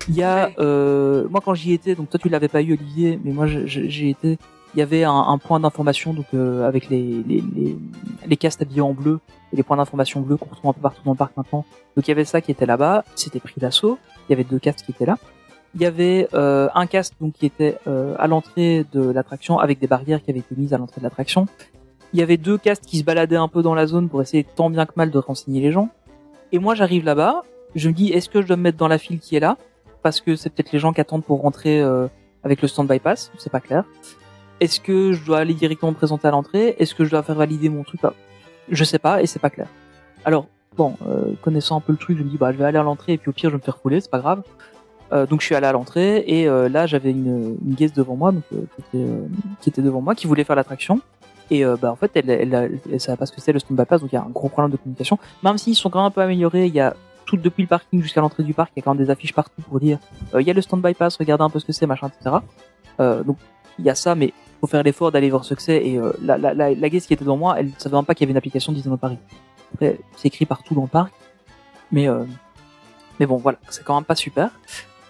Il 0.10 0.16
y 0.16 0.24
a, 0.24 0.48
Ouais. 0.48 0.56
euh, 0.60 1.28
moi 1.30 1.40
quand 1.44 1.54
j'y 1.54 1.72
étais, 1.74 1.94
donc 1.96 2.10
toi 2.10 2.20
tu 2.22 2.30
l'avais 2.30 2.48
pas 2.48 2.62
eu 2.62 2.74
Olivier, 2.74 3.20
mais 3.24 3.32
moi 3.32 3.46
j'y 3.48 4.10
étais. 4.10 4.38
Il 4.76 4.80
y 4.80 4.84
avait 4.84 5.04
un, 5.04 5.12
un 5.14 5.38
point 5.38 5.60
d'information 5.60 6.14
donc 6.14 6.28
euh, 6.34 6.68
avec 6.68 6.90
les 6.90 7.24
les 7.28 7.44
les, 7.56 7.78
les 8.26 8.38
castes 8.38 8.62
habillés 8.62 8.82
en 8.82 8.94
bleu 8.94 9.20
et 9.52 9.56
les 9.56 9.64
points 9.64 9.78
d'information 9.78 10.22
bleus 10.22 10.38
qu'on 10.38 10.50
retrouve 10.50 10.70
un 10.70 10.74
peu 10.74 10.82
partout 10.82 11.02
dans 11.04 11.12
le 11.12 11.18
parc 11.18 11.36
maintenant. 11.36 11.66
Donc 11.96 12.08
il 12.08 12.12
y 12.12 12.12
avait 12.12 12.26
ça 12.26 12.40
qui 12.42 12.52
était 12.52 12.68
là-bas. 12.68 13.04
C'était 13.16 13.40
pris 13.40 13.56
d'assaut. 13.58 13.98
Il 14.28 14.32
y 14.32 14.34
avait 14.34 14.44
deux 14.44 14.60
castes 14.60 14.86
qui 14.86 14.92
étaient 14.92 15.08
là. 15.08 15.18
Il 15.76 15.82
y 15.82 15.86
avait 15.86 16.28
euh, 16.34 16.68
un 16.74 16.88
cast 16.88 17.14
donc 17.22 17.34
qui 17.34 17.46
était 17.46 17.78
euh, 17.88 18.16
à 18.18 18.28
l'entrée 18.28 18.86
de 18.92 19.10
l'attraction 19.12 19.60
avec 19.60 19.80
des 19.80 19.88
barrières 19.88 20.22
qui 20.24 20.32
avaient 20.32 20.40
été 20.40 20.56
mises 20.56 20.74
à 20.74 20.78
l'entrée 20.78 21.00
de 21.00 21.04
l'attraction. 21.04 21.48
Il 22.14 22.20
y 22.20 22.24
avait 22.24 22.38
deux 22.38 22.58
castes 22.58 22.86
qui 22.86 22.98
se 22.98 23.04
baladaient 23.04 23.36
un 23.36 23.48
peu 23.48 23.62
dans 23.62 23.76
la 23.76 23.86
zone 23.86 24.10
pour 24.10 24.22
essayer 24.22 24.44
tant 24.44 24.72
bien 24.72 24.88
que 24.88 24.94
mal 24.96 25.12
de 25.12 25.18
renseigner 25.20 25.62
les 25.62 25.72
gens. 25.72 25.90
Et 26.52 26.58
moi 26.58 26.74
j'arrive 26.74 27.06
là-bas, 27.06 27.44
je 27.76 27.88
me 27.90 27.94
dis 27.94 28.10
est-ce 28.10 28.30
que 28.30 28.42
je 28.42 28.48
dois 28.48 28.58
me 28.58 28.64
mettre 28.64 28.78
dans 28.78 28.88
la 28.88 28.98
file 28.98 29.20
qui 29.20 29.36
est 29.36 29.40
là? 29.40 29.58
Parce 30.02 30.22
que 30.22 30.36
c'est 30.36 30.50
peut-être 30.50 30.72
les 30.72 30.80
gens 30.80 30.92
qui 30.92 31.02
attendent 31.02 31.24
pour 31.24 31.42
rentrer 31.42 31.80
euh, 31.80 32.08
avec 32.44 32.64
le 32.64 32.68
stand 32.68 32.88
bypass, 32.88 33.32
c'est 33.38 33.52
pas 33.52 33.60
clair. 33.60 33.84
Est-ce 34.60 34.80
que 34.80 35.14
je 35.14 35.24
dois 35.24 35.40
aller 35.40 35.54
directement 35.54 35.92
me 35.92 35.96
présenter 35.96 36.28
à 36.28 36.32
l'entrée? 36.32 36.76
Est-ce 36.80 36.94
que 36.94 37.06
je 37.06 37.12
dois 37.12 37.24
faire 37.24 37.36
valider 37.36 37.70
mon 37.70 37.84
truc 37.84 38.02
Je 38.70 38.84
sais 38.84 39.00
pas 39.00 39.22
et 39.22 39.26
c'est 39.26 39.40
pas 39.40 39.50
clair. 39.50 39.68
Alors 40.26 40.48
bon, 40.76 40.96
euh, 41.08 41.34
connaissant 41.42 41.78
un 41.78 41.80
peu 41.80 41.94
le 41.94 41.98
truc, 41.98 42.18
je 42.18 42.24
me 42.24 42.30
dis 42.30 42.38
bah 42.38 42.52
je 42.52 42.58
vais 42.58 42.66
aller 42.66 42.78
à 42.78 42.84
l'entrée 42.84 43.14
et 43.14 43.18
puis 43.18 43.30
au 43.30 43.34
pire 43.34 43.50
je 43.50 43.56
vais 43.56 43.60
me 43.60 43.64
faire 43.64 43.78
fouler, 43.78 44.02
c'est 44.02 44.12
pas 44.12 44.20
grave. 44.20 44.44
Euh, 45.12 45.26
donc 45.26 45.42
je 45.42 45.46
suis 45.46 45.56
allé 45.56 45.66
à 45.66 45.72
l'entrée 45.72 46.24
et 46.28 46.48
euh, 46.48 46.70
là 46.70 46.86
j'avais 46.88 47.12
une, 47.12 47.58
une 47.66 47.74
guest 47.74 47.96
devant 47.96 48.16
moi 48.16 48.32
donc, 48.32 48.44
qui, 49.62 49.70
était, 49.70 49.82
devant 49.82 50.02
moi 50.02 50.14
qui 50.14 50.28
voulait 50.28 50.44
faire 50.44 50.56
l'attraction. 50.56 51.00
Et 51.52 51.66
bah 51.82 51.92
en 51.92 51.96
fait 51.96 52.12
elle 52.14 52.30
elle, 52.30 52.80
pas 53.18 53.26
ce 53.26 53.32
que 53.32 53.42
c'est 53.42 53.52
le 53.52 53.58
stand 53.58 53.76
bypass 53.76 54.02
donc 54.02 54.12
il 54.12 54.16
y 54.16 54.20
a 54.20 54.22
un 54.22 54.30
gros 54.30 54.50
problème 54.50 54.72
de 54.72 54.78
communication. 54.78 55.18
Même 55.44 55.58
s'ils 55.58 55.76
sont 55.76 55.90
quand 55.90 56.00
même 56.00 56.08
un 56.08 56.12
peu 56.12 56.22
améliorés 56.22 56.68
il 56.68 56.76
y 56.76 56.80
a 56.80 56.96
tout 57.26 57.38
depuis 57.38 57.64
le 57.64 57.68
parking 57.68 58.04
jusqu'à 58.04 58.22
l'entrée 58.22 58.44
du 58.44 58.54
parc 58.54 58.72
il 58.76 58.80
y 58.80 58.82
a 58.82 58.84
quand 58.84 58.94
même 58.94 59.04
des 59.04 59.10
affiches 59.10 59.34
partout 59.34 59.62
pour 59.64 59.80
dire 59.80 59.98
il 60.40 60.46
y 60.46 60.52
a 60.52 60.54
le 60.54 60.62
stand 60.62 60.84
bypass 60.84 61.18
regardez 61.18 61.44
un 61.44 61.50
peu 61.50 61.58
ce 61.58 61.66
que 61.66 61.74
c'est 61.74 61.88
machin 61.88 62.10
etc 62.10 62.36
donc 63.00 63.38
il 63.80 63.86
y 63.86 63.90
a 63.90 63.96
ça 63.96 64.14
mais 64.14 64.32
faut 64.60 64.68
faire 64.68 64.84
l'effort 64.84 65.12
d'aller 65.12 65.30
que 65.30 65.62
c'est 65.62 65.86
et 65.86 65.98
euh, 65.98 66.12
la, 66.22 66.38
la, 66.38 66.54
la, 66.54 66.74
la 66.74 66.90
guest 66.90 67.08
qui 67.08 67.14
était 67.14 67.24
devant 67.24 67.38
moi 67.38 67.56
elle 67.60 67.72
savait 67.78 67.96
même 67.96 68.06
pas 68.06 68.14
qu'il 68.16 68.24
y 68.24 68.26
avait 68.28 68.32
une 68.32 68.38
application 68.38 68.72
Disneyland 68.74 68.98
Paris 68.98 69.18
après 69.74 70.00
c'est 70.18 70.28
écrit 70.28 70.46
partout 70.46 70.74
dans 70.76 70.82
le 70.84 70.88
parc 70.88 71.14
mais 71.92 72.08
euh, 72.10 72.24
mais 73.20 73.26
bon 73.26 73.38
voilà 73.38 73.58
c'est 73.70 73.84
quand 73.84 73.96
même 73.96 74.04
pas 74.06 74.16
super 74.16 74.50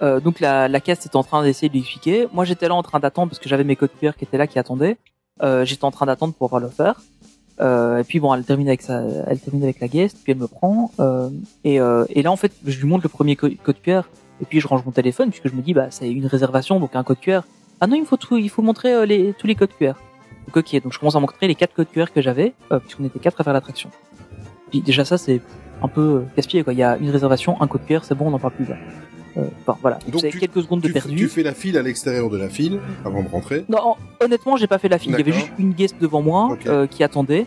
euh, 0.02 0.20
donc 0.22 0.40
la, 0.40 0.68
la 0.68 0.80
cast 0.80 1.06
était 1.06 1.16
en 1.18 1.24
train 1.24 1.44
d'essayer 1.44 1.68
de 1.68 1.74
lui 1.74 1.82
expliquer. 1.82 2.26
Moi 2.32 2.46
j'étais 2.46 2.70
là 2.70 2.76
en 2.76 2.84
train 2.84 3.00
d'attendre 3.02 3.30
parce 3.32 3.40
que 3.40 3.50
j'avais 3.50 3.66
mes 3.66 3.76
codes 3.76 3.90
QR 4.00 4.12
qui 4.18 4.24
étaient 4.24 4.38
là 4.38 4.48
qui 4.48 4.58
attendaient. 4.58 4.96
Euh, 5.44 5.66
j'étais 5.66 5.84
en 5.84 5.92
train 5.92 6.06
d'attendre 6.06 6.34
pour 6.34 6.48
pouvoir 6.48 6.62
le 6.62 6.70
faire. 6.70 7.02
Euh, 7.60 7.98
et 7.98 8.06
puis 8.06 8.22
bon, 8.22 8.34
elle 8.34 8.46
termine 8.46 8.70
avec 8.70 8.82
sa, 8.82 9.02
elle 9.28 9.40
termine 9.40 9.62
avec 9.64 9.82
la 9.82 9.90
guest, 9.90 10.18
puis 10.24 10.32
elle 10.32 10.38
me 10.38 10.48
prend. 10.48 10.92
Euh, 11.02 11.30
et, 11.66 11.76
et 11.76 12.24
là 12.24 12.32
en 12.32 12.38
fait, 12.38 12.54
je 12.66 12.80
lui 12.80 12.88
montre 12.88 13.04
le 13.04 13.10
premier 13.10 13.36
co- 13.36 13.50
code 13.62 13.82
QR. 13.82 14.04
Et 14.42 14.46
puis 14.46 14.62
je 14.62 14.70
range 14.70 14.86
mon 14.86 14.92
téléphone 14.94 15.32
puisque 15.32 15.50
je 15.50 15.54
me 15.54 15.62
dis 15.62 15.74
bah 15.74 15.88
c'est 15.90 16.10
une 16.10 16.28
réservation 16.28 16.80
donc 16.80 16.96
un 16.96 17.04
code 17.04 17.20
QR. 17.20 17.42
Ah 17.82 17.88
non 17.88 17.96
il 17.96 18.06
faut 18.06 18.18
tout, 18.18 18.38
il 18.38 18.50
faut 18.50 18.62
montrer 18.62 18.94
euh, 18.94 19.06
les, 19.06 19.34
tous 19.38 19.48
les 19.48 19.56
codes 19.56 19.72
QR. 19.78 19.94
Donc 20.48 20.58
ok, 20.58 20.82
donc 20.84 20.94
je 20.94 21.00
commence 21.00 21.16
à 21.16 21.20
montrer 21.20 21.48
les 21.48 21.56
quatre 21.56 21.74
codes 21.74 21.88
QR 21.92 22.06
que 22.14 22.22
j'avais 22.22 22.54
euh, 22.72 22.80
puisqu'on 22.80 23.06
était 23.06 23.20
quatre 23.20 23.40
à 23.40 23.44
faire 23.44 23.54
l'attraction. 23.54 23.90
Puis 24.72 24.82
déjà 24.82 25.06
ça 25.06 25.18
c'est 25.18 25.42
un 25.82 25.88
peu 25.88 26.02
euh, 26.02 26.22
casse-pied 26.36 26.64
quoi. 26.64 26.74
Il 26.74 26.80
y 26.80 26.84
a 26.84 26.98
une 26.98 27.10
réservation, 27.10 27.62
un 27.62 27.68
code 27.68 27.86
QR, 27.88 28.00
c'est 28.04 28.16
bon, 28.16 28.28
on 28.28 28.32
n'en 28.32 28.40
parle 28.40 28.54
plus 28.54 28.66
là. 28.66 28.76
Euh, 29.38 29.44
Enfin 29.62 29.78
voilà, 29.82 30.00
Donc 30.08 30.22
tu- 30.28 30.40
quelques 30.40 30.62
secondes 30.64 30.82
de 30.82 30.90
perdu. 30.92 31.16
tu 31.16 31.28
fais 31.28 31.44
la 31.44 31.54
file 31.54 31.78
à 31.78 31.82
l'extérieur 31.84 32.30
de 32.30 32.38
la 32.38 32.50
file 32.50 32.80
avant 33.06 33.22
de 33.24 33.30
rentrer. 33.30 33.64
Non, 33.70 33.78
en- 33.80 33.98
honnêtement, 34.22 34.58
j'ai 34.58 34.66
pas 34.68 34.80
fait 34.80 34.90
la 34.90 34.98
file. 34.98 35.12
Il 35.12 35.18
y 35.20 35.22
avait 35.22 35.32
juste 35.32 35.52
une 35.60 35.72
guest 35.74 35.96
devant 36.02 36.22
moi 36.22 36.58
euh, 36.66 36.88
qui 36.88 37.04
attendait. 37.04 37.46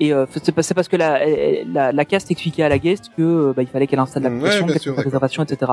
Et 0.00 0.12
euh, 0.12 0.26
c'est 0.42 0.74
parce 0.74 0.88
que 0.88 0.96
la, 0.96 1.20
la, 1.66 1.92
la 1.92 2.04
cast 2.04 2.30
expliquait 2.30 2.62
à 2.64 2.68
la 2.68 2.78
guest 2.78 3.10
que 3.16 3.22
euh, 3.22 3.52
bah, 3.54 3.62
il 3.62 3.68
fallait 3.68 3.86
qu'elle 3.86 3.98
installe 4.00 4.22
l'application, 4.24 4.60
ouais, 4.60 4.64
bien 4.64 4.72
qu'elle 4.72 4.82
sûr, 4.82 4.94
fasse 4.94 5.04
la 5.04 5.08
réservation, 5.10 5.42
etc. 5.44 5.72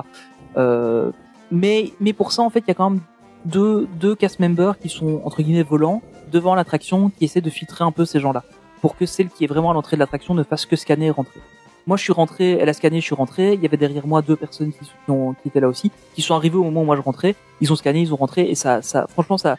Euh, 0.58 1.12
mais 1.52 1.92
mais 2.00 2.14
pour 2.14 2.32
ça, 2.32 2.42
en 2.44 2.50
fait, 2.50 2.60
il 2.60 2.68
y 2.68 2.72
a 2.72 2.74
quand 2.74 2.90
même 2.90 3.00
deux 3.48 3.88
deux 4.00 4.16
cast 4.16 4.40
members 4.40 4.78
qui 4.80 4.90
sont 4.90 5.22
entre 5.26 5.42
guillemets 5.42 5.64
volants 5.64 6.02
devant 6.32 6.56
l'attraction 6.56 7.10
qui 7.10 7.26
essaient 7.26 7.42
de 7.42 7.50
filtrer 7.50 7.84
un 7.84 7.92
peu 7.92 8.06
ces 8.06 8.20
gens-là 8.20 8.44
pour 8.82 8.96
que 8.96 9.06
celle 9.06 9.30
qui 9.30 9.44
est 9.44 9.48
vraiment 9.48 9.72
à 9.72 9.74
l'entrée 9.74 9.98
de 9.98 10.00
l'attraction 10.00 10.34
ne 10.34 10.44
fasse 10.44 10.66
que 10.66 10.76
scanner 10.76 11.08
et 11.08 11.12
rentrer. 11.12 11.40
Moi, 11.88 11.96
je 11.96 12.04
suis 12.04 12.14
rentré, 12.14 12.52
elle 12.52 12.68
a 12.68 12.74
scanné, 12.74 13.00
je 13.00 13.06
suis 13.06 13.16
rentré. 13.16 13.54
Il 13.54 13.62
y 13.62 13.66
avait 13.66 13.78
derrière 13.78 14.06
moi 14.06 14.22
deux 14.22 14.36
personnes 14.36 14.74
qui, 14.74 14.80
qui 14.80 15.48
étaient 15.48 15.62
là 15.62 15.70
aussi, 15.70 15.90
qui 16.16 16.22
sont 16.22 16.36
arrivées 16.36 16.58
au 16.58 16.64
moment 16.66 16.82
où 16.82 16.86
moi 16.86 16.98
je 16.98 17.02
rentrais. 17.02 17.36
Ils 17.62 17.72
ont 17.72 17.78
scanné, 17.78 18.02
ils 18.02 18.14
ont 18.14 18.18
rentré, 18.18 18.42
et 18.50 18.56
ça, 18.56 18.82
ça, 18.82 19.08
franchement, 19.08 19.38
ça, 19.38 19.58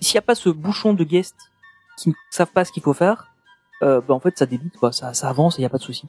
s'il 0.00 0.16
n'y 0.16 0.18
a 0.18 0.22
pas 0.22 0.34
ce 0.34 0.48
bouchon 0.48 0.92
de 0.92 1.04
guests 1.04 1.52
qui 1.98 2.08
ne 2.08 2.14
savent 2.30 2.50
pas 2.50 2.64
ce 2.64 2.72
qu'il 2.72 2.82
faut 2.82 2.94
faire, 2.94 3.32
euh, 3.82 4.00
bah, 4.06 4.14
en 4.14 4.20
fait, 4.20 4.36
ça 4.36 4.46
débite, 4.46 4.76
quoi. 4.76 4.90
Ça, 4.90 5.14
ça 5.14 5.28
avance 5.28 5.54
et 5.54 5.58
il 5.58 5.62
n'y 5.62 5.66
a 5.66 5.70
pas 5.70 5.78
de 5.78 5.82
souci. 5.82 6.08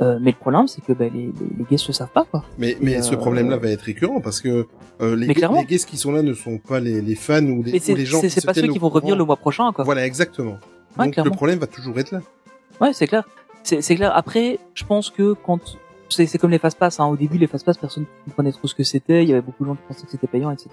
Euh, 0.00 0.18
mais 0.20 0.30
le 0.30 0.36
problème, 0.36 0.68
c'est 0.68 0.80
que 0.84 0.92
bah, 0.92 1.06
les, 1.12 1.26
les, 1.26 1.32
les 1.58 1.64
guests 1.68 1.88
ne 1.88 1.92
savent 1.92 2.10
pas, 2.12 2.24
quoi. 2.24 2.44
Mais, 2.56 2.76
mais 2.80 3.02
ce 3.02 3.14
euh, 3.14 3.16
problème-là 3.16 3.56
va 3.56 3.68
être 3.68 3.82
récurrent 3.82 4.20
parce 4.20 4.40
que 4.40 4.66
euh, 5.00 5.16
les, 5.16 5.34
clairement. 5.34 5.60
les 5.60 5.66
guests 5.66 5.88
qui 5.88 5.96
sont 5.96 6.12
là 6.12 6.22
ne 6.22 6.34
sont 6.34 6.58
pas 6.58 6.78
les, 6.78 7.00
les 7.00 7.14
fans 7.16 7.44
ou 7.44 7.62
les, 7.64 7.72
Mais 7.72 7.90
ou 7.90 7.96
les 7.96 8.06
gens 8.06 8.20
c'est- 8.20 8.28
se 8.28 8.46
pas 8.46 8.54
ceux 8.54 8.68
qui 8.68 8.78
vont 8.78 8.90
revenir 8.90 9.16
le 9.16 9.24
mois 9.24 9.36
prochain, 9.36 9.72
quoi. 9.72 9.84
Voilà, 9.84 10.06
exactement. 10.06 10.58
Ouais, 10.98 11.06
Donc 11.10 11.16
le 11.24 11.30
problème 11.32 11.58
va 11.58 11.66
toujours 11.66 11.98
être 11.98 12.12
là. 12.12 12.20
Ouais, 12.80 12.92
c'est 12.92 13.06
clair. 13.08 13.24
C'est 13.64 13.82
c'est 13.82 13.96
clair. 13.96 14.12
Après, 14.14 14.60
je 14.74 14.84
pense 14.84 15.10
que 15.10 15.34
quand 15.44 15.58
c'est 16.08 16.26
c'est 16.26 16.38
comme 16.38 16.50
les 16.52 16.58
fast 16.60 16.78
pass. 16.78 17.00
Hein. 17.00 17.06
Au 17.06 17.16
début, 17.16 17.36
les 17.38 17.48
fast 17.48 17.66
pass, 17.66 17.76
personne 17.76 18.04
ne 18.04 18.30
comprenait 18.30 18.52
trop 18.52 18.68
ce 18.68 18.74
que 18.76 18.84
c'était. 18.84 19.24
Il 19.24 19.28
y 19.28 19.32
avait 19.32 19.42
beaucoup 19.42 19.64
de 19.64 19.68
gens 19.68 19.74
qui 19.74 19.82
pensaient 19.88 20.04
que 20.06 20.10
c'était 20.12 20.26
payant, 20.28 20.50
etc. 20.52 20.70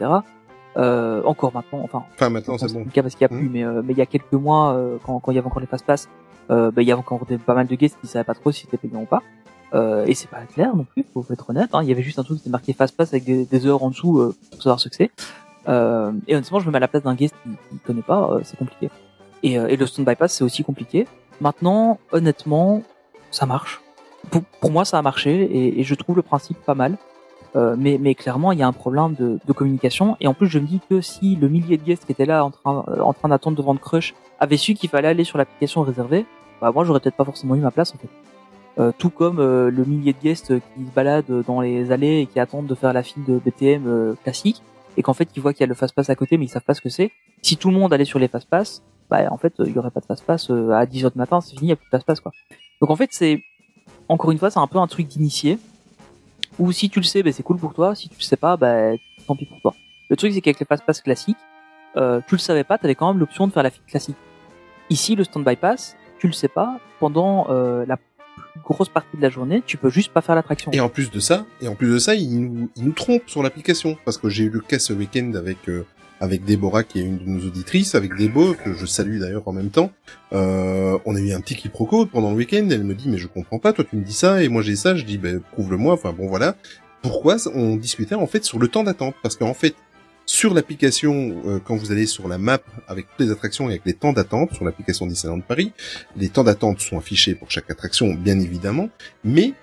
Euh, 0.78 1.24
encore 1.24 1.54
maintenant, 1.54 1.80
enfin, 1.84 2.04
Enfin, 2.14 2.30
maintenant, 2.30 2.58
c'est 2.58 2.72
bon. 2.74 2.84
le 2.86 2.92
cas 2.92 3.02
parce 3.02 3.16
qu'il 3.16 3.26
y 3.28 3.32
a 3.32 3.34
Mhm. 3.34 3.40
plus, 3.40 3.50
mais 3.50 3.64
euh, 3.64 3.82
mais 3.84 3.94
il 3.94 3.98
y 3.98 4.02
a 4.02 4.06
quelques 4.06 4.34
mois, 4.34 4.74
euh, 4.76 4.98
quand, 5.06 5.20
quand 5.20 5.32
il 5.32 5.36
y 5.36 5.38
avait 5.38 5.48
encore 5.48 5.62
les 5.62 5.68
fast 5.68 5.86
pass, 5.86 6.10
euh, 6.50 6.72
bah, 6.72 6.82
il 6.82 6.88
y 6.88 6.92
avait 6.92 7.00
encore 7.00 7.26
des, 7.26 7.38
pas 7.38 7.54
mal 7.54 7.68
de 7.68 7.76
guests 7.76 7.98
qui 8.00 8.08
savaient 8.08 8.24
pas 8.24 8.34
trop 8.34 8.52
si 8.52 8.62
c'était 8.62 8.78
payant 8.78 9.02
ou 9.02 9.06
pas. 9.06 9.24
Euh, 9.74 10.06
et 10.06 10.14
c'est 10.14 10.30
pas 10.30 10.42
clair 10.42 10.76
non 10.76 10.86
plus, 10.86 11.06
faut 11.14 11.26
être 11.32 11.50
honnête. 11.50 11.70
Hein. 11.74 11.82
Il 11.84 11.90
y 11.90 11.92
avait 11.92 12.04
juste 12.04 12.20
un 12.20 12.24
truc 12.24 12.38
qui 12.38 12.44
était 12.44 12.50
marqué 12.50 12.74
fast 12.74 12.96
pass 12.96 13.14
avec 13.14 13.26
des, 13.26 13.66
heures 13.66 13.84
en 13.84 13.90
dessous 13.90 14.20
euh, 14.20 14.36
pour 14.52 14.62
savoir 14.62 14.80
ce 14.80 14.90
que 14.90 14.96
c'est. 14.96 15.12
Euh, 15.68 16.12
et 16.28 16.36
honnêtement, 16.36 16.60
je 16.60 16.68
me 16.68 16.72
mets 16.72 16.78
à 16.78 16.82
la 16.82 16.88
place 16.88 17.04
d'un 17.04 17.16
guest 17.16 17.36
qui, 17.44 17.50
qui 17.50 17.80
connaît 17.80 18.02
pas, 18.02 18.30
euh, 18.32 18.42
c'est 18.44 18.58
compliqué. 18.58 18.90
Et, 19.44 19.58
euh, 19.58 19.68
et 19.68 19.76
le 19.76 19.86
stand 19.86 20.06
bypass, 20.06 20.34
c'est 20.34 20.44
aussi 20.44 20.64
compliqué. 20.64 21.08
Maintenant, 21.42 22.00
honnêtement, 22.12 22.84
ça 23.32 23.46
marche. 23.46 23.82
Pour, 24.62 24.72
moi, 24.72 24.86
ça 24.86 24.98
a 24.98 25.02
marché 25.02 25.78
et, 25.80 25.84
je 25.84 25.96
trouve 25.96 26.16
le 26.16 26.24
principe 26.24 26.58
pas 26.66 26.76
mal. 26.76 26.98
Euh, 27.56 27.76
mais, 27.78 27.98
mais 28.02 28.16
clairement, 28.16 28.52
il 28.52 28.60
y 28.60 28.64
a 28.64 28.68
un 28.68 28.74
problème 28.74 29.14
de, 29.14 29.40
de 29.46 29.54
communication. 29.54 30.18
Et 30.20 30.28
en 30.28 30.34
plus, 30.34 30.48
je 30.48 30.60
me 30.60 30.66
dis 30.66 30.82
que 30.90 31.00
si 31.00 31.36
le 31.36 31.48
millier 31.48 31.78
de 31.78 31.84
guests 31.84 32.06
qui 32.06 32.12
étaient 32.12 32.26
là 32.26 32.44
en 32.44 32.52
train, 32.52 32.84
en 33.00 33.14
train 33.14 33.30
d'attendre 33.30 33.56
devant 33.56 33.74
le 33.74 33.80
crush 33.80 34.14
avait 34.40 34.58
su 34.58 34.74
qu'il 34.74 34.90
fallait 34.90 35.08
aller 35.08 35.24
sur 35.24 35.38
l'application 35.38 35.82
réservée, 35.82 36.26
bah 36.62 36.72
moi, 36.74 36.84
j'aurais 36.84 37.00
peut-être 37.00 37.16
pas 37.16 37.26
forcément 37.26 37.56
eu 37.56 37.60
ma 37.60 37.72
place 37.72 37.94
en 37.94 37.98
fait. 37.98 38.10
Euh, 38.78 38.92
tout 38.98 39.10
comme 39.10 39.40
euh, 39.40 39.72
le 39.72 39.86
millier 39.86 40.12
de 40.12 40.18
guests 40.22 40.48
qui 40.48 40.86
se 40.86 40.92
baladent 40.94 41.44
dans 41.48 41.62
les 41.62 41.92
allées 41.92 42.20
et 42.20 42.26
qui 42.26 42.40
attendent 42.42 42.68
de 42.68 42.76
faire 42.76 42.92
la 42.92 43.04
file 43.04 43.24
de 43.24 43.40
BTM 43.40 43.88
euh, 43.88 44.16
classique 44.24 44.62
et 44.98 45.02
qu'en 45.02 45.14
fait 45.14 45.30
ils 45.34 45.42
voient 45.42 45.54
qu'il 45.54 45.62
y 45.62 45.64
a 45.64 45.68
le 45.68 45.76
fast 45.76 45.96
pass 45.96 46.10
à 46.10 46.16
côté 46.16 46.38
mais 46.38 46.46
ils 46.46 46.50
savent 46.50 46.64
pas 46.64 46.74
ce 46.74 46.82
que 46.82 46.90
c'est. 46.90 47.12
Si 47.42 47.56
tout 47.56 47.70
le 47.70 47.78
monde 47.78 47.94
allait 47.94 48.04
sur 48.04 48.20
les 48.20 48.28
fast 48.28 48.50
pass, 48.50 48.84
bah 49.10 49.32
en 49.32 49.38
fait 49.38 49.58
euh, 49.62 49.66
il 49.66 49.74
y 49.74 49.80
aurait 49.80 49.92
pas 49.92 50.02
de 50.02 50.06
fast 50.06 50.26
pass 50.26 50.50
euh, 50.50 50.72
à 50.72 50.86
10h 50.86 51.14
du 51.14 51.18
matin, 51.18 51.40
c'est 51.40 51.52
fini, 51.52 51.68
il 51.68 51.70
y 51.70 51.72
a 51.72 51.78
plus 51.78 51.86
de 51.86 51.90
fast 51.90 52.06
pass 52.06 52.20
quoi. 52.20 52.34
Donc 52.82 52.90
en 52.90 52.98
fait 52.98 53.12
c'est 53.14 53.42
encore 54.10 54.32
une 54.32 54.40
fois 54.40 54.50
c'est 54.50 54.60
un 54.60 54.68
peu 54.68 54.78
un 54.78 54.88
truc 54.88 55.08
d'initié 55.08 55.58
ou 56.60 56.72
si 56.72 56.90
tu 56.90 57.00
le 57.00 57.06
sais, 57.06 57.24
bah, 57.24 57.32
c'est 57.32 57.44
cool 57.44 57.58
pour 57.58 57.74
toi. 57.74 57.96
Si 57.96 58.10
tu 58.10 58.16
le 58.18 58.24
sais 58.24 58.38
pas, 58.38 58.58
bah, 58.58 58.92
tant 59.28 59.36
pis 59.36 59.46
pour 59.46 59.60
toi. 59.62 59.76
Le 60.10 60.16
truc, 60.16 60.34
c'est 60.34 60.42
qu'avec 60.42 60.60
les 60.60 60.66
fast 60.66 60.86
pass 60.86 61.02
classiques, 61.02 61.38
euh, 61.98 62.22
tu 62.28 62.36
le 62.36 62.40
savais 62.40 62.64
pas, 62.64 62.78
tu 62.78 62.86
avais 62.86 62.96
quand 62.96 63.12
même 63.12 63.20
l'option 63.20 63.48
de 63.48 63.54
faire 63.54 63.64
la 63.64 63.70
file 63.70 63.84
classique. 63.88 64.18
Ici, 64.90 65.16
le 65.16 65.24
stand-by 65.24 65.56
pass, 65.56 65.96
tu 66.20 66.28
le 66.28 66.34
sais 66.34 66.48
pas, 66.48 66.80
pendant 67.00 67.48
euh, 67.50 67.86
la 67.88 67.98
grosse 68.64 68.90
partie 68.90 69.18
de 69.18 69.22
la 69.22 69.30
journée, 69.30 69.64
tu 69.66 69.78
peux 69.78 69.90
juste 69.90 70.14
pas 70.14 70.22
faire 70.22 70.36
l'attraction. 70.36 70.72
Et 70.72 70.80
en 70.80 70.90
plus 70.90 71.12
de 71.12 71.20
ça, 71.20 71.46
et 71.62 71.68
en 71.68 71.76
plus 71.76 71.92
de 71.92 72.00
ça, 72.00 72.16
il 72.16 72.40
nous, 72.40 72.70
il 72.76 72.86
nous 72.86 72.92
trompe 72.92 73.24
sur 73.28 73.44
l'application 73.44 73.98
parce 74.06 74.18
que 74.18 74.30
j'ai 74.30 74.46
eu 74.46 74.50
le 74.50 74.60
cas 74.60 74.80
ce 74.80 74.94
week-end 74.94 75.34
avec 75.36 75.70
euh, 75.70 75.86
avec 76.22 76.46
Déborah 76.46 76.84
qui 76.84 77.00
est 77.00 77.04
une 77.04 77.18
de 77.18 77.26
nos 77.26 77.46
auditrices, 77.46 77.96
avec 77.96 78.16
Débo 78.16 78.54
que 78.54 78.74
je 78.74 78.86
salue 78.86 79.20
d'ailleurs 79.20 79.48
en 79.48 79.52
même 79.52 79.70
temps. 79.70 79.92
Euh, 80.34 80.98
on 81.06 81.16
a 81.16 81.20
eu 81.20 81.34
un 81.34 81.42
petit 81.42 81.56
quiproquo 81.56 82.06
pendant 82.06 82.32
le 82.32 82.38
week-end. 82.38 82.68
Elle 82.72 82.84
me 82.84 82.96
dit 82.96 83.10
mais 83.10 83.18
je 83.18 83.28
comprends 83.28 83.60
pas, 83.60 83.74
toi 83.74 83.86
tu 83.88 83.96
me 83.98 84.04
dis 84.04 84.14
ça 84.14 84.42
et 84.42 84.48
moi 84.48 84.62
j'ai 84.62 84.76
ça. 84.76 84.96
Je 84.96 85.04
dis 85.04 85.18
ben 85.18 85.42
prouve-le-moi. 85.52 85.94
Enfin 85.94 86.14
bon 86.14 86.28
voilà. 86.28 86.56
Pourquoi 87.02 87.36
on 87.54 87.76
discutait 87.76 88.16
en 88.16 88.28
fait 88.28 88.44
sur 88.44 88.60
le 88.60 88.68
temps 88.68 88.84
d'attente? 88.84 89.16
Parce 89.22 89.36
qu'en 89.36 89.54
fait 89.54 89.76
sur 90.26 90.54
l'application, 90.54 91.42
euh, 91.46 91.60
quand 91.64 91.76
vous 91.76 91.92
allez 91.92 92.06
sur 92.08 92.28
la 92.28 92.38
map 92.38 92.60
avec 92.88 93.08
toutes 93.10 93.26
les 93.28 93.32
attractions 93.32 93.66
et 93.70 93.74
avec 93.74 93.84
les 93.86 93.94
temps 93.94 94.14
d'attente 94.14 94.54
sur 94.54 94.66
l'application 94.66 95.06
Disneyland 95.06 95.42
Paris, 95.42 95.72
les 96.18 96.30
temps 96.30 96.44
d'attente 96.44 96.80
sont 96.82 96.98
affichés 96.98 97.36
pour 97.36 97.52
chaque 97.52 97.70
attraction, 97.70 98.14
bien 98.14 98.40
évidemment, 98.40 98.90
mais 99.24 99.54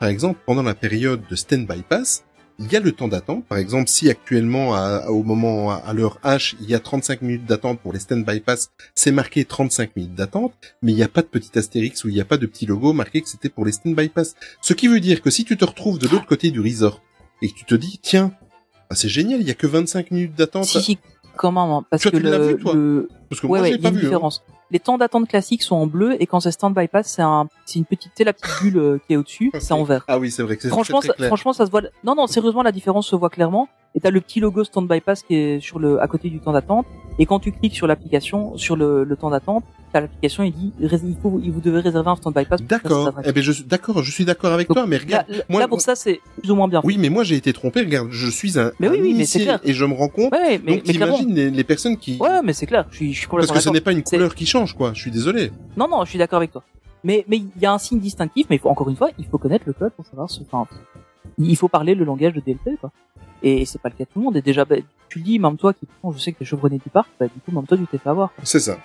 par 0.00 0.08
exemple, 0.08 0.40
pendant 0.46 0.62
la 0.62 0.74
période 0.74 1.22
de 1.28 1.34
stand-by 1.36 1.82
pass, 1.88 2.24
il 2.60 2.72
y 2.72 2.76
a 2.76 2.80
le 2.80 2.90
temps 2.90 3.06
d'attente. 3.06 3.44
Par 3.46 3.58
exemple, 3.58 3.88
si 3.88 4.10
actuellement, 4.10 4.74
à- 4.74 5.06
au 5.10 5.22
moment, 5.22 5.70
à, 5.70 5.76
à 5.76 5.92
l'heure 5.92 6.18
H, 6.24 6.56
il 6.60 6.68
y 6.68 6.74
a 6.74 6.80
35 6.80 7.22
minutes 7.22 7.46
d'attente 7.46 7.78
pour 7.80 7.92
les 7.92 8.00
stand-by 8.00 8.40
pass, 8.40 8.70
c'est 8.96 9.12
marqué 9.12 9.44
35 9.44 9.94
minutes 9.94 10.16
d'attente, 10.16 10.52
mais 10.82 10.90
il 10.90 10.96
n'y 10.96 11.04
a 11.04 11.08
pas 11.08 11.22
de 11.22 11.28
petit 11.28 11.56
astérix 11.56 12.02
ou 12.02 12.08
il 12.08 12.14
n'y 12.14 12.20
a 12.20 12.24
pas 12.24 12.36
de 12.36 12.46
petit 12.46 12.66
logo 12.66 12.92
marqué 12.92 13.20
que 13.22 13.28
c'était 13.28 13.48
pour 13.48 13.64
les 13.64 13.70
stand-by 13.72 14.08
pass. 14.08 14.34
Ce 14.60 14.72
qui 14.74 14.88
veut 14.88 14.98
dire 14.98 15.22
que 15.22 15.30
si 15.30 15.44
tu 15.44 15.56
te 15.56 15.64
retrouves 15.64 16.00
de 16.00 16.08
l'autre 16.08 16.26
côté 16.26 16.50
du 16.50 16.60
resort 16.60 17.00
et 17.42 17.48
que 17.48 17.54
tu 17.54 17.64
te 17.64 17.76
dis, 17.76 18.00
tiens, 18.02 18.32
ah, 18.90 18.94
c'est 18.94 19.08
génial, 19.08 19.40
il 19.40 19.46
y 19.46 19.50
a 19.50 19.54
que 19.54 19.66
25 19.66 20.10
minutes 20.10 20.34
d'attente. 20.34 20.64
Si, 20.64 20.80
si, 20.80 20.98
comment 21.36 21.82
Parce 21.90 22.02
Toi, 22.02 22.10
que 22.12 22.16
tu 22.16 22.22
l'as 22.22 22.38
le, 22.38 22.46
vu, 22.48 22.56
toi 22.58 22.74
le- 22.74 23.08
Parce 23.28 23.40
que 23.40 23.46
ouais, 23.46 23.58
moi, 23.58 23.60
ouais, 23.60 23.68
j'ai 23.68 23.74
il 23.74 23.82
y 23.82 23.86
a 23.86 23.90
pas 23.90 23.94
une 23.94 24.00
vu. 24.00 24.06
hein. 24.14 24.28
Les 24.70 24.78
temps 24.80 24.98
d'attente 24.98 25.28
classiques 25.28 25.62
sont 25.62 25.76
en 25.76 25.86
bleu 25.86 26.16
et 26.20 26.26
quand 26.26 26.40
c'est 26.40 26.50
stand-by 26.50 26.88
pass, 26.88 27.06
c'est 27.06 27.22
un, 27.22 27.48
c'est 27.64 27.78
une 27.78 27.86
petite, 27.86 28.12
sais, 28.16 28.24
la 28.24 28.32
petite 28.34 28.50
bulle 28.62 28.78
euh, 28.78 28.98
qui 29.06 29.14
est 29.14 29.16
au-dessus, 29.16 29.50
c'est 29.58 29.72
en 29.72 29.82
vert. 29.84 30.04
Ah 30.08 30.18
oui, 30.18 30.30
c'est 30.30 30.42
vrai 30.42 30.56
que 30.56 30.62
c'est 30.62 30.68
Franchement, 30.68 31.00
c'est 31.00 31.08
très 31.08 31.16
clair. 31.16 31.26
franchement, 31.28 31.52
ça 31.54 31.64
se 31.64 31.70
voit. 31.70 31.82
Non, 32.04 32.14
non, 32.14 32.26
sérieusement, 32.26 32.62
la 32.62 32.72
différence 32.72 33.06
se 33.06 33.16
voit 33.16 33.30
clairement. 33.30 33.68
Et 33.94 34.00
t'as 34.00 34.10
le 34.10 34.20
petit 34.20 34.38
logo 34.38 34.64
stand-by 34.64 35.00
pass 35.00 35.22
qui 35.22 35.34
est 35.34 35.60
sur 35.60 35.78
le, 35.78 36.00
à 36.02 36.06
côté 36.06 36.28
du 36.28 36.38
temps 36.40 36.52
d'attente. 36.52 36.84
Et 37.18 37.24
quand 37.24 37.40
tu 37.40 37.52
cliques 37.52 37.74
sur 37.74 37.86
l'application, 37.86 38.56
sur 38.58 38.76
le, 38.76 39.02
le 39.02 39.16
temps 39.16 39.30
d'attente, 39.30 39.64
t'as 39.92 40.02
l'application, 40.02 40.42
il 40.44 40.52
dit, 40.52 40.72
il 40.78 41.16
faut, 41.22 41.40
il 41.42 41.50
vous 41.50 41.60
devez 41.62 41.80
réserver 41.80 42.10
un 42.10 42.14
pass. 42.16 42.22
pour 42.22 42.32
faire 42.34 42.50
cette 42.60 42.66
D'accord. 42.68 43.14
Eh 43.24 43.32
ben, 43.32 43.42
je 43.42 43.50
suis 43.50 43.64
d'accord, 43.64 44.02
je 44.02 44.12
suis 44.12 44.26
d'accord 44.26 44.52
avec 44.52 44.68
Donc, 44.68 44.76
toi, 44.76 44.86
mais 44.86 44.98
regarde. 44.98 45.24
là, 45.30 45.38
moi, 45.48 45.60
là, 45.62 45.68
pour 45.68 45.80
ça, 45.80 45.94
c'est 45.96 46.20
plus 46.40 46.50
ou 46.50 46.54
moins 46.54 46.68
bien. 46.68 46.82
Oui, 46.84 46.98
mais 46.98 47.08
moi, 47.08 47.24
j'ai 47.24 47.36
été 47.36 47.54
trompé. 47.54 47.80
Regarde, 47.80 48.08
je 48.10 48.28
suis 48.28 48.58
un, 48.58 48.72
Mais 48.78 48.88
oui, 48.90 48.98
un 48.98 49.02
oui, 49.02 49.14
mais 49.16 49.24
c'est 49.24 49.38
initié 49.38 49.44
clair. 49.44 49.60
et 49.64 49.72
je 49.72 49.84
me 49.86 49.94
rends 49.94 50.08
compte. 50.08 50.32
Ouais, 50.32 50.60
mais, 50.62 50.74
Donc, 50.76 50.82
mais 50.86 50.92
clairement. 50.92 51.16
t'imagines 51.16 51.34
les, 51.34 51.50
les 51.50 51.64
personnes 51.64 51.96
qui, 51.96 52.18
Ouais, 52.20 52.42
mais 52.44 52.52
c'est 52.52 52.66
clair. 52.66 52.84
Je 52.90 52.96
suis, 52.96 53.14
je 53.14 53.18
suis 53.20 53.26
parce 53.28 53.50
que 53.50 53.58
ce 53.60 53.70
n'est 53.70 53.80
pas 53.80 53.92
une 53.92 54.02
C'est- 54.04 54.16
couleur 54.16 54.34
qui 54.34 54.44
change, 54.44 54.57
quoi. 54.66 54.92
Je 54.94 55.00
suis 55.00 55.10
désolé. 55.10 55.52
Non, 55.76 55.88
non, 55.88 56.04
je 56.04 56.10
suis 56.10 56.18
d'accord 56.18 56.38
avec 56.38 56.52
toi. 56.52 56.62
Mais, 57.04 57.24
mais 57.28 57.38
il 57.38 57.50
y 57.60 57.66
a 57.66 57.72
un 57.72 57.78
signe 57.78 58.00
distinctif, 58.00 58.46
mais 58.50 58.56
il 58.56 58.58
faut, 58.58 58.68
encore 58.68 58.88
une 58.88 58.96
fois, 58.96 59.10
il 59.18 59.26
faut 59.26 59.38
connaître 59.38 59.64
le 59.66 59.72
code 59.72 59.92
pour 59.92 60.04
savoir 60.06 60.28
ce, 60.28 60.40
enfin, 60.42 60.66
il 61.38 61.56
faut 61.56 61.68
parler 61.68 61.94
le 61.94 62.04
langage 62.04 62.32
de 62.32 62.40
DLP, 62.40 62.80
quoi. 62.80 62.90
Et 63.42 63.64
c'est 63.64 63.80
pas 63.80 63.88
le 63.88 63.94
cas 63.94 64.04
de 64.04 64.10
tout 64.10 64.18
le 64.18 64.24
monde. 64.24 64.36
Et 64.36 64.42
déjà, 64.42 64.64
bah, 64.64 64.76
tu 65.08 65.18
le 65.18 65.24
dis, 65.24 65.38
même 65.38 65.56
toi, 65.56 65.72
qui, 65.72 65.86
je 66.12 66.18
sais 66.18 66.32
que 66.32 66.38
t'es 66.38 66.44
chevronné 66.44 66.78
du 66.78 66.90
parc, 66.90 67.08
bah, 67.20 67.26
du 67.26 67.40
coup, 67.40 67.52
même 67.52 67.66
toi, 67.66 67.76
tu 67.76 67.86
t'es 67.86 67.98
fait 67.98 68.10
avoir. 68.10 68.32
C'est 68.42 68.60
ça. 68.60 68.78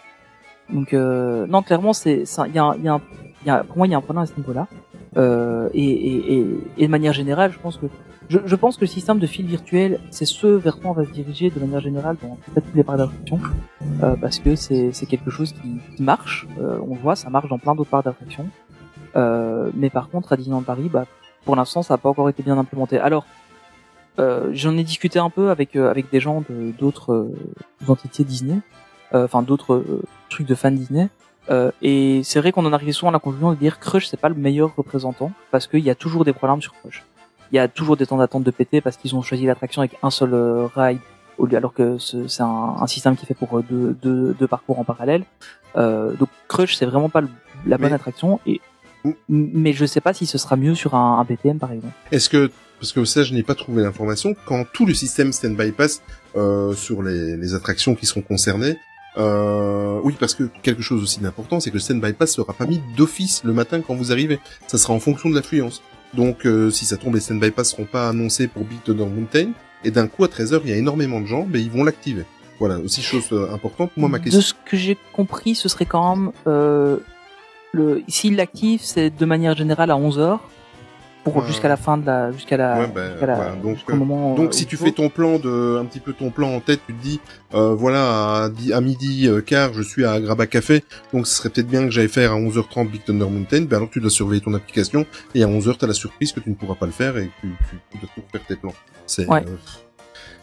Donc, 0.74 0.94
euh, 0.94 1.46
non, 1.48 1.62
clairement, 1.62 1.94
c'est, 1.94 2.24
il 2.48 2.56
y 2.56 2.60
a, 2.60 3.64
pour 3.64 3.78
moi, 3.78 3.88
il 3.88 3.92
y 3.92 3.94
a 3.94 3.98
un 3.98 4.02
problème 4.02 4.24
à 4.24 4.26
ce 4.26 4.36
niveau-là. 4.36 4.68
Euh, 5.18 5.70
et, 5.74 6.46
de 6.80 6.88
manière 6.88 7.14
générale, 7.14 7.52
je 7.52 7.60
pense 7.60 7.78
que, 7.78 7.86
je, 8.30 8.56
pense 8.56 8.78
que 8.78 8.82
le 8.82 8.88
système 8.88 9.20
de 9.20 9.28
fil 9.28 9.46
virtuel, 9.46 10.00
c'est 10.10 10.26
ce 10.26 10.48
vers 10.48 10.80
quoi 10.80 10.92
on 10.92 10.94
va 10.94 11.06
se 11.06 11.12
diriger 11.12 11.50
de 11.50 11.60
manière 11.60 11.82
générale 11.82 12.18
dans 12.22 12.38
peut-être 12.48 12.70
tous 12.72 12.78
les 12.78 12.84
parcs 12.84 12.98
d'attraction, 12.98 13.40
euh, 14.02 14.16
parce 14.20 14.40
que 14.40 14.56
c'est, 14.56 14.92
quelque 15.08 15.30
chose 15.30 15.54
qui, 15.54 16.02
marche. 16.02 16.48
Euh, 16.60 16.80
on 16.88 16.96
voit, 16.96 17.16
ça 17.16 17.30
marche 17.30 17.50
dans 17.50 17.60
plein 17.60 17.76
d'autres 17.76 17.90
parcs 17.90 18.06
d'attraction. 18.06 18.48
Mais 19.76 19.90
par 19.92 20.10
contre, 20.10 20.34
à 20.34 20.38
Disneyland 20.38 20.64
Paris, 20.64 20.90
bah, 20.92 21.06
pour 21.46 21.56
l'instant, 21.56 21.84
ça 21.84 21.94
n'a 21.94 21.98
pas 22.00 22.10
encore 22.10 22.30
été 22.30 22.42
bien 22.42 22.58
implémenté. 22.58 22.98
Alors, 22.98 23.26
j'en 24.18 24.78
ai 24.78 24.84
discuté 24.84 25.20
un 25.20 25.30
peu 25.30 25.52
avec 25.52 25.76
avec 25.76 26.10
des 26.10 26.20
gens 26.20 26.44
d'autres 26.80 27.30
entités 27.88 28.24
Disney, 28.24 28.60
enfin 29.14 29.42
d'autres 29.42 29.76
euh, 29.76 30.02
trucs 30.30 30.48
de 30.48 30.56
fans 30.56 30.72
Disney. 30.72 31.08
Euh, 31.50 31.72
et 31.82 32.22
c'est 32.24 32.40
vrai 32.40 32.52
qu'on 32.54 32.66
en 32.66 32.72
arrive 32.74 32.94
souvent 32.94 33.10
à 33.10 33.12
la 33.14 33.20
conclusion 33.20 33.52
de 33.52 33.58
dire 33.58 33.80
Crush 33.80 34.08
c'est 34.08 34.20
pas 34.20 34.30
le 34.30 34.36
meilleur 34.36 34.74
représentant 34.78 35.32
parce 35.52 35.68
qu'il 35.68 35.82
y 35.82 35.90
a 35.90 35.96
toujours 35.96 36.24
des 36.26 36.32
problèmes 36.34 36.62
sur 36.62 36.74
Crush. 36.74 37.04
Il 37.52 37.56
y 37.56 37.60
a 37.60 37.68
toujours 37.68 37.98
des 37.98 38.06
temps 38.08 38.18
d'attente 38.18 38.44
de 38.44 38.52
péter 38.52 38.80
parce 38.82 38.96
qu'ils 38.98 39.14
ont 39.16 39.22
choisi 39.22 39.46
l'attraction 39.46 39.82
avec 39.82 39.98
un 40.02 40.10
seul 40.10 40.34
euh, 40.34 40.68
ride 40.76 41.00
au 41.38 41.46
lieu 41.46 41.58
alors 41.58 41.74
que 41.74 41.98
ce- 41.98 42.28
c'est 42.28 42.44
un, 42.44 42.76
un 42.80 42.88
système 42.88 43.16
qui 43.18 43.24
est 43.26 43.28
fait 43.28 43.34
pour 43.34 43.58
euh, 43.58 43.64
deux, 43.70 43.96
deux, 44.02 44.34
deux 44.40 44.48
parcours 44.48 44.80
en 44.80 44.84
parallèle. 44.86 45.26
Euh, 45.76 46.14
donc 46.14 46.30
Crush 46.48 46.76
c'est 46.76 46.86
vraiment 46.86 47.10
pas 47.10 47.22
le- 47.22 47.30
la 47.66 47.78
bonne 47.78 47.90
Mais- 47.90 47.96
attraction 47.96 48.40
et 48.46 48.62
mais 49.28 49.74
je 49.74 49.86
sais 49.86 50.00
pas 50.00 50.14
si 50.14 50.26
ce 50.26 50.38
sera 50.38 50.56
mieux 50.56 50.76
sur 50.76 50.96
un, 50.96 51.20
un 51.20 51.24
BTM 51.26 51.60
par 51.60 51.74
exemple. 51.74 51.94
Est-ce 52.14 52.30
que, 52.30 52.50
parce 52.80 52.94
que 52.94 53.04
ça, 53.04 53.24
je 53.24 53.34
n'ai 53.34 53.44
pas 53.44 53.54
trouvé 53.54 53.84
l'information, 53.84 54.34
quand 54.46 54.66
tout 54.72 54.86
le 54.86 54.94
système 54.94 55.34
stand-by 55.34 55.74
pass 55.74 56.02
euh, 56.38 56.74
sur 56.74 57.04
les, 57.04 57.36
les 57.36 57.54
attractions 57.54 57.96
qui 57.96 58.06
seront 58.06 58.22
concernées, 58.22 58.78
euh, 59.18 60.00
oui, 60.04 60.16
parce 60.20 60.34
que 60.34 60.50
quelque 60.62 60.82
chose 60.82 61.04
aussi 61.04 61.20
d'important, 61.20 61.60
c'est 61.60 61.70
que 61.70 61.76
le 61.76 61.82
stand-by 61.82 62.14
pass 62.14 62.34
sera 62.34 62.54
pas 62.54 62.66
mis 62.66 62.82
d'office 62.98 63.44
le 63.44 63.54
matin 63.54 63.82
quand 63.82 63.96
vous 63.96 64.12
arrivez. 64.12 64.40
Ça 64.68 64.78
sera 64.78 64.94
en 64.94 65.00
fonction 65.00 65.30
de 65.30 65.36
l'affluence. 65.36 65.82
Donc, 66.14 66.46
euh, 66.46 66.70
si 66.70 66.86
ça 66.86 66.98
tombe, 66.98 67.16
les 67.16 67.22
stand-by 67.22 67.52
pass 67.52 67.72
seront 67.72 67.86
pas 67.86 68.10
annoncés 68.10 68.48
pour 68.48 68.64
Big 68.64 68.82
Thunder 68.84 69.06
Mountain, 69.06 69.52
et 69.84 69.92
d'un 69.92 70.08
coup, 70.08 70.24
à 70.24 70.28
13h, 70.28 70.62
il 70.64 70.70
y 70.70 70.74
a 70.74 70.78
énormément 70.78 71.20
de 71.20 71.26
gens, 71.26 71.48
mais 71.50 71.62
ils 71.62 71.72
vont 71.72 71.84
l'activer. 71.84 72.26
Voilà, 72.60 72.78
aussi 72.80 73.02
chose 73.02 73.28
euh, 73.32 73.52
importante. 73.54 73.92
Moi, 73.98 74.10
ma 74.10 74.20
question... 74.20 74.40
De 74.40 74.44
ce 74.44 74.54
que 74.66 74.78
j'ai 74.78 74.98
compris, 75.12 75.56
ce 75.56 75.68
serait 75.68 75.86
quand 75.86 76.16
même 76.16 76.32
euh, 76.48 76.98
le 77.72 78.04
s'il 78.08 78.36
l'active, 78.36 78.82
c'est 78.84 79.10
de 79.10 79.26
manière 79.26 79.58
générale 79.58 79.92
à 79.92 79.98
11 79.98 80.20
h 80.20 80.40
pour 81.24 81.38
Ouais. 81.38 81.48
jusqu'à 81.48 81.68
la 81.70 81.78
fin 81.78 81.98
de 81.98 82.06
la 82.06 82.32
jusqu'à 82.32 82.58
la, 82.58 82.80
Ouais, 82.80 82.86
jusqu'à 83.12 83.26
la- 83.26 83.36
voilà, 83.36 83.56
donc, 83.56 83.76
jusqu'au 83.76 83.94
euh, 83.94 83.96
moment 83.96 84.36
Donc 84.36 84.50
euh, 84.50 84.52
si 84.52 84.66
tu 84.66 84.76
fais 84.78 84.92
ton 84.92 85.10
plan 85.10 85.40
de 85.40 85.78
un 85.82 85.86
petit 85.86 86.00
peu 86.00 86.12
ton 86.14 86.30
plan 86.32 86.50
en 86.54 86.60
tête, 86.60 86.82
tu 86.86 86.94
te 86.94 87.02
dis 87.02 87.20
euh, 87.54 87.74
voilà 87.76 88.44
à, 88.46 88.50
à 88.74 88.82
midi 88.82 89.28
euh, 89.28 89.42
quart 89.42 89.74
je 89.74 89.82
suis 89.82 90.04
à 90.06 90.20
Graba 90.20 90.48
Café, 90.48 90.84
donc 91.14 91.26
ce 91.28 91.36
serait 91.36 91.50
peut-être 91.50 91.68
bien 91.68 91.86
que 91.86 91.92
j'aille 91.92 92.10
faire 92.10 92.34
à 92.34 92.36
11h30 92.36 92.90
Big 92.90 93.04
Thunder 93.06 93.26
Mountain, 93.30 93.62
ben 93.62 93.78
alors 93.78 93.90
tu 93.90 94.00
dois 94.02 94.10
surveiller 94.10 94.42
ton 94.42 94.54
application 94.54 95.06
et 95.34 95.44
à 95.44 95.48
11h 95.48 95.78
tu 95.78 95.86
as 95.86 95.88
la 95.88 95.94
surprise 95.94 96.32
que 96.34 96.40
tu 96.42 96.50
ne 96.50 96.56
pourras 96.56 96.76
pas 96.76 96.86
le 96.88 96.92
faire 96.92 97.18
et 97.18 97.28
que 97.28 97.32
tu, 97.42 97.48
tu, 97.70 97.78
tu 97.92 97.98
dois 98.00 98.10
tout 98.16 98.22
refaire 98.26 98.46
tes 98.48 98.56
plans. 98.56 98.74
C'est 99.06 99.28
Ouais. 99.28 99.44
euh, 99.48 99.56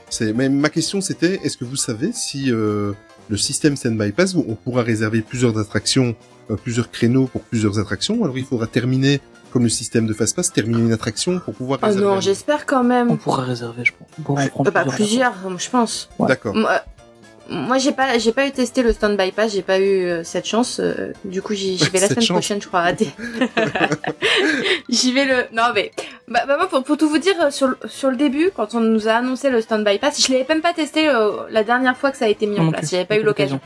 c'est 0.08 0.32
mais 0.32 0.48
ma 0.48 0.68
question 0.70 1.00
c'était 1.00 1.40
est-ce 1.44 1.56
que 1.56 1.64
vous 1.64 1.76
savez 1.76 2.10
si 2.12 2.50
euh, 2.50 2.92
le 3.28 3.36
système 3.36 3.76
Standby 3.76 4.10
Pass, 4.12 4.34
où 4.34 4.44
on 4.48 4.54
pourra 4.56 4.82
réserver 4.82 5.20
plusieurs 5.20 5.56
attractions, 5.56 6.16
euh, 6.50 6.56
plusieurs 6.56 6.90
créneaux 6.90 7.26
pour 7.26 7.42
plusieurs 7.42 7.78
attractions. 7.78 8.24
Alors 8.24 8.36
il 8.36 8.44
faudra 8.44 8.66
terminer, 8.66 9.20
comme 9.52 9.62
le 9.64 9.68
système 9.68 10.06
de 10.06 10.14
Fast 10.14 10.36
Pass, 10.36 10.52
terminer 10.52 10.80
une 10.80 10.92
attraction 10.92 11.38
pour 11.40 11.54
pouvoir 11.54 11.78
Oh 11.82 11.86
réserver. 11.86 12.06
non, 12.06 12.12
un- 12.14 12.20
j'espère 12.20 12.66
quand 12.66 12.84
même. 12.84 13.10
On 13.10 13.16
pourra 13.16 13.42
réserver, 13.44 13.84
je 13.84 13.92
pense. 13.98 14.08
On 14.18 14.22
pourra 14.22 14.42
en 14.44 14.48
prendre 14.48 14.68
Euh, 14.68 14.72
bah, 14.72 14.84
plusieurs. 14.88 15.32
plusieurs, 15.32 15.58
je 15.58 15.70
pense. 15.70 16.08
Ouais. 16.18 16.28
D'accord. 16.28 16.54
Moi, 16.54 16.80
moi, 17.52 17.78
j'ai 17.78 17.90
pas, 17.90 18.16
j'ai 18.18 18.30
pas 18.30 18.46
eu 18.46 18.52
testé 18.52 18.82
le 18.84 18.92
stand 18.92 19.16
bypass, 19.16 19.52
j'ai 19.52 19.62
pas 19.62 19.80
eu 19.80 20.04
euh, 20.04 20.22
cette 20.22 20.46
chance. 20.46 20.78
euh, 20.78 21.12
du 21.24 21.42
coup, 21.42 21.52
j'y 21.54 21.76
j'y 21.76 21.88
vais 21.90 21.98
la 21.98 22.06
semaine 22.08 22.20
chance. 22.22 22.36
prochaine, 22.36 22.62
je 22.62 22.68
crois. 22.68 22.84
j'y 24.88 25.12
vais 25.12 25.24
le. 25.24 25.44
Non 25.52 25.64
mais, 25.74 25.90
bah, 26.28 26.44
bah, 26.46 26.56
moi, 26.56 26.68
pour, 26.68 26.82
pour 26.84 26.96
tout 26.96 27.08
vous 27.08 27.18
dire, 27.18 27.34
euh, 27.42 27.50
sur 27.50 27.68
le, 27.68 27.76
sur 27.88 28.10
le 28.10 28.16
début, 28.16 28.50
quand 28.54 28.74
on 28.74 28.80
nous 28.80 29.08
a 29.08 29.12
annoncé 29.14 29.50
le 29.50 29.60
stand 29.60 29.84
bypass, 29.84 30.24
je 30.24 30.32
l'avais 30.32 30.46
même 30.48 30.60
pas 30.62 30.72
testé 30.72 31.08
euh, 31.08 31.30
la 31.50 31.64
dernière 31.64 31.96
fois 31.96 32.10
que 32.10 32.16
ça 32.16 32.26
a 32.26 32.28
été 32.28 32.46
mis 32.46 32.58
en 32.60 32.64
non 32.64 32.70
place. 32.70 32.82
plus, 32.82 32.90
J'avais 32.92 33.04
pas 33.06 33.16
eu 33.16 33.22
l'occasion. 33.22 33.60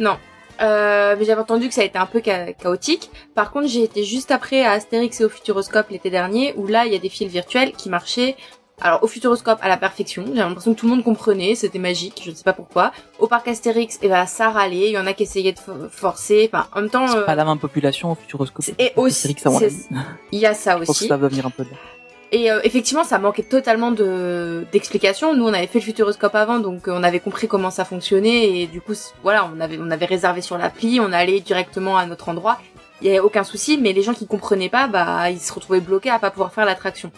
Non. 0.00 0.16
Euh, 0.62 1.16
mais 1.18 1.24
j'avais 1.24 1.40
entendu 1.40 1.68
que 1.68 1.74
ça 1.74 1.80
a 1.80 1.84
été 1.84 1.98
un 1.98 2.06
peu 2.06 2.22
cha- 2.24 2.52
chaotique. 2.52 3.10
Par 3.34 3.50
contre, 3.50 3.66
j'ai 3.68 3.82
été 3.82 4.04
juste 4.04 4.30
après 4.30 4.62
à 4.64 4.72
Astérix 4.72 5.20
et 5.20 5.24
au 5.24 5.28
Futuroscope 5.28 5.90
l'été 5.90 6.08
dernier, 6.10 6.54
où 6.56 6.66
là, 6.66 6.86
il 6.86 6.92
y 6.92 6.96
a 6.96 6.98
des 7.00 7.08
fils 7.08 7.30
virtuels 7.30 7.72
qui 7.72 7.88
marchaient. 7.88 8.36
Alors, 8.80 9.02
au 9.04 9.06
Futuroscope, 9.06 9.58
à 9.62 9.68
la 9.68 9.76
perfection. 9.76 10.24
J'ai 10.28 10.40
l'impression 10.40 10.74
que 10.74 10.80
tout 10.80 10.86
le 10.86 10.92
monde 10.92 11.04
comprenait, 11.04 11.54
c'était 11.54 11.78
magique, 11.78 12.22
je 12.24 12.30
ne 12.30 12.34
sais 12.34 12.42
pas 12.42 12.52
pourquoi. 12.52 12.90
Au 13.20 13.28
parc 13.28 13.46
Astérix, 13.46 13.98
et 14.02 14.08
ben, 14.08 14.26
ça 14.26 14.50
râlait, 14.50 14.88
il 14.88 14.92
y 14.92 14.98
en 14.98 15.06
a 15.06 15.12
qui 15.12 15.22
essayaient 15.24 15.52
de 15.52 15.58
fo- 15.58 15.88
forcer. 15.88 16.50
Enfin, 16.52 16.66
en 16.74 16.80
même 16.80 16.90
temps, 16.90 17.06
C'est 17.06 17.18
euh, 17.18 17.24
pas 17.24 17.34
la 17.36 17.44
même 17.44 17.58
population 17.58 18.10
au 18.10 18.14
Futuroscope. 18.16 18.64
et 18.78 18.92
aussi, 18.96 19.36
il 20.32 20.38
y 20.38 20.46
a 20.46 20.54
ça 20.54 20.72
Je 20.72 20.76
pense 20.78 20.86
que 20.86 20.90
aussi. 20.90 21.08
ça 21.08 21.16
va 21.16 21.28
venir 21.28 21.46
un 21.46 21.50
peu 21.50 21.64
de 21.64 21.70
là. 21.70 21.76
Et 22.32 22.50
euh, 22.50 22.60
effectivement, 22.64 23.04
ça 23.04 23.18
manquait 23.18 23.42
totalement 23.42 23.92
de 23.92 24.64
d'explications. 24.72 25.34
Nous, 25.36 25.44
on 25.44 25.52
avait 25.52 25.66
fait 25.66 25.78
le 25.78 25.84
Futuroscope 25.84 26.34
avant, 26.34 26.58
donc 26.58 26.88
euh, 26.88 26.92
on 26.94 27.02
avait 27.02 27.20
compris 27.20 27.46
comment 27.46 27.70
ça 27.70 27.84
fonctionnait 27.84 28.60
et 28.60 28.66
du 28.66 28.80
coup, 28.80 28.94
voilà, 29.22 29.50
on 29.54 29.60
avait 29.60 29.78
on 29.78 29.90
avait 29.90 30.06
réservé 30.06 30.40
sur 30.40 30.56
l'appli, 30.56 30.98
on 30.98 31.12
allait 31.12 31.40
directement 31.40 31.98
à 31.98 32.06
notre 32.06 32.30
endroit. 32.30 32.58
Il 33.02 33.06
y 33.06 33.10
avait 33.10 33.18
aucun 33.18 33.42
souci, 33.42 33.78
mais 33.78 33.92
les 33.92 34.02
gens 34.02 34.14
qui 34.14 34.28
comprenaient 34.28 34.68
pas, 34.68 34.86
bah, 34.86 35.28
ils 35.28 35.40
se 35.40 35.52
retrouvaient 35.52 35.80
bloqués 35.80 36.10
à 36.10 36.20
pas 36.20 36.30
pouvoir 36.30 36.52
faire 36.52 36.64
l'attraction. 36.64 37.10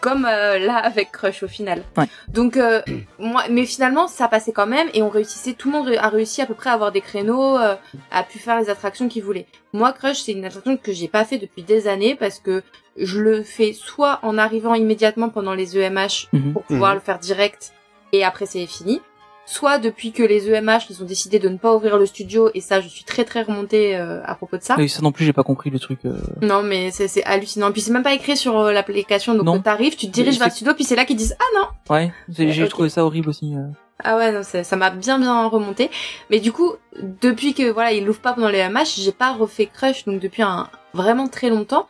Comme 0.00 0.24
euh, 0.24 0.60
là 0.60 0.76
avec 0.76 1.10
Crush 1.10 1.42
au 1.42 1.48
final. 1.48 1.82
Ouais. 1.96 2.04
Donc 2.28 2.56
euh, 2.56 2.80
moi, 3.18 3.42
mais 3.50 3.66
finalement, 3.66 4.06
ça 4.06 4.28
passait 4.28 4.52
quand 4.52 4.68
même 4.68 4.88
et 4.94 5.02
on 5.02 5.08
réussissait. 5.08 5.54
Tout 5.54 5.68
le 5.72 5.78
monde 5.78 5.88
a 5.98 6.08
réussi 6.08 6.42
à 6.42 6.46
peu 6.46 6.54
près 6.54 6.70
à 6.70 6.74
avoir 6.74 6.92
des 6.92 7.00
créneaux, 7.00 7.58
euh, 7.58 7.74
a 8.12 8.22
pu 8.22 8.38
faire 8.38 8.60
les 8.60 8.70
attractions 8.70 9.08
qu'ils 9.08 9.24
voulaient. 9.24 9.46
Moi, 9.72 9.92
Crush, 9.92 10.18
c'est 10.18 10.32
une 10.32 10.44
attraction 10.44 10.76
que 10.76 10.92
j'ai 10.92 11.08
pas 11.08 11.24
fait 11.24 11.38
depuis 11.38 11.64
des 11.64 11.88
années 11.88 12.14
parce 12.14 12.38
que 12.38 12.62
je 12.98 13.20
le 13.20 13.42
fais 13.42 13.72
soit 13.72 14.18
en 14.22 14.38
arrivant 14.38 14.74
immédiatement 14.74 15.28
pendant 15.28 15.54
les 15.54 15.76
EMH 15.78 16.28
pour 16.52 16.62
pouvoir 16.64 16.90
Mhm. 16.90 16.96
le 16.96 17.00
faire 17.00 17.18
direct 17.18 17.72
et 18.12 18.24
après 18.24 18.46
c'est 18.46 18.66
fini, 18.66 19.00
soit 19.44 19.78
depuis 19.78 20.10
que 20.12 20.22
les 20.22 20.48
EMH 20.50 20.90
ils 20.90 21.02
ont 21.02 21.06
décidé 21.06 21.38
de 21.38 21.48
ne 21.48 21.56
pas 21.56 21.74
ouvrir 21.74 21.98
le 21.98 22.06
studio 22.06 22.50
et 22.54 22.60
ça 22.60 22.80
je 22.80 22.88
suis 22.88 23.04
très 23.04 23.24
très 23.24 23.42
remontée 23.42 23.96
euh, 23.96 24.20
à 24.24 24.34
propos 24.34 24.56
de 24.56 24.62
ça. 24.62 24.74
Oui, 24.78 24.88
ça 24.88 25.02
non 25.02 25.12
plus, 25.12 25.24
j'ai 25.24 25.32
pas 25.32 25.44
compris 25.44 25.70
le 25.70 25.78
truc. 25.78 26.00
euh, 26.04 26.14
Non 26.42 26.62
mais 26.62 26.90
c'est 26.90 27.22
hallucinant. 27.24 27.70
Puis 27.70 27.80
c'est 27.82 27.92
même 27.92 28.02
pas 28.02 28.14
écrit 28.14 28.36
sur 28.36 28.58
euh, 28.58 28.72
l'application 28.72 29.34
donc 29.34 29.62
t'arrives 29.62 29.94
tu 29.96 30.06
te 30.06 30.12
diriges 30.12 30.38
vers 30.38 30.48
le 30.48 30.52
studio 30.52 30.74
puis 30.74 30.84
c'est 30.84 30.96
là 30.96 31.04
qu'ils 31.04 31.16
disent 31.16 31.36
ah 31.38 31.58
non 31.60 31.94
Ouais, 31.94 32.12
j'ai 32.28 32.68
trouvé 32.68 32.88
ça 32.88 33.04
horrible 33.04 33.28
aussi. 33.28 33.54
ah 34.02 34.16
ouais 34.16 34.32
non 34.32 34.42
ça 34.42 34.76
m'a 34.76 34.90
bien 34.90 35.18
bien 35.18 35.46
remonté. 35.46 35.90
Mais 36.30 36.40
du 36.40 36.50
coup 36.50 36.72
depuis 37.22 37.54
que 37.54 37.70
voilà 37.70 37.92
ils 37.92 38.04
l'ouvrent 38.04 38.20
pas 38.20 38.32
pendant 38.32 38.48
les 38.48 38.58
EMH 38.58 38.96
j'ai 38.96 39.12
pas 39.12 39.32
refait 39.32 39.66
Crush 39.66 40.04
donc 40.06 40.18
depuis 40.20 40.42
un 40.42 40.68
vraiment 40.94 41.28
très 41.28 41.50
longtemps. 41.50 41.86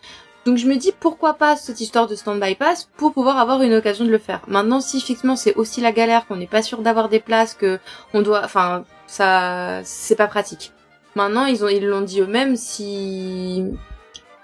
Donc 0.46 0.58
je 0.58 0.68
me 0.68 0.76
dis 0.76 0.92
pourquoi 0.98 1.34
pas 1.34 1.56
cette 1.56 1.80
histoire 1.80 2.06
de 2.06 2.14
stand-by 2.14 2.54
pass 2.54 2.88
pour 2.96 3.12
pouvoir 3.12 3.38
avoir 3.38 3.62
une 3.62 3.74
occasion 3.74 4.04
de 4.04 4.10
le 4.10 4.18
faire. 4.18 4.42
Maintenant 4.46 4.80
si 4.80 4.98
effectivement 4.98 5.34
c'est 5.34 5.54
aussi 5.56 5.80
la 5.80 5.90
galère 5.90 6.24
qu'on 6.26 6.36
n'est 6.36 6.46
pas 6.46 6.62
sûr 6.62 6.82
d'avoir 6.82 7.08
des 7.08 7.18
places 7.18 7.52
que 7.52 7.80
on 8.14 8.22
doit 8.22 8.42
enfin 8.44 8.84
ça 9.08 9.80
c'est 9.82 10.14
pas 10.14 10.28
pratique. 10.28 10.70
Maintenant 11.16 11.46
ils 11.46 11.64
ont 11.64 11.68
ils 11.68 11.84
l'ont 11.84 12.00
dit 12.00 12.20
eux-mêmes 12.20 12.54
si 12.54 13.64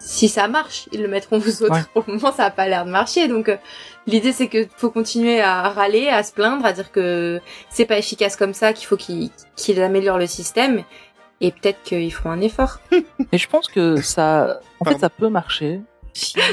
si 0.00 0.28
ça 0.28 0.48
marche, 0.48 0.88
ils 0.90 1.00
le 1.00 1.06
mettront 1.06 1.38
aux 1.38 1.62
autres. 1.62 1.72
Ouais. 1.72 1.84
Pour 1.94 2.02
le 2.08 2.14
moment 2.14 2.32
ça 2.32 2.46
a 2.46 2.50
pas 2.50 2.66
l'air 2.66 2.84
de 2.84 2.90
marcher 2.90 3.28
donc 3.28 3.48
euh, 3.48 3.56
l'idée 4.08 4.32
c'est 4.32 4.48
que 4.48 4.66
faut 4.76 4.90
continuer 4.90 5.40
à 5.40 5.68
râler, 5.68 6.08
à 6.08 6.24
se 6.24 6.32
plaindre, 6.32 6.66
à 6.66 6.72
dire 6.72 6.90
que 6.90 7.40
c'est 7.70 7.86
pas 7.86 7.96
efficace 7.96 8.34
comme 8.34 8.54
ça, 8.54 8.72
qu'il 8.72 8.88
faut 8.88 8.96
qu'ils 8.96 9.80
améliorent 9.80 10.18
le 10.18 10.26
système 10.26 10.82
et 11.40 11.52
peut-être 11.52 11.82
qu'ils 11.82 12.12
feront 12.12 12.30
un 12.30 12.40
effort. 12.40 12.80
Et 13.32 13.38
je 13.38 13.48
pense 13.48 13.68
que 13.68 14.00
ça, 14.00 14.60
en 14.80 14.84
fait, 14.84 14.98
ça 14.98 15.10
peut 15.10 15.28
marcher. 15.28 15.80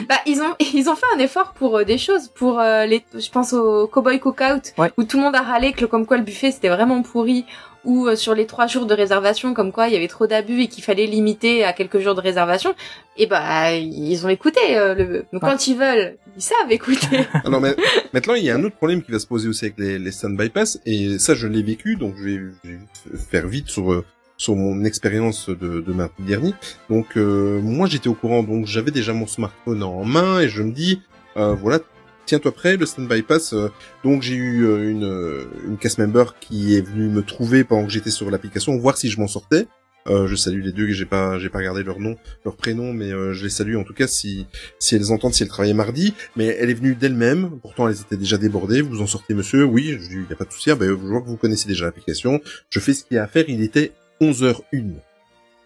Bah, 0.07 0.15
ils 0.25 0.41
ont, 0.41 0.55
ils 0.73 0.89
ont 0.89 0.95
fait 0.95 1.05
un 1.15 1.19
effort 1.19 1.53
pour 1.53 1.77
euh, 1.77 1.83
des 1.83 1.97
choses, 1.97 2.29
pour 2.29 2.59
euh, 2.59 2.85
les, 2.85 3.03
je 3.13 3.29
pense 3.29 3.53
au 3.53 3.87
Cowboy 3.87 4.19
Cookout, 4.19 4.73
Ouais. 4.77 4.91
où 4.97 5.03
tout 5.03 5.17
le 5.17 5.23
monde 5.23 5.35
a 5.35 5.41
râlé 5.41 5.73
que 5.73 5.81
le, 5.81 5.87
comme 5.87 6.05
quoi 6.05 6.17
le 6.17 6.23
buffet 6.23 6.51
c'était 6.51 6.69
vraiment 6.69 7.01
pourri, 7.01 7.45
ou 7.85 8.07
euh, 8.07 8.15
sur 8.15 8.35
les 8.35 8.45
trois 8.45 8.67
jours 8.67 8.85
de 8.85 8.93
réservation, 8.93 9.53
comme 9.53 9.71
quoi 9.71 9.87
il 9.87 9.93
y 9.93 9.97
avait 9.97 10.07
trop 10.09 10.27
d'abus 10.27 10.61
et 10.63 10.67
qu'il 10.67 10.83
fallait 10.83 11.05
limiter 11.05 11.63
à 11.63 11.71
quelques 11.73 11.99
jours 11.99 12.13
de 12.15 12.21
réservation. 12.21 12.73
Et 13.17 13.25
bah, 13.25 13.73
ils 13.75 14.25
ont 14.25 14.29
écouté. 14.29 14.59
euh, 14.77 14.93
le... 14.95 15.25
Donc 15.33 15.43
Ouais. 15.43 15.49
quand 15.49 15.67
ils 15.67 15.77
veulent, 15.77 16.17
ils 16.35 16.41
savent 16.41 16.71
écouter. 16.71 17.25
Alors 17.45 17.61
mais, 17.61 17.75
maintenant, 18.13 18.35
il 18.35 18.43
y 18.43 18.49
a 18.49 18.55
un 18.55 18.63
autre 18.63 18.75
problème 18.75 19.01
qui 19.01 19.11
va 19.11 19.19
se 19.19 19.27
poser 19.27 19.47
aussi 19.49 19.65
avec 19.65 19.77
les, 19.77 19.97
les 19.99 20.11
stand 20.11 20.37
bypass, 20.37 20.79
et 20.85 21.19
ça, 21.19 21.35
je 21.35 21.47
l'ai 21.47 21.63
vécu, 21.63 21.95
donc 21.95 22.15
je 22.17 22.23
vais, 22.23 22.39
je 22.63 22.69
vais 22.71 23.17
faire 23.29 23.47
vite 23.47 23.69
sur 23.69 23.91
euh, 23.93 24.05
sur 24.39 24.55
mon 24.55 24.83
expérience 24.85 25.49
de, 25.49 25.81
de 25.81 25.93
mardi 25.93 26.23
dernier. 26.23 26.53
Donc 26.89 27.17
euh, 27.17 27.61
moi, 27.61 27.87
j'étais 27.87 28.07
au 28.07 28.15
courant, 28.15 28.41
donc 28.41 28.65
j'avais 28.65 28.89
déjà 28.89 29.13
mon 29.13 29.27
smartphone 29.27 29.83
en 29.83 30.03
main, 30.05 30.39
et 30.39 30.49
je 30.49 30.63
me 30.63 30.71
dis, 30.71 31.01
euh, 31.37 31.53
voilà, 31.53 31.79
tiens-toi 32.25 32.51
prêt, 32.53 32.77
le 32.77 32.85
stand 32.87 33.07
bypass. 33.07 33.53
euh, 33.53 33.69
donc 34.03 34.23
j'ai 34.23 34.35
eu 34.35 34.65
euh, 34.65 34.89
une 34.89 35.69
une 35.69 35.77
cast 35.77 35.99
member 35.99 36.35
qui 36.39 36.75
est 36.75 36.81
venue 36.81 37.09
me 37.09 37.21
trouver 37.21 37.63
pendant 37.63 37.85
que 37.85 37.91
j'étais 37.91 38.11
sur 38.11 38.31
l'application, 38.31 38.75
voir 38.77 38.97
si 38.97 39.09
je 39.09 39.19
m'en 39.19 39.27
sortais. 39.27 39.67
Euh, 40.07 40.25
je 40.27 40.35
salue 40.35 40.63
les 40.63 40.71
deux, 40.71 40.87
j'ai 40.93 41.05
pas 41.05 41.37
j'ai 41.37 41.49
pas 41.49 41.59
regardé 41.59 41.83
leur 41.83 41.99
nom, 41.99 42.15
leur 42.45 42.55
prénom, 42.55 42.93
mais 42.93 43.11
euh, 43.11 43.33
je 43.33 43.43
les 43.43 43.49
salue 43.49 43.75
en 43.75 43.83
tout 43.83 43.93
cas 43.93 44.07
si 44.07 44.47
si 44.79 44.95
elles 44.95 45.11
entendent 45.11 45.33
si 45.33 45.43
elles 45.43 45.49
travaillaient 45.49 45.73
mardi. 45.73 46.13
Mais 46.37 46.45
elle 46.45 46.69
est 46.69 46.73
venue 46.73 46.95
d'elle-même. 46.95 47.59
Pourtant, 47.61 47.89
elles 47.89 47.99
étaient 47.99 48.17
déjà 48.17 48.37
débordées. 48.37 48.81
Vous 48.81 49.01
en 49.01 49.07
sortez, 49.07 49.33
monsieur? 49.33 49.65
Oui, 49.65 49.97
il 50.09 50.25
y 50.29 50.33
a 50.33 50.35
pas 50.37 50.45
de 50.45 50.53
souci. 50.53 50.71
Ah, 50.71 50.75
ben, 50.75 50.87
je 50.87 50.93
vois 50.93 51.21
que 51.21 51.27
vous 51.27 51.35
connaissez 51.35 51.67
déjà 51.67 51.85
l'application. 51.85 52.39
Je 52.69 52.79
fais 52.79 52.93
ce 52.93 53.03
qu'il 53.03 53.15
y 53.15 53.17
a 53.19 53.23
à 53.23 53.27
faire. 53.27 53.43
Il 53.49 53.61
était 53.61 53.91
11h01. 54.21 54.93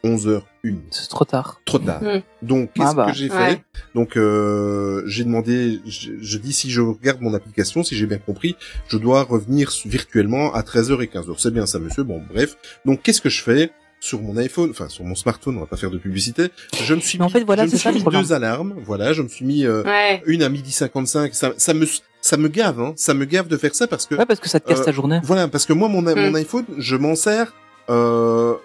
11h01. 0.04 0.42
C'est 0.92 1.08
trop 1.10 1.24
tard. 1.26 1.62
Trop 1.66 1.80
tard. 1.80 2.02
Mm. 2.04 2.22
Donc, 2.42 2.72
qu'est-ce 2.74 2.88
Ah 2.90 2.94
bah. 2.94 3.06
que 3.12 3.14
j'ai 3.18 3.30
fait 3.30 3.36
Ouais. 3.38 3.62
Donc, 3.96 4.18
euh, 4.18 5.02
j'ai 5.06 5.24
demandé, 5.24 5.80
je, 5.86 6.12
je 6.20 6.38
dis 6.38 6.52
si 6.52 6.70
je 6.70 6.82
regarde 6.82 7.22
mon 7.22 7.34
application, 7.34 7.84
si 7.84 7.96
j'ai 7.96 8.06
bien 8.06 8.18
compris, 8.18 8.56
je 8.90 8.98
dois 8.98 9.24
revenir 9.24 9.72
virtuellement 9.86 10.54
à 10.54 10.62
13h 10.62 11.02
et 11.02 11.08
15h. 11.08 11.36
C'est 11.38 11.54
bien 11.54 11.66
ça, 11.66 11.80
monsieur. 11.80 12.04
Bon, 12.04 12.22
bref. 12.34 12.58
Donc, 12.86 13.02
qu'est-ce 13.02 13.22
que 13.22 13.30
je 13.30 13.42
fais 13.42 13.72
sur 14.02 14.22
mon 14.22 14.36
iPhone, 14.36 14.70
enfin 14.72 14.90
sur 14.90 15.06
mon 15.06 15.16
smartphone, 15.16 15.56
on 15.56 15.62
va 15.62 15.66
pas 15.66 15.78
faire 15.78 15.90
de 15.90 15.98
publicité. 15.98 16.50
Je 16.84 16.94
me 16.94 17.00
suis 17.00 17.18
Mais 17.18 17.24
en 17.24 17.28
mis, 17.28 17.32
fait, 17.32 17.44
voilà, 17.46 17.66
je 17.66 17.72
me 17.72 17.78
suis 17.78 17.84
ça 17.84 17.94
mis 17.94 18.02
problème. 18.02 18.22
deux 18.24 18.34
alarmes. 18.34 18.74
Voilà, 18.84 19.14
je 19.14 19.22
me 19.22 19.30
suis 19.30 19.46
mis 19.46 19.66
euh, 19.66 19.82
ouais. 19.84 20.22
une 20.26 20.44
à 20.44 20.50
midi 20.50 20.74
55. 20.74 21.34
Ça, 21.34 21.54
ça 21.56 21.74
me, 21.74 21.88
ça 22.20 22.36
me 22.36 22.50
gave, 22.50 22.82
hein. 22.82 22.92
Ça 22.98 23.14
me 23.14 23.24
gave 23.24 23.48
de 23.48 23.56
faire 23.56 23.74
ça 23.74 23.88
parce 23.88 24.06
que 24.06 24.16
Ouais, 24.16 24.26
parce 24.26 24.42
que 24.42 24.50
ça 24.50 24.60
te 24.60 24.68
casse 24.68 24.82
Euh, 24.82 24.84
ta 24.84 24.92
journée. 24.92 25.22
voilà, 25.24 25.48
parce 25.48 25.66
que 25.66 25.72
moi, 25.72 25.88
mon, 25.88 26.02
mon 26.02 26.14
Mm. 26.32 26.36
iPhone, 26.36 26.66
je 26.78 26.98
m'en 26.98 27.16
sers, 27.16 27.54
euh, 27.90 28.56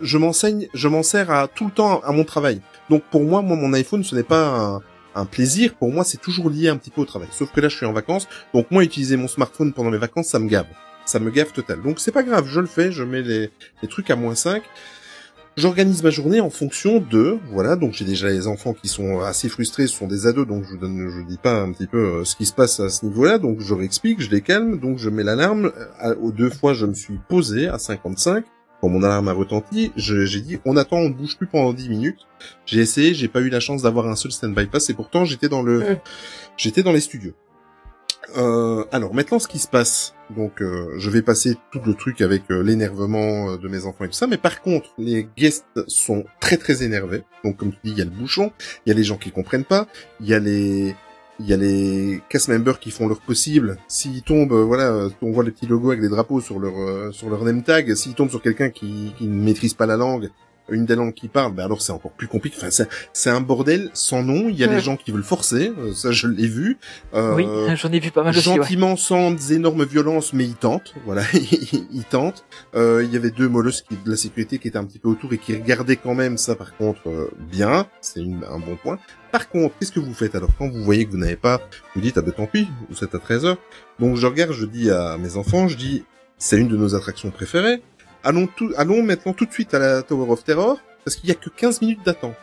je 0.00 0.18
m'enseigne, 0.18 0.68
je 0.74 0.88
m'en 0.88 1.02
sers 1.02 1.30
à 1.30 1.48
tout 1.48 1.66
le 1.66 1.70
temps 1.70 2.00
à 2.00 2.12
mon 2.12 2.24
travail. 2.24 2.60
Donc 2.90 3.02
pour 3.10 3.22
moi, 3.22 3.42
moi, 3.42 3.56
mon 3.56 3.72
iPhone, 3.72 4.04
ce 4.04 4.14
n'est 4.14 4.22
pas 4.22 4.80
un, 5.14 5.24
plaisir. 5.26 5.74
Pour 5.74 5.92
moi, 5.92 6.04
c'est 6.04 6.20
toujours 6.20 6.50
lié 6.50 6.68
un 6.68 6.76
petit 6.76 6.90
peu 6.90 7.00
au 7.00 7.04
travail. 7.04 7.28
Sauf 7.30 7.52
que 7.52 7.60
là, 7.60 7.68
je 7.68 7.76
suis 7.76 7.86
en 7.86 7.92
vacances. 7.92 8.28
Donc 8.52 8.70
moi, 8.70 8.82
utiliser 8.82 9.16
mon 9.16 9.28
smartphone 9.28 9.72
pendant 9.72 9.90
les 9.90 9.98
vacances, 9.98 10.26
ça 10.26 10.38
me 10.38 10.48
gave. 10.48 10.66
Ça 11.06 11.20
me 11.20 11.30
gave 11.30 11.52
total. 11.52 11.82
Donc 11.82 12.00
c'est 12.00 12.12
pas 12.12 12.22
grave, 12.22 12.46
je 12.48 12.60
le 12.60 12.66
fais, 12.66 12.90
je 12.90 13.04
mets 13.04 13.22
les, 13.22 13.50
les 13.82 13.88
trucs 13.88 14.10
à 14.10 14.16
moins 14.16 14.34
5. 14.34 14.62
J'organise 15.56 16.02
ma 16.02 16.10
journée 16.10 16.40
en 16.40 16.50
fonction 16.50 16.98
de, 16.98 17.38
voilà, 17.52 17.76
donc 17.76 17.92
j'ai 17.92 18.04
déjà 18.04 18.28
les 18.28 18.48
enfants 18.48 18.72
qui 18.72 18.88
sont 18.88 19.20
assez 19.20 19.48
frustrés, 19.48 19.86
ce 19.86 19.96
sont 19.96 20.08
des 20.08 20.26
ados, 20.26 20.48
donc 20.48 20.64
je 20.64 20.70
vous 20.70 20.78
donne, 20.78 21.08
je 21.08 21.20
vous 21.20 21.24
dis 21.24 21.38
pas 21.38 21.60
un 21.60 21.70
petit 21.70 21.86
peu 21.86 21.98
euh, 21.98 22.24
ce 22.24 22.34
qui 22.34 22.44
se 22.44 22.52
passe 22.52 22.80
à 22.80 22.88
ce 22.88 23.06
niveau-là, 23.06 23.38
donc 23.38 23.60
je 23.60 23.72
leur 23.72 23.82
explique, 23.82 24.20
je 24.20 24.30
les 24.30 24.40
calme, 24.40 24.80
donc 24.80 24.98
je 24.98 25.08
mets 25.10 25.22
l'alarme, 25.22 25.70
euh, 26.04 26.16
aux 26.20 26.32
deux 26.32 26.50
fois 26.50 26.74
je 26.74 26.86
me 26.86 26.94
suis 26.94 27.20
posé 27.28 27.68
à 27.68 27.78
55, 27.78 28.44
quand 28.80 28.88
mon 28.88 29.04
alarme 29.04 29.28
a 29.28 29.32
retenti, 29.32 29.92
j'ai 29.94 30.40
dit, 30.40 30.58
on 30.64 30.76
attend, 30.76 30.96
on 30.96 31.08
ne 31.10 31.14
bouge 31.14 31.36
plus 31.36 31.46
pendant 31.46 31.72
10 31.72 31.88
minutes, 31.88 32.26
j'ai 32.66 32.80
essayé, 32.80 33.14
j'ai 33.14 33.28
pas 33.28 33.40
eu 33.40 33.48
la 33.48 33.60
chance 33.60 33.82
d'avoir 33.82 34.08
un 34.08 34.16
seul 34.16 34.32
stand-by 34.32 34.66
pass, 34.66 34.90
et 34.90 34.94
pourtant 34.94 35.24
j'étais 35.24 35.48
dans 35.48 35.62
le, 35.62 35.78
Mm. 35.78 35.98
j'étais 36.56 36.82
dans 36.82 36.92
les 36.92 37.00
studios. 37.00 37.32
Euh, 38.36 38.84
alors 38.92 39.14
maintenant, 39.14 39.38
ce 39.38 39.48
qui 39.48 39.58
se 39.58 39.68
passe, 39.68 40.14
donc 40.34 40.62
euh, 40.62 40.94
je 40.98 41.10
vais 41.10 41.22
passer 41.22 41.56
tout 41.72 41.80
le 41.84 41.94
truc 41.94 42.20
avec 42.20 42.42
euh, 42.50 42.62
l'énervement 42.62 43.50
euh, 43.50 43.56
de 43.56 43.68
mes 43.68 43.84
enfants 43.84 44.04
et 44.04 44.08
tout 44.08 44.14
ça, 44.14 44.26
mais 44.26 44.38
par 44.38 44.62
contre, 44.62 44.90
les 44.98 45.28
guests 45.36 45.66
sont 45.86 46.24
très 46.40 46.56
très 46.56 46.82
énervés. 46.82 47.22
Donc 47.44 47.56
comme 47.56 47.72
tu 47.72 47.78
dis, 47.84 47.90
il 47.92 47.98
y 47.98 48.02
a 48.02 48.04
le 48.04 48.10
bouchon, 48.10 48.52
il 48.84 48.90
y 48.90 48.92
a 48.92 48.94
les 48.94 49.04
gens 49.04 49.16
qui 49.16 49.30
comprennent 49.30 49.64
pas, 49.64 49.86
il 50.20 50.26
y 50.26 50.34
a 50.34 50.38
les 50.38 50.94
il 51.40 51.48
y 51.48 51.52
a 51.52 51.56
les 51.56 52.22
cast 52.28 52.48
members 52.48 52.78
qui 52.78 52.92
font 52.92 53.08
leur 53.08 53.20
possible. 53.20 53.76
S'ils 53.88 54.22
tombent, 54.22 54.52
euh, 54.52 54.64
voilà, 54.64 55.08
on 55.20 55.32
voit 55.32 55.42
les 55.42 55.50
petits 55.50 55.66
logos 55.66 55.90
avec 55.90 56.00
des 56.00 56.08
drapeaux 56.08 56.40
sur 56.40 56.60
leur 56.60 57.12
sur 57.12 57.28
leur 57.28 57.44
name 57.44 57.62
tag. 57.62 57.94
S'ils 57.94 58.14
tombent 58.14 58.30
sur 58.30 58.40
quelqu'un 58.40 58.70
qui, 58.70 59.12
qui 59.18 59.26
ne 59.26 59.42
maîtrise 59.42 59.74
pas 59.74 59.86
la 59.86 59.96
langue, 59.96 60.30
une 60.70 60.86
des 60.86 60.94
langues 60.96 61.12
qui 61.14 61.28
parle, 61.28 61.52
ben 61.52 61.64
alors 61.64 61.82
c'est 61.82 61.92
encore 61.92 62.12
plus 62.12 62.26
compliqué. 62.26 62.56
Enfin, 62.58 62.70
c'est, 62.70 62.88
c'est 63.12 63.30
un 63.30 63.40
bordel 63.40 63.90
sans 63.92 64.22
nom. 64.22 64.48
Il 64.48 64.56
y 64.56 64.64
a 64.64 64.68
Ouais. 64.68 64.76
des 64.76 64.80
gens 64.80 64.96
qui 64.96 65.10
veulent 65.12 65.22
forcer, 65.22 65.72
euh, 65.78 65.92
ça 65.92 66.10
je 66.12 66.26
l'ai 66.26 66.46
vu. 66.48 66.78
Euh, 67.14 67.34
Oui, 67.34 67.44
j'en 67.76 67.92
ai 67.92 68.00
vu 68.00 68.10
pas 68.10 68.22
mal 68.22 68.36
aussi. 68.36 68.48
ouais. 68.48 68.56
gentiment 68.56 68.96
sans 68.96 69.52
énormes 69.52 69.84
violences, 69.84 70.32
mais 70.32 70.44
ils 70.44 70.54
tentent. 70.56 70.94
Voilà, 71.04 71.22
ils 71.34 72.04
tentent. 72.08 72.44
Euh, 72.74 73.02
il 73.04 73.12
y 73.12 73.16
avait 73.16 73.30
deux 73.30 73.48
molosses 73.48 73.82
qui, 73.82 73.96
de 73.96 74.10
la 74.10 74.16
sécurité 74.16 74.58
qui 74.58 74.68
étaient 74.68 74.78
un 74.78 74.84
petit 74.84 74.98
peu 74.98 75.08
autour 75.08 75.32
et 75.32 75.38
qui 75.38 75.54
regardaient 75.54 75.96
quand 75.96 76.14
même 76.14 76.38
ça. 76.38 76.54
Par 76.54 76.76
contre, 76.76 77.08
euh, 77.08 77.30
bien, 77.50 77.86
c'est 78.00 78.20
une- 78.20 78.44
un 78.50 78.58
bon 78.58 78.76
point. 78.82 78.98
Par 79.32 79.48
contre, 79.48 79.74
qu'est-ce 79.78 79.92
que 79.92 80.00
vous 80.00 80.14
faites 80.14 80.34
alors? 80.34 80.50
Quand 80.58 80.68
vous 80.68 80.82
voyez 80.84 81.04
que 81.06 81.10
vous 81.10 81.18
n'avez 81.18 81.36
pas 81.36 81.60
Vous 81.94 82.00
dites 82.00 82.16
ah 82.18 82.22
ben 82.22 82.32
tant 82.32 82.46
pis, 82.46 82.68
vous 82.88 83.04
êtes 83.04 83.14
à 83.14 83.18
13 83.18 83.44
heures. 83.44 83.58
Donc 83.98 84.16
je 84.16 84.26
regarde, 84.26 84.52
je 84.52 84.64
dis 84.64 84.90
à 84.90 85.16
mes 85.18 85.36
enfants, 85.36 85.68
je 85.68 85.76
dis 85.76 86.04
c'est 86.38 86.56
une 86.58 86.68
de 86.68 86.76
nos 86.76 86.94
attractions 86.94 87.30
préférées. 87.30 87.82
Allons 88.24 88.46
tout, 88.46 88.72
allons 88.76 89.02
maintenant 89.02 89.34
tout 89.34 89.44
de 89.46 89.52
suite 89.52 89.74
à 89.74 89.78
la 89.78 90.02
Tower 90.02 90.30
of 90.30 90.42
Terror 90.44 90.80
parce 91.04 91.16
qu'il 91.16 91.28
y 91.28 91.32
a 91.32 91.34
que 91.34 91.50
15 91.50 91.82
minutes 91.82 92.04
d'attente. 92.04 92.34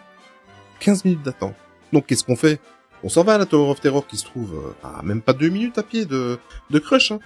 15 0.80 1.06
minutes 1.06 1.24
d'attente. 1.24 1.56
Donc 1.92 2.06
qu'est-ce 2.06 2.24
qu'on 2.24 2.36
fait? 2.36 2.60
On 3.04 3.10
s'en 3.10 3.24
va 3.24 3.34
à 3.34 3.38
la 3.40 3.48
Tower 3.48 3.72
of 3.72 3.82
Terror 3.82 4.06
qui 4.06 4.18
se 4.18 4.26
trouve 4.26 4.54
euh, 4.56 4.88
à 4.88 5.02
même 5.02 5.22
pas 5.22 5.34
deux 5.34 5.50
minutes 5.50 5.78
à 5.80 5.84
pied 5.84 6.06
de, 6.06 6.38
de 6.70 6.80
Crush. 6.80 7.12
Hein. 7.12 7.20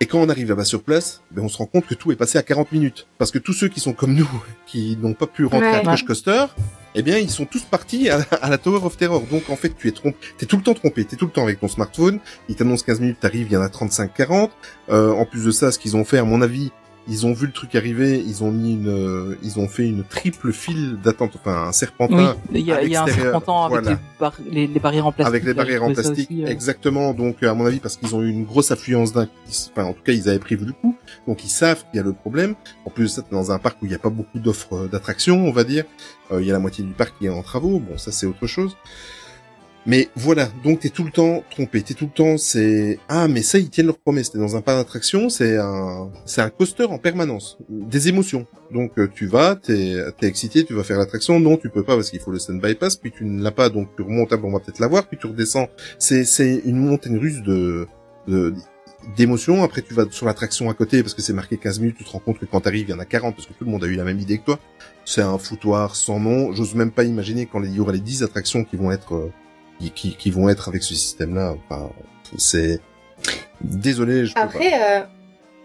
Et 0.00 0.06
quand 0.06 0.18
on 0.20 0.28
arrive 0.28 0.48
là-bas 0.48 0.64
sur 0.64 0.82
place, 0.82 1.22
ben 1.32 1.42
on 1.42 1.48
se 1.48 1.58
rend 1.58 1.66
compte 1.66 1.84
que 1.86 1.94
tout 1.94 2.12
est 2.12 2.16
passé 2.16 2.38
à 2.38 2.42
40 2.42 2.70
minutes. 2.72 3.08
Parce 3.18 3.30
que 3.32 3.38
tous 3.38 3.52
ceux 3.52 3.68
qui 3.68 3.80
sont 3.80 3.92
comme 3.92 4.14
nous, 4.14 4.30
qui 4.66 4.96
n'ont 4.96 5.12
pas 5.12 5.26
pu 5.26 5.44
rentrer 5.44 5.66
à 5.68 5.78
Ouais. 5.78 5.82
Crush 5.84 6.04
Coaster, 6.04 6.46
eh 6.94 7.02
bien, 7.02 7.18
ils 7.18 7.30
sont 7.30 7.44
tous 7.46 7.62
partis 7.64 8.08
à, 8.08 8.20
à 8.40 8.48
la 8.48 8.58
Tower 8.58 8.84
of 8.84 8.96
Terror. 8.96 9.20
Donc, 9.30 9.50
en 9.50 9.56
fait, 9.56 9.76
tu 9.76 9.88
es 9.88 9.92
trompé. 9.92 10.16
T'es 10.38 10.46
tout 10.46 10.56
le 10.56 10.62
temps 10.62 10.74
trompé. 10.74 11.04
T'es 11.04 11.16
tout 11.16 11.26
le 11.26 11.32
temps 11.32 11.42
avec 11.42 11.60
ton 11.60 11.68
smartphone. 11.68 12.20
Ils 12.48 12.54
t'annoncent 12.54 12.84
15 12.86 13.00
minutes, 13.00 13.18
t'arrives, 13.20 13.48
il 13.50 13.54
y 13.54 13.56
en 13.56 13.60
a 13.62 13.68
35-40. 13.68 14.50
Euh, 14.88 15.12
en 15.12 15.26
plus 15.26 15.44
de 15.44 15.50
ça, 15.50 15.72
ce 15.72 15.78
qu'ils 15.78 15.96
ont 15.96 16.04
fait, 16.04 16.18
à 16.18 16.24
mon 16.24 16.42
avis, 16.42 16.70
ils 17.08 17.26
ont 17.26 17.32
vu 17.32 17.46
le 17.46 17.52
truc 17.52 17.74
arriver, 17.74 18.22
ils 18.26 18.44
ont 18.44 18.50
mis 18.50 18.72
une, 18.72 18.88
euh, 18.88 19.34
ils 19.42 19.58
ont 19.58 19.66
fait 19.68 19.88
une 19.88 20.04
triple 20.04 20.52
file 20.52 20.98
d'attente, 21.02 21.32
enfin, 21.36 21.62
un 21.64 21.68
Oui, 21.68 21.74
serpentin 21.74 22.36
il 22.52 22.60
y 22.60 22.72
a, 22.72 22.76
à 22.76 22.82
il 22.82 22.90
y 22.90 22.96
a 22.96 23.04
un 23.04 23.06
serpentant 23.06 23.64
avec 23.64 23.80
voilà. 23.80 23.90
les, 23.92 23.96
bar- 24.20 24.34
les, 24.50 24.66
les 24.66 24.80
barrières 24.80 25.06
en 25.06 25.12
plastique. 25.12 25.28
avec 25.34 25.42
les 25.44 25.50
j'ai 25.50 25.54
barrières 25.54 25.82
en 25.84 25.92
plastique, 25.92 26.30
aussi, 26.30 26.44
euh, 26.44 26.48
exactement. 26.48 27.14
Donc, 27.14 27.42
à 27.42 27.54
mon 27.54 27.64
avis, 27.66 27.78
parce 27.80 27.96
qu'ils 27.96 28.14
ont 28.14 28.22
eu 28.22 28.28
une 28.30 28.44
grosse 28.44 28.70
affluence 28.70 29.12
d'un, 29.12 29.28
enfin, 29.72 29.84
en 29.84 29.92
tout 29.94 30.02
cas, 30.02 30.12
ils 30.12 30.28
avaient 30.28 30.38
prévu 30.38 30.64
le 30.66 30.72
coup. 30.72 30.96
Donc, 31.26 31.44
ils 31.44 31.48
savent 31.50 31.82
qu'il 31.90 31.96
y 31.96 32.00
a 32.00 32.02
le 32.02 32.12
problème. 32.12 32.54
En 32.84 32.90
plus 32.90 33.04
de 33.04 33.08
ça, 33.08 33.22
t'es 33.22 33.34
dans 33.34 33.50
un 33.52 33.58
parc 33.58 33.80
où 33.82 33.86
il 33.86 33.88
n'y 33.88 33.94
a 33.94 33.98
pas 33.98 34.10
beaucoup 34.10 34.38
d'offres 34.38 34.74
euh, 34.84 34.88
d'attractions, 34.88 35.44
on 35.46 35.52
va 35.52 35.64
dire. 35.64 35.84
Euh, 36.32 36.40
Il 36.42 36.46
y 36.46 36.50
a 36.50 36.52
la 36.52 36.58
moitié 36.58 36.84
du 36.84 36.92
parc 36.92 37.14
qui 37.18 37.26
est 37.26 37.30
en 37.30 37.42
travaux. 37.42 37.78
Bon, 37.80 37.96
ça, 37.96 38.12
c'est 38.12 38.26
autre 38.26 38.46
chose. 38.46 38.76
Mais 39.88 40.10
voilà, 40.16 40.50
donc 40.62 40.80
t'es 40.80 40.90
tout 40.90 41.02
le 41.02 41.10
temps 41.10 41.42
trompé, 41.48 41.80
t'es 41.80 41.94
tout 41.94 42.04
le 42.04 42.10
temps, 42.10 42.36
c'est 42.36 42.98
ah 43.08 43.26
mais 43.26 43.40
ça 43.40 43.58
ils 43.58 43.70
tiennent 43.70 43.86
leur 43.86 43.96
promesse. 43.96 44.30
T'es 44.30 44.36
dans 44.36 44.54
un 44.54 44.60
parc 44.60 44.76
d'attraction, 44.76 45.30
c'est 45.30 45.56
un 45.56 46.10
c'est 46.26 46.42
un 46.42 46.50
coaster 46.50 46.84
en 46.84 46.98
permanence, 46.98 47.56
des 47.70 48.08
émotions. 48.08 48.46
Donc 48.70 48.98
euh, 48.98 49.08
tu 49.08 49.26
vas, 49.26 49.56
t'es 49.56 49.96
t'es 50.20 50.26
excité, 50.26 50.66
tu 50.66 50.74
vas 50.74 50.84
faire 50.84 50.98
l'attraction, 50.98 51.40
non 51.40 51.56
tu 51.56 51.70
peux 51.70 51.84
pas 51.84 51.94
parce 51.94 52.10
qu'il 52.10 52.20
faut 52.20 52.30
le 52.30 52.38
stand 52.38 52.60
bypass, 52.60 52.96
puis 52.96 53.12
tu 53.12 53.24
ne 53.24 53.42
l'as 53.42 53.50
pas 53.50 53.70
donc 53.70 53.88
tu 53.96 54.02
remontes, 54.02 54.30
ah, 54.30 54.36
on 54.42 54.52
va 54.52 54.60
peut-être 54.60 54.78
l'avoir, 54.78 55.06
puis 55.06 55.16
tu 55.18 55.26
redescends. 55.26 55.70
C'est 55.98 56.24
c'est 56.24 56.60
une 56.66 56.76
montagne 56.76 57.16
russe 57.16 57.40
de 57.40 57.86
de 58.26 58.52
d'émotions. 59.16 59.64
Après 59.64 59.80
tu 59.80 59.94
vas 59.94 60.04
sur 60.10 60.26
l'attraction 60.26 60.68
à 60.68 60.74
côté 60.74 61.02
parce 61.02 61.14
que 61.14 61.22
c'est 61.22 61.32
marqué 61.32 61.56
15 61.56 61.80
minutes, 61.80 61.96
tu 61.96 62.04
te 62.04 62.10
rends 62.10 62.18
compte 62.18 62.38
que 62.38 62.44
quand 62.44 62.60
t'arrives 62.60 62.88
il 62.88 62.90
y 62.90 62.94
en 62.94 62.98
a 62.98 63.06
40 63.06 63.34
parce 63.34 63.46
que 63.48 63.54
tout 63.54 63.64
le 63.64 63.70
monde 63.70 63.84
a 63.84 63.86
eu 63.86 63.94
la 63.94 64.04
même 64.04 64.18
idée 64.18 64.36
que 64.36 64.44
toi. 64.44 64.58
C'est 65.06 65.22
un 65.22 65.38
foutoir 65.38 65.96
sans 65.96 66.20
nom. 66.20 66.52
J'ose 66.52 66.74
même 66.74 66.90
pas 66.90 67.04
imaginer 67.04 67.46
quand 67.46 67.62
il 67.62 67.72
y 67.72 67.80
aura 67.80 67.92
les 67.92 68.00
10 68.00 68.22
attractions 68.22 68.64
qui 68.64 68.76
vont 68.76 68.92
être 68.92 69.14
euh, 69.14 69.32
qui, 69.78 69.90
qui, 69.90 70.16
qui 70.16 70.30
vont 70.30 70.48
être 70.48 70.68
avec 70.68 70.82
ce 70.82 70.94
système-là. 70.94 71.54
Enfin, 71.68 71.90
c'est 72.36 72.80
désolé. 73.60 74.26
Je 74.26 74.34
peux 74.34 74.40
pas. 74.40 74.46
Après, 74.46 74.72
euh, 74.74 75.00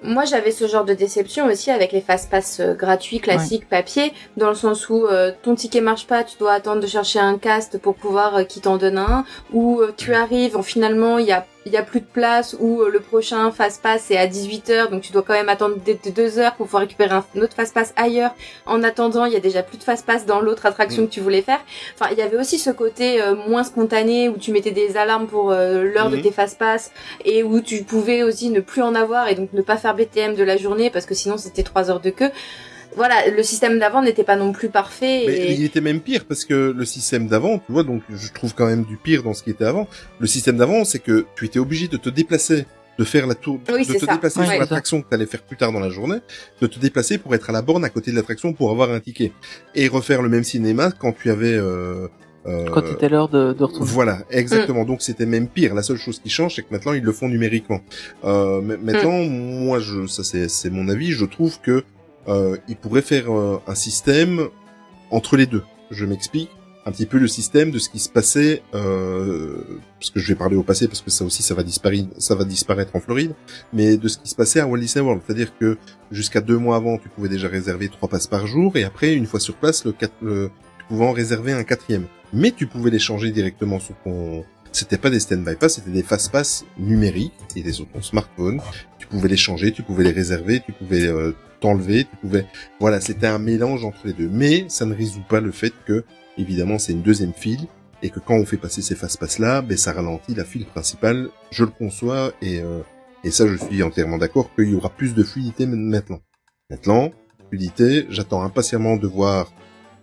moi 0.04 0.26
j'avais 0.26 0.52
ce 0.52 0.68
genre 0.68 0.86
de 0.86 0.94
déception 0.94 1.48
aussi 1.48 1.72
avec 1.72 1.92
les 1.92 2.02
fast-pass 2.02 2.60
euh, 2.60 2.74
gratuits, 2.74 3.20
classiques, 3.20 3.68
papier, 3.70 4.14
dans 4.38 4.50
le 4.50 4.56
sens 4.56 4.90
où 4.90 5.06
euh, 5.06 5.32
ton 5.42 5.56
ticket 5.56 5.82
marche 5.82 6.08
pas, 6.08 6.24
tu 6.24 6.38
dois 6.38 6.54
attendre 6.54 6.82
de 6.82 6.88
chercher 6.88 7.20
un 7.20 7.38
cast 7.38 7.78
pour 7.78 7.96
pouvoir 7.96 8.36
euh, 8.36 8.44
qu'il 8.44 8.62
t'en 8.62 8.78
donne 8.78 8.98
un, 8.98 9.26
ou 9.52 9.80
euh, 9.82 9.94
tu 9.96 10.14
arrives, 10.14 10.58
en, 10.58 10.64
finalement 10.64 11.18
il 11.18 11.28
y 11.28 11.32
a, 11.32 11.46
il 11.66 11.72
y 11.72 11.78
a 11.78 11.84
plus 11.84 12.02
de 12.02 12.06
place, 12.06 12.56
ou 12.60 12.82
euh, 12.82 12.90
le 12.90 13.00
prochain 13.00 13.52
fast-pass 13.52 14.12
est 14.12 14.18
à 14.18 14.28
18h, 14.28 14.90
donc 14.90 15.02
tu 15.02 15.12
dois 15.14 15.22
quand 15.22 15.34
même 15.34 15.50
attendre 15.50 15.78
2 15.78 16.40
heures 16.40 16.56
pour 16.56 16.66
pouvoir 16.66 16.82
récupérer 16.82 17.12
un 17.16 17.24
autre 17.42 17.56
fast-pass 17.56 17.94
ailleurs. 17.96 18.36
En 18.66 18.84
attendant, 18.84 19.26
il 19.26 19.34
y 19.34 19.36
a 19.36 19.40
déjà 19.40 19.64
plus 19.64 19.78
de 19.78 19.84
fast-pass 19.84 20.26
dans 20.26 20.42
l'autre 20.42 20.66
attraction 20.66 21.04
Mm. 21.04 21.08
que 21.08 21.12
tu 21.12 21.22
voulais 21.22 21.42
faire. 21.42 21.60
Enfin, 21.98 22.10
il 22.12 22.18
y 22.18 22.22
avait 22.22 22.38
aussi 22.38 22.60
ce 22.60 22.70
côté 22.70 23.22
euh, 23.22 23.36
moins 23.48 23.64
spontané 23.64 24.30
où 24.30 24.38
tu 24.38 24.52
mettais 24.52 24.72
des 24.72 24.98
alarmes 24.98 25.28
pour 25.28 25.52
euh, 25.52 25.84
l'heure 25.84 26.10
de 26.10 26.18
Mhm. 26.18 26.22
tes 26.24 26.32
fast-pass 26.32 26.92
et 27.24 27.44
où 27.44 27.62
tu 27.62 27.84
pouvais 27.84 28.24
aussi 28.24 28.50
ne 28.50 28.60
plus 28.60 28.82
en 28.82 28.94
avoir 28.96 29.28
et 29.30 29.36
donc 29.36 29.54
ne 29.54 29.62
pas 29.62 29.78
faire 29.78 29.96
BTM 29.96 30.36
de 30.36 30.44
la 30.44 30.58
journée 30.58 30.90
parce 30.90 31.06
que 31.06 31.16
sinon 31.16 31.38
c'était 31.38 31.64
trois 31.64 31.90
heures 31.90 32.00
de 32.02 32.10
queue. 32.10 32.32
Voilà, 32.96 33.30
le 33.30 33.44
système 33.44 33.80
d'avant 33.80 34.02
n'était 34.02 34.24
pas 34.24 34.36
non 34.36 34.52
plus 34.52 34.70
parfait. 34.70 35.24
Mais 35.28 35.34
et... 35.38 35.54
il 35.54 35.64
était 35.64 35.82
même 35.82 36.00
pire 36.02 36.26
parce 36.26 36.46
que 36.46 36.72
le 36.76 36.86
système 36.86 37.28
d'avant, 37.28 37.60
tu 37.60 37.72
vois, 37.72 37.84
donc 37.84 38.02
je 38.10 38.32
trouve 38.32 38.54
quand 38.54 38.66
même 38.68 38.84
du 38.84 38.98
pire 38.98 39.24
dans 39.24 39.34
ce 39.34 39.44
qui 39.44 39.50
était 39.52 39.66
avant. 39.66 39.88
Le 40.20 40.28
système 40.28 40.58
d'avant, 40.58 40.84
c'est 40.86 41.00
que 41.00 41.26
tu 41.36 41.46
étais 41.46 41.60
obligé 41.60 41.88
de 41.88 41.98
te 41.98 42.10
déplacer, 42.10 42.66
de 43.00 43.04
faire 43.04 43.26
la 43.28 43.36
tour, 43.36 43.60
Oui, 43.74 43.86
de 43.86 43.94
te 43.94 44.06
ça. 44.06 44.14
déplacer 44.14 44.40
Ouais, 44.40 44.46
sur 44.48 44.60
l'attraction 44.60 45.02
que 45.02 45.08
tu 45.10 45.16
allais 45.16 45.26
faire 45.26 45.42
plus 45.42 45.58
tard 45.58 45.72
dans 45.72 45.80
la 45.80 45.90
journée, 45.90 46.18
de 46.62 46.68
te 46.68 46.78
déplacer 46.80 47.18
pour 47.18 47.34
être 47.36 47.50
à 47.50 47.54
la 47.54 47.62
borne 47.62 47.84
à 47.86 47.90
côté 47.90 48.12
de 48.12 48.16
l'attraction 48.16 48.54
pour 48.54 48.70
avoir 48.72 48.92
un 48.92 49.00
ticket 49.00 49.32
et 49.76 49.88
refaire 49.88 50.22
le 50.22 50.30
même 50.30 50.44
cinéma 50.44 50.92
quand 50.92 51.14
tu 51.14 51.30
avais. 51.32 51.54
Euh, 51.54 52.08
euh, 52.46 52.66
Quand 52.74 52.86
c'était 52.86 53.08
l'heure 53.08 53.30
de, 53.30 53.54
de 53.54 53.64
retourner. 53.64 53.86
Voilà, 53.90 54.20
exactement. 54.30 54.84
Donc 54.84 55.02
c'était 55.02 55.26
même 55.26 55.48
pire. 55.48 55.74
La 55.74 55.82
seule 55.82 55.96
chose 55.98 56.20
qui 56.20 56.30
change, 56.30 56.56
c'est 56.56 56.62
que 56.64 56.68
maintenant 56.72 56.92
ils 56.92 57.02
le 57.02 57.14
font 57.14 57.30
numériquement. 57.30 57.80
Euh, 58.26 58.60
ma- 58.60 58.76
maintenant, 58.76 59.22
moi, 59.24 59.80
je, 59.80 60.08
ça 60.08 60.24
c'est 60.26 60.50
c'est 60.50 60.70
mon 60.70 60.90
avis. 60.90 61.14
Je 61.14 61.24
trouve 61.24 61.62
que 61.62 61.86
euh, 62.28 62.58
ils 62.68 62.76
pourraient 62.76 63.02
faire 63.02 63.32
euh, 63.32 63.60
un 63.68 63.76
système 63.76 64.48
entre 65.12 65.38
les 65.38 65.46
deux. 65.46 65.64
Je 65.92 66.06
m'explique. 66.06 66.50
Un 66.86 66.92
petit 66.92 67.06
peu 67.06 67.18
le 67.18 67.30
système 67.30 67.72
de 67.72 67.80
ce 67.80 67.88
qui 67.88 68.00
se 68.00 68.10
passait, 68.10 68.62
euh, 68.76 69.56
parce 70.02 70.10
que 70.12 70.20
je 70.20 70.28
vais 70.28 70.36
parler 70.36 70.58
au 70.58 70.64
passé, 70.64 70.90
parce 70.90 71.00
que 71.00 71.10
ça 71.12 71.24
aussi 71.24 71.42
ça 71.42 71.54
va 71.54 71.64
disparaître, 71.64 72.10
ça 72.18 72.36
va 72.36 72.44
disparaître 72.44 72.94
en 72.94 73.00
Floride, 73.00 73.32
mais 73.72 73.96
de 73.96 74.06
ce 74.10 74.18
qui 74.18 74.28
se 74.30 74.36
passait 74.36 74.60
à 74.60 74.68
Walt 74.68 74.80
Disney 74.82 75.06
World, 75.06 75.22
c'est-à-dire 75.26 75.58
que 75.58 75.78
jusqu'à 76.12 76.42
deux 76.42 76.58
mois 76.58 76.76
avant, 76.76 76.98
tu 76.98 77.08
pouvais 77.08 77.30
déjà 77.30 77.48
réserver 77.48 77.88
trois 77.88 78.10
passes 78.10 78.28
par 78.28 78.48
jour, 78.48 78.76
et 78.76 78.84
après, 78.84 79.14
une 79.14 79.26
fois 79.28 79.40
sur 79.40 79.56
place, 79.56 79.86
le, 79.86 79.94
quatre- 79.94 80.12
le- 80.22 80.52
tu 80.78 80.84
pouvais 80.90 81.06
en 81.06 81.14
réserver 81.14 81.54
un 81.54 81.64
quatrième. 81.64 82.06
Mais 82.34 82.52
tu 82.52 82.68
pouvais 82.68 82.90
les 82.90 83.00
changer 83.00 83.32
directement 83.32 83.80
sur 83.80 83.96
ton, 84.04 84.44
c'était 84.74 84.98
pas 84.98 85.10
des 85.10 85.22
stand-by 85.22 85.56
pass, 85.56 85.76
c'était 85.76 85.92
des 85.92 86.04
fast 86.04 86.34
pass 86.34 86.66
numériques, 86.78 87.32
qui 87.48 87.62
étaient 87.62 87.72
sur 87.72 87.88
ton 87.88 88.02
smartphone. 88.02 88.60
Tu 89.00 89.08
pouvais 89.08 89.30
les 89.30 89.38
changer, 89.38 89.72
tu 89.72 89.84
pouvais 89.84 90.04
les 90.04 90.12
réserver, 90.12 90.62
tu 90.66 90.74
pouvais 90.74 91.08
euh, 91.08 91.32
t'enlever, 91.64 92.04
tu 92.04 92.16
pouvais, 92.18 92.46
voilà, 92.80 93.00
c'était 93.00 93.28
un 93.28 93.40
mélange 93.40 93.86
entre 93.86 94.06
les 94.06 94.14
deux. 94.14 94.30
Mais 94.30 94.66
ça 94.68 94.86
ne 94.86 94.94
résout 94.94 95.24
pas 95.28 95.40
le 95.40 95.52
fait 95.52 95.74
que, 95.86 96.04
évidemment, 96.38 96.78
c'est 96.78 96.92
une 96.92 97.02
deuxième 97.02 97.34
file 97.34 97.68
et 98.02 98.10
que 98.10 98.20
quand 98.20 98.36
on 98.36 98.46
fait 98.46 98.58
passer 98.58 98.82
ces 98.82 98.96
fast 98.96 99.18
pass 99.18 99.40
là, 99.40 99.62
ben 99.62 99.78
ça 99.78 99.94
ralentit 99.94 100.36
la 100.36 100.44
file 100.44 100.66
principale. 100.66 101.30
Je 101.52 101.64
le 101.64 101.72
conçois 101.72 102.34
et 102.42 102.60
euh, 102.60 102.82
et 103.24 103.32
ça, 103.32 103.48
je 103.48 103.56
suis 103.56 103.82
entièrement 103.82 104.18
d'accord 104.18 104.54
qu'il 104.54 104.70
y 104.70 104.76
aura 104.76 104.90
plus 104.90 105.14
de 105.14 105.24
fluidité 105.24 105.66
maintenant. 105.66 106.20
Maintenant, 106.70 107.12
fluidité, 107.48 108.06
j'attends 108.10 108.44
impatiemment 108.44 108.98
de 108.98 109.08
voir 109.08 109.54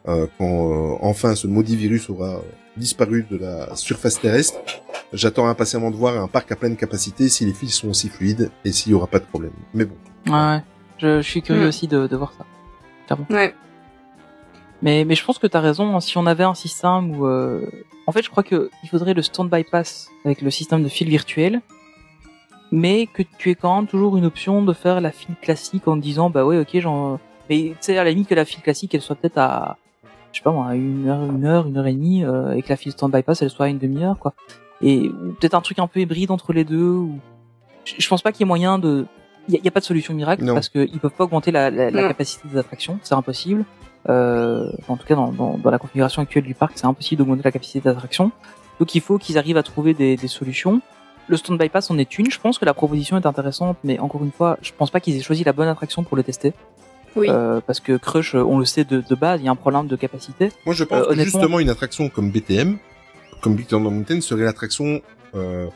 euh, 0.08 0.26
quand 0.38 0.70
euh, 0.72 0.96
enfin 1.02 1.34
ce 1.34 1.46
maudit 1.46 1.76
virus 1.76 2.08
aura 2.08 2.40
disparu 2.78 3.26
de 3.30 3.36
la 3.36 3.76
surface 3.76 4.18
terrestre. 4.18 4.58
J'attends 5.12 5.48
impatiemment 5.48 5.90
de 5.90 5.96
voir 5.96 6.16
un 6.18 6.28
parc 6.28 6.50
à 6.52 6.56
pleine 6.56 6.76
capacité 6.76 7.28
si 7.28 7.44
les 7.44 7.52
fils 7.52 7.74
sont 7.74 7.90
aussi 7.90 8.08
fluides 8.08 8.50
et 8.64 8.72
s'il 8.72 8.92
y 8.92 8.94
aura 8.94 9.08
pas 9.08 9.18
de 9.18 9.26
problème. 9.26 9.52
Mais 9.74 9.84
bon. 9.84 9.96
Ouais. 10.26 10.62
Je, 11.00 11.20
je 11.20 11.28
suis 11.28 11.42
curieux 11.42 11.64
Mm. 11.64 11.68
aussi 11.68 11.88
de, 11.88 12.06
de 12.06 12.16
voir 12.16 12.32
ça. 12.32 12.44
Ouais. 13.30 13.54
Mais, 14.82 15.04
mais 15.04 15.14
je 15.14 15.24
pense 15.24 15.38
que 15.38 15.46
t'as 15.46 15.60
raison. 15.60 15.96
hein. 15.96 16.00
Si 16.00 16.16
on 16.16 16.26
avait 16.26 16.44
un 16.44 16.54
système 16.54 17.18
où, 17.18 17.26
euh, 17.26 17.66
en 18.06 18.12
fait, 18.12 18.22
je 18.22 18.30
crois 18.30 18.42
que 18.42 18.70
il 18.82 18.88
faudrait 18.88 19.14
le 19.14 19.22
stand-by 19.22 19.64
pass 19.64 20.08
avec 20.24 20.40
le 20.42 20.50
système 20.50 20.82
de 20.82 20.88
fil 20.88 21.08
virtuel, 21.08 21.60
mais 22.72 23.06
que 23.06 23.22
tu 23.38 23.50
aies 23.50 23.54
quand 23.56 23.74
même 23.76 23.86
toujours 23.88 24.16
une 24.16 24.24
option 24.24 24.62
de 24.62 24.72
faire 24.72 25.00
la 25.00 25.10
file 25.10 25.34
classique 25.42 25.88
en 25.88 25.96
disant, 25.96 26.30
bah 26.30 26.44
ouais, 26.44 26.58
ok, 26.60 26.68
j'en, 26.80 27.18
mais 27.48 27.70
tu 27.70 27.76
sais, 27.80 27.98
à 27.98 28.04
la 28.04 28.10
limite 28.10 28.28
que 28.28 28.34
la 28.34 28.44
file 28.44 28.62
classique, 28.62 28.94
elle 28.94 29.02
soit 29.02 29.16
peut-être 29.16 29.38
à, 29.38 29.76
je 30.32 30.38
sais 30.38 30.44
pas 30.44 30.52
moi, 30.52 30.68
à 30.68 30.74
une 30.76 31.08
heure, 31.08 31.24
une 31.24 31.44
heure, 31.44 31.66
une 31.66 31.76
heure 31.76 31.86
et 31.88 31.92
demie, 31.92 32.24
euh, 32.24 32.52
et 32.52 32.62
que 32.62 32.68
la 32.68 32.76
file 32.76 32.92
stand-by 32.92 33.22
pass, 33.24 33.42
elle 33.42 33.50
soit 33.50 33.66
à 33.66 33.68
une 33.68 33.78
demi-heure, 33.78 34.18
quoi. 34.18 34.34
Et 34.82 35.10
peut-être 35.40 35.54
un 35.54 35.60
truc 35.60 35.78
un 35.80 35.88
peu 35.88 36.00
hybride 36.00 36.30
entre 36.30 36.52
les 36.52 36.64
deux. 36.64 36.90
Ou... 36.92 37.18
Je 37.84 38.08
pense 38.08 38.22
pas 38.22 38.30
qu'il 38.32 38.40
y 38.40 38.44
ait 38.44 38.46
moyen 38.46 38.78
de, 38.78 39.04
il 39.48 39.58
y, 39.64 39.68
a- 39.68 39.70
pas 39.70 39.80
de 39.80 39.84
solution 39.84 40.14
miracle 40.14 40.44
Non. 40.44 40.54
parce 40.54 40.68
qu'ils 40.68 40.98
peuvent 41.00 41.10
pas 41.12 41.24
augmenter 41.24 41.50
la, 41.50 41.70
la, 41.70 41.90
la 41.90 42.02
Non. 42.02 42.08
capacité 42.08 42.48
des 42.48 42.58
attractions, 42.58 42.98
c'est 43.02 43.14
impossible. 43.14 43.64
Euh, 44.08 44.70
en 44.88 44.96
tout 44.96 45.06
cas, 45.06 45.14
dans, 45.14 45.30
dans, 45.32 45.58
dans 45.58 45.70
la 45.70 45.78
configuration 45.78 46.22
actuelle 46.22 46.44
du 46.44 46.54
parc, 46.54 46.72
c'est 46.76 46.86
impossible 46.86 47.18
d'augmenter 47.18 47.42
la 47.44 47.52
capacité 47.52 47.80
d'attraction. 47.80 48.30
Donc 48.78 48.94
il 48.94 49.00
faut 49.00 49.18
qu'ils 49.18 49.36
arrivent 49.38 49.58
à 49.58 49.62
trouver 49.62 49.92
des, 49.94 50.16
des 50.16 50.28
solutions. 50.28 50.80
Le 51.28 51.36
stand-by 51.36 51.68
pass 51.68 51.90
en 51.90 51.98
est 51.98 52.18
une. 52.18 52.30
Je 52.30 52.40
pense 52.40 52.58
que 52.58 52.64
la 52.64 52.74
proposition 52.74 53.16
est 53.18 53.26
intéressante, 53.26 53.76
mais 53.84 53.98
encore 53.98 54.24
une 54.24 54.32
fois, 54.32 54.58
je 54.62 54.72
pense 54.76 54.90
pas 54.90 55.00
qu'ils 55.00 55.16
aient 55.16 55.22
choisi 55.22 55.44
la 55.44 55.52
bonne 55.52 55.68
attraction 55.68 56.02
pour 56.02 56.16
le 56.16 56.22
tester. 56.22 56.52
Oui. 57.16 57.26
Euh, 57.28 57.60
parce 57.66 57.78
que 57.80 57.96
Crush, 57.96 58.34
on 58.34 58.58
le 58.58 58.64
sait 58.64 58.84
de, 58.84 59.00
de 59.00 59.14
base, 59.14 59.40
il 59.40 59.44
y 59.44 59.48
a 59.48 59.50
un 59.50 59.56
problème 59.56 59.86
de 59.86 59.96
capacité. 59.96 60.50
Moi, 60.64 60.74
je 60.74 60.84
pense 60.84 60.98
Euh, 60.98 61.02
que 61.02 61.12
honnêtement- 61.12 61.24
justement 61.40 61.58
une 61.60 61.68
attraction 61.68 62.08
comme 62.08 62.30
BTM, 62.30 62.78
comme 63.42 63.54
Big 63.54 63.66
Thunder 63.66 63.90
Mountain, 63.90 64.20
serait 64.20 64.44
l'attraction, 64.44 65.00
euh, 65.34 65.66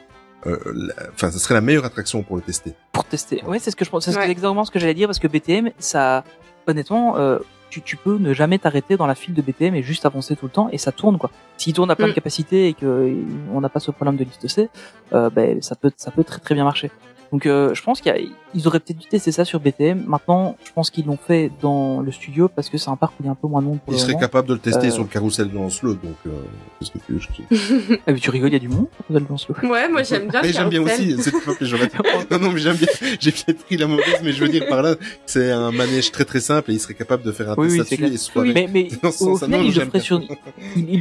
enfin, 1.14 1.30
ce 1.30 1.38
serait 1.38 1.54
la 1.54 1.60
meilleure 1.60 1.84
attraction 1.84 2.22
pour 2.22 2.36
le 2.36 2.42
tester. 2.42 2.74
pour 2.92 3.04
tester. 3.04 3.42
Ouais, 3.44 3.58
c'est 3.58 3.70
ce 3.70 3.76
que 3.76 3.84
je 3.84 3.90
pense. 3.90 4.04
C'est 4.04 4.16
Ouais. 4.16 4.30
exactement 4.30 4.64
ce 4.64 4.70
que 4.70 4.78
j'allais 4.78 4.94
dire 4.94 5.08
parce 5.08 5.18
que 5.18 5.28
BTM, 5.28 5.70
ça, 5.78 6.24
honnêtement, 6.66 7.16
euh, 7.18 7.38
tu, 7.70 7.82
tu 7.82 7.96
peux 7.96 8.18
ne 8.18 8.32
jamais 8.34 8.58
t'arrêter 8.58 8.96
dans 8.96 9.06
la 9.06 9.14
file 9.16 9.34
de 9.34 9.42
BTM 9.42 9.74
et 9.74 9.82
juste 9.82 10.06
avancer 10.06 10.36
tout 10.36 10.46
le 10.46 10.50
temps 10.52 10.68
et 10.70 10.78
ça 10.78 10.92
tourne 10.92 11.18
quoi. 11.18 11.30
S'il 11.56 11.72
tourne 11.74 11.90
à 11.90 11.96
plein 11.96 12.06
de 12.06 12.12
Mm. 12.12 12.14
capacités 12.14 12.68
et 12.68 12.74
que 12.74 12.86
euh, 12.86 13.14
on 13.52 13.60
n'a 13.60 13.68
pas 13.68 13.80
ce 13.80 13.90
problème 13.90 14.16
de 14.16 14.24
liste 14.24 14.46
C, 14.48 14.68
euh, 15.12 15.28
ben 15.30 15.60
ça 15.62 15.74
peut 15.74 15.90
ça 15.96 16.10
peut 16.10 16.22
très 16.24 16.38
très 16.40 16.54
bien 16.54 16.64
marcher. 16.64 16.90
Donc 17.34 17.46
euh, 17.46 17.74
je 17.74 17.82
pense 17.82 18.00
qu'ils 18.00 18.30
auraient 18.68 18.78
peut-être 18.78 18.98
dû 18.98 19.08
tester 19.08 19.32
ça 19.32 19.44
sur 19.44 19.58
BTM. 19.58 20.04
Maintenant, 20.06 20.54
je 20.64 20.70
pense 20.70 20.88
qu'ils 20.90 21.04
l'ont 21.04 21.16
fait 21.16 21.50
dans 21.60 22.00
le 22.00 22.12
studio 22.12 22.46
parce 22.46 22.68
que 22.70 22.78
c'est 22.78 22.90
un 22.90 22.94
parc 22.96 23.14
où 23.14 23.24
il 23.24 23.26
y 23.26 23.28
a 23.28 23.32
un 23.32 23.34
peu 23.34 23.48
moins 23.48 23.60
de 23.60 23.66
monde 23.66 23.80
pour 23.80 23.92
Il 23.92 23.96
le 23.96 23.98
serait 23.98 24.12
moment. 24.12 24.20
capable 24.20 24.46
de 24.46 24.54
le 24.54 24.60
tester 24.60 24.86
Euh, 24.86 24.90
sur 24.92 25.02
le 25.02 25.08
carrousel 25.08 25.50
de 25.50 25.54
Lancelot, 25.56 25.94
donc 25.94 26.14
euh, 26.28 26.30
qu'est-ce 26.78 26.92
que 26.92 26.98
tu 27.04 27.12
veux 27.14 27.98
Ah, 28.06 28.12
mais 28.12 28.18
tu 28.20 28.30
rigoles, 28.30 28.50
il 28.50 28.52
y 28.52 28.56
a 28.56 28.60
du 28.60 28.68
monde 28.68 28.86
vous 29.10 29.16
allez 29.16 29.26
dans 29.28 29.36
ce 29.36 29.48
lot. 29.48 29.68
Ouais, 29.68 29.88
moi 29.88 30.04
j'aime 30.04 30.28
bien 30.28 30.42
le 30.42 30.46
Mais 30.46 30.52
j'aime 30.52 30.68
bien 30.68 30.84
carrousel. 30.84 31.14
aussi, 31.18 31.22
c'est 31.24 31.44
pas 31.44 31.54
péjoratif. 31.58 32.00
Non, 32.30 32.38
non, 32.38 32.52
mais 32.52 32.60
j'aime 32.60 32.76
bien. 32.76 32.86
J'ai 33.18 33.32
peut-être 33.32 33.64
pris 33.64 33.76
la 33.78 33.88
mauvaise, 33.88 34.20
mais 34.22 34.30
je 34.32 34.40
veux 34.40 34.48
dire 34.48 34.68
par 34.68 34.82
là, 34.82 34.94
c'est 35.26 35.50
un 35.50 35.72
manège 35.72 36.12
très 36.12 36.24
très 36.24 36.38
simple 36.38 36.70
et 36.70 36.74
il 36.74 36.78
serait 36.80 36.94
capable 36.94 37.24
de 37.24 37.32
faire 37.32 37.50
un 37.50 37.54
Oui, 37.58 37.76
test 37.76 37.90
oui, 37.90 37.96
là-dessus 37.96 37.96
clair. 37.96 38.12
et 38.12 38.16
soit 38.16 38.42
Oui. 38.42 38.52
Mais, 38.54 38.68
mais 38.72 38.88
au 39.02 39.10
sens-là, 39.10 39.46
final, 39.46 39.60
non, 39.60 39.66
il 39.66 39.74
le 39.74 40.00
sur, 40.00 40.20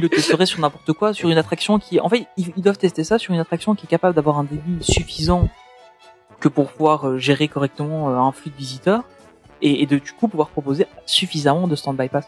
le 0.02 0.08
testerait 0.08 0.46
sur 0.46 0.58
n'importe 0.58 0.92
quoi, 0.94 1.14
sur 1.14 1.28
une 1.28 1.38
attraction 1.38 1.78
qui, 1.78 2.00
en 2.00 2.08
fait, 2.08 2.26
ils, 2.36 2.46
ils 2.56 2.62
doivent 2.64 2.78
tester 2.78 3.04
ça 3.04 3.20
sur 3.20 3.32
une 3.32 3.38
attraction 3.40 3.76
qui 3.76 3.86
est 3.86 3.88
capable 3.88 4.16
d'avoir 4.16 4.38
un 4.40 4.44
débit 4.44 4.78
suffisant 4.80 5.48
que 6.40 6.48
pour 6.48 6.70
pouvoir 6.70 7.08
euh, 7.08 7.18
gérer 7.18 7.48
correctement 7.48 8.10
euh, 8.10 8.16
un 8.16 8.32
flux 8.32 8.50
de 8.50 8.56
visiteurs 8.56 9.02
et, 9.62 9.82
et 9.82 9.86
de 9.86 9.98
du 9.98 10.12
coup 10.12 10.28
pouvoir 10.28 10.48
proposer 10.48 10.86
suffisamment 11.06 11.66
de 11.68 11.76
stand 11.76 11.96
bypass. 11.96 12.26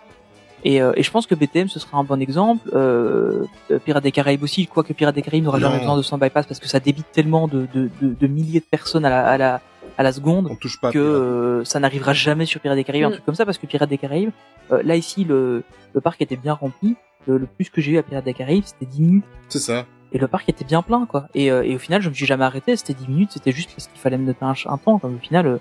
Et, 0.64 0.80
euh, 0.82 0.92
et 0.96 1.02
je 1.02 1.10
pense 1.10 1.26
que 1.26 1.34
BTM 1.34 1.68
ce 1.68 1.78
sera 1.78 1.98
un 1.98 2.02
bon 2.04 2.20
exemple. 2.20 2.68
Euh, 2.74 3.44
euh, 3.70 3.78
Pirates 3.78 4.02
des 4.02 4.10
Caraïbes 4.12 4.42
aussi, 4.42 4.66
quoique 4.66 4.92
Pirates 4.92 5.14
des 5.14 5.22
Caraïbes 5.22 5.44
n'aura 5.44 5.60
jamais 5.60 5.78
besoin 5.78 5.96
de 5.96 6.02
stand 6.02 6.20
bypass 6.20 6.46
parce 6.46 6.58
que 6.60 6.66
ça 6.68 6.80
débite 6.80 7.06
tellement 7.12 7.46
de, 7.46 7.66
de, 7.74 7.90
de, 8.00 8.14
de 8.18 8.26
milliers 8.26 8.60
de 8.60 8.64
personnes 8.64 9.04
à 9.04 9.10
la, 9.10 9.26
à 9.28 9.36
la, 9.38 9.60
à 9.98 10.02
la 10.02 10.12
seconde 10.12 10.48
On 10.50 10.56
touche 10.56 10.80
pas. 10.80 10.90
que 10.90 10.98
Pirate. 10.98 11.14
euh, 11.22 11.64
ça 11.64 11.78
n'arrivera 11.78 12.14
jamais 12.14 12.46
sur 12.46 12.60
Pirates 12.60 12.76
des 12.78 12.84
Caraïbes, 12.84 13.04
un 13.04 13.08
Mm. 13.10 13.12
truc 13.12 13.24
comme 13.26 13.34
ça, 13.34 13.44
parce 13.44 13.58
que 13.58 13.66
Pirates 13.66 13.88
des 13.90 13.98
Caraïbes, 13.98 14.30
euh, 14.72 14.82
là 14.82 14.96
ici, 14.96 15.24
le, 15.24 15.62
le 15.94 16.00
parc 16.00 16.20
était 16.22 16.36
bien 16.36 16.54
rempli. 16.54 16.96
Le, 17.28 17.38
le 17.38 17.46
plus 17.46 17.68
que 17.70 17.80
j'ai 17.80 17.92
eu 17.92 17.98
à 17.98 18.02
Pirates 18.02 18.24
des 18.24 18.34
Caraïbes, 18.34 18.64
c'était 18.64 18.86
10 18.86 19.02
minutes. 19.02 19.24
C'est 19.48 19.58
ça. 19.58 19.84
Et 20.12 20.18
le 20.18 20.28
parc 20.28 20.48
était 20.48 20.64
bien 20.64 20.82
plein, 20.82 21.04
quoi. 21.06 21.28
Et, 21.34 21.50
euh, 21.50 21.62
et 21.64 21.74
au 21.74 21.78
final, 21.78 22.00
je 22.02 22.08
me 22.08 22.14
suis 22.14 22.26
jamais 22.26 22.44
arrêté. 22.44 22.76
C'était 22.76 22.94
10 22.94 23.08
minutes, 23.08 23.30
c'était 23.32 23.52
juste 23.52 23.70
parce 23.74 23.88
qu'il 23.88 23.98
fallait 24.00 24.18
me 24.18 24.24
noter 24.26 24.44
un, 24.44 24.76
temps. 24.78 24.98
Comme 24.98 25.16
au 25.16 25.18
final, 25.18 25.46
euh, 25.46 25.56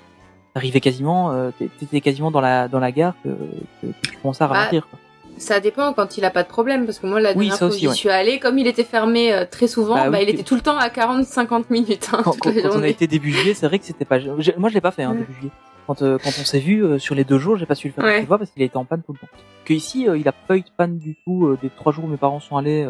t'arrivais 0.54 0.80
quasiment, 0.82 1.32
euh, 1.32 1.52
t'é- 1.58 1.70
t'étais 1.80 2.00
quasiment 2.02 2.32
dans 2.32 2.42
la 2.42 2.68
dans 2.68 2.80
la 2.80 2.92
gare 2.92 3.16
que, 3.24 3.30
que, 3.30 3.88
que 3.88 4.08
tu 4.10 4.18
commençais 4.22 4.44
à 4.44 4.48
Bah, 4.48 4.54
ralentir. 4.54 4.88
quoi. 4.88 5.00
Ça 5.38 5.60
dépend 5.60 5.92
quand 5.92 6.18
il 6.18 6.24
a 6.24 6.30
pas 6.30 6.44
de 6.44 6.48
problème, 6.48 6.86
parce 6.86 7.00
que 7.00 7.08
moi 7.08 7.20
la 7.20 7.32
Oui, 7.32 7.48
dernière 7.48 7.58
fois 7.58 7.68
aussi, 7.68 7.78
où 7.78 7.80
j'y 7.80 7.88
ouais. 7.90 7.94
suis 7.96 8.10
allée, 8.10 8.40
comme 8.40 8.58
il 8.58 8.68
était 8.68 8.86
fermé 8.86 9.34
euh, 9.34 9.44
très 9.50 9.68
souvent, 9.68 9.96
Bah 9.96 10.10
bah, 10.10 10.18
oui, 10.20 10.24
il 10.24 10.30
était 10.30 10.44
tout 10.44 10.56
le 10.56 10.62
temps 10.62 10.78
à 10.78 10.88
40-50 10.88 11.66
minutes. 11.72 12.10
Hein, 12.14 12.22
Quand, 12.24 12.38
quand- 12.40 12.54
quand 12.54 12.70
on 12.80 12.84
a 12.84 12.88
été 12.88 13.06
début 13.08 13.32
juillet, 13.34 13.54
c'est 13.54 13.68
vrai 13.68 13.80
que 13.80 13.86
c'était 13.86 14.06
pas. 14.06 14.20
Moi, 14.20 14.70
je 14.70 14.74
l'ai 14.74 14.80
pas 14.82 14.92
fait 14.92 15.04
hein, 15.04 15.14
Mm. 15.14 15.18
début 15.18 15.34
juillet. 15.34 15.52
Quand 15.88 16.02
euh, 16.04 16.18
quand 16.24 16.30
on 16.40 16.46
s'est 16.46 16.60
vu 16.60 16.84
euh, 16.86 16.98
sur 17.00 17.14
les 17.16 17.26
deux 17.26 17.38
jours, 17.38 17.58
j'ai 17.58 17.66
pas 17.66 17.76
su 17.76 17.88
le 17.88 17.94
faire 17.94 18.04
Ouais. 18.06 18.26
parce 18.26 18.50
qu'il 18.52 18.62
été 18.64 18.78
en 18.78 18.86
panne 18.86 19.02
tout 19.06 19.12
le 19.14 19.20
temps. 19.20 19.28
Que 19.66 19.74
ici, 19.74 20.08
euh, 20.08 20.18
il 20.18 20.28
a 20.28 20.32
pas 20.32 20.56
eu 20.56 20.62
de 20.62 20.70
panne 20.78 20.98
du 21.00 21.16
tout. 21.26 21.48
euh, 21.48 21.58
des 21.62 21.70
trois 21.70 21.92
jours 21.92 22.06
où 22.06 22.08
mes 22.08 22.18
parents 22.18 22.40
sont 22.40 22.56
allés, 22.58 22.84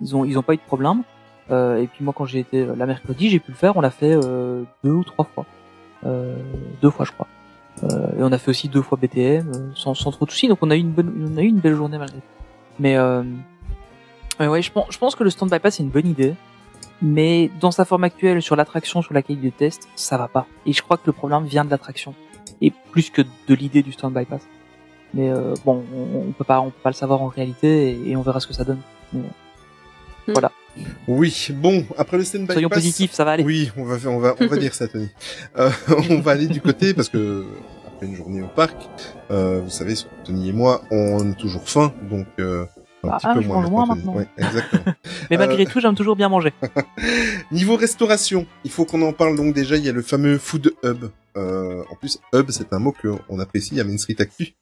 ils 0.00 0.16
ont 0.16 0.24
ils 0.24 0.38
ont 0.38 0.42
pas 0.42 0.54
eu 0.54 0.58
de 0.58 0.62
problème. 0.62 1.02
Euh, 1.50 1.80
et 1.80 1.86
puis 1.86 2.04
moi, 2.04 2.12
quand 2.16 2.26
j'ai 2.26 2.40
été 2.40 2.60
euh, 2.60 2.74
la 2.76 2.86
mercredi, 2.86 3.30
j'ai 3.30 3.38
pu 3.38 3.52
le 3.52 3.56
faire. 3.56 3.76
On 3.76 3.80
l'a 3.80 3.90
fait 3.90 4.12
euh, 4.12 4.64
deux 4.84 4.92
ou 4.92 5.04
trois 5.04 5.24
fois, 5.24 5.46
euh, 6.04 6.36
deux 6.82 6.90
fois 6.90 7.04
je 7.04 7.12
crois. 7.12 7.26
Euh, 7.84 8.18
et 8.18 8.22
on 8.22 8.32
a 8.32 8.38
fait 8.38 8.50
aussi 8.50 8.68
deux 8.68 8.82
fois 8.82 8.98
BTM 9.00 9.48
euh, 9.48 9.70
sans 9.74 9.94
sans 9.94 10.10
trop 10.10 10.26
de 10.26 10.30
soucis. 10.30 10.48
Donc 10.48 10.58
on 10.62 10.70
a 10.70 10.76
eu 10.76 10.80
une 10.80 10.90
bonne, 10.90 11.30
on 11.32 11.36
a 11.36 11.42
eu 11.42 11.46
une 11.46 11.60
belle 11.60 11.74
journée 11.74 11.98
malgré 11.98 12.18
tout. 12.18 12.44
Mais 12.78 12.96
mais 14.40 14.46
ouais, 14.46 14.62
je 14.62 14.70
pense 14.70 14.86
je 14.90 14.98
pense 14.98 15.16
que 15.16 15.24
le 15.24 15.30
stand 15.30 15.50
bypass 15.50 15.76
c'est 15.76 15.82
une 15.82 15.88
bonne 15.88 16.06
idée 16.06 16.34
mais 17.00 17.50
dans 17.60 17.70
sa 17.70 17.84
forme 17.84 18.04
actuelle 18.04 18.42
sur 18.42 18.56
l'attraction 18.56 19.02
sur 19.02 19.14
laquelle 19.14 19.38
il 19.38 19.44
le 19.44 19.50
teste, 19.50 19.88
ça 19.94 20.16
va 20.16 20.28
pas. 20.28 20.46
Et 20.66 20.72
je 20.72 20.82
crois 20.82 20.96
que 20.96 21.06
le 21.06 21.12
problème 21.12 21.44
vient 21.44 21.64
de 21.64 21.70
l'attraction 21.70 22.14
et 22.60 22.72
plus 22.90 23.10
que 23.10 23.22
de 23.22 23.54
l'idée 23.54 23.82
du 23.82 23.92
stand 23.92 24.14
bypass. 24.14 24.42
Mais 25.14 25.30
euh, 25.30 25.54
bon, 25.64 25.84
on, 25.94 26.28
on 26.28 26.32
peut 26.32 26.44
pas, 26.44 26.60
on 26.60 26.70
peut 26.70 26.82
pas 26.82 26.90
le 26.90 26.94
savoir 26.94 27.22
en 27.22 27.28
réalité 27.28 27.98
et, 28.08 28.16
on 28.16 28.22
verra 28.22 28.40
ce 28.40 28.46
que 28.46 28.52
ça 28.52 28.64
donne. 28.64 28.80
Mais, 29.12 29.22
voilà. 30.32 30.52
Oui, 31.08 31.48
bon, 31.54 31.84
après 31.96 32.18
le 32.18 32.24
stand 32.24 32.42
bypass. 32.42 32.54
Soyons 32.54 32.68
positifs, 32.68 33.12
ça 33.12 33.24
va 33.24 33.32
aller. 33.32 33.44
Oui, 33.44 33.70
on 33.76 33.84
va 33.84 33.96
on 34.08 34.18
va, 34.18 34.34
on 34.40 34.46
va 34.46 34.56
dire 34.56 34.74
ça, 34.74 34.86
Tony. 34.88 35.08
Euh, 35.58 35.70
on 36.10 36.20
va 36.20 36.32
aller 36.32 36.46
du 36.46 36.60
côté 36.60 36.94
parce 36.94 37.08
que 37.08 37.44
après 37.86 38.06
une 38.06 38.16
journée 38.16 38.42
au 38.42 38.46
parc, 38.48 38.76
euh, 39.30 39.60
vous 39.62 39.70
savez, 39.70 39.94
Tony 40.24 40.50
et 40.50 40.52
moi, 40.52 40.82
on 40.90 41.32
a 41.32 41.34
toujours 41.34 41.68
faim, 41.68 41.92
donc 42.08 42.26
euh, 42.38 42.64
un 43.02 43.08
Ah, 43.10 43.16
petit 43.16 43.26
ah, 43.28 43.34
peu 43.34 43.42
je 43.42 43.48
moins 43.48 43.60
mange 43.62 43.70
moins 43.70 43.86
maintenant. 43.86 44.14
Ouais, 44.14 44.28
exactement. 44.36 44.94
Mais 45.30 45.36
malgré 45.36 45.64
Euh, 45.64 45.66
tout, 45.68 45.80
j'aime 45.80 45.94
toujours 45.94 46.16
bien 46.16 46.28
manger. 46.28 46.52
Niveau 47.52 47.76
restauration, 47.76 48.46
il 48.64 48.70
faut 48.70 48.84
qu'on 48.84 49.02
en 49.02 49.12
parle 49.12 49.36
donc 49.36 49.54
déjà. 49.54 49.76
Il 49.76 49.84
y 49.84 49.88
a 49.88 49.92
le 49.92 50.02
fameux 50.02 50.38
Food 50.38 50.74
Hub. 50.84 51.06
Euh, 51.36 51.82
en 51.90 51.94
plus, 51.94 52.18
Hub, 52.34 52.50
c'est 52.50 52.72
un 52.72 52.78
mot 52.80 52.92
qu'on 53.00 53.38
apprécie 53.40 53.80
à 53.80 53.84
Main 53.84 53.98
Street 53.98 54.16
Actu. 54.18 54.54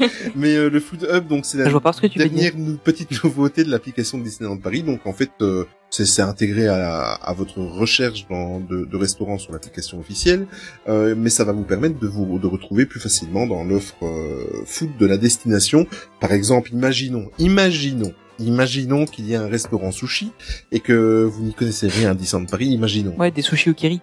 Mais 0.36 0.54
euh, 0.56 0.70
le 0.70 0.80
Food 0.80 1.08
Hub, 1.10 1.26
donc 1.26 1.44
c'est 1.44 1.58
la 1.58 1.64
dernière 1.64 2.52
petite 2.82 3.22
nouveauté 3.24 3.64
de 3.64 3.70
l'application 3.70 4.18
de 4.18 4.24
Disneyland 4.24 4.56
Paris. 4.58 4.82
Donc 4.82 5.06
en 5.06 5.12
fait, 5.12 5.30
euh, 5.42 5.64
c'est 5.90 6.06
c'est 6.06 6.22
intégré 6.22 6.68
à, 6.68 7.12
à 7.12 7.32
votre 7.32 7.60
recherche 7.60 8.26
dans, 8.28 8.60
de, 8.60 8.84
de 8.84 8.96
restaurants 8.96 9.38
sur 9.38 9.52
l'application 9.52 9.98
officielle, 9.98 10.46
euh, 10.88 11.14
mais 11.16 11.30
ça 11.30 11.44
va 11.44 11.52
vous 11.52 11.64
permettre 11.64 11.98
de 11.98 12.06
vous 12.06 12.38
de 12.38 12.46
retrouver 12.46 12.86
plus 12.86 13.00
facilement 13.00 13.46
dans 13.46 13.64
l'offre 13.64 13.96
euh, 14.02 14.62
food 14.66 14.96
de 14.98 15.06
la 15.06 15.18
destination. 15.18 15.86
Par 16.20 16.32
exemple, 16.32 16.72
imaginons, 16.72 17.30
imaginons. 17.38 18.12
Imaginons 18.38 19.04
qu'il 19.04 19.26
y 19.26 19.34
ait 19.34 19.36
un 19.36 19.48
restaurant 19.48 19.92
sushi 19.92 20.32
et 20.72 20.80
que 20.80 21.24
vous 21.24 21.42
n'y 21.42 21.52
connaissez 21.52 21.88
rien 21.88 22.12
à 22.12 22.14
Disneyland 22.14 22.46
Paris. 22.46 22.68
Imaginons. 22.68 23.14
Ouais, 23.18 23.30
des 23.30 23.42
sushis 23.42 23.68
au 23.68 23.74
kiri. 23.74 24.00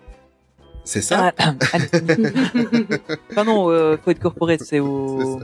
C'est 0.84 1.02
ça? 1.02 1.34
Ah, 1.38 1.54
allez. 1.74 1.88
Enfin 3.32 3.44
non, 3.44 3.70
euh, 3.70 3.98
faut 3.98 4.12
être 4.12 4.20
corporate, 4.20 4.62
c'est 4.64 4.80
au 4.80 5.40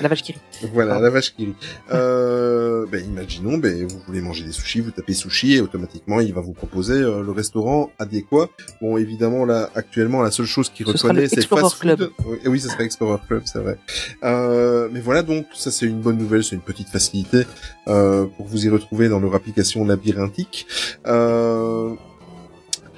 la 0.00 0.08
vache 0.08 0.22
kiri. 0.22 0.38
Voilà, 0.72 0.98
la 1.00 1.10
vache 1.10 1.34
qui 1.34 1.46
rit. 1.46 1.54
Euh, 1.92 2.86
ben, 2.90 3.04
imaginons, 3.04 3.58
ben, 3.58 3.86
vous 3.86 3.98
voulez 4.06 4.20
manger 4.20 4.44
des 4.44 4.52
sushis, 4.52 4.80
vous 4.80 4.90
tapez 4.90 5.14
sushi 5.14 5.54
et 5.54 5.60
automatiquement 5.60 6.20
il 6.20 6.32
va 6.32 6.40
vous 6.40 6.52
proposer 6.52 6.94
euh, 6.94 7.22
le 7.22 7.32
restaurant 7.32 7.90
adéquat. 7.98 8.48
Bon, 8.80 8.96
évidemment, 8.96 9.44
là, 9.44 9.70
actuellement, 9.74 10.22
la 10.22 10.30
seule 10.30 10.46
chose 10.46 10.70
qu'il 10.70 10.86
Ce 10.86 10.92
reconnaît, 10.92 11.28
c'est 11.28 11.38
Explorer 11.38 11.62
fast 11.62 11.74
food. 11.76 11.96
Club. 11.96 12.10
Oui, 12.26 12.38
oui, 12.46 12.60
ça 12.60 12.68
serait 12.70 12.84
Explorer 12.84 13.18
Club, 13.26 13.42
c'est 13.44 13.58
vrai. 13.58 13.78
Euh, 14.24 14.88
mais 14.92 15.00
voilà, 15.00 15.22
donc, 15.22 15.46
ça 15.54 15.70
c'est 15.70 15.86
une 15.86 16.00
bonne 16.00 16.18
nouvelle, 16.18 16.44
c'est 16.44 16.54
une 16.54 16.62
petite 16.62 16.88
facilité 16.88 17.46
euh, 17.88 18.26
pour 18.36 18.46
vous 18.46 18.66
y 18.66 18.68
retrouver 18.68 19.08
dans 19.08 19.20
leur 19.20 19.34
application 19.34 19.84
labyrinthique. 19.84 20.66
Euh, 21.06 21.94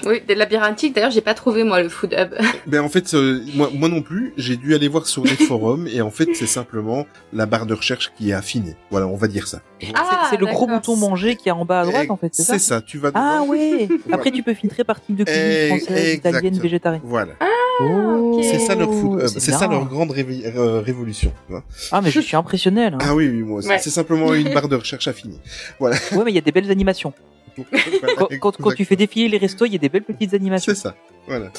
Oui, 0.05 0.21
des 0.27 0.35
labyrinthiques. 0.35 0.95
D'ailleurs, 0.95 1.12
j'ai 1.12 1.21
pas 1.21 1.35
trouvé 1.35 1.62
moi 1.65 1.81
le 1.83 1.89
food 1.89 2.12
hub. 2.19 2.35
Ben 2.66 2.81
en 2.81 2.89
fait, 2.89 3.15
euh, 3.15 3.41
moi, 3.55 3.71
moi 3.73 3.89
non 3.89 4.03
plus, 4.03 4.33
j'ai 4.37 4.57
dû 4.57 4.75
aller 4.75 4.89
voir 4.89 5.07
sur 5.07 5.23
des 5.23 5.29
forums 5.49 5.87
et 5.87 6.01
en 6.03 6.11
fait 6.11 6.29
c'est 6.35 6.47
simplement 6.47 7.07
la 7.33 7.47
barre 7.47 7.66
de 7.66 7.75
recherche 7.75 8.11
qui 8.16 8.31
est 8.31 8.33
affinée. 8.33 8.75
Voilà, 8.91 9.07
on 9.07 9.16
va 9.16 9.29
dire 9.29 9.47
ça. 9.47 9.61
Ah, 9.95 10.27
c'est 10.31 10.37
le 10.39 10.47
gros 10.47 10.66
bouton 10.66 10.97
manger 10.97 11.37
qui 11.37 11.49
est 11.49 11.53
en 11.53 11.65
bas 11.65 11.81
à 11.83 11.85
droite 11.85 12.11
en 12.11 12.16
fait, 12.16 12.31
c'est 12.35 12.43
ça 12.43 12.55
C'est 12.55 12.59
ça, 12.59 12.81
tu 12.83 12.99
vas 12.99 13.11
Ah 13.15 13.35
devant. 13.43 13.49
ouais. 13.53 13.89
Après 14.12 14.31
tu 14.31 14.43
peux 14.43 14.55
filtrer 14.55 14.83
par 14.85 15.01
type 15.01 15.16
de 15.16 15.25
cuisine 15.25 15.43
Eh, 15.47 15.69
française, 15.69 16.15
italienne, 16.15 16.59
végétarienne. 16.59 17.03
Voilà. 17.05 17.33
Oh, 17.81 18.35
ok. 18.37 18.45
C'est 18.45 18.59
ça 18.61 18.75
leur 18.75 18.93
food 18.93 19.21
hub, 19.23 19.27
c'est 19.29 19.53
ça 19.53 19.66
leur 19.69 19.85
grande 19.87 20.11
révi- 20.12 20.45
euh, 20.57 20.81
révolution. 20.81 21.33
tu 21.47 21.53
vois. 21.53 21.65
Ah 21.93 22.01
mais 22.01 22.11
je 22.11 22.21
suis 22.21 22.37
impressionné 22.37 22.91
là. 22.91 22.99
Ah 23.01 23.15
oui, 23.15 23.29
oui, 23.29 23.43
moi 23.43 23.59
aussi. 23.59 23.69
Ouais. 23.69 23.79
C'est 23.79 23.91
simplement 23.91 24.33
une 24.35 24.53
barre 24.53 24.69
de 24.69 24.77
recherche 24.77 25.07
affinée. 25.09 25.39
Voilà. 25.79 25.97
Ouais 26.12 26.25
mais 26.25 26.31
il 26.33 26.35
y 26.35 26.39
a 26.39 26.43
des 26.43 26.53
belles 26.53 26.71
animations. 26.71 27.12
Quand, 28.16 28.28
quand, 28.40 28.56
quand 28.56 28.72
tu 28.72 28.85
fais 28.85 28.97
défiler 28.97 29.28
les 29.28 29.39
restos, 29.39 29.66
il 29.66 29.72
y 29.72 29.76
a 29.76 29.78
des 29.78 29.89
belles 29.89 30.05
petites 30.05 30.35
animations. 30.35 30.74
C'est 30.74 30.81
ça. 30.81 30.94
Voilà. 31.26 31.51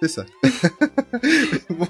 C'est 0.00 0.08
ça. 0.08 0.24
bon, 1.70 1.86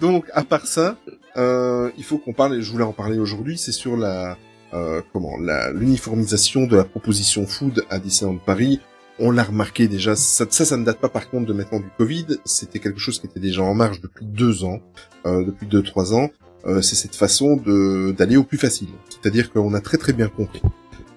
donc, 0.00 0.26
à 0.32 0.44
part 0.44 0.66
ça, 0.66 0.98
euh, 1.36 1.90
il 1.96 2.04
faut 2.04 2.18
qu'on 2.18 2.32
parle, 2.32 2.56
et 2.56 2.62
je 2.62 2.70
voulais 2.70 2.84
en 2.84 2.92
parler 2.92 3.18
aujourd'hui, 3.18 3.56
c'est 3.56 3.72
sur 3.72 3.96
la, 3.96 4.36
euh, 4.74 5.00
comment, 5.12 5.38
la, 5.38 5.70
l'uniformisation 5.72 6.66
de 6.66 6.76
la 6.76 6.84
proposition 6.84 7.46
food 7.46 7.84
à 7.90 7.98
Disneyland 7.98 8.38
Paris. 8.38 8.80
On 9.18 9.30
l'a 9.30 9.44
remarqué 9.44 9.86
déjà, 9.86 10.16
ça, 10.16 10.46
ça, 10.50 10.64
ça 10.64 10.76
ne 10.76 10.84
date 10.84 10.98
pas 10.98 11.08
par 11.08 11.30
contre 11.30 11.46
de 11.46 11.52
maintenant 11.52 11.78
du 11.78 11.88
Covid, 11.96 12.26
c'était 12.44 12.80
quelque 12.80 12.98
chose 12.98 13.20
qui 13.20 13.26
était 13.26 13.40
déjà 13.40 13.62
en 13.62 13.72
marche 13.72 14.00
depuis 14.00 14.26
deux 14.26 14.64
ans, 14.64 14.80
euh, 15.26 15.44
depuis 15.44 15.66
deux, 15.66 15.82
trois 15.82 16.12
ans. 16.12 16.30
Euh, 16.66 16.82
c'est 16.82 16.96
cette 16.96 17.14
façon 17.14 17.56
de, 17.56 18.12
d'aller 18.12 18.36
au 18.36 18.42
plus 18.42 18.58
facile. 18.58 18.88
C'est-à-dire 19.08 19.52
qu'on 19.52 19.74
a 19.74 19.80
très 19.80 19.98
très 19.98 20.12
bien 20.12 20.28
compris 20.28 20.62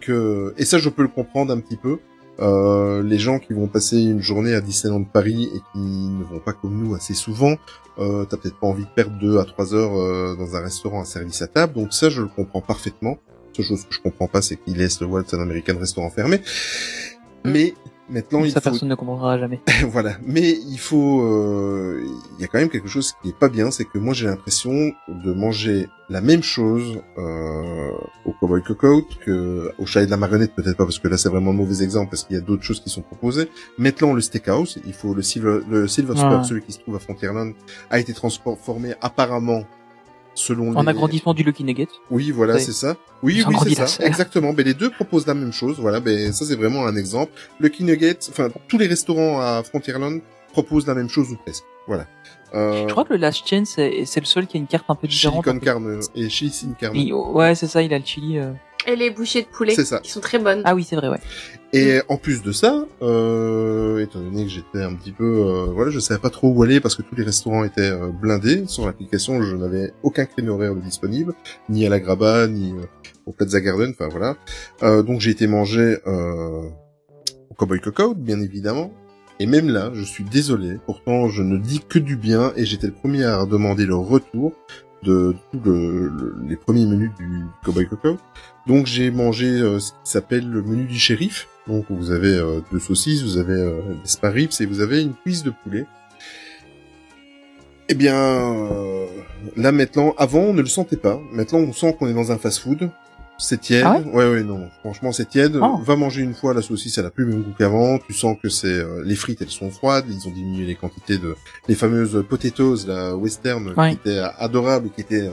que, 0.07 0.53
et 0.57 0.65
ça 0.65 0.77
je 0.77 0.89
peux 0.89 1.03
le 1.03 1.07
comprendre 1.09 1.53
un 1.53 1.59
petit 1.59 1.77
peu, 1.77 1.99
euh, 2.39 3.03
les 3.03 3.17
gens 3.17 3.39
qui 3.39 3.53
vont 3.53 3.67
passer 3.67 3.97
une 3.97 4.21
journée 4.21 4.53
à 4.53 4.61
Disneyland 4.61 5.03
Paris 5.03 5.49
et 5.55 5.59
qui 5.73 5.79
ne 5.79 6.23
vont 6.23 6.39
pas 6.39 6.53
comme 6.53 6.77
nous 6.77 6.95
assez 6.95 7.13
souvent, 7.13 7.55
euh, 7.99 8.25
t'as 8.25 8.37
peut-être 8.37 8.59
pas 8.59 8.67
envie 8.67 8.85
de 8.85 8.89
perdre 8.89 9.17
deux 9.19 9.39
à 9.39 9.45
trois 9.45 9.73
heures 9.73 9.99
euh, 9.99 10.35
dans 10.37 10.55
un 10.55 10.61
restaurant 10.61 11.01
à 11.01 11.05
service 11.05 11.41
à 11.41 11.47
table, 11.47 11.73
donc 11.73 11.93
ça 11.93 12.09
je 12.09 12.21
le 12.21 12.27
comprends 12.27 12.61
parfaitement. 12.61 13.17
Seule 13.53 13.65
chose 13.65 13.85
que 13.85 13.93
je 13.93 13.99
comprends 13.99 14.27
pas, 14.27 14.41
c'est 14.41 14.55
qu'ils 14.55 14.77
laissent 14.77 15.01
le 15.01 15.07
Walton 15.07 15.41
American 15.41 15.77
Restaurant 15.79 16.11
fermé. 16.11 16.41
Mais 17.43 17.73
maintenant, 18.09 18.43
il 18.43 18.51
ça 18.51 18.61
faut 18.61 18.69
personne 18.69 18.89
ne 18.89 18.95
comprendra 18.95 19.37
jamais. 19.37 19.59
voilà. 19.89 20.17
Mais 20.25 20.51
il 20.51 20.77
faut, 20.79 21.21
euh, 21.21 22.03
il 22.37 22.41
y 22.41 22.45
a 22.45 22.47
quand 22.47 22.59
même 22.59 22.69
quelque 22.69 22.87
chose 22.87 23.13
qui 23.21 23.29
est 23.29 23.37
pas 23.37 23.49
bien, 23.49 23.71
c'est 23.71 23.85
que 23.85 23.97
moi 23.97 24.13
j'ai 24.13 24.27
l'impression 24.27 24.71
de 25.07 25.33
manger 25.33 25.87
la 26.09 26.21
même 26.21 26.41
chose 26.43 27.01
euh, 27.17 27.91
au 28.25 28.31
Cowboy 28.39 28.61
Cookout 28.63 29.05
que 29.25 29.71
au 29.77 29.85
Chalet 29.85 30.07
de 30.07 30.11
la 30.11 30.17
Marionnette, 30.17 30.53
peut-être 30.55 30.77
pas 30.77 30.85
parce 30.85 30.99
que 30.99 31.07
là 31.07 31.17
c'est 31.17 31.29
vraiment 31.29 31.51
un 31.51 31.55
mauvais 31.55 31.83
exemple 31.83 32.09
parce 32.11 32.23
qu'il 32.23 32.35
y 32.35 32.39
a 32.39 32.41
d'autres 32.41 32.63
choses 32.63 32.79
qui 32.81 32.89
sont 32.89 33.01
proposées. 33.01 33.49
Maintenant 33.77 34.13
le 34.13 34.21
Steakhouse, 34.21 34.79
il 34.85 34.93
faut 34.93 35.13
le 35.13 35.21
Silver, 35.21 35.59
le 35.69 35.87
Silver 35.87 36.15
Spur, 36.15 36.27
Ouais. 36.39 36.43
celui 36.43 36.61
qui 36.61 36.71
se 36.71 36.79
trouve 36.79 36.95
à 36.95 36.99
Frontierland, 36.99 37.53
a 37.89 37.99
été 37.99 38.13
transformé 38.13 38.93
apparemment 39.01 39.63
selon 40.37 40.75
En 40.75 40.83
les... 40.83 40.89
agrandissement 40.89 41.33
du 41.33 41.43
Lucky 41.43 41.63
Nugget. 41.63 41.87
Oui, 42.11 42.31
voilà, 42.31 42.53
Ouais. 42.55 42.59
c'est 42.59 42.71
ça. 42.71 42.95
Oui, 43.23 43.43
oui, 43.47 43.55
c'est 43.63 43.87
ça. 43.87 44.05
Exactement. 44.05 44.53
Mais 44.55 44.63
les 44.63 44.73
deux 44.73 44.89
proposent 44.89 45.25
la 45.27 45.33
même 45.33 45.51
chose. 45.51 45.77
Voilà, 45.79 45.99
ben 45.99 46.31
ça 46.31 46.45
c'est 46.45 46.55
vraiment 46.55 46.85
un 46.85 46.95
exemple. 46.95 47.31
Le 47.59 47.69
Nugget, 47.79 48.17
enfin 48.29 48.49
tous 48.67 48.77
les 48.77 48.87
restaurants 48.87 49.41
à 49.41 49.63
Frontierland 49.63 50.21
proposent 50.53 50.87
la 50.87 50.93
même 50.95 51.09
chose 51.09 51.31
ou 51.31 51.37
presque. 51.37 51.63
Voilà. 51.87 52.05
Euh, 52.53 52.85
Je 52.87 52.91
crois 52.91 53.03
que 53.03 53.13
le 53.13 53.19
Last 53.19 53.45
Chain, 53.47 53.63
c'est 53.65 54.05
c'est 54.05 54.19
le 54.21 54.25
seul 54.25 54.47
qui 54.47 54.57
a 54.57 54.59
une 54.59 54.67
carte 54.67 54.85
un 54.89 54.95
peu 54.95 55.07
Chili 55.07 55.31
différente. 55.31 55.45
con 55.45 55.59
carne 55.59 55.99
et 56.15 56.29
chili 56.29 56.51
sin 56.51 56.71
carne. 56.79 56.95
Il- 56.95 57.13
ouais, 57.13 57.55
c'est 57.55 57.67
ça, 57.67 57.81
il 57.81 57.93
a 57.93 57.99
le 57.99 58.05
chili. 58.05 58.37
euh. 58.39 58.51
Et 58.85 58.95
les 58.95 59.09
bouchées 59.09 59.41
de 59.41 59.47
poulet, 59.47 59.73
C'est 59.75 59.83
ça. 59.83 59.99
qui 59.99 60.09
sont 60.09 60.21
très 60.21 60.39
bonnes. 60.39 60.61
Ah 60.63 60.73
oui, 60.73 60.85
c'est 60.87 60.95
vrai, 60.95 61.09
ouais. 61.09 61.19
Et 61.73 61.99
en 62.07 62.15
plus 62.15 62.41
de 62.41 62.53
ça, 62.53 62.85
euh, 63.01 63.99
étant 64.01 64.19
donné 64.19 64.43
que 64.45 64.49
j'étais 64.49 64.81
un 64.81 64.93
petit 64.95 65.11
peu, 65.11 65.25
euh, 65.25 65.65
voilà, 65.73 65.91
je 65.91 65.99
savais 65.99 66.21
pas 66.21 66.29
trop 66.29 66.47
où 66.49 66.63
aller 66.63 66.79
parce 66.79 66.95
que 66.95 67.01
tous 67.01 67.15
les 67.15 67.23
restaurants 67.23 67.65
étaient 67.65 67.81
euh, 67.91 68.07
blindés 68.11 68.65
sur 68.67 68.85
l'application, 68.85 69.41
je 69.41 69.55
n'avais 69.57 69.91
aucun 70.03 70.25
créneau 70.25 70.53
horaire 70.53 70.73
de 70.73 70.79
disponible, 70.79 71.33
ni 71.67 71.85
à 71.85 71.89
la 71.89 71.99
Graba, 71.99 72.47
ni 72.47 72.71
euh, 72.71 72.85
au 73.25 73.33
Plaza 73.33 73.59
Garden, 73.59 73.91
enfin 73.91 74.07
voilà. 74.09 74.37
Euh, 74.83 75.03
donc 75.03 75.19
j'ai 75.19 75.31
été 75.31 75.47
manger 75.47 75.97
euh, 76.07 76.61
au 77.49 77.53
Cowboy 77.57 77.81
Cookout, 77.81 78.13
bien 78.15 78.39
évidemment. 78.39 78.93
Et 79.39 79.45
même 79.45 79.69
là, 79.69 79.91
je 79.93 80.01
suis 80.03 80.23
désolé, 80.23 80.79
pourtant 80.85 81.27
je 81.29 81.43
ne 81.43 81.57
dis 81.57 81.81
que 81.87 81.99
du 81.99 82.15
bien 82.15 82.53
et 82.55 82.65
j'étais 82.65 82.87
le 82.87 82.93
premier 82.93 83.23
à 83.23 83.45
demander 83.45 83.85
le 83.85 83.95
retour 83.95 84.53
de 85.03 85.35
tous 85.51 85.59
le- 85.63 86.07
le- 86.09 86.35
les 86.47 86.55
premiers 86.55 86.85
menus 86.87 87.11
du 87.19 87.43
Cowboy 87.63 87.85
Cookout. 87.87 88.17
Donc 88.65 88.87
j'ai 88.87 89.11
mangé 89.11 89.45
euh, 89.45 89.79
ce 89.79 89.91
qui 89.91 89.97
s'appelle 90.11 90.49
le 90.49 90.63
menu 90.63 90.85
du 90.85 90.97
shérif. 90.97 91.47
Donc 91.67 91.85
vous 91.89 92.11
avez 92.11 92.33
euh, 92.33 92.61
deux 92.71 92.79
saucisses, 92.79 93.21
vous 93.23 93.37
avez 93.37 93.53
euh, 93.53 93.79
des 94.03 94.09
spare 94.09 94.33
ribs 94.33 94.49
et 94.59 94.65
vous 94.65 94.79
avez 94.81 95.01
une 95.03 95.13
cuisse 95.13 95.43
de 95.43 95.51
poulet. 95.63 95.85
Eh 97.89 97.93
bien, 97.93 98.15
là 99.55 99.71
maintenant, 99.71 100.13
avant 100.17 100.39
on 100.39 100.53
ne 100.53 100.61
le 100.61 100.67
sentait 100.67 100.97
pas. 100.97 101.21
Maintenant 101.31 101.59
on 101.59 101.71
sent 101.73 101.95
qu'on 101.97 102.07
est 102.07 102.13
dans 102.13 102.31
un 102.31 102.37
fast-food. 102.37 102.89
C'est 103.39 103.61
tiède. 103.61 103.83
Ah 103.85 103.99
ouais, 104.13 104.29
ouais, 104.29 104.43
non. 104.43 104.69
Franchement, 104.79 105.11
c'est 105.11 105.29
tiède. 105.29 105.57
Oh. 105.61 105.77
Va 105.83 105.95
manger 105.95 106.21
une 106.23 106.33
fois 106.33 106.53
la 106.53 106.61
saucisse, 106.61 106.97
elle 106.97 107.05
a 107.05 107.11
plus 107.11 107.23
le 107.25 107.31
même 107.33 107.43
goût 107.43 107.53
qu'avant. 107.57 107.99
Tu 107.99 108.13
sens 108.13 108.35
que 108.41 108.49
c'est 108.49 108.67
euh, 108.67 109.03
les 109.05 109.15
frites, 109.15 109.41
elles 109.41 109.49
sont 109.49 109.69
froides. 109.69 110.05
Ils 110.09 110.27
ont 110.27 110.31
diminué 110.31 110.65
les 110.65 110.75
quantités 110.75 111.17
de 111.17 111.35
les 111.67 111.75
fameuses 111.75 112.23
potatoes, 112.27 112.77
la 112.87 113.15
western, 113.15 113.73
Ouais. 113.77 113.91
qui 113.91 113.95
étaient 113.97 114.21
adorables, 114.39 114.89
qui 114.89 115.01
étaient 115.01 115.29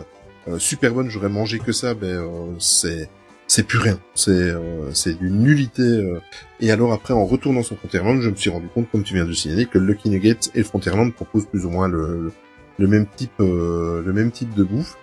euh, 0.49 0.59
super 0.59 0.93
bonnes. 0.93 1.09
J'aurais 1.09 1.31
mangé 1.31 1.59
que 1.59 1.73
ça. 1.73 1.95
Ben 1.95 2.09
euh, 2.09 2.53
c'est 2.59 3.09
c'est 3.47 3.63
plus 3.63 3.79
rien. 3.79 3.99
C'est 4.15 4.31
euh, 4.33 4.93
c'est 4.93 5.19
d'une 5.19 5.41
nullité. 5.43 5.83
euh. 5.83 6.21
Et 6.61 6.71
alors 6.73 6.93
après, 6.93 7.15
en 7.15 7.25
retournant 7.25 7.63
sur 7.63 7.77
Frontierland, 7.79 8.21
je 8.21 8.29
me 8.31 8.37
suis 8.37 8.51
rendu 8.51 8.69
compte, 8.69 8.91
comme 8.91 9.03
tu 9.03 9.15
viens 9.15 9.25
de 9.25 9.33
signaler, 9.33 9.65
que 9.67 9.79
le 9.79 9.87
Lucky 9.87 10.11
Nugget 10.11 10.39
et 10.55 10.63
Frontierland 10.63 11.11
proposent 11.15 11.47
plus 11.47 11.65
ou 11.65 11.71
moins 11.71 11.89
le, 11.89 12.25
le, 12.25 12.33
le 12.79 12.87
même 12.87 13.07
type 13.17 13.33
euh, 13.41 14.03
le 14.05 14.13
même 14.13 14.31
type 14.31 14.55
de 14.55 14.63
bouffe. 14.65 14.97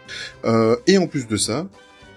Euh, 0.46 0.76
et 0.88 0.98
en 1.00 1.08
plus 1.08 1.28
de 1.28 1.38
ça, 1.38 1.68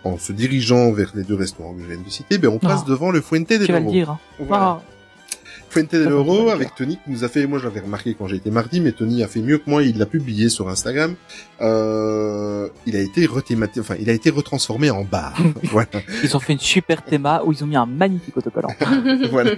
en 0.05 0.19
se 0.19 0.33
dirigeant 0.33 0.93
vers 0.93 1.13
les 1.15 1.23
deux 1.25 1.35
restaurants 1.35 1.75
que 1.75 1.83
je 1.83 1.87
viens 1.87 2.03
de 2.03 2.11
citer, 2.11 2.39
ben 2.39 2.49
on 2.49 2.59
passe 2.59 2.85
devant 2.85 3.11
le 3.11 3.21
Fuente 3.21 3.49
de 3.49 3.65
Tu 3.65 3.73
vas 3.73 3.79
le 3.79 3.85
Loro. 3.85 3.93
dire. 3.93 4.17
Voilà. 4.39 4.65
Ah, 4.65 4.83
Fuente 5.71 5.93
de 5.93 6.07
Loro 6.07 6.51
avec 6.51 6.73
Tony 6.77 6.99
qui 7.05 7.11
nous 7.11 7.25
a 7.25 7.29
fait, 7.29 7.49
moi 7.49 7.59
je 7.59 7.65
l'avais 7.65 7.81
remarqué 7.81 8.15
quand 8.17 8.29
j'ai 8.29 8.37
été 8.37 8.49
mardi, 8.49 8.81
mais 8.81 8.93
Tony 8.93 9.25
a 9.25 9.27
fait 9.27 9.41
mieux 9.41 9.59
que 9.59 9.69
moi, 9.69 9.83
il 9.83 9.99
l'a 9.99 10.07
publié 10.07 10.49
sur 10.49 10.69
Instagram. 10.69 11.17
Euh, 11.61 12.69
il 12.87 12.95
a 12.95 13.01
été 13.01 13.27
rethématisé, 13.27 13.81
enfin 13.81 13.97
il 13.99 14.09
a 14.09 14.13
été 14.13 14.31
retransformé 14.31 14.91
en 14.93 15.03
bar. 15.03 15.37
voilà, 15.65 15.89
ils 16.23 16.37
ont 16.37 16.39
fait 16.39 16.53
une 16.53 16.61
super 16.61 17.03
théma 17.03 17.43
où 17.45 17.51
ils 17.51 17.65
ont 17.65 17.67
mis 17.67 17.75
un 17.75 17.87
magnifique 17.87 18.37
autocollant. 18.37 18.69
voilà. 19.33 19.51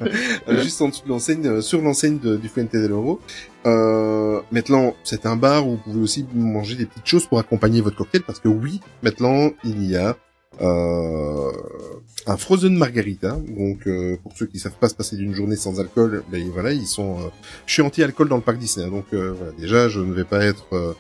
Euh, 0.49 0.63
juste 0.63 0.81
en 0.81 0.89
dessous 0.89 1.05
de 1.05 1.11
l'enseigne, 1.11 1.47
euh, 1.47 1.61
sur 1.61 1.83
l'enseigne 1.83 2.19
du 2.19 2.49
Fuente 2.49 2.73
de 2.73 2.87
Loro. 2.87 3.21
Euh, 3.67 4.41
maintenant, 4.53 4.95
c'est 5.05 5.27
un 5.27 5.37
bar 5.37 5.67
où 5.67 5.73
vous 5.73 5.77
pouvez 5.79 6.01
aussi 6.01 6.25
manger 6.35 6.77
des 6.77 6.87
petites 6.87 7.07
choses 7.07 7.27
pour 7.27 7.39
accompagner 7.41 7.83
votre 7.83 7.97
cocktail, 7.97 8.23
parce 8.23 8.41
que 8.41 8.49
oui, 8.49 8.81
maintenant 9.03 9.51
il 9.65 9.85
y 9.85 9.97
a 9.97 10.17
un 10.61 12.37
frozen 12.37 12.77
margarita. 12.77 13.33
Donc 13.49 13.87
euh, 13.87 14.17
pour 14.23 14.33
ceux 14.37 14.47
qui 14.47 14.59
savent 14.59 14.79
pas 14.81 14.89
se 14.89 14.95
passer 14.95 15.17
d'une 15.17 15.35
journée 15.35 15.57
sans 15.57 15.81
alcool, 15.81 16.23
ben 16.31 16.43
voilà, 16.53 16.73
ils 16.73 16.87
sont. 16.87 17.19
euh, 17.21 17.29
je 17.67 17.73
suis 17.75 17.83
anti-alcool 17.83 18.29
dans 18.29 18.37
le 18.37 18.43
parc 18.43 18.59
Disney, 18.59 18.89
donc 18.91 19.07
euh, 19.13 19.33
voilà, 19.37 19.53
déjà 19.53 19.89
je 19.89 20.01
ne 20.01 20.13
vais 20.13 20.25
pas 20.25 20.45
être 20.45 20.67
euh, 20.73 20.93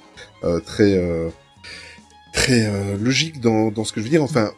euh, 0.45 0.61
très 0.61 0.97
euh, 0.97 1.29
très 2.33 2.67
euh, 2.67 2.97
logique 2.97 3.41
dans 3.41 3.71
dans 3.71 3.85
ce 3.85 3.93
que 3.93 4.01
je 4.01 4.05
veux 4.05 4.11
dire. 4.11 4.23
Enfin, 4.23 4.53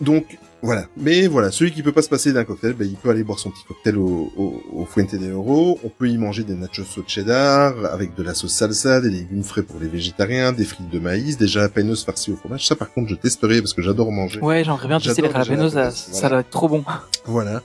donc 0.00 0.38
voilà. 0.62 0.86
Mais 0.96 1.26
voilà, 1.26 1.50
celui 1.50 1.72
qui 1.72 1.82
peut 1.82 1.92
pas 1.92 2.02
se 2.02 2.08
passer 2.08 2.32
d'un 2.32 2.44
cocktail, 2.44 2.74
ben, 2.74 2.86
il 2.88 2.96
peut 2.96 3.10
aller 3.10 3.24
boire 3.24 3.38
son 3.38 3.50
petit 3.50 3.64
cocktail 3.66 3.96
au, 3.96 4.32
au, 4.36 4.62
au 4.72 4.84
Fuente 4.86 5.14
de 5.14 5.32
Oro. 5.32 5.78
On 5.84 5.88
peut 5.88 6.08
y 6.08 6.18
manger 6.18 6.44
des 6.44 6.54
nachos 6.54 6.82
au 6.98 7.02
cheddar 7.06 7.74
avec 7.92 8.14
de 8.14 8.22
la 8.22 8.34
sauce 8.34 8.52
salsa, 8.52 9.00
des 9.00 9.10
légumes 9.10 9.42
frais 9.44 9.62
pour 9.62 9.80
les 9.80 9.88
végétariens, 9.88 10.52
des 10.52 10.64
frites 10.64 10.90
de 10.90 10.98
maïs, 10.98 11.38
des 11.38 11.46
jalapenos 11.46 12.04
farcis 12.04 12.32
au 12.32 12.36
fromage. 12.36 12.66
Ça, 12.66 12.76
par 12.76 12.92
contre, 12.92 13.08
je 13.08 13.14
testerai 13.14 13.60
parce 13.60 13.74
que 13.74 13.82
j'adore 13.82 14.12
manger. 14.12 14.40
Ouais, 14.40 14.64
j'aimerais 14.64 14.88
bien 14.88 15.00
tester 15.00 15.22
les 15.22 15.30
jalapenos, 15.30 15.70
ça, 15.72 15.90
jalapenos, 15.90 15.94
ça 15.96 16.10
voilà. 16.12 16.28
doit 16.28 16.40
être 16.40 16.50
trop 16.50 16.68
bon. 16.68 16.84
Voilà. 17.26 17.62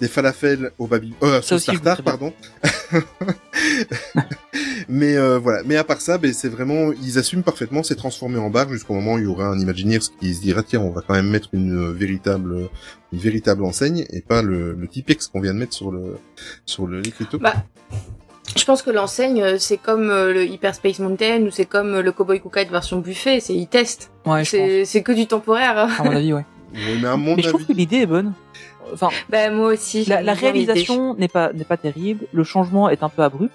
Des 0.00 0.08
falafels 0.08 0.70
au 0.78 0.86
baby, 0.86 1.12
euh, 1.22 1.42
Ça 1.42 1.58
sauce 1.58 1.66
tartare, 1.66 2.02
pardon. 2.02 2.32
Mais 4.88 5.16
euh, 5.16 5.38
voilà. 5.38 5.62
Mais 5.66 5.76
à 5.76 5.84
part 5.84 6.00
ça, 6.00 6.18
ben 6.18 6.32
c'est 6.32 6.48
vraiment, 6.48 6.92
ils 7.02 7.18
assument 7.18 7.42
parfaitement, 7.42 7.82
c'est 7.82 7.96
transformé 7.96 8.38
en 8.38 8.48
bar 8.50 8.68
jusqu'au 8.68 8.94
moment 8.94 9.14
où 9.14 9.18
il 9.18 9.24
y 9.24 9.26
aura 9.26 9.46
un 9.48 9.58
Imagineers 9.58 9.98
qui 10.20 10.34
se 10.34 10.40
dira 10.40 10.62
tiens, 10.62 10.80
on 10.80 10.90
va 10.90 11.02
quand 11.06 11.14
même 11.14 11.28
mettre 11.28 11.48
une 11.52 11.76
euh, 11.76 11.92
véritable, 11.92 12.68
une 13.12 13.18
véritable 13.18 13.64
enseigne 13.64 14.06
et 14.10 14.20
pas 14.20 14.42
le, 14.42 14.72
le 14.74 14.86
Tipex 14.88 15.26
qu'on 15.28 15.40
vient 15.40 15.52
de 15.54 15.58
mettre 15.58 15.74
sur 15.74 15.90
le, 15.90 16.16
sur 16.64 16.86
le 16.86 17.00
l'écriteau. 17.00 17.38
Bah, 17.38 17.54
je 18.56 18.64
pense 18.64 18.82
que 18.82 18.90
l'enseigne, 18.90 19.42
euh, 19.42 19.56
c'est 19.58 19.76
comme 19.76 20.08
euh, 20.10 20.32
le 20.32 20.44
Hyperspace 20.46 21.00
Mountain 21.00 21.42
ou 21.42 21.50
c'est 21.50 21.66
comme 21.66 21.96
euh, 21.96 22.02
le 22.02 22.12
Cowboy 22.12 22.40
Cookout 22.40 22.70
version 22.70 22.98
buffet, 23.00 23.40
c'est 23.40 23.54
ils 23.54 23.66
testent. 23.68 24.10
Ouais, 24.24 24.44
je 24.44 24.56
pense. 24.56 24.66
C'est 24.68 24.84
c'est 24.84 25.02
que 25.02 25.12
du 25.12 25.26
temporaire. 25.26 25.76
hein. 25.76 25.90
À 25.98 26.04
mon 26.04 26.16
avis, 26.16 26.32
ouais. 26.32 26.44
Oui, 26.74 26.98
mais 27.00 27.08
à 27.08 27.16
mon 27.16 27.36
Mais 27.36 27.42
je 27.42 27.48
trouve 27.48 27.64
que 27.66 27.72
l'idée 27.72 27.98
est 27.98 28.06
bonne. 28.06 28.32
Enfin, 28.92 29.10
Bah 29.28 29.50
moi 29.50 29.68
aussi. 29.74 30.04
la, 30.06 30.32
réalisation 30.34 31.14
n'est 31.14 31.28
pas 31.28 31.52
n'est 31.52 31.64
pas 31.64 31.76
terrible, 31.76 32.26
le 32.32 32.44
changement 32.44 32.88
est 32.88 33.02
un 33.02 33.08
peu 33.08 33.22
abrupt, 33.22 33.52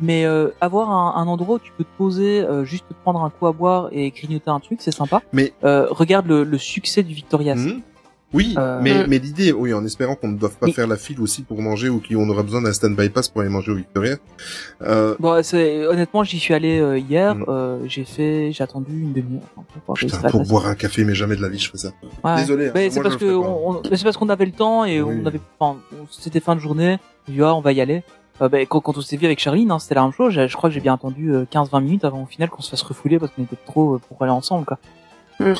mais 0.00 0.24
euh, 0.26 0.48
avoir 0.60 0.90
un, 0.90 1.14
un 1.20 1.26
endroit 1.26 1.56
où 1.56 1.58
tu 1.58 1.72
peux 1.76 1.84
te 1.84 1.96
poser, 1.96 2.40
euh, 2.40 2.64
juste 2.64 2.84
te 2.88 2.94
prendre 2.94 3.22
un 3.22 3.30
coup 3.30 3.46
à 3.46 3.52
boire 3.52 3.88
et 3.92 4.10
grignoter 4.10 4.50
un 4.50 4.60
truc, 4.60 4.80
c'est 4.82 4.90
sympa. 4.92 5.22
Mais- 5.32 5.52
euh, 5.64 5.86
regarde 5.90 6.26
le, 6.26 6.44
le 6.44 6.58
succès 6.58 7.02
du 7.02 7.14
Victoria's. 7.14 7.58
Hmm. 7.58 7.80
Oui, 8.34 8.54
Euh, 8.58 8.80
mais, 8.82 8.92
Mm. 8.92 9.06
mais 9.08 9.18
l'idée, 9.18 9.52
oui, 9.52 9.72
en 9.72 9.84
espérant 9.86 10.16
qu'on 10.16 10.28
ne 10.28 10.36
doive 10.36 10.56
pas 10.56 10.66
Mais- 10.66 10.72
faire 10.72 10.86
la 10.86 10.96
file 10.96 11.20
aussi 11.20 11.42
pour 11.42 11.62
manger 11.62 11.88
ou 11.88 12.02
qu'on 12.06 12.28
aura 12.28 12.42
besoin 12.42 12.60
d'un 12.60 12.72
stand-by 12.72 13.08
pass 13.08 13.28
pour 13.28 13.40
aller 13.40 13.50
manger 13.50 13.70
au 13.72 13.76
Victoria. 13.76 14.16
Euh, 14.82 15.14
Bon, 15.18 15.40
honnêtement, 15.90 16.24
j'y 16.24 16.38
suis 16.38 16.52
allé 16.52 16.78
euh, 16.80 16.98
hier. 16.98 17.34
Mm. 17.36 17.44
euh, 17.48 17.78
j'ai 17.86 18.04
fait, 18.04 18.50
j'ai 18.52 18.62
attendu 18.64 18.92
une 18.92 19.12
demi-heure 19.12 19.42
pour 19.86 19.94
putain, 19.94 20.18
pour 20.30 20.42
boire 20.44 20.66
un 20.66 20.74
café, 20.74 21.04
mais 21.04 21.14
jamais 21.14 21.36
de 21.36 21.42
la 21.42 21.48
vie 21.48 21.58
je 21.58 21.68
ferais 21.68 21.78
ça. 21.78 21.92
Ouais. 22.24 22.36
Désolé, 22.36 22.68
hein, 22.68 22.72
Mais 22.74 22.90
c'est 22.90 23.00
parce 23.02 23.16
que 23.16 23.32
on, 23.34 23.70
on- 23.70 23.82
mais 23.90 23.96
c'est 23.96 24.04
parce 24.04 24.16
qu'on 24.16 24.28
avait 24.28 24.46
le 24.46 24.52
temps 24.52 24.84
et 24.84 25.00
Oui. 25.00 25.20
on 25.22 25.26
avait, 25.26 25.40
enfin, 25.58 25.78
c'était 26.10 26.40
fin 26.40 26.54
de 26.56 26.60
journée. 26.60 26.98
On 27.28 27.32
dit, 27.32 27.40
ah, 27.42 27.54
on 27.54 27.60
va 27.60 27.72
y 27.72 27.80
aller. 27.80 28.02
Euh, 28.42 28.48
bah, 28.48 28.58
quand, 28.66 28.80
quand 28.80 28.98
on 28.98 29.00
s'est 29.00 29.16
vu 29.16 29.26
avec 29.26 29.38
Charline, 29.38 29.70
hein, 29.70 29.78
c'était 29.78 29.94
la 29.94 30.02
même 30.02 30.12
chose. 30.12 30.32
Je, 30.32 30.48
je 30.48 30.56
crois 30.56 30.68
que 30.68 30.74
j'ai 30.74 30.80
bien 30.80 30.94
attendu 30.94 31.32
euh, 31.32 31.44
15-20 31.50 31.80
minutes 31.80 32.04
avant 32.04 32.22
au 32.24 32.26
final 32.26 32.50
qu'on 32.50 32.62
se 32.62 32.70
fasse 32.70 32.82
refouler 32.82 33.20
parce 33.20 33.30
qu'on 33.32 33.44
était 33.44 33.56
trop 33.64 33.94
euh, 33.94 34.00
pour 34.08 34.20
aller 34.22 34.32
ensemble, 34.32 34.64
quoi. 34.66 34.78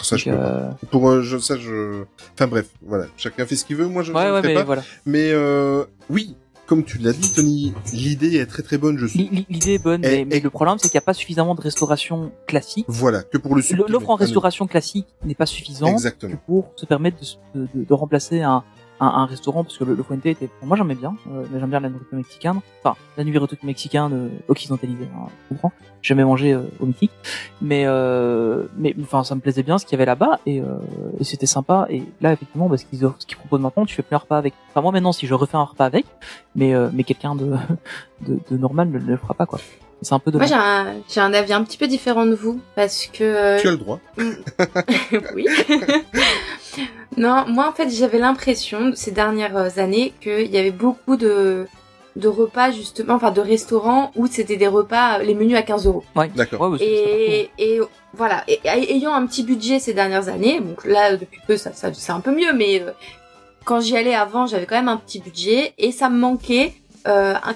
Ça, 0.02 0.16
je 0.16 0.30
euh, 0.30 0.68
Pour 0.90 1.20
je, 1.22 1.38
ça, 1.38 1.56
je. 1.56 2.04
Enfin 2.34 2.46
bref, 2.46 2.66
voilà. 2.82 3.06
Chacun 3.16 3.44
fait 3.46 3.56
ce 3.56 3.64
qu'il 3.64 3.76
veut. 3.76 3.86
Moi, 3.86 4.02
je 4.02 4.12
ne 4.12 4.16
ouais, 4.16 4.26
le 4.26 4.32
ouais, 4.34 4.42
mais 4.42 4.54
pas. 4.54 4.64
voilà. 4.64 4.82
Mais 5.04 5.30
euh, 5.32 5.84
oui, 6.10 6.36
comme 6.66 6.84
tu 6.84 6.98
l'as 6.98 7.12
dit, 7.12 7.32
Tony, 7.34 7.74
l'idée 7.92 8.36
est 8.36 8.46
très 8.46 8.62
très 8.62 8.78
bonne. 8.78 8.96
Je 8.98 9.06
suis. 9.06 9.18
L'i- 9.18 9.28
l'i- 9.30 9.46
L'idée 9.50 9.74
est 9.74 9.82
bonne, 9.82 10.04
Et- 10.04 10.08
mais, 10.18 10.24
mais 10.24 10.36
et- 10.36 10.40
le 10.40 10.50
problème 10.50 10.78
c'est 10.78 10.88
qu'il 10.88 10.96
n'y 10.96 11.02
a 11.02 11.06
pas 11.06 11.12
suffisamment 11.14 11.54
de 11.54 11.60
restauration 11.60 12.30
classique. 12.46 12.86
Voilà, 12.88 13.22
que 13.22 13.36
pour 13.36 13.54
le. 13.56 13.62
L'offre 13.88 14.10
en 14.10 14.14
restauration 14.14 14.66
classique 14.66 15.06
n'est 15.24 15.34
pas 15.34 15.46
suffisante 15.46 15.90
Exactement. 15.92 16.36
pour 16.46 16.70
se 16.76 16.86
permettre 16.86 17.18
de 17.54 17.92
remplacer 17.94 18.40
un, 18.42 18.62
un, 19.04 19.22
un 19.22 19.26
restaurant 19.26 19.64
parce 19.64 19.76
que 19.78 19.84
le, 19.84 19.94
le 19.94 20.02
Fuente 20.02 20.26
était 20.26 20.48
moi 20.62 20.76
j'aimais 20.76 20.94
bien 20.94 21.14
euh, 21.30 21.44
mais 21.50 21.60
j'aime 21.60 21.70
bien 21.70 21.80
la 21.80 21.88
nourriture 21.88 22.16
mexicaine. 22.16 22.60
Enfin 22.82 22.96
la 23.16 23.24
nourriture 23.24 23.58
mexicaine 23.62 24.12
euh, 24.12 24.28
occidentalisée 24.48 25.08
hein, 25.16 25.26
je 25.44 25.48
comprends. 25.54 25.72
J'ai 26.02 26.08
jamais 26.08 26.24
mangé 26.24 26.52
euh, 26.52 26.62
au 26.80 26.86
Mexique. 26.86 27.10
Mais 27.62 27.84
euh, 27.86 28.64
mais 28.76 28.94
enfin 29.02 29.24
ça 29.24 29.34
me 29.34 29.40
plaisait 29.40 29.62
bien 29.62 29.78
ce 29.78 29.84
qu'il 29.86 29.92
y 29.92 29.96
avait 29.96 30.04
là-bas 30.06 30.40
et, 30.46 30.60
euh, 30.60 30.64
et 31.18 31.24
c'était 31.24 31.46
sympa. 31.46 31.86
Et 31.90 32.02
là 32.20 32.32
effectivement 32.32 32.68
parce 32.68 32.84
qu'ils 32.84 33.04
offrent 33.04 33.16
ce 33.20 33.26
qu'ils 33.26 33.36
proposent 33.38 33.60
maintenant 33.60 33.86
tu 33.86 33.94
fais 33.94 34.02
plus 34.02 34.14
un 34.16 34.18
repas 34.18 34.38
avec. 34.38 34.54
Enfin 34.70 34.80
moi 34.82 34.92
maintenant 34.92 35.12
si 35.12 35.26
je 35.26 35.34
refais 35.34 35.56
un 35.56 35.62
repas 35.64 35.84
avec 35.86 36.04
mais 36.56 36.74
euh, 36.74 36.88
mais 36.92 37.04
quelqu'un 37.04 37.34
de, 37.34 37.52
de 38.26 38.38
de 38.50 38.56
normal 38.56 38.88
ne 38.90 38.98
le 38.98 39.16
fera 39.16 39.34
pas 39.34 39.46
quoi. 39.46 39.60
C'est 40.02 40.12
un 40.12 40.18
peu 40.18 40.30
Moi 40.32 40.44
dommage. 40.44 40.48
j'ai 40.50 40.54
un, 40.54 40.94
j'ai 41.08 41.20
un 41.20 41.32
avis 41.32 41.54
un 41.54 41.64
petit 41.64 41.78
peu 41.78 41.86
différent 41.86 42.26
de 42.26 42.34
vous 42.34 42.60
parce 42.76 43.06
que 43.06 43.58
Tu 43.60 43.68
as 43.68 43.70
le 43.70 43.76
droit. 43.78 44.00
oui. 45.34 45.46
non, 47.16 47.44
moi 47.48 47.68
en 47.68 47.72
fait 47.72 47.88
j'avais 47.90 48.18
l'impression 48.18 48.92
ces 48.94 49.10
dernières 49.12 49.78
années 49.78 50.12
qu'il 50.20 50.50
y 50.50 50.58
avait 50.58 50.70
beaucoup 50.70 51.16
de 51.16 51.66
de 52.16 52.28
repas 52.28 52.70
justement, 52.70 53.14
enfin 53.14 53.32
de 53.32 53.40
restaurants 53.40 54.12
où 54.14 54.28
c'était 54.28 54.56
des 54.56 54.68
repas, 54.68 55.18
les 55.18 55.34
menus 55.34 55.56
à 55.56 55.62
15 55.62 55.86
euros. 55.86 56.04
D'accord. 56.36 56.60
Ouais, 56.70 56.78
c'est- 56.78 56.84
c'est 56.84 57.50
Et, 57.58 57.74
et 57.76 57.80
voilà, 58.12 58.44
et- 58.46 58.60
ayant 58.64 59.12
un 59.14 59.26
petit 59.26 59.42
budget 59.42 59.80
ces 59.80 59.94
dernières 59.94 60.28
années, 60.28 60.60
donc 60.60 60.84
là 60.84 61.16
depuis 61.16 61.40
peu 61.46 61.56
ça, 61.56 61.72
ça 61.72 61.92
c'est 61.92 62.12
un 62.12 62.20
peu 62.20 62.30
mieux, 62.32 62.52
mais 62.54 62.80
euh, 62.80 62.92
quand 63.64 63.80
j'y 63.80 63.96
allais 63.96 64.14
avant 64.14 64.46
j'avais 64.46 64.66
quand 64.66 64.76
même 64.76 64.88
un 64.88 64.96
petit 64.96 65.18
budget 65.18 65.72
et 65.76 65.90
ça 65.90 66.08
me 66.08 66.16
manquait 66.18 66.74
euh, 67.06 67.34
un 67.42 67.54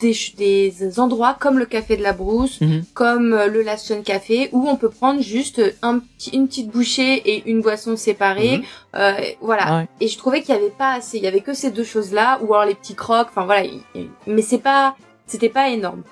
des, 0.00 0.14
des 0.36 0.98
endroits 1.00 1.36
comme 1.38 1.58
le 1.58 1.66
Café 1.66 1.96
de 1.96 2.02
la 2.02 2.12
Brousse, 2.12 2.60
Mhm. 2.60 2.82
comme 2.94 3.32
euh, 3.32 3.46
le 3.46 3.62
Last 3.62 3.86
Sun 3.86 4.02
Café, 4.02 4.48
où 4.52 4.68
on 4.68 4.76
peut 4.76 4.88
prendre 4.90 5.20
juste 5.20 5.62
un 5.82 6.00
petit, 6.00 6.30
une 6.30 6.48
petite 6.48 6.68
bouchée 6.70 7.14
et 7.14 7.48
une 7.50 7.60
boisson 7.60 7.96
séparée. 7.96 8.58
Mhm. 8.58 8.64
Euh, 8.96 9.12
voilà. 9.40 9.62
Ah 9.66 9.78
ouais. 9.78 9.88
Et 10.00 10.08
je 10.08 10.18
trouvais 10.18 10.40
qu'il 10.42 10.54
y 10.54 10.58
avait 10.58 10.70
pas 10.70 10.94
assez. 10.94 11.18
Il 11.18 11.22
y 11.24 11.28
avait 11.28 11.40
que 11.42 11.54
ces 11.54 11.70
deux 11.70 11.84
choses-là, 11.84 12.40
ou 12.42 12.52
alors 12.54 12.66
les 12.66 12.74
petits 12.74 12.94
crocs. 12.96 13.28
Enfin 13.30 13.44
voilà. 13.44 13.64
il- 13.64 13.82
il- 13.94 14.08
Mais 14.26 14.42
c'est 14.42 14.58
pas, 14.58 14.96
c'était 15.26 15.48
pas 15.48 15.68
énorme. 15.70 16.02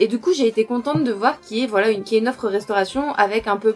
Et 0.00 0.06
du 0.06 0.20
coup, 0.20 0.32
j'ai 0.32 0.46
été 0.46 0.64
contente 0.64 1.02
de 1.02 1.10
voir 1.12 1.40
qu'il 1.40 1.58
y 1.58 1.62
ait 1.64 1.66
voilà 1.66 1.88
une, 1.90 2.04
qu'il 2.04 2.14
y 2.14 2.16
ait 2.18 2.22
une 2.22 2.28
offre 2.28 2.46
restauration 2.48 3.12
avec 3.14 3.48
un 3.48 3.56
peu 3.56 3.74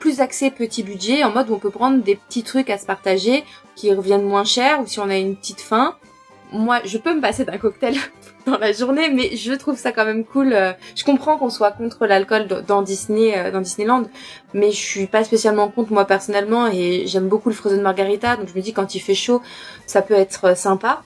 plus 0.00 0.20
axé 0.20 0.50
petit 0.50 0.82
budget, 0.82 1.22
en 1.22 1.30
mode 1.30 1.48
où 1.50 1.54
on 1.54 1.58
peut 1.58 1.70
prendre 1.70 2.02
des 2.02 2.16
petits 2.16 2.42
trucs 2.42 2.70
à 2.70 2.78
se 2.78 2.86
partager 2.86 3.44
qui 3.76 3.92
reviennent 3.94 4.24
moins 4.24 4.44
cher, 4.44 4.80
ou 4.80 4.86
si 4.86 4.98
on 4.98 5.08
a 5.10 5.16
une 5.16 5.36
petite 5.36 5.60
faim. 5.60 5.94
Moi, 6.52 6.80
je 6.84 6.98
peux 6.98 7.14
me 7.14 7.20
passer 7.20 7.44
d'un 7.44 7.58
cocktail 7.58 7.94
dans 8.46 8.58
la 8.58 8.72
journée, 8.72 9.08
mais 9.10 9.36
je 9.36 9.52
trouve 9.52 9.76
ça 9.78 9.92
quand 9.92 10.04
même 10.04 10.24
cool. 10.24 10.52
euh, 10.52 10.72
Je 10.96 11.04
comprends 11.04 11.36
qu'on 11.38 11.50
soit 11.50 11.70
contre 11.72 12.06
l'alcool 12.06 12.48
dans 12.66 12.82
Disney, 12.82 13.38
euh, 13.38 13.50
dans 13.52 13.60
Disneyland, 13.60 14.04
mais 14.52 14.70
je 14.72 14.76
suis 14.76 15.06
pas 15.06 15.22
spécialement 15.24 15.68
contre 15.68 15.92
moi 15.92 16.04
personnellement, 16.06 16.66
et 16.66 17.04
j'aime 17.06 17.28
beaucoup 17.28 17.48
le 17.50 17.54
Frozen 17.54 17.82
Margarita, 17.82 18.36
donc 18.36 18.48
je 18.48 18.54
me 18.54 18.60
dis 18.62 18.72
quand 18.72 18.94
il 18.94 19.00
fait 19.00 19.14
chaud, 19.14 19.40
ça 19.86 20.02
peut 20.02 20.14
être 20.14 20.44
euh, 20.48 20.54
sympa. 20.54 21.02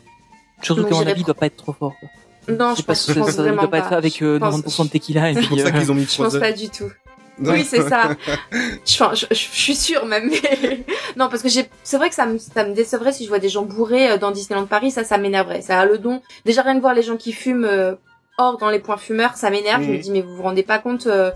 Surtout 0.62 0.86
j'irais 0.90 1.10
avis, 1.10 1.20
il 1.20 1.24
doit 1.24 1.34
pas 1.34 1.46
être 1.46 1.56
trop 1.56 1.72
fort. 1.72 1.92
quoi. 2.00 2.08
Non, 2.48 2.74
je 2.74 2.82
pas- 2.82 2.92
pense, 2.94 3.06
je 3.10 3.18
pense 3.18 3.30
ça- 3.30 3.32
il 3.32 3.44
vraiment 3.48 3.62
doit 3.62 3.70
pas 3.70 3.80
pas. 3.80 3.86
être 3.86 3.92
avec 3.94 4.22
euh, 4.22 4.34
Je 4.34 4.38
pense- 4.38 4.60
90% 4.62 4.84
de 4.84 4.88
tequila 4.90 5.30
et 5.30 5.34
C'est 5.34 5.40
puis. 5.40 5.48
pour 5.48 5.60
ça 5.60 5.70
qu'ils 5.72 5.90
ont 5.90 5.94
mis 5.94 6.06
Je 6.06 6.22
pense 6.22 6.38
pas 6.38 6.52
du 6.52 6.68
tout. 6.68 6.90
Oui, 7.40 7.64
c'est 7.64 7.88
ça. 7.88 8.10
Je, 8.86 8.94
enfin, 9.02 9.14
je, 9.14 9.26
je- 9.30 9.34
je 9.34 9.60
suis 9.60 9.74
sûre 9.74 10.06
même. 10.06 10.30
Mais... 10.30 10.84
non, 11.16 11.28
parce 11.28 11.42
que 11.42 11.48
c'est 11.48 11.96
vrai 11.96 12.08
que 12.08 12.14
ça 12.14 12.26
me, 12.26 12.38
ça 12.38 12.64
me 12.64 12.74
décevrait 12.74 13.12
si 13.12 13.24
je 13.24 13.28
vois 13.28 13.38
des 13.40 13.48
gens 13.48 13.62
bourrés 13.62 14.12
euh, 14.12 14.18
dans 14.18 14.30
Disneyland 14.30 14.66
Paris. 14.66 14.90
Ça, 14.90 15.04
ça 15.04 15.18
m'énerverait. 15.18 15.62
Ça 15.62 15.80
a 15.80 15.84
le 15.86 15.98
don. 15.98 16.22
Déjà 16.44 16.62
rien 16.62 16.74
de 16.74 16.80
voir 16.80 16.94
les 16.94 17.02
gens 17.02 17.16
qui 17.16 17.32
fument 17.32 17.64
euh, 17.64 17.94
hors 18.38 18.58
dans 18.58 18.70
les 18.70 18.78
points 18.78 18.96
fumeurs, 18.96 19.36
ça 19.36 19.50
m'énerve. 19.50 19.82
Je 19.82 19.88
me 19.90 19.94
Mhm. 19.94 20.00
dis 20.00 20.10
mais 20.10 20.20
vous 20.22 20.36
vous 20.36 20.42
rendez 20.42 20.62
pas 20.62 20.78
compte 20.78 21.06
euh, 21.06 21.30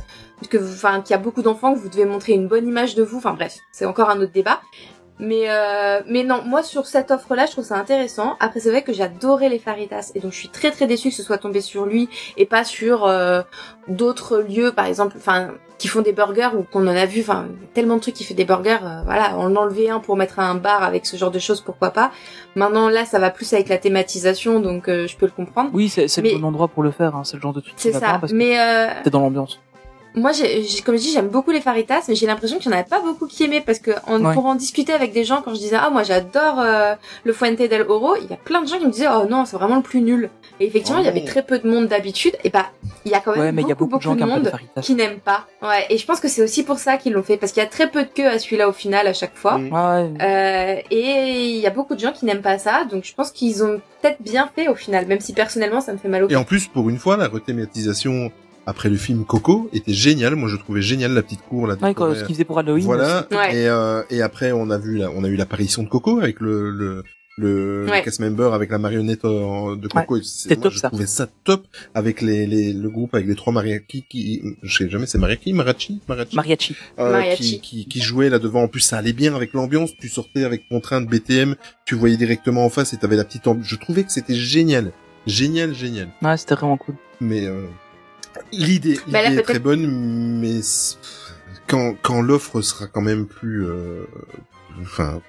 que, 0.51 0.57
vous- 0.59 0.73
enfin, 0.75 1.01
qu'il 1.01 1.11
y 1.11 1.15
a 1.15 1.19
beaucoup 1.19 1.43
d'enfants 1.43 1.75
que 1.75 1.79
vous 1.79 1.89
devez 1.89 2.05
montrer 2.05 2.33
une 2.33 2.47
bonne 2.49 2.67
image 2.69 2.95
de 2.95 3.03
vous. 3.03 3.19
Enfin 3.19 3.35
bref, 3.35 3.57
c'est 3.73 3.85
encore 3.87 4.11
un 4.11 4.21
autre 4.21 4.33
débat. 4.33 4.61
Mais 5.21 5.45
euh, 5.51 6.01
mais 6.07 6.23
non, 6.25 6.43
moi 6.45 6.63
sur 6.63 6.87
cette 6.87 7.11
offre-là, 7.11 7.47
je 7.47 7.53
trouve 7.53 7.65
ça 7.65 7.77
intéressant. 7.77 8.37
Après, 8.41 8.61
c'est 8.61 8.71
vrai 8.71 8.83
que 8.83 8.93
j'adorais 8.93 9.49
les 9.49 9.59
faritas 9.59 10.13
et 10.15 10.21
donc 10.21 10.33
je 10.33 10.39
suis 10.39 10.49
très 10.49 10.71
très 10.71 10.87
déçue 10.87 11.09
que 11.11 11.15
ce 11.15 11.23
soit 11.23 11.39
tombé 11.39 11.61
sur 11.61 11.87
lui 11.87 12.09
et 12.37 12.47
pas 12.47 12.63
sur 12.65 13.05
euh, 13.07 13.43
d'autres 13.89 14.39
lieux, 14.39 14.73
par 14.73 14.87
exemple, 14.87 15.15
enfin 15.19 15.51
qui 15.79 15.87
font 15.87 16.01
des 16.03 16.13
burgers 16.13 16.51
ou 16.57 16.65
qu'on 16.65 16.83
en 16.89 16.97
a 16.97 17.07
vu, 17.07 17.21
enfin 17.21 17.47
tellement 17.73 17.95
de 17.97 18.01
trucs 18.01 18.15
qui 18.17 18.25
fait 18.25 18.35
des 18.35 18.45
burgers. 18.45 18.79
euh, 18.83 19.03
voilà, 19.05 19.35
on 19.39 19.55
en 19.55 19.57
enlevait 19.57 19.89
un 19.89 20.01
pour 20.01 20.17
mettre 20.17 20.41
un 20.41 20.57
bar 20.57 20.83
avec 20.83 21.07
ce 21.07 21.17
genre 21.17 21.31
de 21.31 21.39
choses, 21.39 21.61
pourquoi 21.61 21.91
pas. 21.91 22.11
Maintenant 22.57 22.89
là, 22.89 23.05
ça 23.05 23.21
va 23.21 23.31
plus 23.31 23.53
avec 23.53 23.69
la 23.69 23.79
thématisation, 23.79 24.59
donc 24.59 24.89
euh, 24.89 25.07
je 25.07 25.17
peux 25.17 25.27
le 25.27 25.33
comprendre. 25.33 25.71
Oui, 25.73 25.89
c'est 25.89 26.09
c'est 26.09 26.21
Mais- 26.23 26.33
le 26.33 26.39
bon 26.39 26.49
endroit 26.49 26.67
pour 26.69 26.83
le 26.83 26.91
faire. 26.91 27.15
hein, 27.15 27.23
C'est 27.25 27.37
le 27.37 27.43
genre 27.43 27.53
de 27.53 27.61
truc 27.61 27.77
qui 27.77 27.83
C'est 27.83 27.93
ça. 27.93 28.19
parce 28.21 28.33
que 28.33 28.37
Mais 28.37 28.59
euh, 28.59 28.89
t'es 29.05 29.11
dans 29.11 29.21
l'ambiance. 29.21 29.61
Moi, 30.15 30.33
j'ai, 30.33 30.63
j'ai- 30.65 30.83
comme 30.83 30.97
je 30.97 31.03
dis, 31.03 31.13
j'aime 31.13 31.29
beaucoup 31.29 31.51
les 31.51 31.61
faritas, 31.61 32.03
mais 32.09 32.15
j'ai 32.15 32.27
l'impression 32.27 32.59
qu'il 32.59 32.71
y 32.71 32.75
en 32.75 32.79
avait 32.79 32.89
pas 32.89 33.01
beaucoup 33.01 33.27
qui 33.27 33.45
aimaient 33.45 33.61
parce 33.61 33.79
que 33.79 33.93
en, 34.07 34.25
Ouais. 34.25 34.35
pour 34.35 34.47
en 34.47 34.55
discuter 34.55 34.93
avec 34.93 35.13
des 35.13 35.25
gens, 35.25 35.43
quand 35.43 35.55
je 35.55 35.61
disais 35.61 35.77
ah 35.79 35.91
moi 35.91 36.03
j'adore 36.03 36.61
euh, 36.61 36.95
le 37.25 37.33
Fuente 37.33 37.59
del 37.59 37.83
Oro, 37.89 38.17
il 38.17 38.29
y 38.29 38.33
a 38.33 38.37
plein 38.37 38.63
de 38.63 38.67
gens 38.69 38.79
qui 38.79 38.87
me 38.87 38.91
disaient 38.91 39.07
oh 39.09 39.27
non 39.29 39.45
c'est 39.45 39.57
vraiment 39.57 39.77
le 39.77 39.83
plus 39.83 40.01
nul. 40.01 40.31
Et 40.61 40.67
effectivement, 40.67 40.99
il 40.99 41.05
y 41.05 41.09
avait 41.09 41.25
très 41.25 41.43
peu 41.45 41.61
de 41.61 41.69
monde 41.69 41.87
d'habitude. 41.87 42.35
Et 42.43 42.51
bah 42.51 42.67
il 43.05 43.13
y 43.13 43.15
a 43.15 43.21
quand 43.21 43.31
même 43.33 43.41
Ouais, 43.41 43.53
mais 43.53 43.63
il 43.63 43.69
y 43.69 43.73
a 43.73 43.77
beaucoup 43.77 43.91
beaucoup 43.93 43.99
de 43.99 44.03
gens 44.03 44.17
de 44.17 44.25
monde 44.25 44.49
faritas. 44.49 44.81
qui 44.81 44.95
n'aiment 44.97 45.21
pas. 45.21 45.47
Ouais. 45.63 45.87
Et 45.91 45.99
je 45.99 46.05
pense 46.05 46.19
que 46.19 46.27
c'est 46.27 46.43
aussi 46.43 46.65
pour 46.65 46.79
ça 46.81 46.97
qu'ils 46.97 47.13
l'ont 47.13 47.23
fait 47.23 47.37
parce 47.37 47.53
qu'il 47.53 47.63
y 47.63 47.67
a 47.67 47.69
très 47.69 47.89
peu 47.89 48.03
de 48.03 48.09
queue 48.09 48.27
à 48.27 48.39
celui-là 48.41 48.69
au 48.69 48.73
final 48.73 49.07
à 49.07 49.13
chaque 49.13 49.37
fois. 49.37 49.59
Mm. 49.59 49.73
Ouais, 49.73 50.11
Euh, 50.21 50.81
et 50.91 51.45
il 51.55 51.61
y 51.61 51.67
a 51.67 51.71
beaucoup 51.71 51.95
de 51.95 52.01
gens 52.01 52.11
qui 52.13 52.25
n'aiment 52.25 52.43
pas 52.43 52.59
ça, 52.59 52.85
donc 52.91 53.05
je 53.05 53.15
pense 53.15 53.31
qu'ils 53.31 53.63
ont 53.63 53.81
peut-être 54.03 54.21
bien 54.21 54.51
fait 54.55 54.67
au 54.69 54.75
final, 54.75 55.07
même 55.07 55.21
si 55.21 55.33
personnellement 55.33 55.81
ça 55.81 55.93
me 55.93 55.99
fait 55.99 56.09
mal 56.09 56.25
au 56.25 56.29
Et 56.29 56.35
en 56.37 56.45
plus, 56.45 56.67
pour 56.67 56.89
une 56.91 56.99
fois, 56.99 57.17
la 57.17 57.29
rethématisation 57.29 58.33
après 58.69 58.89
le 58.91 58.97
film 58.97 59.25
Coco 59.25 59.69
était 59.73 59.93
géniale. 59.93 60.35
Moi, 60.37 60.49
je 60.49 60.57
trouvais 60.57 60.83
génial 60.83 61.13
la 61.13 61.23
petite 61.23 61.43
cour 61.43 61.67
là. 61.67 61.77
ouais 61.83 61.95
quoi, 61.95 62.15
ce 62.15 62.25
qu'il 62.25 62.35
faisait 62.35 62.45
pour 62.45 62.59
Halloween. 62.59 62.85
Voilà. 62.85 63.27
Ouais. 63.31 63.57
Et, 63.57 63.67
euh, 63.69 64.03
et 64.11 64.23
après, 64.23 64.53
on 64.53 64.71
a 64.71 64.79
vu, 64.79 64.99
la- 64.99 65.11
on 65.11 65.25
a 65.25 65.29
eu 65.29 65.37
l'apparition 65.37 65.83
de 65.83 65.89
Coco 65.89 66.19
avec 66.21 66.41
le 66.41 66.71
le 66.71 67.03
le, 67.41 67.85
le 67.85 67.91
Ouais. 67.93 68.03
cast 68.03 68.19
member 68.19 68.53
avec 68.53 68.69
la 68.71 68.79
marionnette 68.79 69.25
euh, 69.25 69.77
de 69.77 69.87
Coco. 69.87 70.21
C'était 70.23 70.57
top, 70.57 70.73
je 70.73 70.79
ça. 70.81 70.89
trouvais 70.89 71.07
ça 71.07 71.29
top 71.45 71.65
avec 71.95 72.21
les, 72.21 72.49
les 72.49 72.73
le 72.73 72.91
groupe 72.91 73.15
avec 73.15 73.29
les 73.29 73.37
trois 73.37 73.53
mariachis 73.53 74.05
qui, 74.11 74.43
je 74.65 74.77
sais 74.77 74.91
jamais, 74.91 75.07
c'est 75.07 75.19
mariachi, 75.19 75.53
marachi, 75.53 76.01
marachi, 76.09 76.35
Mariachi. 76.35 76.77
euh, 76.99 77.13
Mariachi. 77.13 77.61
qui, 77.61 77.85
qui 77.85 77.87
qui 77.89 78.01
jouait 78.01 78.29
là 78.29 78.41
devant. 78.41 78.63
En 78.65 78.69
plus, 78.69 78.81
ça 78.81 78.99
allait 78.99 79.13
bien 79.13 79.37
avec 79.37 79.53
l'ambiance. 79.53 79.91
Tu 80.01 80.09
sortais 80.09 80.43
avec 80.43 80.69
ton 80.69 80.81
train 80.81 81.01
de 81.01 81.07
BTM, 81.07 81.55
tu 81.87 81.95
voyais 81.95 82.17
directement 82.17 82.65
en 82.65 82.71
face 82.71 82.93
et 82.93 82.97
t'avais 82.97 83.15
la 83.17 83.25
petite 83.25 83.47
ambiance. 83.47 83.67
Je 83.69 83.77
trouvais 83.77 84.03
que 84.03 84.11
c'était 84.11 84.35
génial, 84.35 84.91
génial, 85.27 85.75
génial. 85.75 86.09
Ouais, 86.23 86.37
c'était 86.37 86.57
vraiment 86.57 86.77
cool. 86.77 86.97
Mais 87.21 87.47
euh, 87.47 87.67
l'idée, 88.53 88.99
Bah, 89.09 89.23
est 89.23 89.43
très 89.43 89.59
bonne, 89.59 89.87
mais 90.41 90.63
c- 90.63 90.97
quand 91.67 91.95
quand 92.03 92.23
l'offre 92.23 92.61
sera 92.63 92.87
quand 92.87 93.01
même 93.03 93.27
plus, 93.27 93.65
euh, 93.67 94.05
enfin 94.83 95.21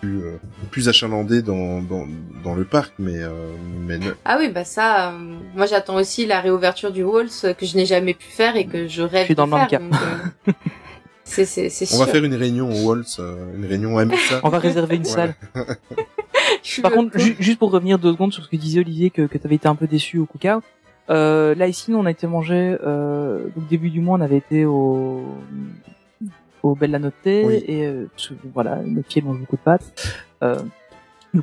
plus 0.00 0.22
euh, 0.22 0.36
plus 0.70 0.88
achalandée 0.88 1.40
dans 1.42 1.80
dans 1.82 2.06
dans 2.44 2.54
le 2.54 2.64
parc, 2.64 2.92
mais 2.98 3.18
euh, 3.18 3.30
mais 3.86 3.98
ne- 3.98 4.12
Ah 4.24 4.36
oui, 4.40 4.48
bah 4.50 4.64
ça, 4.64 5.10
euh, 5.12 5.18
moi 5.54 5.66
j'attends 5.66 5.96
aussi 5.96 6.26
la 6.26 6.40
réouverture 6.40 6.90
du 6.92 7.02
Walls 7.04 7.28
euh, 7.44 7.54
que 7.54 7.64
je 7.66 7.76
n'ai 7.76 7.86
jamais 7.86 8.14
pu 8.14 8.26
faire 8.28 8.56
et 8.56 8.66
que 8.66 8.86
je 8.88 9.02
rêve 9.02 9.26
suis 9.26 9.34
dans 9.34 9.46
de 9.46 9.52
le 9.52 9.56
même 9.58 9.68
faire. 9.68 9.78
cas. 9.80 9.84
donc, 9.84 9.94
euh, 10.48 10.52
c'est 11.24 11.44
c'est 11.44 11.68
c'est 11.68 11.84
on 11.86 11.96
sûr. 11.96 12.06
va 12.06 12.06
faire 12.12 12.24
une 12.24 12.34
réunion 12.34 12.70
au 12.70 12.86
Waltz, 12.88 13.18
euh, 13.20 13.54
une 13.56 13.66
réunion 13.66 13.98
à 13.98 14.04
Missa. 14.04 14.40
On 14.42 14.48
va 14.48 14.58
réserver 14.58 14.96
une 14.96 15.04
salle. 15.04 15.34
Je 16.62 16.80
Par 16.80 16.92
contre, 16.92 17.18
ju- 17.18 17.36
juste 17.38 17.58
pour 17.58 17.70
revenir 17.70 17.98
deux 17.98 18.12
secondes 18.12 18.32
sur 18.32 18.42
ce 18.44 18.48
que 18.48 18.56
disait 18.56 18.80
Olivier, 18.80 19.10
que, 19.10 19.22
que 19.22 19.38
tu 19.38 19.46
avais 19.46 19.56
été 19.56 19.68
un 19.68 19.74
peu 19.74 19.86
déçu 19.86 20.18
au 20.18 20.26
cookout. 20.26 20.62
Euh, 21.10 21.54
là 21.54 21.66
ici, 21.68 21.90
nous, 21.90 21.98
on 21.98 22.06
a 22.06 22.10
été 22.10 22.26
manger. 22.26 22.76
Euh, 22.84 23.44
donc 23.56 23.66
début 23.68 23.90
du 23.90 24.00
mois, 24.00 24.18
on 24.18 24.20
avait 24.20 24.36
été 24.38 24.64
au 24.64 25.22
au 26.62 26.74
Bella 26.74 26.98
Notte 26.98 27.14
Oui. 27.24 27.62
et 27.68 27.86
euh, 27.86 28.06
voilà, 28.52 28.76
notre 28.84 29.06
pied 29.08 29.22
mange 29.22 29.38
beaucoup 29.38 29.56
de 29.56 29.60
pâtes. 29.62 30.18
Euh, 30.42 30.56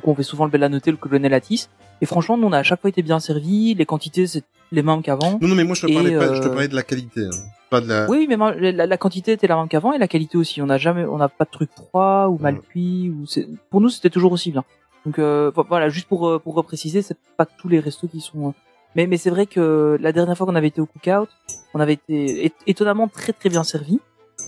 coup, 0.00 0.10
on 0.10 0.14
fait 0.14 0.22
souvent 0.22 0.44
le 0.44 0.50
Bella 0.50 0.68
Notte, 0.68 0.86
le 0.88 0.96
colonel 0.96 1.32
Atis. 1.32 1.68
Et 2.02 2.06
franchement, 2.06 2.36
nous, 2.36 2.46
on 2.46 2.52
a 2.52 2.58
à 2.58 2.62
chaque 2.62 2.80
fois 2.82 2.90
été 2.90 3.00
bien 3.02 3.18
servis. 3.18 3.74
Les 3.74 3.86
quantités, 3.86 4.26
c'est 4.26 4.44
les 4.72 4.82
mêmes 4.82 5.00
qu'avant. 5.02 5.38
Non 5.40 5.48
non 5.48 5.54
mais 5.54 5.62
moi 5.64 5.74
je 5.76 5.86
te 5.86 5.92
parlais 5.92 6.18
pas, 6.18 6.34
je 6.34 6.40
te 6.42 6.46
euh, 6.46 6.50
parlais 6.50 6.68
de 6.68 6.74
la 6.74 6.82
qualité, 6.82 7.20
hein, 7.24 7.30
pas 7.70 7.80
de 7.80 7.88
la. 7.88 8.10
Oui, 8.10 8.18
oui, 8.18 8.26
mais 8.28 8.36
moi, 8.36 8.52
la, 8.54 8.84
la 8.86 8.96
quantité 8.98 9.32
était 9.32 9.46
la 9.46 9.56
même 9.56 9.68
qu'avant 9.68 9.92
et 9.92 9.98
la 9.98 10.08
qualité 10.08 10.36
aussi. 10.36 10.60
On 10.60 10.66
n'a 10.66 10.76
jamais, 10.76 11.04
on 11.04 11.16
n'a 11.18 11.28
pas 11.28 11.44
de 11.44 11.50
trucs 11.50 11.70
froids 11.72 12.28
ou 12.28 12.36
mal 12.38 12.58
cuits 12.60 13.10
ou 13.10 13.26
c'est, 13.26 13.46
pour 13.70 13.80
nous 13.80 13.88
c'était 13.90 14.10
toujours 14.10 14.32
aussi 14.32 14.50
bien. 14.50 14.64
Donc 15.06 15.18
euh, 15.20 15.50
vo- 15.54 15.64
voilà, 15.68 15.88
juste 15.88 16.08
pour 16.08 16.28
euh, 16.28 16.38
pour 16.40 16.54
repréciser, 16.56 17.00
c'est 17.00 17.16
pas 17.36 17.46
tous 17.46 17.68
les 17.68 17.78
restos 17.80 18.08
qui 18.08 18.20
sont. 18.20 18.54
Mais 18.96 19.06
mais 19.06 19.16
c'est 19.18 19.30
vrai 19.30 19.46
que 19.46 19.96
la 20.00 20.10
dernière 20.12 20.36
fois 20.36 20.46
qu'on 20.46 20.54
avait 20.56 20.68
été 20.68 20.80
au 20.80 20.86
cookout, 20.86 21.28
on 21.74 21.80
avait 21.80 21.92
été 21.94 22.52
étonnamment 22.66 23.06
très 23.08 23.32
très 23.32 23.48
bien 23.50 23.62
servi 23.62 24.00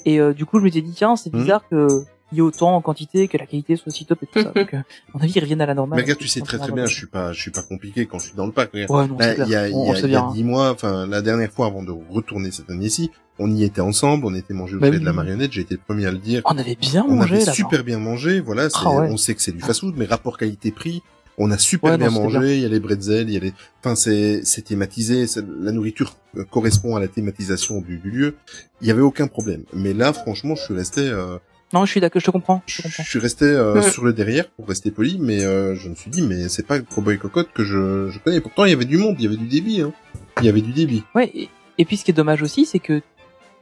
et 0.04 0.18
euh, 0.20 0.32
du 0.32 0.44
coup 0.46 0.58
je 0.58 0.64
m'étais 0.64 0.80
dit 0.80 0.92
tiens 0.92 1.16
c'est 1.16 1.32
Mhm. 1.32 1.40
bizarre 1.42 1.62
que 1.70 1.86
il 2.30 2.36
y 2.36 2.38
ait 2.40 2.42
autant 2.42 2.76
en 2.76 2.82
quantité 2.82 3.26
que 3.26 3.38
la 3.38 3.46
qualité 3.46 3.76
soit 3.76 3.88
aussi 3.88 4.04
top 4.04 4.22
et 4.22 4.26
tout 4.26 4.42
ça. 4.42 4.50
Donc 4.54 4.74
euh, 4.74 4.78
à 4.78 4.82
mon 5.14 5.20
avis 5.20 5.32
ils 5.34 5.40
reviennent 5.40 5.60
à 5.62 5.66
la 5.66 5.74
normale. 5.74 5.96
Mais 5.98 6.02
regarde, 6.02 6.18
tu 6.18 6.28
sais 6.28 6.40
très 6.40 6.58
très 6.58 6.72
bien, 6.72 6.84
je 6.86 6.94
suis 6.94 7.06
pas, 7.06 7.32
je 7.32 7.40
suis 7.40 7.50
pas 7.50 7.62
compliqué 7.62 8.06
quand 8.06 8.18
je 8.18 8.26
suis 8.28 8.36
dans 8.36 8.46
le 8.46 8.52
regarde. 8.52 8.90
Ouais 8.90 9.06
non 9.06 9.16
Là, 9.18 9.34
il 9.34 9.48
y 9.50 9.54
a, 9.54 9.68
il 9.68 9.74
on, 9.74 9.84
y 9.86 9.88
on 9.88 9.92
a, 9.92 9.96
sait 9.96 10.02
il 10.06 10.12
y 10.12 10.16
a 10.16 10.20
bien. 10.20 10.28
hein. 10.28 10.32
dix 10.34 10.44
mois, 10.44 10.70
enfin 10.70 11.06
la 11.06 11.22
dernière 11.22 11.50
fois 11.50 11.66
avant 11.66 11.82
de 11.82 11.92
retourner 12.10 12.50
cette 12.50 12.68
année-ci, 12.70 13.10
on 13.38 13.50
y 13.50 13.64
était 13.64 13.80
ensemble, 13.80 14.26
on 14.26 14.34
était 14.34 14.52
mangé 14.54 14.76
au 14.76 14.80
Bah 14.80 14.90
de 14.90 15.04
la 15.04 15.12
marionnette, 15.12 15.52
j'ai 15.52 15.60
été 15.62 15.74
le 15.74 15.80
premier 15.80 16.06
à 16.06 16.10
le 16.10 16.18
dire. 16.18 16.42
On 16.44 16.58
avait 16.58 16.74
bien 16.74 17.04
on 17.08 17.14
mangé 17.16 17.36
avait 17.36 17.44
là. 17.46 17.52
super 17.52 17.82
bien 17.84 17.98
mangé, 17.98 18.40
voilà, 18.40 18.68
Ah 18.74 18.90
ouais. 18.90 19.08
on 19.10 19.16
sait 19.16 19.34
que 19.34 19.40
c'est 19.42 19.52
du 19.52 19.60
fast-food, 19.60 19.94
mais 19.96 20.04
rapport 20.06 20.36
qualité-prix, 20.36 21.02
on 21.38 21.50
a 21.50 21.58
super 21.58 21.92
Ouais, 21.92 21.98
bien 21.98 22.10
mangé, 22.10 22.56
il 22.56 22.62
y 22.62 22.66
a 22.66 22.68
les 22.68 22.80
bretzels, 22.80 23.28
il 23.28 23.34
y 23.34 23.36
a 23.36 23.40
les, 23.40 23.52
enfin 23.80 23.94
c'est, 23.94 24.42
c'est 24.44 24.62
thématisé, 24.62 25.24
la 25.60 25.72
nourriture 25.72 26.14
euh, 26.36 26.44
correspond 26.44 26.96
à 26.96 27.00
la 27.00 27.08
thématisation 27.08 27.80
du, 27.80 27.98
du 27.98 28.10
lieu, 28.10 28.34
il 28.80 28.88
y 28.88 28.90
avait 28.90 29.00
aucun 29.02 29.26
problème. 29.28 29.62
Mais 29.72 29.94
là, 29.94 30.12
franchement, 30.12 30.54
je 30.56 30.62
suis 30.64 30.74
resté, 30.74 31.00
euh, 31.02 31.38
Non 31.72 31.84
je 31.84 31.90
suis 31.92 32.00
d'accord, 32.00 32.20
je 32.20 32.26
te 32.26 32.30
comprends. 32.30 32.62
Je 32.66 32.76
je 32.76 32.82
comprends. 32.82 33.04
suis 33.04 33.18
resté 33.18 33.44
euh, 33.44 33.74
Ouais. 33.74 33.82
sur 33.82 34.04
le 34.04 34.12
derrière 34.12 34.48
pour 34.50 34.66
rester 34.68 34.90
poli, 34.90 35.18
mais 35.20 35.44
euh, 35.44 35.74
je 35.76 35.88
me 35.88 35.94
suis 35.94 36.10
dit, 36.10 36.22
mais 36.22 36.48
c'est 36.48 36.66
pas 36.66 36.80
Cowboy 36.80 37.18
Cocotte 37.18 37.48
que 37.54 37.62
je, 37.64 38.08
je 38.10 38.18
connais. 38.18 38.40
Pourtant, 38.40 38.64
il 38.64 38.70
y 38.70 38.74
avait 38.74 38.84
du 38.84 38.98
monde, 38.98 39.16
il 39.18 39.24
y 39.24 39.26
avait 39.28 39.36
du 39.36 39.46
débit, 39.46 39.80
hein. 39.82 39.92
Il 40.40 40.44
y 40.46 40.48
avait 40.48 40.60
du 40.62 40.72
débit. 40.72 41.04
Ouais, 41.14 41.30
et, 41.34 41.48
et 41.78 41.84
puis 41.84 41.96
ce 41.96 42.04
qui 42.04 42.10
est 42.10 42.14
dommage 42.14 42.42
aussi, 42.42 42.64
c'est 42.66 42.78
que 42.80 43.00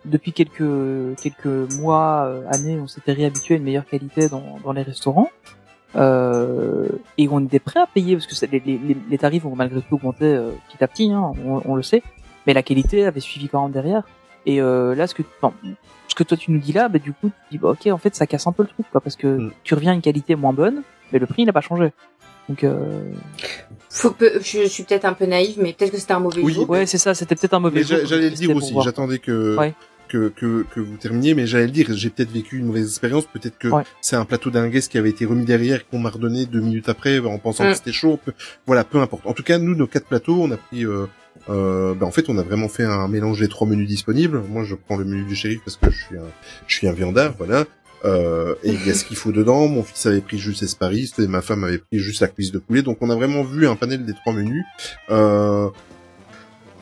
depuis 0.04 0.32
quelques 0.32 1.16
quelques 1.20 1.72
mois, 1.74 2.26
euh, 2.26 2.42
années, 2.50 2.78
on 2.78 2.86
s'était 2.86 3.12
réhabitué 3.12 3.54
à 3.54 3.58
une 3.58 3.64
meilleure 3.64 3.86
qualité 3.86 4.28
dans, 4.28 4.58
dans 4.62 4.72
les 4.72 4.82
restaurants. 4.82 5.30
Euh, 5.94 6.88
et 7.16 7.28
on 7.30 7.44
était 7.44 7.58
prêt 7.58 7.80
à 7.80 7.86
payer 7.86 8.16
parce 8.16 8.26
que 8.26 8.34
ça- 8.34 8.46
les, 8.50 8.60
les, 8.66 8.78
les 9.08 9.18
tarifs 9.18 9.44
ont 9.44 9.54
malgré 9.54 9.80
tout 9.80 9.94
augmenté 9.94 10.24
euh, 10.24 10.50
petit 10.68 10.82
à 10.82 10.88
petit, 10.88 11.10
hein, 11.12 11.32
on, 11.46 11.62
on 11.64 11.74
le 11.74 11.82
sait. 11.82 12.02
Mais 12.46 12.52
la 12.54 12.62
qualité 12.62 13.04
avait 13.06 13.20
suivi 13.20 13.48
quand 13.48 13.62
même 13.62 13.72
derrière. 13.72 14.02
Et 14.44 14.60
euh, 14.60 14.94
là, 14.94 15.06
ce 15.06 15.14
que, 15.14 15.22
enfin, 15.40 15.54
ce 16.08 16.14
que 16.14 16.22
toi 16.22 16.36
tu 16.36 16.50
nous 16.50 16.58
dis 16.60 16.72
là, 16.72 16.88
bah, 16.88 16.98
du 16.98 17.12
coup, 17.12 17.28
tu 17.28 17.52
dis 17.52 17.58
bah, 17.58 17.70
ok, 17.70 17.86
en 17.92 17.98
fait, 17.98 18.14
ça 18.14 18.26
casse 18.26 18.46
un 18.46 18.52
peu 18.52 18.62
le 18.62 18.68
truc, 18.68 18.86
quoi, 18.92 19.00
parce 19.00 19.16
que 19.16 19.26
Mm. 19.26 19.50
tu 19.64 19.74
reviens 19.74 19.92
à 19.92 19.94
une 19.94 20.02
qualité 20.02 20.34
moins 20.36 20.52
bonne, 20.52 20.82
mais 21.12 21.18
le 21.18 21.26
prix 21.26 21.42
il 21.42 21.46
n'a 21.46 21.52
pas 21.52 21.60
changé. 21.62 21.92
Donc 22.48 22.62
euh, 22.62 23.10
Faut 23.90 24.10
peu- 24.12 24.34
je, 24.40 24.62
je 24.62 24.66
suis 24.66 24.84
peut-être 24.84 25.04
un 25.04 25.14
peu 25.14 25.26
naïve, 25.26 25.56
mais 25.60 25.72
peut-être 25.72 25.90
que 25.90 25.98
c'était 25.98 26.12
un 26.12 26.20
mauvais 26.20 26.42
Oui. 26.42 26.52
jour. 26.52 26.68
ouais, 26.70 26.86
c'est 26.86 26.98
ça. 26.98 27.12
C'était 27.14 27.34
peut-être 27.34 27.54
un 27.54 27.58
mauvais. 27.60 27.80
Mais 27.80 27.86
jour, 27.86 27.98
j'a- 27.98 28.04
j'allais 28.04 28.30
le 28.30 28.36
dire 28.36 28.54
aussi, 28.54 28.72
j'attendais 28.84 29.18
que, 29.18 29.56
Ouais. 29.56 29.74
Que, 30.08 30.28
que, 30.28 30.64
que 30.74 30.80
vous 30.80 30.96
terminiez, 30.96 31.34
mais 31.34 31.46
j'allais 31.46 31.66
le 31.66 31.70
dire, 31.72 31.86
j'ai 31.92 32.10
peut-être 32.10 32.30
vécu 32.30 32.58
une 32.58 32.66
mauvaise 32.66 32.88
expérience, 32.88 33.24
peut-être 33.26 33.58
que 33.58 33.68
Ouais. 33.68 33.82
c'est 34.00 34.16
un 34.16 34.24
plateau 34.24 34.50
d'inguès 34.50 34.88
qui 34.88 34.98
avait 34.98 35.10
été 35.10 35.24
remis 35.26 35.44
derrière, 35.44 35.86
qu'on 35.88 35.98
m'a 35.98 36.10
redonné 36.10 36.46
deux 36.46 36.60
minutes 36.60 36.88
après, 36.88 37.18
en 37.18 37.38
pensant 37.38 37.64
Mm. 37.64 37.70
que 37.70 37.74
c'était 37.76 37.92
chaud. 37.92 38.18
Peu- 38.24 38.32
Voilà, 38.66 38.84
peu 38.84 38.98
importe. 38.98 39.26
En 39.26 39.32
tout 39.32 39.42
cas, 39.42 39.58
nous, 39.58 39.74
nos 39.74 39.86
quatre 39.86 40.06
plateaux, 40.06 40.36
on 40.42 40.50
a 40.50 40.56
pris... 40.56 40.84
Euh, 40.86 41.06
euh, 41.50 41.94
ben, 41.94 42.06
en 42.06 42.10
fait, 42.10 42.28
on 42.28 42.38
a 42.38 42.42
vraiment 42.42 42.68
fait 42.68 42.84
un 42.84 43.06
mélange 43.08 43.38
des 43.40 43.48
trois 43.48 43.66
menus 43.68 43.86
disponibles. 43.88 44.42
Moi, 44.48 44.64
je 44.64 44.74
prends 44.74 44.96
le 44.96 45.04
menu 45.04 45.22
du 45.24 45.36
shérif 45.36 45.60
parce 45.64 45.76
que 45.76 45.90
je 45.90 45.96
suis 46.04 46.16
un, 46.16 46.22
je 46.66 46.74
suis 46.74 46.88
un 46.88 46.92
viandard, 46.92 47.34
voilà. 47.38 47.64
Euh, 48.04 48.54
et 48.64 48.70
il 48.72 48.86
y 48.86 48.90
a 48.90 48.94
ce 48.94 49.04
qu'il 49.04 49.16
faut 49.16 49.32
dedans. 49.32 49.68
Mon 49.68 49.82
fils 49.82 50.06
avait 50.06 50.20
pris 50.20 50.38
juste 50.38 50.62
Esparis 50.62 51.12
et 51.18 51.26
ma 51.26 51.42
femme 51.42 51.62
avait 51.64 51.78
pris 51.78 51.98
juste 51.98 52.20
la 52.20 52.28
cuisse 52.28 52.52
de 52.52 52.58
poulet. 52.58 52.82
Donc, 52.82 52.98
on 53.00 53.10
a 53.10 53.14
vraiment 53.14 53.42
vu 53.44 53.66
un 53.68 53.76
panel 53.76 54.04
des 54.04 54.12
trois 54.14 54.32
menus. 54.32 54.64
Euh, 55.10 55.68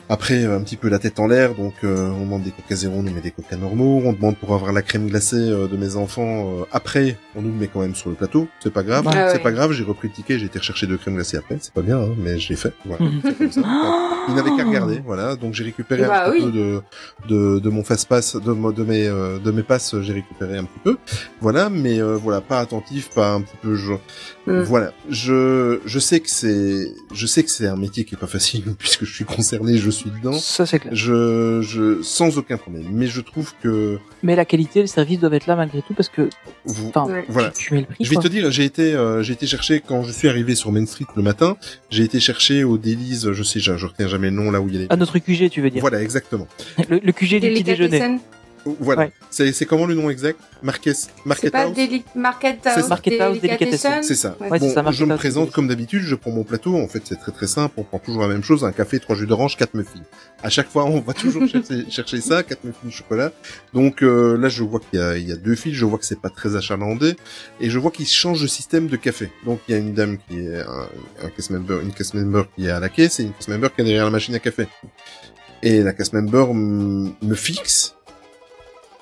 après, 0.09 0.45
un 0.45 0.61
petit 0.61 0.75
peu 0.77 0.87
la 0.89 0.99
tête 0.99 1.19
en 1.19 1.27
l'air, 1.27 1.55
donc 1.55 1.73
euh, 1.83 2.09
on 2.11 2.21
demande 2.25 2.43
des 2.43 2.51
coca 2.51 2.75
zéro, 2.75 2.95
on 2.97 3.03
nous 3.03 3.11
met 3.13 3.21
des 3.21 3.31
coca 3.31 3.55
normaux. 3.55 4.01
On 4.05 4.13
demande 4.13 4.37
pour 4.37 4.53
avoir 4.53 4.71
la 4.73 4.81
crème 4.81 5.07
glacée 5.07 5.35
euh, 5.37 5.67
de 5.67 5.77
mes 5.77 5.95
enfants. 5.95 6.59
euh, 6.59 6.63
après, 6.71 7.17
on 7.35 7.41
nous 7.41 7.51
met 7.51 7.67
quand 7.67 7.79
même 7.81 7.95
sur 7.95 8.09
le 8.09 8.15
plateau. 8.15 8.47
C'est 8.61 8.71
pas 8.73 8.83
grave, 8.83 9.05
Ah 9.07 9.29
c'est 9.29 9.37
ouais. 9.37 9.43
pas 9.43 9.51
grave. 9.51 9.71
J'ai 9.71 9.83
repris 9.83 10.07
le 10.09 10.13
ticket, 10.13 10.37
j'ai 10.39 10.45
été 10.45 10.59
rechercher 10.59 10.87
deux 10.87 10.97
crèmes 10.97 11.15
glacées 11.15 11.37
après. 11.37 11.57
C'est 11.61 11.73
pas 11.73 11.81
bien, 11.81 11.99
hein, 11.99 12.09
mais 12.17 12.39
je 12.39 12.49
l'ai 12.49 12.55
fait. 12.55 12.73
Voilà. 12.85 13.03
Mhm. 13.05 13.21
C'est 13.23 13.37
comme 13.37 13.51
ça. 13.51 13.61
Il 14.27 14.33
n'avait 14.35 14.55
qu'à 14.55 14.63
regarder, 14.65 15.01
voilà. 15.05 15.35
Donc 15.35 15.53
j'ai 15.53 15.63
récupéré 15.63 16.03
un 16.03 16.07
Bah 16.07 16.29
petit 16.31 16.43
oui. 16.43 16.51
peu 16.51 16.57
de, 16.57 16.81
de, 17.27 17.59
de 17.59 17.69
mon 17.69 17.83
fast 17.83 18.07
pass, 18.07 18.35
de, 18.35 18.71
de 18.71 18.83
mes, 18.83 19.07
euh, 19.07 19.37
de 19.39 19.51
mes 19.51 19.61
passes, 19.63 19.95
j'ai 20.01 20.13
récupéré 20.13 20.57
un 20.57 20.63
petit 20.63 20.79
peu. 20.83 20.97
Voilà, 21.41 21.69
mais 21.69 22.01
euh, 22.01 22.15
voilà, 22.15 22.41
pas 22.41 22.59
attentif, 22.59 23.09
pas 23.13 23.33
un 23.33 23.41
petit 23.41 23.55
peu. 23.61 23.75
Je... 23.75 23.93
Mm. 24.47 24.61
Voilà, 24.61 24.93
je, 25.09 25.79
je 25.85 25.99
sais 25.99 26.19
que 26.19 26.29
c'est, 26.29 26.91
je 27.13 27.27
sais 27.27 27.43
que 27.43 27.49
c'est 27.51 27.67
un 27.67 27.75
métier 27.75 28.03
qui 28.05 28.15
est 28.15 28.17
pas 28.17 28.27
facile 28.27 28.63
puisque 28.79 29.05
je 29.05 29.13
suis 29.13 29.25
concerné, 29.25 29.77
je 29.77 29.89
suis 29.95 30.09
dedans. 30.11 30.33
Ça 30.33 30.65
c'est 30.65 30.79
clair. 30.79 30.93
Je, 30.95 31.61
je, 31.61 32.01
sans 32.03 32.37
aucun 32.37 32.57
problème. 32.57 32.83
Mais 32.91 33.07
je 33.07 33.21
trouve 33.21 33.53
que 33.63 33.97
Mais 34.23 34.35
la 34.35 34.45
qualité, 34.45 34.81
le 34.81 34.87
service 34.87 35.19
doivent 35.19 35.33
être 35.33 35.47
là 35.47 35.55
malgré 35.55 35.81
tout 35.81 35.93
parce 35.93 36.09
que, 36.09 36.29
vous, 36.65 36.91
Ouais. 36.95 37.25
voilà. 37.27 37.49
tu, 37.51 37.67
tu 37.67 37.73
mets 37.73 37.79
le 37.81 37.85
prix. 37.87 38.03
Je 38.03 38.09
vais 38.09 38.15
quoi. 38.15 38.23
te 38.23 38.27
dire, 38.27 38.51
j'ai 38.51 38.65
été, 38.65 38.93
euh, 38.93 39.23
j'ai 39.23 39.33
été 39.33 39.47
chercher 39.47 39.79
quand 39.79 40.03
je 40.03 40.11
suis 40.11 40.27
arrivé 40.29 40.55
sur 40.55 40.71
Main 40.71 40.85
Street 40.85 41.05
le 41.15 41.23
matin. 41.23 41.57
J'ai 41.89 42.03
été 42.03 42.19
chercher 42.19 42.63
au 42.63 42.77
Délice, 42.77 43.31
je 43.31 43.43
sais, 43.43 43.59
je, 43.59 43.77
je 43.77 43.85
retiens 43.85 44.07
jamais 44.07 44.29
le 44.29 44.35
nom 44.35 44.51
là 44.51 44.61
où 44.61 44.67
il 44.67 44.73
y 44.75 44.77
a 44.77 44.81
les. 44.81 44.87
À 44.89 44.95
notre 44.97 45.17
QG, 45.19 45.49
tu 45.49 45.61
veux 45.61 45.69
dire. 45.69 45.81
Voilà, 45.81 46.01
exactement. 46.01 46.47
Le, 46.89 46.99
le 47.03 47.11
QG 47.11 47.39
du 47.39 47.49
petit 47.53 47.63
déjeuner. 47.63 48.17
Voilà. 48.79 49.03
Ouais. 49.03 49.11
C'est, 49.29 49.51
c'est 49.51 49.65
comment 49.65 49.85
le 49.85 49.93
nom 49.93 50.09
exact? 50.09 50.39
Marquez, 50.63 50.93
C'est 50.93 51.09
Market 51.25 51.51
pas 51.51 51.61
House? 51.63 51.77
Market 52.15 52.59
C'est 52.63 52.69
House, 52.69 52.81
ça. 52.81 52.87
Market 52.87 53.21
House 53.21 53.39
Delicatessen. 53.39 54.03
C'est 54.03 54.15
ça. 54.15 54.35
Ouais. 54.39 54.59
Bon, 54.59 54.73
ça, 54.73 54.83
je 54.91 55.05
me 55.05 55.15
présente 55.15 55.51
comme 55.51 55.67
d'habitude, 55.67 56.01
je 56.03 56.15
prends 56.15 56.31
mon 56.31 56.43
plateau. 56.43 56.75
En 56.75 56.87
fait, 56.87 57.01
c'est 57.05 57.19
très 57.19 57.31
très 57.31 57.47
simple. 57.47 57.75
On 57.77 57.83
prend 57.83 57.99
toujours 57.99 58.23
la 58.23 58.27
même 58.27 58.43
chose 58.43 58.63
un 58.65 58.71
café, 58.71 58.99
trois 58.99 59.15
jus 59.15 59.27
d'orange, 59.27 59.55
quatre 59.57 59.73
muffins. 59.75 59.99
À 60.41 60.49
chaque 60.49 60.69
fois, 60.69 60.85
on 60.85 60.99
va 60.99 61.13
toujours 61.25 61.47
chercher, 61.47 61.85
chercher 61.89 62.21
ça, 62.21 62.43
quatre 62.43 62.63
muffins 62.63 62.87
de 62.87 62.91
chocolat. 62.91 63.31
Donc 63.73 64.01
euh, 64.01 64.37
là, 64.37 64.49
je 64.49 64.63
vois 64.63 64.79
qu'il 64.79 64.99
y 64.99 65.01
a, 65.01 65.17
il 65.17 65.27
y 65.27 65.31
a 65.31 65.35
deux 65.37 65.55
fils. 65.55 65.73
Je 65.75 65.85
vois 65.85 65.99
que 65.99 66.05
c'est 66.05 66.19
pas 66.19 66.29
très 66.29 66.55
achalandé, 66.55 67.15
et 67.59 67.69
je 67.69 67.77
vois 67.79 67.91
qu'ils 67.91 68.07
changent 68.07 68.41
de 68.41 68.47
système 68.47 68.87
de 68.87 68.95
café. 68.97 69.29
Donc 69.45 69.59
il 69.67 69.73
y 69.73 69.75
a 69.75 69.77
une 69.79 69.93
dame 69.93 70.17
qui 70.27 70.39
est 70.39 70.61
un, 70.61 70.87
un 71.23 71.29
cast 71.29 71.51
member, 71.51 71.81
une 71.81 71.93
cast 71.93 72.13
member 72.13 72.45
qui 72.55 72.65
est 72.65 72.71
à 72.71 72.79
la 72.79 72.89
caisse 72.89 73.19
et 73.19 73.23
une 73.23 73.33
cast 73.33 73.49
member 73.49 73.73
qui 73.73 73.81
est 73.81 73.85
derrière 73.85 74.05
la 74.05 74.11
machine 74.11 74.33
à 74.35 74.39
café. 74.39 74.67
Et 75.63 75.81
la 75.81 75.93
cast 75.93 76.13
member 76.13 76.53
me 76.53 77.35
fixe. 77.35 77.94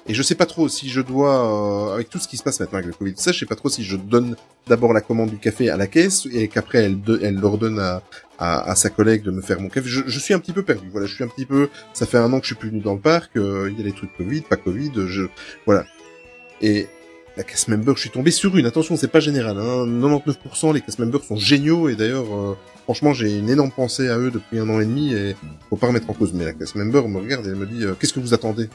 Et 0.07 0.13
je 0.13 0.21
sais 0.21 0.35
pas 0.35 0.45
trop 0.45 0.67
si 0.67 0.89
je 0.89 0.99
dois, 0.99 1.89
euh, 1.89 1.93
avec 1.93 2.09
tout 2.09 2.19
ce 2.19 2.27
qui 2.27 2.35
se 2.35 2.43
passe 2.43 2.59
maintenant 2.59 2.79
avec 2.79 2.87
le 2.87 2.93
Covid, 2.93 3.13
ça, 3.15 3.31
je 3.31 3.39
sais 3.39 3.45
pas 3.45 3.55
trop 3.55 3.69
si 3.69 3.83
je 3.85 3.95
donne 3.95 4.35
d'abord 4.67 4.91
la 4.91 4.99
commande 4.99 5.29
du 5.29 5.37
café 5.37 5.69
à 5.69 5.77
la 5.77 5.87
caisse 5.87 6.27
et 6.33 6.49
qu'après 6.49 6.79
elle, 6.83 7.01
de- 7.01 7.19
elle 7.23 7.35
l'ordonne 7.39 7.79
à, 7.79 8.01
à, 8.37 8.69
à 8.69 8.75
sa 8.75 8.89
collègue 8.89 9.23
de 9.23 9.31
me 9.31 9.41
faire 9.41 9.61
mon 9.61 9.69
café. 9.69 9.87
Je, 9.87 10.01
je 10.05 10.19
suis 10.19 10.33
un 10.33 10.39
petit 10.39 10.51
peu 10.51 10.61
perdu. 10.63 10.89
Voilà, 10.91 11.07
je 11.07 11.15
suis 11.15 11.23
un 11.23 11.29
petit 11.29 11.45
peu. 11.45 11.69
Ça 11.93 12.05
fait 12.05 12.17
un 12.17 12.33
an 12.33 12.39
que 12.39 12.43
je 12.45 12.47
suis 12.47 12.55
plus 12.55 12.69
venu 12.69 12.81
dans 12.81 12.95
le 12.95 12.99
parc. 12.99 13.37
euh, 13.37 13.69
Il 13.71 13.77
y 13.77 13.81
a 13.81 13.85
les 13.85 13.93
trucs 13.93 14.13
Covid, 14.17 14.41
pas 14.41 14.57
Covid. 14.57 14.91
Je 15.07 15.23
voilà. 15.65 15.85
Et 16.61 16.87
la 17.37 17.43
cast 17.43 17.69
member, 17.69 17.95
je 17.95 18.01
suis 18.01 18.09
tombé 18.09 18.29
sur 18.31 18.57
une. 18.57 18.65
Attention, 18.65 18.97
c'est 18.97 19.07
pas 19.07 19.21
général. 19.21 19.57
Hein. 19.57 19.85
99% 19.87 20.73
les 20.73 20.81
cast 20.81 20.99
members 20.99 21.23
sont 21.23 21.37
géniaux 21.37 21.87
et 21.87 21.95
d'ailleurs, 21.95 22.25
euh, 22.35 22.57
franchement, 22.83 23.13
j'ai 23.13 23.37
une 23.39 23.49
énorme 23.49 23.71
pensée 23.71 24.09
à 24.09 24.17
eux 24.19 24.31
depuis 24.31 24.59
un 24.59 24.67
an 24.69 24.81
et 24.81 24.85
demi 24.85 25.13
et 25.13 25.35
faut 25.69 25.77
pas 25.77 25.87
remettre 25.87 26.09
en 26.09 26.13
cause. 26.13 26.33
Mais 26.33 26.43
la 26.43 26.51
cast 26.53 26.75
member 26.75 27.07
me 27.07 27.19
regarde 27.19 27.45
et 27.47 27.49
elle 27.51 27.55
me 27.55 27.65
dit 27.65 27.85
euh, 27.85 27.93
qu'est-ce 27.97 28.11
que 28.13 28.19
vous 28.19 28.33
attendez? 28.33 28.67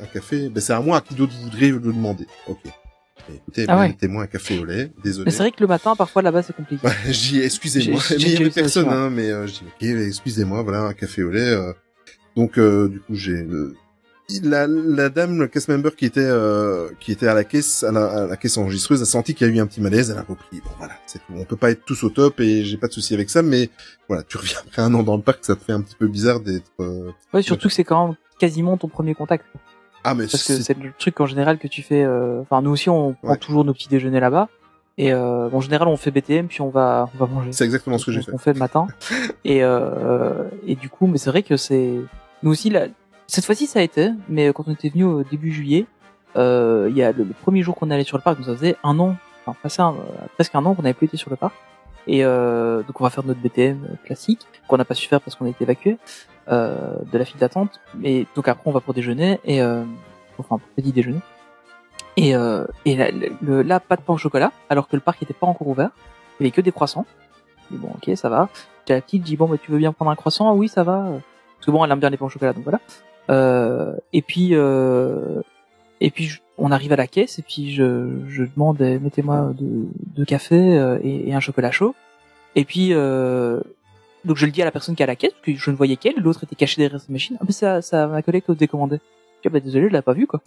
Ben, 0.00 0.04
Un 0.04 0.06
café, 0.12 0.48
ben 0.48 0.60
c'est 0.60 0.72
à 0.72 0.80
moi. 0.80 0.98
À 0.98 1.00
qui 1.00 1.14
d'autre 1.14 1.32
voudrez 1.42 1.70
le 1.70 1.78
demander 1.80 2.26
Ok. 2.46 2.58
Ben, 2.64 3.36
Écoutez, 3.36 3.64
Ah 3.68 3.78
ouais. 3.78 3.88
mettez-moi 3.88 4.22
un 4.24 4.26
café 4.26 4.58
au 4.58 4.64
lait. 4.64 4.90
Désolé. 5.04 5.26
Mais 5.26 5.30
c'est 5.30 5.38
vrai 5.42 5.50
que 5.52 5.60
le 5.60 5.66
matin, 5.66 5.94
parfois 5.94 6.22
là-bas, 6.22 6.42
c'est 6.42 6.56
compliqué. 6.56 6.86
Je 7.06 7.10
dis 7.10 7.40
excusez-moi, 7.42 8.00
J'ai- 8.08 8.14
mais 8.14 8.20
j'ai 8.20 8.26
il 8.28 8.32
y 8.32 8.36
avait 8.42 8.50
personne, 8.50 8.86
aussi, 8.88 8.94
ouais. 8.96 9.00
hein, 9.02 9.10
mais 9.10 9.30
euh, 9.30 9.46
je 9.46 9.52
dis 9.52 9.62
ok, 9.66 10.06
excusez-moi, 10.08 10.62
voilà 10.62 10.80
un 10.82 10.92
café 10.94 11.22
au 11.22 11.30
lait. 11.30 11.40
euh. 11.40 11.72
Donc 12.36 12.58
euh, 12.58 12.88
du 12.88 13.00
coup 13.00 13.14
j'ai 13.14 13.42
le- 13.42 13.74
la, 14.44 14.68
la 14.68 15.08
dame, 15.08 15.40
le 15.40 15.48
cast 15.48 15.66
member 15.68 15.96
qui 15.96 16.06
était 16.06 16.20
euh, 16.22 16.88
qui 17.00 17.10
était 17.10 17.26
à 17.26 17.34
la 17.34 17.42
caisse, 17.42 17.82
à 17.82 17.90
la, 17.90 18.06
à 18.06 18.26
la 18.28 18.36
caisse 18.36 18.56
enregistreuse, 18.58 19.02
a 19.02 19.04
senti 19.04 19.34
qu'il 19.34 19.48
y 19.48 19.50
a 19.50 19.52
eu 19.52 19.58
un 19.58 19.66
petit 19.66 19.80
malaise, 19.80 20.10
elle 20.10 20.18
a 20.18 20.22
repris. 20.22 20.60
Bon 20.64 20.70
voilà, 20.78 20.94
c'est 21.06 21.18
tout. 21.18 21.32
On 21.36 21.44
peut 21.44 21.56
pas 21.56 21.72
être 21.72 21.84
tous 21.84 22.04
au 22.04 22.10
top 22.10 22.38
et 22.38 22.62
j'ai 22.64 22.76
pas 22.76 22.86
de 22.86 22.92
souci 22.92 23.12
avec 23.14 23.28
ça, 23.28 23.42
mais 23.42 23.68
voilà, 24.06 24.22
tu 24.22 24.36
reviens 24.36 24.58
après 24.64 24.82
un 24.82 24.94
an 24.94 25.02
dans 25.02 25.16
le 25.16 25.22
parc, 25.22 25.44
ça 25.44 25.56
te 25.56 25.64
fait 25.64 25.72
un 25.72 25.80
petit 25.80 25.96
peu 25.96 26.06
bizarre 26.06 26.38
d'être. 26.38 26.70
euh, 26.78 27.10
Ouais, 27.34 27.42
surtout 27.42 27.66
que 27.66 27.74
c'est 27.74 27.82
quand 27.82 28.06
même 28.06 28.16
quasiment 28.38 28.76
ton 28.76 28.86
premier 28.88 29.14
contact. 29.14 29.44
Ah 30.04 30.14
mais 30.14 30.24
Parce 30.26 30.44
que 30.46 30.54
c'est 30.60 30.76
le 30.78 30.92
truc 30.98 31.20
en 31.20 31.26
général 31.26 31.58
que 31.58 31.68
tu 31.68 31.82
fais. 31.82 32.02
euh, 32.02 32.40
Enfin, 32.42 32.62
nous 32.62 32.70
aussi, 32.70 32.88
on 32.88 33.14
prend 33.14 33.32
Ouais. 33.32 33.36
toujours 33.36 33.64
nos 33.64 33.72
petits 33.74 33.88
déjeuners 33.88 34.20
là-bas. 34.20 34.48
Et 34.98 35.12
euh, 35.12 35.48
bon, 35.48 35.58
en 35.58 35.60
général, 35.60 35.88
on 35.88 35.96
fait 35.96 36.10
BTM 36.10 36.46
puis 36.48 36.60
on 36.60 36.68
va, 36.68 37.08
on 37.14 37.18
va 37.18 37.26
manger. 37.32 37.52
c'est 37.52 37.64
exactement 37.64 37.96
ce 37.98 38.06
que 38.06 38.12
j'ai 38.12 38.22
fait. 38.22 38.32
On 38.34 38.38
fait 38.38 38.52
le 38.52 38.58
matin. 38.58 38.86
et 39.44 39.62
euh, 39.62 40.44
et 40.66 40.74
du 40.74 40.88
coup, 40.88 41.06
mais 41.06 41.18
c'est 41.18 41.30
vrai 41.30 41.42
que 41.42 41.56
c'est 41.56 41.92
nous 42.42 42.50
aussi 42.50 42.70
là. 42.70 42.86
Cette 43.26 43.44
fois-ci, 43.46 43.66
ça 43.66 43.78
a 43.78 43.82
été. 43.82 44.10
Mais 44.28 44.52
quand 44.52 44.64
on 44.66 44.72
était 44.72 44.88
venu 44.88 45.04
au 45.04 45.22
début 45.22 45.52
juillet, 45.52 45.86
euh, 46.36 46.88
il 46.90 46.96
y 46.96 47.02
a 47.02 47.12
le, 47.12 47.24
le 47.24 47.32
premier 47.32 47.62
jour 47.62 47.74
qu'on 47.76 47.90
est 47.90 47.94
allé 47.94 48.04
sur 48.04 48.16
le 48.16 48.22
parc, 48.22 48.38
nous 48.38 48.44
ça 48.44 48.54
faisait 48.56 48.76
un 48.84 48.98
an, 48.98 49.16
enfin 49.46 49.56
passé 49.62 49.80
un, 49.82 49.90
euh, 49.92 50.26
presque 50.34 50.54
un 50.54 50.64
an 50.66 50.74
qu'on 50.74 50.82
n'avait 50.82 50.94
plus 50.94 51.06
été 51.06 51.16
sur 51.16 51.30
le 51.30 51.36
parc. 51.36 51.54
Et 52.06 52.24
euh, 52.24 52.82
donc 52.82 53.00
on 53.00 53.04
va 53.04 53.10
faire 53.10 53.24
notre 53.24 53.40
BTM 53.40 53.78
classique 54.04 54.40
qu'on 54.66 54.76
n'a 54.78 54.84
pas 54.84 54.94
su 54.94 55.06
faire 55.08 55.20
parce 55.20 55.36
qu'on 55.36 55.46
a 55.46 55.50
été 55.50 55.64
évacué 55.64 55.98
de 56.50 57.18
la 57.18 57.24
file 57.24 57.38
d'attente. 57.40 57.80
Et 58.02 58.26
donc 58.34 58.48
après 58.48 58.68
on 58.68 58.72
va 58.72 58.80
pour 58.80 58.94
déjeuner 58.94 59.38
et 59.44 59.62
euh, 59.62 59.82
enfin 60.38 60.58
pour 60.58 60.68
petit 60.76 60.92
déjeuner. 60.92 61.20
Et, 62.16 62.34
euh, 62.34 62.64
et 62.84 62.96
là, 62.96 63.06
le- 63.40 63.62
là, 63.62 63.78
pas 63.80 63.96
de 63.96 64.02
pain 64.02 64.12
au 64.14 64.18
chocolat, 64.18 64.52
alors 64.68 64.88
que 64.88 64.96
le 64.96 65.00
parc 65.00 65.22
était 65.22 65.32
pas 65.32 65.46
encore 65.46 65.68
ouvert. 65.68 65.90
Il 66.38 66.42
y 66.42 66.46
avait 66.46 66.50
que 66.50 66.60
des 66.60 66.72
croissants. 66.72 67.06
Dis, 67.70 67.78
bon, 67.78 67.88
ok, 67.94 68.16
ça 68.16 68.28
va. 68.28 68.48
J'ai 68.86 68.94
la 68.94 69.00
petite, 69.00 69.22
dis, 69.22 69.36
bon, 69.36 69.46
bah, 69.46 69.56
tu 69.62 69.70
veux 69.70 69.78
bien 69.78 69.92
prendre 69.92 70.10
un 70.10 70.16
croissant? 70.16 70.48
Ah 70.50 70.54
oui, 70.54 70.68
ça 70.68 70.82
va. 70.82 71.04
Parce 71.56 71.66
que 71.66 71.70
bon, 71.70 71.84
elle 71.84 71.92
aime 71.92 72.00
bien 72.00 72.10
les 72.10 72.16
pains 72.16 72.26
au 72.26 72.28
chocolat, 72.28 72.52
donc 72.52 72.64
voilà. 72.64 72.80
Euh, 73.30 73.94
et 74.12 74.22
puis, 74.22 74.50
euh, 74.54 75.40
et 76.00 76.10
puis, 76.10 76.24
je- 76.24 76.40
on 76.58 76.72
arrive 76.72 76.92
à 76.92 76.96
la 76.96 77.06
caisse, 77.06 77.38
et 77.38 77.42
puis 77.42 77.72
je, 77.72 78.08
je 78.28 78.42
demande, 78.44 78.80
eh, 78.82 78.98
mettez-moi 78.98 79.52
deux, 79.54 79.86
deux 80.16 80.24
cafés 80.24 80.78
euh, 80.78 80.98
et, 81.04 81.28
et 81.28 81.34
un 81.34 81.40
chocolat 81.40 81.70
chaud. 81.70 81.94
Et 82.56 82.64
puis, 82.64 82.88
euh, 82.92 83.60
donc 84.24 84.36
je 84.36 84.46
le 84.46 84.52
dis 84.52 84.62
à 84.62 84.64
la 84.64 84.70
personne 84.70 84.94
qui 84.94 85.02
est 85.02 85.04
à 85.04 85.06
la 85.06 85.16
caisse, 85.16 85.32
parce 85.32 85.44
que 85.46 85.54
je 85.56 85.70
ne 85.70 85.76
voyais 85.76 85.96
qu'elle, 85.96 86.16
l'autre 86.18 86.44
était 86.44 86.56
caché 86.56 86.80
derrière 86.80 87.00
sa 87.00 87.12
machine. 87.12 87.36
Ah, 87.40 87.44
mais 87.46 87.52
ça, 87.52 87.82
ça, 87.82 88.06
ma 88.06 88.22
collègue 88.22 88.44
qui 88.46 88.54
décommandait. 88.54 89.00
Je 89.42 89.42
dis, 89.42 89.46
ah, 89.46 89.50
bah, 89.50 89.60
désolé, 89.60 89.88
je 89.88 89.92
l'ai 89.92 90.02
pas 90.02 90.12
vu, 90.12 90.26
quoi. 90.26 90.40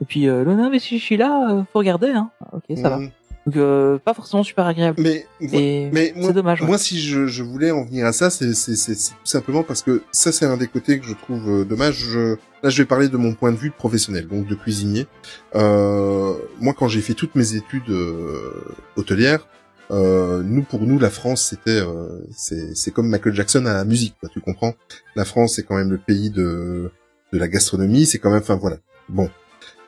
Et 0.00 0.04
puis, 0.04 0.28
euh, 0.28 0.44
non, 0.44 0.70
mais 0.70 0.78
si 0.78 0.98
je 0.98 1.04
suis 1.04 1.16
là, 1.16 1.50
euh, 1.50 1.62
faut 1.72 1.78
regarder, 1.80 2.08
hein. 2.10 2.30
Ah, 2.40 2.56
Ok, 2.56 2.76
ça 2.76 2.88
va. 2.90 2.98
Mhm. 2.98 3.10
Donc, 3.46 3.56
euh, 3.56 3.98
pas 3.98 4.12
forcément 4.12 4.42
super 4.42 4.66
agréable. 4.66 5.00
Mais 5.00 5.26
Et 5.40 5.88
Mais 5.90 6.12
moi, 6.14 6.26
c'est 6.28 6.32
dommage. 6.34 6.60
ouais. 6.60 6.66
moi, 6.66 6.76
si 6.76 7.00
je, 7.00 7.26
je 7.26 7.42
voulais 7.42 7.70
en 7.70 7.84
venir 7.86 8.04
à 8.04 8.12
ça, 8.12 8.28
c'est 8.28 8.52
tout 8.52 9.14
simplement 9.24 9.62
parce 9.62 9.80
que 9.82 10.02
ça, 10.12 10.32
c'est 10.32 10.44
un 10.44 10.58
des 10.58 10.66
côtés 10.66 11.00
que 11.00 11.06
je 11.06 11.14
trouve 11.14 11.48
euh, 11.48 11.64
dommage. 11.64 11.94
Je, 11.94 12.36
là, 12.62 12.68
je 12.68 12.82
vais 12.82 12.86
parler 12.86 13.08
de 13.08 13.16
mon 13.16 13.32
point 13.32 13.50
de 13.50 13.56
vue 13.56 13.70
de 13.70 13.74
professionnel, 13.74 14.28
donc 14.28 14.46
de 14.46 14.54
cuisinier. 14.54 15.06
Euh, 15.54 16.34
moi, 16.60 16.74
quand 16.78 16.88
j'ai 16.88 17.00
fait 17.00 17.14
toutes 17.14 17.34
mes 17.36 17.54
études 17.54 17.88
euh, 17.88 18.76
hôtelières, 18.96 19.46
euh, 19.90 20.42
nous, 20.42 20.62
pour 20.62 20.80
nous, 20.80 20.98
la 20.98 21.10
France, 21.10 21.46
c'était, 21.48 21.80
euh, 21.80 22.20
c'est 22.30 22.90
comme 22.90 23.08
Michael 23.08 23.34
Jackson 23.34 23.66
à 23.66 23.74
la 23.74 23.84
musique, 23.84 24.14
quoi, 24.20 24.28
tu 24.28 24.40
comprends? 24.40 24.74
La 25.16 25.24
France, 25.24 25.54
c'est 25.56 25.62
quand 25.62 25.76
même 25.76 25.90
le 25.90 25.98
pays 25.98 26.30
de 26.30 26.90
de 27.32 27.38
la 27.38 27.48
gastronomie. 27.48 28.06
C'est 28.06 28.18
quand 28.18 28.30
même, 28.30 28.40
enfin 28.40 28.56
voilà. 28.56 28.76
Bon. 29.08 29.30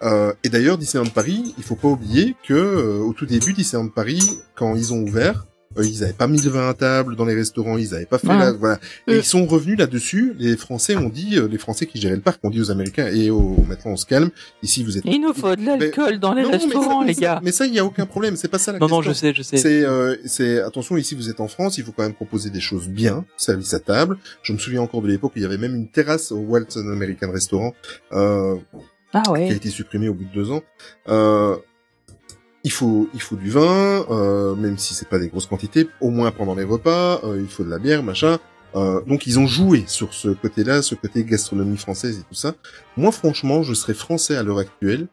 Euh, 0.03 0.33
et 0.45 0.49
d'ailleurs, 0.49 0.79
Disneyland 0.79 1.11
Paris, 1.11 1.55
il 1.59 1.65
faut 1.65 1.77
pas 1.77 1.89
oublier 1.89 2.35
que 2.47 2.55
euh, 2.55 2.99
au 3.01 3.13
tout 3.13 3.27
début, 3.27 3.53
Disneyland 3.53 3.89
Paris, 3.89 4.23
quand 4.55 4.75
ils 4.75 4.95
ont 4.95 5.03
ouvert, 5.03 5.47
ils 5.79 6.03
avaient 6.03 6.13
pas 6.13 6.27
mis 6.27 6.41
le 6.43 6.51
vin 6.51 6.69
à 6.69 6.75
table 6.75 7.15
dans 7.15 7.25
les 7.25 7.35
restaurants, 7.35 7.79
ils 7.79 7.95
avaient 7.95 8.05
pas 8.07 8.19
fait 8.19 8.27
Ouais. 8.27 8.39
la, 8.39 8.53
voilà. 8.53 8.81
Et 9.07 9.15
Mm. 9.15 9.19
ils 9.19 9.25
sont 9.25 9.47
revenus 9.47 9.79
là-dessus. 9.79 10.35
Les 10.39 10.57
Français 10.57 10.97
ont 10.97 11.09
dit, 11.09 11.37
euh, 11.39 11.47
les 11.47 11.59
Français 11.59 11.87
qui 11.87 12.01
géraient 12.01 12.17
le 12.17 12.21
parc 12.23 12.41
ont 12.45 12.51
dit 12.51 12.61
aux 12.61 12.73
Américains 12.73 13.07
et 13.07 13.31
aux, 13.31 13.57
maintenant 13.69 13.93
on 13.93 13.97
se 13.97 14.05
calme. 14.05 14.31
Ici, 14.65 14.83
vous 14.83 14.99
êtes. 14.99 15.05
Il 15.07 15.21
nous 15.21 15.33
faut 15.33 15.55
de 15.55 15.65
l'alcool 15.65 16.19
dans 16.19 16.35
les 16.35 16.43
Non, 16.43 16.51
mais 16.51 16.57
restaurants, 16.57 17.03
les 17.05 17.15
gars. 17.15 17.35
ça- 17.37 17.41
Mais 17.45 17.53
ça, 17.53 17.67
il 17.67 17.75
y 17.75 17.79
a 17.79 17.85
aucun 17.85 18.05
problème. 18.05 18.35
C'est 18.35 18.49
pas 18.49 18.59
ça 18.59 18.73
la 18.73 18.79
Non, 18.81 18.87
question. 18.87 18.97
non, 18.97 19.03
je 19.03 19.13
sais, 19.13 19.33
je 19.33 19.43
sais. 19.43 19.57
C'est, 19.59 19.85
euh, 19.85 20.17
c'est 20.25 20.61
attention 20.61 20.97
ici 20.97 21.15
vous 21.15 21.31
êtes 21.31 21.41
en 21.41 21.49
France, 21.49 21.79
il 21.79 21.85
faut 21.85 21.93
quand 21.93 22.03
même 22.03 22.15
proposer 22.15 22.51
des 22.51 22.61
choses 22.61 22.89
bien, 22.89 23.25
service 23.37 23.73
à 23.73 23.79
table. 23.79 24.19
Je 24.43 24.53
me 24.53 24.59
souviens 24.59 24.83
encore 24.83 25.03
de 25.03 25.09
l'époque 25.09 25.33
où 25.37 25.39
il 25.39 25.43
y 25.43 25.47
avait 25.47 25.57
même 25.59 25.77
une 25.77 25.89
terrasse 25.89 26.33
au 26.33 26.39
Walton 26.39 26.89
American 26.93 27.31
Restaurant 27.31 27.75
euh, 28.13 28.57
Ah 29.13 29.23
qui 29.23 29.29
a 29.29 29.33
ouais. 29.33 29.53
été 29.55 29.71
supprimée 29.71 30.09
au 30.09 30.15
bout 30.15 30.25
de 30.25 30.33
deux 30.35 30.51
ans. 30.51 30.63
Euh, 31.09 31.57
il 32.65 32.71
faut 32.73 33.09
il 33.15 33.21
faut 33.23 33.37
du 33.37 33.51
vin, 33.51 34.05
euh, 34.11 34.55
même 34.55 34.79
si 34.79 34.95
c'est 34.95 35.09
pas 35.09 35.19
des 35.19 35.29
grosses 35.29 35.47
quantités, 35.47 35.89
au 36.01 36.11
moins 36.11 36.31
pendant 36.31 36.55
les 36.55 36.65
repas. 36.65 37.21
euh, 37.25 37.41
il 37.41 37.49
faut 37.49 37.65
de 37.65 37.71
la 37.71 37.79
bière, 37.79 38.03
machin. 38.03 38.39
Euh, 38.77 39.01
donc 39.07 39.27
ils 39.27 39.39
ont 39.39 39.47
joué 39.47 39.85
sur 39.87 40.15
ce 40.15 40.29
côté-là, 40.29 40.83
ce 40.83 40.95
côté 40.95 41.25
gastronomie 41.25 41.77
française 41.77 42.19
et 42.21 42.23
tout 42.23 42.35
ça. 42.35 42.55
Moi, 42.97 43.11
franchement, 43.11 43.63
je 43.63 43.75
serais 43.75 43.95
français 43.95 44.37
à 44.37 44.43
l'heure 44.43 44.59
actuelle. 44.59 45.09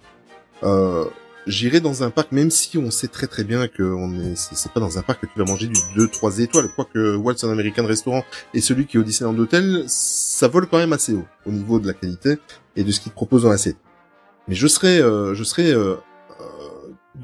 Euh, 0.63 1.05
J'irai 1.47 1.79
dans 1.79 2.03
un 2.03 2.09
parc, 2.09 2.33
même 2.33 2.51
si 2.51 2.77
on 2.77 2.91
sait 2.91 3.07
très 3.07 3.25
très 3.25 3.45
bien 3.45 3.69
que 3.69 3.81
on 3.81 4.11
est, 4.19 4.35
c'est 4.35 4.69
pas 4.73 4.81
dans 4.81 4.97
un 4.97 5.01
parc 5.01 5.21
que 5.21 5.27
tu 5.27 5.39
vas 5.39 5.45
manger 5.45 5.67
du 5.67 5.79
2-3 5.95 6.41
étoiles. 6.41 6.67
Quoique 6.75 7.15
Waltz 7.15 7.41
un 7.45 7.49
American 7.49 7.85
Restaurant 7.85 8.25
et 8.53 8.59
celui 8.59 8.85
qui 8.85 8.97
est 8.97 8.99
au 8.99 9.03
Disneyland 9.03 9.39
Hotel, 9.39 9.85
ça 9.87 10.49
vole 10.49 10.67
quand 10.67 10.77
même 10.77 10.91
assez 10.91 11.13
haut 11.13 11.23
au 11.45 11.51
niveau 11.51 11.79
de 11.79 11.87
la 11.87 11.93
qualité 11.93 12.37
et 12.75 12.83
de 12.83 12.91
ce 12.91 12.99
qu'ils 12.99 13.13
proposent 13.13 13.43
dans 13.43 13.49
l'assiette. 13.49 13.77
Mais 14.49 14.55
je 14.55 14.67
serais, 14.67 15.01
euh, 15.01 15.33
je 15.35 15.43
serais 15.45 15.71
euh, 15.71 15.95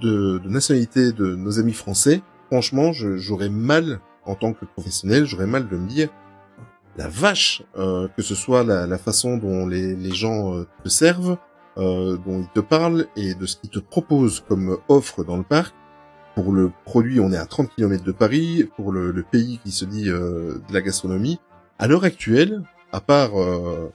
de, 0.02 0.40
de 0.40 0.49
nationalité 0.49 1.11
de 1.11 1.36
nos 1.36 1.60
amis 1.60 1.74
français. 1.74 2.22
Franchement, 2.48 2.91
j'aurais 2.94 3.49
mal 3.49 3.99
en 4.26 4.36
tant 4.36 4.53
que 4.53 4.65
professionnel, 4.65 5.26
j'aurais 5.26 5.48
mal 5.48 5.68
de 5.68 5.76
me 5.76 5.88
dire 5.88 6.10
la 6.95 7.07
vache, 7.07 7.64
euh, 7.76 8.07
que 8.15 8.22
ce 8.22 8.36
soit 8.36 8.64
la, 8.64 8.86
la 8.86 8.98
façon 8.98 9.38
dont 9.38 9.65
les, 9.65 9.95
les 9.95 10.14
gens 10.14 10.53
euh, 10.56 10.68
te 10.84 10.90
servent, 10.90 11.38
euh, 11.78 12.18
dont 12.18 12.41
ils 12.41 12.49
te 12.53 12.60
parlent 12.60 13.07
et 13.15 13.34
de 13.34 13.45
ce 13.48 13.57
qu'ils 13.57 13.72
te 13.72 13.80
proposent 13.80 14.44
comme 14.48 14.78
offre 14.90 15.24
dans 15.24 15.38
le 15.38 15.44
parc. 15.44 15.74
Pour 16.36 16.52
le 16.52 16.72
produit, 16.86 17.20
on 17.20 17.32
est 17.32 17.38
à 17.38 17.45
30 17.45 17.70
km 17.76 18.03
de 18.03 18.11
Paris. 18.11 18.70
Pour 18.76 18.91
le, 18.91 19.11
le 19.11 19.24
pays 19.24 19.60
qui 19.64 19.72
se 19.72 19.86
dit 19.86 20.10
euh, 20.10 20.60
de 20.68 20.74
la 20.74 20.82
gastronomie, 20.82 21.40
à 21.80 21.88
l'heure 21.88 22.03
actuelle, 22.03 22.64
à 22.91 23.02
part, 23.02 23.40
euh, 23.40 23.91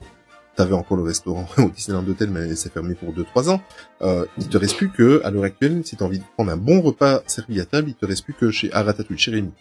t'avais 0.59 0.75
encore 0.75 0.97
le 0.97 1.05
restaurant 1.05 1.47
au 1.59 1.69
Disneyland 1.71 2.05
Hotel, 2.09 2.31
mais 2.31 2.55
c'est 2.57 2.73
fermé 2.73 2.95
pour 2.95 3.15
2-3 3.15 3.49
ans. 3.49 3.63
Euh, 4.03 4.27
il 4.39 4.49
te 4.49 4.59
reste 4.59 4.77
plus 4.77 4.91
que, 4.91 5.23
à 5.25 5.31
l'heure 5.31 5.45
actuelle, 5.45 5.83
si 5.85 5.97
t'as 5.97 6.05
envie 6.05 6.19
de 6.19 6.25
prendre 6.35 6.51
un 6.51 6.57
bon 6.57 6.81
repas 6.81 7.23
servi 7.27 7.61
à 7.61 7.65
table, 7.65 7.89
il 7.91 7.95
te 7.95 8.05
reste 8.05 8.25
plus 8.25 8.35
que 8.35 8.51
chez 8.51 8.73
Aratatouille, 8.73 9.17
chez 9.19 9.31
Rémi. 9.31 9.53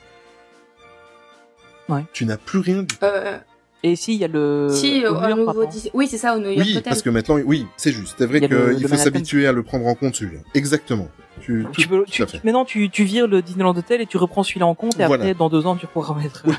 Ouais. 1.88 2.04
Tu 2.14 2.26
n'as 2.26 2.38
plus 2.38 2.60
rien 2.60 2.84
du 2.84 2.96
Euh, 3.04 3.38
Et 3.84 3.96
si, 3.96 4.16
il 4.16 4.20
y 4.20 4.26
a 4.26 4.28
le. 4.28 4.70
si, 4.72 5.06
au 5.06 5.16
au, 5.16 5.22
nouveau 5.30 5.46
maintenant. 5.54 5.70
Dis- 5.70 5.92
Oui, 5.94 6.08
c'est 6.10 6.18
ça, 6.18 6.36
au 6.36 6.40
New 6.40 6.50
York 6.50 6.58
Oui, 6.66 6.72
Hotel. 6.72 6.84
parce 6.84 7.02
que 7.02 7.10
maintenant, 7.12 7.38
oui, 7.46 7.66
c'est 7.78 7.92
juste. 7.92 8.16
C'est 8.18 8.26
vrai 8.26 8.42
qu'il 8.42 8.88
faut 8.88 8.96
s'habituer 8.98 9.48
à 9.48 9.52
le 9.52 9.64
prendre 9.64 9.86
en 9.86 9.96
compte, 9.96 10.16
celui-là. 10.16 10.42
Exactement. 10.54 11.08
Tu, 11.48 11.66
Tu 11.72 11.88
peux, 11.88 12.04
maintenant, 12.44 12.66
tu, 12.66 12.90
tu 12.90 13.06
vires 13.06 13.26
le 13.26 13.42
Disneyland 13.42 13.74
Hotel 13.74 14.02
et 14.02 14.06
tu 14.06 14.18
reprends 14.18 14.44
celui-là 14.44 14.66
en 14.68 14.76
compte 14.76 15.00
et 15.00 15.06
Voilà. 15.06 15.24
après, 15.24 15.34
dans 15.34 15.48
deux 15.50 15.66
ans, 15.66 15.78
tu 15.78 15.88
pourras 15.88 16.14
remettre. 16.14 16.44
Oui. 16.46 16.54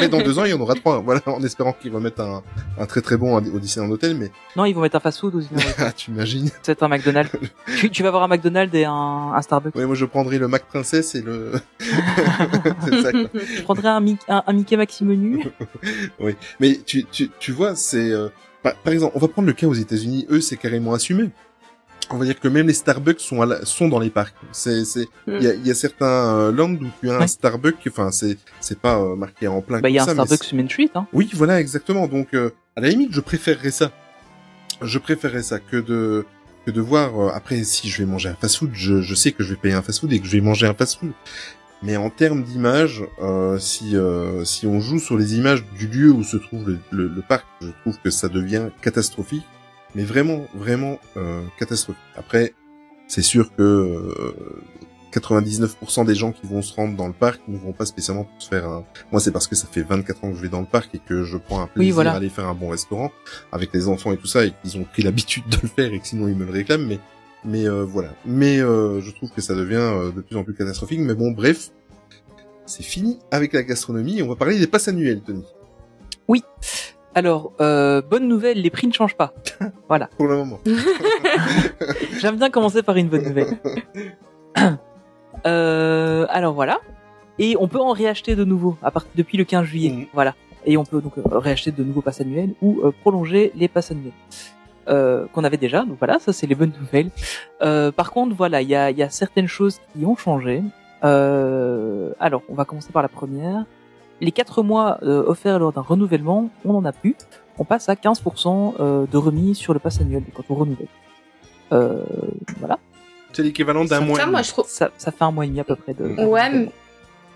Mais 0.00 0.08
dans 0.08 0.18
deux 0.22 0.38
ans, 0.38 0.44
il 0.46 0.50
y 0.50 0.54
en 0.54 0.60
aura 0.60 0.74
trois. 0.74 1.00
Voilà, 1.00 1.20
en 1.26 1.42
espérant 1.42 1.74
qu'ils 1.74 1.92
remettent 1.94 2.20
un, 2.20 2.42
un 2.78 2.86
très 2.86 3.02
très 3.02 3.18
bon 3.18 3.36
au 3.36 3.58
Disneyland 3.58 3.92
Hotel, 3.92 4.16
mais, 4.16 4.30
Non, 4.56 4.64
ils 4.64 4.72
vont 4.72 4.80
mettre 4.80 4.96
un 4.96 5.00
fast-food 5.00 5.34
au 5.34 5.40
Disneyland 5.40 5.68
Hotel. 5.72 5.84
ah, 5.88 5.92
tu 5.92 6.10
imagines. 6.10 6.50
C'est 6.62 6.82
un 6.82 6.88
McDonald's. 6.88 7.30
tu, 7.78 7.90
tu 7.90 8.02
vas 8.02 8.08
avoir 8.08 8.22
un 8.22 8.28
McDonald's 8.28 8.74
et 8.74 8.86
un, 8.86 8.92
un 9.34 9.42
Starbucks. 9.42 9.74
Oui, 9.76 9.84
moi, 9.84 9.94
je 9.94 10.06
prendrai 10.06 10.38
le 10.38 10.48
Mac 10.48 10.64
Princesse 10.66 11.14
et 11.14 11.20
le, 11.20 11.52
ça. 11.78 13.10
Je 13.12 13.62
prendrais 13.62 13.88
un, 13.88 14.00
Mic- 14.00 14.20
un, 14.28 14.42
un 14.46 14.52
Mickey 14.54 14.76
Maxi 14.76 15.04
menu. 15.04 15.44
Oui. 16.18 16.34
Mais 16.60 16.78
tu, 16.86 17.04
tu, 17.04 17.30
tu 17.38 17.52
vois, 17.52 17.74
c'est, 17.76 18.10
euh, 18.10 18.28
par, 18.62 18.74
par 18.76 18.92
exemple, 18.92 19.12
on 19.16 19.18
va 19.18 19.28
prendre 19.28 19.46
le 19.48 19.54
cas 19.54 19.66
aux 19.66 19.74
États-Unis. 19.74 20.26
Eux, 20.30 20.40
c'est 20.40 20.56
carrément 20.56 20.92
assumé. 20.94 21.30
On 22.12 22.16
va 22.18 22.24
dire 22.24 22.40
que 22.40 22.48
même 22.48 22.66
les 22.66 22.72
Starbucks 22.74 23.20
sont, 23.20 23.40
à 23.42 23.46
la- 23.46 23.64
sont 23.64 23.88
dans 23.88 24.00
les 24.00 24.10
parcs. 24.10 24.34
C'est, 24.52 24.84
c'est, 24.84 25.06
il 25.28 25.42
y 25.42 25.46
a, 25.46 25.54
y 25.54 25.70
a 25.70 25.74
certains 25.74 26.06
euh, 26.36 26.52
lands 26.52 26.72
où 26.72 26.86
tu 27.00 27.08
as 27.10 27.14
un 27.16 27.20
Ouais. 27.20 27.26
Starbucks, 27.28 27.76
enfin, 27.88 28.10
c'est, 28.10 28.36
c'est 28.60 28.78
pas 28.80 28.98
euh, 28.98 29.14
marqué 29.14 29.46
en 29.46 29.60
plein 29.62 29.80
Bah, 29.80 29.88
il 29.90 29.94
y 29.94 29.98
a 29.98 30.02
un 30.02 30.06
ça, 30.06 30.12
Starbucks 30.14 30.42
sur 30.44 30.56
Main 30.56 30.66
Street, 30.68 30.90
hein. 30.96 31.06
Oui, 31.12 31.30
voilà, 31.34 31.60
exactement. 31.60 32.08
Donc, 32.08 32.34
euh, 32.34 32.50
à 32.76 32.80
la 32.80 32.88
limite, 32.88 33.12
je 33.12 33.20
préférerais 33.20 33.70
ça. 33.70 33.92
Je 34.82 34.98
préférerais 34.98 35.42
ça 35.42 35.58
que 35.60 35.76
de 35.76 36.24
que 36.66 36.70
de 36.70 36.80
voir. 36.80 37.18
euh, 37.20 37.30
après, 37.32 37.62
si 37.64 37.88
je 37.88 37.98
vais 38.02 38.06
manger 38.10 38.28
un 38.28 38.34
fast-food, 38.34 38.70
je, 38.74 39.00
je 39.02 39.14
sais 39.14 39.32
que 39.32 39.42
je 39.44 39.50
vais 39.54 39.60
payer 39.60 39.74
un 39.74 39.82
fast-food 39.82 40.12
et 40.12 40.20
que 40.20 40.26
je 40.26 40.32
vais 40.32 40.40
manger 40.40 40.66
un 40.66 40.74
fast-food. 40.74 41.12
Mais 41.82 41.96
en 41.96 42.10
termes 42.10 42.42
d'image, 42.42 43.04
euh, 43.22 43.58
si 43.58 43.96
euh, 43.96 44.44
si 44.44 44.66
on 44.66 44.80
joue 44.80 44.98
sur 44.98 45.16
les 45.16 45.36
images 45.36 45.64
du 45.78 45.86
lieu 45.86 46.10
où 46.10 46.22
se 46.24 46.36
trouve 46.36 46.68
le, 46.68 46.78
le- 46.90 47.08
le 47.08 47.22
parc, 47.22 47.46
je 47.62 47.68
trouve 47.82 47.98
que 48.02 48.10
ça 48.10 48.28
devient 48.28 48.68
catastrophique. 48.82 49.44
Mais 49.94 50.04
vraiment, 50.04 50.46
vraiment 50.54 50.98
euh, 51.16 51.42
catastrophique. 51.58 52.02
Après, 52.16 52.54
c'est 53.08 53.22
sûr 53.22 53.54
que 53.56 53.62
euh, 53.62 54.62
99% 55.12 56.06
des 56.06 56.14
gens 56.14 56.32
qui 56.32 56.46
vont 56.46 56.62
se 56.62 56.74
rendre 56.74 56.96
dans 56.96 57.06
le 57.06 57.12
parc 57.12 57.40
ne 57.48 57.58
vont 57.58 57.72
pas 57.72 57.84
spécialement 57.84 58.24
pour 58.24 58.40
se 58.40 58.48
faire 58.48 58.68
un, 58.68 58.84
moi, 59.10 59.20
c'est 59.20 59.32
parce 59.32 59.46
que 59.46 59.56
ça 59.56 59.66
fait 59.66 59.82
24 59.82 60.24
ans 60.24 60.30
que 60.30 60.36
je 60.36 60.42
vais 60.42 60.48
dans 60.48 60.60
le 60.60 60.66
parc 60.66 60.94
et 60.94 61.00
que 61.00 61.24
je 61.24 61.36
prends 61.36 61.60
un 61.60 61.66
plaisir 61.66 61.94
voilà. 61.94 62.12
à 62.12 62.16
aller 62.16 62.28
faire 62.28 62.46
un 62.46 62.54
bon 62.54 62.68
restaurant 62.70 63.10
avec 63.52 63.72
les 63.72 63.88
enfants 63.88 64.12
et 64.12 64.16
tout 64.16 64.26
ça 64.26 64.44
et 64.44 64.52
qu'ils 64.62 64.78
ont 64.78 64.84
pris 64.84 65.02
l'habitude 65.02 65.48
de 65.48 65.58
le 65.62 65.68
faire 65.68 65.92
et 65.92 65.98
que 65.98 66.06
sinon 66.06 66.28
ils 66.28 66.36
me 66.36 66.44
le 66.44 66.52
réclament. 66.52 66.86
Mais, 66.86 66.98
mais 67.44 67.68
euh, 67.68 67.84
voilà. 67.84 68.14
Mais 68.24 68.60
euh, 68.60 69.00
je 69.00 69.10
trouve 69.10 69.30
que 69.30 69.40
ça 69.40 69.54
devient 69.54 69.76
euh, 69.76 70.12
de 70.12 70.20
plus 70.20 70.36
en 70.36 70.44
plus 70.44 70.54
catastrophique. 70.54 71.00
Mais 71.00 71.14
bon, 71.14 71.32
bref, 71.32 71.70
c'est 72.66 72.84
fini 72.84 73.18
avec 73.30 73.52
la 73.52 73.62
gastronomie 73.62 74.22
on 74.22 74.28
va 74.28 74.36
parler 74.36 74.58
des 74.58 74.66
passes 74.66 74.88
annuelles, 74.88 75.22
Tony. 75.22 75.44
Alors, 77.14 77.52
euh, 77.60 78.02
bonne 78.02 78.28
nouvelle, 78.28 78.62
les 78.62 78.70
prix 78.70 78.86
ne 78.86 78.92
changent 78.92 79.16
pas. 79.16 79.34
Voilà. 79.88 80.08
Pour 80.16 80.28
le 80.28 80.36
moment. 80.36 80.60
J'aime 82.20 82.36
bien 82.36 82.50
commencer 82.50 82.82
par 82.82 82.96
une 82.96 83.08
bonne 83.08 83.24
nouvelle. 83.24 83.58
euh, 85.46 86.26
alors 86.28 86.54
voilà. 86.54 86.78
Et 87.40 87.56
on 87.58 87.66
peut 87.66 87.80
en 87.80 87.90
réacheter 87.90 88.36
de 88.36 88.44
nouveau 88.44 88.76
à 88.82 88.90
partir 88.92 89.10
depuis 89.16 89.36
le 89.36 89.44
15 89.44 89.64
juillet. 89.64 89.90
Mhm. 89.90 90.06
Voilà. 90.12 90.34
Et 90.64 90.76
on 90.76 90.84
peut 90.84 91.00
donc 91.00 91.18
euh, 91.18 91.22
réacheter 91.38 91.72
de 91.72 91.82
nouveaux 91.82 92.02
passes 92.02 92.20
annuels 92.20 92.54
ou 92.62 92.80
euh, 92.84 92.92
prolonger 93.02 93.50
les 93.56 93.66
passes 93.66 93.90
annuelles 93.90 94.12
euh, 94.88 95.26
qu'on 95.32 95.44
avait 95.44 95.56
déjà. 95.56 95.84
Donc 95.84 95.98
voilà, 95.98 96.18
ça 96.18 96.32
c'est 96.32 96.46
les 96.46 96.54
bonnes 96.54 96.72
nouvelles. 96.78 97.10
Euh, 97.62 97.90
par 97.90 98.12
contre, 98.12 98.36
voilà, 98.36 98.62
il 98.62 98.68
y 98.68 98.76
a, 98.76 98.90
y 98.90 99.02
a 99.02 99.10
certaines 99.10 99.48
choses 99.48 99.80
qui 99.92 100.04
ont 100.04 100.16
changé. 100.16 100.62
Euh, 101.04 102.12
alors, 102.20 102.42
on 102.48 102.54
va 102.54 102.64
commencer 102.64 102.92
par 102.92 103.02
la 103.02 103.08
première. 103.08 103.64
Les 104.20 104.32
quatre 104.32 104.62
mois 104.62 104.98
euh, 105.02 105.22
offerts 105.26 105.58
lors 105.58 105.72
d'un 105.72 105.80
renouvellement, 105.80 106.50
on 106.64 106.72
n'en 106.74 106.84
a 106.84 106.92
plus. 106.92 107.16
On 107.58 107.64
passe 107.64 107.88
à 107.88 107.94
15% 107.94 108.74
euh, 108.80 109.06
de 109.10 109.16
remise 109.16 109.56
sur 109.56 109.72
le 109.72 109.78
pass 109.78 110.00
annuel 110.00 110.22
quand 110.34 110.44
on 110.50 110.54
renouvelle. 110.54 110.88
Euh, 111.72 112.02
voilà. 112.58 112.78
C'est 113.32 113.42
l'équivalent 113.42 113.84
d'un 113.84 113.98
Ça, 113.98 114.00
mois. 114.00 114.20
et 114.20 114.26
moi, 114.26 114.32
demi. 114.40 114.44
je 114.44 114.50
trouve. 114.52 114.66
Ça, 114.68 114.90
ça 114.98 115.12
fait 115.12 115.24
un 115.24 115.30
mois 115.30 115.44
et 115.44 115.48
demi 115.48 115.60
à 115.60 115.64
peu 115.64 115.76
près 115.76 115.94
de. 115.94 116.24
Ouais, 116.26 116.50
mais 116.50 116.68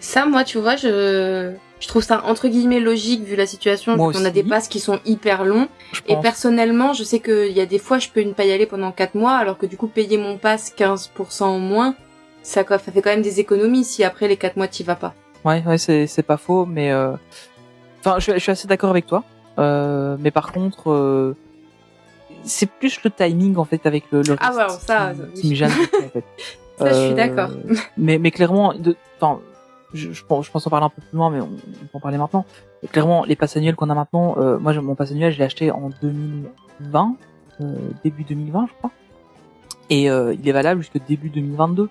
ça, 0.00 0.26
moi, 0.26 0.44
tu 0.44 0.58
vois, 0.58 0.76
je, 0.76 1.52
je 1.80 1.88
trouve 1.88 2.02
ça 2.02 2.22
entre 2.26 2.48
guillemets 2.48 2.80
logique 2.80 3.22
vu 3.22 3.36
la 3.36 3.46
situation. 3.46 3.96
Moi 3.96 4.12
On 4.14 4.24
a 4.24 4.30
des 4.30 4.42
passes 4.42 4.68
qui 4.68 4.80
sont 4.80 4.98
hyper 5.06 5.44
longs. 5.44 5.68
Je 5.92 6.00
Et 6.08 6.14
pense. 6.14 6.22
personnellement, 6.22 6.92
je 6.92 7.04
sais 7.04 7.20
qu'il 7.20 7.52
y 7.52 7.60
a 7.60 7.66
des 7.66 7.78
fois, 7.78 7.98
je 7.98 8.08
peux 8.08 8.22
ne 8.22 8.32
pas 8.32 8.44
y 8.44 8.52
aller 8.52 8.66
pendant 8.66 8.92
4 8.92 9.14
mois, 9.14 9.36
alors 9.36 9.56
que 9.56 9.66
du 9.66 9.76
coup, 9.76 9.86
payer 9.86 10.18
mon 10.18 10.36
pass 10.36 10.72
15% 10.76 11.44
en 11.44 11.58
moins, 11.60 11.94
ça, 12.42 12.64
ça 12.66 12.78
fait 12.78 13.00
quand 13.00 13.10
même 13.10 13.22
des 13.22 13.40
économies 13.40 13.84
si 13.84 14.04
après 14.04 14.26
les 14.28 14.36
4 14.36 14.56
mois, 14.56 14.68
t'y 14.68 14.82
vas 14.82 14.96
pas. 14.96 15.14
Ouais, 15.44 15.62
ouais, 15.66 15.78
c'est 15.78 16.06
c'est 16.06 16.22
pas 16.22 16.36
faux, 16.36 16.64
mais 16.66 16.90
euh... 16.90 17.12
enfin, 18.00 18.18
je, 18.18 18.32
je 18.32 18.38
suis 18.38 18.52
assez 18.52 18.66
d'accord 18.68 18.90
avec 18.90 19.06
toi. 19.06 19.24
Euh, 19.58 20.16
mais 20.18 20.30
par 20.30 20.52
contre, 20.52 20.90
euh, 20.90 21.36
c'est 22.42 22.68
plus 22.68 23.02
le 23.04 23.10
timing 23.10 23.56
en 23.56 23.64
fait 23.64 23.86
avec 23.86 24.04
le. 24.10 24.22
le 24.22 24.36
Ah 24.40 24.52
ouais, 24.54 24.68
ça, 24.80 25.12
qui, 25.34 25.50
me 25.50 25.54
gêne 25.54 25.70
beaucoup, 25.70 26.04
en 26.06 26.08
fait. 26.08 26.24
Ça, 26.78 26.88
je 26.88 26.94
suis 26.94 27.12
Euh, 27.12 27.14
d'accord. 27.14 27.50
Mais 27.96 28.18
mais 28.18 28.30
clairement, 28.32 28.74
de, 28.74 28.96
enfin, 29.20 29.40
je, 29.92 30.12
je 30.12 30.24
pense 30.24 30.46
je 30.46 30.50
pense 30.50 30.66
en 30.66 30.70
parler 30.70 30.86
un 30.86 30.90
peu 30.90 31.02
plus 31.02 31.16
loin, 31.16 31.30
mais 31.30 31.40
on, 31.40 31.44
on 31.44 31.86
peut 31.86 31.98
en 31.98 32.00
parler 32.00 32.18
maintenant. 32.18 32.44
Et 32.82 32.88
clairement, 32.88 33.24
les 33.24 33.36
passes 33.36 33.56
annuelles 33.56 33.76
qu'on 33.76 33.90
a 33.90 33.94
maintenant, 33.94 34.36
euh, 34.38 34.58
moi, 34.58 34.72
mon 34.74 34.94
pass 34.96 35.12
annuel, 35.12 35.32
je 35.32 35.38
l'ai 35.38 35.44
acheté 35.44 35.70
en 35.70 35.90
2020, 36.02 37.16
euh, 37.60 37.76
début 38.02 38.24
2020, 38.24 38.66
je 38.68 38.72
crois, 38.78 38.90
et 39.88 40.10
euh, 40.10 40.34
il 40.34 40.46
est 40.48 40.52
valable 40.52 40.80
jusqu'au 40.80 40.98
début 41.06 41.28
2022. 41.30 41.88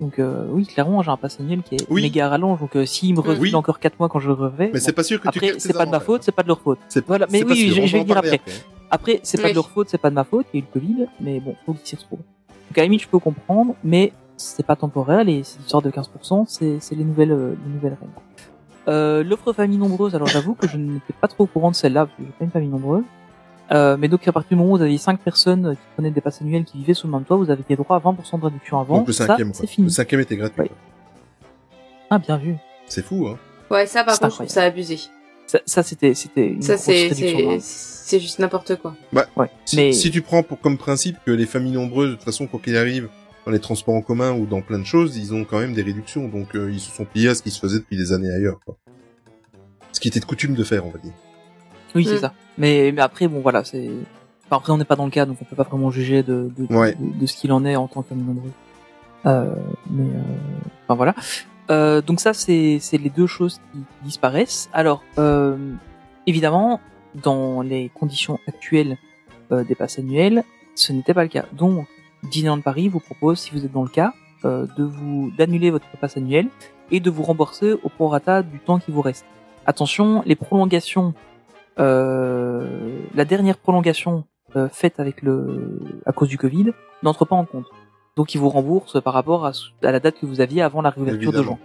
Donc 0.00 0.18
euh, 0.18 0.46
oui, 0.50 0.64
clairement, 0.66 1.02
j'ai 1.02 1.10
un 1.10 1.16
pass 1.16 1.40
annuel 1.40 1.62
qui 1.62 1.74
est 1.76 1.86
Oui. 1.90 2.02
méga 2.02 2.28
rallonge. 2.28 2.60
Donc 2.60 2.76
euh, 2.76 2.86
s'il 2.86 3.14
me 3.14 3.20
refile 3.20 3.40
Oui. 3.42 3.54
encore 3.54 3.80
4 3.80 3.98
mois 3.98 4.08
quand 4.08 4.20
je 4.20 4.28
le 4.28 4.34
revais, 4.34 4.70
Mais 4.72 4.80
c'est 4.80 4.92
pas 4.92 5.02
sûr 5.02 5.18
que 5.20 5.28
tu 5.28 5.38
après 5.38 5.58
c'est 5.58 5.72
pas 5.72 5.86
de 5.86 5.90
ma 5.90 6.00
faute, 6.00 6.22
c'est 6.22 6.32
pas 6.32 6.42
de 6.42 6.48
leur 6.48 6.60
faute. 6.60 6.78
C'est- 6.88 7.04
Voilà, 7.06 7.26
mais 7.30 7.42
oui, 7.44 7.56
sûr, 7.72 7.86
je, 7.86 7.92
vais 7.92 7.98
le 7.98 8.04
dire 8.04 8.16
après. 8.16 8.40
Après, 8.90 9.20
c'est 9.22 9.40
pas 9.42 9.50
de 9.50 9.54
leur 9.54 9.68
faute, 9.70 9.88
c'est 9.90 9.98
pas 9.98 10.10
de 10.10 10.14
ma 10.14 10.24
faute, 10.24 10.46
il 10.54 10.60
y 10.60 10.62
a 10.62 10.64
eu 10.64 10.66
le 10.72 10.80
Covid, 10.80 11.06
mais 11.20 11.40
bon, 11.40 11.54
faut 11.66 11.74
qu'ils 11.74 11.86
s'y 11.86 11.96
retrouvent. 11.96 12.20
Donc 12.20 12.78
à 12.78 12.80
la 12.80 12.84
limite, 12.84 13.02
je 13.02 13.08
peux 13.08 13.18
comprendre, 13.18 13.74
mais 13.84 14.12
c'est 14.36 14.64
pas 14.64 14.76
temporel 14.76 15.28
et 15.28 15.42
c'est 15.42 15.58
une 15.58 15.68
sorte 15.68 15.84
de 15.84 15.90
15%, 15.90 16.44
c'est 16.46 16.78
c'est 16.80 16.94
les 16.94 17.04
nouvelles 17.04 17.32
euh, 17.32 17.54
les 17.66 17.72
nouvelles 17.74 17.96
règles. 18.00 18.12
Euh, 18.88 19.22
L'offre 19.24 19.52
famille 19.52 19.78
nombreuse, 19.78 20.14
alors 20.14 20.28
j'avoue 20.28 20.54
que 20.54 20.66
je 20.68 20.76
n'étais 20.78 21.12
pas 21.20 21.28
trop 21.28 21.44
au 21.44 21.46
courant 21.46 21.70
de 21.70 21.76
celle-là, 21.76 22.06
parce 22.06 22.16
que 22.16 22.22
j'ai 22.24 22.32
pas 22.38 22.44
une 22.44 22.50
famille 22.50 22.68
nombreuse. 22.70 23.04
Euh, 23.70 23.96
mais 23.98 24.08
donc 24.08 24.26
à 24.26 24.32
partir 24.32 24.50
du 24.50 24.56
moment 24.56 24.72
où 24.72 24.76
vous 24.78 24.82
aviez 24.82 24.98
5 24.98 25.20
personnes 25.20 25.74
qui 25.74 25.82
prenaient 25.94 26.10
des 26.10 26.20
passes 26.20 26.40
annuelles 26.40 26.64
qui 26.64 26.78
vivaient 26.78 26.94
sous 26.94 27.06
le 27.06 27.12
même 27.12 27.24
toit, 27.24 27.36
vous 27.36 27.50
avez 27.50 27.62
droit 27.76 27.96
à 27.96 28.00
20% 28.00 28.40
de 28.40 28.44
réduction 28.44 28.80
avant. 28.80 28.98
Donc 28.98 29.06
le 29.06 29.12
cinquième, 29.12 29.52
quoi. 29.52 29.60
c'est 29.60 29.66
fini. 29.66 29.86
Le 29.86 29.92
cinquième 29.92 30.20
était 30.20 30.36
gratuit. 30.36 30.62
Ouais. 30.62 30.70
Ah, 32.10 32.18
bien 32.18 32.38
vu. 32.38 32.56
C'est 32.86 33.04
fou, 33.04 33.26
hein. 33.28 33.38
Ouais, 33.70 33.86
ça, 33.86 34.04
par 34.04 34.18
contre, 34.18 34.30
je 34.30 34.34
trouve 34.36 34.46
incroyable. 34.46 34.50
ça 34.50 34.62
abusé. 34.62 34.98
Ça, 35.46 35.60
ça 35.64 35.82
c'était 35.82 36.14
c'était 36.14 36.48
une 36.48 36.62
Ça, 36.62 36.76
c'est, 36.76 37.10
hein. 37.10 37.58
c'est 37.60 38.20
juste 38.20 38.38
n'importe 38.38 38.76
quoi. 38.76 38.94
Ouais. 39.12 39.50
Si, 39.64 39.76
mais 39.76 39.92
si 39.92 40.10
tu 40.10 40.22
prends 40.22 40.42
pour, 40.42 40.60
comme 40.60 40.78
principe 40.78 41.16
que 41.24 41.30
les 41.30 41.46
familles 41.46 41.72
nombreuses, 41.72 42.10
de 42.10 42.14
toute 42.16 42.24
façon, 42.24 42.46
quoi 42.46 42.60
qu'il 42.62 42.76
arrive, 42.76 43.08
dans 43.46 43.52
les 43.52 43.60
transports 43.60 43.94
en 43.94 44.02
commun 44.02 44.32
ou 44.32 44.46
dans 44.46 44.60
plein 44.60 44.78
de 44.78 44.84
choses, 44.84 45.16
ils 45.16 45.34
ont 45.34 45.44
quand 45.44 45.58
même 45.58 45.74
des 45.74 45.82
réductions. 45.82 46.28
Donc, 46.28 46.54
euh, 46.54 46.70
ils 46.70 46.80
se 46.80 46.94
sont 46.94 47.04
pliés 47.04 47.28
à 47.28 47.34
ce 47.34 47.42
qui 47.42 47.50
se 47.50 47.60
faisait 47.60 47.78
depuis 47.78 47.96
des 47.96 48.12
années 48.12 48.30
ailleurs. 48.30 48.60
Quoi. 48.64 48.76
Ce 49.92 50.00
qui 50.00 50.08
était 50.08 50.20
de 50.20 50.26
coutume 50.26 50.54
de 50.54 50.64
faire, 50.64 50.84
on 50.86 50.90
va 50.90 50.98
dire. 50.98 51.12
Oui, 51.94 52.04
c'est 52.04 52.16
Mm. 52.16 52.20
ça. 52.20 52.32
Mais, 52.58 52.92
mais 52.92 53.00
après, 53.02 53.28
bon, 53.28 53.40
voilà, 53.40 53.64
c'est. 53.64 53.88
Enfin, 54.46 54.56
après, 54.56 54.72
on 54.72 54.78
n'est 54.78 54.84
pas 54.84 54.96
dans 54.96 55.04
le 55.04 55.10
cas, 55.10 55.26
donc 55.26 55.36
on 55.40 55.44
peut 55.44 55.56
pas 55.56 55.62
vraiment 55.64 55.90
juger 55.90 56.22
de, 56.22 56.50
de, 56.56 56.74
Ouais. 56.74 56.94
de, 56.98 57.18
de 57.20 57.26
ce 57.26 57.36
qu'il 57.36 57.52
en 57.52 57.64
est 57.64 57.76
en 57.76 57.86
tant 57.86 58.02
qu'homme 58.02 58.24
nombreux. 58.24 58.50
Euh, 59.26 59.54
mais, 59.90 60.04
euh... 60.04 60.22
enfin 60.84 60.94
voilà. 60.94 61.14
Euh, 61.70 62.00
donc 62.00 62.20
ça, 62.20 62.32
c'est 62.32 62.78
c'est 62.80 62.96
les 62.98 63.10
deux 63.10 63.26
choses 63.26 63.60
qui 63.72 63.80
disparaissent. 64.04 64.70
Alors, 64.72 65.02
euh, 65.18 65.56
évidemment, 66.26 66.80
dans 67.14 67.60
les 67.62 67.90
conditions 67.90 68.38
actuelles 68.48 68.96
euh, 69.52 69.64
des 69.64 69.74
passes 69.74 69.98
annuelles, 69.98 70.44
ce 70.74 70.92
n'était 70.92 71.14
pas 71.14 71.22
le 71.24 71.28
cas. 71.28 71.44
Donc, 71.52 71.86
Disneyland 72.30 72.60
Paris 72.60 72.88
vous 72.88 73.00
propose, 73.00 73.38
si 73.38 73.50
vous 73.52 73.64
êtes 73.64 73.72
dans 73.72 73.82
le 73.82 73.88
cas, 73.90 74.12
euh, 74.44 74.66
de 74.78 74.84
vous 74.84 75.30
d'annuler 75.36 75.70
votre 75.70 75.88
passe 76.00 76.16
annuel 76.16 76.48
et 76.90 77.00
de 77.00 77.10
vous 77.10 77.22
rembourser 77.22 77.72
au 77.72 77.88
prorata 77.90 78.42
du 78.42 78.58
temps 78.60 78.78
qui 78.78 78.90
vous 78.92 79.02
reste. 79.02 79.26
Attention, 79.66 80.22
les 80.24 80.36
prolongations, 80.36 81.12
la 81.78 83.24
dernière 83.24 83.56
prolongation 83.56 84.24
euh, 84.56 84.68
faite 84.70 84.98
avec 84.98 85.22
le 85.22 85.80
à 86.06 86.12
cause 86.12 86.28
du 86.28 86.38
Covid 86.38 86.72
n'entre 87.02 87.24
pas 87.24 87.36
en 87.36 87.44
compte. 87.44 87.66
Donc, 88.16 88.34
ils 88.34 88.38
vous 88.38 88.48
remboursent 88.48 89.00
par 89.00 89.14
rapport 89.14 89.46
à, 89.46 89.52
à 89.82 89.92
la 89.92 90.00
date 90.00 90.16
que 90.20 90.26
vous 90.26 90.40
aviez 90.40 90.62
avant 90.62 90.82
la 90.82 90.90
réouverture 90.90 91.32
de 91.32 91.42
juin. 91.42 91.58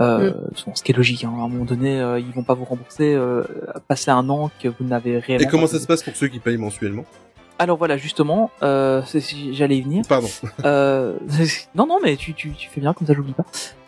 Euh, 0.00 0.32
ce 0.54 0.82
qui 0.82 0.90
est 0.90 0.96
logique, 0.96 1.22
hein. 1.22 1.32
à 1.38 1.42
un 1.42 1.48
moment 1.48 1.64
donné, 1.64 2.00
euh, 2.00 2.18
ils 2.18 2.32
vont 2.32 2.42
pas 2.42 2.54
vous 2.54 2.64
rembourser 2.64 3.14
euh, 3.14 3.44
passer 3.86 4.10
un 4.10 4.28
an 4.28 4.50
que 4.60 4.68
vous 4.68 4.84
n'avez 4.84 5.18
réellement. 5.18 5.46
Et 5.46 5.50
comment 5.50 5.66
ça 5.68 5.78
se 5.78 5.86
passe 5.86 6.02
pour 6.02 6.16
ceux 6.16 6.26
qui 6.28 6.40
payent 6.40 6.56
mensuellement? 6.56 7.04
Alors 7.58 7.76
voilà, 7.76 7.96
justement, 7.96 8.50
euh, 8.62 9.02
j'allais 9.52 9.76
y 9.76 9.82
venir. 9.82 10.04
Pardon. 10.08 10.26
Euh, 10.64 11.16
non, 11.76 11.86
non, 11.86 11.98
mais 12.02 12.16
tu, 12.16 12.34
tu, 12.34 12.50
tu 12.52 12.68
fais 12.68 12.80
bien, 12.80 12.92
comme 12.92 13.06
ça 13.06 13.12
j'oublie 13.12 13.34
pas. 13.34 13.44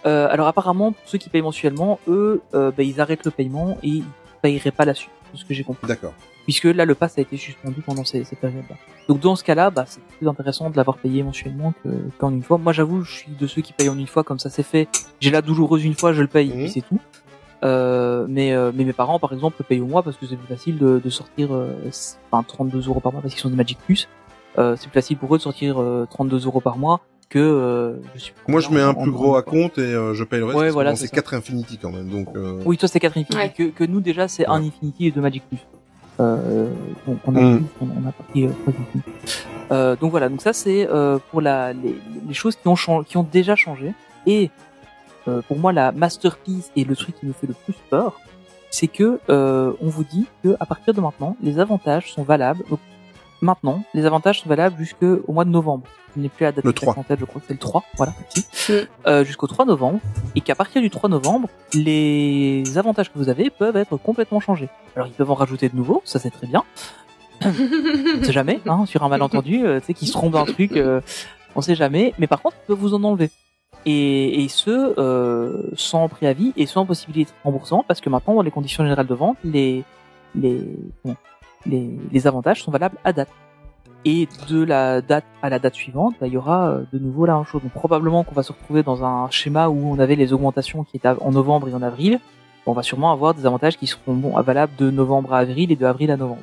Euh, 0.07 0.29
alors 0.31 0.47
apparemment, 0.47 0.93
pour 0.93 1.09
ceux 1.09 1.19
qui 1.19 1.29
payent 1.29 1.43
mensuellement, 1.43 1.99
eux, 2.07 2.43
euh, 2.55 2.71
bah, 2.71 2.85
ils 2.85 3.01
arrêtent 3.01 3.25
le 3.25 3.33
paiement 3.33 3.79
et 3.83 3.89
ils 3.89 4.05
paieraient 4.43 4.71
pas 4.71 4.85
la 4.85 4.95
suite, 4.95 5.11
de 5.35 5.39
ce 5.39 5.45
que 5.45 5.53
j'ai 5.55 5.65
compris. 5.65 5.87
D'accord. 5.87 6.15
Puisque 6.45 6.65
là, 6.65 6.85
le 6.85 6.95
pass 6.95 7.17
a 7.19 7.21
été 7.23 7.37
suspendu 7.37 7.81
pendant 7.83 8.05
ces, 8.05 8.25
ces 8.25 8.37
périodes-là. 8.37 8.77
Donc 9.09 9.21
dans 9.21 9.37
ce 9.37 9.45
cas-là, 9.45 9.71
bah, 9.71 9.85
c'est 9.87 10.03
plus 10.19 10.29
intéressant 10.29 10.71
de 10.71 10.77
l'avoir 10.77 10.97
payé 10.99 11.23
mensuellement 11.23 11.73
que- 11.83 11.89
qu'en 12.19 12.31
une 12.31 12.43
fois. 12.43 12.59
Moi, 12.59 12.73
j'avoue, 12.73 13.03
je 13.03 13.13
suis 13.13 13.31
de 13.33 13.47
ceux 13.47 13.63
qui 13.63 13.73
payent 13.73 13.89
en 13.89 13.99
une 13.99 14.07
fois, 14.07 14.25
comme 14.25 14.39
ça 14.39 14.51
c'est 14.51 14.63
fait. 14.63 14.89
J'ai 15.21 15.31
la 15.31 15.43
douloureuse 15.43 15.85
une 15.85 15.95
fois, 15.95 16.13
je 16.13 16.23
le 16.23 16.29
paye, 16.29 16.49
Mhm. 16.51 16.55
puis 16.57 16.71
c'est 16.71 16.81
tout. 16.83 17.01
Euh, 17.63 18.27
mais, 18.29 18.53
euh, 18.53 18.73
mais 18.75 18.85
mes 18.85 18.93
parents, 18.93 19.19
par 19.19 19.33
exemple, 19.33 19.57
le 19.61 19.65
payent 19.65 19.81
au 19.81 19.87
mois 19.87 20.03
parce 20.03 20.17
que 20.19 20.27
c'est 20.27 20.37
plus 20.37 20.47
facile 20.55 20.77
de, 20.79 21.01
de 21.03 21.11
sortir 21.11 21.55
euh, 21.55 21.73
enfin, 22.31 22.43
32 22.47 22.89
euros 22.89 23.01
par 23.01 23.13
mois 23.13 23.23
parce 23.23 23.33
qu'ils 23.33 23.41
sont 23.43 23.49
des 23.51 23.57
Magic 23.57 23.79
Plus. 23.79 24.09
Euh, 24.59 24.77
c'est 24.77 24.89
plus 24.89 24.95
facile 25.01 25.17
pour 25.17 25.35
eux 25.35 25.39
de 25.39 25.43
sortir 25.43 25.81
euh, 25.81 26.07
32 26.11 26.45
euros 26.47 26.61
par 26.61 26.77
mois 26.77 27.01
que 27.35 27.41
euh, 27.41 27.95
je 28.15 28.21
suis 28.21 28.33
Moi, 28.47 28.61
je 28.61 28.71
mets 28.71 28.81
un 28.81 28.95
plus 28.95 29.11
gros 29.11 29.35
à 29.35 29.43
compte 29.43 29.77
et 29.79 29.83
euh, 29.83 30.15
je 30.15 30.23
paye 30.23 30.39
le 30.39 30.47
reste. 30.47 30.59
Ouais, 30.59 30.71
voilà, 30.71 30.95
c'est 30.95 31.03
c'est 31.09 31.17
ça. 31.17 31.17
4 31.23 31.35
Infinity 31.35 31.79
quand 31.83 31.91
même. 31.91 32.09
Donc, 32.09 32.29
euh, 32.37 32.63
Oui, 32.65 32.79
toi 32.79 32.89
c'est 32.89 33.01
4 33.01 33.19
Infinity. 33.19 33.37
Ouais. 33.37 33.53
Que, 33.57 33.65
que 33.71 33.83
nous 33.85 34.01
déjà 34.01 34.29
c'est 34.29 34.47
un 34.47 34.61
Ouais. 34.61 34.69
Infinity 34.69 35.07
et 35.09 35.11
deux 35.11 35.21
Magic 35.21 35.43
Plus. 35.49 35.59
Euh, 36.21 36.69
donc 37.09 37.19
on 37.27 37.35
a, 37.35 37.41
Mm. 37.41 37.57
plus, 37.59 37.67
on, 37.81 37.87
on 38.05 38.09
a 38.09 38.13
pris 38.13 38.47
euh. 38.47 38.51
Euh, 39.73 39.97
donc 39.97 40.11
voilà, 40.13 40.29
donc 40.29 40.43
ça 40.43 40.53
c'est 40.53 40.87
euh, 40.89 41.19
pour 41.31 41.41
la, 41.41 41.73
les, 41.73 41.97
les 42.29 42.35
choses 42.35 42.55
qui 42.55 42.69
ont, 42.69 42.77
changé, 42.77 43.05
qui 43.09 43.17
ont 43.17 43.27
déjà 43.31 43.57
changé. 43.57 43.93
Et 44.27 44.51
euh, 45.27 45.43
pour 45.49 45.59
moi 45.59 45.73
la 45.73 45.91
masterpiece 45.91 46.71
et 46.77 46.85
le 46.85 46.95
truc 46.95 47.19
qui 47.19 47.27
nous 47.27 47.33
fait 47.33 47.49
le 47.49 47.55
plus 47.55 47.75
peur, 47.91 48.21
c'est 48.71 48.87
que 48.89 49.19
euh, 49.29 49.73
on 49.81 49.89
vous 49.89 50.05
dit 50.05 50.27
que 50.45 50.55
à 50.61 50.67
partir 50.67 50.95
de 50.95 51.01
maintenant, 51.01 51.37
les 51.43 51.59
avantages 51.59 52.13
sont 52.13 52.23
valables. 52.23 52.63
Maintenant, 53.45 53.85
les 53.93 54.07
avantages 54.07 54.41
sont 54.41 54.49
valables 54.49 54.79
jusqu'au 54.79 55.31
mois 55.31 55.45
de 55.45 55.51
novembre. 55.51 55.85
Je 56.17 56.23
n'ai 56.23 56.31
plus 56.31 56.45
la 56.45 56.53
date 56.53 56.65
Le 56.65 56.71
exacte 56.71 56.93
3. 56.93 56.99
en 56.99 57.05
tête, 57.05 57.21
je 57.21 57.27
crois 57.27 57.43
que 57.43 57.47
c'est 57.47 57.53
le 57.53 57.59
3, 57.59 57.85
voilà, 57.99 58.15
merci. 58.19 58.47
Mm. 58.71 58.73
Euh, 59.07 59.23
jusqu'au 59.23 59.47
3 59.47 59.67
novembre, 59.67 60.01
et 60.35 60.41
qu'à 60.41 60.55
partir 60.55 60.81
du 60.81 60.89
3 60.89 61.11
novembre, 61.11 61.51
les 61.75 62.63
avantages 62.79 63.13
que 63.13 63.19
vous 63.19 63.29
avez 63.29 63.51
peuvent 63.51 63.77
être 63.77 63.99
complètement 63.99 64.41
changés. 64.41 64.71
Alors 64.97 65.09
ils 65.09 65.13
peuvent 65.13 65.31
en 65.31 65.35
rajouter 65.35 65.69
de 65.69 65.77
nouveaux, 65.77 66.01
ça 66.07 66.19
c'est 66.19 66.31
très 66.31 66.47
bien. 66.47 66.65
on 67.45 68.25
sait 68.25 68.33
jamais, 68.33 68.61
hein, 68.65 68.87
sur 68.87 69.03
un 69.03 69.11
malentendu, 69.11 69.67
euh, 69.67 69.79
tu 69.79 69.87
sais, 69.89 69.95
qui 69.95 70.07
se 70.07 70.13
trompe 70.13 70.33
d'un 70.33 70.47
truc, 70.47 70.79
euh, 70.79 71.03
on 71.55 71.61
sait 71.61 71.75
jamais. 71.75 72.15
Mais 72.19 72.27
par 72.27 72.41
contre, 72.41 72.57
ils 72.63 72.67
peuvent 72.69 72.79
vous 72.79 72.95
en 72.95 73.05
enlever. 73.05 73.31
Et, 73.85 74.43
et 74.43 74.49
ce, 74.49 74.95
euh, 74.99 75.65
sans 75.77 76.09
préavis 76.09 76.55
et 76.57 76.65
sans 76.65 76.87
possibilité 76.87 77.31
de 77.31 77.45
remboursement, 77.45 77.85
parce 77.87 78.01
que 78.01 78.09
maintenant, 78.09 78.37
dans 78.37 78.43
les 78.43 78.51
conditions 78.51 78.85
générales 78.85 79.07
de 79.07 79.15
vente, 79.15 79.37
les, 79.45 79.85
les, 80.35 80.63
les, 81.67 81.91
les 82.13 82.27
avantages 82.27 82.63
sont 82.63 82.71
valables 82.71 82.97
à 83.05 83.13
date. 83.13 83.29
Et 84.07 84.29
de 84.51 84.63
la 84.63 85.01
date 85.01 85.25
à 85.43 85.49
la 85.49 85.59
date 85.59 85.75
suivante, 85.75 86.15
bah, 86.21 86.27
il 86.27 86.35
y 86.35 86.37
aura 86.37 86.69
euh, 86.69 86.83
de 86.93 86.99
nouveau 86.99 87.25
la 87.25 87.37
même 87.37 87.45
chose. 87.47 87.63
Donc 87.63 87.73
probablement 87.73 88.23
qu'on 88.23 88.35
va 88.35 88.43
se 88.43 88.53
retrouver 88.53 88.83
dans 88.83 89.03
un 89.03 89.31
schéma 89.31 89.69
où 89.69 89.91
on 89.91 89.99
avait 89.99 90.15
les 90.17 90.33
augmentations 90.35 90.85
qui 90.85 90.99
étaient 90.99 91.09
en 91.09 91.31
novembre 91.31 91.69
et 91.69 91.75
en 91.75 91.81
avril. 91.83 92.21
On 92.67 92.73
va 92.75 92.83
sûrement 92.83 93.13
avoir 93.13 93.33
des 93.35 93.47
avantages 93.47 93.79
qui 93.79 93.87
seront 93.87 94.15
bon, 94.15 94.39
valables 94.43 94.73
de 94.79 94.91
novembre 94.91 95.33
à 95.33 95.39
avril 95.39 95.73
et 95.73 95.77
de 95.77 95.87
avril 95.87 96.11
à 96.11 96.17
novembre. 96.19 96.43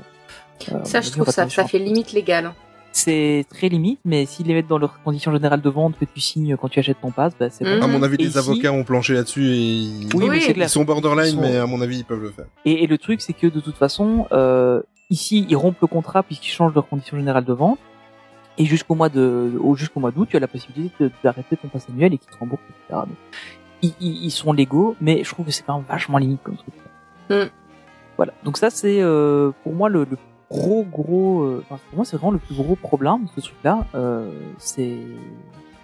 Euh, 0.71 0.83
Ça, 0.83 1.01
je 1.01 1.11
trouve 1.11 1.27
ça, 1.29 1.47
ça 1.49 1.65
fait 1.65 1.79
limite 1.79 2.13
légal. 2.13 2.45
hein. 2.47 2.53
c'est 2.91 3.45
très 3.49 3.69
limite, 3.69 3.99
mais 4.05 4.25
s'ils 4.25 4.45
les 4.47 4.53
mettent 4.55 4.67
dans 4.67 4.77
leurs 4.77 5.01
conditions 5.03 5.31
générales 5.31 5.61
de 5.61 5.69
vente 5.69 5.97
que 5.99 6.05
tu 6.05 6.19
signes 6.19 6.57
quand 6.57 6.67
tu 6.67 6.79
achètes 6.79 6.99
ton 7.01 7.09
pass, 7.11 7.33
bah, 7.39 7.49
c'est 7.49 7.63
bon. 7.63 7.81
à 7.83 7.87
mon 7.87 8.01
avis, 8.03 8.15
Et 8.15 8.23
les 8.23 8.27
ici- 8.29 8.37
avocats 8.37 8.71
ont 8.73 8.83
planché 8.83 9.13
là-dessus 9.13 9.45
et 9.47 9.87
Oui, 10.13 10.25
Oui. 10.25 10.29
mais 10.29 10.39
c'est 10.41 10.49
ils 10.49 10.53
clair. 10.55 10.69
sont 10.69 10.83
borderline, 10.83 11.25
Ils 11.27 11.31
sont- 11.35 11.41
mais 11.41 11.57
à 11.57 11.65
mon 11.67 11.79
avis, 11.81 11.99
ils 11.99 12.05
peuvent 12.05 12.21
le 12.21 12.31
faire. 12.31 12.45
Et, 12.65 12.83
et 12.83 12.87
le 12.87 12.97
truc, 12.97 13.21
c'est 13.21 13.33
que 13.33 13.47
de 13.47 13.59
toute 13.59 13.77
façon, 13.77 14.27
euh, 14.31 14.81
ici, 15.11 15.45
ils 15.47 15.55
rompent 15.55 15.79
le 15.81 15.87
contrat 15.87 16.23
puisqu'ils 16.23 16.49
changent 16.49 16.73
leurs 16.73 16.87
conditions 16.89 17.17
générales 17.17 17.45
de 17.45 17.53
vente. 17.53 17.77
Et 18.57 18.65
jusqu'au 18.65 18.95
mois 18.95 19.09
de, 19.09 19.57
au- 19.61 19.75
jusqu'au 19.75 19.99
mois 19.99 20.11
d'août, 20.11 20.27
tu 20.29 20.37
as 20.37 20.39
la 20.39 20.47
possibilité 20.47 21.09
d'arrêter 21.23 21.55
ton 21.57 21.67
pass 21.67 21.87
annuel 21.89 22.13
et 22.13 22.17
qu'ils 22.17 22.31
te 22.31 22.37
remboursent, 22.37 22.61
etc. 22.69 23.01
Donc, 23.07 23.17
ils, 23.83 23.93
ils, 24.01 24.25
ils 24.25 24.31
sont 24.31 24.51
légaux, 24.53 24.95
mais 24.99 25.23
je 25.23 25.29
trouve 25.31 25.45
que 25.45 25.51
c'est 25.51 25.63
quand 25.63 25.75
même 25.77 25.85
vachement 25.87 26.17
limite 26.17 26.41
comme 26.43 26.57
truc. 26.57 26.73
Mm. 27.29 27.49
Voilà. 28.17 28.33
Donc 28.43 28.57
ça, 28.57 28.69
c'est 28.69 29.01
euh, 29.01 29.51
pour 29.63 29.73
moi 29.73 29.87
le, 29.89 30.03
le 30.03 30.17
gros 30.49 30.83
gros. 30.83 31.41
euh, 31.43 31.63
enfin, 31.69 31.79
pour 31.89 31.95
moi, 31.97 32.05
c'est 32.05 32.17
vraiment 32.17 32.31
le 32.33 32.39
plus 32.39 32.55
gros 32.55 32.75
problème 32.75 33.23
de 33.35 33.41
ce 33.41 33.47
truc-là. 33.47 33.85
Euh, 33.95 34.29
c'est, 34.57 34.97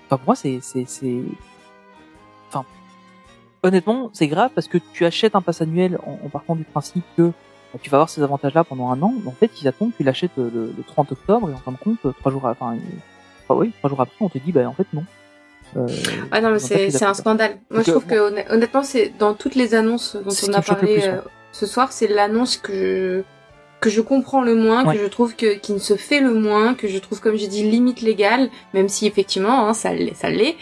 enfin 0.08 0.18
pour 0.18 0.26
moi, 0.28 0.36
c'est 0.36 0.60
c'est 0.62 0.86
c'est. 0.86 1.22
Enfin, 2.49 2.66
honnêtement, 3.64 4.10
c'est 4.14 4.28
grave 4.28 4.52
parce 4.54 4.68
que 4.68 4.78
tu 4.94 5.06
achètes 5.06 5.36
un 5.36 5.41
pass 5.41 5.62
annuel 5.62 5.98
en, 6.06 6.20
en 6.26 6.30
partant 6.30 6.56
du 6.56 6.64
principe 6.66 7.06
que 7.16 7.32
bah, 7.78 7.82
tu 7.84 7.90
vas 7.90 7.98
avoir 7.98 8.10
ces 8.10 8.22
avantages-là 8.24 8.64
pendant 8.64 8.90
un 8.90 9.02
an. 9.02 9.14
mais 9.24 9.28
En 9.30 9.34
fait, 9.34 9.52
ils 9.62 9.68
attendent 9.68 9.91
que 9.91 9.98
tu 9.98 10.04
l'achètes 10.04 10.32
euh, 10.40 10.49
le, 10.54 10.74
le 10.78 10.84
30 10.84 11.12
octobre 11.12 11.49
et 11.49 11.54
en 11.54 11.58
fin 11.58 11.72
de 11.72 11.78
compte, 11.78 11.98
euh, 12.06 12.12
trois 12.20 12.32
jours, 12.32 12.45
enfin, 12.45 12.76
euh, 12.76 13.54
oui, 13.56 13.72
trois 13.78 13.90
jours 13.90 14.02
après, 14.02 14.16
on 14.20 14.30
te 14.30 14.38
dit, 14.38 14.52
bah 14.52 14.68
en 14.68 14.74
fait 14.74 14.88
non. 14.94 15.04
Euh, 15.76 15.86
Ah 16.32 16.40
non, 16.41 16.52
mais 16.52 16.60
c'est 16.60 17.04
un 17.04 17.14
scandale. 17.14 17.58
Moi, 17.70 17.80
Donc, 17.80 17.86
je 17.86 17.91
euh, 17.91 17.94
trouve 17.95 18.06
que 18.06 18.16
honn- 18.16 18.45
honnêtement, 18.49 18.84
c'est 18.84 19.14
dans 19.20 19.34
toutes 19.34 19.56
les 19.56 19.76
annonces 19.76 20.16
dont 20.16 20.32
on 20.49 20.54
a 20.54 20.62
parlé 20.62 20.95
plus, 20.95 21.08
euh, 21.08 21.18
ce 21.52 21.66
soir, 21.66 21.91
c'est 21.91 22.08
l'annonce 22.08 22.58
que 22.58 22.74
je 22.74 23.24
que 23.80 23.91
je 23.91 24.02
comprends 24.02 24.41
le 24.41 24.56
moins, 24.56 24.84
Ouais. 24.88 24.95
que 24.98 25.04
je 25.04 25.08
trouve 25.08 25.36
que 25.36 25.54
qui 25.54 25.72
ne 25.72 25.78
se 25.78 25.95
fait 25.98 26.20
le 26.20 26.34
moins, 26.34 26.74
que 26.74 26.88
je 26.88 26.98
trouve 26.98 27.20
comme 27.22 27.36
j'ai 27.36 27.45
dit 27.48 27.62
limite 27.62 28.02
légale, 28.02 28.49
même 28.74 28.90
si 28.90 29.06
effectivement 29.06 29.68
hein, 29.68 29.76
ça 29.76 29.94
l'est, 29.94 30.16
ça 30.16 30.32
l'est. 30.32 30.56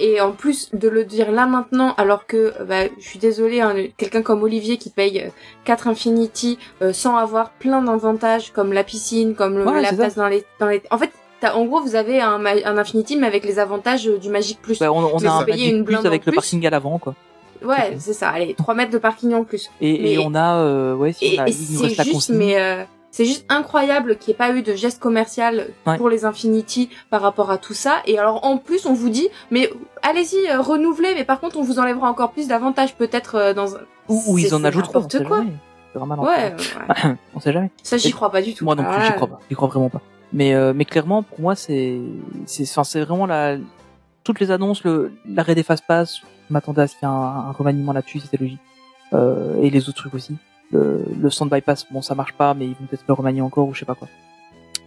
Et 0.00 0.20
en 0.20 0.30
plus 0.32 0.70
de 0.74 0.88
le 0.88 1.04
dire 1.04 1.32
là 1.32 1.46
maintenant, 1.46 1.94
alors 1.96 2.26
que 2.26 2.52
bah, 2.68 2.84
je 2.98 3.04
suis 3.08 3.18
désolée, 3.18 3.60
hein, 3.60 3.74
quelqu'un 3.96 4.22
comme 4.22 4.42
Olivier 4.42 4.76
qui 4.76 4.90
paye 4.90 5.20
euh, 5.20 5.28
4 5.64 5.88
Infinity 5.88 6.58
euh, 6.82 6.92
sans 6.92 7.16
avoir 7.16 7.50
plein 7.50 7.82
d'avantages 7.82 8.52
comme 8.52 8.72
la 8.72 8.84
piscine, 8.84 9.34
comme 9.34 9.58
le- 9.58 9.66
Ouais, 9.66 9.82
la 9.82 9.92
place 9.92 10.14
dans 10.14 10.28
les 10.28 10.44
dans 10.60 10.68
les. 10.68 10.82
En 10.92 10.98
fait, 10.98 11.10
en 11.42 11.64
gros, 11.64 11.80
vous 11.80 11.96
avez 11.96 12.20
un, 12.20 12.44
un 12.46 12.78
Infinity 12.78 13.16
mais 13.16 13.26
avec 13.26 13.44
les 13.44 13.58
avantages 13.58 14.06
euh, 14.08 14.18
du 14.18 14.28
Magic 14.28 14.60
Plus. 14.62 14.78
bah, 14.78 14.92
on, 14.92 14.98
on 15.14 15.18
a 15.24 15.30
un 15.30 15.44
Magic 15.44 15.72
une 15.72 15.84
Plus 15.84 15.96
avec 16.06 16.24
le 16.26 16.32
parking 16.32 16.64
à 16.66 16.70
l'avant, 16.70 16.98
quoi. 16.98 17.14
Ouais, 17.64 17.96
c'est 17.98 18.12
ça. 18.12 18.28
Allez, 18.28 18.54
3 18.54 18.74
mètres 18.74 18.92
de 18.92 18.98
parking 18.98 19.34
en 19.34 19.42
plus. 19.42 19.68
Et, 19.80 19.98
Mais- 20.00 20.12
et 20.12 20.18
on 20.18 20.32
a, 20.36 20.58
euh, 20.58 20.94
ouais, 20.94 21.12
si 21.12 21.24
Et, 21.34 21.38
on 21.40 21.42
a, 21.42 21.48
et 21.48 21.52
il 21.52 21.74
nous 21.74 21.82
reste 21.82 21.96
la 21.96 22.04
consigne. 22.04 22.36
mais 22.36 22.56
euh, 22.60 22.84
c'est 23.18 23.24
juste 23.24 23.46
incroyable 23.48 24.16
qu'il 24.16 24.28
n'y 24.30 24.34
ait 24.36 24.38
pas 24.38 24.52
eu 24.52 24.62
de 24.62 24.76
geste 24.76 25.00
commercial 25.00 25.66
Ouais. 25.88 25.96
pour 25.96 26.08
les 26.08 26.24
Infinity 26.24 26.88
par 27.10 27.20
rapport 27.20 27.50
à 27.50 27.58
tout 27.58 27.74
ça. 27.74 27.96
Et 28.06 28.16
alors 28.16 28.44
en 28.44 28.58
plus, 28.58 28.86
on 28.86 28.92
vous 28.94 29.08
dit, 29.08 29.28
mais 29.50 29.68
allez-y, 30.02 30.36
euh, 30.48 30.60
renouvelez, 30.60 31.14
mais 31.16 31.24
par 31.24 31.40
contre, 31.40 31.56
on 31.58 31.64
vous 31.64 31.80
enlèvera 31.80 32.08
encore 32.08 32.30
plus 32.30 32.46
d'avantages 32.46 32.94
peut-être 32.94 33.34
euh, 33.34 33.54
dans 33.54 33.74
un. 33.74 33.80
Ou, 34.08 34.38
ils 34.38 34.54
en 34.54 34.62
sait 34.62 34.70
quoi. 34.70 35.04
C'est 35.10 35.24
vraiment 35.98 36.22
Ouais, 36.22 36.54
ouais. 36.54 37.16
on 37.34 37.40
sait 37.40 37.52
jamais. 37.52 37.72
ça 37.82 37.96
j'y 37.96 38.12
crois 38.12 38.30
pas 38.30 38.40
du 38.40 38.54
tout. 38.54 38.64
Moi 38.64 38.76
non 38.76 38.84
plus, 38.84 38.92
Ah, 38.96 39.06
j'y 39.06 39.12
crois 39.14 39.26
pas. 39.26 39.40
J'y 39.50 39.56
crois 39.56 39.66
vraiment 39.68 39.88
pas. 39.88 40.00
Mais, 40.32 40.54
euh, 40.54 40.72
mais 40.72 40.84
clairement, 40.84 41.24
pour 41.24 41.40
moi, 41.40 41.56
c'est, 41.56 41.98
c'est 42.46 43.00
vraiment 43.00 43.26
la, 43.26 43.56
toutes 44.22 44.38
les 44.38 44.52
annonces, 44.52 44.84
le, 44.84 45.10
l'arrêt 45.28 45.56
des 45.56 45.64
fast 45.64 45.82
pass, 45.88 46.18
je 46.48 46.52
m'attendais 46.52 46.82
à 46.82 46.86
ce 46.86 46.94
qu'il 46.94 47.08
y 47.08 47.10
ait 47.10 47.14
un, 47.14 47.48
un 47.48 47.50
remaniement 47.50 47.92
là-dessus, 47.92 48.20
c'était 48.20 48.36
logique. 48.36 48.60
Euh, 49.12 49.60
et 49.60 49.70
les 49.70 49.88
autres 49.88 49.98
trucs 49.98 50.14
aussi. 50.14 50.36
Le, 50.72 51.02
le 51.20 51.30
stand 51.30 51.50
bypass, 51.50 51.86
bon, 51.90 52.02
ça 52.02 52.14
marche 52.14 52.34
pas, 52.34 52.52
mais 52.54 52.66
ils 52.66 52.74
vont 52.74 52.86
peut-être 52.86 53.04
le 53.08 53.14
remanier 53.14 53.40
encore 53.40 53.66
ou 53.68 53.74
je 53.74 53.80
sais 53.80 53.86
pas 53.86 53.94
quoi. 53.94 54.08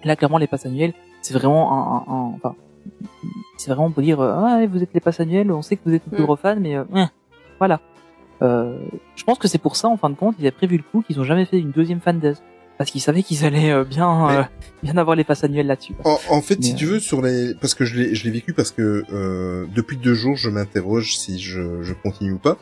Là, 0.04 0.16
clairement, 0.16 0.38
les 0.38 0.48
passes 0.48 0.66
annuelles, 0.66 0.94
c'est 1.22 1.34
vraiment 1.34 1.72
un, 1.74 2.14
un, 2.14 2.16
un- 2.16 2.34
enfin, 2.36 2.56
c'est 3.58 3.72
vraiment 3.72 3.92
pour 3.92 4.02
dire, 4.04 4.20
euh, 4.20 4.34
ah, 4.36 4.66
vous 4.68 4.82
êtes 4.84 4.94
les 4.94 5.00
passes 5.00 5.20
annuelles, 5.20 5.52
on 5.52 5.62
sait 5.62 5.76
que 5.76 5.82
vous 5.86 5.94
êtes 5.94 6.04
un 6.08 6.16
peu 6.16 6.22
Mm. 6.22 6.26
gros 6.26 6.36
fan, 6.36 6.60
mais 6.60 6.76
euh, 6.76 6.84
voilà. 7.60 7.80
Euh, 8.42 8.78
je 9.16 9.24
pense 9.24 9.38
que 9.38 9.48
c'est 9.48 9.60
pour 9.60 9.76
ça, 9.76 9.88
en 9.88 9.98
fin 9.98 10.10
de 10.10 10.16
compte, 10.16 10.36
ils 10.40 10.44
avaient 10.44 10.52
prévu 10.52 10.78
le 10.78 10.84
coup 10.84 11.02
qu'ils 11.04 11.20
ont 11.20 11.24
jamais 11.24 11.46
fait 11.46 11.60
une 11.60 11.72
deuxième 11.72 12.00
fan 12.00 12.20
days. 12.20 12.36
Parce 12.78 12.90
qu'ils 12.90 13.02
savaient 13.02 13.22
qu'ils 13.22 13.46
allaient 13.46 13.70
euh, 13.72 13.84
bien, 13.84 14.28
Mais- 14.28 14.38
euh, 14.38 14.44
bien 14.82 14.98
avoir 14.98 15.16
les 15.16 15.24
passes 15.24 15.44
annuelles 15.44 15.68
là-dessus. 15.68 15.94
En, 16.04 16.18
en 16.32 16.42
fait, 16.42 16.64
si 16.64 16.74
tu 16.74 16.88
veux, 16.88 17.00
sur 17.00 17.22
les, 17.22 17.54
parce 17.54 17.76
que 17.76 17.86
je 17.86 17.96
l'ai, 18.00 18.16
je 18.16 18.24
l'ai 18.24 18.32
vécu 18.32 18.54
parce 18.54 18.72
que 18.72 19.04
euh, 19.14 19.68
depuis 19.76 19.98
deux 19.98 20.16
jours, 20.16 20.36
je 20.36 20.50
m'interroge 20.50 21.16
si 21.16 21.38
je, 21.40 21.84
je 21.84 21.94
continue 21.94 22.32
ou 22.34 22.38
pas. 22.40 22.58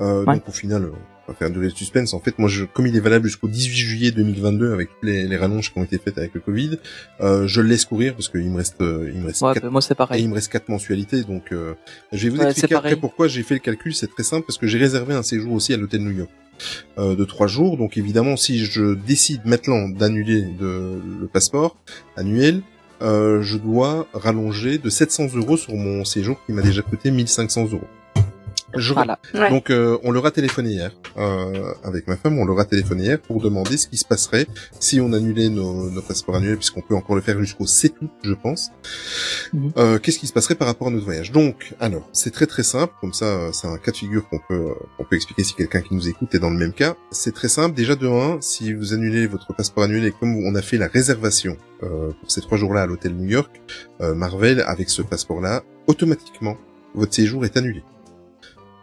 Euh, 0.00 0.24
Ouais. 0.24 0.34
Donc 0.34 0.48
au 0.48 0.52
final, 0.52 0.86
euh, 0.86 0.92
pas 1.30 1.38
faire 1.38 1.50
durer 1.50 1.66
le 1.66 1.70
suspense. 1.74 2.12
En 2.14 2.20
fait, 2.20 2.38
moi, 2.38 2.48
je, 2.48 2.64
comme 2.64 2.86
il 2.86 2.96
est 2.96 3.00
valable 3.00 3.26
jusqu'au 3.26 3.48
18 3.48 3.72
juillet 3.76 4.10
2022 4.10 4.72
avec 4.72 4.88
les, 5.02 5.26
les 5.26 5.36
rallonges 5.36 5.72
qui 5.72 5.78
ont 5.78 5.84
été 5.84 5.98
faites 5.98 6.18
avec 6.18 6.34
le 6.34 6.40
Covid, 6.40 6.78
euh, 7.20 7.46
je 7.46 7.60
le 7.60 7.68
laisse 7.68 7.84
courir 7.84 8.14
parce 8.14 8.28
qu'il 8.28 8.50
me 8.50 8.56
reste, 8.56 8.80
euh, 8.80 9.10
il 9.14 9.20
me 9.20 9.26
reste 9.26 9.42
Ouais, 9.42 9.54
quatre- 9.54 9.70
moi 9.70 9.80
c'est 9.80 9.92
et 9.92 9.96
pareil. 9.96 10.22
il 10.22 10.28
me 10.28 10.34
reste 10.34 10.50
quatre 10.50 10.68
mensualités. 10.68 11.22
Donc, 11.22 11.52
euh, 11.52 11.74
je 12.12 12.24
vais 12.24 12.28
vous 12.30 12.40
Ouais, 12.40 12.46
expliquer 12.50 12.74
après 12.74 12.88
pareil. 12.90 13.00
pourquoi 13.00 13.28
j'ai 13.28 13.42
fait 13.42 13.54
le 13.54 13.60
calcul. 13.60 13.94
C'est 13.94 14.08
très 14.08 14.22
simple 14.24 14.44
parce 14.46 14.58
que 14.58 14.66
j'ai 14.66 14.78
réservé 14.78 15.14
un 15.14 15.22
séjour 15.22 15.52
aussi 15.52 15.72
à 15.72 15.76
l'hôtel 15.76 16.02
New 16.02 16.10
York 16.10 16.30
euh, 16.98 17.14
de 17.14 17.24
trois 17.24 17.46
jours. 17.46 17.76
Donc, 17.76 17.96
évidemment, 17.96 18.36
si 18.36 18.64
je 18.64 18.94
décide 18.94 19.42
maintenant 19.44 19.88
d'annuler 19.88 20.44
le 20.60 21.26
passeport 21.32 21.76
annuel, 22.16 22.62
euh, 23.02 23.40
je 23.40 23.56
dois 23.56 24.06
rallonger 24.12 24.76
de 24.78 24.90
700 24.90 25.28
euros 25.34 25.56
sur 25.56 25.74
mon 25.74 26.04
séjour 26.04 26.38
qui 26.44 26.52
m'a 26.52 26.60
déjà 26.62 26.82
coûté 26.82 27.10
1500 27.10 27.68
euros. 27.72 27.86
Je 28.76 28.92
Voilà. 28.92 29.18
Ouais. 29.34 29.50
donc 29.50 29.70
euh, 29.70 29.98
on 30.04 30.12
leur 30.12 30.26
a 30.26 30.30
téléphoné 30.30 30.70
hier 30.70 30.92
euh, 31.16 31.72
avec 31.84 32.06
ma 32.06 32.16
femme, 32.16 32.38
on 32.38 32.44
leur 32.44 32.58
a 32.60 32.64
téléphoné 32.64 33.04
hier 33.04 33.20
pour 33.20 33.40
demander 33.40 33.76
ce 33.76 33.88
qui 33.88 33.96
se 33.96 34.04
passerait 34.04 34.46
si 34.78 35.00
on 35.00 35.12
annulait 35.12 35.48
nos, 35.48 35.90
nos 35.90 36.02
passeports 36.02 36.36
annuels, 36.36 36.56
puisqu'on 36.56 36.80
peut 36.80 36.94
encore 36.94 37.16
le 37.16 37.22
faire 37.22 37.38
jusqu'au 37.40 37.66
7 37.66 37.94
août, 38.02 38.10
je 38.22 38.34
pense. 38.34 38.70
Mhm. 39.52 39.72
Euh, 39.76 39.98
Qu'est-ce 39.98 40.18
qui 40.18 40.26
se 40.26 40.32
passerait 40.32 40.54
par 40.54 40.68
rapport 40.68 40.88
à 40.88 40.90
notre 40.90 41.04
voyage? 41.04 41.32
Donc, 41.32 41.74
alors, 41.80 42.08
c'est 42.12 42.30
très 42.32 42.46
très 42.46 42.62
simple, 42.62 42.92
comme 43.00 43.12
ça, 43.12 43.52
c'est 43.52 43.66
un 43.66 43.76
cas 43.78 43.90
de 43.90 43.96
figure 43.96 44.28
qu'on 44.28 44.38
peut 44.48 44.54
euh, 44.54 44.74
qu'on 44.96 45.04
peut 45.04 45.16
expliquer 45.16 45.44
si 45.44 45.54
quelqu'un 45.54 45.80
qui 45.80 45.94
nous 45.94 46.08
écoute 46.08 46.34
est 46.34 46.38
dans 46.38 46.50
le 46.50 46.58
même 46.58 46.72
cas. 46.72 46.94
C'est 47.10 47.34
très 47.34 47.48
simple. 47.48 47.74
Déjà 47.74 47.96
de 47.96 48.06
1, 48.06 48.40
si 48.40 48.72
vous 48.72 48.92
annulez 48.94 49.26
votre 49.26 49.52
passeport 49.54 49.84
annuel 49.84 50.04
et 50.04 50.12
comme 50.12 50.36
on 50.36 50.54
a 50.54 50.62
fait 50.62 50.76
la 50.78 50.86
réservation 50.88 51.56
euh, 51.82 52.10
pour 52.20 52.30
ces 52.30 52.40
trois 52.40 52.58
jours-là 52.58 52.82
à 52.82 52.86
l'hôtel 52.86 53.14
New 53.14 53.28
York, 53.28 53.60
euh, 54.00 54.14
Marvel, 54.14 54.62
avec 54.66 54.90
ce 54.90 55.02
passeport-là, 55.02 55.62
automatiquement, 55.86 56.56
votre 56.94 57.14
séjour 57.14 57.44
est 57.44 57.56
annulé. 57.56 57.82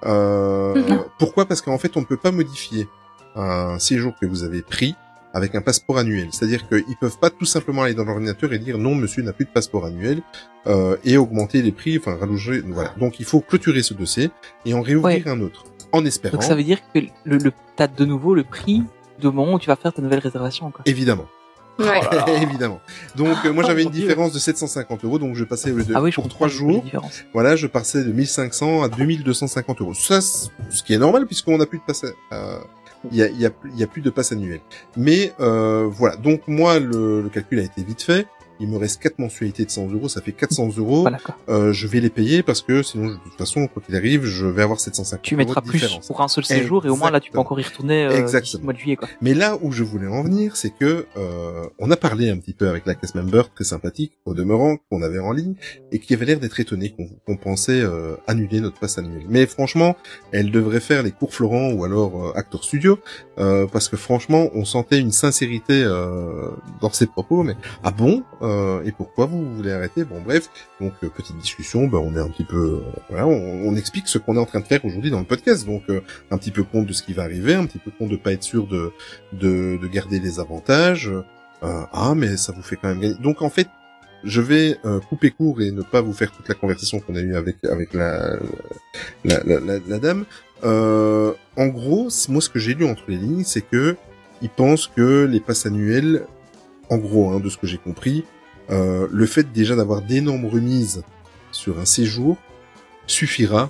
Euh, 0.06 0.98
pourquoi? 1.20 1.46
Parce 1.46 1.62
qu'en 1.62 1.78
fait, 1.78 1.98
on 1.98 2.02
ne 2.02 2.06
peut 2.06 2.18
pas 2.18 2.32
modifier 2.32 2.88
un 3.36 3.80
séjour 3.80 4.14
que 4.20 4.26
vous 4.26 4.44
avez 4.44 4.62
pris 4.62 4.96
avec 5.34 5.56
un 5.56 5.62
passeport 5.62 5.98
annuel. 5.98 6.30
C'est-à-dire 6.32 6.68
qu'ils 6.68 6.98
peuvent 7.00 7.20
pas 7.20 7.30
tout 7.30 7.46
simplement 7.46 7.84
aller 7.84 7.94
dans 7.94 8.06
l'ordinateur 8.06 8.52
et 8.54 8.60
dire 8.60 8.78
non, 8.78 8.96
monsieur 8.96 9.22
n'a 9.24 9.34
plus 9.34 9.46
de 9.46 9.52
passeport 9.52 9.86
annuel 9.86 10.22
euh, 10.66 10.98
et 11.04 11.18
augmenter 11.18 11.62
les 11.62 11.72
prix, 11.72 11.98
enfin 11.98 12.18
rallonger. 12.18 12.62
Voilà. 12.66 12.94
Donc 12.98 13.20
il 13.20 13.26
faut 13.26 13.42
clôturer 13.42 13.84
ce 13.84 13.94
dossier 13.94 14.32
et 14.66 14.74
en 14.74 14.82
réouvrir 14.82 15.28
un 15.28 15.42
autre, 15.42 15.66
en 15.92 16.04
espérant. 16.06 16.34
Donc 16.34 16.44
ça 16.44 16.56
veut 16.56 16.64
dire 16.64 16.80
que 16.94 17.00
le, 17.26 17.38
le 17.38 17.52
t'as 17.76 17.88
de 17.88 18.06
nouveau 18.06 18.34
le 18.34 18.44
prix 18.44 18.84
du 19.20 19.28
moment 19.28 19.54
où 19.54 19.60
tu 19.60 19.68
vas 19.68 19.76
faire 19.76 19.94
ta 19.94 20.02
nouvelle 20.02 20.20
réservation. 20.20 20.72
Quoi. 20.72 20.82
Évidemment. 20.86 21.26
Ouais. 21.80 22.02
Évidemment. 22.42 22.80
Donc 23.16 23.36
euh, 23.46 23.54
moi 23.54 23.64
Oh, 23.66 23.68
j'avais 23.68 23.84
une 23.84 23.90
Dieu. 23.90 24.02
différence 24.02 24.34
de 24.34 24.40
750 24.40 25.04
euros, 25.06 25.20
donc 25.20 25.36
je 25.36 25.44
passais 25.44 25.72
au 25.72 25.76
lieu 25.78 25.84
de 25.84 25.94
ah 25.96 26.02
oui, 26.02 26.12
je 26.12 26.16
pour 26.16 26.28
trois 26.30 26.48
jours. 26.48 26.84
Voilà, 27.34 27.56
je 27.56 27.68
passais 27.68 28.04
de 28.04 28.12
1500 28.12 28.84
à 28.84 28.90
2250 28.90 29.82
euros. 29.82 29.94
Ça, 29.94 30.22
ce 30.22 30.50
qui 30.86 30.94
est 30.94 30.98
normal 30.98 31.26
puisqu'on 31.26 31.58
n'a 31.58 31.66
plus 31.66 31.80
de 31.80 31.84
passe. 31.84 32.06
euh, 32.34 32.60
Il 33.12 33.18
y, 33.18 33.22
a, 33.24 33.28
y, 33.30 33.46
a, 33.46 33.52
il 33.72 33.78
y 33.80 33.84
a 33.84 33.88
plus 33.88 34.02
de 34.02 34.10
passe 34.10 34.32
annuel. 34.32 34.60
Mais 34.96 35.34
euh, 35.40 35.88
voilà, 35.90 36.16
donc 36.16 36.42
moi 36.48 36.80
le, 36.80 37.22
le 37.22 37.30
calcul 37.30 37.60
a 37.60 37.64
été 37.64 37.84
vite 37.84 38.02
fait. 38.02 38.26
Il 38.60 38.70
me 38.70 38.78
reste 38.78 39.02
quatre 39.02 39.20
mensualités 39.20 39.66
de 39.66 39.72
100 39.72 39.92
euros, 39.92 40.10
ça 40.10 40.22
fait 40.22 40.32
400 40.32 40.70
euros. 40.78 41.02
Voilà. 41.02 41.20
Euh, 41.50 41.74
je 41.74 41.88
vais 41.88 42.00
les 42.00 42.10
payer 42.10 42.44
parce 42.44 42.62
que 42.62 42.84
sinon, 42.84 43.08
de 43.10 43.16
toute 43.16 43.38
façon, 43.38 43.68
quoi 43.68 43.82
qu'il 43.86 43.96
arrive, 43.96 44.26
je 44.26 44.46
vais 44.46 44.62
avoir 44.64 44.80
750 44.80 45.22
Tu 45.24 45.36
euros 45.36 45.38
mettras 45.40 45.62
de 45.62 45.68
plus 45.68 45.80
différence. 45.80 46.08
pour 46.08 46.22
un 46.22 46.28
seul 46.28 46.46
séjour 46.46 46.86
et 46.86 46.90
au 46.90 46.96
moins 46.96 47.12
là 47.12 47.20
tu 47.20 47.32
peux 47.32 47.40
encore 47.40 47.60
y 47.60 47.64
retourner 47.64 48.06
euh, 48.06 48.18
Exactement. 48.18 48.66
mois 48.66 48.74
de 48.74 48.80
juillet 48.80 48.96
quoi. 48.96 49.08
Mais 49.22 49.34
là 49.34 49.58
où 49.62 49.72
je 49.72 49.84
voulais 49.84 50.08
en 50.08 50.24
venir, 50.24 50.56
c'est 50.56 50.72
que 50.72 51.06
euh, 51.18 51.66
on 51.80 51.92
a 51.92 51.98
parlé 51.98 52.30
un 52.30 52.38
petit 52.38 52.54
peu 52.54 52.68
avec 52.70 52.86
la 52.86 52.96
cast 52.96 53.16
member 53.16 53.44
très 53.54 53.64
sympathique, 53.64 54.14
au 54.26 54.34
demeurant, 54.34 54.78
qu'on 54.90 55.02
avait 55.02 55.20
en 55.20 55.32
ligne, 55.32 55.56
et 55.92 56.00
qui 56.00 56.14
avait 56.14 56.26
l'air 56.26 56.40
d'être 56.40 56.60
étonnée 56.60 56.94
qu'on 56.96 57.08
qu'on 57.26 57.38
pensait 57.38 57.82
euh, 57.82 58.16
annuler 58.28 58.60
notre 58.60 58.80
passe 58.80 58.98
annuel. 58.98 59.24
Mais 59.30 59.46
franchement, 59.46 59.96
elle 60.32 60.52
devrait 60.52 60.80
faire 60.80 61.04
les 61.04 61.12
cours 61.12 61.34
Florent 61.34 61.72
ou 61.72 61.84
alors 61.84 62.28
euh, 62.28 62.32
Actor 62.36 62.64
Studio, 62.64 63.00
euh, 63.40 63.68
parce 63.72 63.90
que 63.90 63.98
franchement, 63.98 64.50
on 64.54 64.66
sentait 64.66 65.00
une 65.00 65.12
sincérité 65.12 65.84
euh, 65.84 66.50
dans 66.82 66.92
ses 66.92 67.08
propos. 67.08 67.44
Mais 67.44 67.56
ah 67.84 67.92
bon 67.92 68.24
Euh, 68.48 68.84
Et 68.86 68.92
pourquoi 68.92 69.26
vous 69.26 69.56
voulez 69.56 69.72
arrêter? 69.72 70.04
Bon 70.04 70.22
bref, 70.22 70.50
donc 70.82 70.94
euh, 71.04 71.10
petite 71.10 71.38
discussion, 71.38 71.88
ben, 71.88 71.98
on 72.00 72.16
est 72.16 72.20
un 72.20 72.30
petit 72.30 72.44
peu, 72.46 72.82
euh, 72.86 73.00
voilà, 73.10 73.28
on, 73.28 73.76
explique 73.76 74.08
ce 74.08 74.18
qu'on 74.18 74.36
est 74.36 74.40
en 74.40 74.46
train 74.46 74.60
de 74.62 74.66
faire 74.66 74.84
aujourd'hui 74.86 75.12
dans 75.12 75.20
le 75.20 75.26
podcast. 75.26 75.66
Donc 75.66 75.84
euh, 75.90 76.02
un 76.32 76.38
petit 76.38 76.52
peu 76.52 76.64
compte 76.64 76.86
de 76.88 76.94
ce 76.94 77.04
qui 77.04 77.14
va 77.14 77.24
arriver, 77.24 77.54
un 77.54 77.66
petit 77.66 77.80
peu 77.80 77.92
compte 77.92 78.10
de 78.10 78.16
pas 78.18 78.32
être 78.34 78.44
sûr 78.44 78.66
de 78.68 78.92
de, 79.34 79.78
de 79.82 79.88
garder 79.88 80.20
les 80.20 80.40
avantages. 80.40 81.12
Ah, 81.62 82.14
mais 82.16 82.38
ça 82.38 82.52
vous 82.54 82.62
fait 82.62 82.76
quand 82.76 82.88
même 82.90 83.00
gagner. 83.00 83.16
Donc 83.16 83.42
en 83.42 83.50
fait, 83.50 83.68
je 84.24 84.42
vais 84.42 84.78
couper 85.10 85.32
court 85.32 85.62
et 85.62 85.72
ne 85.72 85.82
pas 85.82 86.02
vous 86.02 86.14
faire 86.14 86.32
toute 86.32 86.48
la 86.48 86.54
conversation 86.56 87.00
qu'on 87.00 87.16
a 87.16 87.20
eue 87.20 87.36
avec 87.36 87.58
avec 87.66 87.94
la 87.96 88.38
la, 89.26 89.44
la, 89.44 89.60
la- 89.60 89.80
la 89.88 90.00
dame. 90.00 90.26
En 90.64 91.68
gros, 91.68 92.10
moi 92.30 92.42
ce 92.42 92.50
que 92.50 92.60
j'ai 92.60 92.74
lu 92.76 92.86
entre 92.86 93.04
les 93.08 93.18
lignes, 93.18 93.44
c'est 93.44 93.62
que 93.62 93.96
ils 94.42 94.50
pensent 94.50 94.88
que 94.88 95.26
les 95.26 95.40
passes 95.40 95.66
annuelles, 95.66 96.24
en 96.90 96.98
gros, 96.98 97.32
hein, 97.32 97.40
de 97.40 97.50
ce 97.50 97.58
que 97.58 97.66
j'ai 97.66 97.80
compris, 97.80 98.24
euh, 98.70 99.08
le 99.12 99.26
fait 99.26 99.52
déjà 99.52 99.76
d'avoir 99.76 100.02
d'énormes 100.02 100.46
remises 100.46 101.04
sur 101.52 101.80
un 101.80 101.86
séjour 101.86 102.38
suffira 103.06 103.70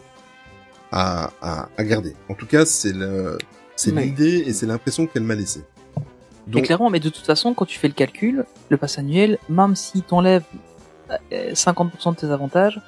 à, 0.92 1.32
à, 1.42 1.70
à 1.78 1.84
garder. 1.84 2.16
En 2.30 2.34
tout 2.34 2.48
cas, 2.48 2.66
c'est 2.66 2.94
le, 2.94 3.38
c'est 3.76 3.92
l'idée 3.92 4.44
et 4.48 4.54
c'est 4.54 4.66
l'impression 4.66 5.06
qu'elle 5.06 5.24
m'a 5.24 5.36
laissé. 5.36 5.64
Mais 6.48 6.62
clairement, 6.62 6.90
mais 6.90 7.00
de 7.00 7.10
toute 7.10 7.26
façon, 7.26 7.54
quand 7.54 7.66
tu 7.66 7.78
fais 7.78 7.90
le 7.90 7.94
calcul, 7.94 8.46
le 8.70 8.78
pass 8.78 8.98
annuel, 8.98 9.38
même 9.50 9.76
si 9.76 10.02
t'enlèves 10.02 10.46
euh, 11.32 11.54
50% 11.54 12.12
de 12.12 12.16
tes 12.16 12.28
avantages, 12.28 12.82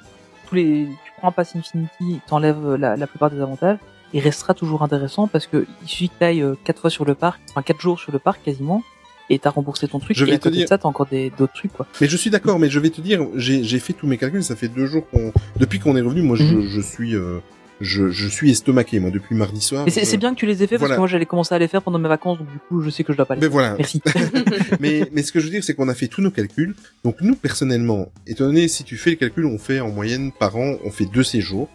tous 0.48 0.56
les, 0.56 0.88
tu 1.06 1.12
prends 1.18 1.28
un 1.28 1.32
pass 1.32 1.56
Infinity, 1.56 2.22
t'enlèves 2.26 2.76
la, 2.76 2.96
la 2.96 3.08
plupart 3.08 3.30
des 3.30 3.42
avantages, 3.42 3.78
il 4.14 4.22
restera 4.22 4.54
toujours 4.54 4.82
intéressant 4.82 5.28
parce 5.28 5.46
que 5.46 5.68
il 5.84 5.88
suffit 5.88 6.10
que 6.10 6.16
t'ailles 6.20 6.42
euh, 6.42 6.56
quatre 6.64 6.82
fois 6.82 6.90
sur 6.90 7.06
le 7.06 7.16
parc, 7.16 7.40
enfin 7.50 7.62
quatre 7.62 7.82
jours 7.82 8.00
sur 8.00 8.12
le 8.12 8.20
parc 8.20 8.42
quasiment, 8.44 8.82
et 9.30 9.40
t'as 9.40 9.50
remboursé 9.52 9.88
ton 9.88 10.00
truc. 10.00 10.18
Je 10.18 10.24
et 10.26 10.28
vais 10.28 10.34
à 10.34 10.38
te 10.38 10.44
côté 10.44 10.56
dire- 10.58 10.66
de 10.66 10.70
ça, 10.70 10.78
t'as 10.78 10.88
encore 10.88 11.06
des 11.08 11.32
d'autres 11.38 11.54
trucs 11.54 11.74
quoi. 11.74 11.86
Mais 12.02 12.08
je 12.08 12.18
suis 12.18 12.30
d'accord, 12.30 12.60
mais 12.60 12.70
je 12.70 12.80
vais 12.80 12.90
te 12.90 13.02
dire, 13.02 13.26
j'ai 13.36 13.80
fait 13.80 13.94
tous 13.94 14.08
mes 14.08 14.18
calculs, 14.18 14.44
ça 14.44 14.56
fait 14.56 14.68
deux 14.70 14.86
jours 14.88 15.08
qu'on, 15.10 15.32
depuis 15.58 15.80
qu'on 15.80 15.96
est 15.96 16.02
revenu, 16.02 16.22
moi 16.22 16.36
je, 16.36 16.44
Mhm. 16.44 16.68
je 16.68 16.82
suis, 16.82 17.16
euh, 17.16 17.40
je, 17.82 18.10
je 18.10 18.28
suis 18.28 18.52
estomaqué, 18.52 19.00
moi 19.00 19.10
depuis 19.12 19.36
mardi 19.36 19.62
soir. 19.62 19.84
Mais 19.86 19.92
c'est 19.92 20.04
c'est 20.04 20.18
bien 20.18 20.34
que 20.34 20.40
tu 20.40 20.46
les 20.46 20.64
aies 20.64 20.68
fait 20.68 20.76
Voilà. 20.78 20.90
parce 20.90 20.98
que 20.98 21.02
moi 21.02 21.08
j'allais 21.08 21.26
commencer 21.26 21.56
à 21.56 21.60
les 21.60 21.68
faire 21.70 21.82
pendant 21.82 22.00
mes 22.00 22.10
vacances, 22.10 22.38
donc 22.40 22.52
du 22.52 22.60
coup 22.68 22.82
je 22.82 22.90
sais 22.90 23.04
que 23.04 23.14
je 23.14 23.18
dois 23.18 23.26
pas 23.26 23.36
les 23.36 23.40
Mais 23.42 23.46
faire. 23.48 23.52
voilà. 23.54 23.76
Merci. 23.78 24.02
mais, 24.80 25.08
mais 25.14 25.24
ce 25.24 25.32
que 25.32 25.40
je 25.40 25.46
veux 25.46 25.52
dire, 25.52 25.64
c'est 25.64 25.74
qu'on 25.76 25.88
a 25.90 25.94
fait 25.96 26.08
tous 26.08 26.22
nos 26.22 26.32
calculs. 26.32 26.76
Donc 27.04 27.18
nous, 27.22 27.36
personnellement, 27.36 28.12
étant 28.28 28.46
donné, 28.46 28.68
si 28.68 28.84
tu 28.84 28.98
fais 28.98 29.12
le 29.12 29.16
calcul, 29.16 29.46
on 29.46 29.58
fait 29.58 29.80
en 29.80 29.90
moyenne 29.90 30.32
par 30.38 30.56
an, 30.58 30.76
on 30.84 30.92
fait 30.92 31.06
deux 31.06 31.24
séjours. 31.24 31.70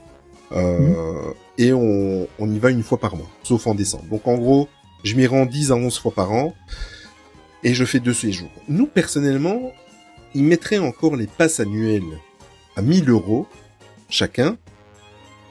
Euh, 0.52 1.32
Et 1.56 1.72
on, 1.72 2.26
on 2.38 2.50
y 2.52 2.58
va 2.58 2.70
une 2.70 2.82
fois 2.82 2.98
par 2.98 3.16
mois, 3.16 3.28
sauf 3.44 3.66
en 3.68 3.74
décembre. 3.74 4.04
Donc 4.10 4.26
en 4.26 4.34
gros, 4.36 4.68
je 5.04 5.14
m'y 5.14 5.26
rends 5.26 5.46
10 5.46 5.70
à 5.70 5.76
11 5.76 5.96
fois 5.98 6.12
par 6.12 6.32
an. 6.32 6.52
Et 7.64 7.74
je 7.74 7.84
fais 7.84 8.00
deux 8.00 8.12
séjours. 8.12 8.50
Nous, 8.68 8.86
personnellement, 8.86 9.72
ils 10.34 10.44
mettraient 10.44 10.78
encore 10.78 11.16
les 11.16 11.26
passes 11.26 11.60
annuelles 11.60 12.02
à 12.76 12.82
1000 12.82 13.08
euros 13.10 13.46
chacun. 14.08 14.56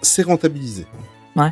C'est 0.02 0.23
rentabilisé. 0.23 0.85
Ouais. 1.35 1.49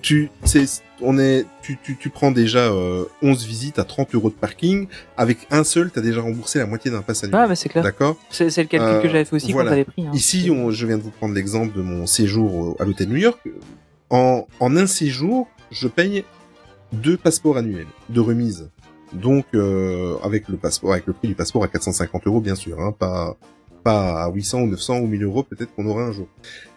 Tu, 0.00 0.30
c'est, 0.44 0.64
on 1.00 1.18
est, 1.18 1.44
tu, 1.62 1.76
tu, 1.82 1.96
tu 1.96 2.08
prends 2.10 2.30
déjà 2.30 2.60
euh, 2.70 3.04
11 3.22 3.44
visites 3.46 3.78
à 3.80 3.84
30 3.84 4.14
euros 4.14 4.30
de 4.30 4.34
parking. 4.34 4.86
Avec 5.16 5.46
un 5.50 5.64
seul, 5.64 5.90
t'as 5.90 6.00
déjà 6.00 6.20
remboursé 6.20 6.58
la 6.60 6.66
moitié 6.66 6.90
d'un 6.90 7.02
pass 7.02 7.24
annuel. 7.24 7.40
Ouais, 7.40 7.48
mais 7.48 7.56
c'est 7.56 7.68
clair. 7.68 7.82
D'accord 7.82 8.16
C'est 8.30 8.44
le 8.44 8.64
calcul 8.64 8.80
Euh, 8.80 9.00
que 9.02 9.08
j'avais 9.08 9.24
fait 9.24 9.36
aussi 9.36 9.52
voilà. 9.52 9.74
quand 9.76 9.84
pris. 9.92 10.06
hein. 10.06 10.10
Ici, 10.14 10.50
on- 10.50 10.70
je 10.70 10.86
viens 10.86 10.98
de 10.98 11.02
vous 11.02 11.10
prendre 11.10 11.34
l'exemple 11.34 11.76
de 11.76 11.82
mon 11.82 12.06
séjour 12.06 12.54
au- 12.54 12.76
à 12.80 12.84
l'hôtel 12.84 13.08
New 13.08 13.16
York. 13.16 13.40
En, 14.10 14.46
en 14.60 14.76
un 14.76 14.86
séjour, 14.86 15.48
je 15.70 15.88
paye 15.88 16.24
deux 16.92 17.16
passeports 17.16 17.56
annuels 17.58 17.86
de 18.08 18.20
remise. 18.20 18.70
Donc, 19.12 19.46
euh, 19.54 20.16
avec 20.22 20.48
le 20.48 20.56
passeport, 20.56 20.92
avec 20.92 21.06
le 21.06 21.12
prix 21.12 21.28
du 21.28 21.34
passeport 21.34 21.64
à 21.64 21.68
450 21.68 22.26
euros, 22.26 22.40
bien 22.40 22.54
sûr, 22.54 22.80
hein, 22.80 22.92
pas 22.92 23.36
pas 23.84 24.24
à 24.24 24.30
800 24.30 24.62
ou 24.62 24.66
900 24.66 24.98
ou 24.98 25.06
1000 25.06 25.22
euros, 25.24 25.42
peut-être 25.42 25.74
qu'on 25.74 25.86
aura 25.86 26.02
un 26.02 26.12
jour. 26.12 26.26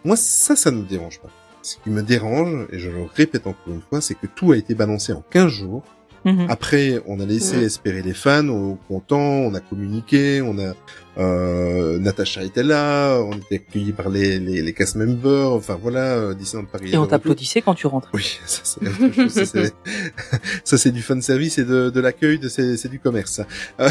Moi, 0.05 0.15
ça, 0.15 0.55
ça 0.55 0.71
ne 0.71 0.77
me 0.77 0.83
dérange 0.83 1.19
pas. 1.19 1.29
Ce 1.61 1.77
qui 1.77 1.89
me 1.89 2.01
dérange, 2.01 2.67
et 2.71 2.79
je 2.79 2.89
le 2.89 3.03
répète 3.03 3.47
encore 3.47 3.73
une 3.73 3.81
fois, 3.81 4.01
c'est 4.01 4.15
que 4.15 4.27
tout 4.27 4.51
a 4.51 4.57
été 4.57 4.73
balancé 4.73 5.13
en 5.13 5.23
15 5.29 5.47
jours. 5.47 5.83
Mhm. 6.23 6.45
Après, 6.49 7.01
on 7.07 7.19
a 7.19 7.25
laissé 7.25 7.63
espérer 7.63 8.01
les 8.03 8.13
fans, 8.13 8.47
au 8.47 8.77
content, 8.87 9.17
on 9.19 9.53
a 9.55 9.59
communiqué, 9.59 10.41
on 10.41 10.59
a 10.59 10.73
euh, 11.17 11.97
Natacha 11.99 12.43
était 12.43 12.61
là, 12.63 13.17
on 13.19 13.31
était 13.37 13.55
accueillis 13.55 13.91
par 13.91 14.09
les 14.09 14.39
les, 14.39 14.61
les 14.61 14.73
cast 14.73 14.95
members, 14.95 15.51
enfin 15.51 15.77
voilà, 15.81 16.13
euh, 16.17 16.33
Disneyland 16.35 16.67
Paris. 16.71 16.91
Et 16.93 16.97
on 16.97 17.07
t'applaudissait 17.07 17.61
quand 17.61 17.73
tu 17.73 17.87
rentrais. 17.87 18.11
Oui, 18.13 18.39
ça 18.45 18.61
c'est 18.63 18.87
autre 18.87 19.13
chose, 19.15 19.31
ça, 19.31 19.45
c'est- 19.45 19.73
ça, 20.63 20.77
c'est 20.77 20.91
du 20.91 21.01
fan 21.01 21.21
service 21.21 21.57
et 21.57 21.65
de, 21.65 21.89
de 21.89 21.99
l'accueil, 21.99 22.37
de 22.39 22.49
c'est 22.49 22.77
c'est 22.77 22.89
du 22.89 22.99
commerce. 22.99 23.41
Euh, 23.79 23.89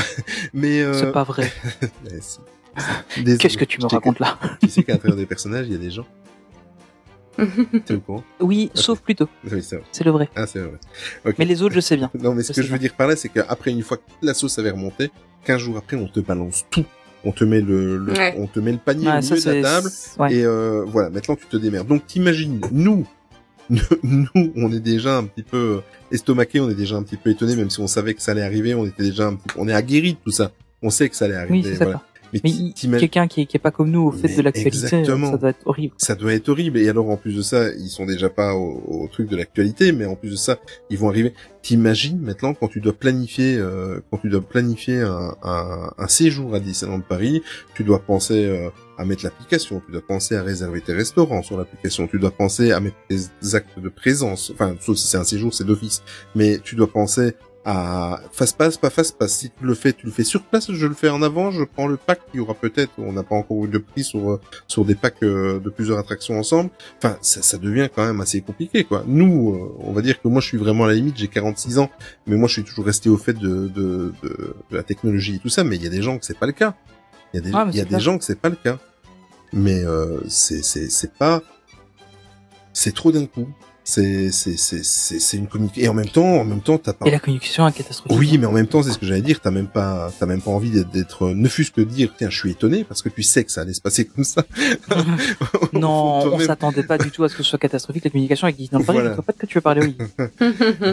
mais 0.55 0.82
euh, 0.82 0.94
C'est 0.94 1.12
pas 1.12 1.24
vrai. 1.24 1.51
Qu'est-ce 3.39 3.59
que 3.59 3.65
tu 3.65 3.81
me 3.81 3.86
racontes 3.86 4.20
là 4.20 4.39
Tu 4.61 4.69
sais 4.69 4.82
qu'à 4.82 4.93
l'intérieur 4.93 5.16
des 5.16 5.27
personnages, 5.27 5.66
il 5.66 5.73
y 5.73 5.77
a 5.77 5.78
des 5.78 5.90
gens. 5.90 6.07
T'es 7.87 7.95
au 7.95 8.01
courant 8.01 8.25
Oui, 8.41 8.71
Ok. 8.75 8.81
sauf 8.83 9.01
plutôt. 9.01 9.29
Oui, 9.51 9.62
c'est 9.62 9.77
vrai. 9.77 9.85
C'est 9.93 10.05
le 10.05 10.11
vrai. 10.11 10.29
Ah, 10.37 10.47
c'est 10.47 10.61
vrai. 10.61 10.79
Mais 11.39 11.45
les 11.45 11.62
autres, 11.62 11.75
je 11.75 11.81
sais 11.81 11.97
bien. 11.97 12.11
Non, 12.21 12.35
mais 12.35 12.43
ce 12.43 12.53
Je 12.53 12.57
que 12.57 12.62
je 12.62 12.67
veux 12.73 12.79
bien. 12.79 12.89
dire 12.89 12.95
par 12.97 13.07
là, 13.09 13.17
c'est 13.17 13.29
qu'après, 13.29 13.71
une 13.71 13.83
fois 13.83 13.97
que 13.97 14.03
la 14.23 14.35
sauce 14.35 14.59
avait 14.59 14.71
remonté, 14.71 15.11
15 15.45 15.61
jours 15.61 15.77
après, 15.79 15.97
on 15.97 16.07
te 16.09 16.21
balance 16.21 16.65
tout. 16.71 16.85
On 17.25 17.33
te 17.33 17.45
met 17.45 17.61
le, 17.61 17.99
le- 17.99 18.12
Ouais. 18.12 18.35
on 18.39 18.47
te 18.47 18.61
met 18.61 18.73
le 18.73 18.79
panier 18.79 19.07
Ouais, 19.09 19.19
au 19.19 19.23
ça, 19.23 19.35
milieu 19.35 19.45
de 19.45 19.51
la 19.61 19.62
table. 19.62 19.89
ouais. 20.21 20.35
Et 20.35 20.45
euh, 20.45 20.85
voilà, 20.87 21.11
maintenant 21.11 21.37
tu 21.37 21.47
te 21.47 21.57
démerdes. 21.59 21.87
Donc 21.87 22.07
t'imagines, 22.07 22.61
nous, 22.73 23.07
nous, 24.03 24.27
on 24.57 24.73
est 24.73 24.81
déjà 24.81 25.19
un 25.19 25.25
petit 25.25 25.43
peu 25.43 25.57
euh, 25.57 25.81
estomaqué, 26.11 26.61
on 26.61 26.71
est 26.71 26.75
déjà 26.75 26.97
un 26.97 27.03
petit 27.03 27.17
peu 27.17 27.31
étonné, 27.31 27.57
même 27.57 27.71
si 27.71 27.79
on 27.81 27.87
savait 27.87 28.15
que 28.15 28.23
ça 28.23 28.33
allait 28.33 28.43
arriver, 28.43 28.75
on 28.75 28.87
était 28.87 29.03
déjà 29.03 29.27
un 29.29 29.35
petit, 29.35 29.55
on 29.59 29.69
est 29.69 29.75
aguerri 29.75 30.15
de 30.15 30.19
tout 30.25 30.31
ça. 30.31 30.51
On 30.83 30.89
sait 30.91 31.09
que 31.11 31.17
ça 31.17 31.27
allait 31.27 31.35
Oui, 31.51 31.61
arriver. 31.61 31.75
voilà. 31.75 32.03
Mais, 32.32 32.98
quelqu'un 32.98 33.27
qui, 33.28 33.43
est- 33.43 33.47
qui 33.47 33.57
est 33.57 33.61
pas 33.61 33.70
comme 33.70 33.90
nous 33.90 34.02
au 34.02 34.12
fait 34.12 34.28
Mais 34.28 34.36
de 34.36 34.43
l'actualité, 34.43 34.77
exactement. 34.77 35.31
ça 35.32 35.36
doit 35.39 35.51
être 35.51 35.66
horrible. 35.66 35.94
ça 35.98 36.15
doit 36.15 36.32
être 36.32 36.48
horrible. 36.48 36.78
Et 36.78 36.89
alors, 36.89 37.09
en 37.11 37.16
plus 37.16 37.36
de 37.36 37.43
ça, 37.43 37.70
ils 37.74 37.89
sont 37.89 38.07
déjà 38.07 38.28
pas 38.31 38.55
au, 38.55 38.82
au 38.86 39.09
truc 39.09 39.28
de 39.28 39.36
l'actualité, 39.36 39.93
mais 39.93 40.05
en 40.05 40.15
plus 40.16 40.31
de 40.31 40.36
ça, 40.36 40.59
ils 40.90 40.98
vont 40.98 41.09
arriver. 41.09 41.35
T'imagines 41.62 42.19
maintenant 42.20 42.55
quand 42.55 42.69
tu 42.69 42.81
dois 42.81 42.93
planifier, 42.94 43.57
euh, 43.57 44.01
quand 44.11 44.19
tu 44.19 44.28
dois 44.31 44.40
planifier 44.40 45.01
un, 45.01 45.35
un, 45.43 45.90
un 45.98 46.09
séjour 46.09 46.55
à 46.55 46.61
Disneyland 46.61 47.01
Paris, 47.01 47.43
tu 47.74 47.85
dois 47.85 47.98
penser 47.98 48.47
euh, 48.47 48.70
à 48.97 49.05
mettre 49.05 49.24
l'application, 49.24 49.82
tu 49.85 49.93
dois 49.93 50.01
penser 50.07 50.36
à 50.36 50.43
réserver 50.43 50.81
tes 50.81 50.93
restaurants 50.94 51.43
sur 51.43 51.59
l'application, 51.59 52.07
tu 52.07 52.19
dois 52.19 52.31
penser 52.31 52.73
à 52.73 52.81
mettre 52.81 52.97
tes 53.09 53.55
actes 53.55 53.78
de 53.78 53.89
présence, 53.90 54.51
enfin, 54.55 54.74
sauf 54.81 54.97
si 54.97 55.07
c'est 55.07 55.19
un 55.19 55.24
séjour, 55.24 55.52
c'est 55.52 55.65
d'office, 55.65 56.02
mais 56.35 56.59
tu 56.65 56.77
dois 56.77 56.90
penser 56.90 57.35
à 57.65 58.20
face 58.32 58.53
passe, 58.53 58.77
pas 58.78 58.89
face 58.91 59.12
passe. 59.12 59.32
Si 59.32 59.51
tu 59.51 59.65
le 59.65 59.74
fais, 59.74 59.93
tu 59.93 60.07
le 60.07 60.12
fais 60.12 60.24
sur 60.24 60.43
place, 60.43 60.73
je 60.73 60.87
le 60.87 60.95
fais 60.95 61.11
en 61.11 61.20
avant, 61.23 61.51
je 61.51 61.62
prends 61.65 61.87
le 61.87 61.97
pack, 61.97 62.20
il 62.32 62.39
y 62.39 62.41
aura 62.41 62.55
peut-être, 62.55 62.93
on 62.99 63.12
n'a 63.12 63.23
pas 63.23 63.35
encore 63.35 63.65
eu 63.65 63.69
de 63.69 63.78
prix 63.78 64.03
sur 64.05 64.31
euh, 64.31 64.41
sur 64.66 64.85
des 64.85 64.95
packs 64.95 65.23
euh, 65.23 65.61
de 65.61 65.69
plusieurs 65.70 65.99
attractions 65.99 66.39
ensemble. 66.39 66.70
Enfin, 66.99 67.19
ça, 67.20 67.43
ça 67.43 67.59
devient 67.59 67.89
quand 67.95 68.05
même 68.05 68.20
assez 68.20 68.41
compliqué, 68.41 68.85
quoi. 68.85 69.05
Nous, 69.07 69.53
euh, 69.55 69.74
on 69.81 69.93
va 69.93 70.01
dire 70.03 70.20
que 70.20 70.28
moi, 70.28 70.41
je 70.41 70.47
suis 70.47 70.59
vraiment 70.59 70.85
à 70.85 70.89
la 70.89 70.95
limite, 70.95 71.19
j'ai 71.19 71.28
46 71.28 71.78
ans, 71.78 71.91
mais 72.27 72.37
moi, 72.37 72.49
je 72.49 72.55
suis 72.55 72.65
toujours 72.65 72.87
resté 72.87 73.11
au 73.11 73.19
fait 73.19 73.35
de, 73.35 73.69
de, 73.69 74.12
de, 74.23 74.55
de 74.70 74.77
la 74.77 74.82
technologie 74.82 75.37
et 75.37 75.39
tout 75.39 75.51
ça, 75.51 75.62
mais 75.65 75.77
il 75.77 75.82
y 75.82 75.87
a 75.87 75.91
des 75.91 76.03
gens 76.03 76.19
que 76.19 76.24
c'est 76.24 76.39
pas 76.39 76.47
le 76.47 76.53
cas. 76.53 76.74
Il 77.32 77.37
y 77.37 77.41
a 77.41 77.43
des, 77.43 77.51
Ah, 77.55 77.66
il 77.70 77.77
y 77.77 77.81
a 77.81 77.85
des 77.85 78.01
gens 78.01 78.19
que 78.19 78.24
c'est 78.24 78.41
pas 78.41 78.49
le 78.49 78.57
cas. 78.57 78.78
Mais 79.53 79.85
euh, 79.85 80.20
c'est 80.28 80.62
c'est 80.62 80.89
c'est 80.89 81.12
pas 81.12 81.43
c'est 82.73 82.95
trop 82.95 83.11
d'un 83.12 83.27
coup. 83.27 83.49
C'est 83.82 84.31
c'est 84.31 84.57
c'est 84.57 84.85
c'est 84.85 85.19
c'est 85.19 85.36
une 85.36 85.47
communication 85.48 85.85
et 85.85 85.89
en 85.89 85.94
même 85.94 86.09
temps 86.09 86.24
en 86.24 86.44
même 86.44 86.61
temps 86.61 86.78
t'as 86.78 86.93
pas 86.93 87.07
Et 87.07 87.11
la 87.11 87.19
communication 87.19 87.66
est 87.66 87.73
catastrophique. 87.73 88.16
oui, 88.19 88.39
mais 88.39 88.47
en 88.47 88.52
même 88.52 88.66
temps, 88.66 88.82
c'est 88.82 88.93
ce 88.93 88.98
que 88.98 89.07
j'allais 89.07 89.23
dire. 89.23 89.40
T'as 89.40 89.51
même 89.51 89.66
pas, 89.66 90.12
t'as 90.19 90.27
même 90.27 90.43
pas 90.43 90.51
envie 90.51 90.70
d'être, 90.70 90.90
d'être, 90.90 91.28
ne 91.31 91.48
fût-ce 91.48 91.70
que 91.73 91.81
dire, 91.81 92.12
tiens, 92.16 92.28
je 92.31 92.39
suis 92.39 92.51
étonné 92.51 92.85
parce 92.85 93.02
que 93.02 93.09
tu 93.09 93.23
sais 93.23 93.43
que 93.43 93.51
ça 93.51 93.62
allait 93.62 93.73
se 93.73 93.81
passer 93.81 94.05
comme 94.07 94.23
ça. 94.24 94.44
non, 95.73 96.32
on 96.32 96.39
s'attendait 96.40 96.82
pas 96.82 96.98
du 96.98 97.11
tout 97.11 97.24
à 97.24 97.28
ce 97.28 97.36
que 97.36 97.43
ce 97.43 97.51
soit 97.51 97.59
catastrophique 97.59 98.05
la 98.05 98.11
communication 98.11 98.47
avec 98.47 98.57
Disneyland 98.57 98.85
Paris. 98.85 98.98
Voilà. 98.98 99.16
Je 99.16 99.20
pas 99.23 99.32
de 99.32 99.39
quoi 99.39 99.48
tu 99.48 99.55
veux 99.57 99.61
parler, 99.62 99.82
oui. 99.82 99.97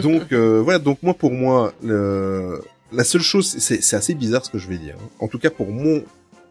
donc 0.02 0.32
euh, 0.32 0.60
voilà. 0.62 0.78
Donc 0.78 0.98
moi, 1.02 1.14
pour 1.14 1.32
moi, 1.32 1.72
le, 1.82 2.60
la 2.92 3.04
seule 3.04 3.20
chose, 3.22 3.54
c'est, 3.58 3.82
c'est 3.82 3.96
assez 3.96 4.14
bizarre 4.14 4.44
ce 4.44 4.50
que 4.50 4.58
je 4.58 4.68
vais 4.68 4.78
dire. 4.78 4.96
hein. 4.98 5.08
En 5.20 5.28
tout 5.28 5.38
cas, 5.38 5.50
pour 5.50 5.68
mon, 5.68 6.02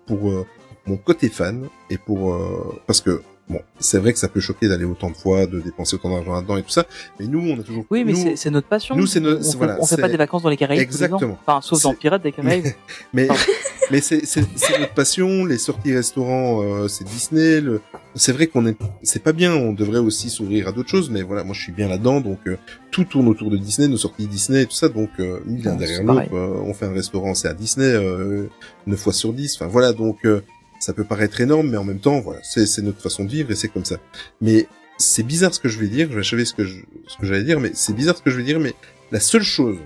pour 0.05 0.29
euh, 0.29 0.45
mon 0.85 0.97
côté 0.97 1.29
fan 1.29 1.67
et 1.89 1.97
pour, 1.97 2.33
euh, 2.33 2.79
parce 2.85 3.01
que 3.01 3.21
bon, 3.49 3.59
c'est 3.79 3.97
vrai 3.99 4.13
que 4.13 4.19
ça 4.19 4.27
peut 4.27 4.39
choquer 4.39 4.67
d'aller 4.67 4.85
autant 4.85 5.09
de 5.09 5.15
fois, 5.15 5.45
de 5.45 5.59
dépenser 5.59 5.95
autant 5.95 6.09
d'argent 6.09 6.33
là-dedans 6.33 6.57
et 6.57 6.63
tout 6.63 6.69
ça. 6.69 6.85
Mais 7.19 7.27
nous, 7.27 7.39
on 7.39 7.59
a 7.59 7.63
toujours. 7.63 7.85
Oui, 7.89 8.03
mais 8.03 8.13
nous, 8.13 8.35
c'est 8.35 8.49
notre 8.49 8.67
passion. 8.67 8.95
nous, 8.95 9.05
c'est 9.07 9.19
notre- 9.19 9.45
on, 9.47 9.57
voilà, 9.57 9.77
on 9.79 9.85
fait 9.85 9.97
pas 9.97 10.09
des 10.09 10.17
vacances 10.17 10.43
dans 10.43 10.49
les 10.49 10.57
Caraïbes. 10.57 10.87
tous 10.89 10.97
les 10.97 11.03
ans. 11.03 11.05
Exactement. 11.05 11.39
Enfin, 11.45 11.61
sauf 11.61 11.81
dans 11.83 11.93
Pirates 11.93 12.23
des 12.23 12.31
Caraïbes. 12.31 12.65
Mais 13.13 13.27
mais 13.91 14.01
c'est 14.01 14.21
notre 14.79 14.93
passion, 14.93 15.45
les 15.45 15.57
sorties 15.57 15.93
restaurants, 15.93 16.61
euh, 16.61 16.87
c'est 16.89 17.05
Disney. 17.05 17.61
Le... 17.61 17.79
C'est 18.15 18.33
vrai 18.33 18.47
qu'on 18.47 18.65
est 18.65 18.75
c'est 19.01 19.23
pas 19.23 19.31
bien, 19.31 19.55
on 19.55 19.71
devrait 19.71 19.99
aussi 19.99 20.29
s'ouvrir 20.29 20.67
à 20.67 20.71
d'autres 20.73 20.89
choses, 20.89 21.09
mais 21.09 21.21
voilà, 21.21 21.43
moi 21.45 21.53
je 21.55 21.61
suis 21.61 21.71
bien 21.71 21.87
là-dedans, 21.87 22.19
donc 22.19 22.39
euh, 22.47 22.57
tout 22.91 23.05
tourne 23.05 23.29
autour 23.29 23.49
de 23.49 23.55
Disney, 23.57 23.87
nos 23.87 23.95
sorties 23.95 24.27
Disney 24.27 24.63
et 24.63 24.65
tout 24.65 24.73
ça, 24.75 24.89
donc 24.89 25.09
euh, 25.19 25.39
l'un 25.47 25.75
derrière 25.75 26.03
l'autre. 26.03 26.33
euh, 26.33 26.59
on 26.65 26.73
fait 26.73 26.85
un 26.87 26.91
restaurant, 26.93 27.33
c'est 27.33 27.47
à 27.47 27.53
Disney, 27.53 27.85
euh, 27.85 28.49
9 28.87 28.99
fois 28.99 29.13
sur 29.13 29.31
10, 29.31 29.55
enfin 29.55 29.67
voilà, 29.67 29.93
donc 29.93 30.17
euh, 30.25 30.41
ça 30.79 30.93
peut 30.93 31.03
paraître 31.03 31.41
énorme, 31.41 31.69
mais 31.69 31.77
en 31.77 31.83
même 31.83 31.99
temps, 31.99 32.19
voilà, 32.19 32.39
c'est 32.43 32.81
notre 32.81 33.01
façon 33.01 33.25
de 33.25 33.29
vivre 33.29 33.51
et 33.51 33.55
c'est 33.55 33.67
comme 33.67 33.85
ça. 33.85 33.97
Mais 34.41 34.67
c'est 34.97 35.23
bizarre 35.23 35.53
ce 35.53 35.59
que 35.59 35.69
je 35.69 35.79
vais 35.79 35.87
dire, 35.87 36.07
je 36.09 36.15
vais 36.15 36.21
achever 36.21 36.45
ce 36.45 36.53
que 36.53 36.63
je, 36.63 36.77
j'allais 37.21 37.43
dire, 37.43 37.59
mais 37.59 37.71
c'est 37.73 37.93
bizarre 37.93 38.17
ce 38.17 38.21
que 38.21 38.31
je 38.31 38.37
vais 38.37 38.43
dire, 38.43 38.59
mais 38.59 38.73
la 39.11 39.19
seule 39.19 39.43
chose 39.43 39.77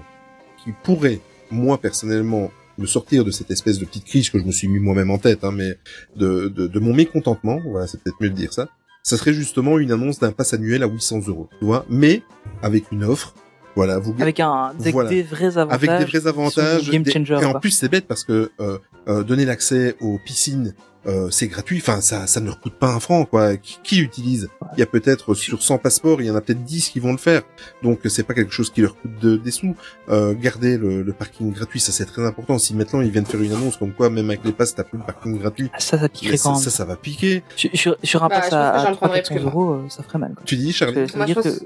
qui 0.64 0.72
pourrait, 0.84 1.20
moi 1.50 1.78
personnellement, 1.80 2.52
me 2.78 2.86
sortir 2.86 3.26
de 3.26 3.32
cette 3.32 3.52
espèce 3.52 3.78
de 3.78 3.86
petite 3.86 4.06
crise 4.06 4.30
que 4.30 4.40
je 4.40 4.44
me 4.44 4.52
suis 4.52 4.68
mis 4.68 4.80
moi-même 4.80 5.12
en 5.12 5.18
tête, 5.18 5.44
hein, 5.44 5.52
mais 5.52 5.78
de, 6.16 6.48
de, 6.48 6.68
de 6.68 6.80
mon 6.80 6.94
mécontentement, 6.94 7.60
voilà, 7.66 7.88
c'est 7.88 8.02
peut-être 8.02 8.22
mieux 8.22 8.30
de 8.30 8.36
dire 8.36 8.54
ça, 8.54 8.70
ça 9.04 9.18
serait 9.18 9.34
justement 9.34 9.80
une 9.80 9.92
annonce 9.92 10.20
d'un 10.20 10.32
pass 10.32 10.54
annuel 10.54 10.84
à 10.84 10.88
800 10.88 11.28
euros, 11.28 11.50
tu 11.60 11.66
vois, 11.66 11.86
mais 11.90 12.24
avec 12.62 12.92
une 12.92 13.04
offre, 13.04 13.34
voilà, 13.76 14.00
vous 14.00 14.16
Avec 14.20 14.40
un, 14.40 14.72
avec 14.80 14.94
Voilà. 14.94 15.10
des 15.10 15.24
vrais 15.24 15.58
avantages. 15.58 15.90
avec 15.90 16.00
des 16.00 16.06
vrais 16.20 16.28
avantages. 16.28 16.90
Game 16.90 17.04
des- 17.04 17.12
changer. 17.12 17.38
et 17.42 17.46
en 17.46 17.60
plus, 17.60 17.72
c'est 17.72 17.90
bête 17.90 18.08
parce 18.08 18.24
que 18.24 18.52
euh, 18.60 18.78
euh, 19.08 19.24
donner 19.24 19.46
l'accès 19.46 19.96
aux 20.02 20.20
piscines, 20.24 20.74
euh, 21.08 21.30
c'est 21.32 21.48
gratuit. 21.48 21.80
Enfin, 21.82 22.00
ça, 22.00 22.28
ça 22.28 22.40
ne 22.42 22.46
leur 22.46 22.60
coûte 22.60 22.76
pas 22.76 22.90
un 22.90 23.00
franc, 23.00 23.26
quoi. 23.26 23.58
Qui, 23.58 23.80
qui 23.84 23.96
l'utilise 23.96 24.50
Il 24.78 24.80
y 24.80 24.84
a 24.84 24.86
peut-être 24.86 25.34
sur 25.34 25.64
100 25.64 25.80
passeports, 25.80 26.22
il 26.22 26.28
y 26.28 26.32
en 26.32 26.36
a 26.36 26.42
peut-être 26.42 26.64
10 26.64 26.90
qui 26.90 27.00
vont 27.00 27.12
le 27.12 27.18
faire. 27.18 27.42
Donc, 27.82 28.02
c'est 28.06 28.22
pas 28.22 28.36
quelque 28.36 28.52
chose 28.54 28.70
qui 28.70 28.82
leur 28.82 28.96
coûte 28.96 29.12
de- 29.20 29.36
des 29.38 29.50
sous. 29.50 29.76
Euh, 30.10 30.36
garder 30.36 30.78
le, 30.78 31.02
le 31.02 31.14
parking 31.14 31.52
gratuit, 31.52 31.80
ça 31.80 31.92
c'est 31.92 32.06
très 32.06 32.24
important. 32.24 32.60
Si 32.60 32.76
maintenant 32.76 33.02
ils 33.02 33.10
viennent 33.10 33.26
faire 33.26 33.42
une 33.42 33.52
annonce 33.54 33.78
comme 33.78 33.94
quoi, 33.94 34.12
même 34.12 34.30
avec 34.30 34.46
les 34.46 34.52
passes, 34.52 34.76
t'as 34.76 34.84
plus 34.84 35.00
de 35.00 35.04
parking 35.04 35.40
gratuit. 35.40 35.72
Ah, 35.74 35.80
Ça, 35.80 35.98
ça 35.98 36.08
piquerait 36.08 36.38
ça, 36.38 36.44
quand 36.50 36.52
même. 36.56 36.62
ça, 36.64 36.70
ça 36.70 36.86
va 36.86 36.96
piquer. 36.98 37.42
Sur, 37.56 37.70
sur, 37.74 37.98
sur 38.04 38.24
un 38.24 38.28
Bah, 38.28 38.42
pass 38.42 38.54
à, 38.54 38.70
à 38.70 38.78
300 38.84 38.96
prendrais 38.98 39.18
400 39.24 39.36
plus, 39.36 39.44
moi. 39.44 39.52
euros, 39.54 39.74
euh, 39.74 39.90
ça 39.90 40.04
ferait 40.04 40.20
mal. 40.20 40.34
Quoi. 40.36 40.44
Tu 40.46 40.56
dis, 40.56 40.72
Charlie 40.72 40.94
ça 40.94 41.00
veut 41.02 41.08
Moi, 41.18 41.26
je 41.26 41.34
dire 41.34 41.42
pense- 41.42 41.60
que 41.60 41.66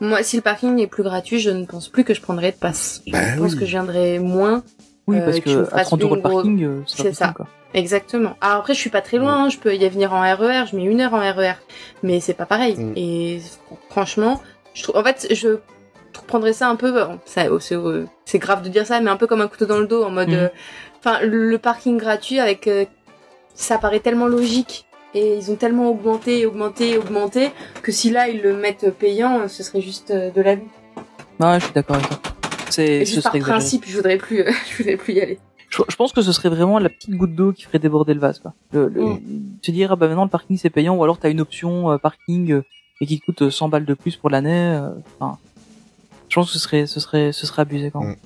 Moi, 0.00 0.22
si 0.22 0.36
le 0.36 0.42
parking 0.42 0.78
est 0.78 0.86
plus 0.86 1.02
gratuit, 1.02 1.38
je 1.40 1.50
ne 1.50 1.64
pense 1.66 1.88
plus 1.88 2.04
que 2.04 2.14
je 2.14 2.20
prendrais 2.22 2.52
de 2.52 2.56
passe. 2.56 3.02
Je 3.06 3.12
Bah 3.12 3.18
pense 3.38 3.52
oui. 3.52 3.58
que 3.58 3.64
je 3.66 3.70
viendrai 3.70 4.18
moins. 4.18 4.62
oui, 5.06 5.18
euh, 5.18 5.24
parce 5.24 5.40
que 5.40 5.50
je 5.50 5.58
que 5.58 5.62
à 5.62 5.78
fasse 5.78 5.86
30 5.88 6.02
euros 6.02 6.16
une 6.16 6.22
le 6.22 6.28
gros- 6.28 6.34
parking, 6.38 6.64
euh, 6.64 6.82
c'est 6.86 7.12
ça. 7.14 7.32
quoi. 7.36 7.46
Exactement. 7.74 8.36
Alors 8.40 8.58
après, 8.58 8.74
je 8.74 8.78
suis 8.80 8.90
pas 8.90 9.00
très 9.02 9.18
loin, 9.18 9.44
hein, 9.44 9.48
je 9.48 9.58
peux 9.58 9.74
y 9.74 9.88
venir 9.88 10.12
en 10.12 10.20
RER, 10.22 10.64
je 10.70 10.74
mets 10.76 10.84
une 10.84 11.00
heure 11.00 11.14
en 11.14 11.20
RER, 11.20 11.52
mais 12.02 12.18
c'est 12.20 12.34
pas 12.34 12.46
pareil. 12.46 12.76
Mm. 12.76 12.92
Et 12.96 13.40
franchement, 13.90 14.40
je 14.74 14.82
trouve, 14.84 14.96
en 14.96 15.04
fait, 15.04 15.28
je 15.32 15.58
prendrais 16.26 16.52
ça 16.52 16.68
un 16.68 16.76
peu, 16.76 16.94
ça, 17.26 17.42
oh, 17.52 17.58
c'est, 17.60 18.38
grave 18.38 18.62
de 18.62 18.68
dire 18.68 18.86
ça, 18.86 19.00
mais 19.00 19.10
un 19.10 19.16
peu 19.16 19.26
comme 19.26 19.40
un 19.40 19.48
couteau 19.48 19.66
dans 19.66 19.78
le 19.78 19.86
dos, 19.86 20.02
en 20.04 20.10
mode, 20.10 20.28
Mm. 20.30 20.34
euh, 20.34 20.48
enfin, 20.98 21.20
le, 21.22 21.48
le 21.50 21.58
parking 21.58 21.96
gratuit 21.98 22.40
avec, 22.40 22.66
euh, 22.66 22.84
ça 23.54 23.78
paraît 23.78 24.00
tellement 24.00 24.26
logique. 24.26 24.86
Et 25.14 25.36
ils 25.36 25.50
ont 25.50 25.56
tellement 25.56 25.90
augmenté, 25.90 26.46
augmenté, 26.46 26.96
augmenté, 26.96 27.50
que 27.82 27.90
si 27.92 28.10
là 28.10 28.28
ils 28.28 28.40
le 28.42 28.56
mettent 28.56 28.90
payant, 28.90 29.48
ce 29.48 29.62
serait 29.62 29.80
juste 29.80 30.10
euh, 30.12 30.30
de 30.30 30.40
la 30.40 30.54
vie. 30.54 30.62
Ouais, 31.40 31.58
je 31.58 31.64
suis 31.64 31.74
d'accord 31.74 31.96
avec 31.96 32.08
toi. 32.08 32.18
C'est, 32.70 33.04
ce 33.04 33.10
juste 33.14 33.22
par 33.24 33.34
exagéré. 33.34 33.58
principe, 33.58 33.84
je 33.86 33.96
voudrais 33.96 34.18
plus, 34.18 34.44
je 34.70 34.76
voudrais 34.78 34.96
plus 34.96 35.14
y 35.14 35.20
aller. 35.20 35.38
Je, 35.68 35.82
je 35.88 35.96
pense 35.96 36.12
que 36.12 36.22
ce 36.22 36.32
serait 36.32 36.48
vraiment 36.48 36.78
la 36.78 36.88
petite 36.88 37.14
goutte 37.16 37.34
d'eau 37.34 37.52
qui 37.52 37.62
ferait 37.64 37.78
déborder 37.80 38.14
le 38.14 38.20
vase, 38.20 38.38
quoi. 38.38 38.54
Le, 38.72 38.88
le, 38.88 39.02
Mm. 39.04 39.20
Se 39.62 39.70
dire, 39.72 39.92
ah 39.92 39.96
bah 39.96 40.06
maintenant 40.08 40.24
le 40.24 40.30
parking 40.30 40.56
c'est 40.56 40.70
payant, 40.70 40.96
ou 40.96 41.02
alors 41.04 41.18
t'as 41.18 41.30
une 41.30 41.40
option 41.40 41.90
euh, 41.90 41.98
parking 41.98 42.52
euh, 42.52 42.64
et 43.00 43.06
qui 43.06 43.18
te 43.20 43.24
coûte 43.24 43.42
euh, 43.42 43.50
100 43.50 43.68
balles 43.68 43.84
de 43.84 43.94
plus 43.94 44.16
pour 44.16 44.30
l'année. 44.30 44.74
euh, 44.80 44.90
Enfin, 45.18 45.38
je 46.28 46.34
pense 46.36 46.46
que 46.48 46.52
ce 46.52 46.58
serait, 46.60 46.86
ce 46.86 47.00
serait, 47.00 47.32
ce 47.32 47.46
serait 47.46 47.62
abusé 47.62 47.90
quand 47.90 48.00
même. 48.02 48.12
Mm. 48.12 48.16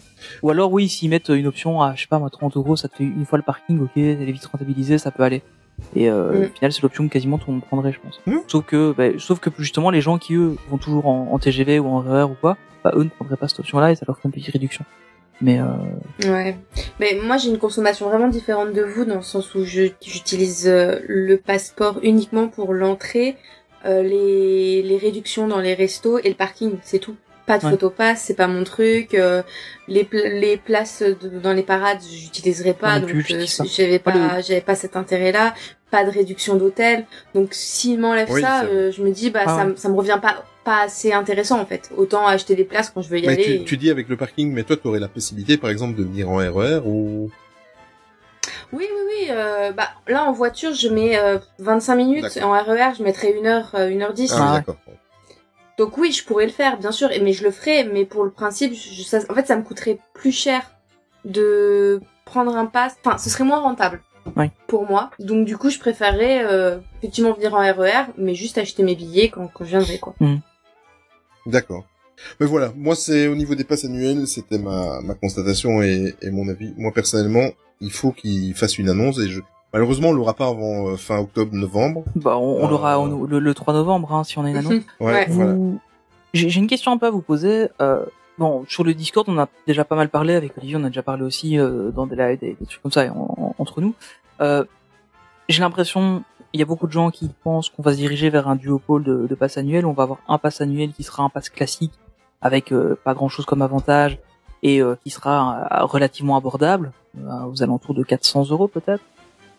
Ou 0.42 0.50
alors 0.50 0.72
oui, 0.72 0.88
s'ils 0.88 1.08
mettent 1.10 1.30
une 1.30 1.46
option 1.46 1.80
à, 1.82 1.94
je 1.94 2.02
sais 2.02 2.06
pas 2.08 2.18
moi, 2.18 2.30
30 2.30 2.56
euros, 2.56 2.76
ça 2.76 2.88
te 2.88 2.96
fait 2.96 3.04
une 3.04 3.24
fois 3.26 3.38
le 3.38 3.44
parking, 3.44 3.80
ok, 3.82 3.90
elle 3.96 4.22
est 4.28 4.32
vite 4.32 4.44
rentabilisée, 4.46 4.98
ça 4.98 5.10
peut 5.10 5.22
aller. 5.22 5.42
Et 5.96 6.10
euh, 6.10 6.32
Mm. 6.32 6.42
au 6.44 6.54
final, 6.56 6.72
c'est 6.72 6.82
l'option 6.82 7.06
que 7.08 7.12
quasiment 7.12 7.38
tout 7.38 7.46
le 7.48 7.54
monde 7.54 7.64
prendrait, 7.64 7.92
je 7.92 8.00
pense. 8.00 8.20
Mm. 8.26 8.38
Sauf 8.48 8.64
que, 8.64 8.92
bah, 8.96 9.18
sauf 9.18 9.38
que 9.40 9.50
justement, 9.58 9.90
les 9.90 10.00
gens 10.00 10.18
qui 10.18 10.34
eux 10.34 10.56
vont 10.70 10.78
toujours 10.78 11.06
en, 11.06 11.28
en 11.32 11.38
TGV 11.38 11.78
ou 11.78 11.86
en 11.88 12.00
RER 12.00 12.24
ou 12.24 12.34
quoi, 12.40 12.56
bah 12.82 12.92
eux 12.96 13.04
ne 13.04 13.08
prendraient 13.08 13.36
pas 13.36 13.48
cette 13.48 13.60
option-là 13.60 13.92
et 13.92 13.94
ça 13.96 14.04
leur 14.06 14.16
ferait 14.16 14.28
une 14.28 14.32
petite 14.32 14.52
réduction. 14.52 14.84
Mais 15.40 15.58
euh, 15.60 15.66
Ouais. 16.30 16.56
Mais 17.00 17.18
moi, 17.24 17.36
j'ai 17.38 17.48
une 17.50 17.58
consommation 17.58 18.08
vraiment 18.08 18.28
différente 18.28 18.72
de 18.72 18.82
vous, 18.82 19.04
dans 19.04 19.16
le 19.16 19.22
sens 19.22 19.54
où 19.54 19.64
je- 19.64 19.90
j'utilise 20.04 20.68
euh, 20.68 21.00
le 21.08 21.36
passeport 21.38 21.98
uniquement 22.02 22.46
pour 22.48 22.72
l'entrée, 22.72 23.36
euh, 23.84 24.02
les, 24.02 24.82
les 24.82 24.96
réductions 24.96 25.48
dans 25.48 25.58
les 25.60 25.74
restos 25.74 26.18
et 26.18 26.28
le 26.28 26.34
parking, 26.34 26.72
c'est 26.82 26.98
tout. 27.00 27.16
Pas 27.46 27.58
de 27.58 27.64
Ouais. 27.64 27.70
photopass, 27.72 28.22
c'est 28.22 28.34
pas 28.34 28.46
mon 28.46 28.64
truc. 28.64 29.14
euh, 29.14 29.42
les, 29.86 30.08
les 30.12 30.56
places 30.56 31.02
de- 31.02 31.38
dans 31.40 31.52
les 31.52 31.62
parades, 31.62 31.98
j'utiliserai 32.02 32.72
pas, 32.72 32.98
non 33.00 33.06
donc 33.06 33.30
euh, 33.30 33.44
j'avais 33.64 33.98
Pas 33.98 34.12
pas, 34.12 34.40
j'avais 34.40 34.60
pas 34.62 34.74
cet 34.74 34.96
intérêt-là. 34.96 35.54
Pas 35.90 36.04
de 36.04 36.10
réduction 36.10 36.56
d'hôtel. 36.56 37.04
Donc 37.34 37.48
s'ils 37.52 38.00
m'enlèvent 38.00 38.30
Oui, 38.30 38.40
ça, 38.40 38.64
euh, 38.64 38.90
je 38.90 39.02
me 39.02 39.10
dis 39.10 39.30
bah 39.30 39.42
Ah 39.46 39.56
ça, 39.56 39.66
ça 39.76 39.88
me 39.90 39.94
revient 39.94 40.18
pas 40.20 40.44
pas 40.64 40.80
assez 40.84 41.12
intéressant 41.12 41.60
en 41.60 41.66
fait. 41.66 41.90
Autant 41.96 42.26
acheter 42.26 42.54
des 42.56 42.64
places 42.64 42.90
quand 42.90 43.02
je 43.02 43.10
veux 43.10 43.18
y 43.18 43.26
Mais 43.26 43.34
aller. 43.34 43.58
tu, 43.58 43.64
tu 43.64 43.76
dis 43.76 43.90
avec 43.90 44.08
le 44.08 44.16
parking, 44.16 44.50
mais 44.50 44.62
toi, 44.64 44.76
tu 44.78 44.88
aurais 44.88 44.98
la 44.98 45.08
possibilité, 45.08 45.58
par 45.58 45.68
exemple, 45.68 45.94
de 45.98 46.02
venir 46.04 46.30
en 46.30 46.36
RER 46.36 46.80
ou? 46.86 47.30
Oui, 48.72 48.86
oui, 48.90 49.00
oui. 49.06 49.26
euh, 49.30 49.72
bah, 49.72 49.88
là, 50.08 50.24
en 50.24 50.32
voiture, 50.32 50.74
je 50.74 50.88
mets 50.88 51.18
euh, 51.18 51.38
25 51.58 51.94
minutes. 51.96 52.38
En 52.42 52.52
RER, 52.52 52.94
je 52.98 53.02
mettrais 53.02 53.34
1 53.38 53.46
heure, 53.46 53.70
euh, 53.74 53.90
1 53.90 54.00
heure 54.02 54.14
10. 54.14 54.32
Ah, 54.34 54.54
d'accord. 54.54 54.76
Donc 55.78 55.98
oui, 55.98 56.12
je 56.12 56.24
pourrais 56.24 56.46
le 56.46 56.52
faire, 56.52 56.78
bien 56.78 56.92
sûr. 56.92 57.10
et- 57.10 57.20
Mais 57.20 57.32
je 57.32 57.42
le 57.44 57.50
ferai. 57.50 57.84
Mais 57.84 58.04
pour 58.04 58.24
le 58.24 58.30
principe, 58.30 58.72
je- 58.74 59.02
ça- 59.02 59.20
en 59.28 59.34
fait, 59.34 59.46
ça 59.46 59.56
me 59.56 59.62
coûterait 59.62 59.98
plus 60.14 60.32
cher 60.32 60.70
de 61.24 62.00
prendre 62.24 62.56
un 62.56 62.66
pass. 62.66 62.96
Enfin, 63.04 63.18
ce 63.18 63.28
serait 63.30 63.44
moins 63.44 63.60
rentable. 63.60 64.00
Ouais. 64.36 64.50
Pour 64.68 64.86
moi. 64.88 65.10
Donc 65.18 65.44
du 65.46 65.58
coup, 65.58 65.68
je 65.68 65.78
préférerais 65.78 66.44
euh, 66.46 66.78
effectivement 66.98 67.34
venir 67.34 67.52
en 67.54 67.58
RER, 67.58 68.06
mais 68.16 68.34
juste 68.34 68.56
acheter 68.56 68.82
mes 68.82 68.94
billets 68.94 69.28
quand, 69.28 69.48
quand 69.48 69.64
je 69.64 69.70
viendrai, 69.70 69.98
quoi. 69.98 70.14
D'accord. 71.46 71.84
Mais 72.40 72.46
voilà, 72.46 72.72
moi 72.76 72.94
c'est 72.96 73.26
au 73.26 73.34
niveau 73.34 73.54
des 73.54 73.64
passes 73.64 73.84
annuelles, 73.84 74.26
c'était 74.26 74.56
ma, 74.56 75.00
ma 75.02 75.14
constatation 75.14 75.82
et, 75.82 76.14
et 76.22 76.30
mon 76.30 76.48
avis. 76.48 76.72
Moi 76.78 76.90
personnellement, 76.94 77.50
il 77.80 77.90
faut 77.90 78.12
qu'ils 78.12 78.54
fassent 78.54 78.78
une 78.78 78.88
annonce 78.88 79.18
et 79.18 79.28
je 79.28 79.40
Malheureusement, 79.74 80.08
on 80.08 80.12
l'aura 80.12 80.32
pas 80.34 80.46
avant 80.46 80.88
euh, 80.88 80.96
fin 80.96 81.18
octobre-novembre. 81.18 82.04
Bah, 82.16 82.38
on, 82.38 82.62
on 82.62 82.66
Euh, 82.66 82.70
l'aura 82.70 82.98
au- 82.98 83.26
le, 83.26 83.38
le 83.40 83.54
3 83.54 83.74
novembre, 83.74 84.14
hein, 84.14 84.24
si 84.24 84.38
on 84.38 84.44
a 84.44 84.50
une 84.50 84.56
annonce. 84.56 84.72
Ouais, 84.72 84.82
Ouais. 85.12 85.26
voilà. 85.28 85.52
Vous- 85.52 85.78
J'ai 86.32 86.48
j'ai 86.48 86.60
une 86.60 86.66
question 86.66 86.90
un 86.92 86.96
peu 86.96 87.06
à 87.06 87.10
vous 87.10 87.20
poser. 87.20 87.68
Euh, 87.82 88.04
bon, 88.38 88.64
sur 88.68 88.82
le 88.84 88.94
Discord, 88.94 89.28
on 89.28 89.36
a 89.38 89.48
déjà 89.66 89.84
pas 89.84 89.96
mal 89.96 90.08
parlé 90.08 90.34
avec 90.34 90.56
Olivier, 90.56 90.76
on 90.76 90.84
a 90.84 90.88
déjà 90.88 91.02
parlé 91.02 91.22
aussi 91.24 91.58
euh, 91.58 91.90
dans 91.90 92.06
des 92.06 92.16
lives, 92.16 92.38
des, 92.38 92.56
des 92.58 92.66
trucs 92.66 92.80
comme 92.82 92.92
ça 92.92 93.04
en- 93.12 93.34
en- 93.36 93.54
entre 93.58 93.80
nous. 93.80 93.94
Euh, 94.40 94.64
J'ai 95.50 95.60
l'impression, 95.60 96.22
il 96.54 96.60
y 96.60 96.62
a 96.62 96.66
beaucoup 96.66 96.86
de 96.86 96.92
gens 96.92 97.10
qui 97.10 97.28
pensent 97.42 97.68
qu'on 97.68 97.82
va 97.82 97.92
se 97.92 97.98
diriger 97.98 98.30
vers 98.30 98.48
un 98.48 98.56
duopole 98.56 99.04
de, 99.04 99.26
de 99.26 99.34
pass 99.34 99.58
annuel. 99.58 99.84
On 99.84 99.92
va 99.92 100.04
avoir 100.04 100.20
un 100.26 100.38
pass 100.38 100.62
annuel 100.62 100.92
qui 100.92 101.02
sera 101.02 101.22
un 101.22 101.28
pass 101.28 101.50
classique 101.50 101.92
avec 102.40 102.72
euh, 102.72 102.96
pas 103.04 103.12
grand 103.12 103.28
chose 103.28 103.44
comme 103.44 103.60
avantage 103.60 104.18
et 104.62 104.80
euh, 104.80 104.94
qui 105.04 105.10
sera 105.10 105.68
euh, 105.70 105.84
relativement 105.84 106.36
abordable, 106.36 106.92
euh, 107.18 107.44
aux 107.52 107.62
alentours 107.62 107.94
de 107.94 108.02
400 108.02 108.48
euros 108.50 108.68
peut-être. 108.68 109.02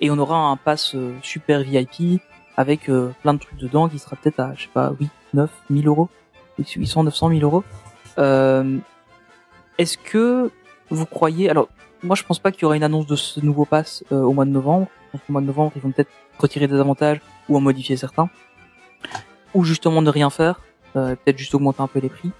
Et 0.01 0.11
on 0.11 0.17
aura 0.17 0.37
un 0.37 0.57
pass 0.57 0.95
euh, 0.95 1.15
super 1.21 1.61
VIP 1.61 2.21
avec 2.57 2.89
euh, 2.89 3.11
plein 3.21 3.33
de 3.33 3.39
trucs 3.39 3.57
dedans 3.57 3.87
qui 3.89 3.99
sera 3.99 4.15
peut-être 4.15 4.39
à, 4.39 4.53
je 4.55 4.63
sais 4.63 4.69
pas, 4.73 4.93
8, 4.99 5.09
9, 5.33 5.49
1000 5.69 5.87
euros. 5.87 6.09
800, 6.57 7.03
900 7.03 7.29
000 7.29 7.41
euros. 7.41 7.63
Euh, 8.17 8.77
Est-ce 9.77 9.97
que 9.97 10.51
vous 10.89 11.05
croyez, 11.05 11.49
alors, 11.49 11.67
moi 12.01 12.15
je 12.15 12.23
pense 12.23 12.39
pas 12.39 12.51
qu'il 12.51 12.61
y 12.61 12.65
aura 12.65 12.77
une 12.77 12.83
annonce 12.83 13.07
de 13.07 13.15
ce 13.15 13.39
nouveau 13.41 13.65
pass 13.65 14.03
au 14.11 14.31
mois 14.31 14.45
de 14.45 14.51
novembre. 14.51 14.87
Pense 15.11 15.21
qu'au 15.25 15.33
mois 15.33 15.41
de 15.41 15.47
novembre, 15.47 15.73
ils 15.75 15.81
vont 15.81 15.91
peut-être 15.91 16.11
retirer 16.37 16.67
des 16.67 16.79
avantages 16.79 17.19
ou 17.49 17.57
en 17.57 17.59
modifier 17.59 17.97
certains. 17.97 18.29
Ou 19.53 19.63
justement 19.63 20.01
ne 20.01 20.09
rien 20.09 20.29
faire, 20.29 20.61
peut-être 20.93 21.37
juste 21.37 21.55
augmenter 21.55 21.81
un 21.81 21.87
peu 21.87 21.99
les 21.99 22.09
prix. 22.09 22.31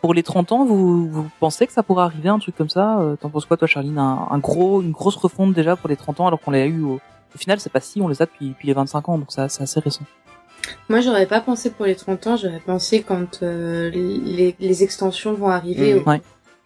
Pour 0.00 0.14
les 0.14 0.22
30 0.22 0.52
ans, 0.52 0.64
vous, 0.64 1.08
vous 1.08 1.28
pensez 1.40 1.66
que 1.66 1.72
ça 1.72 1.82
pourra 1.82 2.04
arriver, 2.04 2.28
un 2.28 2.38
truc 2.38 2.56
comme 2.56 2.68
ça 2.68 3.00
Euh, 3.00 3.16
T'en 3.16 3.30
penses 3.30 3.46
quoi, 3.46 3.56
toi, 3.56 3.66
Charline? 3.66 3.98
Un, 3.98 4.28
un 4.30 4.38
gros, 4.38 4.80
Une 4.80 4.92
grosse 4.92 5.16
refonte 5.16 5.52
déjà 5.54 5.74
pour 5.76 5.88
les 5.88 5.96
30 5.96 6.20
ans, 6.20 6.26
alors 6.28 6.40
qu'on 6.40 6.52
l'a 6.52 6.66
eu 6.66 6.82
au, 6.82 7.00
au 7.34 7.38
final, 7.38 7.58
c'est 7.58 7.70
pas 7.72 7.80
si, 7.80 8.00
on 8.00 8.06
les 8.08 8.22
a 8.22 8.26
depuis, 8.26 8.50
depuis 8.50 8.68
les 8.68 8.74
25 8.74 9.08
ans, 9.08 9.18
donc 9.18 9.32
ça- 9.32 9.48
c'est 9.48 9.62
assez 9.64 9.80
récent. 9.80 10.04
Moi, 10.88 11.00
j'aurais 11.00 11.26
pas 11.26 11.40
pensé 11.40 11.70
pour 11.70 11.86
les 11.86 11.96
30 11.96 12.26
ans, 12.28 12.36
j'aurais 12.36 12.60
pensé 12.64 13.02
quand 13.02 13.42
euh, 13.42 13.90
les, 13.90 14.54
les 14.58 14.82
extensions 14.84 15.32
vont 15.34 15.48
arriver 15.48 15.94
Mhm. 15.94 16.02
au, 16.06 16.08
Ouais. 16.10 16.22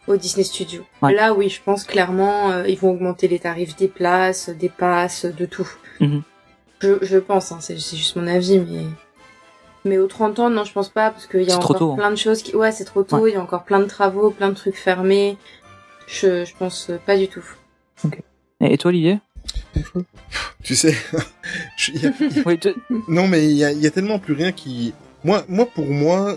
au 0.08 0.16
Disney 0.16 0.44
Studio. 0.44 0.82
Ouais. 1.00 1.14
Là, 1.14 1.32
oui, 1.32 1.48
je 1.48 1.60
pense 1.62 1.84
clairement, 1.84 2.50
euh, 2.50 2.68
ils 2.68 2.78
vont 2.78 2.90
augmenter 2.90 3.28
les 3.28 3.38
tarifs 3.38 3.76
des 3.76 3.88
places, 3.88 4.50
des 4.50 4.68
passes, 4.68 5.24
de 5.24 5.46
tout. 5.46 5.68
Mhm. 6.00 6.22
Je, 6.80 6.98
je 7.02 7.18
pense, 7.18 7.50
hein, 7.52 7.58
c'est 7.60 7.76
juste 7.78 8.16
mon 8.16 8.26
avis, 8.26 8.58
mais... 8.58 8.84
Mais 9.84 9.98
aux 9.98 10.06
30 10.06 10.38
ans, 10.38 10.50
non, 10.50 10.64
je 10.64 10.72
pense 10.72 10.88
pas, 10.90 11.10
parce 11.10 11.26
qu'il 11.26 11.42
y 11.42 11.50
a 11.50 11.56
encore 11.56 11.78
tôt, 11.78 11.92
hein. 11.92 11.96
plein 11.96 12.10
de 12.10 12.16
choses 12.16 12.42
qui... 12.42 12.54
Ouais, 12.54 12.70
c'est 12.72 12.84
trop 12.84 13.02
tôt, 13.02 13.26
il 13.26 13.32
y 13.32 13.36
a 13.36 13.42
encore 13.42 13.64
plein 13.64 13.80
de 13.80 13.86
travaux, 13.86 14.30
plein 14.30 14.48
de 14.50 14.54
trucs 14.54 14.76
fermés. 14.76 15.36
Je, 16.06 16.44
je 16.44 16.52
pense 16.56 16.88
euh, 16.90 16.98
pas 17.04 17.16
du 17.16 17.26
tout. 17.28 17.44
Et, 18.60 18.74
et 18.74 18.78
toi, 18.78 18.90
Olivier? 18.90 19.18
Tu 20.62 20.76
sais, 20.76 20.94
je- 21.76 21.92
il 21.92 22.02
y 22.02 22.06
a- 22.06 22.12
Oui, 22.46 22.58
tu- 22.58 22.74
non 23.08 23.26
mais 23.26 23.44
il 23.46 23.56
y 23.56 23.64
a, 23.64 23.72
il 23.72 23.80
y 23.80 23.86
a 23.86 23.90
tellement 23.90 24.18
plus 24.20 24.34
rien 24.34 24.52
qui. 24.52 24.94
Moi, 25.24 25.44
moi 25.48 25.66
pour 25.66 25.86
moi, 25.86 26.36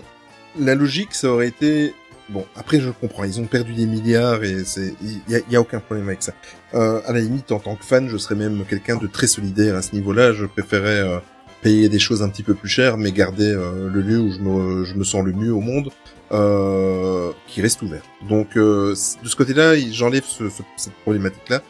la 0.58 0.74
logique 0.74 1.14
ça 1.14 1.28
aurait 1.30 1.48
été. 1.48 1.94
Bon, 2.28 2.44
après 2.56 2.80
je 2.80 2.90
comprends, 2.90 3.22
ils 3.22 3.40
ont 3.40 3.46
perdu 3.46 3.74
des 3.74 3.86
milliards 3.86 4.42
et 4.42 4.64
c'est, 4.64 4.94
il 5.02 5.20
y 5.32 5.52
y 5.52 5.56
a 5.56 5.60
aucun 5.60 5.78
problème 5.78 6.08
avec 6.08 6.22
ça. 6.24 6.32
Euh, 6.74 7.00
à 7.06 7.12
la 7.12 7.20
limite, 7.20 7.52
en 7.52 7.60
tant 7.60 7.76
que 7.76 7.84
fan, 7.84 8.08
je 8.08 8.16
serais 8.16 8.34
même 8.34 8.64
quelqu'un 8.68 8.96
de 8.96 9.06
très 9.06 9.28
solidaire 9.28 9.76
à 9.76 9.82
ce 9.82 9.94
niveau-là. 9.94 10.32
Je 10.32 10.44
préférais 10.46 11.00
euh, 11.02 11.18
payer 11.66 11.88
des 11.88 11.98
choses 11.98 12.22
un 12.22 12.28
petit 12.28 12.44
peu 12.44 12.54
plus 12.54 12.68
chères, 12.68 12.96
mais 12.96 13.10
garder 13.10 13.50
euh, 13.50 13.90
le 13.92 14.00
lieu 14.00 14.20
où 14.20 14.30
je 14.30 14.38
me, 14.38 14.84
je 14.84 14.94
me 14.94 15.02
sens 15.02 15.24
le 15.24 15.32
mieux 15.32 15.52
au 15.52 15.60
monde, 15.60 15.88
euh, 16.30 17.32
qui 17.48 17.60
reste 17.60 17.82
ouvert. 17.82 18.02
Donc 18.28 18.56
euh, 18.56 18.90
de 19.24 19.28
ce 19.28 19.34
côté-là, 19.34 19.74
j'enlève 19.90 20.22
ce, 20.24 20.48
ce- 20.48 20.62
cette 20.76 20.92
problématique-là. 21.02 21.62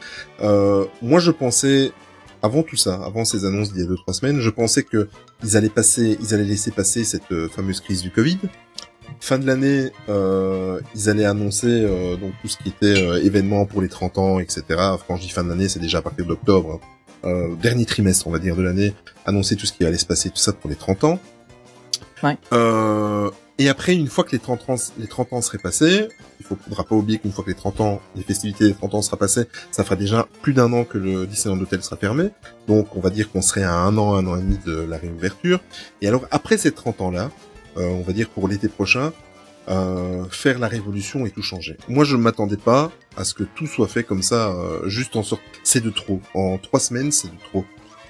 Euh, 0.43 0.85
moi, 1.01 1.19
je 1.19 1.31
pensais 1.31 1.93
avant 2.43 2.63
tout 2.63 2.77
ça, 2.77 2.95
avant 3.05 3.25
ces 3.25 3.47
annonces 3.47 3.73
d'il 3.73 3.83
y 3.83 3.85
a 3.85 3.89
deux 3.89 3.97
trois 3.97 4.13
semaines, 4.13 4.39
je 4.41 4.51
pensais 4.51 4.83
que 4.83 5.09
ils 5.43 5.57
allaient 5.57 5.71
passer, 5.71 6.19
ils 6.21 6.35
allaient 6.35 6.45
laisser 6.45 6.71
passer 6.73 7.03
cette 7.05 7.33
euh, 7.33 7.49
fameuse 7.49 7.81
crise 7.81 8.03
du 8.03 8.11
Covid. 8.11 8.39
Fin 9.21 9.39
de 9.39 9.47
l'année, 9.47 9.91
euh, 10.11 10.79
ils 10.95 11.09
allaient 11.09 11.25
annoncer 11.25 11.69
euh, 11.71 12.17
donc 12.17 12.33
tout 12.43 12.49
ce 12.49 12.59
qui 12.59 12.69
était 12.69 13.01
euh, 13.03 13.25
événement 13.25 13.65
pour 13.65 13.81
les 13.81 13.89
30 13.89 14.19
ans, 14.19 14.39
etc. 14.41 14.63
Quand 15.09 15.17
je 15.17 15.23
dis 15.23 15.31
fin 15.31 15.43
de 15.43 15.49
l'année, 15.49 15.69
c'est 15.71 15.81
déjà 15.81 15.99
à 15.99 16.03
partir 16.03 16.27
d'octobre, 16.27 16.69
hein. 16.83 16.96
Euh, 17.27 17.57
dernier 17.57 17.85
trimestre, 17.85 18.27
on 18.29 18.31
va 18.31 18.39
dire, 18.39 18.55
de 18.55 18.63
l'année, 18.63 18.95
annoncer 19.25 19.57
tout 19.57 19.67
ce 19.67 19.73
qui 19.73 19.85
allait 19.85 19.99
se 19.99 20.07
passer, 20.07 20.31
tout 20.31 20.37
ça 20.37 20.53
pour 20.53 20.71
les 20.71 20.77
30 20.77 21.05
ans. 21.05 21.19
Ouais. 22.23 22.39
Euh, 22.53 23.31
et 23.59 23.69
après, 23.69 23.95
une 23.95 24.07
fois 24.07 24.23
que 24.23 24.31
les 24.31 24.39
30 24.39 24.71
ans, 24.71 24.75
les 24.99 25.09
30 25.09 25.33
ans 25.33 25.41
seraient 25.41 25.59
passés, 25.59 26.09
il 26.39 26.47
faut, 26.47 26.57
faudra 26.57 26.85
pas 26.85 26.95
oublier 26.95 27.19
qu'une 27.19 27.33
fois 27.33 27.43
que 27.43 27.51
les 27.51 27.57
30 27.57 27.81
ans, 27.81 28.01
les 28.15 28.23
festivités 28.23 28.69
des 28.69 28.75
30 28.75 28.95
ans 28.95 29.03
sera 29.03 29.17
passées, 29.17 29.47
ça 29.73 29.83
fera 29.83 29.97
déjà 29.97 30.29
plus 30.43 30.53
d'un 30.53 30.73
an 30.73 30.85
que 30.85 30.99
le 30.99 31.27
Disneyland 31.27 31.61
Hotel 31.61 31.83
sera 31.83 31.97
fermé. 31.97 32.29
Donc, 32.69 32.95
on 32.95 33.01
va 33.01 33.11
dire 33.11 33.31
qu'on 33.33 33.43
serait 33.43 33.65
à 33.65 33.75
un 33.75 33.99
an, 33.99 34.15
un 34.15 34.27
an 34.27 34.37
et 34.37 34.43
demi 34.43 34.59
de 34.65 34.77
la 34.77 34.97
réouverture. 34.97 35.61
Et 36.03 36.09
alors, 36.09 36.27
après 36.31 36.59
ces 36.59 36.71
30 36.71 37.01
ans-là, 37.01 37.31
euh, 37.77 37.89
on 37.89 38.03
va 38.03 38.13
dire 38.13 38.29
pour 38.29 38.47
l'été 38.47 38.69
prochain, 38.69 39.13
euh, 39.69 40.25
faire 40.31 40.59
la 40.59 40.69
révolution 40.69 41.27
et 41.27 41.31
tout 41.31 41.43
changer. 41.43 41.77
Moi, 41.89 42.05
je 42.05 42.17
m'attendais 42.17 42.57
pas 42.57 42.91
à 43.17 43.25
ce 43.25 43.35
que 43.35 43.43
tout 43.45 43.67
soit 43.67 43.89
fait 43.89 44.05
comme 44.05 44.23
ça, 44.23 44.51
euh, 44.51 44.89
juste 44.89 45.17
en 45.17 45.23
sorte. 45.23 45.43
C'est 45.65 45.83
de 45.83 45.91
trop. 45.91 46.21
En 46.35 46.59
trois 46.59 46.81
semaines, 46.81 47.11
c'est 47.13 47.29
de 47.29 47.41
trop. 47.51 47.65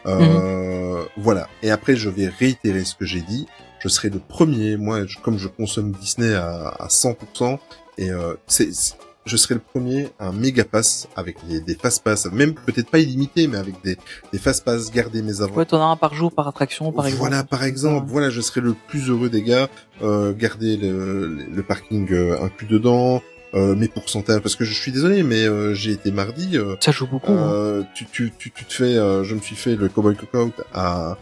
Euh, 0.06 1.04
Voilà. 1.16 1.48
Et 1.62 1.70
après, 1.70 1.96
je 1.96 2.08
vais 2.10 2.28
réitérer 2.28 2.84
ce 2.84 2.94
que 2.94 3.04
j'ai 3.04 3.20
dit. 3.22 3.46
Je 3.80 3.88
serai 3.88 4.08
le 4.10 4.18
premier. 4.18 4.76
Moi, 4.76 5.06
je- 5.06 5.18
comme 5.18 5.38
je 5.38 5.48
consomme 5.48 5.92
Disney 5.92 6.34
à, 6.34 6.68
à 6.78 6.88
100%, 6.88 7.58
et 7.98 8.10
euh, 8.10 8.34
c'est, 8.46 8.72
c'est- 8.74 8.94
je 9.26 9.36
serai 9.36 9.54
le 9.54 9.60
premier 9.60 10.08
à 10.18 10.28
un 10.28 10.32
méga 10.32 10.64
pass 10.64 11.08
avec 11.16 11.36
les, 11.48 11.60
des 11.60 11.74
fast 11.74 12.02
pass, 12.02 12.26
même 12.32 12.54
peut-être 12.54 12.88
pas 12.90 12.98
illimité, 13.00 13.48
mais 13.48 13.58
avec 13.58 13.74
des, 13.84 13.98
des 14.32 14.38
fast 14.38 14.64
pass, 14.64 14.90
garder 14.90 15.20
mes 15.20 15.40
avantages. 15.42 15.56
Ouais, 15.56 15.64
t'en 15.66 15.80
as 15.82 15.90
un 15.90 15.96
par 15.96 16.14
jour 16.14 16.32
par 16.32 16.46
attraction, 16.48 16.92
par 16.92 17.06
exemple. 17.06 17.20
Voilà, 17.28 17.42
par 17.44 17.64
exemple, 17.64 18.06
voilà, 18.08 18.30
je 18.30 18.40
serai 18.40 18.60
le 18.60 18.74
plus 18.88 19.10
heureux 19.10 19.28
des 19.28 19.42
gars, 19.42 19.68
euh, 20.02 20.32
garder 20.32 20.76
le, 20.76 21.26
le 21.52 21.62
parking 21.62 22.06
euh, 22.12 22.40
inclus 22.42 22.68
dedans, 22.68 23.20
euh, 23.54 23.74
mes 23.74 23.88
pourcentages, 23.88 24.40
parce 24.40 24.54
que 24.56 24.64
je 24.64 24.72
suis 24.74 24.92
désolé, 24.92 25.22
mais 25.22 25.44
euh, 25.44 25.74
j'ai 25.74 25.92
été 25.92 26.10
mardi, 26.12 26.56
euh, 26.56 26.76
Ça 26.80 26.92
joue 26.92 27.06
beaucoup. 27.06 27.32
hein. 27.32 27.52
euh, 27.52 27.82
tu, 27.94 28.06
tu, 28.06 28.32
tu, 28.38 28.50
tu 28.52 28.64
te 28.64 28.72
fais, 28.72 28.96
euh, 28.96 29.24
je 29.24 29.34
me 29.34 29.40
suis 29.40 29.56
fait 29.56 29.76
le 29.76 29.88
Cowboy 29.88 30.14
Cookout 30.16 30.52
à, 30.72 31.16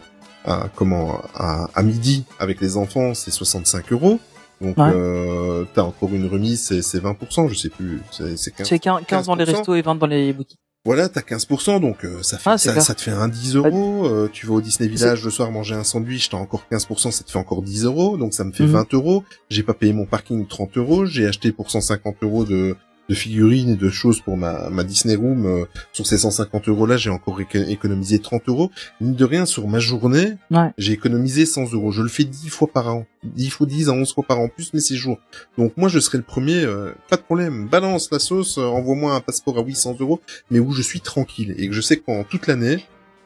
à 0.45 0.69
comment, 0.75 1.21
à, 1.33 1.67
à 1.73 1.81
midi 1.81 2.23
avec 2.39 2.61
les 2.61 2.77
enfants, 2.77 3.13
c'est 3.15 3.31
65 3.31 3.91
euros. 3.93 4.19
Donc, 4.61 4.77
Ouais. 4.77 4.91
euh, 4.93 5.65
t'as 5.73 5.83
encore 5.83 6.09
une 6.13 6.27
remise, 6.27 6.61
c'est, 6.63 6.81
c'est 6.81 6.99
20%, 6.99 7.47
je 7.49 7.55
sais 7.55 7.69
plus, 7.69 8.01
c'est, 8.11 8.37
c'est 8.37 8.51
15. 8.51 8.67
C'est 8.67 8.79
15, 8.79 9.01
15 9.07 9.25
dans 9.27 9.35
les 9.35 9.45
15%. 9.45 9.55
restos 9.57 9.75
et 9.75 9.81
20 9.81 9.95
dans 9.95 10.07
les 10.07 10.31
boutiques. 10.33 10.59
Voilà, 10.85 11.09
t'as 11.09 11.21
15%, 11.21 11.79
donc 11.81 12.05
euh, 12.05 12.21
ça 12.21 12.37
fait 12.37 12.47
Ah, 12.51 12.57
ça, 12.59 12.79
ça 12.79 12.93
te 12.93 13.01
fait 13.01 13.09
un 13.11 13.27
10 13.27 13.55
euros. 13.55 14.05
Euh, 14.05 14.29
tu 14.31 14.45
vas 14.45 14.53
au 14.53 14.61
Disney 14.61 14.87
Village 14.87 15.23
le 15.25 15.31
soir 15.31 15.49
manger 15.51 15.73
un 15.73 15.83
sandwich, 15.83 16.29
t'as 16.29 16.37
encore 16.37 16.61
15%, 16.71 17.09
ça 17.09 17.23
te 17.23 17.31
fait 17.31 17.39
encore 17.39 17.63
10 17.63 17.85
euros, 17.85 18.17
donc 18.17 18.35
ça 18.35 18.43
me 18.43 18.51
fait 18.51 18.65
Mhm. 18.65 18.69
20 18.71 18.93
euros. 18.93 19.23
J'ai 19.49 19.63
pas 19.63 19.73
payé 19.73 19.93
mon 19.93 20.05
parking 20.05 20.45
30 20.47 20.77
euros, 20.77 21.05
j'ai 21.07 21.25
acheté 21.25 21.51
pour 21.51 21.71
150 21.71 22.17
euros 22.21 22.45
de, 22.45 22.75
de 23.09 23.13
figurines 23.15 23.69
et 23.69 23.75
de 23.75 23.89
choses 23.89 24.19
pour 24.21 24.35
ma, 24.37 24.69
ma 24.69 24.83
Disney 24.83 25.15
Room. 25.15 25.45
Euh, 25.45 25.65
sur 25.93 26.07
ces 26.07 26.17
150 26.17 26.67
euros 26.69 26.85
là, 26.85 26.97
j'ai 26.97 27.09
encore 27.09 27.39
éco- 27.41 27.57
économisé 27.57 28.19
30 28.19 28.47
euros. 28.49 28.71
Mine 29.01 29.15
de 29.15 29.25
rien, 29.25 29.45
sur 29.45 29.67
ma 29.67 29.79
journée, 29.79 30.33
Ouais. 30.51 30.71
j'ai 30.77 30.93
économisé 30.93 31.45
100 31.45 31.71
euros. 31.73 31.91
Je 31.91 32.01
le 32.01 32.07
fais 32.09 32.23
10 32.23 32.49
fois 32.49 32.67
par 32.67 32.87
an. 32.93 33.05
10 33.23 33.49
fois 33.49 33.67
10 33.67 33.89
à 33.89 33.91
11 33.93 34.13
fois 34.13 34.23
par 34.27 34.39
an, 34.39 34.47
plus 34.47 34.73
mes 34.73 34.79
séjours. 34.79 35.19
Donc 35.57 35.73
moi, 35.77 35.89
je 35.89 35.99
serai 35.99 36.17
le 36.17 36.23
premier, 36.23 36.63
euh, 36.63 36.91
pas 37.09 37.17
de 37.17 37.21
problème. 37.21 37.67
Balance 37.67 38.09
la 38.11 38.19
sauce, 38.19 38.57
euh, 38.57 38.63
envoie-moi 38.65 39.13
un 39.13 39.21
passeport 39.21 39.57
à 39.59 39.63
800 39.63 39.97
euros, 39.99 40.19
mais 40.51 40.59
où 40.59 40.71
je 40.71 40.81
suis 40.81 40.99
tranquille 41.01 41.53
et 41.57 41.67
que 41.67 41.73
je 41.73 41.81
sais 41.81 41.97
que 41.97 42.03
pendant 42.05 42.23
toute 42.23 42.47
l'année, 42.47 42.85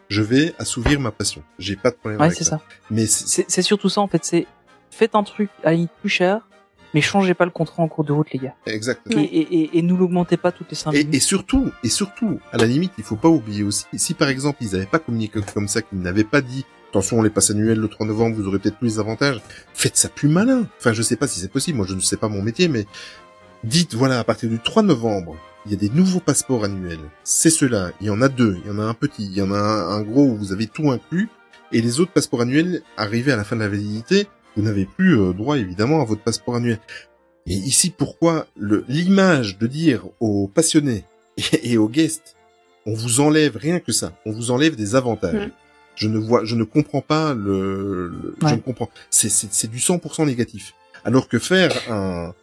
je 0.10 0.22
vais 0.22 0.53
assouvir 0.57 0.99
ma 0.99 1.11
passion. 1.11 1.43
J'ai 1.60 1.76
pas 1.76 1.91
de 1.91 1.95
problème 1.95 2.19
Ouais, 2.19 2.26
avec 2.27 2.38
c'est 2.38 2.43
ça. 2.43 2.57
ça. 2.57 2.61
Mais 2.89 3.06
c'est 3.06 3.61
surtout 3.61 3.89
ça, 3.89 4.01
en 4.01 4.07
fait. 4.07 4.26
C'est 4.26 4.47
faites 4.91 5.14
un 5.15 5.23
truc 5.23 5.49
à 5.64 5.68
la 5.69 5.76
limite 5.76 5.91
plus 6.01 6.10
cher, 6.10 6.47
mais 6.93 7.01
changez 7.01 7.33
pas 7.33 7.45
le 7.45 7.51
contrat 7.51 7.83
en 7.83 7.87
cours 7.87 8.03
de 8.03 8.11
route, 8.11 8.31
les 8.31 8.39
gars. 8.39 8.55
exactement. 8.65 9.19
Et, 9.21 9.23
et, 9.25 9.53
et, 9.61 9.77
et 9.77 9.81
nous 9.81 9.97
l'augmentez 9.97 10.37
pas 10.37 10.51
toutes 10.51 10.69
les 10.69 10.75
5 10.75 10.91
Et, 10.93 10.99
minutes. 10.99 11.15
et 11.15 11.19
surtout, 11.19 11.71
et 11.83 11.89
surtout, 11.89 12.39
à 12.51 12.57
la 12.57 12.65
limite, 12.65 12.91
il 12.97 13.03
faut 13.03 13.15
pas 13.15 13.29
oublier 13.29 13.63
aussi, 13.63 13.85
si 13.95 14.13
par 14.13 14.29
exemple 14.29 14.57
ils 14.61 14.71
n'avaient 14.71 14.85
pas 14.85 14.99
communiqué 14.99 15.39
comme 15.53 15.67
ça, 15.67 15.81
qu'ils 15.81 15.99
n'avaient 15.99 16.23
pas 16.23 16.41
dit, 16.41 16.65
attention, 16.89 17.21
les 17.21 17.29
passes 17.29 17.51
annuelles 17.51 17.79
le 17.79 17.87
3 17.87 18.07
novembre, 18.07 18.35
vous 18.35 18.47
aurez 18.47 18.59
peut-être 18.59 18.77
plus 18.79 18.95
d'avantages, 18.95 19.41
faites 19.73 19.97
ça 19.97 20.09
plus 20.09 20.27
malin. 20.29 20.67
Enfin, 20.79 20.93
je 20.93 21.01
sais 21.01 21.15
pas 21.15 21.27
si 21.27 21.39
c'est 21.39 21.51
possible, 21.51 21.77
moi 21.77 21.85
je 21.87 21.93
ne 21.93 21.99
sais 21.99 22.17
pas 22.17 22.29
mon 22.29 22.41
métier, 22.41 22.67
mais 22.67 22.85
dites, 23.63 23.93
voilà, 23.93 24.19
à 24.19 24.23
partir 24.23 24.49
du 24.49 24.59
3 24.59 24.83
novembre, 24.83 25.35
il 25.65 25.71
y 25.71 25.75
a 25.75 25.77
des 25.77 25.89
nouveaux 25.89 26.21
passeports 26.21 26.63
annuels. 26.63 26.99
C'est 27.23 27.49
ceux-là, 27.49 27.91
il 28.01 28.07
y 28.07 28.09
en 28.09 28.21
a 28.21 28.29
deux, 28.29 28.57
il 28.63 28.71
y 28.71 28.73
en 28.73 28.79
a 28.79 28.83
un 28.83 28.93
petit, 28.93 29.25
il 29.25 29.33
y 29.37 29.41
en 29.41 29.51
a 29.51 29.57
un, 29.59 29.89
un 29.97 30.01
gros 30.01 30.23
où 30.25 30.35
vous 30.37 30.53
avez 30.53 30.67
tout 30.67 30.89
inclus, 30.89 31.29
et 31.71 31.81
les 31.81 31.99
autres 31.99 32.11
passeports 32.13 32.41
annuels, 32.41 32.81
arrivés 32.97 33.31
à 33.31 33.35
la 33.35 33.43
fin 33.43 33.55
de 33.55 33.61
la 33.61 33.69
validité, 33.69 34.27
vous 34.60 34.65
n'avez 34.65 34.86
plus 34.86 35.18
euh, 35.19 35.34
droit 35.34 35.57
évidemment 35.57 36.02
à 36.02 36.06
votre 36.06 36.22
passeport 36.22 36.56
annuel. 36.56 36.80
Et 37.48 37.53
ici, 37.53 37.90
pourquoi 37.90 38.45
l'image 38.88 39.57
de 39.57 39.68
dire 39.68 40.03
aux 40.19 40.48
passionnés 40.48 41.03
et, 41.38 41.72
et 41.73 41.77
aux 41.77 41.88
guests, 41.90 42.36
on 42.86 42.94
vous 42.94 43.19
enlève 43.22 43.56
rien 43.57 43.80
que 43.80 43.91
ça, 43.91 44.14
on 44.26 44.31
vous 44.31 44.52
enlève 44.52 44.76
des 44.76 44.95
avantages. 44.95 45.48
Mm. 45.48 45.52
Je 45.95 46.07
ne 46.07 46.18
vois, 46.18 46.45
je 46.45 46.56
ne 46.56 46.64
comprends 46.64 47.02
pas 47.02 47.34
le, 47.34 48.07
le- 48.07 48.36
je 48.41 48.56
ne 48.56 48.60
comprends. 48.60 48.90
C'est, 49.10 49.69
du 49.69 49.80
100% 49.80 50.26
négatif. 50.26 50.73
Alors 51.03 51.27
que 51.27 51.40
faire 51.40 51.72
un, 51.90 52.34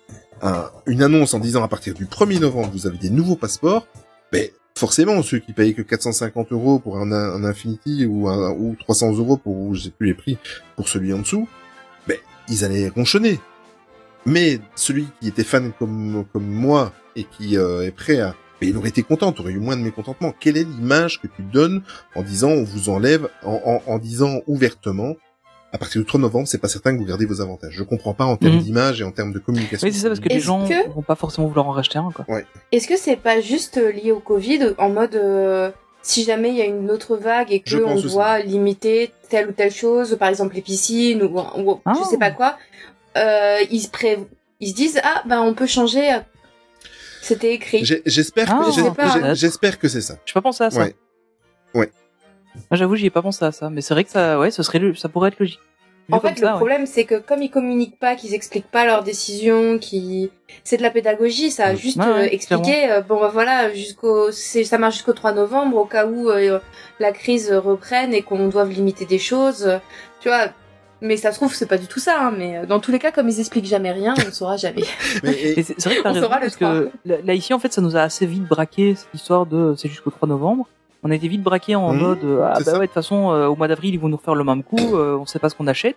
un- 0.43 0.71
une 0.87 1.03
annonce 1.03 1.33
en 1.35 1.39
disant 1.39 1.63
à 1.65 1.69
partir 1.69 1.95
du 1.95 2.05
1er 2.07 2.41
novembre 2.41 2.71
vous 2.73 2.87
avez 2.87 2.99
des 2.99 3.11
nouveaux 3.11 3.37
passeports, 3.37 3.87
ben 4.33 4.49
forcément, 4.75 5.23
ceux 5.23 5.39
qui 5.39 5.55
payaient 5.55 5.73
que 5.73 5.81
450 5.83 6.53
euros 6.53 6.79
pour 6.79 6.99
un, 6.99 7.11
un 7.13 7.45
Infinity 7.45 8.05
ou, 8.05 8.29
un, 8.29 8.51
ou 8.51 8.77
300 8.79 9.15
euros 9.17 9.39
pour, 9.39 9.75
je 9.75 9.85
sais 9.85 9.91
plus 9.91 10.09
les 10.09 10.15
prix, 10.15 10.37
pour 10.77 10.89
celui 10.89 11.15
en 11.15 11.21
dessous, 11.21 11.49
ils 12.49 12.65
allaient 12.65 12.89
ronchonner. 12.89 13.39
Mais 14.25 14.59
celui 14.75 15.07
qui 15.21 15.29
était 15.29 15.45
fan 15.45 15.73
comme, 15.79 16.25
comme 16.33 16.47
moi 16.47 16.93
et 17.15 17.25
qui 17.25 17.57
euh, 17.57 17.83
est 17.87 17.93
prêt 17.93 18.21
à... 18.21 18.35
Mais 18.61 18.69
il 18.69 18.77
aurait 18.77 18.89
été 18.89 19.03
content, 19.03 19.33
tu 19.33 19.43
aurais 19.43 19.53
eu 19.53 19.59
moins 19.61 19.77
de 19.77 19.83
mécontentement. 19.83 20.33
Quelle 20.41 20.57
est 20.57 20.65
l'image 20.65 21.21
que 21.21 21.27
tu 21.27 21.43
donnes 21.43 21.83
en 22.15 22.23
disant 22.23 22.49
on 22.51 22.65
vous 22.65 22.89
enlève, 22.89 23.29
en, 23.45 23.61
en, 23.87 23.93
en 23.93 23.99
disant 23.99 24.41
ouvertement, 24.47 25.15
à 25.73 25.79
partir 25.79 26.01
du 26.01 26.07
3 26.07 26.19
novembre, 26.21 26.49
c'est 26.49 26.57
pas 26.59 26.69
certain 26.69 26.95
que 26.95 26.99
vous 26.99 27.05
gardez 27.05 27.27
vos 27.27 27.43
avantages. 27.43 27.75
Je 27.75 27.83
comprends 27.83 28.15
pas 28.15 28.25
en 28.25 28.37
termes 28.37 28.55
Mhm. 28.57 28.63
d'image 28.63 29.01
et 29.03 29.05
en 29.05 29.11
termes 29.13 29.33
de 29.35 29.39
communication. 29.39 29.87
Oui, 29.87 29.93
c'est 29.93 30.01
ça, 30.01 30.09
parce 30.09 30.21
que 30.21 30.29
les 30.31 30.41
gens 30.41 30.67
que- 30.67 30.89
vont 30.91 31.03
pas 31.03 31.17
forcément 31.17 31.49
vouloir 31.49 31.69
en 31.69 31.73
racheter 31.73 31.99
un, 31.99 32.11
quoi. 32.11 32.25
Est-ce 32.73 32.89
que 32.89 32.97
c'est 32.97 33.17
pas 33.17 33.41
juste 33.43 33.77
lié 33.77 34.11
au 34.11 34.21
Covid 34.21 34.75
en 34.79 34.89
mode 34.89 35.15
euh, 35.17 35.71
si 36.07 36.25
jamais 36.25 36.51
il 36.51 36.57
y 36.57 36.63
a 36.63 36.67
une 36.67 36.91
autre 36.91 37.17
vague 37.17 37.53
et 37.53 37.63
Je 37.67 37.79
que 37.79 37.83
on 37.83 37.97
aussi. 37.97 38.07
doit 38.09 38.39
limiter 38.41 39.13
telle 39.29 39.49
ou 39.49 39.53
telle 39.53 39.73
chose, 39.73 40.17
par 40.19 40.29
exemple 40.29 40.55
les 40.55 40.63
piscines 40.63 41.23
ou, 41.23 41.39
ou 41.39 41.81
Ah. 41.85 41.95
je 41.99 42.05
sais 42.09 42.19
pas 42.19 42.31
quoi, 42.31 42.57
euh, 43.17 43.59
ils 43.71 43.81
se 43.81 43.89
pré... 43.89 44.19
ils 44.61 44.71
se 44.71 44.75
disent 44.75 45.01
ah 45.03 45.23
ben 45.27 45.41
on 45.41 45.53
peut 45.53 45.67
changer. 45.67 46.19
C'était 47.23 47.55
écrit. 47.55 47.85
J'espère 48.07 48.47
Ah, 48.51 48.65
que, 48.65 48.71
je 48.71 49.35
j'espère 49.35 49.79
que 49.81 49.89
c'est 49.89 50.01
ça. 50.01 50.15
J'ai 50.25 50.33
pas 50.33 50.43
pensé 50.43 50.63
à 50.63 50.71
ça. 50.71 50.81
Ouais. 50.81 50.95
Ouais. 51.75 51.91
Moi, 52.55 52.79
j'avoue, 52.79 52.95
j'y 52.97 53.07
ai 53.07 53.11
pas 53.11 53.21
pensé 53.23 53.45
à 53.45 53.51
ça, 53.53 53.69
mais 53.69 53.81
c'est 53.81 53.93
vrai 53.95 54.05
que 54.05 54.11
ça, 54.11 54.39
ouais, 54.39 54.51
ce 54.53 54.63
serait, 54.63 54.81
ça 54.97 55.09
pourrait 55.09 55.29
être 55.31 55.39
logique. 55.41 55.59
En 56.13 56.21
fait, 56.21 56.39
ça, 56.39 56.45
le 56.47 56.51
ouais. 56.53 56.57
problème, 56.57 56.87
c'est 56.87 57.05
que 57.05 57.17
comme 57.17 57.43
ils 57.43 57.51
communiquent 57.51 57.99
pas, 57.99 58.15
qu'ils 58.15 58.33
expliquent 58.35 58.71
pas 58.71 58.85
leurs 58.85 59.03
décisions, 59.03 59.79
qui 59.79 60.31
c'est 60.63 60.77
de 60.77 60.83
la 60.83 60.91
pédagogie, 60.91 61.51
ça 61.51 61.67
a 61.67 61.73
Mm. 61.73 61.77
juste 61.77 61.97
Ouais, 61.99 62.05
ouais, 62.07 62.13
euh, 62.27 62.29
expliqué. 62.31 62.91
euh, 62.91 63.01
bon, 63.01 63.19
bah 63.21 63.31
voilà, 63.33 63.73
jusqu'au, 63.75 64.31
c'est, 64.31 64.63
ça 64.65 64.79
marche 64.79 64.95
jusqu'au 64.95 65.13
3 65.15 65.33
novembre, 65.33 65.77
au 65.79 65.85
cas 65.85 66.07
où 66.07 66.31
euh, 66.31 66.59
la 67.01 67.13
crise 67.13 67.51
reprenne 67.53 68.15
et 68.15 68.23
qu'on 68.23 68.49
doive 68.49 68.71
limiter 68.71 69.05
des 69.05 69.19
choses, 69.19 69.67
euh, 69.67 69.79
tu 70.21 70.29
vois. 70.29 70.47
Mais 71.03 71.19
ça 71.19 71.31
se 71.31 71.37
trouve, 71.37 71.55
c'est 71.55 71.67
pas 71.67 71.77
du 71.77 71.87
tout 71.89 72.01
ça. 72.01 72.19
Hein, 72.19 72.35
mais 72.39 72.57
euh, 72.57 72.67
dans 72.67 72.81
tous 72.81 72.91
les 72.91 72.99
cas, 72.99 73.11
comme 73.13 73.29
ils 73.29 73.39
expliquent 73.39 73.67
jamais 73.67 73.93
rien, 73.93 74.15
on 74.27 74.33
saura 74.33 74.57
jamais. 74.57 74.83
C'est 75.23 75.85
vrai 75.85 75.97
que 75.97 76.03
t'as 76.03 76.11
On 76.11 76.13
raison, 76.15 76.23
saura 76.27 76.37
le 76.37 76.41
parce 76.47 76.57
que 76.57 76.91
là, 77.05 77.35
ici, 77.35 77.53
en 77.53 77.59
fait, 77.59 77.73
ça 77.73 77.83
nous 77.83 77.97
a 77.97 78.01
assez 78.03 78.25
vite 78.27 78.45
braqué 78.45 78.95
cette 78.95 79.13
histoire 79.13 79.45
de 79.45 79.75
c'est 79.77 79.89
jusqu'au 79.89 80.11
3 80.11 80.27
novembre. 80.29 80.67
On 81.03 81.11
a 81.11 81.15
été 81.15 81.29
vite 81.29 81.43
braqué 81.43 81.77
en 81.77 81.93
Mhm, 81.93 82.01
mode 82.01 82.25
euh, 82.25 82.43
ah 82.45 82.59
bah 82.59 82.65
ça. 82.65 82.73
ouais, 82.75 82.81
de 82.81 82.87
toute 82.87 82.95
façon, 82.95 83.31
euh, 83.31 83.47
au 83.47 83.55
mois 83.57 83.69
d'avril, 83.69 83.95
ils 83.95 84.01
vont 84.01 84.09
nous 84.09 84.17
refaire 84.17 84.35
le 84.35 84.45
même 84.45 84.63
coup, 84.63 84.97
euh, 84.97 85.17
on 85.17 85.27
sait 85.27 85.39
pas 85.39 85.49
ce 85.49 85.55
qu'on 85.55 85.67
achète. 85.67 85.97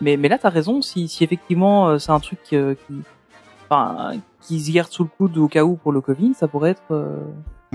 Mais, 0.00 0.16
mais 0.16 0.28
là, 0.28 0.36
t'as 0.38 0.48
raison, 0.50 0.82
si, 0.82 1.08
si 1.08 1.22
effectivement 1.24 1.88
euh, 1.88 1.98
c'est 1.98 2.10
un 2.12 2.20
truc 2.20 2.38
qui, 2.42 2.56
enfin, 3.70 4.14
qui 4.40 4.60
se 4.60 4.72
garde 4.72 4.90
sous 4.90 5.04
le 5.04 5.08
coude 5.16 5.38
au 5.38 5.48
cas 5.48 5.62
où 5.64 5.76
pour 5.76 5.92
le 5.92 6.00
Covid, 6.00 6.34
ça 6.34 6.48
pourrait 6.48 6.70
être. 6.70 6.92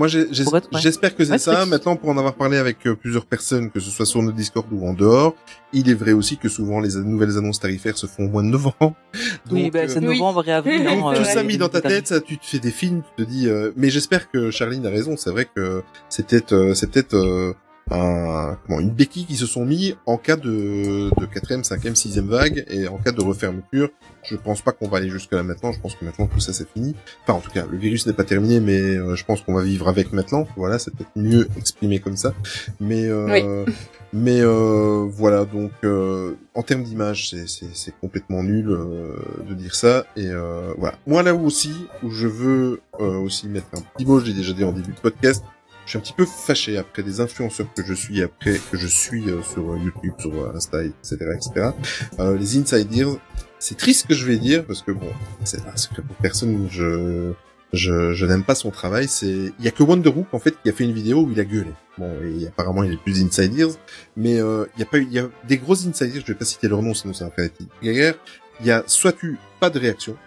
Euh, 0.06 0.26
Moi, 0.44 0.60
ouais. 0.72 0.80
j'espère 0.80 1.16
que 1.16 1.24
c'est 1.24 1.32
Ouais, 1.32 1.38
ça. 1.38 1.66
Maintenant, 1.66 1.96
pour 1.96 2.10
en 2.10 2.18
avoir 2.18 2.34
parlé 2.34 2.56
avec 2.56 2.86
euh, 2.86 2.94
plusieurs 2.94 3.26
personnes, 3.26 3.70
que 3.70 3.80
ce 3.80 3.90
soit 3.90 4.06
sur 4.06 4.22
notre 4.22 4.36
Discord 4.36 4.66
ou 4.72 4.86
en 4.86 4.92
dehors, 4.92 5.34
il 5.72 5.90
est 5.90 5.94
vrai 5.94 6.12
aussi 6.12 6.36
que 6.36 6.48
souvent 6.48 6.80
les 6.80 6.94
nouvelles 6.96 7.36
annonces 7.36 7.60
tarifaires 7.60 7.98
se 7.98 8.06
font 8.06 8.26
au 8.26 8.28
mois 8.28 8.42
de 8.42 8.48
novembre. 8.48 8.94
oui, 9.50 9.64
Donc, 9.64 9.72
bah, 9.72 9.78
euh, 9.80 9.88
c'est 9.88 9.98
Oui. 9.98 10.18
novembre 10.18 10.46
et 10.48 10.52
avril. 10.52 10.84
Donc, 10.84 10.92
hein, 11.04 11.12
tout 11.14 11.20
euh, 11.22 11.24
ça 11.24 11.42
les- 11.42 11.48
mis 11.48 11.58
dans 11.58 11.68
ta 11.68 11.80
tête, 11.80 12.06
ça, 12.06 12.20
tu 12.20 12.38
te 12.38 12.46
fais 12.46 12.58
des 12.60 12.70
films, 12.70 13.02
tu 13.16 13.24
te 13.24 13.28
dis. 13.28 13.48
euh, 13.48 13.72
Mais 13.76 13.90
j'espère 13.90 14.30
que 14.30 14.50
Charline 14.50 14.86
a 14.86 14.90
raison. 14.90 15.16
C'est 15.16 15.30
vrai 15.30 15.48
que 15.54 15.82
c'est 16.08 16.26
peut-être, 16.26 16.52
euh, 16.52 16.74
c'est 16.74 16.90
peut-être 16.90 17.14
euh, 17.14 17.52
un, 17.90 18.56
comment, 18.66 18.80
une 18.80 18.90
béquille 18.90 19.24
qui 19.24 19.36
se 19.36 19.46
sont 19.46 19.64
mis 19.64 19.94
en 20.06 20.16
cas 20.16 20.36
de, 20.36 21.10
de 21.18 21.26
quatrième, 21.26 21.64
cinquième, 21.64 21.96
sixième 21.96 22.28
vague 22.28 22.64
et 22.68 22.88
en 22.88 22.98
cas 22.98 23.12
de 23.12 23.20
refermeture. 23.20 23.90
Je 24.24 24.36
pense 24.36 24.60
pas 24.60 24.72
qu'on 24.72 24.88
va 24.88 24.98
aller 24.98 25.08
jusque 25.10 25.32
là 25.32 25.42
maintenant. 25.42 25.72
Je 25.72 25.80
pense 25.80 25.94
que 25.94 26.04
maintenant 26.04 26.26
tout 26.26 26.40
ça 26.40 26.52
c'est 26.52 26.68
fini. 26.68 26.94
Enfin, 27.22 27.38
en 27.38 27.40
tout 27.40 27.50
cas, 27.50 27.64
le 27.70 27.78
virus 27.78 28.06
n'est 28.06 28.12
pas 28.12 28.24
terminé, 28.24 28.60
mais 28.60 28.78
euh, 28.78 29.16
je 29.16 29.24
pense 29.24 29.40
qu'on 29.40 29.54
va 29.54 29.62
vivre 29.62 29.88
avec 29.88 30.12
maintenant. 30.12 30.46
Voilà, 30.56 30.78
c'est 30.78 30.90
peut-être 30.94 31.10
mieux 31.16 31.48
exprimé 31.56 31.98
comme 31.98 32.16
ça. 32.16 32.34
Mais 32.80 33.06
euh, 33.06 33.64
mais 34.12 34.40
euh, 34.40 35.06
voilà, 35.10 35.44
donc 35.44 35.70
euh, 35.84 36.34
en 36.54 36.62
termes 36.62 36.82
d'image, 36.82 37.34
c'est 37.46 37.94
complètement 38.00 38.42
nul 38.42 38.68
euh, 38.70 39.16
de 39.48 39.54
dire 39.54 39.74
ça. 39.74 40.04
Et 40.16 40.26
euh, 40.26 40.72
voilà. 40.76 40.98
Moi 41.06 41.22
là 41.22 41.34
où 41.34 41.46
aussi 41.46 41.72
où 42.02 42.10
je 42.10 42.26
veux 42.26 42.80
euh, 43.00 43.18
aussi 43.18 43.48
mettre 43.48 43.68
un 43.74 43.80
petit 43.80 44.04
mot, 44.04 44.20
je 44.20 44.26
l'ai 44.26 44.34
déjà 44.34 44.52
dit 44.52 44.64
en 44.64 44.72
début 44.72 44.92
de 44.92 45.00
podcast. 45.00 45.42
Je 45.88 45.92
suis 45.92 45.98
un 45.98 46.02
petit 46.02 46.12
peu 46.12 46.26
fâché 46.26 46.76
après 46.76 47.02
des 47.02 47.22
influenceurs 47.22 47.66
que 47.74 47.82
je 47.82 47.94
suis, 47.94 48.22
après 48.22 48.60
que 48.70 48.76
je 48.76 48.86
suis 48.86 49.30
euh, 49.30 49.40
sur 49.40 49.72
euh, 49.72 49.78
YouTube, 49.78 50.12
sur 50.18 50.34
euh, 50.34 50.52
Insta, 50.54 50.84
etc., 50.84 51.16
etc. 51.34 51.70
Euh, 52.18 52.36
les 52.36 52.58
insiders, 52.58 53.16
c'est 53.58 53.78
triste 53.78 54.06
que 54.06 54.12
je 54.12 54.26
vais 54.26 54.36
dire 54.36 54.66
parce 54.66 54.82
que 54.82 54.90
bon, 54.90 55.08
c'est 55.44 55.66
un 55.66 55.76
secret 55.76 56.02
pour 56.02 56.14
personne. 56.16 56.68
Je 56.70 57.32
je, 57.72 58.12
je 58.12 58.26
n'aime 58.26 58.44
pas 58.44 58.54
son 58.54 58.70
travail. 58.70 59.08
C'est 59.08 59.54
il 59.58 59.64
y 59.64 59.68
a 59.68 59.70
que 59.70 59.82
Wonderhook 59.82 60.26
en 60.32 60.38
fait 60.38 60.60
qui 60.62 60.68
a 60.68 60.74
fait 60.74 60.84
une 60.84 60.92
vidéo 60.92 61.22
où 61.22 61.32
il 61.32 61.40
a 61.40 61.44
gueulé. 61.46 61.72
Bon, 61.96 62.12
et 62.22 62.48
apparemment 62.48 62.82
il 62.82 62.92
est 62.92 63.02
plus 63.02 63.24
insiders, 63.24 63.68
mais 64.14 64.38
euh, 64.42 64.66
il 64.76 64.80
y 64.80 64.82
a 64.82 64.86
pas 64.86 64.98
eu 64.98 65.04
il 65.04 65.12
y 65.14 65.18
a 65.18 65.30
des 65.44 65.56
gros 65.56 65.86
insiders. 65.88 66.20
Je 66.20 66.26
vais 66.30 66.38
pas 66.38 66.44
citer 66.44 66.68
leur 66.68 66.82
nom 66.82 66.92
sinon 66.92 67.14
ça 67.14 67.24
va 67.24 67.30
faire 67.30 67.48
guerre. 67.82 68.14
Il 68.60 68.66
y 68.66 68.70
a 68.70 68.84
soit 68.86 69.12
tu 69.12 69.38
pas 69.58 69.70
de 69.70 69.78
réaction, 69.78 70.18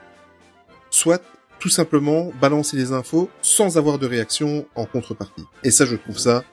soit 0.90 1.22
tout 1.62 1.70
simplement 1.70 2.32
balancer 2.42 2.76
les 2.76 2.92
infos 2.92 3.30
sans 3.42 3.78
avoir 3.78 4.00
de 4.00 4.08
réaction 4.08 4.66
en 4.76 4.86
contrepartie. 4.86 5.46
Et 5.64 5.72
ça, 5.72 5.86
je 5.86 5.96
trouve 5.96 6.18
ça, 6.18 6.44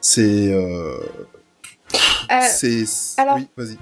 c'est, 0.00 0.50
euh, 0.52 0.96
Euh, 2.32 2.40
c'est, 2.42 2.84
alors- 3.18 3.36
oui, 3.36 3.46
vas-y. 3.56 3.76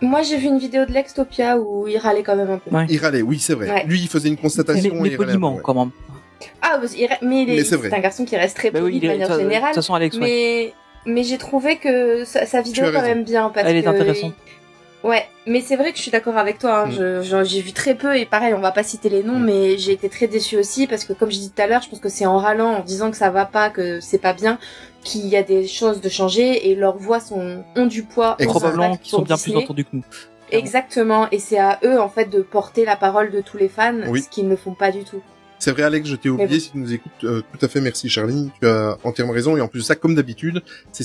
moi, 0.00 0.22
j'ai 0.22 0.36
vu 0.38 0.46
une 0.46 0.58
vidéo 0.58 0.84
de 0.86 0.92
Lextopia 0.92 1.58
où 1.58 1.86
il 1.86 1.96
râlait 1.98 2.24
quand 2.24 2.34
même 2.34 2.50
un 2.50 2.58
peu. 2.58 2.74
Ouais. 2.74 2.86
Il 2.88 2.98
râlait, 2.98 3.22
oui, 3.22 3.38
c'est 3.38 3.54
vrai. 3.54 3.70
Ouais. 3.70 3.84
Lui, 3.86 4.00
il 4.00 4.08
faisait 4.08 4.28
une 4.28 4.34
Mais, 4.34 4.40
constatation. 4.40 4.94
mais 4.94 5.08
et 5.10 5.12
il 5.12 5.14
râlait 5.14 5.14
un 5.14 5.16
peu, 5.18 5.24
poliment, 5.26 5.54
ouais. 5.56 5.60
quand 5.62 5.74
même. 5.74 5.90
Ah, 6.62 6.80
il 6.96 7.06
ra- 7.06 7.16
mais 7.22 7.42
il 7.42 7.50
est, 7.50 7.56
Mais 7.56 7.64
c'est 7.64 7.94
un 7.94 8.00
garçon 8.00 8.24
qui 8.24 8.36
reste 8.36 8.56
très 8.56 8.70
Bah 8.70 8.80
poli 8.80 8.94
oui, 8.94 9.00
de 9.00 9.06
manière 9.06 9.28
de 9.28 9.34
de 9.34 9.38
générale. 9.40 9.68
toute 9.70 9.76
façon, 9.76 9.94
Alex, 9.94 10.16
ouais. 10.16 10.22
Mais 11.06 11.12
mais 11.12 11.22
j'ai 11.22 11.38
trouvé 11.38 11.76
que 11.76 12.24
sa, 12.24 12.44
sa 12.46 12.60
vidéo 12.62 12.86
quand 12.92 13.00
même 13.02 13.22
bien 13.22 13.48
parce 13.54 13.66
Elle 13.68 13.76
est 13.76 13.82
que 13.84 13.88
intéressante. 13.88 14.34
Ouais, 15.06 15.24
mais 15.46 15.60
c'est 15.60 15.76
vrai 15.76 15.92
que 15.92 15.98
je 15.98 16.02
suis 16.02 16.10
d'accord 16.10 16.36
avec 16.36 16.58
toi. 16.58 16.80
Hein. 16.80 16.86
Mm. 16.86 17.22
Je- 17.22 17.44
J'ai 17.44 17.60
vu 17.60 17.72
très 17.72 17.94
peu 17.94 18.16
et 18.16 18.26
pareil, 18.26 18.54
on 18.54 18.60
va 18.60 18.72
pas 18.72 18.82
citer 18.82 19.08
les 19.08 19.22
noms, 19.22 19.38
Mm. 19.38 19.44
mais 19.44 19.78
j'ai 19.78 19.92
été 19.92 20.08
très 20.08 20.26
déçue 20.26 20.56
aussi 20.56 20.86
parce 20.86 21.04
que 21.04 21.12
comme 21.12 21.30
je 21.30 21.38
dis 21.38 21.50
tout 21.54 21.62
à 21.62 21.66
l'heure, 21.66 21.80
je 21.82 21.88
pense 21.88 22.00
que 22.00 22.08
c'est 22.08 22.26
en 22.26 22.38
râlant, 22.38 22.72
en 22.78 22.82
disant 22.82 23.10
que 23.12 23.16
ça 23.16 23.30
va 23.30 23.44
pas, 23.46 23.70
que 23.70 24.00
c'est 24.00 24.18
pas 24.18 24.32
bien, 24.32 24.58
qu'il 25.04 25.26
y 25.28 25.36
a 25.36 25.42
des 25.44 25.68
choses 25.68 26.00
de 26.00 26.08
changer 26.08 26.68
et 26.70 26.74
leurs 26.74 26.96
voix 26.98 27.20
sont 27.20 27.62
ont 27.76 27.86
du 27.86 28.02
poids. 28.02 28.34
Et 28.40 28.46
Probablement 28.46 28.96
qu'ils 28.96 29.10
sont 29.10 29.22
bien 29.22 29.36
plus 29.36 29.54
entendus 29.54 29.84
que 29.84 29.90
nous. 29.92 30.02
Exactement, 30.50 31.28
et 31.30 31.38
c'est 31.38 31.58
à 31.58 31.78
eux 31.84 32.00
en 32.00 32.08
fait 32.08 32.26
de 32.30 32.40
porter 32.40 32.84
la 32.84 32.96
parole 32.96 33.30
de 33.30 33.40
tous 33.40 33.56
les 33.58 33.68
fans, 33.68 33.94
Oui. 34.08 34.22
ce 34.22 34.28
qu'ils 34.28 34.48
ne 34.48 34.56
font 34.56 34.74
pas 34.74 34.90
du 34.90 35.04
tout. 35.04 35.22
C'est 35.58 35.70
vrai, 35.72 35.82
Alex, 35.84 36.08
je 36.08 36.16
t'ai 36.16 36.28
oublié. 36.28 36.48
bon. 36.48 36.54
Si 36.60 36.70
tu 36.70 36.78
nous 36.78 36.92
écoutes, 36.92 37.24
euh, 37.24 37.42
tout 37.56 37.64
à 37.64 37.68
fait, 37.68 37.80
merci, 37.80 38.08
Charline. 38.08 38.50
Tu 38.60 38.66
as 38.68 38.96
entièrement 39.04 39.32
raison. 39.32 39.56
Et 39.56 39.60
en 39.60 39.68
plus 39.68 39.80
de 39.80 39.84
ça, 39.84 39.94
comme 39.96 40.14
d'habitude, 40.14 40.62
c'est 40.92 41.04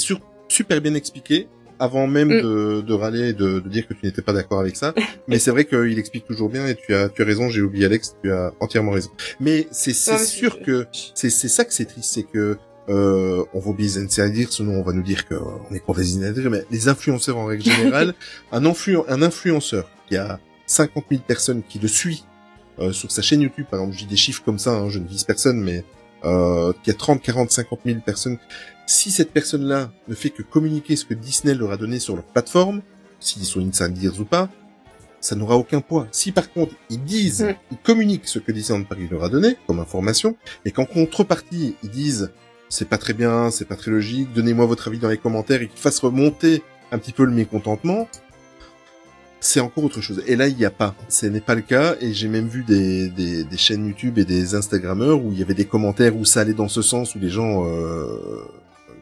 super 0.49 0.81
bien 0.81 0.93
expliqué 0.93 1.47
avant 1.81 2.07
même 2.07 2.29
Mm. 2.29 2.41
de, 2.41 2.81
de 2.81 2.93
râler 2.93 3.29
et 3.29 3.33
de, 3.33 3.59
de 3.59 3.67
dire 3.69 3.87
que 3.87 3.93
tu 3.93 4.05
n'étais 4.05 4.21
pas 4.21 4.33
d'accord 4.33 4.59
avec 4.59 4.75
ça. 4.75 4.93
Mais 5.27 5.39
c'est 5.39 5.51
vrai 5.51 5.65
qu'il 5.65 5.97
explique 5.99 6.25
toujours 6.25 6.49
bien 6.49 6.65
et 6.67 6.75
tu 6.75 6.93
as, 6.93 7.09
tu 7.09 7.21
as 7.21 7.25
raison. 7.25 7.49
J'ai 7.49 7.61
oublié 7.61 7.85
Alex. 7.85 8.15
Tu 8.23 8.31
as 8.31 8.53
entièrement 8.59 8.91
raison. 8.91 9.09
Mais 9.39 9.67
c'est, 9.71 9.93
mais 10.11 10.17
sûr 10.19 10.61
que 10.61 10.87
c'est, 11.13 11.29
c'est 11.29 11.47
ça 11.49 11.65
que 11.65 11.73
c'est 11.73 11.85
triste, 11.85 12.09
c'est 12.13 12.23
que 12.23 12.57
euh, 12.89 13.43
on 13.53 13.59
va 13.59 13.69
oublier 13.69 13.89
les 13.89 13.97
insiders, 13.99 14.51
sinon 14.51 14.73
on 14.79 14.83
va 14.83 14.91
nous 14.93 15.03
dire 15.03 15.27
qu'on 15.27 15.73
est 15.73 15.79
contre 15.79 15.99
les 15.99 16.49
mais 16.49 16.63
les 16.71 16.87
influenceurs 16.87 17.37
en 17.37 17.45
règle 17.45 17.63
générale, 17.63 18.15
un, 18.51 18.61
influ- 18.63 19.03
un 19.07 19.21
influenceur 19.21 19.87
qui 20.09 20.17
a 20.17 20.39
50 20.65 21.05
000 21.09 21.21
personnes 21.25 21.61
qui 21.67 21.77
le 21.79 21.87
suit 21.87 22.25
euh, 22.79 22.91
sur 22.91 23.11
sa 23.11 23.21
chaîne 23.21 23.41
YouTube, 23.41 23.65
par 23.69 23.79
exemple, 23.79 23.95
je 23.95 24.03
dis 24.03 24.09
des 24.09 24.15
chiffres 24.15 24.41
comme 24.43 24.57
ça, 24.59 24.71
hein, 24.71 24.89
je 24.89 24.97
ne 24.99 25.07
vise 25.07 25.23
personne, 25.23 25.61
mais 25.61 25.85
euh, 26.25 26.73
qui 26.83 26.89
a 26.89 26.93
30, 26.95 27.21
40, 27.21 27.51
50 27.51 27.79
000 27.85 27.99
personnes, 28.05 28.37
si 28.91 29.09
cette 29.09 29.31
personne-là 29.31 29.91
ne 30.09 30.15
fait 30.15 30.31
que 30.31 30.43
communiquer 30.43 30.95
ce 30.97 31.05
que 31.05 31.13
Disney 31.13 31.53
leur 31.55 31.71
a 31.71 31.77
donné 31.77 31.97
sur 31.99 32.15
leur 32.15 32.25
plateforme, 32.25 32.81
s'ils 33.21 33.45
sont 33.45 33.61
insiders 33.65 34.19
ou 34.19 34.25
pas, 34.25 34.49
ça 35.21 35.35
n'aura 35.35 35.55
aucun 35.55 35.79
poids. 35.81 36.07
Si 36.11 36.31
par 36.33 36.51
contre 36.51 36.73
ils 36.89 37.01
disent, 37.03 37.43
Mm. 37.43 37.55
ils 37.71 37.77
communiquent 37.77 38.27
ce 38.27 38.39
que 38.39 38.51
Disneyland 38.51 38.83
Paris 38.83 39.07
leur 39.09 39.23
a 39.23 39.29
donné 39.29 39.55
comme 39.65 39.79
information, 39.79 40.35
et 40.65 40.71
qu'en 40.71 40.85
contrepartie 40.85 41.75
ils 41.83 41.89
disent 41.89 42.31
c'est 42.67 42.87
pas 42.89 42.97
très 42.97 43.13
bien, 43.13 43.49
c'est 43.49 43.65
pas 43.65 43.75
très 43.77 43.91
logique, 43.91 44.33
donnez-moi 44.33 44.65
votre 44.65 44.87
avis 44.89 44.99
dans 44.99 45.09
les 45.09 45.17
commentaires 45.17 45.61
et 45.61 45.67
qu'ils 45.67 45.79
fassent 45.79 45.99
remonter 45.99 46.61
un 46.91 46.97
petit 46.97 47.13
peu 47.13 47.23
le 47.23 47.31
mécontentement, 47.31 48.09
c'est 49.39 49.59
encore 49.61 49.85
autre 49.85 50.01
chose. 50.01 50.21
Et 50.27 50.35
là, 50.35 50.47
il 50.47 50.55
n'y 50.55 50.65
a 50.65 50.69
pas. 50.71 50.93
Ce 51.09 51.25
n'est 51.25 51.41
pas 51.41 51.55
le 51.55 51.61
cas. 51.61 51.95
Et 51.99 52.13
j'ai 52.13 52.27
même 52.27 52.47
vu 52.47 52.63
des, 52.63 53.09
des, 53.09 53.43
des 53.43 53.57
chaînes 53.57 53.87
YouTube 53.87 54.19
et 54.19 54.25
des 54.25 54.53
Instagrammeurs 54.55 55.23
où 55.23 55.31
il 55.31 55.39
y 55.39 55.41
avait 55.41 55.55
des 55.55 55.65
commentaires 55.65 56.15
où 56.15 56.25
ça 56.25 56.41
allait 56.41 56.53
dans 56.53 56.67
ce 56.67 56.81
sens, 56.81 57.15
où 57.15 57.19
les 57.19 57.29
gens 57.29 57.65
euh, 57.65 58.43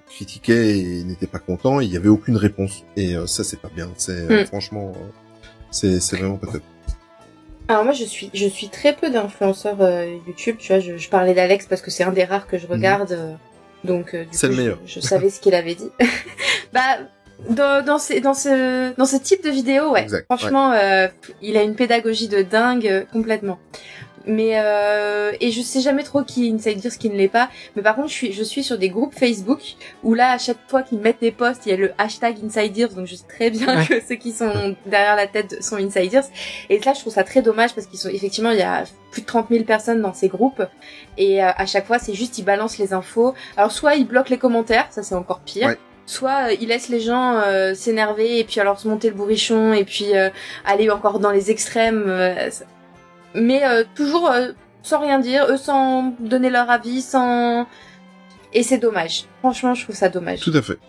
critiquaient 0.10 0.77
et 0.80 1.03
n'étaient 1.03 1.27
pas 1.27 1.40
contents. 1.40 1.80
Et 1.81 1.86
il 1.86 1.91
n'y 1.91 1.98
avait 1.98 2.10
aucune 2.10 2.36
réponse. 2.38 2.84
Et 2.98 3.15
euh, 3.15 3.26
ça, 3.27 3.44
c'est 3.44 3.60
pas 3.61 3.69
bien. 3.73 3.90
C'est 3.98 4.11
euh, 4.11 4.41
Mm. 4.44 4.45
franchement, 4.48 4.94
euh, 4.95 4.99
c'est 5.72 5.99
c'est 5.99 6.18
vraiment 6.18 6.38
pas 6.38 6.48
top. 6.52 6.64
Alors 7.68 7.84
moi 7.84 7.94
je 7.94 8.03
suis 8.03 8.31
je 8.34 8.48
suis 8.48 8.69
très 8.69 8.95
peu 8.95 9.11
d'influenceurs 9.11 9.80
euh, 9.81 10.18
YouTube, 10.26 10.56
tu 10.57 10.69
vois, 10.73 10.80
je, 10.80 10.98
je 10.98 11.07
parlais 11.10 11.36
d'Alex 11.36 11.68
parce 11.68 11.84
que 11.84 11.91
c'est 11.91 12.03
un 12.03 12.11
des 12.11 12.23
rares 12.23 12.48
que 12.48 12.57
je 12.57 12.65
regarde, 12.65 13.11
euh, 13.11 13.34
donc 13.84 14.15
euh, 14.15 14.23
du 14.23 14.30
Mhm. 14.30 14.40
Coup, 14.40 14.45
le 14.48 14.52
je- 14.53 14.57
meilleur. 14.57 14.80
Je, 14.88 14.99
savais 14.99 15.30
ce 15.30 15.40
qu'il 15.40 15.53
avait 15.53 15.76
dit. 15.76 15.90
bah 16.73 16.81
dans, 17.48 17.86
dans, 17.86 17.99
ces, 17.99 18.22
dans 18.22 18.34
ce 18.34 18.95
dans 18.98 19.06
ce 19.06 19.18
type 19.18 19.44
de 19.44 19.52
vidéo, 19.52 19.91
ouais. 19.91 20.02
Exact, 20.02 20.26
Franchement, 20.26 20.72
euh, 20.73 21.07
il 21.44 21.57
a 21.57 21.61
une 21.64 21.76
pédagogie 21.76 22.27
de 22.27 22.41
dingue 22.41 22.88
euh, 22.88 23.06
complètement. 23.14 23.60
Mais 24.25 24.59
euh, 24.59 25.31
et 25.39 25.51
je 25.51 25.61
sais 25.61 25.79
jamais 25.81 26.03
trop 26.03 26.23
qui 26.23 26.47
est 26.47 26.51
Insiders, 26.51 26.97
qui 26.97 27.09
ne 27.09 27.15
l'est 27.15 27.27
pas. 27.29 27.49
Mais 27.75 27.81
par 27.81 27.95
contre, 27.95 28.09
je 28.09 28.13
suis 28.13 28.33
je 28.33 28.43
suis 28.43 28.63
sur 28.63 28.77
des 28.77 28.89
groupes 28.89 29.13
Facebook 29.15 29.59
où 30.03 30.13
là, 30.13 30.31
à 30.31 30.37
chaque 30.37 30.57
fois 30.67 30.83
qu'ils 30.83 30.99
mettent 30.99 31.21
des 31.21 31.31
posts, 31.31 31.65
il 31.65 31.69
y 31.69 31.73
a 31.73 31.77
le 31.77 31.91
hashtag 31.97 32.37
Insiders, 32.43 32.89
donc 32.89 33.07
je 33.07 33.15
sais 33.15 33.25
très 33.27 33.49
bien 33.49 33.77
Ouais. 33.77 33.85
que 33.85 34.01
ceux 34.07 34.15
qui 34.15 34.31
sont 34.31 34.75
derrière 34.85 35.15
la 35.15 35.27
tête 35.27 35.63
sont 35.63 35.77
Insiders. 35.77 36.23
Et 36.69 36.79
là, 36.79 36.93
je 36.93 36.99
trouve 37.01 37.13
ça 37.13 37.23
très 37.23 37.41
dommage 37.41 37.73
parce 37.73 37.87
qu'ils 37.87 37.99
sont 37.99 38.09
effectivement, 38.09 38.51
il 38.51 38.59
y 38.59 38.63
a 38.63 38.83
plus 39.11 39.21
de 39.21 39.27
30 39.27 39.47
000 39.49 39.63
personnes 39.63 40.01
dans 40.01 40.13
ces 40.13 40.27
groupes 40.27 40.61
et 41.17 41.43
euh, 41.43 41.49
à 41.55 41.65
chaque 41.65 41.85
fois, 41.87 41.97
c'est 41.99 42.13
juste 42.13 42.37
ils 42.37 42.43
balancent 42.45 42.77
les 42.77 42.93
infos. 42.93 43.33
Alors 43.57 43.71
soit 43.71 43.95
ils 43.95 44.05
bloquent 44.07 44.29
les 44.29 44.37
commentaires, 44.37 44.87
ça 44.91 45.01
c'est 45.03 45.15
encore 45.15 45.39
pire. 45.39 45.67
Ouais. 45.67 45.77
Soit 46.05 46.49
euh, 46.49 46.55
ils 46.59 46.67
laissent 46.67 46.89
les 46.89 46.99
gens 46.99 47.35
euh, 47.35 47.73
s'énerver 47.75 48.39
et 48.39 48.43
puis 48.43 48.59
alors 48.59 48.79
se 48.79 48.87
monter 48.87 49.09
le 49.09 49.15
bourrichon 49.15 49.73
et 49.73 49.83
puis 49.85 50.15
euh, 50.17 50.29
aller 50.65 50.89
encore 50.89 51.19
dans 51.19 51.31
les 51.31 51.51
extrêmes. 51.51 52.03
Mais 53.34 53.64
euh, 53.65 53.84
toujours 53.95 54.30
euh, 54.30 54.51
sans 54.84 54.99
rien 54.99 55.19
dire, 55.19 55.47
eux 55.49 55.57
sans 55.57 56.14
donner 56.19 56.49
leur 56.49 56.69
avis, 56.69 57.01
sans... 57.01 57.68
Et 58.53 58.64
c'est 58.64 58.80
dommage. 58.80 59.26
Franchement, 59.39 59.76
je 59.76 59.84
trouve 59.84 59.95
ça 59.95 60.10
dommage. 60.10 60.39
Tout 60.39 60.53
à 60.56 60.61
fait. 60.61 60.80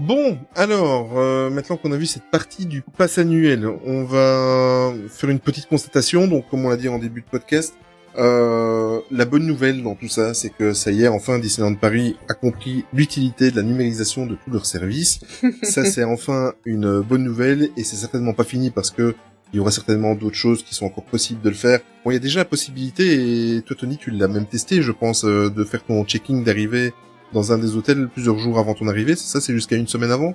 Bon, 0.00 0.38
alors, 0.56 1.18
euh, 1.18 1.50
maintenant 1.50 1.76
qu'on 1.76 1.92
a 1.92 1.96
vu 1.96 2.06
cette 2.06 2.28
partie 2.30 2.66
du 2.66 2.82
pass 2.82 3.18
annuel, 3.18 3.66
on 3.86 4.04
va 4.04 4.92
faire 5.08 5.30
une 5.30 5.40
petite 5.40 5.68
constatation. 5.68 6.26
Donc, 6.26 6.48
comme 6.50 6.64
on 6.64 6.68
l'a 6.68 6.76
dit 6.76 6.88
en 6.88 6.98
début 6.98 7.22
de 7.22 7.26
podcast, 7.26 7.74
euh, 8.16 9.00
la 9.10 9.24
bonne 9.24 9.46
nouvelle 9.46 9.82
dans 9.82 9.94
tout 9.94 10.08
ça, 10.08 10.34
c'est 10.34 10.50
que 10.50 10.72
ça 10.72 10.90
y 10.90 11.04
est, 11.04 11.08
enfin, 11.08 11.38
Disneyland 11.38 11.74
Paris 11.74 12.16
a 12.28 12.34
compris 12.34 12.84
l'utilité 12.92 13.50
de 13.50 13.56
la 13.56 13.62
numérisation 13.62 14.26
de 14.26 14.34
tous 14.34 14.50
leurs 14.50 14.66
services. 14.66 15.20
ça, 15.62 15.84
c'est 15.84 16.04
enfin 16.04 16.52
une 16.64 17.00
bonne 17.00 17.22
nouvelle, 17.22 17.70
et 17.76 17.84
c'est 17.84 17.96
certainement 17.96 18.34
pas 18.34 18.44
fini 18.44 18.70
parce 18.70 18.90
que 18.90 19.14
il 19.52 19.56
y 19.56 19.60
aura 19.60 19.70
certainement 19.70 20.14
d'autres 20.14 20.36
choses 20.36 20.62
qui 20.62 20.74
sont 20.74 20.86
encore 20.86 21.04
possibles 21.04 21.40
de 21.40 21.48
le 21.48 21.54
faire. 21.54 21.80
Bon, 22.04 22.10
il 22.10 22.14
y 22.14 22.16
a 22.16 22.20
déjà 22.20 22.40
la 22.40 22.44
possibilité, 22.44 23.56
et 23.56 23.62
toi, 23.62 23.76
Tony, 23.78 23.96
tu 23.96 24.10
l'as 24.10 24.28
même 24.28 24.46
testé, 24.46 24.82
je 24.82 24.92
pense, 24.92 25.24
euh, 25.24 25.48
de 25.50 25.64
faire 25.64 25.82
ton 25.84 26.04
checking 26.04 26.44
d'arrivée 26.44 26.92
dans 27.32 27.52
un 27.52 27.58
des 27.58 27.76
hôtels 27.76 28.08
plusieurs 28.08 28.38
jours 28.38 28.58
avant 28.58 28.74
ton 28.74 28.88
arrivée. 28.88 29.16
C'est 29.16 29.26
ça, 29.28 29.40
c'est 29.40 29.52
jusqu'à 29.52 29.76
une 29.76 29.86
semaine 29.88 30.10
avant. 30.10 30.34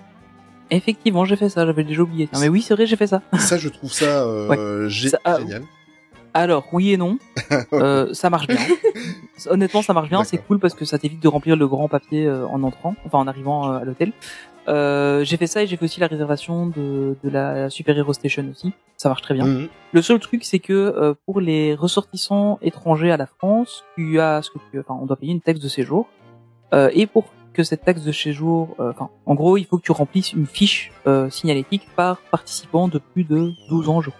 Effectivement, 0.72 1.26
j'ai 1.26 1.35
fait 1.35 1.49
ça, 1.49 1.65
j'avais 1.65 1.84
déjà 1.84 2.02
oublié. 2.02 2.27
ça. 2.31 2.40
Mais 2.40 2.49
oui, 2.49 2.61
c'est 2.61 2.73
vrai, 2.73 2.85
j'ai 2.88 2.95
fait 2.95 3.07
ça. 3.07 3.22
Ça, 3.38 3.57
je 3.57 3.69
trouve 3.69 3.91
ça 3.91 4.23
euh, 4.23 4.88
gé- 4.90 5.10
Ça, 5.10 5.19
ah, 5.26 5.38
génial. 5.40 5.64
Alors, 6.34 6.65
oui 6.72 6.91
et 6.94 6.98
non. 6.98 7.19
Euh, 7.73 8.11
ça 8.14 8.30
marche 8.31 8.48
bien. 8.48 8.57
Honnêtement, 9.48 9.81
ça 9.84 9.94
marche 9.94 10.10
bien. 10.10 10.23
C'est 10.23 10.38
cool 10.38 10.57
parce 10.60 10.73
que 10.73 10.85
ça 10.85 10.98
t'évite 10.98 11.22
de 11.22 11.27
remplir 11.27 11.56
le 11.56 11.68
grand 11.68 11.88
papier 11.88 12.26
euh, 12.26 12.48
en 12.48 12.64
entrant, 12.64 12.95
enfin 13.06 13.19
en 13.19 13.27
arrivant 13.27 13.72
euh, 13.72 13.77
à 13.80 13.84
l'hôtel. 13.84 14.11
Euh, 14.68 15.23
j'ai 15.23 15.38
fait 15.38 15.48
ça 15.48 15.64
et 15.64 15.68
j'ai 15.68 15.76
fait 15.76 15.85
aussi 15.85 15.99
la 15.99 16.07
réservation 16.07 16.68
de, 16.68 17.18
de 17.23 17.30
la 17.30 17.69
Super 17.69 17.98
Hero 17.98 18.14
Station 18.14 18.45
aussi. 18.52 18.73
Ça 18.98 19.10
marche 19.10 19.22
très 19.22 19.34
bien. 19.34 19.45
Mhm. 19.45 19.68
Le 19.91 20.02
seul 20.02 20.19
truc, 20.19 20.44
c'est 20.45 20.60
que 20.60 20.73
euh, 20.73 21.14
pour 21.26 21.41
les 21.41 21.76
ressortissants 21.76 22.60
étrangers 22.61 23.11
à 23.11 23.18
la 23.18 23.26
France, 23.26 23.84
tu 23.95 24.19
as 24.19 24.41
ce 24.41 24.49
que 24.52 24.60
tu, 24.72 24.80
enfin, 24.80 24.98
on 25.02 25.06
doit 25.06 25.18
payer 25.18 25.34
une 25.34 25.41
taxe 25.41 25.60
de 25.60 25.68
séjour. 25.68 26.07
Euh, 26.73 26.90
et 26.94 27.06
pour 27.06 27.26
que 27.53 27.64
cette 27.64 27.84
taxe 27.84 28.02
de 28.02 28.11
séjour, 28.11 28.76
euh, 28.80 28.91
enfin, 28.91 29.10
en 29.26 29.35
gros, 29.35 29.57
il 29.57 29.65
faut 29.65 29.77
que 29.77 29.84
tu 29.84 29.91
remplisses 29.91 30.34
une 30.34 30.48
fiche 30.48 30.91
euh, 31.07 31.30
signalétique 31.30 31.88
par 31.95 32.18
participant 32.18 32.88
de 32.88 32.98
plus 32.98 33.23
de 33.23 33.52
12 33.69 33.90
ans, 33.90 34.02
je 34.02 34.10
crois. 34.10 34.19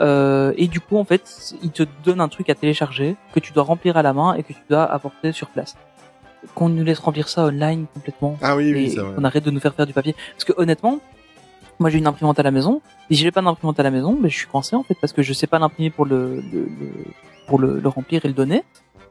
Euh, 0.00 0.52
et 0.56 0.66
du 0.66 0.80
coup, 0.80 0.96
en 0.96 1.04
fait, 1.04 1.54
il 1.62 1.70
te 1.70 1.82
donne 2.04 2.20
un 2.20 2.28
truc 2.28 2.48
à 2.48 2.54
télécharger 2.54 3.16
que 3.32 3.40
tu 3.40 3.52
dois 3.52 3.64
remplir 3.64 3.96
à 3.96 4.02
la 4.02 4.12
main 4.12 4.34
et 4.34 4.42
que 4.42 4.52
tu 4.52 4.60
dois 4.68 4.84
apporter 4.84 5.32
sur 5.32 5.48
place. 5.48 5.76
Qu'on 6.54 6.68
nous 6.70 6.84
laisse 6.84 6.98
remplir 6.98 7.28
ça 7.28 7.44
online 7.46 7.86
complètement. 7.92 8.38
Ah 8.42 8.56
oui, 8.56 8.72
oui, 8.72 8.90
c'est 8.90 9.00
vrai. 9.00 9.14
qu'on 9.14 9.24
arrête 9.24 9.44
de 9.44 9.50
nous 9.50 9.60
faire 9.60 9.74
faire 9.74 9.86
du 9.86 9.92
papier. 9.92 10.14
Parce 10.32 10.44
que 10.44 10.52
honnêtement, 10.56 11.00
moi 11.78 11.90
j'ai 11.90 11.98
une 11.98 12.06
imprimante 12.06 12.38
à 12.38 12.42
la 12.42 12.50
maison. 12.50 12.80
Et 13.10 13.14
si 13.14 13.22
j'ai 13.22 13.30
pas 13.30 13.42
d'imprimante 13.42 13.78
à 13.78 13.82
la 13.82 13.90
maison, 13.90 14.14
ben, 14.14 14.30
je 14.30 14.36
suis 14.36 14.46
coincé 14.46 14.74
en 14.76 14.82
fait 14.82 14.96
parce 15.00 15.12
que 15.12 15.22
je 15.22 15.32
sais 15.32 15.46
pas 15.46 15.58
l'imprimer 15.58 15.90
pour 15.90 16.06
le, 16.06 16.36
le, 16.52 16.60
le- 16.62 17.04
pour 17.46 17.58
le, 17.58 17.78
le 17.80 17.88
remplir 17.88 18.24
et 18.24 18.28
le 18.28 18.34
donner. 18.34 18.64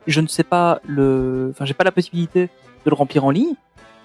Je 0.07 0.21
ne 0.21 0.27
sais 0.27 0.43
pas 0.43 0.79
le, 0.87 1.49
enfin 1.53 1.65
j'ai 1.65 1.73
pas 1.73 1.83
la 1.83 1.91
possibilité 1.91 2.43
de 2.85 2.89
le 2.89 2.95
remplir 2.95 3.25
en 3.25 3.29
ligne. 3.31 3.53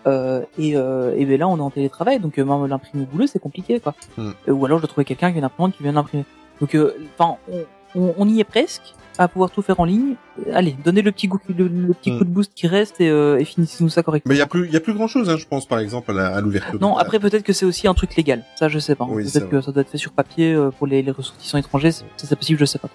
Euh, 0.07 0.43
et, 0.59 0.77
euh, 0.77 1.15
et 1.17 1.25
ben 1.25 1.41
là 1.41 1.49
on 1.49 1.57
est 1.57 1.63
en 1.63 1.71
télétravail 1.71 2.21
donc 2.21 2.39
euh, 2.39 2.45
même 2.45 2.67
l'imprimer 2.67 3.05
au 3.05 3.07
boulot 3.07 3.27
c'est 3.27 3.39
compliqué 3.39 3.81
quoi. 3.81 3.95
Hmm. 4.19 4.33
Euh, 4.49 4.53
ou 4.53 4.67
alors 4.67 4.77
je 4.77 4.83
dois 4.83 4.89
trouver 4.89 5.07
quelqu'un 5.07 5.31
qui 5.31 5.37
a 5.37 5.39
une 5.39 5.45
imprimante 5.45 5.75
qui 5.75 5.83
vient 5.83 5.93
l'imprimer. 5.93 6.27
Donc 6.61 6.75
euh, 6.75 6.95
enfin 7.19 7.39
on, 7.51 7.65
on, 7.99 8.15
on 8.19 8.29
y 8.29 8.39
est 8.39 8.45
presque 8.45 8.93
à 9.19 9.29
pouvoir 9.29 9.51
tout 9.51 9.63
faire 9.63 9.79
en 9.81 9.85
ligne. 9.85 10.15
Allez, 10.53 10.77
donnez 10.85 11.03
le 11.03 11.13
petit, 11.13 11.29
goût, 11.29 11.39
le, 11.49 11.69
le 11.69 11.93
petit 11.95 12.11
Hmm. 12.13 12.19
coup 12.19 12.25
de 12.25 12.31
boost 12.31 12.53
qui 12.55 12.67
reste 12.67 13.01
et, 13.01 13.09
euh, 13.09 13.39
et 13.39 13.45
finissez-nous 13.45 13.89
ça 13.91 14.03
correctement. 14.03 14.31
Mais 14.31 14.37
il 14.37 14.39
y 14.39 14.43
a 14.43 14.47
plus, 14.47 14.67
il 14.67 14.73
y 14.73 14.77
a 14.77 14.81
plus 14.81 14.95
grand 14.95 15.07
chose, 15.09 15.31
hein, 15.31 15.37
je 15.37 15.47
pense, 15.47 15.67
par 15.67 15.79
exemple, 15.79 16.17
à 16.19 16.41
l'ouverture. 16.41 16.81
Non, 16.81 16.97
après 16.97 17.19
peut-être 17.21 17.43
que 17.45 17.53
c'est 17.53 17.67
aussi 17.67 17.87
un 17.87 17.95
truc 17.95 18.17
légal. 18.17 18.45
Ça, 18.57 18.69
je 18.69 18.79
sais 18.79 18.95
pas. 18.95 19.07
Oui, 19.09 19.23
peut-être 19.25 19.49
que 19.49 19.61
ça 19.61 19.71
doit 19.73 19.83
être 19.83 19.91
fait 19.91 19.99
sur 19.99 20.13
papier 20.13 20.53
euh, 20.53 20.71
pour 20.71 20.87
les, 20.87 21.03
les 21.03 21.11
ressortissants 21.11 21.59
étrangers. 21.59 21.93
Ça, 21.93 22.05
c'est 22.17 22.37
possible, 22.37 22.59
je 22.59 22.65
sais 22.65 22.79
pas. 22.79 22.89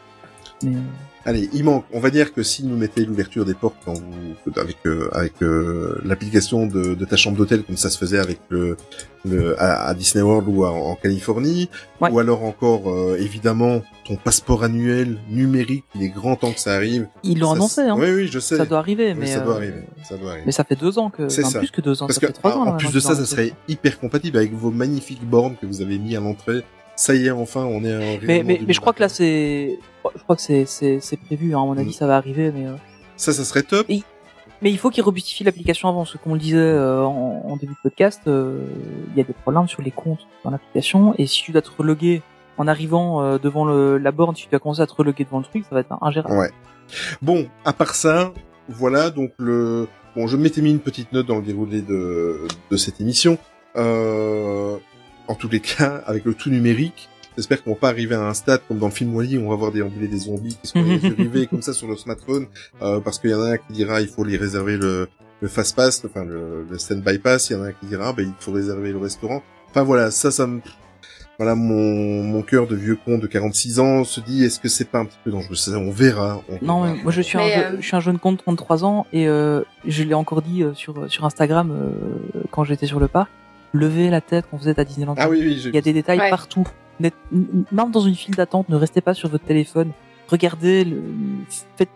Mais 0.63 0.75
euh, 0.75 0.79
Allez, 1.25 1.49
il 1.53 1.63
manque. 1.65 1.83
On 1.91 1.99
va 1.99 2.09
dire 2.09 2.33
que 2.33 2.43
si 2.43 2.63
nous 2.65 2.77
mettez 2.77 3.03
l'ouverture 3.05 3.43
des 3.45 3.53
portes 3.53 3.75
quand 3.83 3.93
vous, 3.93 4.59
avec 4.59 4.77
euh, 4.85 5.09
avec 5.11 5.33
euh, 5.41 5.99
l'application 6.05 6.65
de, 6.65 6.95
de 6.95 7.05
ta 7.05 7.17
chambre 7.17 7.37
d'hôtel 7.37 7.63
comme 7.63 7.75
ça 7.77 7.89
se 7.89 7.97
faisait 7.97 8.19
avec 8.19 8.39
le, 8.47 8.77
le 9.25 9.61
à, 9.61 9.87
à 9.87 9.93
Disney 9.93 10.23
World 10.23 10.47
ou 10.47 10.63
à- 10.63 10.71
en 10.71 10.95
Californie, 10.95 11.69
Ouais. 11.99 12.09
ou 12.09 12.19
alors 12.19 12.43
encore 12.45 12.89
euh, 12.89 13.17
évidemment 13.19 13.81
ton 14.05 14.15
passeport 14.15 14.63
annuel 14.63 15.17
numérique. 15.29 15.83
Il 15.93 16.03
est 16.03 16.07
grand 16.09 16.37
temps 16.37 16.53
que 16.53 16.59
ça 16.61 16.73
arrive. 16.73 17.07
ils 17.23 17.37
l'ont 17.37 17.51
annoncé. 17.51 17.81
Hein. 17.81 17.95
Oui, 17.99 18.07
oui, 18.11 18.27
je 18.31 18.39
sais. 18.39 18.55
Ça 18.55 18.65
doit 18.65 18.79
arriver, 18.79 19.09
Oui, 19.11 19.17
mais 19.19 19.27
ça 19.27 19.41
doit 19.41 19.55
euh, 19.55 19.57
arriver. 19.57 19.83
Ça 20.07 20.15
doit 20.17 20.29
arriver. 20.31 20.45
mais 20.45 20.51
ça 20.53 20.63
fait 20.63 20.75
deux 20.79 20.97
ans 20.97 21.09
que, 21.09 21.27
C'est 21.27 21.41
enfin, 21.43 21.51
ça. 21.51 21.59
plus 21.59 21.71
que 21.71 21.81
deux 21.81 22.01
ans. 22.01 22.07
Parce 22.07 22.15
ça 22.19 22.21
que 22.21 22.27
fait 22.27 22.33
trois 22.33 22.55
en, 22.55 22.59
ans. 22.61 22.67
en 22.67 22.71
là, 22.71 22.77
plus 22.77 22.93
de 22.93 22.99
ça, 23.01 23.13
ça 23.13 23.25
serait 23.25 23.51
hyper 23.67 23.99
compatible 23.99 24.37
avec 24.37 24.53
vos 24.53 24.71
magnifiques 24.71 25.23
bornes 25.25 25.55
que 25.61 25.65
vous 25.65 25.81
avez 25.81 25.97
mis 25.99 26.15
à 26.15 26.21
l'entrée. 26.21 26.63
Ça 26.95 27.13
y 27.15 27.27
est, 27.27 27.31
enfin, 27.31 27.63
on 27.65 27.83
est 27.85 27.95
en 27.95 28.19
Mais, 28.25 28.43
mais, 28.43 28.59
mais 28.65 28.73
je 28.73 28.79
crois 28.81 28.91
que 28.93 28.99
là, 29.01 29.07
c'est, 29.09 29.79
je 30.15 30.23
crois 30.23 30.35
que 30.35 30.41
c'est, 30.41 30.65
c'est, 30.65 30.99
c'est 30.99 31.17
prévu. 31.17 31.55
Hein, 31.55 31.61
à 31.61 31.65
mon 31.65 31.77
avis, 31.77 31.89
Mm. 31.89 31.93
ça 31.93 32.07
va 32.07 32.15
arriver, 32.17 32.51
mais. 32.51 32.67
euh, 32.67 32.73
Ça, 33.17 33.33
ça 33.33 33.43
serait 33.43 33.63
top. 33.63 33.87
Mais 34.61 34.71
il 34.71 34.77
faut 34.77 34.89
qu'ils 34.89 35.03
robustifient 35.03 35.45
l'application 35.45 35.87
avant, 35.87 35.99
parce 35.99 36.13
que 36.13 36.17
comme 36.17 36.33
on 36.33 36.35
le 36.35 36.41
disait 36.41 36.57
euh, 36.57 37.01
en, 37.03 37.43
en 37.47 37.55
début 37.55 37.73
de 37.73 37.79
podcast, 37.81 38.21
euh, 38.27 38.59
il 39.11 39.17
y 39.17 39.21
a 39.21 39.23
des 39.23 39.31
problèmes 39.33 39.67
sur 39.69 39.81
les 39.81 39.91
comptes 39.91 40.27
dans 40.43 40.51
l'application, 40.51 41.13
et 41.17 41.27
si 41.27 41.43
tu 41.43 41.51
dois 41.53 41.61
te 41.61 41.69
reloguer 41.77 42.21
en 42.57 42.67
arrivant 42.67 43.23
euh, 43.23 43.37
devant 43.37 43.63
le, 43.63 43.97
la 43.97 44.11
borne, 44.11 44.35
si 44.35 44.43
tu 44.43 44.49
dois 44.49 44.59
commencer 44.59 44.81
à 44.81 44.87
te 44.87 44.93
reloguer 44.93 45.23
devant 45.23 45.37
le 45.39 45.45
truc, 45.45 45.63
ça 45.63 45.75
va 45.75 45.79
être 45.81 45.95
ingérable. 46.01 46.35
Ouais. 46.37 46.51
Bon, 47.21 47.47
à 47.63 47.71
part 47.73 47.95
ça, 47.95 48.33
voilà 48.67 49.09
donc 49.11 49.31
le. 49.37 49.87
Bon, 50.15 50.27
je 50.27 50.35
m'étais 50.37 50.61
mis 50.61 50.71
une 50.71 50.79
petite 50.79 51.13
note 51.13 51.27
dans 51.27 51.37
le 51.37 51.43
déroulé 51.43 51.81
de 51.81 52.41
de 52.69 52.77
cette 52.77 52.99
émission. 52.99 53.37
Euh... 53.83 54.77
En 55.27 55.35
tous 55.35 55.47
les 55.49 55.59
cas, 55.59 56.01
avec 56.07 56.25
le 56.25 56.33
tout 56.33 56.49
numérique, 56.49 57.08
j'espère 57.39 57.63
qu'on 57.63 57.71
va 57.71 57.77
pas 57.77 57.89
arriver 57.89 58.15
à 58.15 58.21
un 58.21 58.33
stade 58.33 58.61
comme 58.67 58.77
dans 58.79 58.87
le 58.87 58.91
film 58.93 59.15
Wally, 59.15 59.37
où 59.37 59.45
on 59.45 59.49
va 59.49 59.55
voir 59.55 59.71
déambuler 59.71 60.07
des 60.07 60.17
zombies 60.19 60.57
qui 60.61 60.67
sont 60.67 60.83
les 60.83 60.97
yeux 61.07 61.15
rivés 61.17 61.47
comme 61.47 61.61
ça 61.61 61.73
sur 61.73 61.87
leur 61.87 61.97
smartphone, 61.99 62.47
euh, 62.81 62.99
parce 62.99 63.17
qu'il 63.19 63.29
y 63.31 63.33
en 63.33 63.41
a 63.41 63.51
un 63.53 63.57
qui 63.57 63.73
dira 63.73 64.01
il 64.01 64.07
faut 64.07 64.23
les 64.23 64.37
réserver 64.37 64.77
le 64.77 65.07
le 65.41 65.47
fast 65.47 65.73
pass, 65.75 66.03
enfin 66.05 66.25
le, 66.25 66.65
le 66.69 66.77
stand 66.77 67.01
by 67.01 67.17
pass. 67.17 67.49
Il 67.49 67.53
y 67.53 67.55
en 67.55 67.63
a 67.63 67.67
un 67.67 67.71
qui 67.71 67.85
dira 67.85 68.11
ben 68.13 68.27
il 68.27 68.33
faut 68.43 68.51
réserver 68.51 68.91
le 68.91 68.97
restaurant. 68.97 69.41
Enfin 69.69 69.83
voilà, 69.83 70.11
ça, 70.11 70.31
ça 70.31 70.45
me 70.47 70.59
voilà, 71.37 71.55
mon, 71.55 72.21
mon 72.23 72.41
cœur 72.41 72.67
de 72.67 72.75
vieux 72.75 72.97
con 73.05 73.17
de 73.17 73.25
46 73.25 73.79
ans 73.79 74.03
se 74.03 74.19
dit, 74.19 74.43
est-ce 74.43 74.59
que 74.59 74.67
c'est 74.67 74.83
pas 74.83 74.99
un 74.99 75.05
petit 75.05 75.17
peu 75.23 75.31
dangereux? 75.31 75.55
Ça, 75.55 75.71
On 75.77 75.89
verra. 75.89 76.41
on 76.49 76.65
Non, 76.65 76.83
verra. 76.83 76.95
moi 77.01 77.11
je 77.13 77.21
suis, 77.21 77.37
Mais, 77.37 77.53
un, 77.55 77.61
euh, 77.61 77.77
je 77.79 77.85
suis 77.87 77.95
un 77.95 78.01
jeune 78.01 78.19
con 78.19 78.33
de 78.33 78.37
33 78.37 78.83
ans 78.83 79.07
et 79.13 79.25
euh, 79.29 79.61
je 79.87 80.03
l'ai 80.03 80.13
encore 80.13 80.41
dit 80.41 80.63
euh, 80.63 80.73
sur 80.73 81.09
sur 81.09 81.23
Instagram 81.23 81.71
euh, 81.71 81.89
quand 82.51 82.65
j'étais 82.65 82.87
sur 82.87 82.99
le 82.99 83.07
parc. 83.07 83.31
Levez 83.71 84.09
la 84.09 84.19
tête 84.19 84.45
quand 84.51 84.57
vous 84.57 84.67
êtes 84.67 84.79
à 84.79 84.83
Disneyland. 84.83 85.15
Ah 85.17 85.29
oui, 85.29 85.39
oui, 85.41 85.61
Il 85.67 85.73
y 85.75 85.77
a 85.77 85.81
des 85.81 85.93
détails 85.93 86.19
Ouais. 86.19 86.29
partout. 86.29 86.67
Même 86.99 87.91
dans 87.91 88.01
une 88.01 88.15
file 88.15 88.35
d'attente, 88.35 88.69
ne 88.69 88.75
restez 88.75 89.01
pas 89.01 89.13
sur 89.13 89.29
votre 89.29 89.45
téléphone. 89.45 89.91
Regardez, 90.29 90.83
le, 90.83 91.01
faites, 91.75 91.89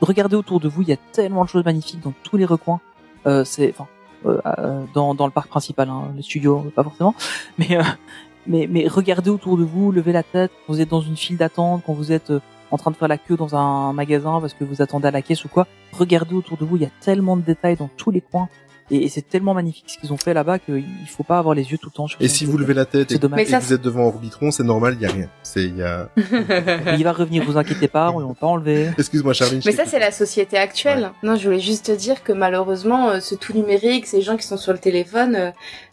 regardez 0.00 0.36
autour 0.36 0.60
de 0.60 0.68
vous. 0.68 0.82
Il 0.82 0.88
y 0.88 0.92
a 0.92 0.98
tellement 1.12 1.44
de 1.44 1.48
choses 1.48 1.64
magnifiques 1.64 2.00
dans 2.00 2.14
tous 2.22 2.36
les 2.36 2.44
recoins. 2.44 2.80
Euh, 3.26 3.44
c'est, 3.44 3.70
enfin, 3.70 3.88
euh, 4.26 4.40
euh, 4.58 4.84
dans, 4.94 5.14
dans 5.14 5.26
le 5.26 5.32
parc 5.32 5.48
principal, 5.48 5.88
hein, 5.88 6.12
les 6.16 6.22
studios, 6.22 6.70
pas 6.74 6.82
forcément. 6.82 7.14
Mais, 7.58 7.76
euh, 7.76 7.82
mais, 8.46 8.66
mais 8.68 8.88
regardez 8.88 9.30
autour 9.30 9.56
de 9.56 9.64
vous, 9.64 9.92
levez 9.92 10.12
la 10.12 10.22
tête. 10.22 10.50
Quand 10.66 10.72
vous 10.72 10.80
êtes 10.80 10.88
dans 10.88 11.00
une 11.00 11.16
file 11.16 11.36
d'attente, 11.36 11.82
quand 11.84 11.92
vous 11.92 12.12
êtes 12.12 12.30
euh, 12.30 12.40
en 12.70 12.78
train 12.78 12.90
de 12.90 12.96
faire 12.96 13.08
la 13.08 13.18
queue 13.18 13.36
dans 13.36 13.54
un 13.54 13.92
magasin 13.92 14.40
parce 14.40 14.54
que 14.54 14.64
vous 14.64 14.80
attendez 14.80 15.08
à 15.08 15.10
la 15.10 15.22
caisse 15.22 15.44
ou 15.44 15.48
quoi, 15.48 15.66
regardez 15.92 16.34
autour 16.34 16.56
de 16.56 16.64
vous. 16.64 16.76
Il 16.76 16.82
y 16.82 16.86
a 16.86 16.90
tellement 17.00 17.36
de 17.36 17.42
détails 17.42 17.76
dans 17.76 17.90
tous 17.96 18.10
les 18.10 18.20
coins. 18.20 18.48
Et, 18.90 19.04
et 19.04 19.08
c'est 19.08 19.22
tellement 19.28 19.54
magnifique 19.54 19.84
ce 19.88 19.98
qu'ils 19.98 20.12
ont 20.12 20.16
fait 20.16 20.34
là-bas 20.34 20.58
qu'il 20.58 20.84
faut 21.08 21.22
pas 21.22 21.38
avoir 21.38 21.54
les 21.54 21.70
yeux 21.70 21.78
tout 21.78 21.88
le 21.92 21.96
temps 21.96 22.06
sur 22.06 22.20
Et 22.20 22.28
si 22.28 22.44
vous 22.44 22.58
levez 22.58 22.74
la 22.74 22.84
tête 22.84 23.10
et, 23.10 23.14
C'est 23.14 23.20
dommage. 23.20 23.40
et 23.40 23.44
ça, 23.46 23.58
vous 23.58 23.72
êtes 23.72 23.82
devant 23.82 24.04
Orbitron, 24.06 24.50
c'est 24.50 24.62
normal, 24.64 24.96
il 24.98 25.02
y 25.02 25.06
a 25.06 25.10
rien. 25.12 25.28
C'est 25.42 25.64
il 25.64 25.76
y 25.76 25.82
a. 25.82 26.08
Il 26.96 27.04
va 27.04 27.12
revenir, 27.12 27.44
vous 27.44 27.56
inquiétez 27.56 27.88
pas, 27.88 28.10
on 28.10 28.18
l'a 28.20 28.34
pas 28.34 28.46
enlevé. 28.46 28.90
Excuse-moi, 28.98 29.32
Charline. 29.32 29.60
Mais 29.64 29.72
ça, 29.72 29.84
c'est 29.86 29.98
la 29.98 30.10
société 30.10 30.56
actuelle. 30.56 31.10
Non, 31.22 31.36
je 31.36 31.44
voulais 31.46 31.60
juste 31.60 31.86
te 31.86 31.92
dire 31.92 32.22
que 32.22 32.32
malheureusement, 32.32 33.10
euh, 33.10 33.20
ce 33.20 33.34
tout 33.34 33.52
numérique, 33.52 34.06
ces 34.06 34.22
gens 34.22 34.36
qui 34.36 34.46
sont 34.46 34.56
sur 34.56 34.72
le 34.72 34.78
téléphone, 34.78 35.34
euh, 35.36 35.50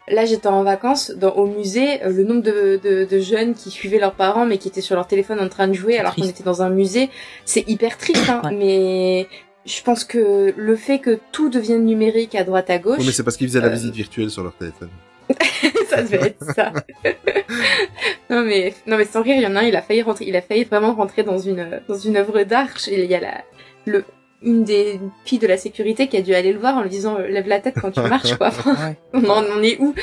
là, 0.09 0.25
j'étais 0.25 0.47
en 0.47 0.63
vacances 0.63 1.11
dans, 1.11 1.31
au 1.31 1.45
musée, 1.47 2.03
euh, 2.03 2.09
le 2.11 2.23
nombre 2.23 2.41
de, 2.41 2.79
de, 2.83 3.05
de 3.05 3.19
jeunes 3.19 3.53
qui 3.53 3.69
suivaient 3.69 3.99
leurs 3.99 4.13
parents, 4.15 4.45
mais 4.45 4.57
qui 4.57 4.67
étaient 4.67 4.81
sur 4.81 4.95
leur 4.95 5.07
téléphone 5.07 5.39
en 5.39 5.49
train 5.49 5.67
de 5.67 5.73
jouer, 5.73 5.97
alors 5.97 6.15
qu'on 6.15 6.23
était 6.23 6.43
dans 6.43 6.61
un 6.61 6.69
musée, 6.69 7.09
c'est 7.45 7.67
hyper 7.69 7.97
triste. 7.97 8.29
Hein, 8.29 8.41
Ouais. 8.43 8.55
Mais 8.57 9.27
je 9.67 9.83
pense 9.83 10.03
que 10.03 10.53
le 10.57 10.75
fait 10.75 10.99
que 10.99 11.19
tout 11.31 11.49
devienne 11.49 11.85
numérique 11.85 12.33
à 12.35 12.43
droite 12.43 12.69
à 12.69 12.77
gauche, 12.79 12.97
Oui, 12.99 13.05
mais 13.05 13.11
c'est 13.11 13.23
parce 13.23 13.37
qu'ils 13.37 13.47
faisaient 13.47 13.59
la 13.61 13.67
Euh, 13.67 13.71
visite 13.71 13.93
virtuelle 13.93 14.29
sur 14.31 14.41
leur 14.43 14.53
téléphone. 14.55 14.89
ça 15.89 16.01
devait 16.03 16.27
être 16.27 16.43
ça. 16.55 16.71
non 18.29 18.43
mais 18.43 18.73
non 18.87 18.97
mais 18.97 19.05
sans 19.05 19.21
rire, 19.21 19.35
il 19.35 19.43
y 19.43 19.47
en 19.47 19.55
a 19.55 19.59
un, 19.59 19.63
il 19.63 19.75
a 19.75 19.81
failli 19.81 20.01
rentrer, 20.01 20.25
il 20.25 20.35
a 20.35 20.41
failli 20.41 20.63
vraiment 20.63 20.93
rentrer 20.95 21.23
dans 21.23 21.37
une 21.37 21.81
dans 21.87 21.97
une 21.97 22.15
œuvre 22.17 22.43
d'art. 22.43 22.69
Il 22.89 23.03
y 23.05 23.13
a 23.15 23.19
la 23.19 23.43
le 23.85 24.03
une 24.43 24.63
des 24.63 24.99
filles 25.25 25.39
de 25.39 25.47
la 25.47 25.57
sécurité 25.57 26.07
qui 26.07 26.15
a 26.15 26.21
dû 26.21 26.33
aller 26.35 26.53
le 26.53 26.59
voir 26.59 26.77
en 26.77 26.83
lui 26.83 26.89
disant 26.89 27.17
euh, 27.17 27.27
lève 27.27 27.47
la 27.47 27.59
tête 27.59 27.75
quand 27.81 27.91
tu 27.91 27.99
marches 28.15 28.35
quoi. 28.37 28.47
Enfin, 28.49 28.95
on 29.13 29.25
en 29.27 29.43
on 29.57 29.61
est 29.63 29.77
où? 29.79 29.93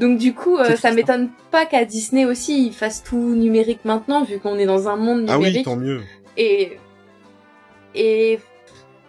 Donc 0.00 0.18
du 0.18 0.34
coup, 0.34 0.58
euh, 0.58 0.64
ça 0.64 0.90
triste, 0.90 0.94
m'étonne 0.96 1.30
pas 1.50 1.64
qu'à 1.64 1.84
Disney 1.86 2.26
aussi 2.26 2.66
ils 2.66 2.72
fassent 2.74 3.02
tout 3.04 3.34
numérique 3.34 3.84
maintenant 3.84 4.22
vu 4.24 4.38
qu'on 4.38 4.58
est 4.58 4.66
dans 4.66 4.88
un 4.88 4.96
monde 4.96 5.26
Ah 5.28 5.38
oui, 5.38 5.46
numérique 5.46 5.64
tant 5.64 5.76
mieux. 5.76 6.00
et 6.36 6.76
et 7.94 8.38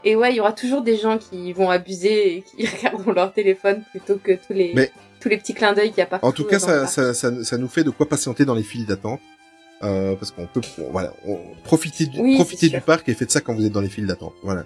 et 0.05 0.15
ouais, 0.15 0.31
il 0.31 0.37
y 0.37 0.39
aura 0.39 0.53
toujours 0.53 0.81
des 0.81 0.97
gens 0.97 1.17
qui 1.17 1.51
vont 1.51 1.69
abuser 1.69 2.37
et 2.37 2.41
qui 2.43 2.65
regarderont 2.77 3.11
leur 3.11 3.33
téléphone 3.33 3.83
plutôt 3.91 4.17
que 4.17 4.33
tous 4.33 4.53
les 4.53 4.71
Mais- 4.73 4.91
tous 5.19 5.29
les 5.29 5.37
petits 5.37 5.55
clins 5.55 5.73
d'œil 5.73 5.89
qu'il 5.89 5.97
y 5.97 6.01
a 6.01 6.05
partout. 6.05 6.25
En 6.27 6.31
tout 6.31 6.43
cas, 6.43 6.59
ça, 6.59 6.85
ça, 6.85 7.13
ça, 7.15 7.43
ça 7.43 7.57
nous 7.57 7.67
fait 7.67 7.83
de 7.83 7.89
quoi 7.89 8.07
patienter 8.07 8.45
dans 8.45 8.53
les 8.53 8.61
files 8.63 8.85
d'attente. 8.85 9.19
Euh, 9.83 10.15
parce 10.15 10.31
qu'on 10.31 10.45
peut, 10.47 10.61
voilà, 10.91 11.11
on, 11.27 11.37
profiter 11.63 12.05
du, 12.05 12.21
Oui, 12.21 12.35
profiter 12.35 12.69
du 12.69 12.79
parc 12.79 13.09
et 13.09 13.13
faites 13.13 13.31
ça 13.31 13.41
quand 13.41 13.53
vous 13.53 13.65
êtes 13.65 13.73
dans 13.73 13.81
les 13.81 13.89
files 13.89 14.07
d'attente. 14.07 14.33
Voilà. 14.41 14.65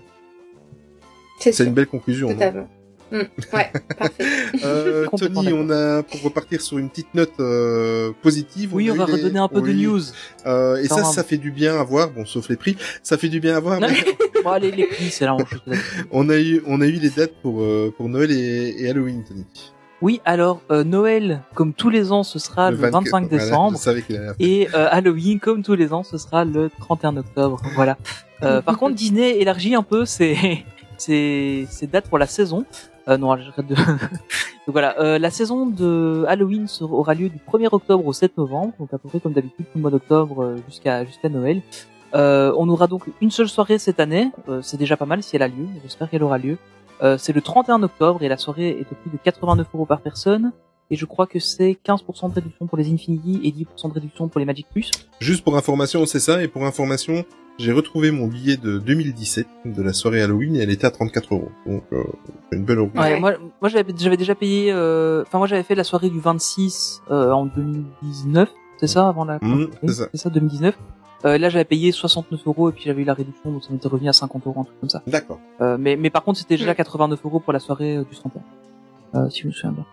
C'est 1.39 1.57
une 1.63 1.73
belle 1.73 1.87
conclusion. 1.87 2.27
totalement. 2.29 2.67
Mm, 3.11 3.17
ouais, 3.53 3.71
parfait. 3.97 4.23
Euh, 4.63 5.07
Tony, 5.17 5.51
on 5.53 5.69
a 5.69 6.03
pour 6.03 6.21
repartir 6.21 6.61
sur 6.61 6.77
une 6.77 6.89
petite 6.89 7.13
note 7.13 7.33
euh, 7.39 8.11
positive. 8.21 8.73
Oui, 8.73 8.89
on 8.91 8.95
va 8.95 9.05
redonner 9.05 9.39
un 9.39 9.47
peu 9.47 9.61
de 9.61 9.71
news. 9.73 10.01
Euh, 10.45 10.77
et 10.77 10.87
ça, 10.87 11.01
un- 11.01 11.03
ça 11.05 11.23
fait 11.23 11.37
du 11.37 11.51
bien 11.51 11.79
à 11.79 11.83
voir. 11.83 12.11
Bon, 12.11 12.25
sauf 12.25 12.49
les 12.49 12.55
prix, 12.57 12.77
ça 13.03 13.17
fait 13.17 13.29
du 13.29 13.39
bien 13.39 13.55
à 13.55 13.59
voir. 13.59 13.79
Non, 13.79 13.87
mais 13.89 14.41
Bon, 14.43 14.51
allez, 14.51 14.71
les 14.71 14.85
prix, 14.85 15.09
c'est 15.09 15.25
la 15.25 15.35
même 15.35 15.45
chose. 15.47 15.61
on 16.11 16.29
a 16.29 16.37
eu, 16.39 16.61
on 16.65 16.79
a 16.81 16.85
eu 16.87 16.93
les 16.93 17.09
dates 17.09 17.33
pour 17.41 17.61
euh, 17.61 17.93
pour 17.95 18.07
Noël 18.09 18.31
et, 18.31 18.75
et 18.83 18.89
Halloween, 18.89 19.23
Tony. 19.27 19.45
Oui, 20.01 20.21
alors, 20.23 20.61
euh, 20.71 20.85
Noël, 20.85 21.41
comme 21.55 21.73
tous 21.73 21.89
les 21.89 22.13
ans, 22.13 22.23
ce 22.23 22.39
sera 22.39 22.71
le, 22.71 22.77
24, 22.77 22.93
25 23.03 23.27
voilà, 23.29 23.43
décembre. 23.43 23.79
faire. 23.79 24.33
Et 24.39 24.69
euh, 24.73 24.87
Halloween, 24.89 25.39
comme 25.41 25.61
tous 25.61 25.73
les 25.75 25.91
ans, 25.91 26.03
ce 26.03 26.17
sera 26.17 26.45
le 26.45 26.69
31 26.79 27.17
octobre. 27.17 27.61
Voilà. 27.75 27.97
Euh, 28.41 28.61
par 28.61 28.77
contre, 28.77 28.95
Disney 28.95 29.39
élargit 29.41 29.75
un 29.75 29.83
peu 29.83 30.05
ses, 30.05 30.63
ses, 30.97 31.67
ses 31.69 31.87
dates 31.87 32.07
pour 32.07 32.17
la 32.17 32.27
saison. 32.27 32.65
Euh, 33.07 33.17
non, 33.17 33.35
j'arrête 33.37 33.67
de... 33.67 33.75
Donc 34.69 34.73
voilà, 34.73 34.99
euh, 34.99 35.17
la 35.17 35.31
saison 35.31 35.65
de 35.65 36.25
Halloween 36.27 36.67
aura 36.81 37.15
lieu 37.15 37.29
du 37.29 37.37
1er 37.37 37.69
octobre 37.71 38.05
au 38.05 38.13
7 38.13 38.37
novembre, 38.37 38.73
donc 38.77 38.93
à 38.93 38.99
peu 38.99 39.09
près 39.09 39.19
comme 39.19 39.33
d'habitude, 39.33 39.65
tout 39.65 39.77
le 39.77 39.81
mois 39.81 39.89
d'octobre 39.89 40.43
euh, 40.43 40.57
jusqu'à 40.67 41.05
jusqu'à 41.05 41.29
Noël. 41.29 41.63
Euh, 42.15 42.53
on 42.57 42.67
aura 42.69 42.87
donc 42.87 43.03
une 43.21 43.31
seule 43.31 43.49
soirée 43.49 43.77
cette 43.77 43.99
année, 43.99 44.31
euh, 44.47 44.61
c'est 44.61 44.77
déjà 44.77 44.97
pas 44.97 45.05
mal 45.05 45.21
si 45.23 45.35
elle 45.35 45.43
a 45.43 45.47
lieu, 45.47 45.67
j'espère 45.83 46.09
qu'elle 46.09 46.23
aura 46.23 46.37
lieu. 46.37 46.57
Euh, 47.01 47.17
c'est 47.17 47.33
le 47.33 47.41
31 47.41 47.81
octobre 47.83 48.21
et 48.23 48.27
la 48.27 48.37
soirée 48.37 48.69
est 48.69 48.91
au 48.91 48.95
prix 48.95 49.09
de 49.11 49.17
89 49.23 49.67
euros 49.73 49.85
par 49.85 50.01
personne. 50.01 50.51
Et 50.91 50.95
je 50.95 51.05
crois 51.05 51.27
que 51.27 51.39
c'est 51.39 51.77
15% 51.85 52.29
de 52.29 52.33
réduction 52.33 52.65
pour 52.65 52.77
les 52.77 52.91
Infinity 52.91 53.39
et 53.43 53.51
10% 53.51 53.89
de 53.89 53.93
réduction 53.93 54.27
pour 54.27 54.39
les 54.39 54.45
Magic 54.45 54.67
Plus. 54.71 54.89
Juste 55.19 55.43
pour 55.43 55.55
information, 55.55 56.05
c'est 56.07 56.19
ça? 56.19 56.41
Et 56.41 56.47
pour 56.47 56.65
information, 56.65 57.25
j'ai 57.59 57.71
retrouvé 57.71 58.09
mon 58.11 58.27
billet 58.27 58.57
de 58.57 58.79
2017 58.79 59.47
de 59.65 59.83
la 59.83 59.93
soirée 59.93 60.21
Halloween 60.21 60.55
et 60.55 60.59
elle 60.59 60.69
était 60.71 60.87
à 60.87 60.91
34 60.91 61.33
euros. 61.33 61.49
Donc, 61.65 61.83
euh, 61.93 62.03
c'est 62.49 62.57
une 62.57 62.65
belle 62.65 62.79
augmentation. 62.79 63.13
Ouais, 63.15 63.19
moi, 63.19 63.33
moi 63.61 63.69
j'avais, 63.69 63.93
j'avais 63.97 64.17
déjà 64.17 64.33
payé. 64.35 64.71
euh, 64.71 65.23
Enfin, 65.27 65.37
moi 65.37 65.47
j'avais 65.47 65.63
fait 65.63 65.75
la 65.75 65.83
soirée 65.83 66.09
du 66.09 66.19
26 66.19 67.01
euh, 67.11 67.31
en 67.31 67.45
2019, 67.45 68.49
c'est 68.77 68.87
ça 68.87 69.07
avant 69.07 69.25
la. 69.25 69.37
Mmh, 69.41 69.67
c'est 69.83 69.89
ça. 69.93 70.05
c'est 70.11 70.17
ça, 70.17 70.29
2019. 70.29 70.77
Euh, 71.25 71.37
là, 71.37 71.49
j'avais 71.49 71.65
payé 71.65 71.91
69 71.91 72.39
euros 72.47 72.69
et 72.69 72.71
puis 72.71 72.83
j'avais 72.85 73.01
eu 73.01 73.05
la 73.05 73.13
réduction, 73.13 73.51
donc 73.51 73.61
ça 73.63 73.73
m'était 73.73 73.89
revenu 73.89 74.07
à 74.07 74.13
50 74.13 74.47
euros, 74.47 74.61
un 74.61 74.63
truc 74.63 74.79
comme 74.79 74.89
ça. 74.89 75.01
D'accord. 75.05 75.37
Euh, 75.59 75.77
mais, 75.77 75.97
mais 75.97 76.09
par 76.09 76.23
contre, 76.23 76.39
c'était 76.39 76.55
déjà 76.55 76.71
Mm. 76.71 76.75
89 76.75 77.19
euros 77.25 77.39
pour 77.41 77.51
la 77.51 77.59
soirée 77.59 77.97
euh, 77.97 78.03
du 78.09 78.15
31, 78.15 78.41
euh, 79.25 79.29
si 79.29 79.41
je 79.41 79.47
me 79.47 79.51
souviens 79.51 79.73
bien. 79.73 79.85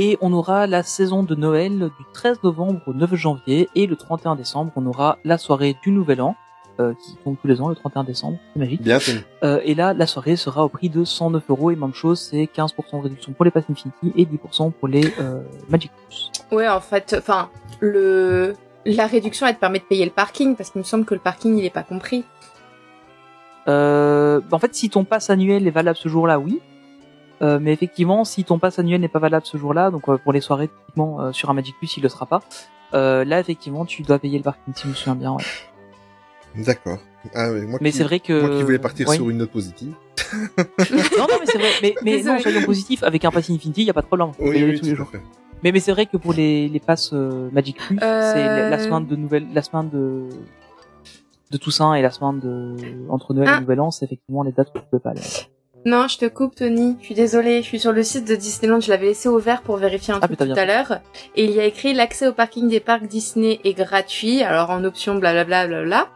Et 0.00 0.16
on 0.20 0.32
aura 0.32 0.68
la 0.68 0.84
saison 0.84 1.24
de 1.24 1.34
Noël 1.34 1.76
du 1.78 2.04
13 2.14 2.44
novembre 2.44 2.80
au 2.86 2.94
9 2.94 3.16
janvier 3.16 3.68
et 3.74 3.88
le 3.88 3.96
31 3.96 4.36
décembre, 4.36 4.70
on 4.76 4.86
aura 4.86 5.18
la 5.24 5.36
soirée 5.36 5.74
du 5.82 5.90
Nouvel 5.90 6.22
An, 6.22 6.36
euh, 6.80 6.94
qui 6.94 7.16
tombe 7.24 7.36
tous 7.40 7.48
les 7.48 7.60
ans 7.60 7.68
le 7.68 7.74
31 7.74 8.04
décembre, 8.04 8.38
c'est 8.52 8.58
magique. 8.58 8.82
Bien, 8.82 8.98
Tony. 8.98 9.20
Euh, 9.44 9.60
et 9.64 9.74
là, 9.74 9.94
la 9.94 10.06
soirée 10.06 10.36
sera 10.36 10.64
au 10.64 10.68
prix 10.68 10.88
de 10.88 11.04
109 11.04 11.42
euros 11.48 11.70
et 11.70 11.76
même 11.76 11.94
chose, 11.94 12.20
c'est 12.20 12.44
15% 12.44 12.98
de 12.98 13.02
réduction 13.02 13.32
pour 13.32 13.44
les 13.44 13.50
Pass 13.50 13.64
Infinity 13.70 14.12
et 14.16 14.24
10% 14.24 14.72
pour 14.72 14.88
les 14.88 15.12
euh, 15.20 15.42
Magic 15.68 15.90
Plus. 16.06 16.30
Ouais, 16.50 16.68
en 16.68 16.80
fait, 16.80 17.16
enfin, 17.18 17.50
le 17.80 18.54
la 18.84 19.06
réduction, 19.06 19.46
elle 19.46 19.54
te 19.54 19.60
permet 19.60 19.78
de 19.80 19.84
payer 19.84 20.04
le 20.04 20.10
parking 20.10 20.56
parce 20.56 20.70
qu'il 20.70 20.78
me 20.78 20.84
semble 20.84 21.04
que 21.04 21.14
le 21.14 21.20
parking, 21.20 21.56
il 21.58 21.64
est 21.64 21.70
pas 21.70 21.82
compris. 21.82 22.24
Euh, 23.68 24.40
en 24.50 24.58
fait, 24.58 24.74
si 24.74 24.88
ton 24.88 25.04
pass 25.04 25.30
annuel 25.30 25.66
est 25.66 25.70
valable 25.72 25.98
ce 25.98 26.08
jour-là, 26.08 26.38
oui. 26.38 26.60
Euh, 27.40 27.58
mais 27.60 27.72
effectivement, 27.72 28.24
si 28.24 28.44
ton 28.44 28.58
pass 28.58 28.78
annuel 28.78 29.00
n'est 29.00 29.08
pas 29.08 29.18
valable 29.18 29.46
ce 29.46 29.58
jour-là, 29.58 29.90
donc 29.90 30.08
euh, 30.08 30.16
pour 30.16 30.32
les 30.32 30.40
soirées 30.40 30.68
typiquement 30.68 31.20
euh, 31.20 31.32
sur 31.32 31.50
un 31.50 31.54
Magic 31.54 31.76
Plus, 31.78 31.96
il 31.96 32.02
le 32.02 32.08
sera 32.08 32.26
pas. 32.26 32.40
Euh, 32.94 33.24
là, 33.24 33.38
effectivement, 33.38 33.84
tu 33.84 34.02
dois 34.02 34.18
payer 34.18 34.38
le 34.38 34.44
parking, 34.44 34.74
si 34.74 34.84
je 34.84 34.88
me 34.88 34.94
souviens 34.94 35.14
bien. 35.14 35.32
ouais. 35.32 35.44
D'accord. 36.56 36.98
Ah, 37.34 37.50
oui, 37.52 37.62
moi 37.66 37.78
Mais 37.82 37.90
qui, 37.90 37.96
c'est 37.98 38.04
vrai 38.04 38.20
que 38.20 38.40
moi 38.46 38.56
qui 38.56 38.62
voulais 38.62 38.78
partir 38.78 39.08
Oui. 39.08 39.16
sur 39.16 39.28
une 39.30 39.38
note 39.38 39.50
positive. 39.50 39.92
non, 40.58 40.64
non, 41.18 41.36
mais 41.40 41.46
c'est 41.46 41.58
vrai. 41.58 41.70
Mais, 41.82 41.94
mais 42.04 42.22
non, 42.22 42.38
soyons 42.38 42.62
positifs. 42.62 43.02
Avec 43.02 43.24
un 43.24 43.30
pass 43.30 43.50
Infinity, 43.50 43.82
il 43.82 43.86
y 43.86 43.90
a 43.90 43.94
pas 43.94 44.02
de 44.02 44.06
problème. 44.06 44.30
Oui, 44.38 44.62
oui, 44.64 44.78
tous 44.78 44.86
les 44.86 44.94
jours. 44.94 45.10
Mais, 45.62 45.72
mais 45.72 45.80
c'est 45.80 45.92
vrai 45.92 46.06
que 46.06 46.16
pour 46.16 46.32
les, 46.32 46.68
les 46.68 46.80
passes 46.80 47.10
euh, 47.12 47.48
Magic 47.52 47.76
Plus, 47.78 47.98
Euh. 48.00 48.32
c'est 48.32 48.44
la, 48.44 48.70
la 48.70 48.78
semaine 48.78 49.06
de 49.06 49.16
nouvelle, 49.16 49.46
la 49.52 49.62
semaine 49.62 49.88
de 49.90 50.28
de 51.50 51.56
Toussaint 51.56 51.94
et 51.94 52.02
la 52.02 52.10
semaine 52.10 52.40
de 52.40 52.76
entre 53.08 53.32
Noël 53.34 53.48
Ah. 53.50 53.56
et 53.56 53.60
Nouvel 53.60 53.80
An, 53.80 53.90
c'est 53.90 54.04
effectivement 54.04 54.42
les 54.42 54.52
dates 54.52 54.68
où 54.74 54.78
tu 54.78 54.84
peux 54.90 54.98
pas 54.98 55.10
aller. 55.10 55.20
Non, 55.84 56.06
je 56.08 56.18
te 56.18 56.26
coupe, 56.26 56.56
Tony. 56.56 56.96
Je 57.00 57.06
suis 57.06 57.14
désolée. 57.14 57.62
Je 57.62 57.66
suis 57.66 57.78
sur 57.80 57.92
le 57.92 58.02
site 58.02 58.26
de 58.26 58.34
Disneyland. 58.34 58.80
Je 58.80 58.90
l'avais 58.90 59.06
laissé 59.06 59.28
ouvert 59.28 59.62
pour 59.62 59.76
vérifier 59.76 60.12
un 60.12 60.18
Ah, 60.20 60.26
truc 60.26 60.38
tout 60.38 60.52
à 60.54 60.64
l'heure. 60.64 61.00
Et 61.36 61.44
il 61.44 61.52
y 61.52 61.60
a 61.60 61.64
écrit 61.64 61.94
l'accès 61.94 62.26
au 62.26 62.32
parking 62.32 62.68
des 62.68 62.80
parcs 62.80 63.06
Disney 63.06 63.60
est 63.64 63.72
gratuit. 63.74 64.42
Alors 64.42 64.70
en 64.70 64.84
option, 64.84 65.14
blablabla, 65.14 65.66
blablabla. 65.66 66.08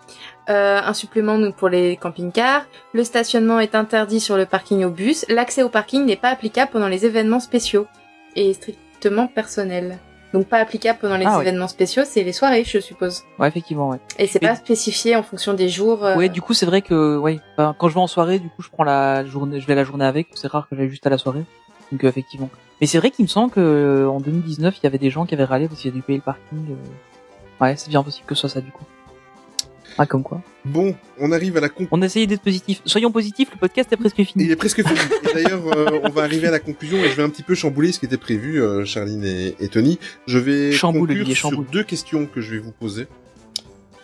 Euh, 0.50 0.80
un 0.84 0.92
supplément 0.92 1.38
donc, 1.38 1.56
pour 1.56 1.68
les 1.68 1.96
camping-cars. 1.96 2.66
Le 2.92 3.04
stationnement 3.04 3.60
est 3.60 3.74
interdit 3.74 4.20
sur 4.20 4.36
le 4.36 4.44
parking 4.46 4.84
au 4.84 4.90
bus. 4.90 5.24
L'accès 5.28 5.62
au 5.62 5.68
parking 5.68 6.04
n'est 6.04 6.16
pas 6.16 6.30
applicable 6.30 6.70
pendant 6.72 6.88
les 6.88 7.06
événements 7.06 7.40
spéciaux 7.40 7.86
et 8.34 8.52
strictement 8.52 9.28
personnel. 9.28 9.98
Donc 10.32 10.46
pas 10.46 10.58
applicable 10.58 10.98
pendant 11.00 11.16
les 11.16 11.26
Ah, 11.26 11.36
ouais. 11.36 11.42
événements 11.42 11.68
spéciaux, 11.68 12.04
c'est 12.06 12.22
les 12.22 12.32
soirées, 12.32 12.64
je 12.64 12.78
suppose. 12.78 13.22
Ouais, 13.38 13.48
effectivement, 13.48 13.90
ouais. 13.90 13.98
Et 14.18 14.26
c'est 14.26 14.40
Mais- 14.40 14.48
pas 14.48 14.54
spécifié 14.54 15.14
en 15.16 15.22
fonction 15.22 15.52
des 15.54 15.68
jours. 15.68 16.04
euh, 16.04 16.16
Ouais, 16.16 16.28
du 16.30 16.40
coup, 16.40 16.54
c'est 16.54 16.64
vrai 16.66 16.80
que, 16.82 17.18
ouais, 17.18 17.38
enfin, 17.56 17.74
quand 17.78 17.88
je 17.88 17.94
vais 17.94 18.00
en 18.00 18.06
soirée, 18.06 18.38
du 18.38 18.48
coup, 18.48 18.62
je 18.62 18.68
prends 18.70 18.84
la 18.84 19.24
journée, 19.26 19.60
je 19.60 19.66
vais 19.66 19.74
la 19.74 19.84
journée 19.84 20.04
avec. 20.06 20.28
C'est 20.34 20.48
rare 20.48 20.68
que 20.70 20.76
j'aille 20.76 20.88
juste 20.88 21.06
à 21.06 21.10
la 21.10 21.18
soirée. 21.18 21.44
Donc, 21.90 22.02
euh, 22.04 22.08
effectivement. 22.08 22.48
Mais 22.80 22.86
c'est 22.86 22.98
vrai 22.98 23.10
qu'il 23.10 23.24
me 23.24 23.28
semble 23.28 23.52
que 23.52 23.60
euh, 23.60 24.08
en 24.08 24.20
2019, 24.20 24.78
il 24.78 24.84
y 24.84 24.86
avait 24.86 24.98
des 24.98 25.10
gens 25.10 25.26
qui 25.26 25.34
avaient 25.34 25.44
râlé 25.44 25.68
parce 25.68 25.80
qu'il 25.80 25.90
y 25.90 25.92
a 25.92 25.96
dû 25.96 26.02
payer 26.02 26.18
le 26.18 26.24
parking. 26.24 26.76
Ouais, 27.60 27.76
c'est 27.76 27.90
bien 27.90 28.02
possible 28.02 28.26
que 28.26 28.34
ce 28.34 28.40
soit 28.42 28.50
ça, 28.50 28.60
du 28.60 28.72
coup. 28.72 28.84
Ah, 29.98 30.06
comme 30.06 30.22
quoi. 30.22 30.40
Bon, 30.64 30.94
on 31.18 31.32
arrive 31.32 31.56
à 31.56 31.60
la 31.60 31.68
conclusion. 31.68 31.88
On 31.92 32.02
a 32.02 32.06
essayé 32.06 32.26
d'être 32.26 32.42
positif. 32.42 32.80
Soyons 32.84 33.10
positifs, 33.10 33.48
le 33.52 33.58
podcast 33.58 33.92
est 33.92 33.96
presque 33.96 34.22
fini. 34.22 34.44
Il 34.44 34.50
est 34.50 34.56
presque 34.56 34.86
fini. 34.86 34.98
Et 35.30 35.34
d'ailleurs, 35.34 35.66
euh, 35.76 36.00
on 36.04 36.08
va 36.10 36.22
arriver 36.22 36.46
à 36.48 36.50
la 36.50 36.60
conclusion 36.60 36.98
et 36.98 37.08
je 37.08 37.14
vais 37.14 37.22
un 37.22 37.28
petit 37.28 37.42
peu 37.42 37.54
chambouler 37.54 37.92
ce 37.92 37.98
qui 37.98 38.06
était 38.06 38.16
prévu, 38.16 38.62
euh, 38.62 38.84
Charline 38.84 39.24
et, 39.24 39.54
et 39.60 39.68
Tony. 39.68 39.98
Je 40.26 40.38
vais 40.38 40.72
Chamboule, 40.72 41.00
conclure 41.08 41.16
Olivier, 41.16 41.34
sur 41.34 41.62
deux 41.62 41.84
questions 41.84 42.26
que 42.26 42.40
je 42.40 42.52
vais 42.52 42.58
vous 42.58 42.72
poser. 42.72 43.06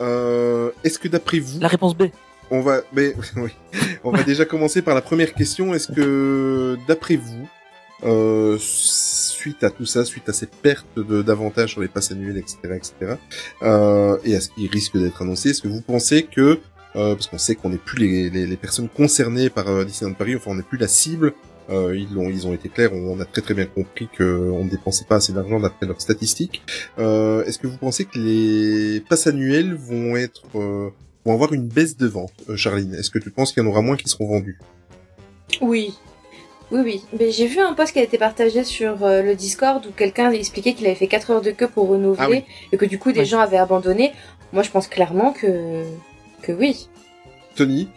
Euh, 0.00 0.70
Est-ce 0.84 0.98
que 0.98 1.08
d'après 1.08 1.38
vous, 1.38 1.60
La 1.60 1.68
réponse 1.68 1.96
B. 1.96 2.04
on 2.50 2.60
va, 2.60 2.82
mais 2.92 3.14
oui, 3.36 3.50
on 4.04 4.10
va 4.10 4.22
déjà 4.22 4.44
commencer 4.44 4.82
par 4.82 4.94
la 4.94 5.00
première 5.02 5.34
question. 5.34 5.74
Est-ce 5.74 5.90
que 5.92 6.76
d'après 6.86 7.16
vous, 7.16 7.48
euh, 8.04 8.56
suite 9.48 9.64
à 9.64 9.70
tout 9.70 9.86
ça, 9.86 10.04
suite 10.04 10.28
à 10.28 10.32
ces 10.32 10.46
pertes 10.46 10.98
d'avantages 10.98 11.72
sur 11.72 11.80
les 11.80 11.88
passes 11.88 12.12
annuelles, 12.12 12.38
etc., 12.38 12.58
etc., 12.74 13.14
euh, 13.62 14.18
et 14.24 14.36
à 14.36 14.40
ce 14.40 14.50
qui 14.50 14.68
risque 14.68 14.96
d'être 14.96 15.22
annoncé, 15.22 15.50
est-ce 15.50 15.62
que 15.62 15.68
vous 15.68 15.80
pensez 15.80 16.24
que, 16.24 16.60
euh, 16.96 17.14
parce 17.14 17.26
qu'on 17.28 17.38
sait 17.38 17.54
qu'on 17.54 17.70
n'est 17.70 17.76
plus 17.78 17.98
les, 17.98 18.30
les, 18.30 18.46
les 18.46 18.56
personnes 18.56 18.88
concernées 18.88 19.50
par 19.50 19.68
euh, 19.68 19.84
Disneyland 19.84 20.14
Paris, 20.14 20.36
enfin 20.36 20.50
on 20.50 20.56
n'est 20.56 20.62
plus 20.62 20.78
la 20.78 20.88
cible, 20.88 21.32
euh, 21.70 21.96
ils 21.96 22.12
l'ont, 22.14 22.28
ils 22.28 22.46
ont 22.46 22.52
été 22.52 22.68
clairs, 22.68 22.92
on, 22.92 23.20
a 23.20 23.24
très 23.24 23.42
très 23.42 23.54
bien 23.54 23.66
compris 23.66 24.08
qu'on 24.16 24.64
ne 24.64 24.70
dépensait 24.70 25.04
pas 25.04 25.16
assez 25.16 25.32
d'argent 25.32 25.60
d'après 25.60 25.86
leurs 25.86 26.00
statistiques. 26.00 26.62
Euh, 26.98 27.44
est-ce 27.44 27.58
que 27.58 27.66
vous 27.66 27.76
pensez 27.76 28.04
que 28.04 28.18
les 28.18 29.00
passes 29.00 29.26
annuelles 29.26 29.74
vont 29.74 30.16
être, 30.16 30.44
euh, 30.54 30.90
avoir 31.26 31.52
une 31.52 31.68
baisse 31.68 31.96
de 31.96 32.06
vente, 32.06 32.32
euh, 32.48 32.56
Charline? 32.56 32.94
Est-ce 32.94 33.10
que 33.10 33.18
tu 33.18 33.30
penses 33.30 33.52
qu'il 33.52 33.62
y 33.62 33.66
en 33.66 33.68
aura 33.68 33.82
moins 33.82 33.96
qui 33.96 34.08
seront 34.08 34.28
vendus 34.28 34.58
Oui. 35.60 35.94
Oui, 36.70 36.80
oui. 36.84 37.04
Mais 37.18 37.30
j'ai 37.30 37.46
vu 37.46 37.60
un 37.60 37.72
post 37.72 37.92
qui 37.92 37.98
a 37.98 38.02
été 38.02 38.18
partagé 38.18 38.62
sur 38.62 39.02
euh, 39.02 39.22
le 39.22 39.34
Discord 39.34 39.84
où 39.86 39.90
quelqu'un 39.90 40.30
expliquait 40.32 40.74
qu'il 40.74 40.86
avait 40.86 40.94
fait 40.94 41.06
4 41.06 41.30
heures 41.30 41.40
de 41.42 41.50
queue 41.50 41.68
pour 41.68 41.88
renouveler 41.88 42.18
Ah 42.22 42.28
oui. 42.30 42.44
et 42.72 42.76
que 42.76 42.84
du 42.84 42.98
coup 42.98 43.12
des 43.12 43.24
gens 43.24 43.40
avaient 43.40 43.56
abandonné. 43.58 44.12
Moi, 44.52 44.62
je 44.62 44.70
pense 44.70 44.86
clairement 44.86 45.32
que 45.32 45.84
que 46.42 46.52
oui. 46.52 46.88
Tony 47.56 47.88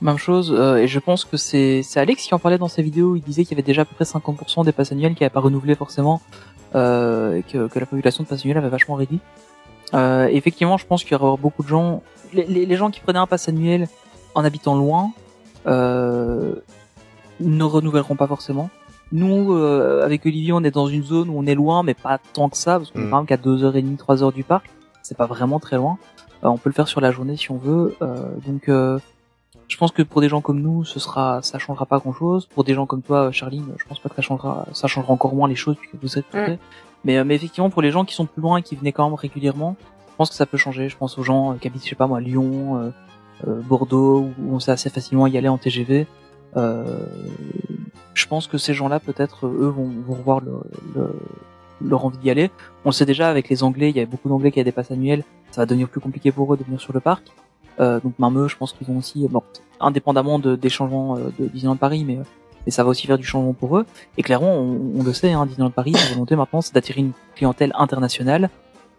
Même 0.00 0.18
chose, 0.18 0.54
euh, 0.56 0.76
et 0.76 0.86
je 0.86 0.98
pense 0.98 1.24
que 1.24 1.36
c'est 1.36 1.82
c'est 1.82 1.98
Alex 1.98 2.22
qui 2.24 2.34
en 2.34 2.38
parlait 2.38 2.58
dans 2.58 2.68
sa 2.68 2.82
vidéo, 2.82 3.16
il 3.16 3.22
disait 3.22 3.44
qu'il 3.44 3.52
y 3.52 3.60
avait 3.60 3.66
déjà 3.66 3.82
à 3.82 3.84
peu 3.84 3.94
près 3.94 4.04
50% 4.04 4.64
des 4.64 4.72
passes 4.72 4.92
annuelles 4.92 5.14
qui 5.14 5.22
n'avaient 5.22 5.32
pas 5.32 5.40
renouvelé 5.40 5.74
forcément, 5.74 6.20
euh, 6.74 7.36
et 7.36 7.42
que, 7.42 7.68
que 7.68 7.78
la 7.78 7.86
population 7.86 8.22
de 8.22 8.28
passes 8.28 8.42
annuelles 8.44 8.58
avait 8.58 8.68
vachement 8.68 8.94
réduit. 8.94 9.20
Euh, 9.94 10.26
effectivement, 10.30 10.76
je 10.76 10.86
pense 10.86 11.02
qu'il 11.02 11.12
y 11.12 11.14
aura 11.16 11.36
beaucoup 11.36 11.62
de 11.62 11.68
gens, 11.68 12.02
les, 12.32 12.44
les, 12.44 12.66
les 12.66 12.76
gens 12.76 12.90
qui 12.90 13.00
prenaient 13.00 13.18
un 13.18 13.26
pass 13.26 13.48
annuel 13.48 13.88
en 14.34 14.44
habitant 14.44 14.76
loin, 14.76 15.10
euh, 15.66 16.54
ne 17.40 17.64
renouvelleront 17.64 18.16
pas 18.16 18.26
forcément. 18.26 18.70
nous, 19.10 19.54
euh, 19.54 20.04
avec 20.04 20.26
Olivier, 20.26 20.52
on 20.52 20.62
est 20.64 20.70
dans 20.70 20.86
une 20.86 21.02
zone 21.02 21.30
où 21.30 21.38
on 21.38 21.46
est 21.46 21.54
loin, 21.54 21.82
mais 21.82 21.94
pas 21.94 22.18
tant 22.34 22.50
que 22.50 22.58
ça, 22.58 22.78
parce 22.78 22.90
qu'on 22.90 23.00
est 23.00 23.04
Mm. 23.06 23.10
quand 23.10 23.16
même 23.16 23.26
qu'à 23.26 23.36
2h30, 23.38 23.96
3h 23.96 24.32
du 24.34 24.44
parc. 24.44 24.68
C'est 25.02 25.16
pas 25.16 25.24
vraiment 25.24 25.58
très 25.60 25.76
loin. 25.76 25.96
Euh, 26.44 26.48
on 26.48 26.58
peut 26.58 26.68
le 26.68 26.74
faire 26.74 26.86
sur 26.88 27.00
la 27.00 27.10
journée 27.10 27.34
si 27.38 27.50
on 27.50 27.56
veut. 27.56 27.96
Euh, 28.02 28.16
donc, 28.46 28.68
euh, 28.68 28.98
je 29.66 29.76
pense 29.78 29.92
que 29.92 30.02
pour 30.02 30.20
des 30.20 30.28
gens 30.28 30.42
comme 30.42 30.60
nous, 30.60 30.84
ce 30.84 31.00
sera, 31.00 31.40
ça 31.40 31.58
changera 31.58 31.86
pas 31.86 31.98
grand 32.00 32.12
chose. 32.12 32.44
Pour 32.54 32.64
des 32.64 32.74
gens 32.74 32.84
comme 32.84 33.00
toi, 33.00 33.32
Charline, 33.32 33.64
je 33.78 33.84
pense 33.86 33.98
pas 33.98 34.10
que 34.10 34.14
ça 34.16 34.20
changera, 34.20 34.66
ça 34.74 34.88
changera 34.88 35.10
encore 35.12 35.34
moins 35.34 35.48
les 35.48 35.56
choses 35.56 35.76
puisque 35.76 35.94
vous 36.02 36.18
êtes 36.18 36.26
Mm. 36.26 36.42
près. 36.44 36.58
Mais, 37.04 37.16
euh, 37.16 37.24
mais 37.24 37.34
effectivement, 37.36 37.70
pour 37.70 37.80
les 37.80 37.90
gens 37.90 38.04
qui 38.04 38.14
sont 38.14 38.26
plus 38.26 38.42
loin 38.42 38.58
et 38.58 38.62
qui 38.62 38.76
venaient 38.76 38.92
quand 38.92 39.06
même 39.08 39.14
régulièrement, 39.14 39.76
je 40.10 40.16
pense 40.18 40.28
que 40.28 40.36
ça 40.36 40.44
peut 40.44 40.58
changer. 40.58 40.90
Je 40.90 40.96
pense 40.98 41.16
aux 41.16 41.22
gens 41.22 41.52
euh, 41.52 41.54
qui 41.58 41.66
habitent, 41.68 41.84
je 41.84 41.88
sais 41.88 41.94
pas 41.96 42.06
moi, 42.06 42.20
Lyon, 42.20 42.76
euh, 42.76 42.90
euh, 43.46 43.60
Bordeaux, 43.62 44.28
où 44.38 44.54
on 44.54 44.60
sait 44.60 44.72
assez 44.72 44.90
facilement 44.90 45.26
y 45.26 45.38
aller 45.38 45.48
en 45.48 45.56
TGV. 45.56 46.06
Euh, 46.56 46.84
je 48.14 48.26
pense 48.26 48.46
que 48.46 48.58
ces 48.58 48.74
gens-là, 48.74 49.00
peut-être, 49.00 49.46
eux, 49.46 49.68
vont, 49.68 49.90
vont 50.06 50.14
revoir 50.14 50.40
le, 50.40 50.52
le- 50.94 51.14
leur 51.84 52.04
envie 52.04 52.18
d'y 52.18 52.30
aller. 52.30 52.50
On 52.84 52.88
le 52.88 52.92
sait 52.92 53.06
déjà 53.06 53.28
avec 53.30 53.48
les 53.48 53.62
Anglais, 53.62 53.90
il 53.90 53.96
y 53.96 54.00
avait 54.00 54.10
beaucoup 54.10 54.28
d'Anglais 54.28 54.50
qui 54.50 54.58
avaient 54.58 54.64
des 54.64 54.72
passes 54.72 54.90
annuelles. 54.90 55.22
Ça 55.50 55.60
va 55.62 55.66
devenir 55.66 55.88
plus 55.88 56.00
compliqué 56.00 56.32
pour 56.32 56.52
eux 56.52 56.56
de 56.56 56.64
venir 56.64 56.80
sur 56.80 56.92
le 56.92 57.00
parc. 57.00 57.24
Euh, 57.80 58.00
donc 58.00 58.18
même 58.18 58.36
eux, 58.38 58.48
je 58.48 58.56
pense 58.56 58.72
qu'ils 58.72 58.86
vont 58.88 58.98
aussi, 58.98 59.26
bon, 59.28 59.42
indépendamment 59.78 60.38
de, 60.40 60.56
des 60.56 60.68
changements 60.68 61.16
euh, 61.16 61.30
de 61.38 61.46
Disneyland 61.46 61.76
Paris, 61.76 62.02
mais, 62.04 62.16
euh, 62.18 62.22
mais 62.66 62.72
ça 62.72 62.82
va 62.82 62.90
aussi 62.90 63.06
faire 63.06 63.18
du 63.18 63.24
changement 63.24 63.52
pour 63.52 63.78
eux. 63.78 63.86
Et 64.16 64.22
clairement, 64.24 64.52
on, 64.54 64.98
on 64.98 65.02
le 65.04 65.12
sait, 65.12 65.30
hein, 65.32 65.46
Disneyland 65.46 65.70
Paris, 65.70 65.92
sa 65.94 66.12
volonté 66.12 66.34
maintenant, 66.34 66.60
c'est 66.60 66.74
d'attirer 66.74 67.00
une 67.02 67.12
clientèle 67.36 67.72
internationale 67.78 68.50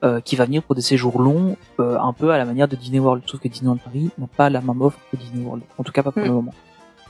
euh, 0.05 0.21
qui 0.21 0.37
va 0.37 0.45
venir 0.45 0.63
pour 0.63 0.75
des 0.75 0.81
séjours 0.81 1.21
longs, 1.21 1.57
euh, 1.81 1.99
un 1.99 2.13
peu 2.13 2.31
à 2.31 2.37
la 2.37 2.45
manière 2.45 2.69
de 2.69 2.77
Disney 2.77 2.99
World. 2.99 3.23
Sauf 3.25 3.41
que 3.41 3.49
Disneyland 3.49 3.75
Paris 3.75 4.11
n'a 4.17 4.27
pas 4.27 4.49
la 4.49 4.61
même 4.61 4.81
offre 4.81 4.97
que 5.11 5.17
Disney 5.17 5.43
World. 5.43 5.63
En 5.77 5.83
tout 5.83 5.91
cas, 5.91 6.01
pas 6.03 6.13
pour 6.13 6.21
le 6.23 6.29
Mm. 6.29 6.33
moment. 6.35 6.53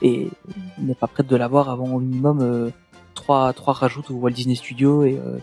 Et 0.02 0.30
il 0.78 0.86
n'est 0.86 0.96
pas 0.96 1.08
prêt 1.08 1.24
de 1.24 1.36
l'avoir 1.36 1.70
avant 1.70 1.94
au 1.96 2.00
minimum 2.00 2.40
euh, 2.42 2.70
trois 3.16 3.52
trois 3.54 3.74
rajoutes 3.74 4.10
au 4.12 4.16
Walt 4.16 4.32
Disney 4.32 4.56
Studio 4.56 5.04
et 5.04 5.18
euh, 5.18 5.38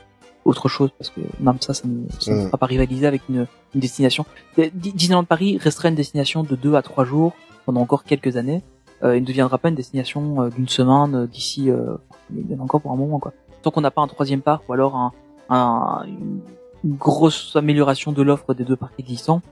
autre 0.44 0.68
chose 0.68 0.90
parce 0.98 1.10
que 1.10 1.20
même 1.40 1.56
ça, 1.60 1.74
ça 1.74 1.86
ne, 1.86 2.08
ça 2.20 2.30
ne 2.32 2.36
Mm. 2.40 2.44
pourra 2.46 2.58
pas 2.58 2.66
rivaliser 2.66 3.06
avec 3.06 3.22
une, 3.28 3.46
une 3.74 3.80
destination. 3.80 4.24
Di- 4.56 4.70
Disneyland 4.92 5.24
Paris 5.24 5.58
restera 5.58 5.88
une 5.88 5.94
destination 5.94 6.42
de 6.42 6.54
deux 6.56 6.74
à 6.74 6.82
trois 6.82 7.04
jours 7.04 7.32
pendant 7.66 7.80
encore 7.80 8.04
quelques 8.04 8.36
années. 8.36 8.62
Euh, 9.02 9.16
il 9.16 9.22
ne 9.22 9.26
deviendra 9.26 9.58
pas 9.58 9.68
une 9.68 9.74
destination 9.74 10.42
euh, 10.42 10.48
d'une 10.50 10.68
semaine 10.68 11.14
euh, 11.14 11.26
d'ici. 11.26 11.70
Euh, 11.70 11.96
il 12.34 12.50
y 12.50 12.54
en 12.54 12.60
a 12.60 12.62
encore 12.62 12.80
pour 12.80 12.92
un 12.92 12.96
moment 12.96 13.18
quoi. 13.18 13.32
Tant 13.62 13.70
qu'on 13.70 13.80
n'a 13.82 13.90
pas 13.90 14.00
un 14.02 14.06
troisième 14.06 14.40
parc 14.40 14.66
ou 14.68 14.72
alors 14.72 14.96
un, 14.96 15.12
un 15.50 16.04
une, 16.06 16.40
une 16.84 16.94
grosse 16.96 17.56
amélioration 17.56 18.12
de 18.12 18.22
l'offre 18.22 18.54
des 18.54 18.64
deux 18.64 18.76
parcs 18.76 18.94
existants, 18.98 19.42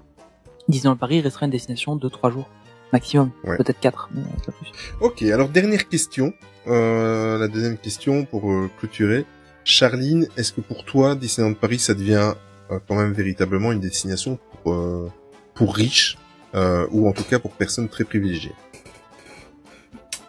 Disneyland 0.69 0.97
Paris 0.97 1.21
restera 1.21 1.45
une 1.47 1.53
destination 1.53 1.95
de 1.97 2.09
trois 2.09 2.31
jours 2.31 2.47
maximum, 2.93 3.31
Ouais. 3.45 3.57
peut-être 3.57 3.81
quatre, 3.81 4.09
mais 4.15 4.23
euh, 4.23 4.47
pas 4.47 4.53
plus. 4.53 4.71
Ok, 5.01 5.23
alors 5.23 5.49
dernière 5.49 5.89
question. 5.89 6.33
Euh, 6.67 7.39
la 7.39 7.49
deuxième 7.49 7.77
question 7.77 8.25
pour 8.25 8.51
euh, 8.51 8.71
clôturer. 8.79 9.27
Charline, 9.65 10.29
est-ce 10.37 10.53
que 10.53 10.61
pour 10.61 10.85
toi, 10.85 11.15
Disneyland 11.15 11.55
Paris, 11.55 11.79
ça 11.79 11.95
devient 11.95 12.33
euh, 12.71 12.79
quand 12.89 12.95
même 12.95 13.13
véritablement 13.13 13.73
une 13.73 13.81
destination 13.81 14.39
pour, 14.63 14.73
euh, 14.73 15.11
pour 15.55 15.75
riches, 15.75 16.17
euh, 16.55 16.87
ou 16.91 17.09
en 17.09 17.13
tout 17.13 17.25
cas 17.25 17.39
pour 17.39 17.51
personnes 17.53 17.89
très 17.89 18.05
privilégiées? 18.05 18.55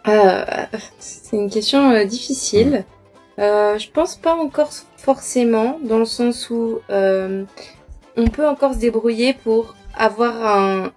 Euh, 0.08 0.44
c'est 0.98 1.36
une 1.36 1.50
question 1.50 1.90
euh, 1.90 2.04
difficile. 2.04 2.84
Euh, 3.38 3.76
je 3.78 3.90
pense 3.90 4.16
pas 4.16 4.34
encore 4.34 4.70
forcément, 4.96 5.78
dans 5.84 5.98
le 5.98 6.04
sens 6.04 6.48
où 6.50 6.80
euh, 6.90 7.44
on 8.16 8.28
peut 8.28 8.46
encore 8.46 8.74
se 8.74 8.78
débrouiller 8.78 9.34
pour 9.34 9.74
avoir 9.96 10.34
un, 10.58 10.92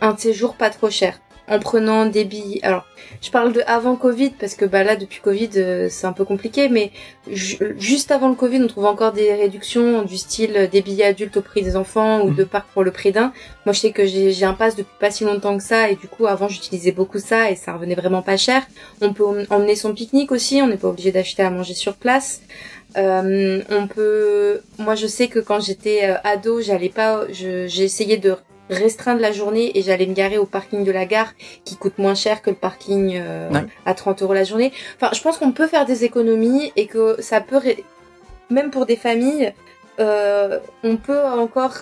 un 0.00 0.16
séjour 0.16 0.54
pas 0.54 0.70
trop 0.70 0.90
cher 0.90 1.20
en 1.50 1.58
prenant 1.60 2.04
des 2.04 2.26
billets. 2.26 2.60
Alors, 2.62 2.84
je 3.22 3.30
parle 3.30 3.54
de 3.54 3.62
avant 3.66 3.96
Covid 3.96 4.32
parce 4.38 4.54
que 4.54 4.66
bah 4.66 4.84
là 4.84 4.96
depuis 4.96 5.20
Covid 5.22 5.48
euh, 5.56 5.88
c'est 5.90 6.06
un 6.06 6.12
peu 6.12 6.26
compliqué, 6.26 6.68
mais 6.68 6.90
ju- 7.26 7.74
juste 7.78 8.10
avant 8.10 8.28
le 8.28 8.34
Covid 8.34 8.60
on 8.62 8.66
trouve 8.66 8.84
encore 8.84 9.12
des 9.12 9.32
réductions 9.32 10.02
du 10.02 10.18
style 10.18 10.68
des 10.70 10.82
billets 10.82 11.06
adultes 11.06 11.38
au 11.38 11.40
prix 11.40 11.62
des 11.62 11.74
enfants 11.74 12.20
ou 12.20 12.28
Mhm. 12.28 12.36
de 12.36 12.44
parcs 12.44 12.68
pour 12.74 12.84
le 12.84 12.90
prix 12.90 13.12
d'un. 13.12 13.32
Moi 13.64 13.72
je 13.72 13.80
sais 13.80 13.92
que 13.92 14.04
j'ai 14.04 14.44
un 14.44 14.52
pass 14.52 14.76
depuis 14.76 14.92
pas 15.00 15.10
si 15.10 15.24
longtemps 15.24 15.56
que 15.56 15.62
ça 15.64 15.88
et 15.88 15.96
du 15.96 16.06
coup 16.06 16.26
avant 16.26 16.48
j'utilisais 16.48 16.92
beaucoup 16.92 17.18
ça 17.18 17.50
et 17.50 17.56
ça 17.56 17.72
revenait 17.72 17.94
vraiment 17.94 18.20
pas 18.20 18.36
cher. 18.36 18.62
On 19.00 19.14
peut 19.14 19.24
em- 19.24 19.46
emmener 19.48 19.74
son 19.74 19.94
pique-nique 19.94 20.30
aussi, 20.32 20.60
on 20.62 20.66
n'est 20.66 20.76
pas 20.76 20.88
obligé 20.88 21.12
d'acheter 21.12 21.42
à 21.42 21.48
manger 21.50 21.72
sur 21.74 21.94
place. 21.96 22.42
Euh, 22.98 23.62
on 23.70 23.86
peut, 23.86 24.60
moi 24.78 24.94
je 24.94 25.06
sais 25.06 25.28
que 25.28 25.38
quand 25.38 25.60
j'étais 25.60 26.10
euh, 26.10 26.14
ado, 26.24 26.60
j'allais 26.60 26.88
pas, 26.90 27.26
je- 27.32 27.66
j'ai 27.66 27.84
essayé 27.84 28.16
de 28.18 28.36
restreindre 28.70 29.20
la 29.20 29.32
journée 29.32 29.76
et 29.78 29.82
j'allais 29.82 30.06
me 30.06 30.14
garer 30.14 30.38
au 30.38 30.46
parking 30.46 30.84
de 30.84 30.92
la 30.92 31.04
gare 31.06 31.32
qui 31.64 31.76
coûte 31.76 31.98
moins 31.98 32.14
cher 32.14 32.42
que 32.42 32.50
le 32.50 32.56
parking 32.56 33.14
euh, 33.16 33.50
Ouais. 33.50 33.64
à 33.86 33.94
30 33.94 34.22
euros 34.22 34.34
la 34.34 34.44
journée. 34.44 34.72
Enfin, 34.96 35.10
je 35.14 35.20
pense 35.22 35.38
qu'on 35.38 35.52
peut 35.52 35.66
faire 35.66 35.86
des 35.86 36.04
économies 36.04 36.72
et 36.76 36.86
que 36.86 37.20
ça 37.20 37.40
peut, 37.40 37.56
ré- 37.56 37.84
même 38.50 38.70
pour 38.70 38.86
des 38.86 38.96
familles, 38.96 39.52
euh, 40.00 40.58
on 40.84 40.96
peut 40.96 41.22
encore 41.24 41.74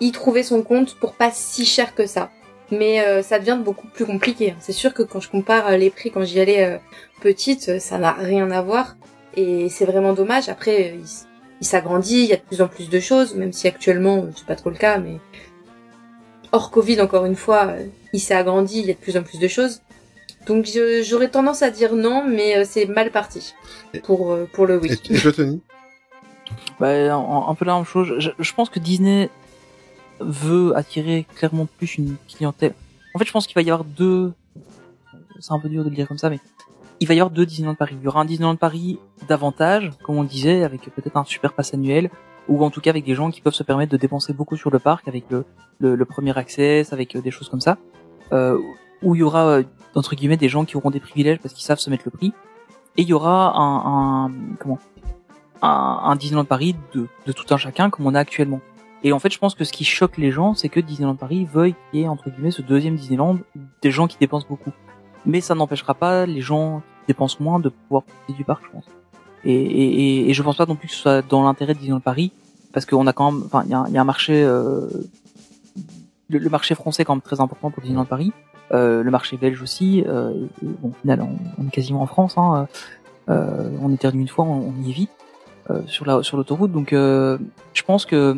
y 0.00 0.12
trouver 0.12 0.42
son 0.42 0.62
compte 0.62 0.94
pour 0.96 1.14
pas 1.14 1.30
si 1.32 1.64
cher 1.64 1.94
que 1.94 2.06
ça. 2.06 2.30
Mais 2.72 3.00
euh, 3.04 3.22
ça 3.22 3.38
devient 3.38 3.58
beaucoup 3.62 3.88
plus 3.88 4.06
compliqué. 4.06 4.54
C'est 4.60 4.72
sûr 4.72 4.94
que 4.94 5.02
quand 5.02 5.20
je 5.20 5.28
compare 5.28 5.68
euh, 5.68 5.76
les 5.76 5.90
prix 5.90 6.10
quand 6.10 6.22
j'y 6.24 6.40
allais 6.40 6.64
euh, 6.64 6.76
petite, 7.20 7.68
euh, 7.68 7.78
ça 7.80 7.98
n'a 7.98 8.12
rien 8.12 8.50
à 8.52 8.62
voir. 8.62 8.96
Et 9.36 9.68
c'est 9.68 9.84
vraiment 9.84 10.12
dommage. 10.12 10.48
Après, 10.48 10.94
il, 11.60 11.66
s'agrandit, 11.66 12.20
il 12.22 12.26
y 12.26 12.32
a 12.32 12.36
de 12.36 12.42
plus 12.42 12.62
en 12.62 12.68
plus 12.68 12.88
de 12.88 13.00
choses, 13.00 13.34
même 13.34 13.52
si 13.52 13.66
actuellement, 13.68 14.24
c'est 14.36 14.46
pas 14.46 14.54
trop 14.56 14.70
le 14.70 14.76
cas, 14.76 14.98
mais 14.98 15.16
hors 16.52 16.70
Covid, 16.70 17.00
encore 17.00 17.24
une 17.24 17.36
fois, 17.36 17.66
euh, 17.68 17.86
il 18.12 18.20
s'est 18.20 18.34
agrandi, 18.34 18.80
il 18.80 18.86
y 18.86 18.90
a 18.90 18.94
de 18.94 18.98
plus 18.98 19.16
en 19.16 19.22
plus 19.22 19.38
de 19.38 19.48
choses. 19.48 19.80
Donc 20.46 20.66
j'aurais 21.04 21.28
tendance 21.28 21.62
à 21.62 21.70
dire 21.70 21.94
non, 21.94 22.24
mais 22.26 22.56
euh, 22.56 22.64
c'est 22.66 22.86
mal 22.86 23.10
parti 23.10 23.54
pour, 24.04 24.32
euh, 24.32 24.48
pour 24.52 24.66
le 24.66 24.78
oui. 24.78 24.90
Et, 25.10 25.18
toi, 25.18 25.32
Tony? 25.32 25.60
Bah, 26.78 26.88
un, 26.88 27.48
un 27.48 27.54
peu 27.54 27.64
la 27.64 27.76
même 27.76 27.84
chose. 27.84 28.14
Je, 28.18 28.30
je 28.38 28.54
pense 28.54 28.70
que 28.70 28.78
Disney 28.78 29.28
veut 30.18 30.76
attirer 30.76 31.26
clairement 31.36 31.66
plus 31.66 31.96
une 31.96 32.16
clientèle. 32.28 32.74
En 33.14 33.18
fait, 33.18 33.24
je 33.24 33.32
pense 33.32 33.46
qu'il 33.46 33.54
va 33.54 33.62
y 33.62 33.70
avoir 33.70 33.84
deux. 33.84 34.32
C'est 35.40 35.52
un 35.52 35.58
peu 35.58 35.68
dur 35.68 35.84
de 35.84 35.90
le 35.90 35.94
dire 35.94 36.06
comme 36.08 36.18
ça, 36.18 36.30
mais 36.30 36.38
il 37.00 37.08
va 37.08 37.14
y 37.14 37.20
avoir 37.20 37.30
deux 37.30 37.46
Disneyland 37.46 37.74
Paris. 37.74 37.96
Il 37.98 38.04
y 38.04 38.08
aura 38.08 38.20
un 38.20 38.24
Disneyland 38.24 38.56
Paris 38.56 38.98
davantage, 39.26 39.90
comme 40.02 40.18
on 40.18 40.22
le 40.22 40.28
disait, 40.28 40.64
avec 40.64 40.82
peut-être 40.94 41.16
un 41.16 41.24
super 41.24 41.52
pass 41.52 41.72
annuel, 41.72 42.10
ou 42.50 42.62
en 42.64 42.70
tout 42.70 42.82
cas 42.82 42.90
avec 42.90 43.04
des 43.04 43.14
gens 43.14 43.30
qui 43.30 43.40
peuvent 43.40 43.54
se 43.54 43.62
permettre 43.62 43.92
de 43.92 43.96
dépenser 43.96 44.34
beaucoup 44.34 44.56
sur 44.56 44.70
le 44.70 44.78
parc, 44.78 45.08
avec 45.08 45.24
le, 45.30 45.46
le, 45.78 45.94
le 45.94 46.04
premier 46.04 46.36
access, 46.36 46.92
avec 46.92 47.16
euh, 47.16 47.22
des 47.22 47.30
choses 47.30 47.48
comme 47.48 47.60
ça, 47.60 47.78
euh, 48.32 48.58
où 49.02 49.14
il 49.14 49.20
y 49.20 49.22
aura 49.22 49.46
euh, 49.46 49.62
entre 49.94 50.14
guillemets 50.16 50.36
des 50.36 50.48
gens 50.48 50.64
qui 50.64 50.76
auront 50.76 50.90
des 50.90 51.00
privilèges 51.00 51.38
parce 51.38 51.54
qu'ils 51.54 51.64
savent 51.64 51.78
se 51.78 51.88
mettre 51.88 52.02
le 52.04 52.10
prix, 52.10 52.32
et 52.96 53.02
il 53.02 53.08
y 53.08 53.14
aura 53.14 53.56
un, 53.56 54.26
un 54.26 54.30
comment? 54.58 54.78
Un, 55.62 56.00
un 56.04 56.16
Disneyland 56.16 56.44
Paris 56.44 56.74
de, 56.92 57.06
de 57.24 57.32
tout 57.32 57.46
un 57.54 57.56
chacun 57.56 57.88
comme 57.88 58.06
on 58.06 58.14
a 58.14 58.20
actuellement. 58.20 58.60
Et 59.02 59.12
en 59.12 59.18
fait, 59.18 59.32
je 59.32 59.38
pense 59.38 59.54
que 59.54 59.64
ce 59.64 59.72
qui 59.72 59.84
choque 59.84 60.18
les 60.18 60.30
gens, 60.30 60.54
c'est 60.54 60.68
que 60.68 60.80
Disneyland 60.80 61.16
Paris 61.16 61.46
veuille 61.46 61.74
qu'il 61.90 62.00
y 62.00 62.02
ait, 62.02 62.08
entre 62.08 62.28
guillemets, 62.28 62.50
ce 62.50 62.62
deuxième 62.62 62.96
Disneyland 62.96 63.38
des 63.80 63.90
gens 63.90 64.06
qui 64.06 64.18
dépensent 64.18 64.46
beaucoup. 64.48 64.72
Mais 65.24 65.40
ça 65.40 65.54
n'empêchera 65.54 65.94
pas 65.94 66.26
les 66.26 66.40
gens 66.40 66.82
qui 67.00 67.08
dépensent 67.08 67.38
moins 67.40 67.60
de 67.60 67.68
pouvoir 67.68 68.02
profiter 68.02 68.32
du 68.34 68.44
parc, 68.44 68.64
je 68.64 68.70
pense. 68.70 68.84
Et, 69.44 69.52
et, 69.54 69.90
et, 70.24 70.30
et 70.30 70.34
je 70.34 70.42
pense 70.42 70.56
pas 70.56 70.66
non 70.66 70.76
plus 70.76 70.88
que 70.88 70.94
ce 70.94 71.00
soit 71.00 71.22
dans 71.22 71.42
l'intérêt 71.42 71.74
de 71.74 71.78
Disneyland 71.78 72.00
Paris, 72.00 72.32
parce 72.72 72.86
qu'on 72.86 73.06
a 73.06 73.12
quand 73.12 73.32
même, 73.32 73.42
enfin, 73.46 73.62
il 73.64 73.70
y 73.70 73.74
a, 73.74 74.00
un- 74.00 74.04
marché, 74.04 74.42
euh, 74.42 74.86
le, 76.28 76.48
marché 76.50 76.74
français 76.74 77.02
est 77.02 77.04
quand 77.04 77.14
même 77.14 77.22
très 77.22 77.40
important 77.40 77.70
pour 77.70 77.82
Disneyland 77.82 78.04
Paris, 78.04 78.32
euh, 78.72 79.02
le 79.02 79.10
marché 79.10 79.36
belge 79.36 79.60
aussi, 79.62 80.04
euh, 80.06 80.32
bon, 80.62 80.90
au 80.90 81.00
final, 81.00 81.26
on, 81.58 81.66
est 81.66 81.70
quasiment 81.70 82.02
en 82.02 82.06
France, 82.06 82.36
hein, 82.36 82.68
euh, 83.28 83.70
on 83.82 83.92
éternue 83.92 84.20
une 84.20 84.28
fois, 84.28 84.44
on, 84.44 84.72
on 84.76 84.82
y 84.84 84.92
vite 84.92 85.10
euh, 85.70 85.82
sur 85.86 86.06
la 86.06 86.22
sur 86.22 86.36
l'autoroute. 86.36 86.70
Donc, 86.72 86.92
euh, 86.92 87.38
je 87.74 87.82
pense 87.82 88.06
que 88.06 88.36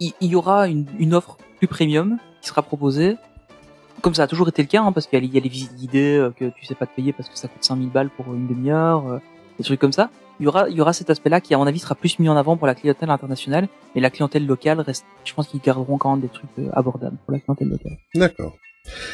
il, 0.00 0.12
y 0.20 0.34
aura 0.36 0.68
une, 0.68 0.86
une 0.98 1.14
offre 1.14 1.38
plus 1.58 1.68
premium 1.68 2.18
qui 2.40 2.48
sera 2.48 2.62
proposée, 2.62 3.16
comme 4.02 4.14
ça 4.14 4.24
a 4.24 4.26
toujours 4.26 4.48
été 4.48 4.62
le 4.62 4.68
cas, 4.68 4.82
hein, 4.82 4.92
parce 4.92 5.06
qu'il 5.06 5.24
y, 5.24 5.38
a 5.38 5.40
les- 5.40 5.48
visites 5.48 5.74
guidées 5.74 6.16
euh, 6.16 6.30
que 6.30 6.50
tu 6.50 6.66
sais 6.66 6.74
pas 6.74 6.86
te 6.86 6.94
payer 6.94 7.12
parce 7.12 7.28
que 7.28 7.36
ça 7.36 7.48
coûte 7.48 7.64
5000 7.64 7.90
balles 7.90 8.10
pour 8.10 8.32
une 8.34 8.46
demi-heure, 8.46 9.06
euh, 9.06 9.18
des 9.58 9.64
trucs 9.64 9.80
comme 9.80 9.92
ça. 9.92 10.10
Il 10.40 10.44
y 10.44 10.46
aura 10.46 10.68
il 10.68 10.76
y 10.76 10.80
aura 10.80 10.92
cet 10.92 11.10
aspect-là 11.10 11.40
qui 11.40 11.54
à 11.54 11.58
mon 11.58 11.66
avis 11.66 11.78
sera 11.78 11.94
plus 11.94 12.18
mis 12.18 12.28
en 12.28 12.36
avant 12.36 12.56
pour 12.56 12.66
la 12.66 12.74
clientèle 12.74 13.10
internationale, 13.10 13.68
mais 13.94 14.00
la 14.00 14.10
clientèle 14.10 14.46
locale 14.46 14.80
reste. 14.80 15.04
Je 15.24 15.32
pense 15.34 15.48
qu'ils 15.48 15.60
garderont 15.60 15.98
quand 15.98 16.12
même 16.12 16.20
des 16.20 16.28
trucs 16.28 16.50
euh, 16.58 16.68
abordables 16.72 17.16
pour 17.24 17.32
la 17.32 17.40
clientèle 17.40 17.68
locale. 17.68 17.98
D'accord. 18.14 18.56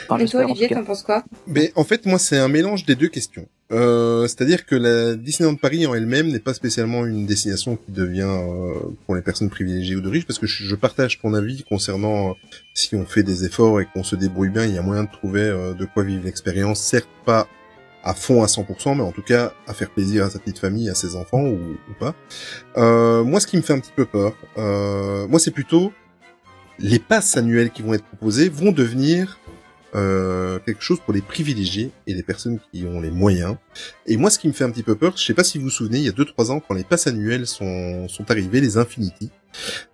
Enfin, 0.08 0.22
Et 0.22 0.28
toi, 0.28 0.44
Olivier, 0.44 0.68
t'en 0.68 0.84
penses 0.84 1.02
quoi? 1.02 1.24
Mais 1.46 1.72
en 1.76 1.84
fait, 1.84 2.04
moi, 2.04 2.18
c'est 2.18 2.38
un 2.38 2.48
mélange 2.48 2.84
des 2.84 2.94
deux 2.94 3.08
questions. 3.08 3.46
Euh, 3.72 4.26
C'est-à-dire 4.26 4.66
que 4.66 4.74
la 4.74 5.14
Disneyland 5.14 5.54
Paris 5.54 5.86
en 5.86 5.94
elle-même 5.94 6.28
n'est 6.28 6.40
pas 6.40 6.52
spécialement 6.52 7.06
une 7.06 7.24
destination 7.24 7.76
qui 7.76 7.90
devient 7.90 8.28
euh, 8.28 8.74
pour 9.06 9.14
les 9.14 9.22
personnes 9.22 9.48
privilégiées 9.48 9.96
ou 9.96 10.02
de 10.02 10.10
riches, 10.10 10.26
parce 10.26 10.38
que 10.38 10.46
je, 10.46 10.64
je 10.64 10.74
partage 10.74 11.20
ton 11.20 11.32
avis 11.32 11.64
concernant 11.64 12.30
euh, 12.30 12.34
si 12.74 12.94
on 12.96 13.06
fait 13.06 13.22
des 13.22 13.46
efforts 13.46 13.80
et 13.80 13.86
qu'on 13.86 14.04
se 14.04 14.14
débrouille 14.14 14.50
bien, 14.50 14.66
il 14.66 14.74
y 14.74 14.78
a 14.78 14.82
moyen 14.82 15.04
de 15.04 15.10
trouver 15.10 15.40
euh, 15.40 15.72
de 15.72 15.86
quoi 15.86 16.02
vivre 16.02 16.24
l'expérience, 16.24 16.80
certes 16.80 17.08
pas 17.24 17.48
à 18.02 18.14
fond 18.14 18.42
à 18.42 18.46
100%, 18.46 18.96
mais 18.96 19.02
en 19.02 19.12
tout 19.12 19.22
cas 19.22 19.52
à 19.66 19.74
faire 19.74 19.90
plaisir 19.90 20.24
à 20.24 20.30
sa 20.30 20.38
petite 20.38 20.58
famille, 20.58 20.90
à 20.90 20.94
ses 20.94 21.16
enfants 21.16 21.42
ou, 21.42 21.76
ou 21.90 21.94
pas. 21.98 22.14
Euh, 22.76 23.22
moi, 23.24 23.40
ce 23.40 23.46
qui 23.46 23.56
me 23.56 23.62
fait 23.62 23.72
un 23.72 23.80
petit 23.80 23.92
peu 23.94 24.04
peur, 24.04 24.34
euh, 24.58 25.26
moi, 25.28 25.38
c'est 25.38 25.50
plutôt 25.50 25.92
les 26.78 26.98
passes 26.98 27.36
annuelles 27.36 27.70
qui 27.70 27.82
vont 27.82 27.94
être 27.94 28.04
proposées 28.04 28.48
vont 28.48 28.72
devenir 28.72 29.38
euh, 29.94 30.58
quelque 30.60 30.82
chose 30.82 31.00
pour 31.00 31.12
les 31.12 31.20
privilégiés 31.20 31.90
et 32.06 32.14
les 32.14 32.22
personnes 32.22 32.58
qui 32.70 32.84
ont 32.86 33.00
les 33.00 33.10
moyens. 33.10 33.56
Et 34.06 34.16
moi, 34.16 34.30
ce 34.30 34.38
qui 34.38 34.48
me 34.48 34.52
fait 34.52 34.64
un 34.64 34.70
petit 34.70 34.82
peu 34.82 34.94
peur, 34.94 35.16
je 35.16 35.22
sais 35.22 35.34
pas 35.34 35.44
si 35.44 35.58
vous 35.58 35.64
vous 35.64 35.70
souvenez, 35.70 35.98
il 35.98 36.04
y 36.04 36.08
a 36.08 36.12
2-3 36.12 36.50
ans, 36.50 36.60
quand 36.60 36.74
les 36.74 36.84
passes 36.84 37.06
annuelles 37.06 37.46
sont, 37.46 38.08
sont 38.08 38.30
arrivées, 38.30 38.60
les 38.60 38.78
Infinity, 38.78 39.30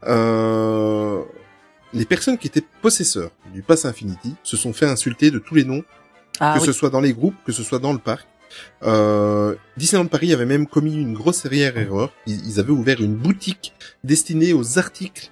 euh, 0.04 1.20
les 1.92 2.04
personnes 2.04 2.38
qui 2.38 2.46
étaient 2.46 2.64
possesseurs 2.80 3.30
du 3.52 3.62
pass 3.62 3.84
Infinity 3.86 4.34
se 4.44 4.56
sont 4.56 4.72
fait 4.72 4.86
insulter 4.86 5.30
de 5.30 5.38
tous 5.38 5.56
les 5.56 5.64
noms, 5.64 5.82
Ah 6.40 6.54
que 6.54 6.60
oui. 6.60 6.66
ce 6.66 6.72
soit 6.72 6.90
dans 6.90 7.00
les 7.00 7.12
groupes, 7.12 7.36
que 7.44 7.52
ce 7.52 7.62
soit 7.62 7.78
dans 7.78 7.92
le 7.92 7.98
parc. 7.98 8.26
Euh, 8.82 9.54
Disneyland 9.76 10.06
Paris 10.06 10.32
avait 10.32 10.46
même 10.46 10.66
commis 10.66 10.94
une 10.94 11.14
grosse 11.14 11.44
erreur. 11.44 12.12
Ils, 12.26 12.46
ils 12.46 12.60
avaient 12.60 12.70
ouvert 12.70 13.00
une 13.00 13.14
boutique 13.14 13.74
destinée 14.04 14.52
aux 14.52 14.78
articles 14.78 15.30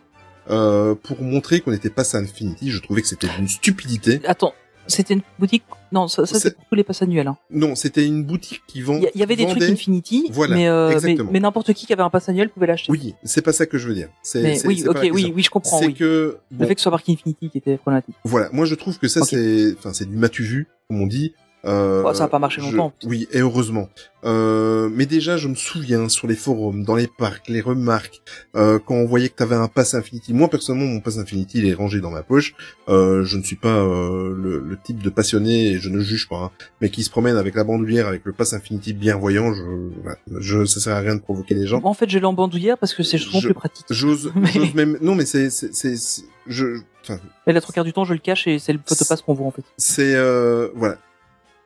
euh, 0.51 0.95
pour 0.95 1.23
montrer 1.23 1.61
qu'on 1.61 1.73
n'était 1.73 1.91
pas 1.91 2.17
à 2.17 2.21
Infinity. 2.21 2.71
Je 2.71 2.79
trouvais 2.81 3.03
que 3.03 3.09
c'était 3.09 3.29
une 3.39 3.49
stupidité. 3.49 4.21
Attends, 4.25 4.55
c'était 4.89 5.15
une 5.15 5.23
boutique 5.39 5.63
Non, 5.93 6.09
ça, 6.09 6.27
ça 6.27 6.39
C'est- 6.39 6.51
pour 6.57 6.65
tous 6.67 6.75
les 6.75 6.83
passes 6.85 7.03
annuels. 7.03 7.29
hein. 7.29 7.37
Non, 7.51 7.75
c'était 7.77 8.05
une 8.05 8.25
boutique 8.25 8.63
qui 8.67 8.83
vend. 8.83 8.97
Il 9.15 9.19
y, 9.19 9.23
avait 9.23 9.37
des 9.37 9.45
vendait- 9.45 9.59
trucs 9.61 9.71
Infinity, 9.71 10.27
Voilà, 10.31 10.55
mais, 10.57 10.69
euh, 10.69 10.99
mais, 11.31 11.39
n'importe 11.41 11.73
qui 11.75 11.87
qui 11.87 11.93
avait 11.93 12.03
un 12.03 12.11
pass 12.11 12.29
annuel 12.29 12.49
pouvait 12.51 12.67
l'acheter. 12.67 12.91
Oui, 12.91 13.15
c'est 13.25 13.43
pas 13.43 13.53
ça 13.53 13.67
que 13.67 13.79
je 13.79 13.87
veux 13.89 13.95
dire. 13.95 14.09
C'est, 14.23 14.43
Mais 14.43 14.67
oui, 14.67 14.85
ok, 14.87 14.99
oui, 15.13 15.33
oui, 15.35 15.43
je 15.43 15.51
comprends. 15.51 15.79
C'est 15.79 15.87
Oui. 15.87 15.95
que 15.95 16.39
Le 16.51 16.57
bon, 16.57 16.67
fait 16.67 16.75
que 16.75 16.81
ce 16.81 16.85
soit 16.85 16.91
marqué 16.91 17.13
Infinity 17.13 17.49
qui 17.51 17.59
était 17.59 17.77
problématique. 17.77 18.15
voilà, 18.25 18.49
moi 18.53 18.65
je 18.67 18.75
trouve 18.75 18.99
que 18.99 19.09
ça 19.09 19.23
c'est, 19.23 19.75
enfin 19.79 19.93
c'est 19.93 20.09
du 20.09 20.17
matu 20.17 20.43
vu, 20.43 20.67
comme 20.89 21.01
on 21.01 21.07
dit. 21.07 21.35
Euh, 21.67 22.03
Oh, 22.07 22.15
ça 22.15 22.25
a 22.25 22.29
pas 22.29 22.39
marché 22.39 22.61
je- 22.63 22.71
longtemps. 22.77 22.93
Oui, 23.05 23.27
et 23.33 23.41
heureusement. 23.41 23.89
Euh, 24.25 24.89
mais 24.93 25.07
déjà, 25.07 25.37
je 25.37 25.47
me 25.49 25.55
souviens 25.55 26.09
sur 26.09 26.27
les 26.27 26.35
forums, 26.37 26.85
dans 26.85 26.95
les 26.97 27.07
parcs, 27.07 27.49
les 27.49 27.61
remarques, 27.61 28.23
euh, 28.57 28.79
quand 28.85 28.95
on 28.95 29.05
voyait 29.07 29.29
que 29.29 29.35
t'avais 29.35 29.55
un 29.57 29.69
pass 29.69 29.95
Infinity. 29.95 30.33
Moi 30.35 30.49
personnellement, 30.49 30.87
mon 30.93 31.01
pass 31.01 31.19
Infinity, 31.19 31.59
il 31.59 31.67
est 31.69 31.75
rangé 31.75 32.01
dans 32.01 32.11
ma 32.11 32.23
poche. 32.23 32.55
Euh, 32.89 33.25
je 33.25 33.37
ne 33.37 33.43
suis 33.43 33.57
pas 33.57 33.69
euh, 33.77 34.35
le, 34.37 34.59
le 34.61 34.79
type 34.83 35.03
de 35.03 35.11
passionné, 35.11 35.73
et 35.73 35.79
je 35.79 35.89
ne 35.89 36.01
juge 36.01 36.29
pas, 36.29 36.37
hein, 36.37 36.51
mais 36.81 36.89
qui 36.91 37.03
se 37.05 37.11
promène 37.11 37.37
avec 37.37 37.55
la 37.55 37.65
bandoulière, 37.65 38.07
avec 38.09 38.23
le 38.25 38.33
pass 38.33 38.53
Infinity 38.53 38.93
bien 38.93 39.17
voyant. 39.17 39.53
Je, 39.55 40.41
je, 40.41 40.65
ça 40.65 40.81
sert 40.81 40.97
à 40.97 41.01
rien 41.01 41.15
de 41.17 41.21
provoquer 41.21 41.55
les 41.55 41.67
gens. 41.67 41.81
Moi, 41.81 41.91
en 41.91 41.95
fait, 41.95 42.09
j'ai 42.09 42.21
l'embandoulière 42.21 42.79
parce 42.79 42.95
que 42.95 43.03
c'est 43.03 43.19
souvent 43.19 43.41
Je- 43.41 43.47
plus 43.49 43.55
pratique. 43.55 43.87
J'ose, 43.91 44.33
Mais- 44.37 44.73
même. 44.75 44.99
Non, 45.01 45.15
mais 45.15 45.25
c'est, 45.27 45.51
c'est- 45.51 46.25
je, 46.49 46.79
enfin, 47.03 47.19
Mais 47.47 47.53
la 47.53 47.61
trois 47.61 47.73
quarts 47.73 47.85
du 47.85 47.93
temps, 47.93 48.05
je 48.05 48.13
le 48.13 48.19
cache 48.21 48.47
et 48.47 48.59
c'est 48.59 48.73
le 48.73 48.79
photopass 48.85 49.21
qu'on 49.23 49.35
voit 49.35 49.47
en 49.47 49.51
fait. 49.51 49.63
c'est 49.77 50.15
euh, 50.15 50.69
voilà. 50.75 50.99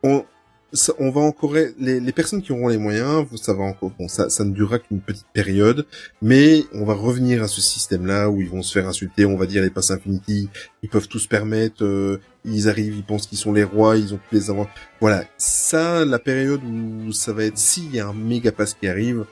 On, 0.02 0.24
ça- 0.72 0.92
on 0.98 1.10
va 1.10 1.20
encore 1.20 1.52
les, 1.54 2.00
les 2.00 2.12
personnes 2.12 2.42
qui 2.42 2.52
auront 2.52 2.68
les 2.68 2.78
moyens, 2.78 3.26
ça 3.40 3.52
va 3.54 3.64
encore 3.64 3.90
bon, 3.98 4.06
ça, 4.08 4.30
ça 4.30 4.44
ne 4.44 4.52
durera 4.52 4.78
qu'une 4.78 5.00
petite 5.00 5.26
période, 5.32 5.84
mais 6.22 6.64
on 6.72 6.84
va 6.84 6.94
revenir 6.94 7.42
à 7.42 7.48
ce 7.48 7.60
système-là 7.60 8.30
où 8.30 8.40
ils 8.40 8.48
vont 8.48 8.62
se 8.62 8.72
faire 8.72 8.88
insulter. 8.88 9.24
On 9.26 9.36
va 9.36 9.46
dire 9.46 9.62
les 9.62 9.70
passes 9.70 9.90
Infinity, 9.90 10.48
ils 10.82 10.88
peuvent 10.88 11.08
tout 11.08 11.18
se 11.18 11.28
permettre. 11.28 11.84
euh, 11.84 12.20
ils 12.44 12.68
arrivent, 12.70 12.96
ils 12.96 13.04
pensent 13.04 13.26
qu'ils 13.26 13.36
sont 13.38 13.52
les 13.52 13.64
rois, 13.64 13.96
ils 13.98 14.14
ont 14.14 14.18
tous 14.28 14.34
les 14.34 14.48
avantages. 14.50 14.72
Voilà, 15.00 15.24
ça, 15.36 16.04
la 16.06 16.18
période 16.18 16.62
où 16.64 17.12
ça 17.12 17.32
va 17.34 17.44
être 17.44 17.58
s'il 17.58 17.94
y 17.94 18.00
a 18.00 18.06
un 18.08 18.14
méga 18.14 18.50
pass 18.52 18.74
qui 18.74 18.88
arrive. 18.88 19.26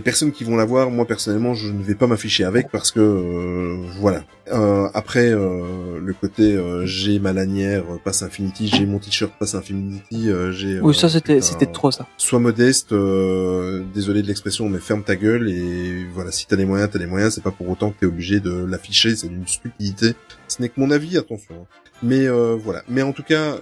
Les 0.00 0.04
personnes 0.04 0.32
qui 0.32 0.44
vont 0.44 0.56
l'avoir, 0.56 0.90
moi 0.90 1.04
personnellement, 1.04 1.52
je 1.52 1.70
ne 1.70 1.82
vais 1.82 1.94
pas 1.94 2.06
m'afficher 2.06 2.44
avec 2.44 2.70
parce 2.70 2.90
que 2.90 3.00
euh, 3.00 3.76
voilà. 4.00 4.24
Euh, 4.50 4.88
après 4.94 5.28
euh, 5.30 6.00
le 6.02 6.14
côté 6.14 6.54
euh, 6.54 6.86
j'ai 6.86 7.18
ma 7.18 7.34
lanière 7.34 7.84
euh, 7.92 7.98
Pass 8.02 8.22
Infinity, 8.22 8.68
j'ai 8.68 8.86
mon 8.86 8.98
t-shirt 8.98 9.30
Pass 9.38 9.54
Infinity, 9.54 10.30
euh, 10.30 10.52
j'ai. 10.52 10.80
Oui, 10.80 10.94
ça 10.94 11.10
c'était 11.10 11.42
c'était 11.42 11.66
trop 11.66 11.90
ça. 11.90 12.06
Sois 12.16 12.38
modeste, 12.38 12.92
euh, 12.92 13.82
désolé 13.92 14.22
de 14.22 14.26
l'expression, 14.28 14.70
mais 14.70 14.78
ferme 14.78 15.02
ta 15.02 15.16
gueule 15.16 15.50
et 15.50 16.06
voilà. 16.14 16.32
Si 16.32 16.46
t'as 16.46 16.56
les 16.56 16.64
moyens, 16.64 16.88
t'as 16.90 16.98
les 16.98 17.06
moyens. 17.06 17.34
C'est 17.34 17.44
pas 17.44 17.50
pour 17.50 17.68
autant 17.68 17.90
que 17.90 18.00
t'es 18.00 18.06
obligé 18.06 18.40
de 18.40 18.64
l'afficher. 18.64 19.14
C'est 19.16 19.28
d'une 19.28 19.46
stupidité. 19.46 20.14
Ce 20.48 20.62
n'est 20.62 20.70
que 20.70 20.80
mon 20.80 20.90
avis, 20.90 21.18
attention. 21.18 21.54
hein. 21.60 21.66
Mais 22.02 22.26
euh, 22.26 22.56
voilà. 22.58 22.82
Mais 22.88 23.02
en 23.02 23.12
tout 23.12 23.22
cas, 23.22 23.56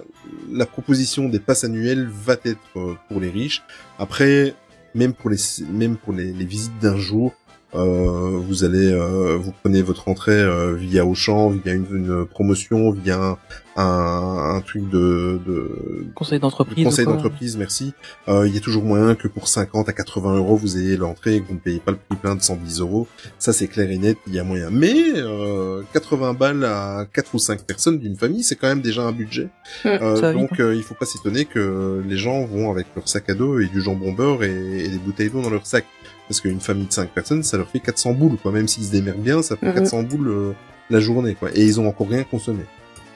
la 0.49 0.65
proposition 0.65 1.27
des 1.27 1.39
passes 1.39 1.65
annuelles 1.65 2.07
va 2.09 2.37
être 2.45 2.57
euh, 2.77 2.93
pour 3.09 3.19
les 3.19 3.29
riches. 3.29 3.61
Après, 3.99 4.53
même 4.95 5.13
pour 5.13 5.29
les 5.29 5.37
même 5.71 5.97
pour 5.97 6.13
les, 6.13 6.31
visites 6.31 6.77
d'un 6.79 6.97
jour, 6.97 7.33
euh, 7.75 8.39
vous 8.47 8.63
allez 8.63 8.91
euh, 8.91 9.37
vous 9.37 9.53
prenez 9.63 9.81
votre 9.81 10.07
entrée 10.07 10.31
euh, 10.31 10.75
via 10.75 11.05
Auchan, 11.05 11.49
via 11.49 11.73
une, 11.73 11.85
une 11.91 12.25
promotion, 12.25 12.91
via 12.91 13.17
un, 13.17 13.37
un, 13.81 14.55
un 14.57 14.61
truc 14.61 14.89
de, 14.89 15.39
de 15.45 16.07
Conseil 16.15 16.39
d'entreprise. 16.39 16.83
conseil 16.83 17.05
d'entreprise, 17.05 17.57
merci. 17.57 17.93
Euh, 18.27 18.47
Il 18.47 18.53
y 18.53 18.57
a 18.57 18.61
toujours 18.61 18.83
moyen 18.83 19.15
que 19.15 19.27
pour 19.27 19.47
50 19.47 19.87
à 19.89 19.93
80 19.93 20.37
euros, 20.37 20.55
vous 20.55 20.77
ayez 20.77 20.97
l'entrée 20.97 21.35
et 21.35 21.41
que 21.41 21.47
vous 21.47 21.53
ne 21.55 21.59
payez 21.59 21.79
pas 21.79 21.91
le 21.91 21.97
prix 21.97 22.17
plein 22.17 22.35
de 22.35 22.41
110 22.41 22.79
euros. 22.81 23.07
Ça, 23.37 23.53
c'est 23.53 23.67
clair 23.67 23.89
et 23.89 23.97
net, 23.97 24.17
il 24.27 24.35
y 24.35 24.39
a 24.39 24.43
moyen. 24.43 24.69
Mais 24.71 24.93
euh, 25.15 25.81
80 25.93 26.33
balles 26.33 26.65
à 26.65 27.05
4 27.13 27.35
ou 27.35 27.39
5 27.39 27.61
personnes 27.63 27.99
d'une 27.99 28.15
famille, 28.15 28.43
c'est 28.43 28.55
quand 28.55 28.67
même 28.67 28.81
déjà 28.81 29.03
un 29.03 29.11
budget. 29.11 29.49
Euh, 29.85 30.15
va 30.15 30.31
vite, 30.33 30.41
donc, 30.41 30.59
euh, 30.59 30.75
il 30.75 30.83
faut 30.83 30.95
pas 30.95 31.05
s'étonner 31.05 31.45
que 31.45 32.03
les 32.07 32.17
gens 32.17 32.45
vont 32.45 32.71
avec 32.71 32.87
leur 32.95 33.07
sac 33.07 33.29
à 33.29 33.33
dos 33.33 33.59
et 33.59 33.67
du 33.67 33.81
jambon 33.81 34.13
beurre 34.13 34.43
et, 34.43 34.85
et 34.85 34.87
des 34.89 34.97
bouteilles 34.97 35.29
d'eau 35.29 35.41
dans 35.41 35.49
leur 35.49 35.65
sac. 35.65 35.85
Parce 36.27 36.41
qu'une 36.41 36.59
famille 36.59 36.85
de 36.85 36.93
5 36.93 37.09
personnes, 37.09 37.41
ça 37.43 37.57
leur 37.57 37.67
fait 37.69 37.79
400 37.79 38.13
boules, 38.13 38.37
quoi. 38.37 38.51
Même 38.51 38.67
s'ils 38.67 38.83
se 38.85 38.91
démerdent 38.91 39.21
bien, 39.21 39.41
ça 39.41 39.55
fait 39.57 39.65
Mhm. 39.67 39.73
400 39.73 40.03
boules 40.03 40.27
euh, 40.29 40.51
la 40.91 40.99
journée, 40.99 41.33
quoi. 41.35 41.49
Et 41.55 41.63
ils 41.65 41.79
ont 41.79 41.87
encore 41.87 42.07
rien 42.09 42.23
consommé. 42.23 42.63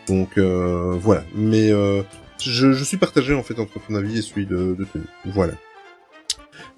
Donc, 0.07 0.37
euh, 0.37 0.95
voilà. 0.99 1.23
Mais... 1.35 1.71
Euh, 1.71 2.03
je, 2.45 2.83
suis 2.83 2.97
partagé 2.97 3.33
en 3.33 3.43
fait 3.43 3.59
entre 3.59 3.79
ton 3.79 3.95
avis 3.95 4.17
et 4.17 4.21
celui 4.21 4.45
de, 4.45 4.75
de 4.77 4.85
Tony. 4.85 5.05
Voilà. 5.25 5.53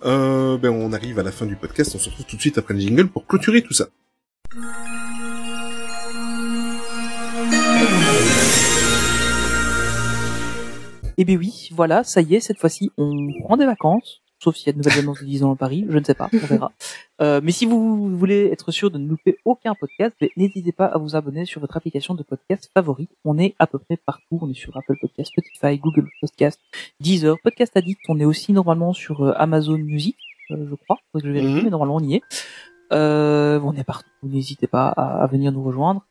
Euh, 0.04 0.58
ben 0.58 0.70
on 0.70 0.94
arrive 0.94 1.20
à 1.20 1.24
la 1.24 1.32
fin 1.32 1.46
du 1.46 1.56
podcast, 1.56 1.94
on 1.96 2.00
se 2.00 2.10
retrouve 2.10 2.26
tout 2.26 2.36
de 2.36 2.42
suite 2.42 2.58
après 2.58 2.74
le 2.74 2.80
jingle 2.80 3.08
pour 3.08 3.26
clôturer 3.26 3.64
tout 3.64 3.74
ça. 3.74 3.88
Eh 11.18 11.24
bien 11.24 11.38
oui, 11.38 11.70
voilà, 11.72 12.04
ça 12.04 12.22
y 12.22 12.36
est, 12.36 12.40
cette 12.42 12.60
fois-ci, 12.60 12.92
on 12.98 13.32
prend 13.44 13.58
des 13.58 13.66
vacances. 13.66 14.22
Sauf 14.46 14.56
s'il 14.58 14.68
y 14.68 14.70
a 14.70 14.74
de 14.74 14.78
nouvelles 14.78 15.00
annonces 15.00 15.22
de 15.22 15.26
Disneyland 15.26 15.56
Paris, 15.56 15.86
je 15.90 15.98
ne 15.98 16.04
sais 16.04 16.14
pas, 16.14 16.30
on 16.32 16.38
verra. 16.46 16.72
Euh, 17.20 17.42
mais 17.44 17.52
si 17.52 17.66
vous 17.66 18.16
voulez 18.16 18.46
être 18.52 18.70
sûr 18.72 18.92
de 18.92 19.00
ne 19.00 19.08
louper 19.10 19.38
aucun 19.44 19.74
podcast, 19.74 20.16
ben, 20.22 20.30
n'hésitez 20.38 20.72
pas 20.72 20.86
à 20.86 21.00
vous 21.00 21.16
abonner 21.16 21.46
sur 21.46 21.62
votre 21.62 21.76
application 21.78 22.14
de 22.14 22.22
podcast 22.22 22.70
favori. 22.74 23.08
On 23.24 23.40
est 23.40 23.56
à 23.58 23.66
peu 23.66 23.80
près 23.80 23.98
partout. 23.98 24.38
On 24.42 24.50
est 24.52 24.54
sur 24.54 24.78
Apple 24.78 24.96
Podcast, 25.02 25.32
Spotify, 25.32 25.80
Google 25.80 26.08
Podcast, 26.22 26.60
Deezer, 27.00 27.38
Podcast 27.44 27.76
Addict. 27.76 28.00
On 28.08 28.20
est 28.20 28.26
aussi 28.26 28.54
normalement 28.54 28.94
sur 28.94 29.24
euh, 29.26 29.34
Amazon 29.38 29.78
Music, 29.80 30.16
euh, 30.52 30.68
je 30.70 30.76
crois. 30.76 31.00
Que 31.14 31.20
je 31.22 31.30
vérifie, 31.30 31.54
Mhm. 31.56 31.64
mais 31.64 31.70
normalement 31.72 31.96
on 31.96 32.04
y 32.04 32.16
est. 32.16 32.22
Euh, 32.94 33.60
on 33.64 33.74
est 33.74 33.84
partout. 33.84 34.10
N'hésitez 34.22 34.68
pas 34.68 34.90
à, 34.90 35.24
à 35.24 35.28
venir 35.28 35.52
nous 35.52 35.64
rejoindre. 35.64 36.06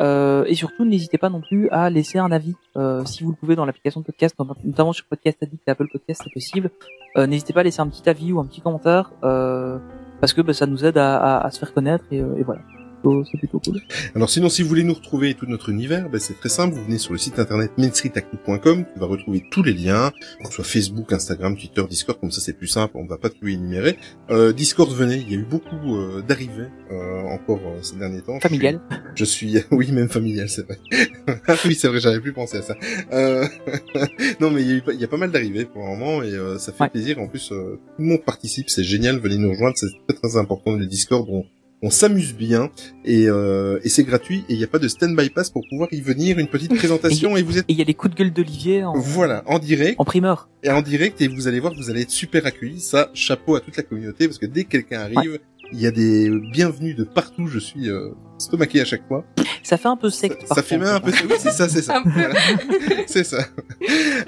Euh, 0.00 0.44
et 0.46 0.54
surtout, 0.54 0.84
n'hésitez 0.84 1.18
pas 1.18 1.28
non 1.28 1.40
plus 1.40 1.68
à 1.70 1.90
laisser 1.90 2.18
un 2.18 2.32
avis. 2.32 2.54
Euh, 2.76 3.04
si 3.04 3.22
vous 3.22 3.30
le 3.30 3.36
pouvez 3.36 3.54
dans 3.56 3.64
l'application 3.66 4.00
de 4.00 4.06
podcast, 4.06 4.34
notamment 4.64 4.92
sur 4.92 5.04
Podcast 5.06 5.38
Addict 5.42 5.62
et 5.68 5.70
Apple 5.70 5.88
Podcast, 5.92 6.22
c'est 6.24 6.32
possible. 6.32 6.70
Euh, 7.16 7.26
n'hésitez 7.26 7.52
pas 7.52 7.60
à 7.60 7.62
laisser 7.62 7.80
un 7.80 7.88
petit 7.88 8.08
avis 8.08 8.32
ou 8.32 8.40
un 8.40 8.46
petit 8.46 8.60
commentaire, 8.60 9.12
euh, 9.22 9.78
parce 10.20 10.32
que 10.32 10.40
bah, 10.40 10.52
ça 10.52 10.66
nous 10.66 10.84
aide 10.84 10.98
à, 10.98 11.48
se 11.52 11.58
faire 11.60 11.72
connaître 11.72 12.04
et, 12.10 12.20
euh, 12.20 12.36
et 12.36 12.42
voilà. 12.42 12.60
So, 13.04 13.24
C'est 13.30 13.38
plutôt 13.38 13.60
cool. 13.60 13.80
Alors 14.14 14.30
sinon, 14.30 14.48
si 14.48 14.62
vous 14.62 14.68
voulez 14.68 14.82
nous 14.82 14.94
retrouver 14.94 15.30
et 15.30 15.34
tout 15.34 15.46
notre 15.46 15.68
univers, 15.68 16.08
ben, 16.08 16.18
c'est 16.18 16.34
très 16.40 16.48
simple. 16.48 16.74
Vous 16.74 16.84
venez 16.84 16.98
sur 16.98 17.12
le 17.12 17.18
site 17.18 17.38
internet 17.38 17.70
mainstreetactu.com. 17.76 18.84
Tu 18.94 18.98
vas 19.00 19.06
retrouver 19.06 19.44
tous 19.50 19.62
les 19.62 19.72
liens, 19.74 20.10
que 20.40 20.46
ce 20.48 20.52
soit 20.54 20.64
Facebook, 20.64 21.12
Instagram, 21.12 21.56
Twitter, 21.56 21.82
Discord. 21.88 22.18
Comme 22.18 22.30
ça, 22.30 22.40
c'est 22.40 22.54
plus 22.56 22.66
simple. 22.66 22.96
On 22.96 23.04
va 23.06 23.18
pas 23.18 23.28
tout 23.30 23.46
énumérer. 23.46 23.98
Euh, 24.30 24.52
Discord, 24.52 24.90
venez. 24.92 25.16
Il 25.16 25.30
y 25.30 25.34
a 25.34 25.38
eu 25.38 25.44
beaucoup 25.44 25.96
euh, 25.96 26.22
d'arrivées 26.22 26.68
euh, 26.90 27.22
encore 27.24 27.60
euh, 27.66 27.82
ces 27.82 27.96
derniers 27.96 28.22
temps. 28.22 28.34
Je 28.34 28.48
suis- 28.48 28.48
Familial. 28.48 28.80
Je 29.14 29.24
suis, 29.24 29.54
oui, 29.70 29.92
même 29.92 30.08
familial, 30.08 30.48
c'est 30.48 30.62
vrai. 30.66 30.78
Oui, 31.66 31.74
c'est 31.74 31.88
vrai, 31.88 32.00
j'avais 32.00 32.20
plus 32.20 32.32
pensé 32.32 32.58
à 32.58 32.62
ça. 32.62 32.74
Euh... 33.12 33.46
non, 34.40 34.50
mais 34.50 34.62
il 34.62 34.68
y, 34.68 34.72
a 34.72 34.76
eu 34.76 34.82
pas- 34.82 34.92
il 34.92 35.00
y 35.00 35.04
a 35.04 35.08
pas 35.08 35.16
mal 35.16 35.30
d'arrivées 35.30 35.64
pour 35.66 35.82
le 35.82 35.88
moment 35.88 36.22
et 36.22 36.32
euh, 36.32 36.58
ça 36.58 36.72
fait 36.72 36.84
Ouais. 36.84 36.90
plaisir. 36.90 37.18
En 37.18 37.28
plus, 37.28 37.52
euh, 37.52 37.76
tout 37.96 38.02
le 38.02 38.04
monde 38.06 38.24
participe, 38.24 38.68
c'est 38.70 38.84
génial. 38.84 39.18
Venez 39.18 39.36
nous 39.38 39.50
rejoindre, 39.50 39.76
c'est 39.76 39.86
très 40.08 40.16
très 40.18 40.36
important. 40.38 40.72
Le 40.72 40.86
Discord, 40.86 41.26
on, 41.30 41.44
on 41.84 41.90
s'amuse 41.90 42.34
bien 42.34 42.70
et, 43.04 43.28
euh, 43.28 43.78
et 43.84 43.90
c'est 43.90 44.04
gratuit 44.04 44.44
et 44.48 44.54
il 44.54 44.58
n'y 44.58 44.64
a 44.64 44.66
pas 44.66 44.78
de 44.78 44.88
stand-by 44.88 45.28
pass 45.28 45.50
pour 45.50 45.62
pouvoir 45.68 45.90
y 45.92 46.00
venir. 46.00 46.38
Une 46.38 46.48
petite 46.48 46.74
présentation 46.76 47.36
et 47.36 47.42
vous 47.42 47.58
êtes 47.58 47.66
Et 47.68 47.72
il 47.74 47.78
y 47.78 47.82
a 47.82 47.84
les 47.84 47.92
coups 47.92 48.14
de 48.14 48.18
gueule 48.18 48.32
d'Olivier 48.32 48.84
en, 48.84 48.94
voilà 48.94 49.44
en 49.46 49.58
direct 49.58 50.00
en 50.00 50.04
primeur. 50.06 50.48
et 50.62 50.70
en 50.70 50.80
direct 50.80 51.20
et 51.20 51.28
vous 51.28 51.46
allez 51.46 51.60
voir 51.60 51.74
vous 51.76 51.90
allez 51.90 52.00
être 52.02 52.10
super 52.10 52.46
accueillis. 52.46 52.80
Ça, 52.80 53.10
chapeau 53.12 53.54
à 53.56 53.60
toute 53.60 53.76
la 53.76 53.82
communauté 53.82 54.26
parce 54.26 54.38
que 54.38 54.46
dès 54.46 54.64
que 54.64 54.70
quelqu'un 54.70 55.00
arrive, 55.00 55.38
il 55.72 55.80
y 55.80 55.86
a 55.86 55.90
des 55.90 56.30
bienvenus 56.30 56.96
de 56.96 57.04
partout. 57.04 57.46
Je 57.46 57.58
suis 57.58 57.88
euh, 57.88 58.10
stomaqué 58.38 58.80
à 58.80 58.84
chaque 58.84 59.06
fois. 59.06 59.24
Ça 59.62 59.76
fait 59.76 59.88
un 59.88 59.96
peu 59.96 60.10
secte. 60.10 60.46
Ça 60.46 60.56
par 60.56 60.64
fait 60.64 60.78
même 60.78 60.88
un 60.88 61.00
peu. 61.00 61.10
Oui, 61.10 61.36
c'est 61.38 61.50
ça, 61.50 61.68
c'est 61.68 61.82
ça. 61.82 62.02
Voilà. 62.04 62.34
c'est 63.06 63.24
ça. 63.24 63.44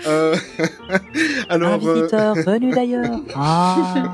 Euh, 0.07 0.37
Alors, 1.49 1.75
un 1.75 1.87
euh, 1.87 1.95
visiteur 1.95 2.35
venu 2.35 2.73
d'ailleurs. 2.73 3.21
Ah. 3.35 4.13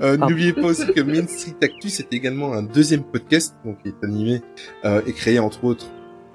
euh, 0.00 0.16
n'oubliez 0.16 0.52
pas 0.52 0.68
aussi 0.68 0.86
que 0.86 1.00
Main 1.00 1.26
Street 1.26 1.56
Actu, 1.62 1.90
c'est 1.90 2.12
également 2.12 2.54
un 2.54 2.62
deuxième 2.62 3.04
podcast, 3.04 3.54
donc 3.64 3.82
qui 3.82 3.88
est 3.88 4.04
animé 4.04 4.40
euh, 4.84 5.02
et 5.06 5.12
créé 5.12 5.38
entre 5.38 5.64
autres 5.64 5.86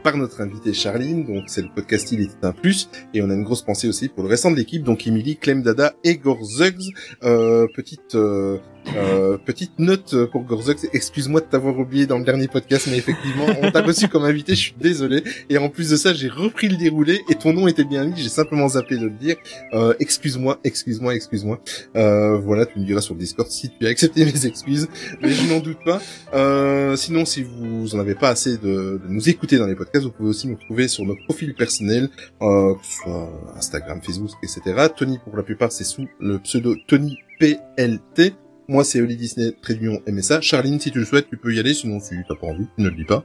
par 0.03 0.17
notre 0.17 0.41
invité 0.41 0.73
Charline, 0.73 1.25
donc 1.25 1.43
c'est 1.47 1.61
le 1.61 1.69
podcast 1.73 2.11
Il 2.11 2.21
était 2.21 2.33
un 2.43 2.51
plus, 2.51 2.89
et 3.13 3.21
on 3.21 3.29
a 3.29 3.33
une 3.33 3.43
grosse 3.43 3.61
pensée 3.61 3.87
aussi 3.87 4.09
pour 4.09 4.23
le 4.23 4.29
restant 4.29 4.51
de 4.51 4.55
l'équipe, 4.55 4.83
donc 4.83 5.05
Emily, 5.07 5.37
Clem 5.37 5.61
Dada 5.61 5.93
et 6.03 6.17
Gorzugs, 6.17 6.93
euh, 7.23 7.67
petite 7.75 8.15
euh, 8.15 8.57
Euh, 8.95 9.37
petite 9.37 9.77
note 9.79 10.15
pour 10.31 10.43
Gorzok, 10.43 10.77
excuse-moi 10.93 11.41
de 11.41 11.45
t'avoir 11.45 11.77
oublié 11.77 12.05
dans 12.05 12.17
le 12.17 12.25
dernier 12.25 12.47
podcast, 12.47 12.87
mais 12.89 12.97
effectivement, 12.97 13.45
on 13.61 13.71
t'a 13.71 13.81
reçu 13.81 14.07
comme 14.07 14.23
invité, 14.23 14.55
je 14.55 14.59
suis 14.59 14.75
désolé. 14.79 15.23
Et 15.49 15.57
en 15.57 15.69
plus 15.69 15.89
de 15.89 15.95
ça, 15.95 16.13
j'ai 16.13 16.29
repris 16.29 16.67
le 16.67 16.77
déroulé 16.77 17.21
et 17.29 17.35
ton 17.35 17.53
nom 17.53 17.67
était 17.67 17.83
bien 17.83 18.05
dit, 18.05 18.21
j'ai 18.21 18.29
simplement 18.29 18.67
zappé 18.67 18.97
de 18.97 19.05
le 19.05 19.11
dire. 19.11 19.35
Euh, 19.73 19.93
excuse-moi, 19.99 20.59
excuse-moi, 20.63 21.15
excuse-moi. 21.15 21.59
Euh, 21.95 22.37
voilà, 22.37 22.65
tu 22.65 22.79
me 22.79 22.85
diras 22.85 23.01
sur 23.01 23.15
Discord 23.15 23.49
si 23.49 23.69
tu 23.69 23.85
as 23.85 23.89
accepté 23.89 24.25
mes 24.25 24.45
excuses, 24.45 24.87
mais 25.21 25.31
je 25.31 25.47
n'en 25.47 25.59
doute 25.59 25.83
pas. 25.85 26.01
Euh, 26.33 26.95
sinon, 26.95 27.25
si 27.25 27.43
vous 27.43 27.95
en 27.95 27.99
avez 27.99 28.15
pas 28.15 28.29
assez 28.29 28.57
de, 28.57 28.99
de 29.03 29.07
nous 29.07 29.29
écouter 29.29 29.57
dans 29.57 29.67
les 29.67 29.75
podcasts, 29.75 30.05
vous 30.05 30.11
pouvez 30.11 30.29
aussi 30.29 30.47
nous 30.47 30.57
trouver 30.57 30.87
sur 30.87 31.05
nos 31.05 31.15
profils 31.15 31.53
personnels, 31.53 32.09
euh, 32.41 32.73
que 32.75 32.85
ce 32.85 32.93
soit 33.03 33.53
Instagram, 33.55 34.01
Facebook, 34.01 34.31
etc. 34.43 34.87
Tony, 34.95 35.19
pour 35.23 35.35
la 35.35 35.43
plupart, 35.43 35.71
c'est 35.71 35.83
sous 35.83 36.07
le 36.19 36.39
pseudo 36.39 36.75
Tony 36.87 37.17
PLT. 37.39 38.33
Moi, 38.69 38.83
c'est 38.83 39.01
Oli 39.01 39.17
Disney, 39.17 39.51
d'union 39.67 39.99
MSA. 40.07 40.41
Charline, 40.41 40.79
si 40.79 40.91
tu 40.91 40.99
le 40.99 41.05
souhaites, 41.05 41.27
tu 41.27 41.37
peux 41.37 41.51
y 41.51 41.59
aller, 41.59 41.73
sinon 41.73 41.99
si 41.99 42.13
t'as 42.27 42.35
pas 42.35 42.45
envie, 42.45 42.67
tu 42.75 42.83
ne 42.83 42.89
le 42.89 42.95
dis 42.95 43.03
pas. 43.03 43.23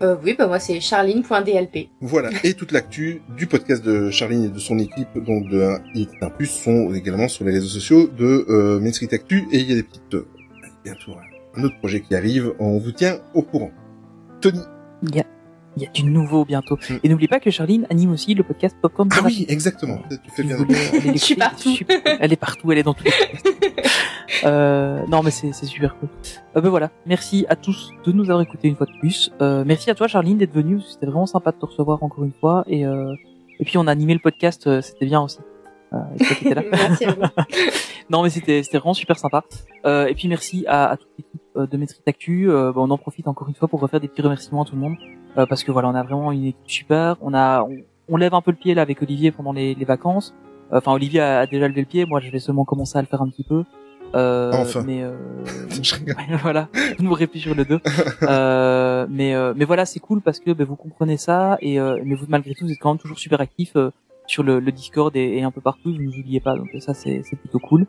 Euh, 0.00 0.16
oui, 0.24 0.36
bah 0.38 0.46
moi 0.46 0.58
c'est 0.58 0.80
charline.dlp. 0.80 1.88
Voilà. 2.00 2.30
Et 2.44 2.54
toute 2.54 2.72
l'actu 2.72 3.20
du 3.36 3.46
podcast 3.46 3.84
de 3.84 4.10
Charline 4.10 4.44
et 4.44 4.48
de 4.48 4.58
son 4.58 4.78
équipe, 4.78 5.18
donc 5.18 5.50
de 5.50 5.60
1 5.60 5.80
et 5.96 6.08
1 6.22 6.30
plus, 6.30 6.46
sont 6.46 6.94
également 6.94 7.28
sur 7.28 7.44
les 7.44 7.52
réseaux 7.52 7.68
sociaux 7.68 8.06
de 8.06 8.46
euh, 8.48 8.80
Main 8.80 8.90
Street 8.92 9.08
Actu. 9.12 9.46
Et 9.52 9.58
il 9.58 9.68
y 9.68 9.72
a 9.72 9.76
des 9.76 9.82
petites, 9.82 10.14
euh, 10.14 10.26
bientôt 10.82 11.12
un 11.54 11.64
autre 11.64 11.76
projet 11.80 12.00
qui 12.00 12.14
arrive. 12.14 12.54
On 12.58 12.78
vous 12.78 12.92
tient 12.92 13.18
au 13.34 13.42
courant. 13.42 13.72
Tony. 14.40 14.60
Il 15.02 15.14
y 15.14 15.20
a, 15.20 15.24
il 15.76 15.82
y 15.82 15.86
a 15.86 15.90
du 15.90 16.04
nouveau 16.04 16.46
bientôt. 16.46 16.78
Et 17.02 17.08
n'oublie 17.10 17.28
pas 17.28 17.38
que 17.38 17.50
Charline 17.50 17.86
anime 17.90 18.12
aussi 18.12 18.32
le 18.32 18.44
podcast 18.44 18.76
Popcorn 18.80 19.10
Ah 19.12 19.20
oui, 19.26 19.44
exactement. 19.46 20.00
Tu 20.08 20.30
fais 20.30 20.42
bien. 20.42 20.56
Je 21.12 21.18
suis 21.18 21.34
partout. 21.34 21.76
Elle 22.18 22.32
est 22.32 22.36
partout, 22.36 22.72
elle 22.72 22.78
est 22.78 22.82
dans 22.82 22.94
tous 22.94 23.04
les 23.04 23.10
podcasts. 23.10 23.46
euh, 24.44 25.06
non, 25.08 25.22
mais 25.22 25.30
c'est 25.30 25.52
super 25.52 25.96
cool. 25.98 26.08
Euh, 26.56 26.60
ben 26.60 26.68
voilà, 26.68 26.90
merci 27.06 27.46
à 27.48 27.56
tous 27.56 27.92
de 28.04 28.12
nous 28.12 28.24
avoir 28.24 28.40
écoutés 28.40 28.68
une 28.68 28.76
fois 28.76 28.86
de 28.86 28.98
plus. 29.00 29.30
Euh, 29.40 29.64
merci 29.66 29.90
à 29.90 29.94
toi, 29.94 30.08
Charline, 30.08 30.38
d'être 30.38 30.52
venue. 30.52 30.80
C'était 30.80 31.06
vraiment 31.06 31.26
sympa 31.26 31.52
de 31.52 31.56
te 31.56 31.66
recevoir 31.66 32.02
encore 32.02 32.24
une 32.24 32.32
fois. 32.32 32.64
Et, 32.66 32.86
euh, 32.86 33.14
et 33.60 33.64
puis 33.64 33.78
on 33.78 33.86
a 33.86 33.92
animé 33.92 34.14
le 34.14 34.20
podcast, 34.20 34.66
euh, 34.66 34.80
c'était 34.80 35.06
bien 35.06 35.20
aussi. 35.20 35.38
Euh, 35.92 35.98
toi 36.42 36.54
là. 36.54 36.62
Merci 36.72 37.04
à 37.04 37.12
vous. 37.12 37.22
non, 38.10 38.22
mais 38.22 38.30
c'était 38.30 38.62
c'était 38.62 38.78
vraiment 38.78 38.94
super 38.94 39.18
sympa. 39.18 39.44
Euh, 39.86 40.06
et 40.06 40.14
puis 40.14 40.28
merci 40.28 40.64
à, 40.66 40.90
à 40.90 40.96
toute 40.96 41.08
l'équipe 41.16 41.40
de 41.56 41.76
Maîtrise 41.76 42.02
Actu. 42.06 42.50
Euh, 42.50 42.72
bah, 42.72 42.80
on 42.82 42.90
en 42.90 42.98
profite 42.98 43.26
encore 43.26 43.48
une 43.48 43.54
fois 43.54 43.68
pour 43.68 43.80
refaire 43.80 44.00
des 44.00 44.08
petits 44.08 44.22
remerciements 44.22 44.62
à 44.62 44.64
tout 44.66 44.74
le 44.74 44.82
monde. 44.82 44.96
Euh, 45.36 45.46
parce 45.46 45.64
que 45.64 45.72
voilà, 45.72 45.88
on 45.88 45.94
a 45.94 46.02
vraiment 46.02 46.30
une 46.32 46.46
équipe 46.46 46.70
super. 46.70 47.16
On 47.22 47.34
a, 47.34 47.62
on, 47.62 47.78
on 48.08 48.16
lève 48.16 48.34
un 48.34 48.42
peu 48.42 48.50
le 48.50 48.56
pied 48.56 48.74
là 48.74 48.82
avec 48.82 49.02
Olivier 49.02 49.30
pendant 49.30 49.52
les, 49.52 49.74
les 49.74 49.84
vacances. 49.84 50.34
Enfin, 50.70 50.92
Olivier 50.92 51.20
a, 51.20 51.40
a 51.40 51.46
déjà 51.46 51.66
levé 51.68 51.80
le 51.80 51.86
pied. 51.86 52.04
Moi, 52.04 52.20
je 52.20 52.30
vais 52.30 52.38
seulement 52.38 52.64
commencer 52.64 52.98
à 52.98 53.00
le 53.00 53.06
faire 53.06 53.22
un 53.22 53.28
petit 53.28 53.44
peu. 53.44 53.64
Euh, 54.14 54.52
Enfin. 54.54 54.82
Mais 54.86 55.02
euh, 55.02 55.12
Je 55.82 55.94
voilà, 56.42 56.68
vous 56.98 57.04
nous 57.04 57.12
répétez 57.14 57.40
sur 57.40 57.54
le 57.54 57.64
deux. 57.64 57.80
euh, 58.22 59.06
mais 59.10 59.34
euh, 59.34 59.52
mais 59.56 59.64
voilà, 59.64 59.84
c'est 59.86 60.00
cool 60.00 60.20
parce 60.20 60.40
que 60.40 60.50
ben, 60.52 60.66
vous 60.66 60.76
comprenez 60.76 61.16
ça 61.16 61.58
et 61.60 61.78
euh, 61.80 62.00
mais 62.04 62.14
vous 62.14 62.26
malgré 62.28 62.54
tout 62.54 62.64
vous 62.66 62.72
êtes 62.72 62.78
quand 62.78 62.90
même 62.90 62.98
toujours 62.98 63.18
super 63.18 63.40
actifs 63.40 63.76
euh, 63.76 63.90
sur 64.26 64.42
le, 64.42 64.60
le 64.60 64.72
Discord 64.72 65.14
et, 65.16 65.38
et 65.38 65.42
un 65.42 65.50
peu 65.50 65.60
partout. 65.60 65.92
Vous 65.92 66.02
nous 66.02 66.18
oubliez 66.18 66.40
pas, 66.40 66.56
donc 66.56 66.68
ça 66.80 66.94
c'est 66.94 67.22
c'est 67.24 67.36
plutôt 67.36 67.58
cool. 67.58 67.86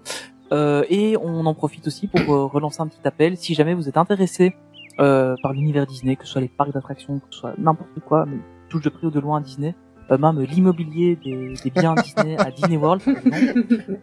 Euh, 0.52 0.84
et 0.90 1.16
on 1.18 1.46
en 1.46 1.54
profite 1.54 1.86
aussi 1.88 2.08
pour 2.08 2.52
relancer 2.52 2.82
un 2.82 2.88
petit 2.88 3.02
appel 3.06 3.38
si 3.38 3.54
jamais 3.54 3.74
vous 3.76 3.88
êtes 3.88 3.98
intéressé 3.98 4.56
euh, 5.00 5.36
par 5.44 5.54
l'univers 5.54 5.86
Disney, 5.86 6.16
que 6.16 6.26
ce 6.26 6.32
soit 6.34 6.42
les 6.42 6.48
parcs 6.50 6.74
d'attractions, 6.74 7.20
que 7.20 7.26
ce 7.30 7.40
soit 7.40 7.54
n'importe 7.58 8.00
quoi, 8.06 8.26
mais 8.26 8.38
touche 8.68 8.82
de 8.82 8.90
près 8.90 9.08
ou 9.08 9.12
de 9.12 9.20
loin 9.20 9.38
à 9.38 9.42
Disney. 9.42 9.76
Euh, 10.12 10.18
même 10.18 10.42
l'immobilier 10.42 11.16
des, 11.16 11.54
des 11.64 11.70
biens 11.70 11.96
Disney 12.04 12.38
à 12.38 12.52
Disney 12.52 12.78
World. 12.78 13.02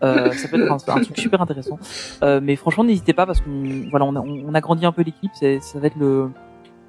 Euh, 0.02 0.32
ça 0.32 0.48
peut 0.48 0.62
être 0.62 0.72
un, 0.72 0.94
un 0.96 1.00
truc 1.00 1.18
super 1.18 1.40
intéressant. 1.40 1.78
Euh, 2.22 2.40
mais 2.42 2.56
franchement, 2.56 2.84
n'hésitez 2.84 3.12
pas 3.12 3.26
parce 3.26 3.40
qu'on 3.40 3.88
voilà, 3.90 4.04
on 4.04 4.16
a, 4.16 4.20
on 4.20 4.54
a 4.54 4.60
grandi 4.60 4.86
un 4.86 4.92
peu 4.92 5.02
l'équipe. 5.02 5.30
C'est, 5.34 5.60
ça 5.60 5.78
va 5.78 5.88
être 5.88 5.96
le, 5.98 6.30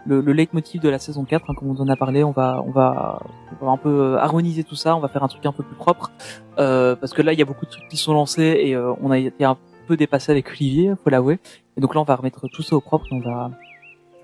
le, 0.05 0.21
le 0.21 0.33
leitmotiv 0.33 0.81
de 0.81 0.89
la 0.89 0.99
saison 0.99 1.25
4, 1.25 1.49
hein, 1.49 1.53
comme 1.55 1.69
on 1.69 1.81
en 1.81 1.87
a 1.87 1.95
parlé. 1.95 2.23
On 2.23 2.31
va, 2.31 2.63
on 2.65 2.71
va, 2.71 3.21
on 3.61 3.65
va 3.65 3.71
un 3.71 3.77
peu 3.77 3.89
euh, 3.89 4.17
harmoniser 4.17 4.63
tout 4.63 4.75
ça. 4.75 4.95
On 4.95 4.99
va 4.99 5.07
faire 5.07 5.23
un 5.23 5.27
truc 5.27 5.45
un 5.45 5.51
peu 5.51 5.63
plus 5.63 5.75
propre 5.75 6.11
euh, 6.57 6.95
parce 6.95 7.13
que 7.13 7.21
là, 7.21 7.33
il 7.33 7.39
y 7.39 7.41
a 7.41 7.45
beaucoup 7.45 7.65
de 7.65 7.71
trucs 7.71 7.87
qui 7.89 7.97
sont 7.97 8.13
lancés 8.13 8.57
et 8.61 8.75
euh, 8.75 8.93
on 9.01 9.11
a 9.11 9.17
été 9.17 9.43
un 9.43 9.57
peu 9.87 9.97
dépassé 9.97 10.31
avec 10.31 10.49
Olivier, 10.49 10.93
faut 11.03 11.09
l'avouer. 11.09 11.39
Et 11.77 11.81
donc 11.81 11.93
là, 11.93 12.01
on 12.01 12.05
va 12.05 12.15
remettre 12.15 12.47
tout 12.47 12.61
ça 12.61 12.75
au 12.75 12.81
propre. 12.81 13.05
On 13.11 13.19
va, 13.19 13.51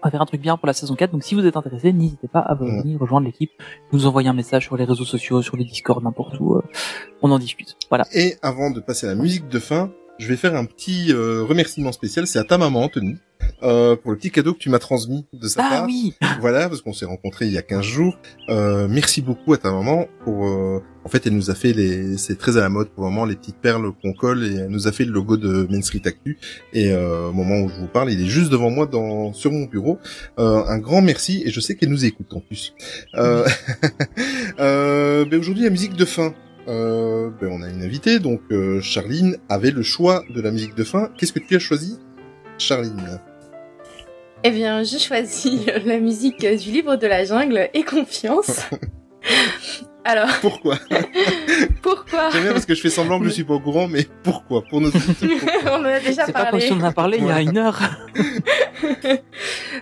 on 0.03 0.07
va 0.07 0.11
faire 0.11 0.21
un 0.21 0.25
truc 0.25 0.41
bien 0.41 0.57
pour 0.57 0.67
la 0.67 0.73
saison 0.73 0.95
4. 0.95 1.11
Donc 1.11 1.23
si 1.23 1.33
vous 1.33 1.45
êtes 1.45 1.55
intéressé, 1.55 1.93
n'hésitez 1.93 2.27
pas 2.27 2.39
à 2.41 2.55
Mhm. 2.55 2.81
venir 2.81 2.99
rejoindre 2.99 3.25
l'équipe, 3.25 3.51
nous 3.93 4.05
envoyer 4.05 4.27
un 4.29 4.33
message 4.33 4.65
sur 4.65 4.75
les 4.77 4.83
réseaux 4.83 5.05
sociaux, 5.05 5.41
sur 5.41 5.55
les 5.57 5.63
Discord, 5.63 6.03
n'importe 6.03 6.39
où. 6.39 6.55
euh, 6.55 6.61
on 7.21 7.31
en 7.31 7.39
discute. 7.39 7.77
Voilà. 7.89 8.05
Et 8.13 8.35
avant 8.41 8.69
de 8.69 8.79
passer 8.81 9.07
à 9.07 9.09
la 9.09 9.15
musique 9.15 9.47
de 9.47 9.59
fin, 9.59 9.91
je 10.19 10.27
vais 10.27 10.37
faire 10.37 10.55
un 10.55 10.65
petit 10.65 11.11
euh, 11.11 11.43
remerciement 11.43 11.91
spécial. 11.91 12.27
C'est 12.27 12.39
à 12.39 12.43
ta 12.43 12.57
maman, 12.57 12.87
Tony, 12.87 13.17
euh, 13.63 13.95
pour 13.95 14.11
le 14.11 14.17
petit 14.17 14.31
cadeau 14.31 14.53
que 14.53 14.59
tu 14.59 14.69
m'as 14.69 14.79
transmis 14.79 15.25
de 15.33 15.47
sa 15.47 15.65
Ah 15.65 15.69
part. 15.69 15.85
oui. 15.87 16.13
Voilà, 16.39 16.69
parce 16.69 16.81
qu'on 16.81 16.93
s'est 16.93 17.05
rencontrés 17.05 17.45
il 17.47 17.51
y 17.51 17.57
a 17.57 17.61
15 17.61 17.81
jours. 17.83 18.17
Euh, 18.49 18.87
merci 18.89 19.21
beaucoup 19.21 19.53
à 19.53 19.57
ta 19.57 19.71
maman 19.71 20.07
pour... 20.23 20.47
euh, 20.47 20.81
en 21.05 21.09
fait, 21.09 21.25
elle 21.27 21.33
nous 21.35 21.49
a 21.51 21.55
fait 21.55 21.73
les... 21.73 22.17
C'est 22.17 22.37
très 22.37 22.57
à 22.57 22.61
la 22.61 22.69
mode 22.69 22.89
pour 22.89 23.03
le 23.05 23.09
moment, 23.09 23.25
les 23.25 23.35
petites 23.35 23.57
perles 23.57 23.91
qu'on 24.01 24.13
colle 24.13 24.43
et 24.45 24.55
elle 24.55 24.69
nous 24.69 24.87
a 24.87 24.91
fait 24.91 25.03
le 25.03 25.11
logo 25.11 25.35
de 25.35 25.67
Main 25.69 25.81
Street 25.81 26.01
Actu. 26.05 26.37
Et 26.73 26.91
euh, 26.91 27.29
au 27.29 27.33
moment 27.33 27.59
où 27.61 27.69
je 27.69 27.75
vous 27.75 27.87
parle, 27.87 28.11
il 28.11 28.21
est 28.21 28.29
juste 28.29 28.51
devant 28.51 28.69
moi 28.69 28.85
dans 28.85 29.33
sur 29.33 29.51
mon 29.51 29.65
bureau. 29.65 29.99
Euh, 30.39 30.63
un 30.65 30.77
grand 30.79 31.01
merci 31.01 31.43
et 31.45 31.49
je 31.51 31.59
sais 31.59 31.75
qu'elle 31.75 31.89
nous 31.89 32.05
écoute 32.05 32.31
en 32.33 32.39
plus. 32.39 32.73
Euh, 33.15 33.45
ben 34.57 35.39
aujourd'hui, 35.39 35.63
la 35.63 35.69
musique 35.69 35.95
de 35.95 36.05
fin. 36.05 36.33
Euh, 36.67 37.29
ben 37.41 37.49
on 37.51 37.61
a 37.61 37.69
une 37.69 37.83
invitée, 37.83 38.19
donc 38.19 38.41
euh, 38.51 38.79
Charline 38.81 39.37
avait 39.49 39.71
le 39.71 39.83
choix 39.83 40.23
de 40.29 40.41
la 40.41 40.51
musique 40.51 40.75
de 40.75 40.83
fin. 40.83 41.09
Qu'est-ce 41.17 41.33
que 41.33 41.39
tu 41.39 41.55
as 41.55 41.59
choisi, 41.59 41.99
Charline? 42.57 43.19
Eh 44.43 44.51
bien, 44.51 44.83
j'ai 44.83 44.99
choisi 44.99 45.65
la 45.85 45.99
musique 45.99 46.41
du 46.41 46.71
livre 46.71 46.95
de 46.95 47.07
la 47.07 47.25
jungle 47.25 47.69
et 47.73 47.83
confiance. 47.83 48.61
Alors, 50.05 50.27
Pourquoi 50.41 50.77
pourquoi 51.81 52.29
J'aime 52.31 52.43
bien 52.43 52.51
parce 52.53 52.65
que 52.65 52.75
je 52.75 52.81
fais 52.81 52.89
semblant 52.89 53.19
que 53.19 53.25
je 53.25 53.29
suis 53.29 53.43
pas 53.43 53.53
au 53.53 53.59
courant, 53.59 53.87
mais 53.87 54.05
pourquoi 54.23 54.61
Pour 54.69 54.81
nos 54.81 54.89
On 55.65 55.69
en 55.75 55.85
a 55.85 55.99
déjà 55.99 56.25
C'est 56.25 56.33
pas 56.33 56.41
comme 56.45 56.51
parlé. 56.59 56.65
si 56.67 56.73
on 56.73 56.77
en 56.77 56.83
a 56.83 56.91
parlé 56.91 57.17
il 57.19 57.25
y 57.25 57.31
a 57.31 57.41
une 57.41 57.57
heure. 57.57 57.79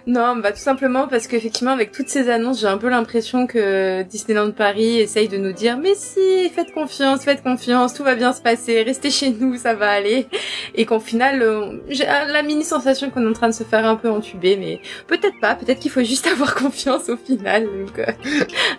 Non, 0.08 0.36
bah 0.38 0.52
tout 0.52 0.60
simplement 0.60 1.08
parce 1.08 1.28
qu'effectivement 1.28 1.72
avec 1.72 1.92
toutes 1.92 2.10
ces 2.10 2.30
annonces, 2.30 2.60
j'ai 2.62 2.68
un 2.68 2.78
peu 2.78 2.90
l'impression 2.90 3.46
que 3.46 4.02
Disneyland 4.04 4.52
Paris 4.52 5.00
essaye 5.00 5.28
de 5.28 5.38
nous 5.38 5.52
dire 5.54 5.78
mais 5.78 5.94
si, 5.96 6.50
faites 6.56 6.72
confiance, 6.74 7.24
faites 7.24 7.44
confiance, 7.44 7.94
tout 7.94 8.04
va 8.04 8.16
bien 8.16 8.34
se 8.34 8.42
passer, 8.42 8.82
restez 8.82 9.12
chez 9.12 9.30
nous, 9.30 9.58
ça 9.58 9.76
va 9.76 9.92
aller. 9.92 10.28
Et 10.76 10.86
qu'au 10.86 11.00
final, 11.00 11.42
euh, 11.44 11.78
j'ai 11.90 12.06
la 12.06 12.42
mini 12.42 12.64
sensation 12.64 13.10
qu'on 13.12 13.24
est 13.24 13.30
en 13.30 13.34
train 13.34 13.50
de 13.50 13.54
se 13.54 13.64
faire 13.64 13.86
un 13.86 13.96
peu 13.96 14.10
entuber, 14.10 14.58
mais 14.58 14.82
peut-être 15.08 15.40
pas, 15.40 15.54
peut-être 15.56 15.80
qu'il 15.80 15.92
faut 15.92 16.04
juste 16.04 16.26
avoir 16.28 16.56
confiance 16.56 17.10
au 17.10 17.18
final, 17.18 17.64
donc 17.66 18.00
euh, 18.00 18.06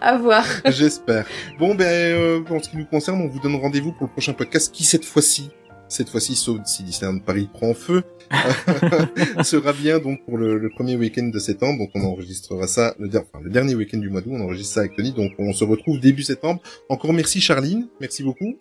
à 0.00 0.16
voir. 0.16 0.44
J'espère. 0.66 1.24
Bon, 1.58 1.74
ben, 1.74 1.84
euh, 1.84 2.40
en 2.50 2.62
ce 2.62 2.68
qui 2.70 2.76
nous 2.76 2.86
concerne, 2.86 3.20
on 3.20 3.28
vous 3.28 3.40
donne 3.40 3.56
rendez-vous 3.56 3.92
pour 3.92 4.06
le 4.06 4.12
prochain 4.12 4.32
podcast 4.32 4.72
qui, 4.74 4.84
cette 4.84 5.04
fois-ci, 5.04 5.50
cette 5.88 6.08
fois-ci, 6.08 6.34
sauf 6.36 6.58
si 6.64 6.82
Disneyland 6.84 7.18
Paris 7.18 7.48
prend 7.52 7.74
feu, 7.74 8.02
sera 9.42 9.72
bien 9.72 9.98
donc 9.98 10.24
pour 10.24 10.38
le, 10.38 10.58
le 10.58 10.70
premier 10.70 10.96
week-end 10.96 11.24
de 11.28 11.38
septembre. 11.38 11.78
Donc, 11.78 11.90
on 11.94 12.02
enregistrera 12.02 12.66
ça 12.66 12.94
le, 12.98 13.08
der- 13.08 13.22
enfin, 13.32 13.42
le 13.44 13.50
dernier 13.50 13.74
week-end 13.74 13.98
du 13.98 14.08
mois 14.10 14.20
d'août. 14.22 14.32
On 14.34 14.40
enregistre 14.42 14.74
ça 14.74 14.80
avec 14.80 14.96
Tony. 14.96 15.12
Donc, 15.12 15.32
on 15.38 15.52
se 15.52 15.64
retrouve 15.64 16.00
début 16.00 16.22
septembre. 16.22 16.60
Encore 16.88 17.12
merci 17.12 17.40
Charline. 17.40 17.88
Merci 18.00 18.22
beaucoup. 18.22 18.56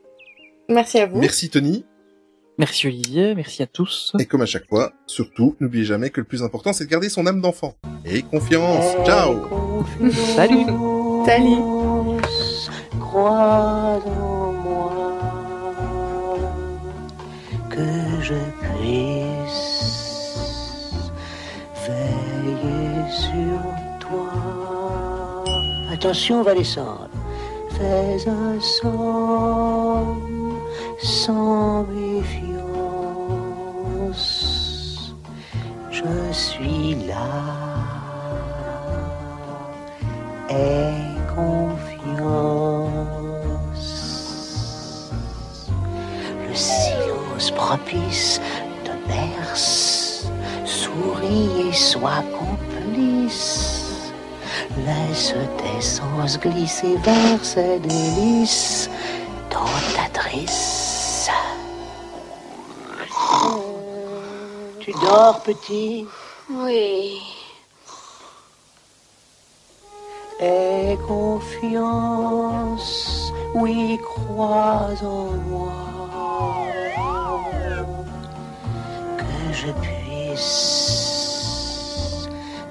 Merci 0.70 1.00
à 1.00 1.06
vous. 1.08 1.20
Merci 1.20 1.50
Tony. 1.50 1.86
Merci 2.58 2.88
Olivier, 2.88 3.34
merci 3.34 3.64
à 3.64 3.66
tous. 3.66 4.14
Et 4.20 4.26
comme 4.26 4.42
à 4.42 4.46
chaque 4.46 4.68
fois, 4.68 4.92
surtout, 5.08 5.56
n'oubliez 5.62 5.86
jamais 5.86 6.10
que 6.12 6.20
le 6.20 6.26
plus 6.28 6.44
important, 6.44 6.74
c'est 6.74 6.84
de 6.86 6.90
garder 6.90 7.10
son 7.10 7.26
âme 7.26 7.42
d'enfant. 7.42 7.76
Et 8.06 8.22
confiance. 8.22 8.94
Ciao 9.06 9.84
Salut. 10.36 10.66
Salut. 11.26 12.41
Crois 13.12 14.00
en 14.06 14.54
moi 14.64 14.92
que 17.70 17.90
je 18.22 18.40
puisse 18.62 19.92
veiller 21.86 23.04
sur 23.10 23.60
toi. 24.00 24.32
Attention, 25.92 26.40
on 26.40 26.44
va 26.44 26.54
descendre. 26.54 27.10
Fais 27.72 28.30
un 28.30 28.58
somme 28.62 30.54
sans 30.98 31.84
méfiance. 31.84 32.64
Je 35.90 36.32
suis 36.32 36.96
là. 37.10 37.28
Aie 40.50 40.94
confiance. 41.36 42.61
Propice 47.56 48.40
te 48.84 48.92
berce. 49.08 50.26
Souris 50.66 51.70
et 51.70 51.74
sois 51.74 52.24
complice. 52.38 54.12
Laisse 54.86 55.36
tes 55.58 55.82
sens 55.82 56.40
glisser 56.40 56.96
vers 56.98 57.44
ces 57.44 57.80
délices 57.80 58.90
tentatrices. 59.50 61.30
Tu 64.80 64.92
dors, 64.94 65.42
petit? 65.44 66.08
Oui. 66.50 67.22
Aie 70.40 70.98
confiance, 71.08 72.52
oui, 73.54 74.00
crois 74.04 74.90
en 75.04 75.38
moi. 75.50 76.01
Je 79.54 79.68
puisse 79.82 81.10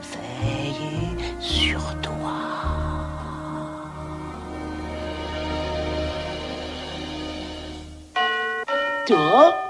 veiller 0.03 1.17
sur 1.39 1.81
toi. 2.01 2.41
Toi? 9.07 9.70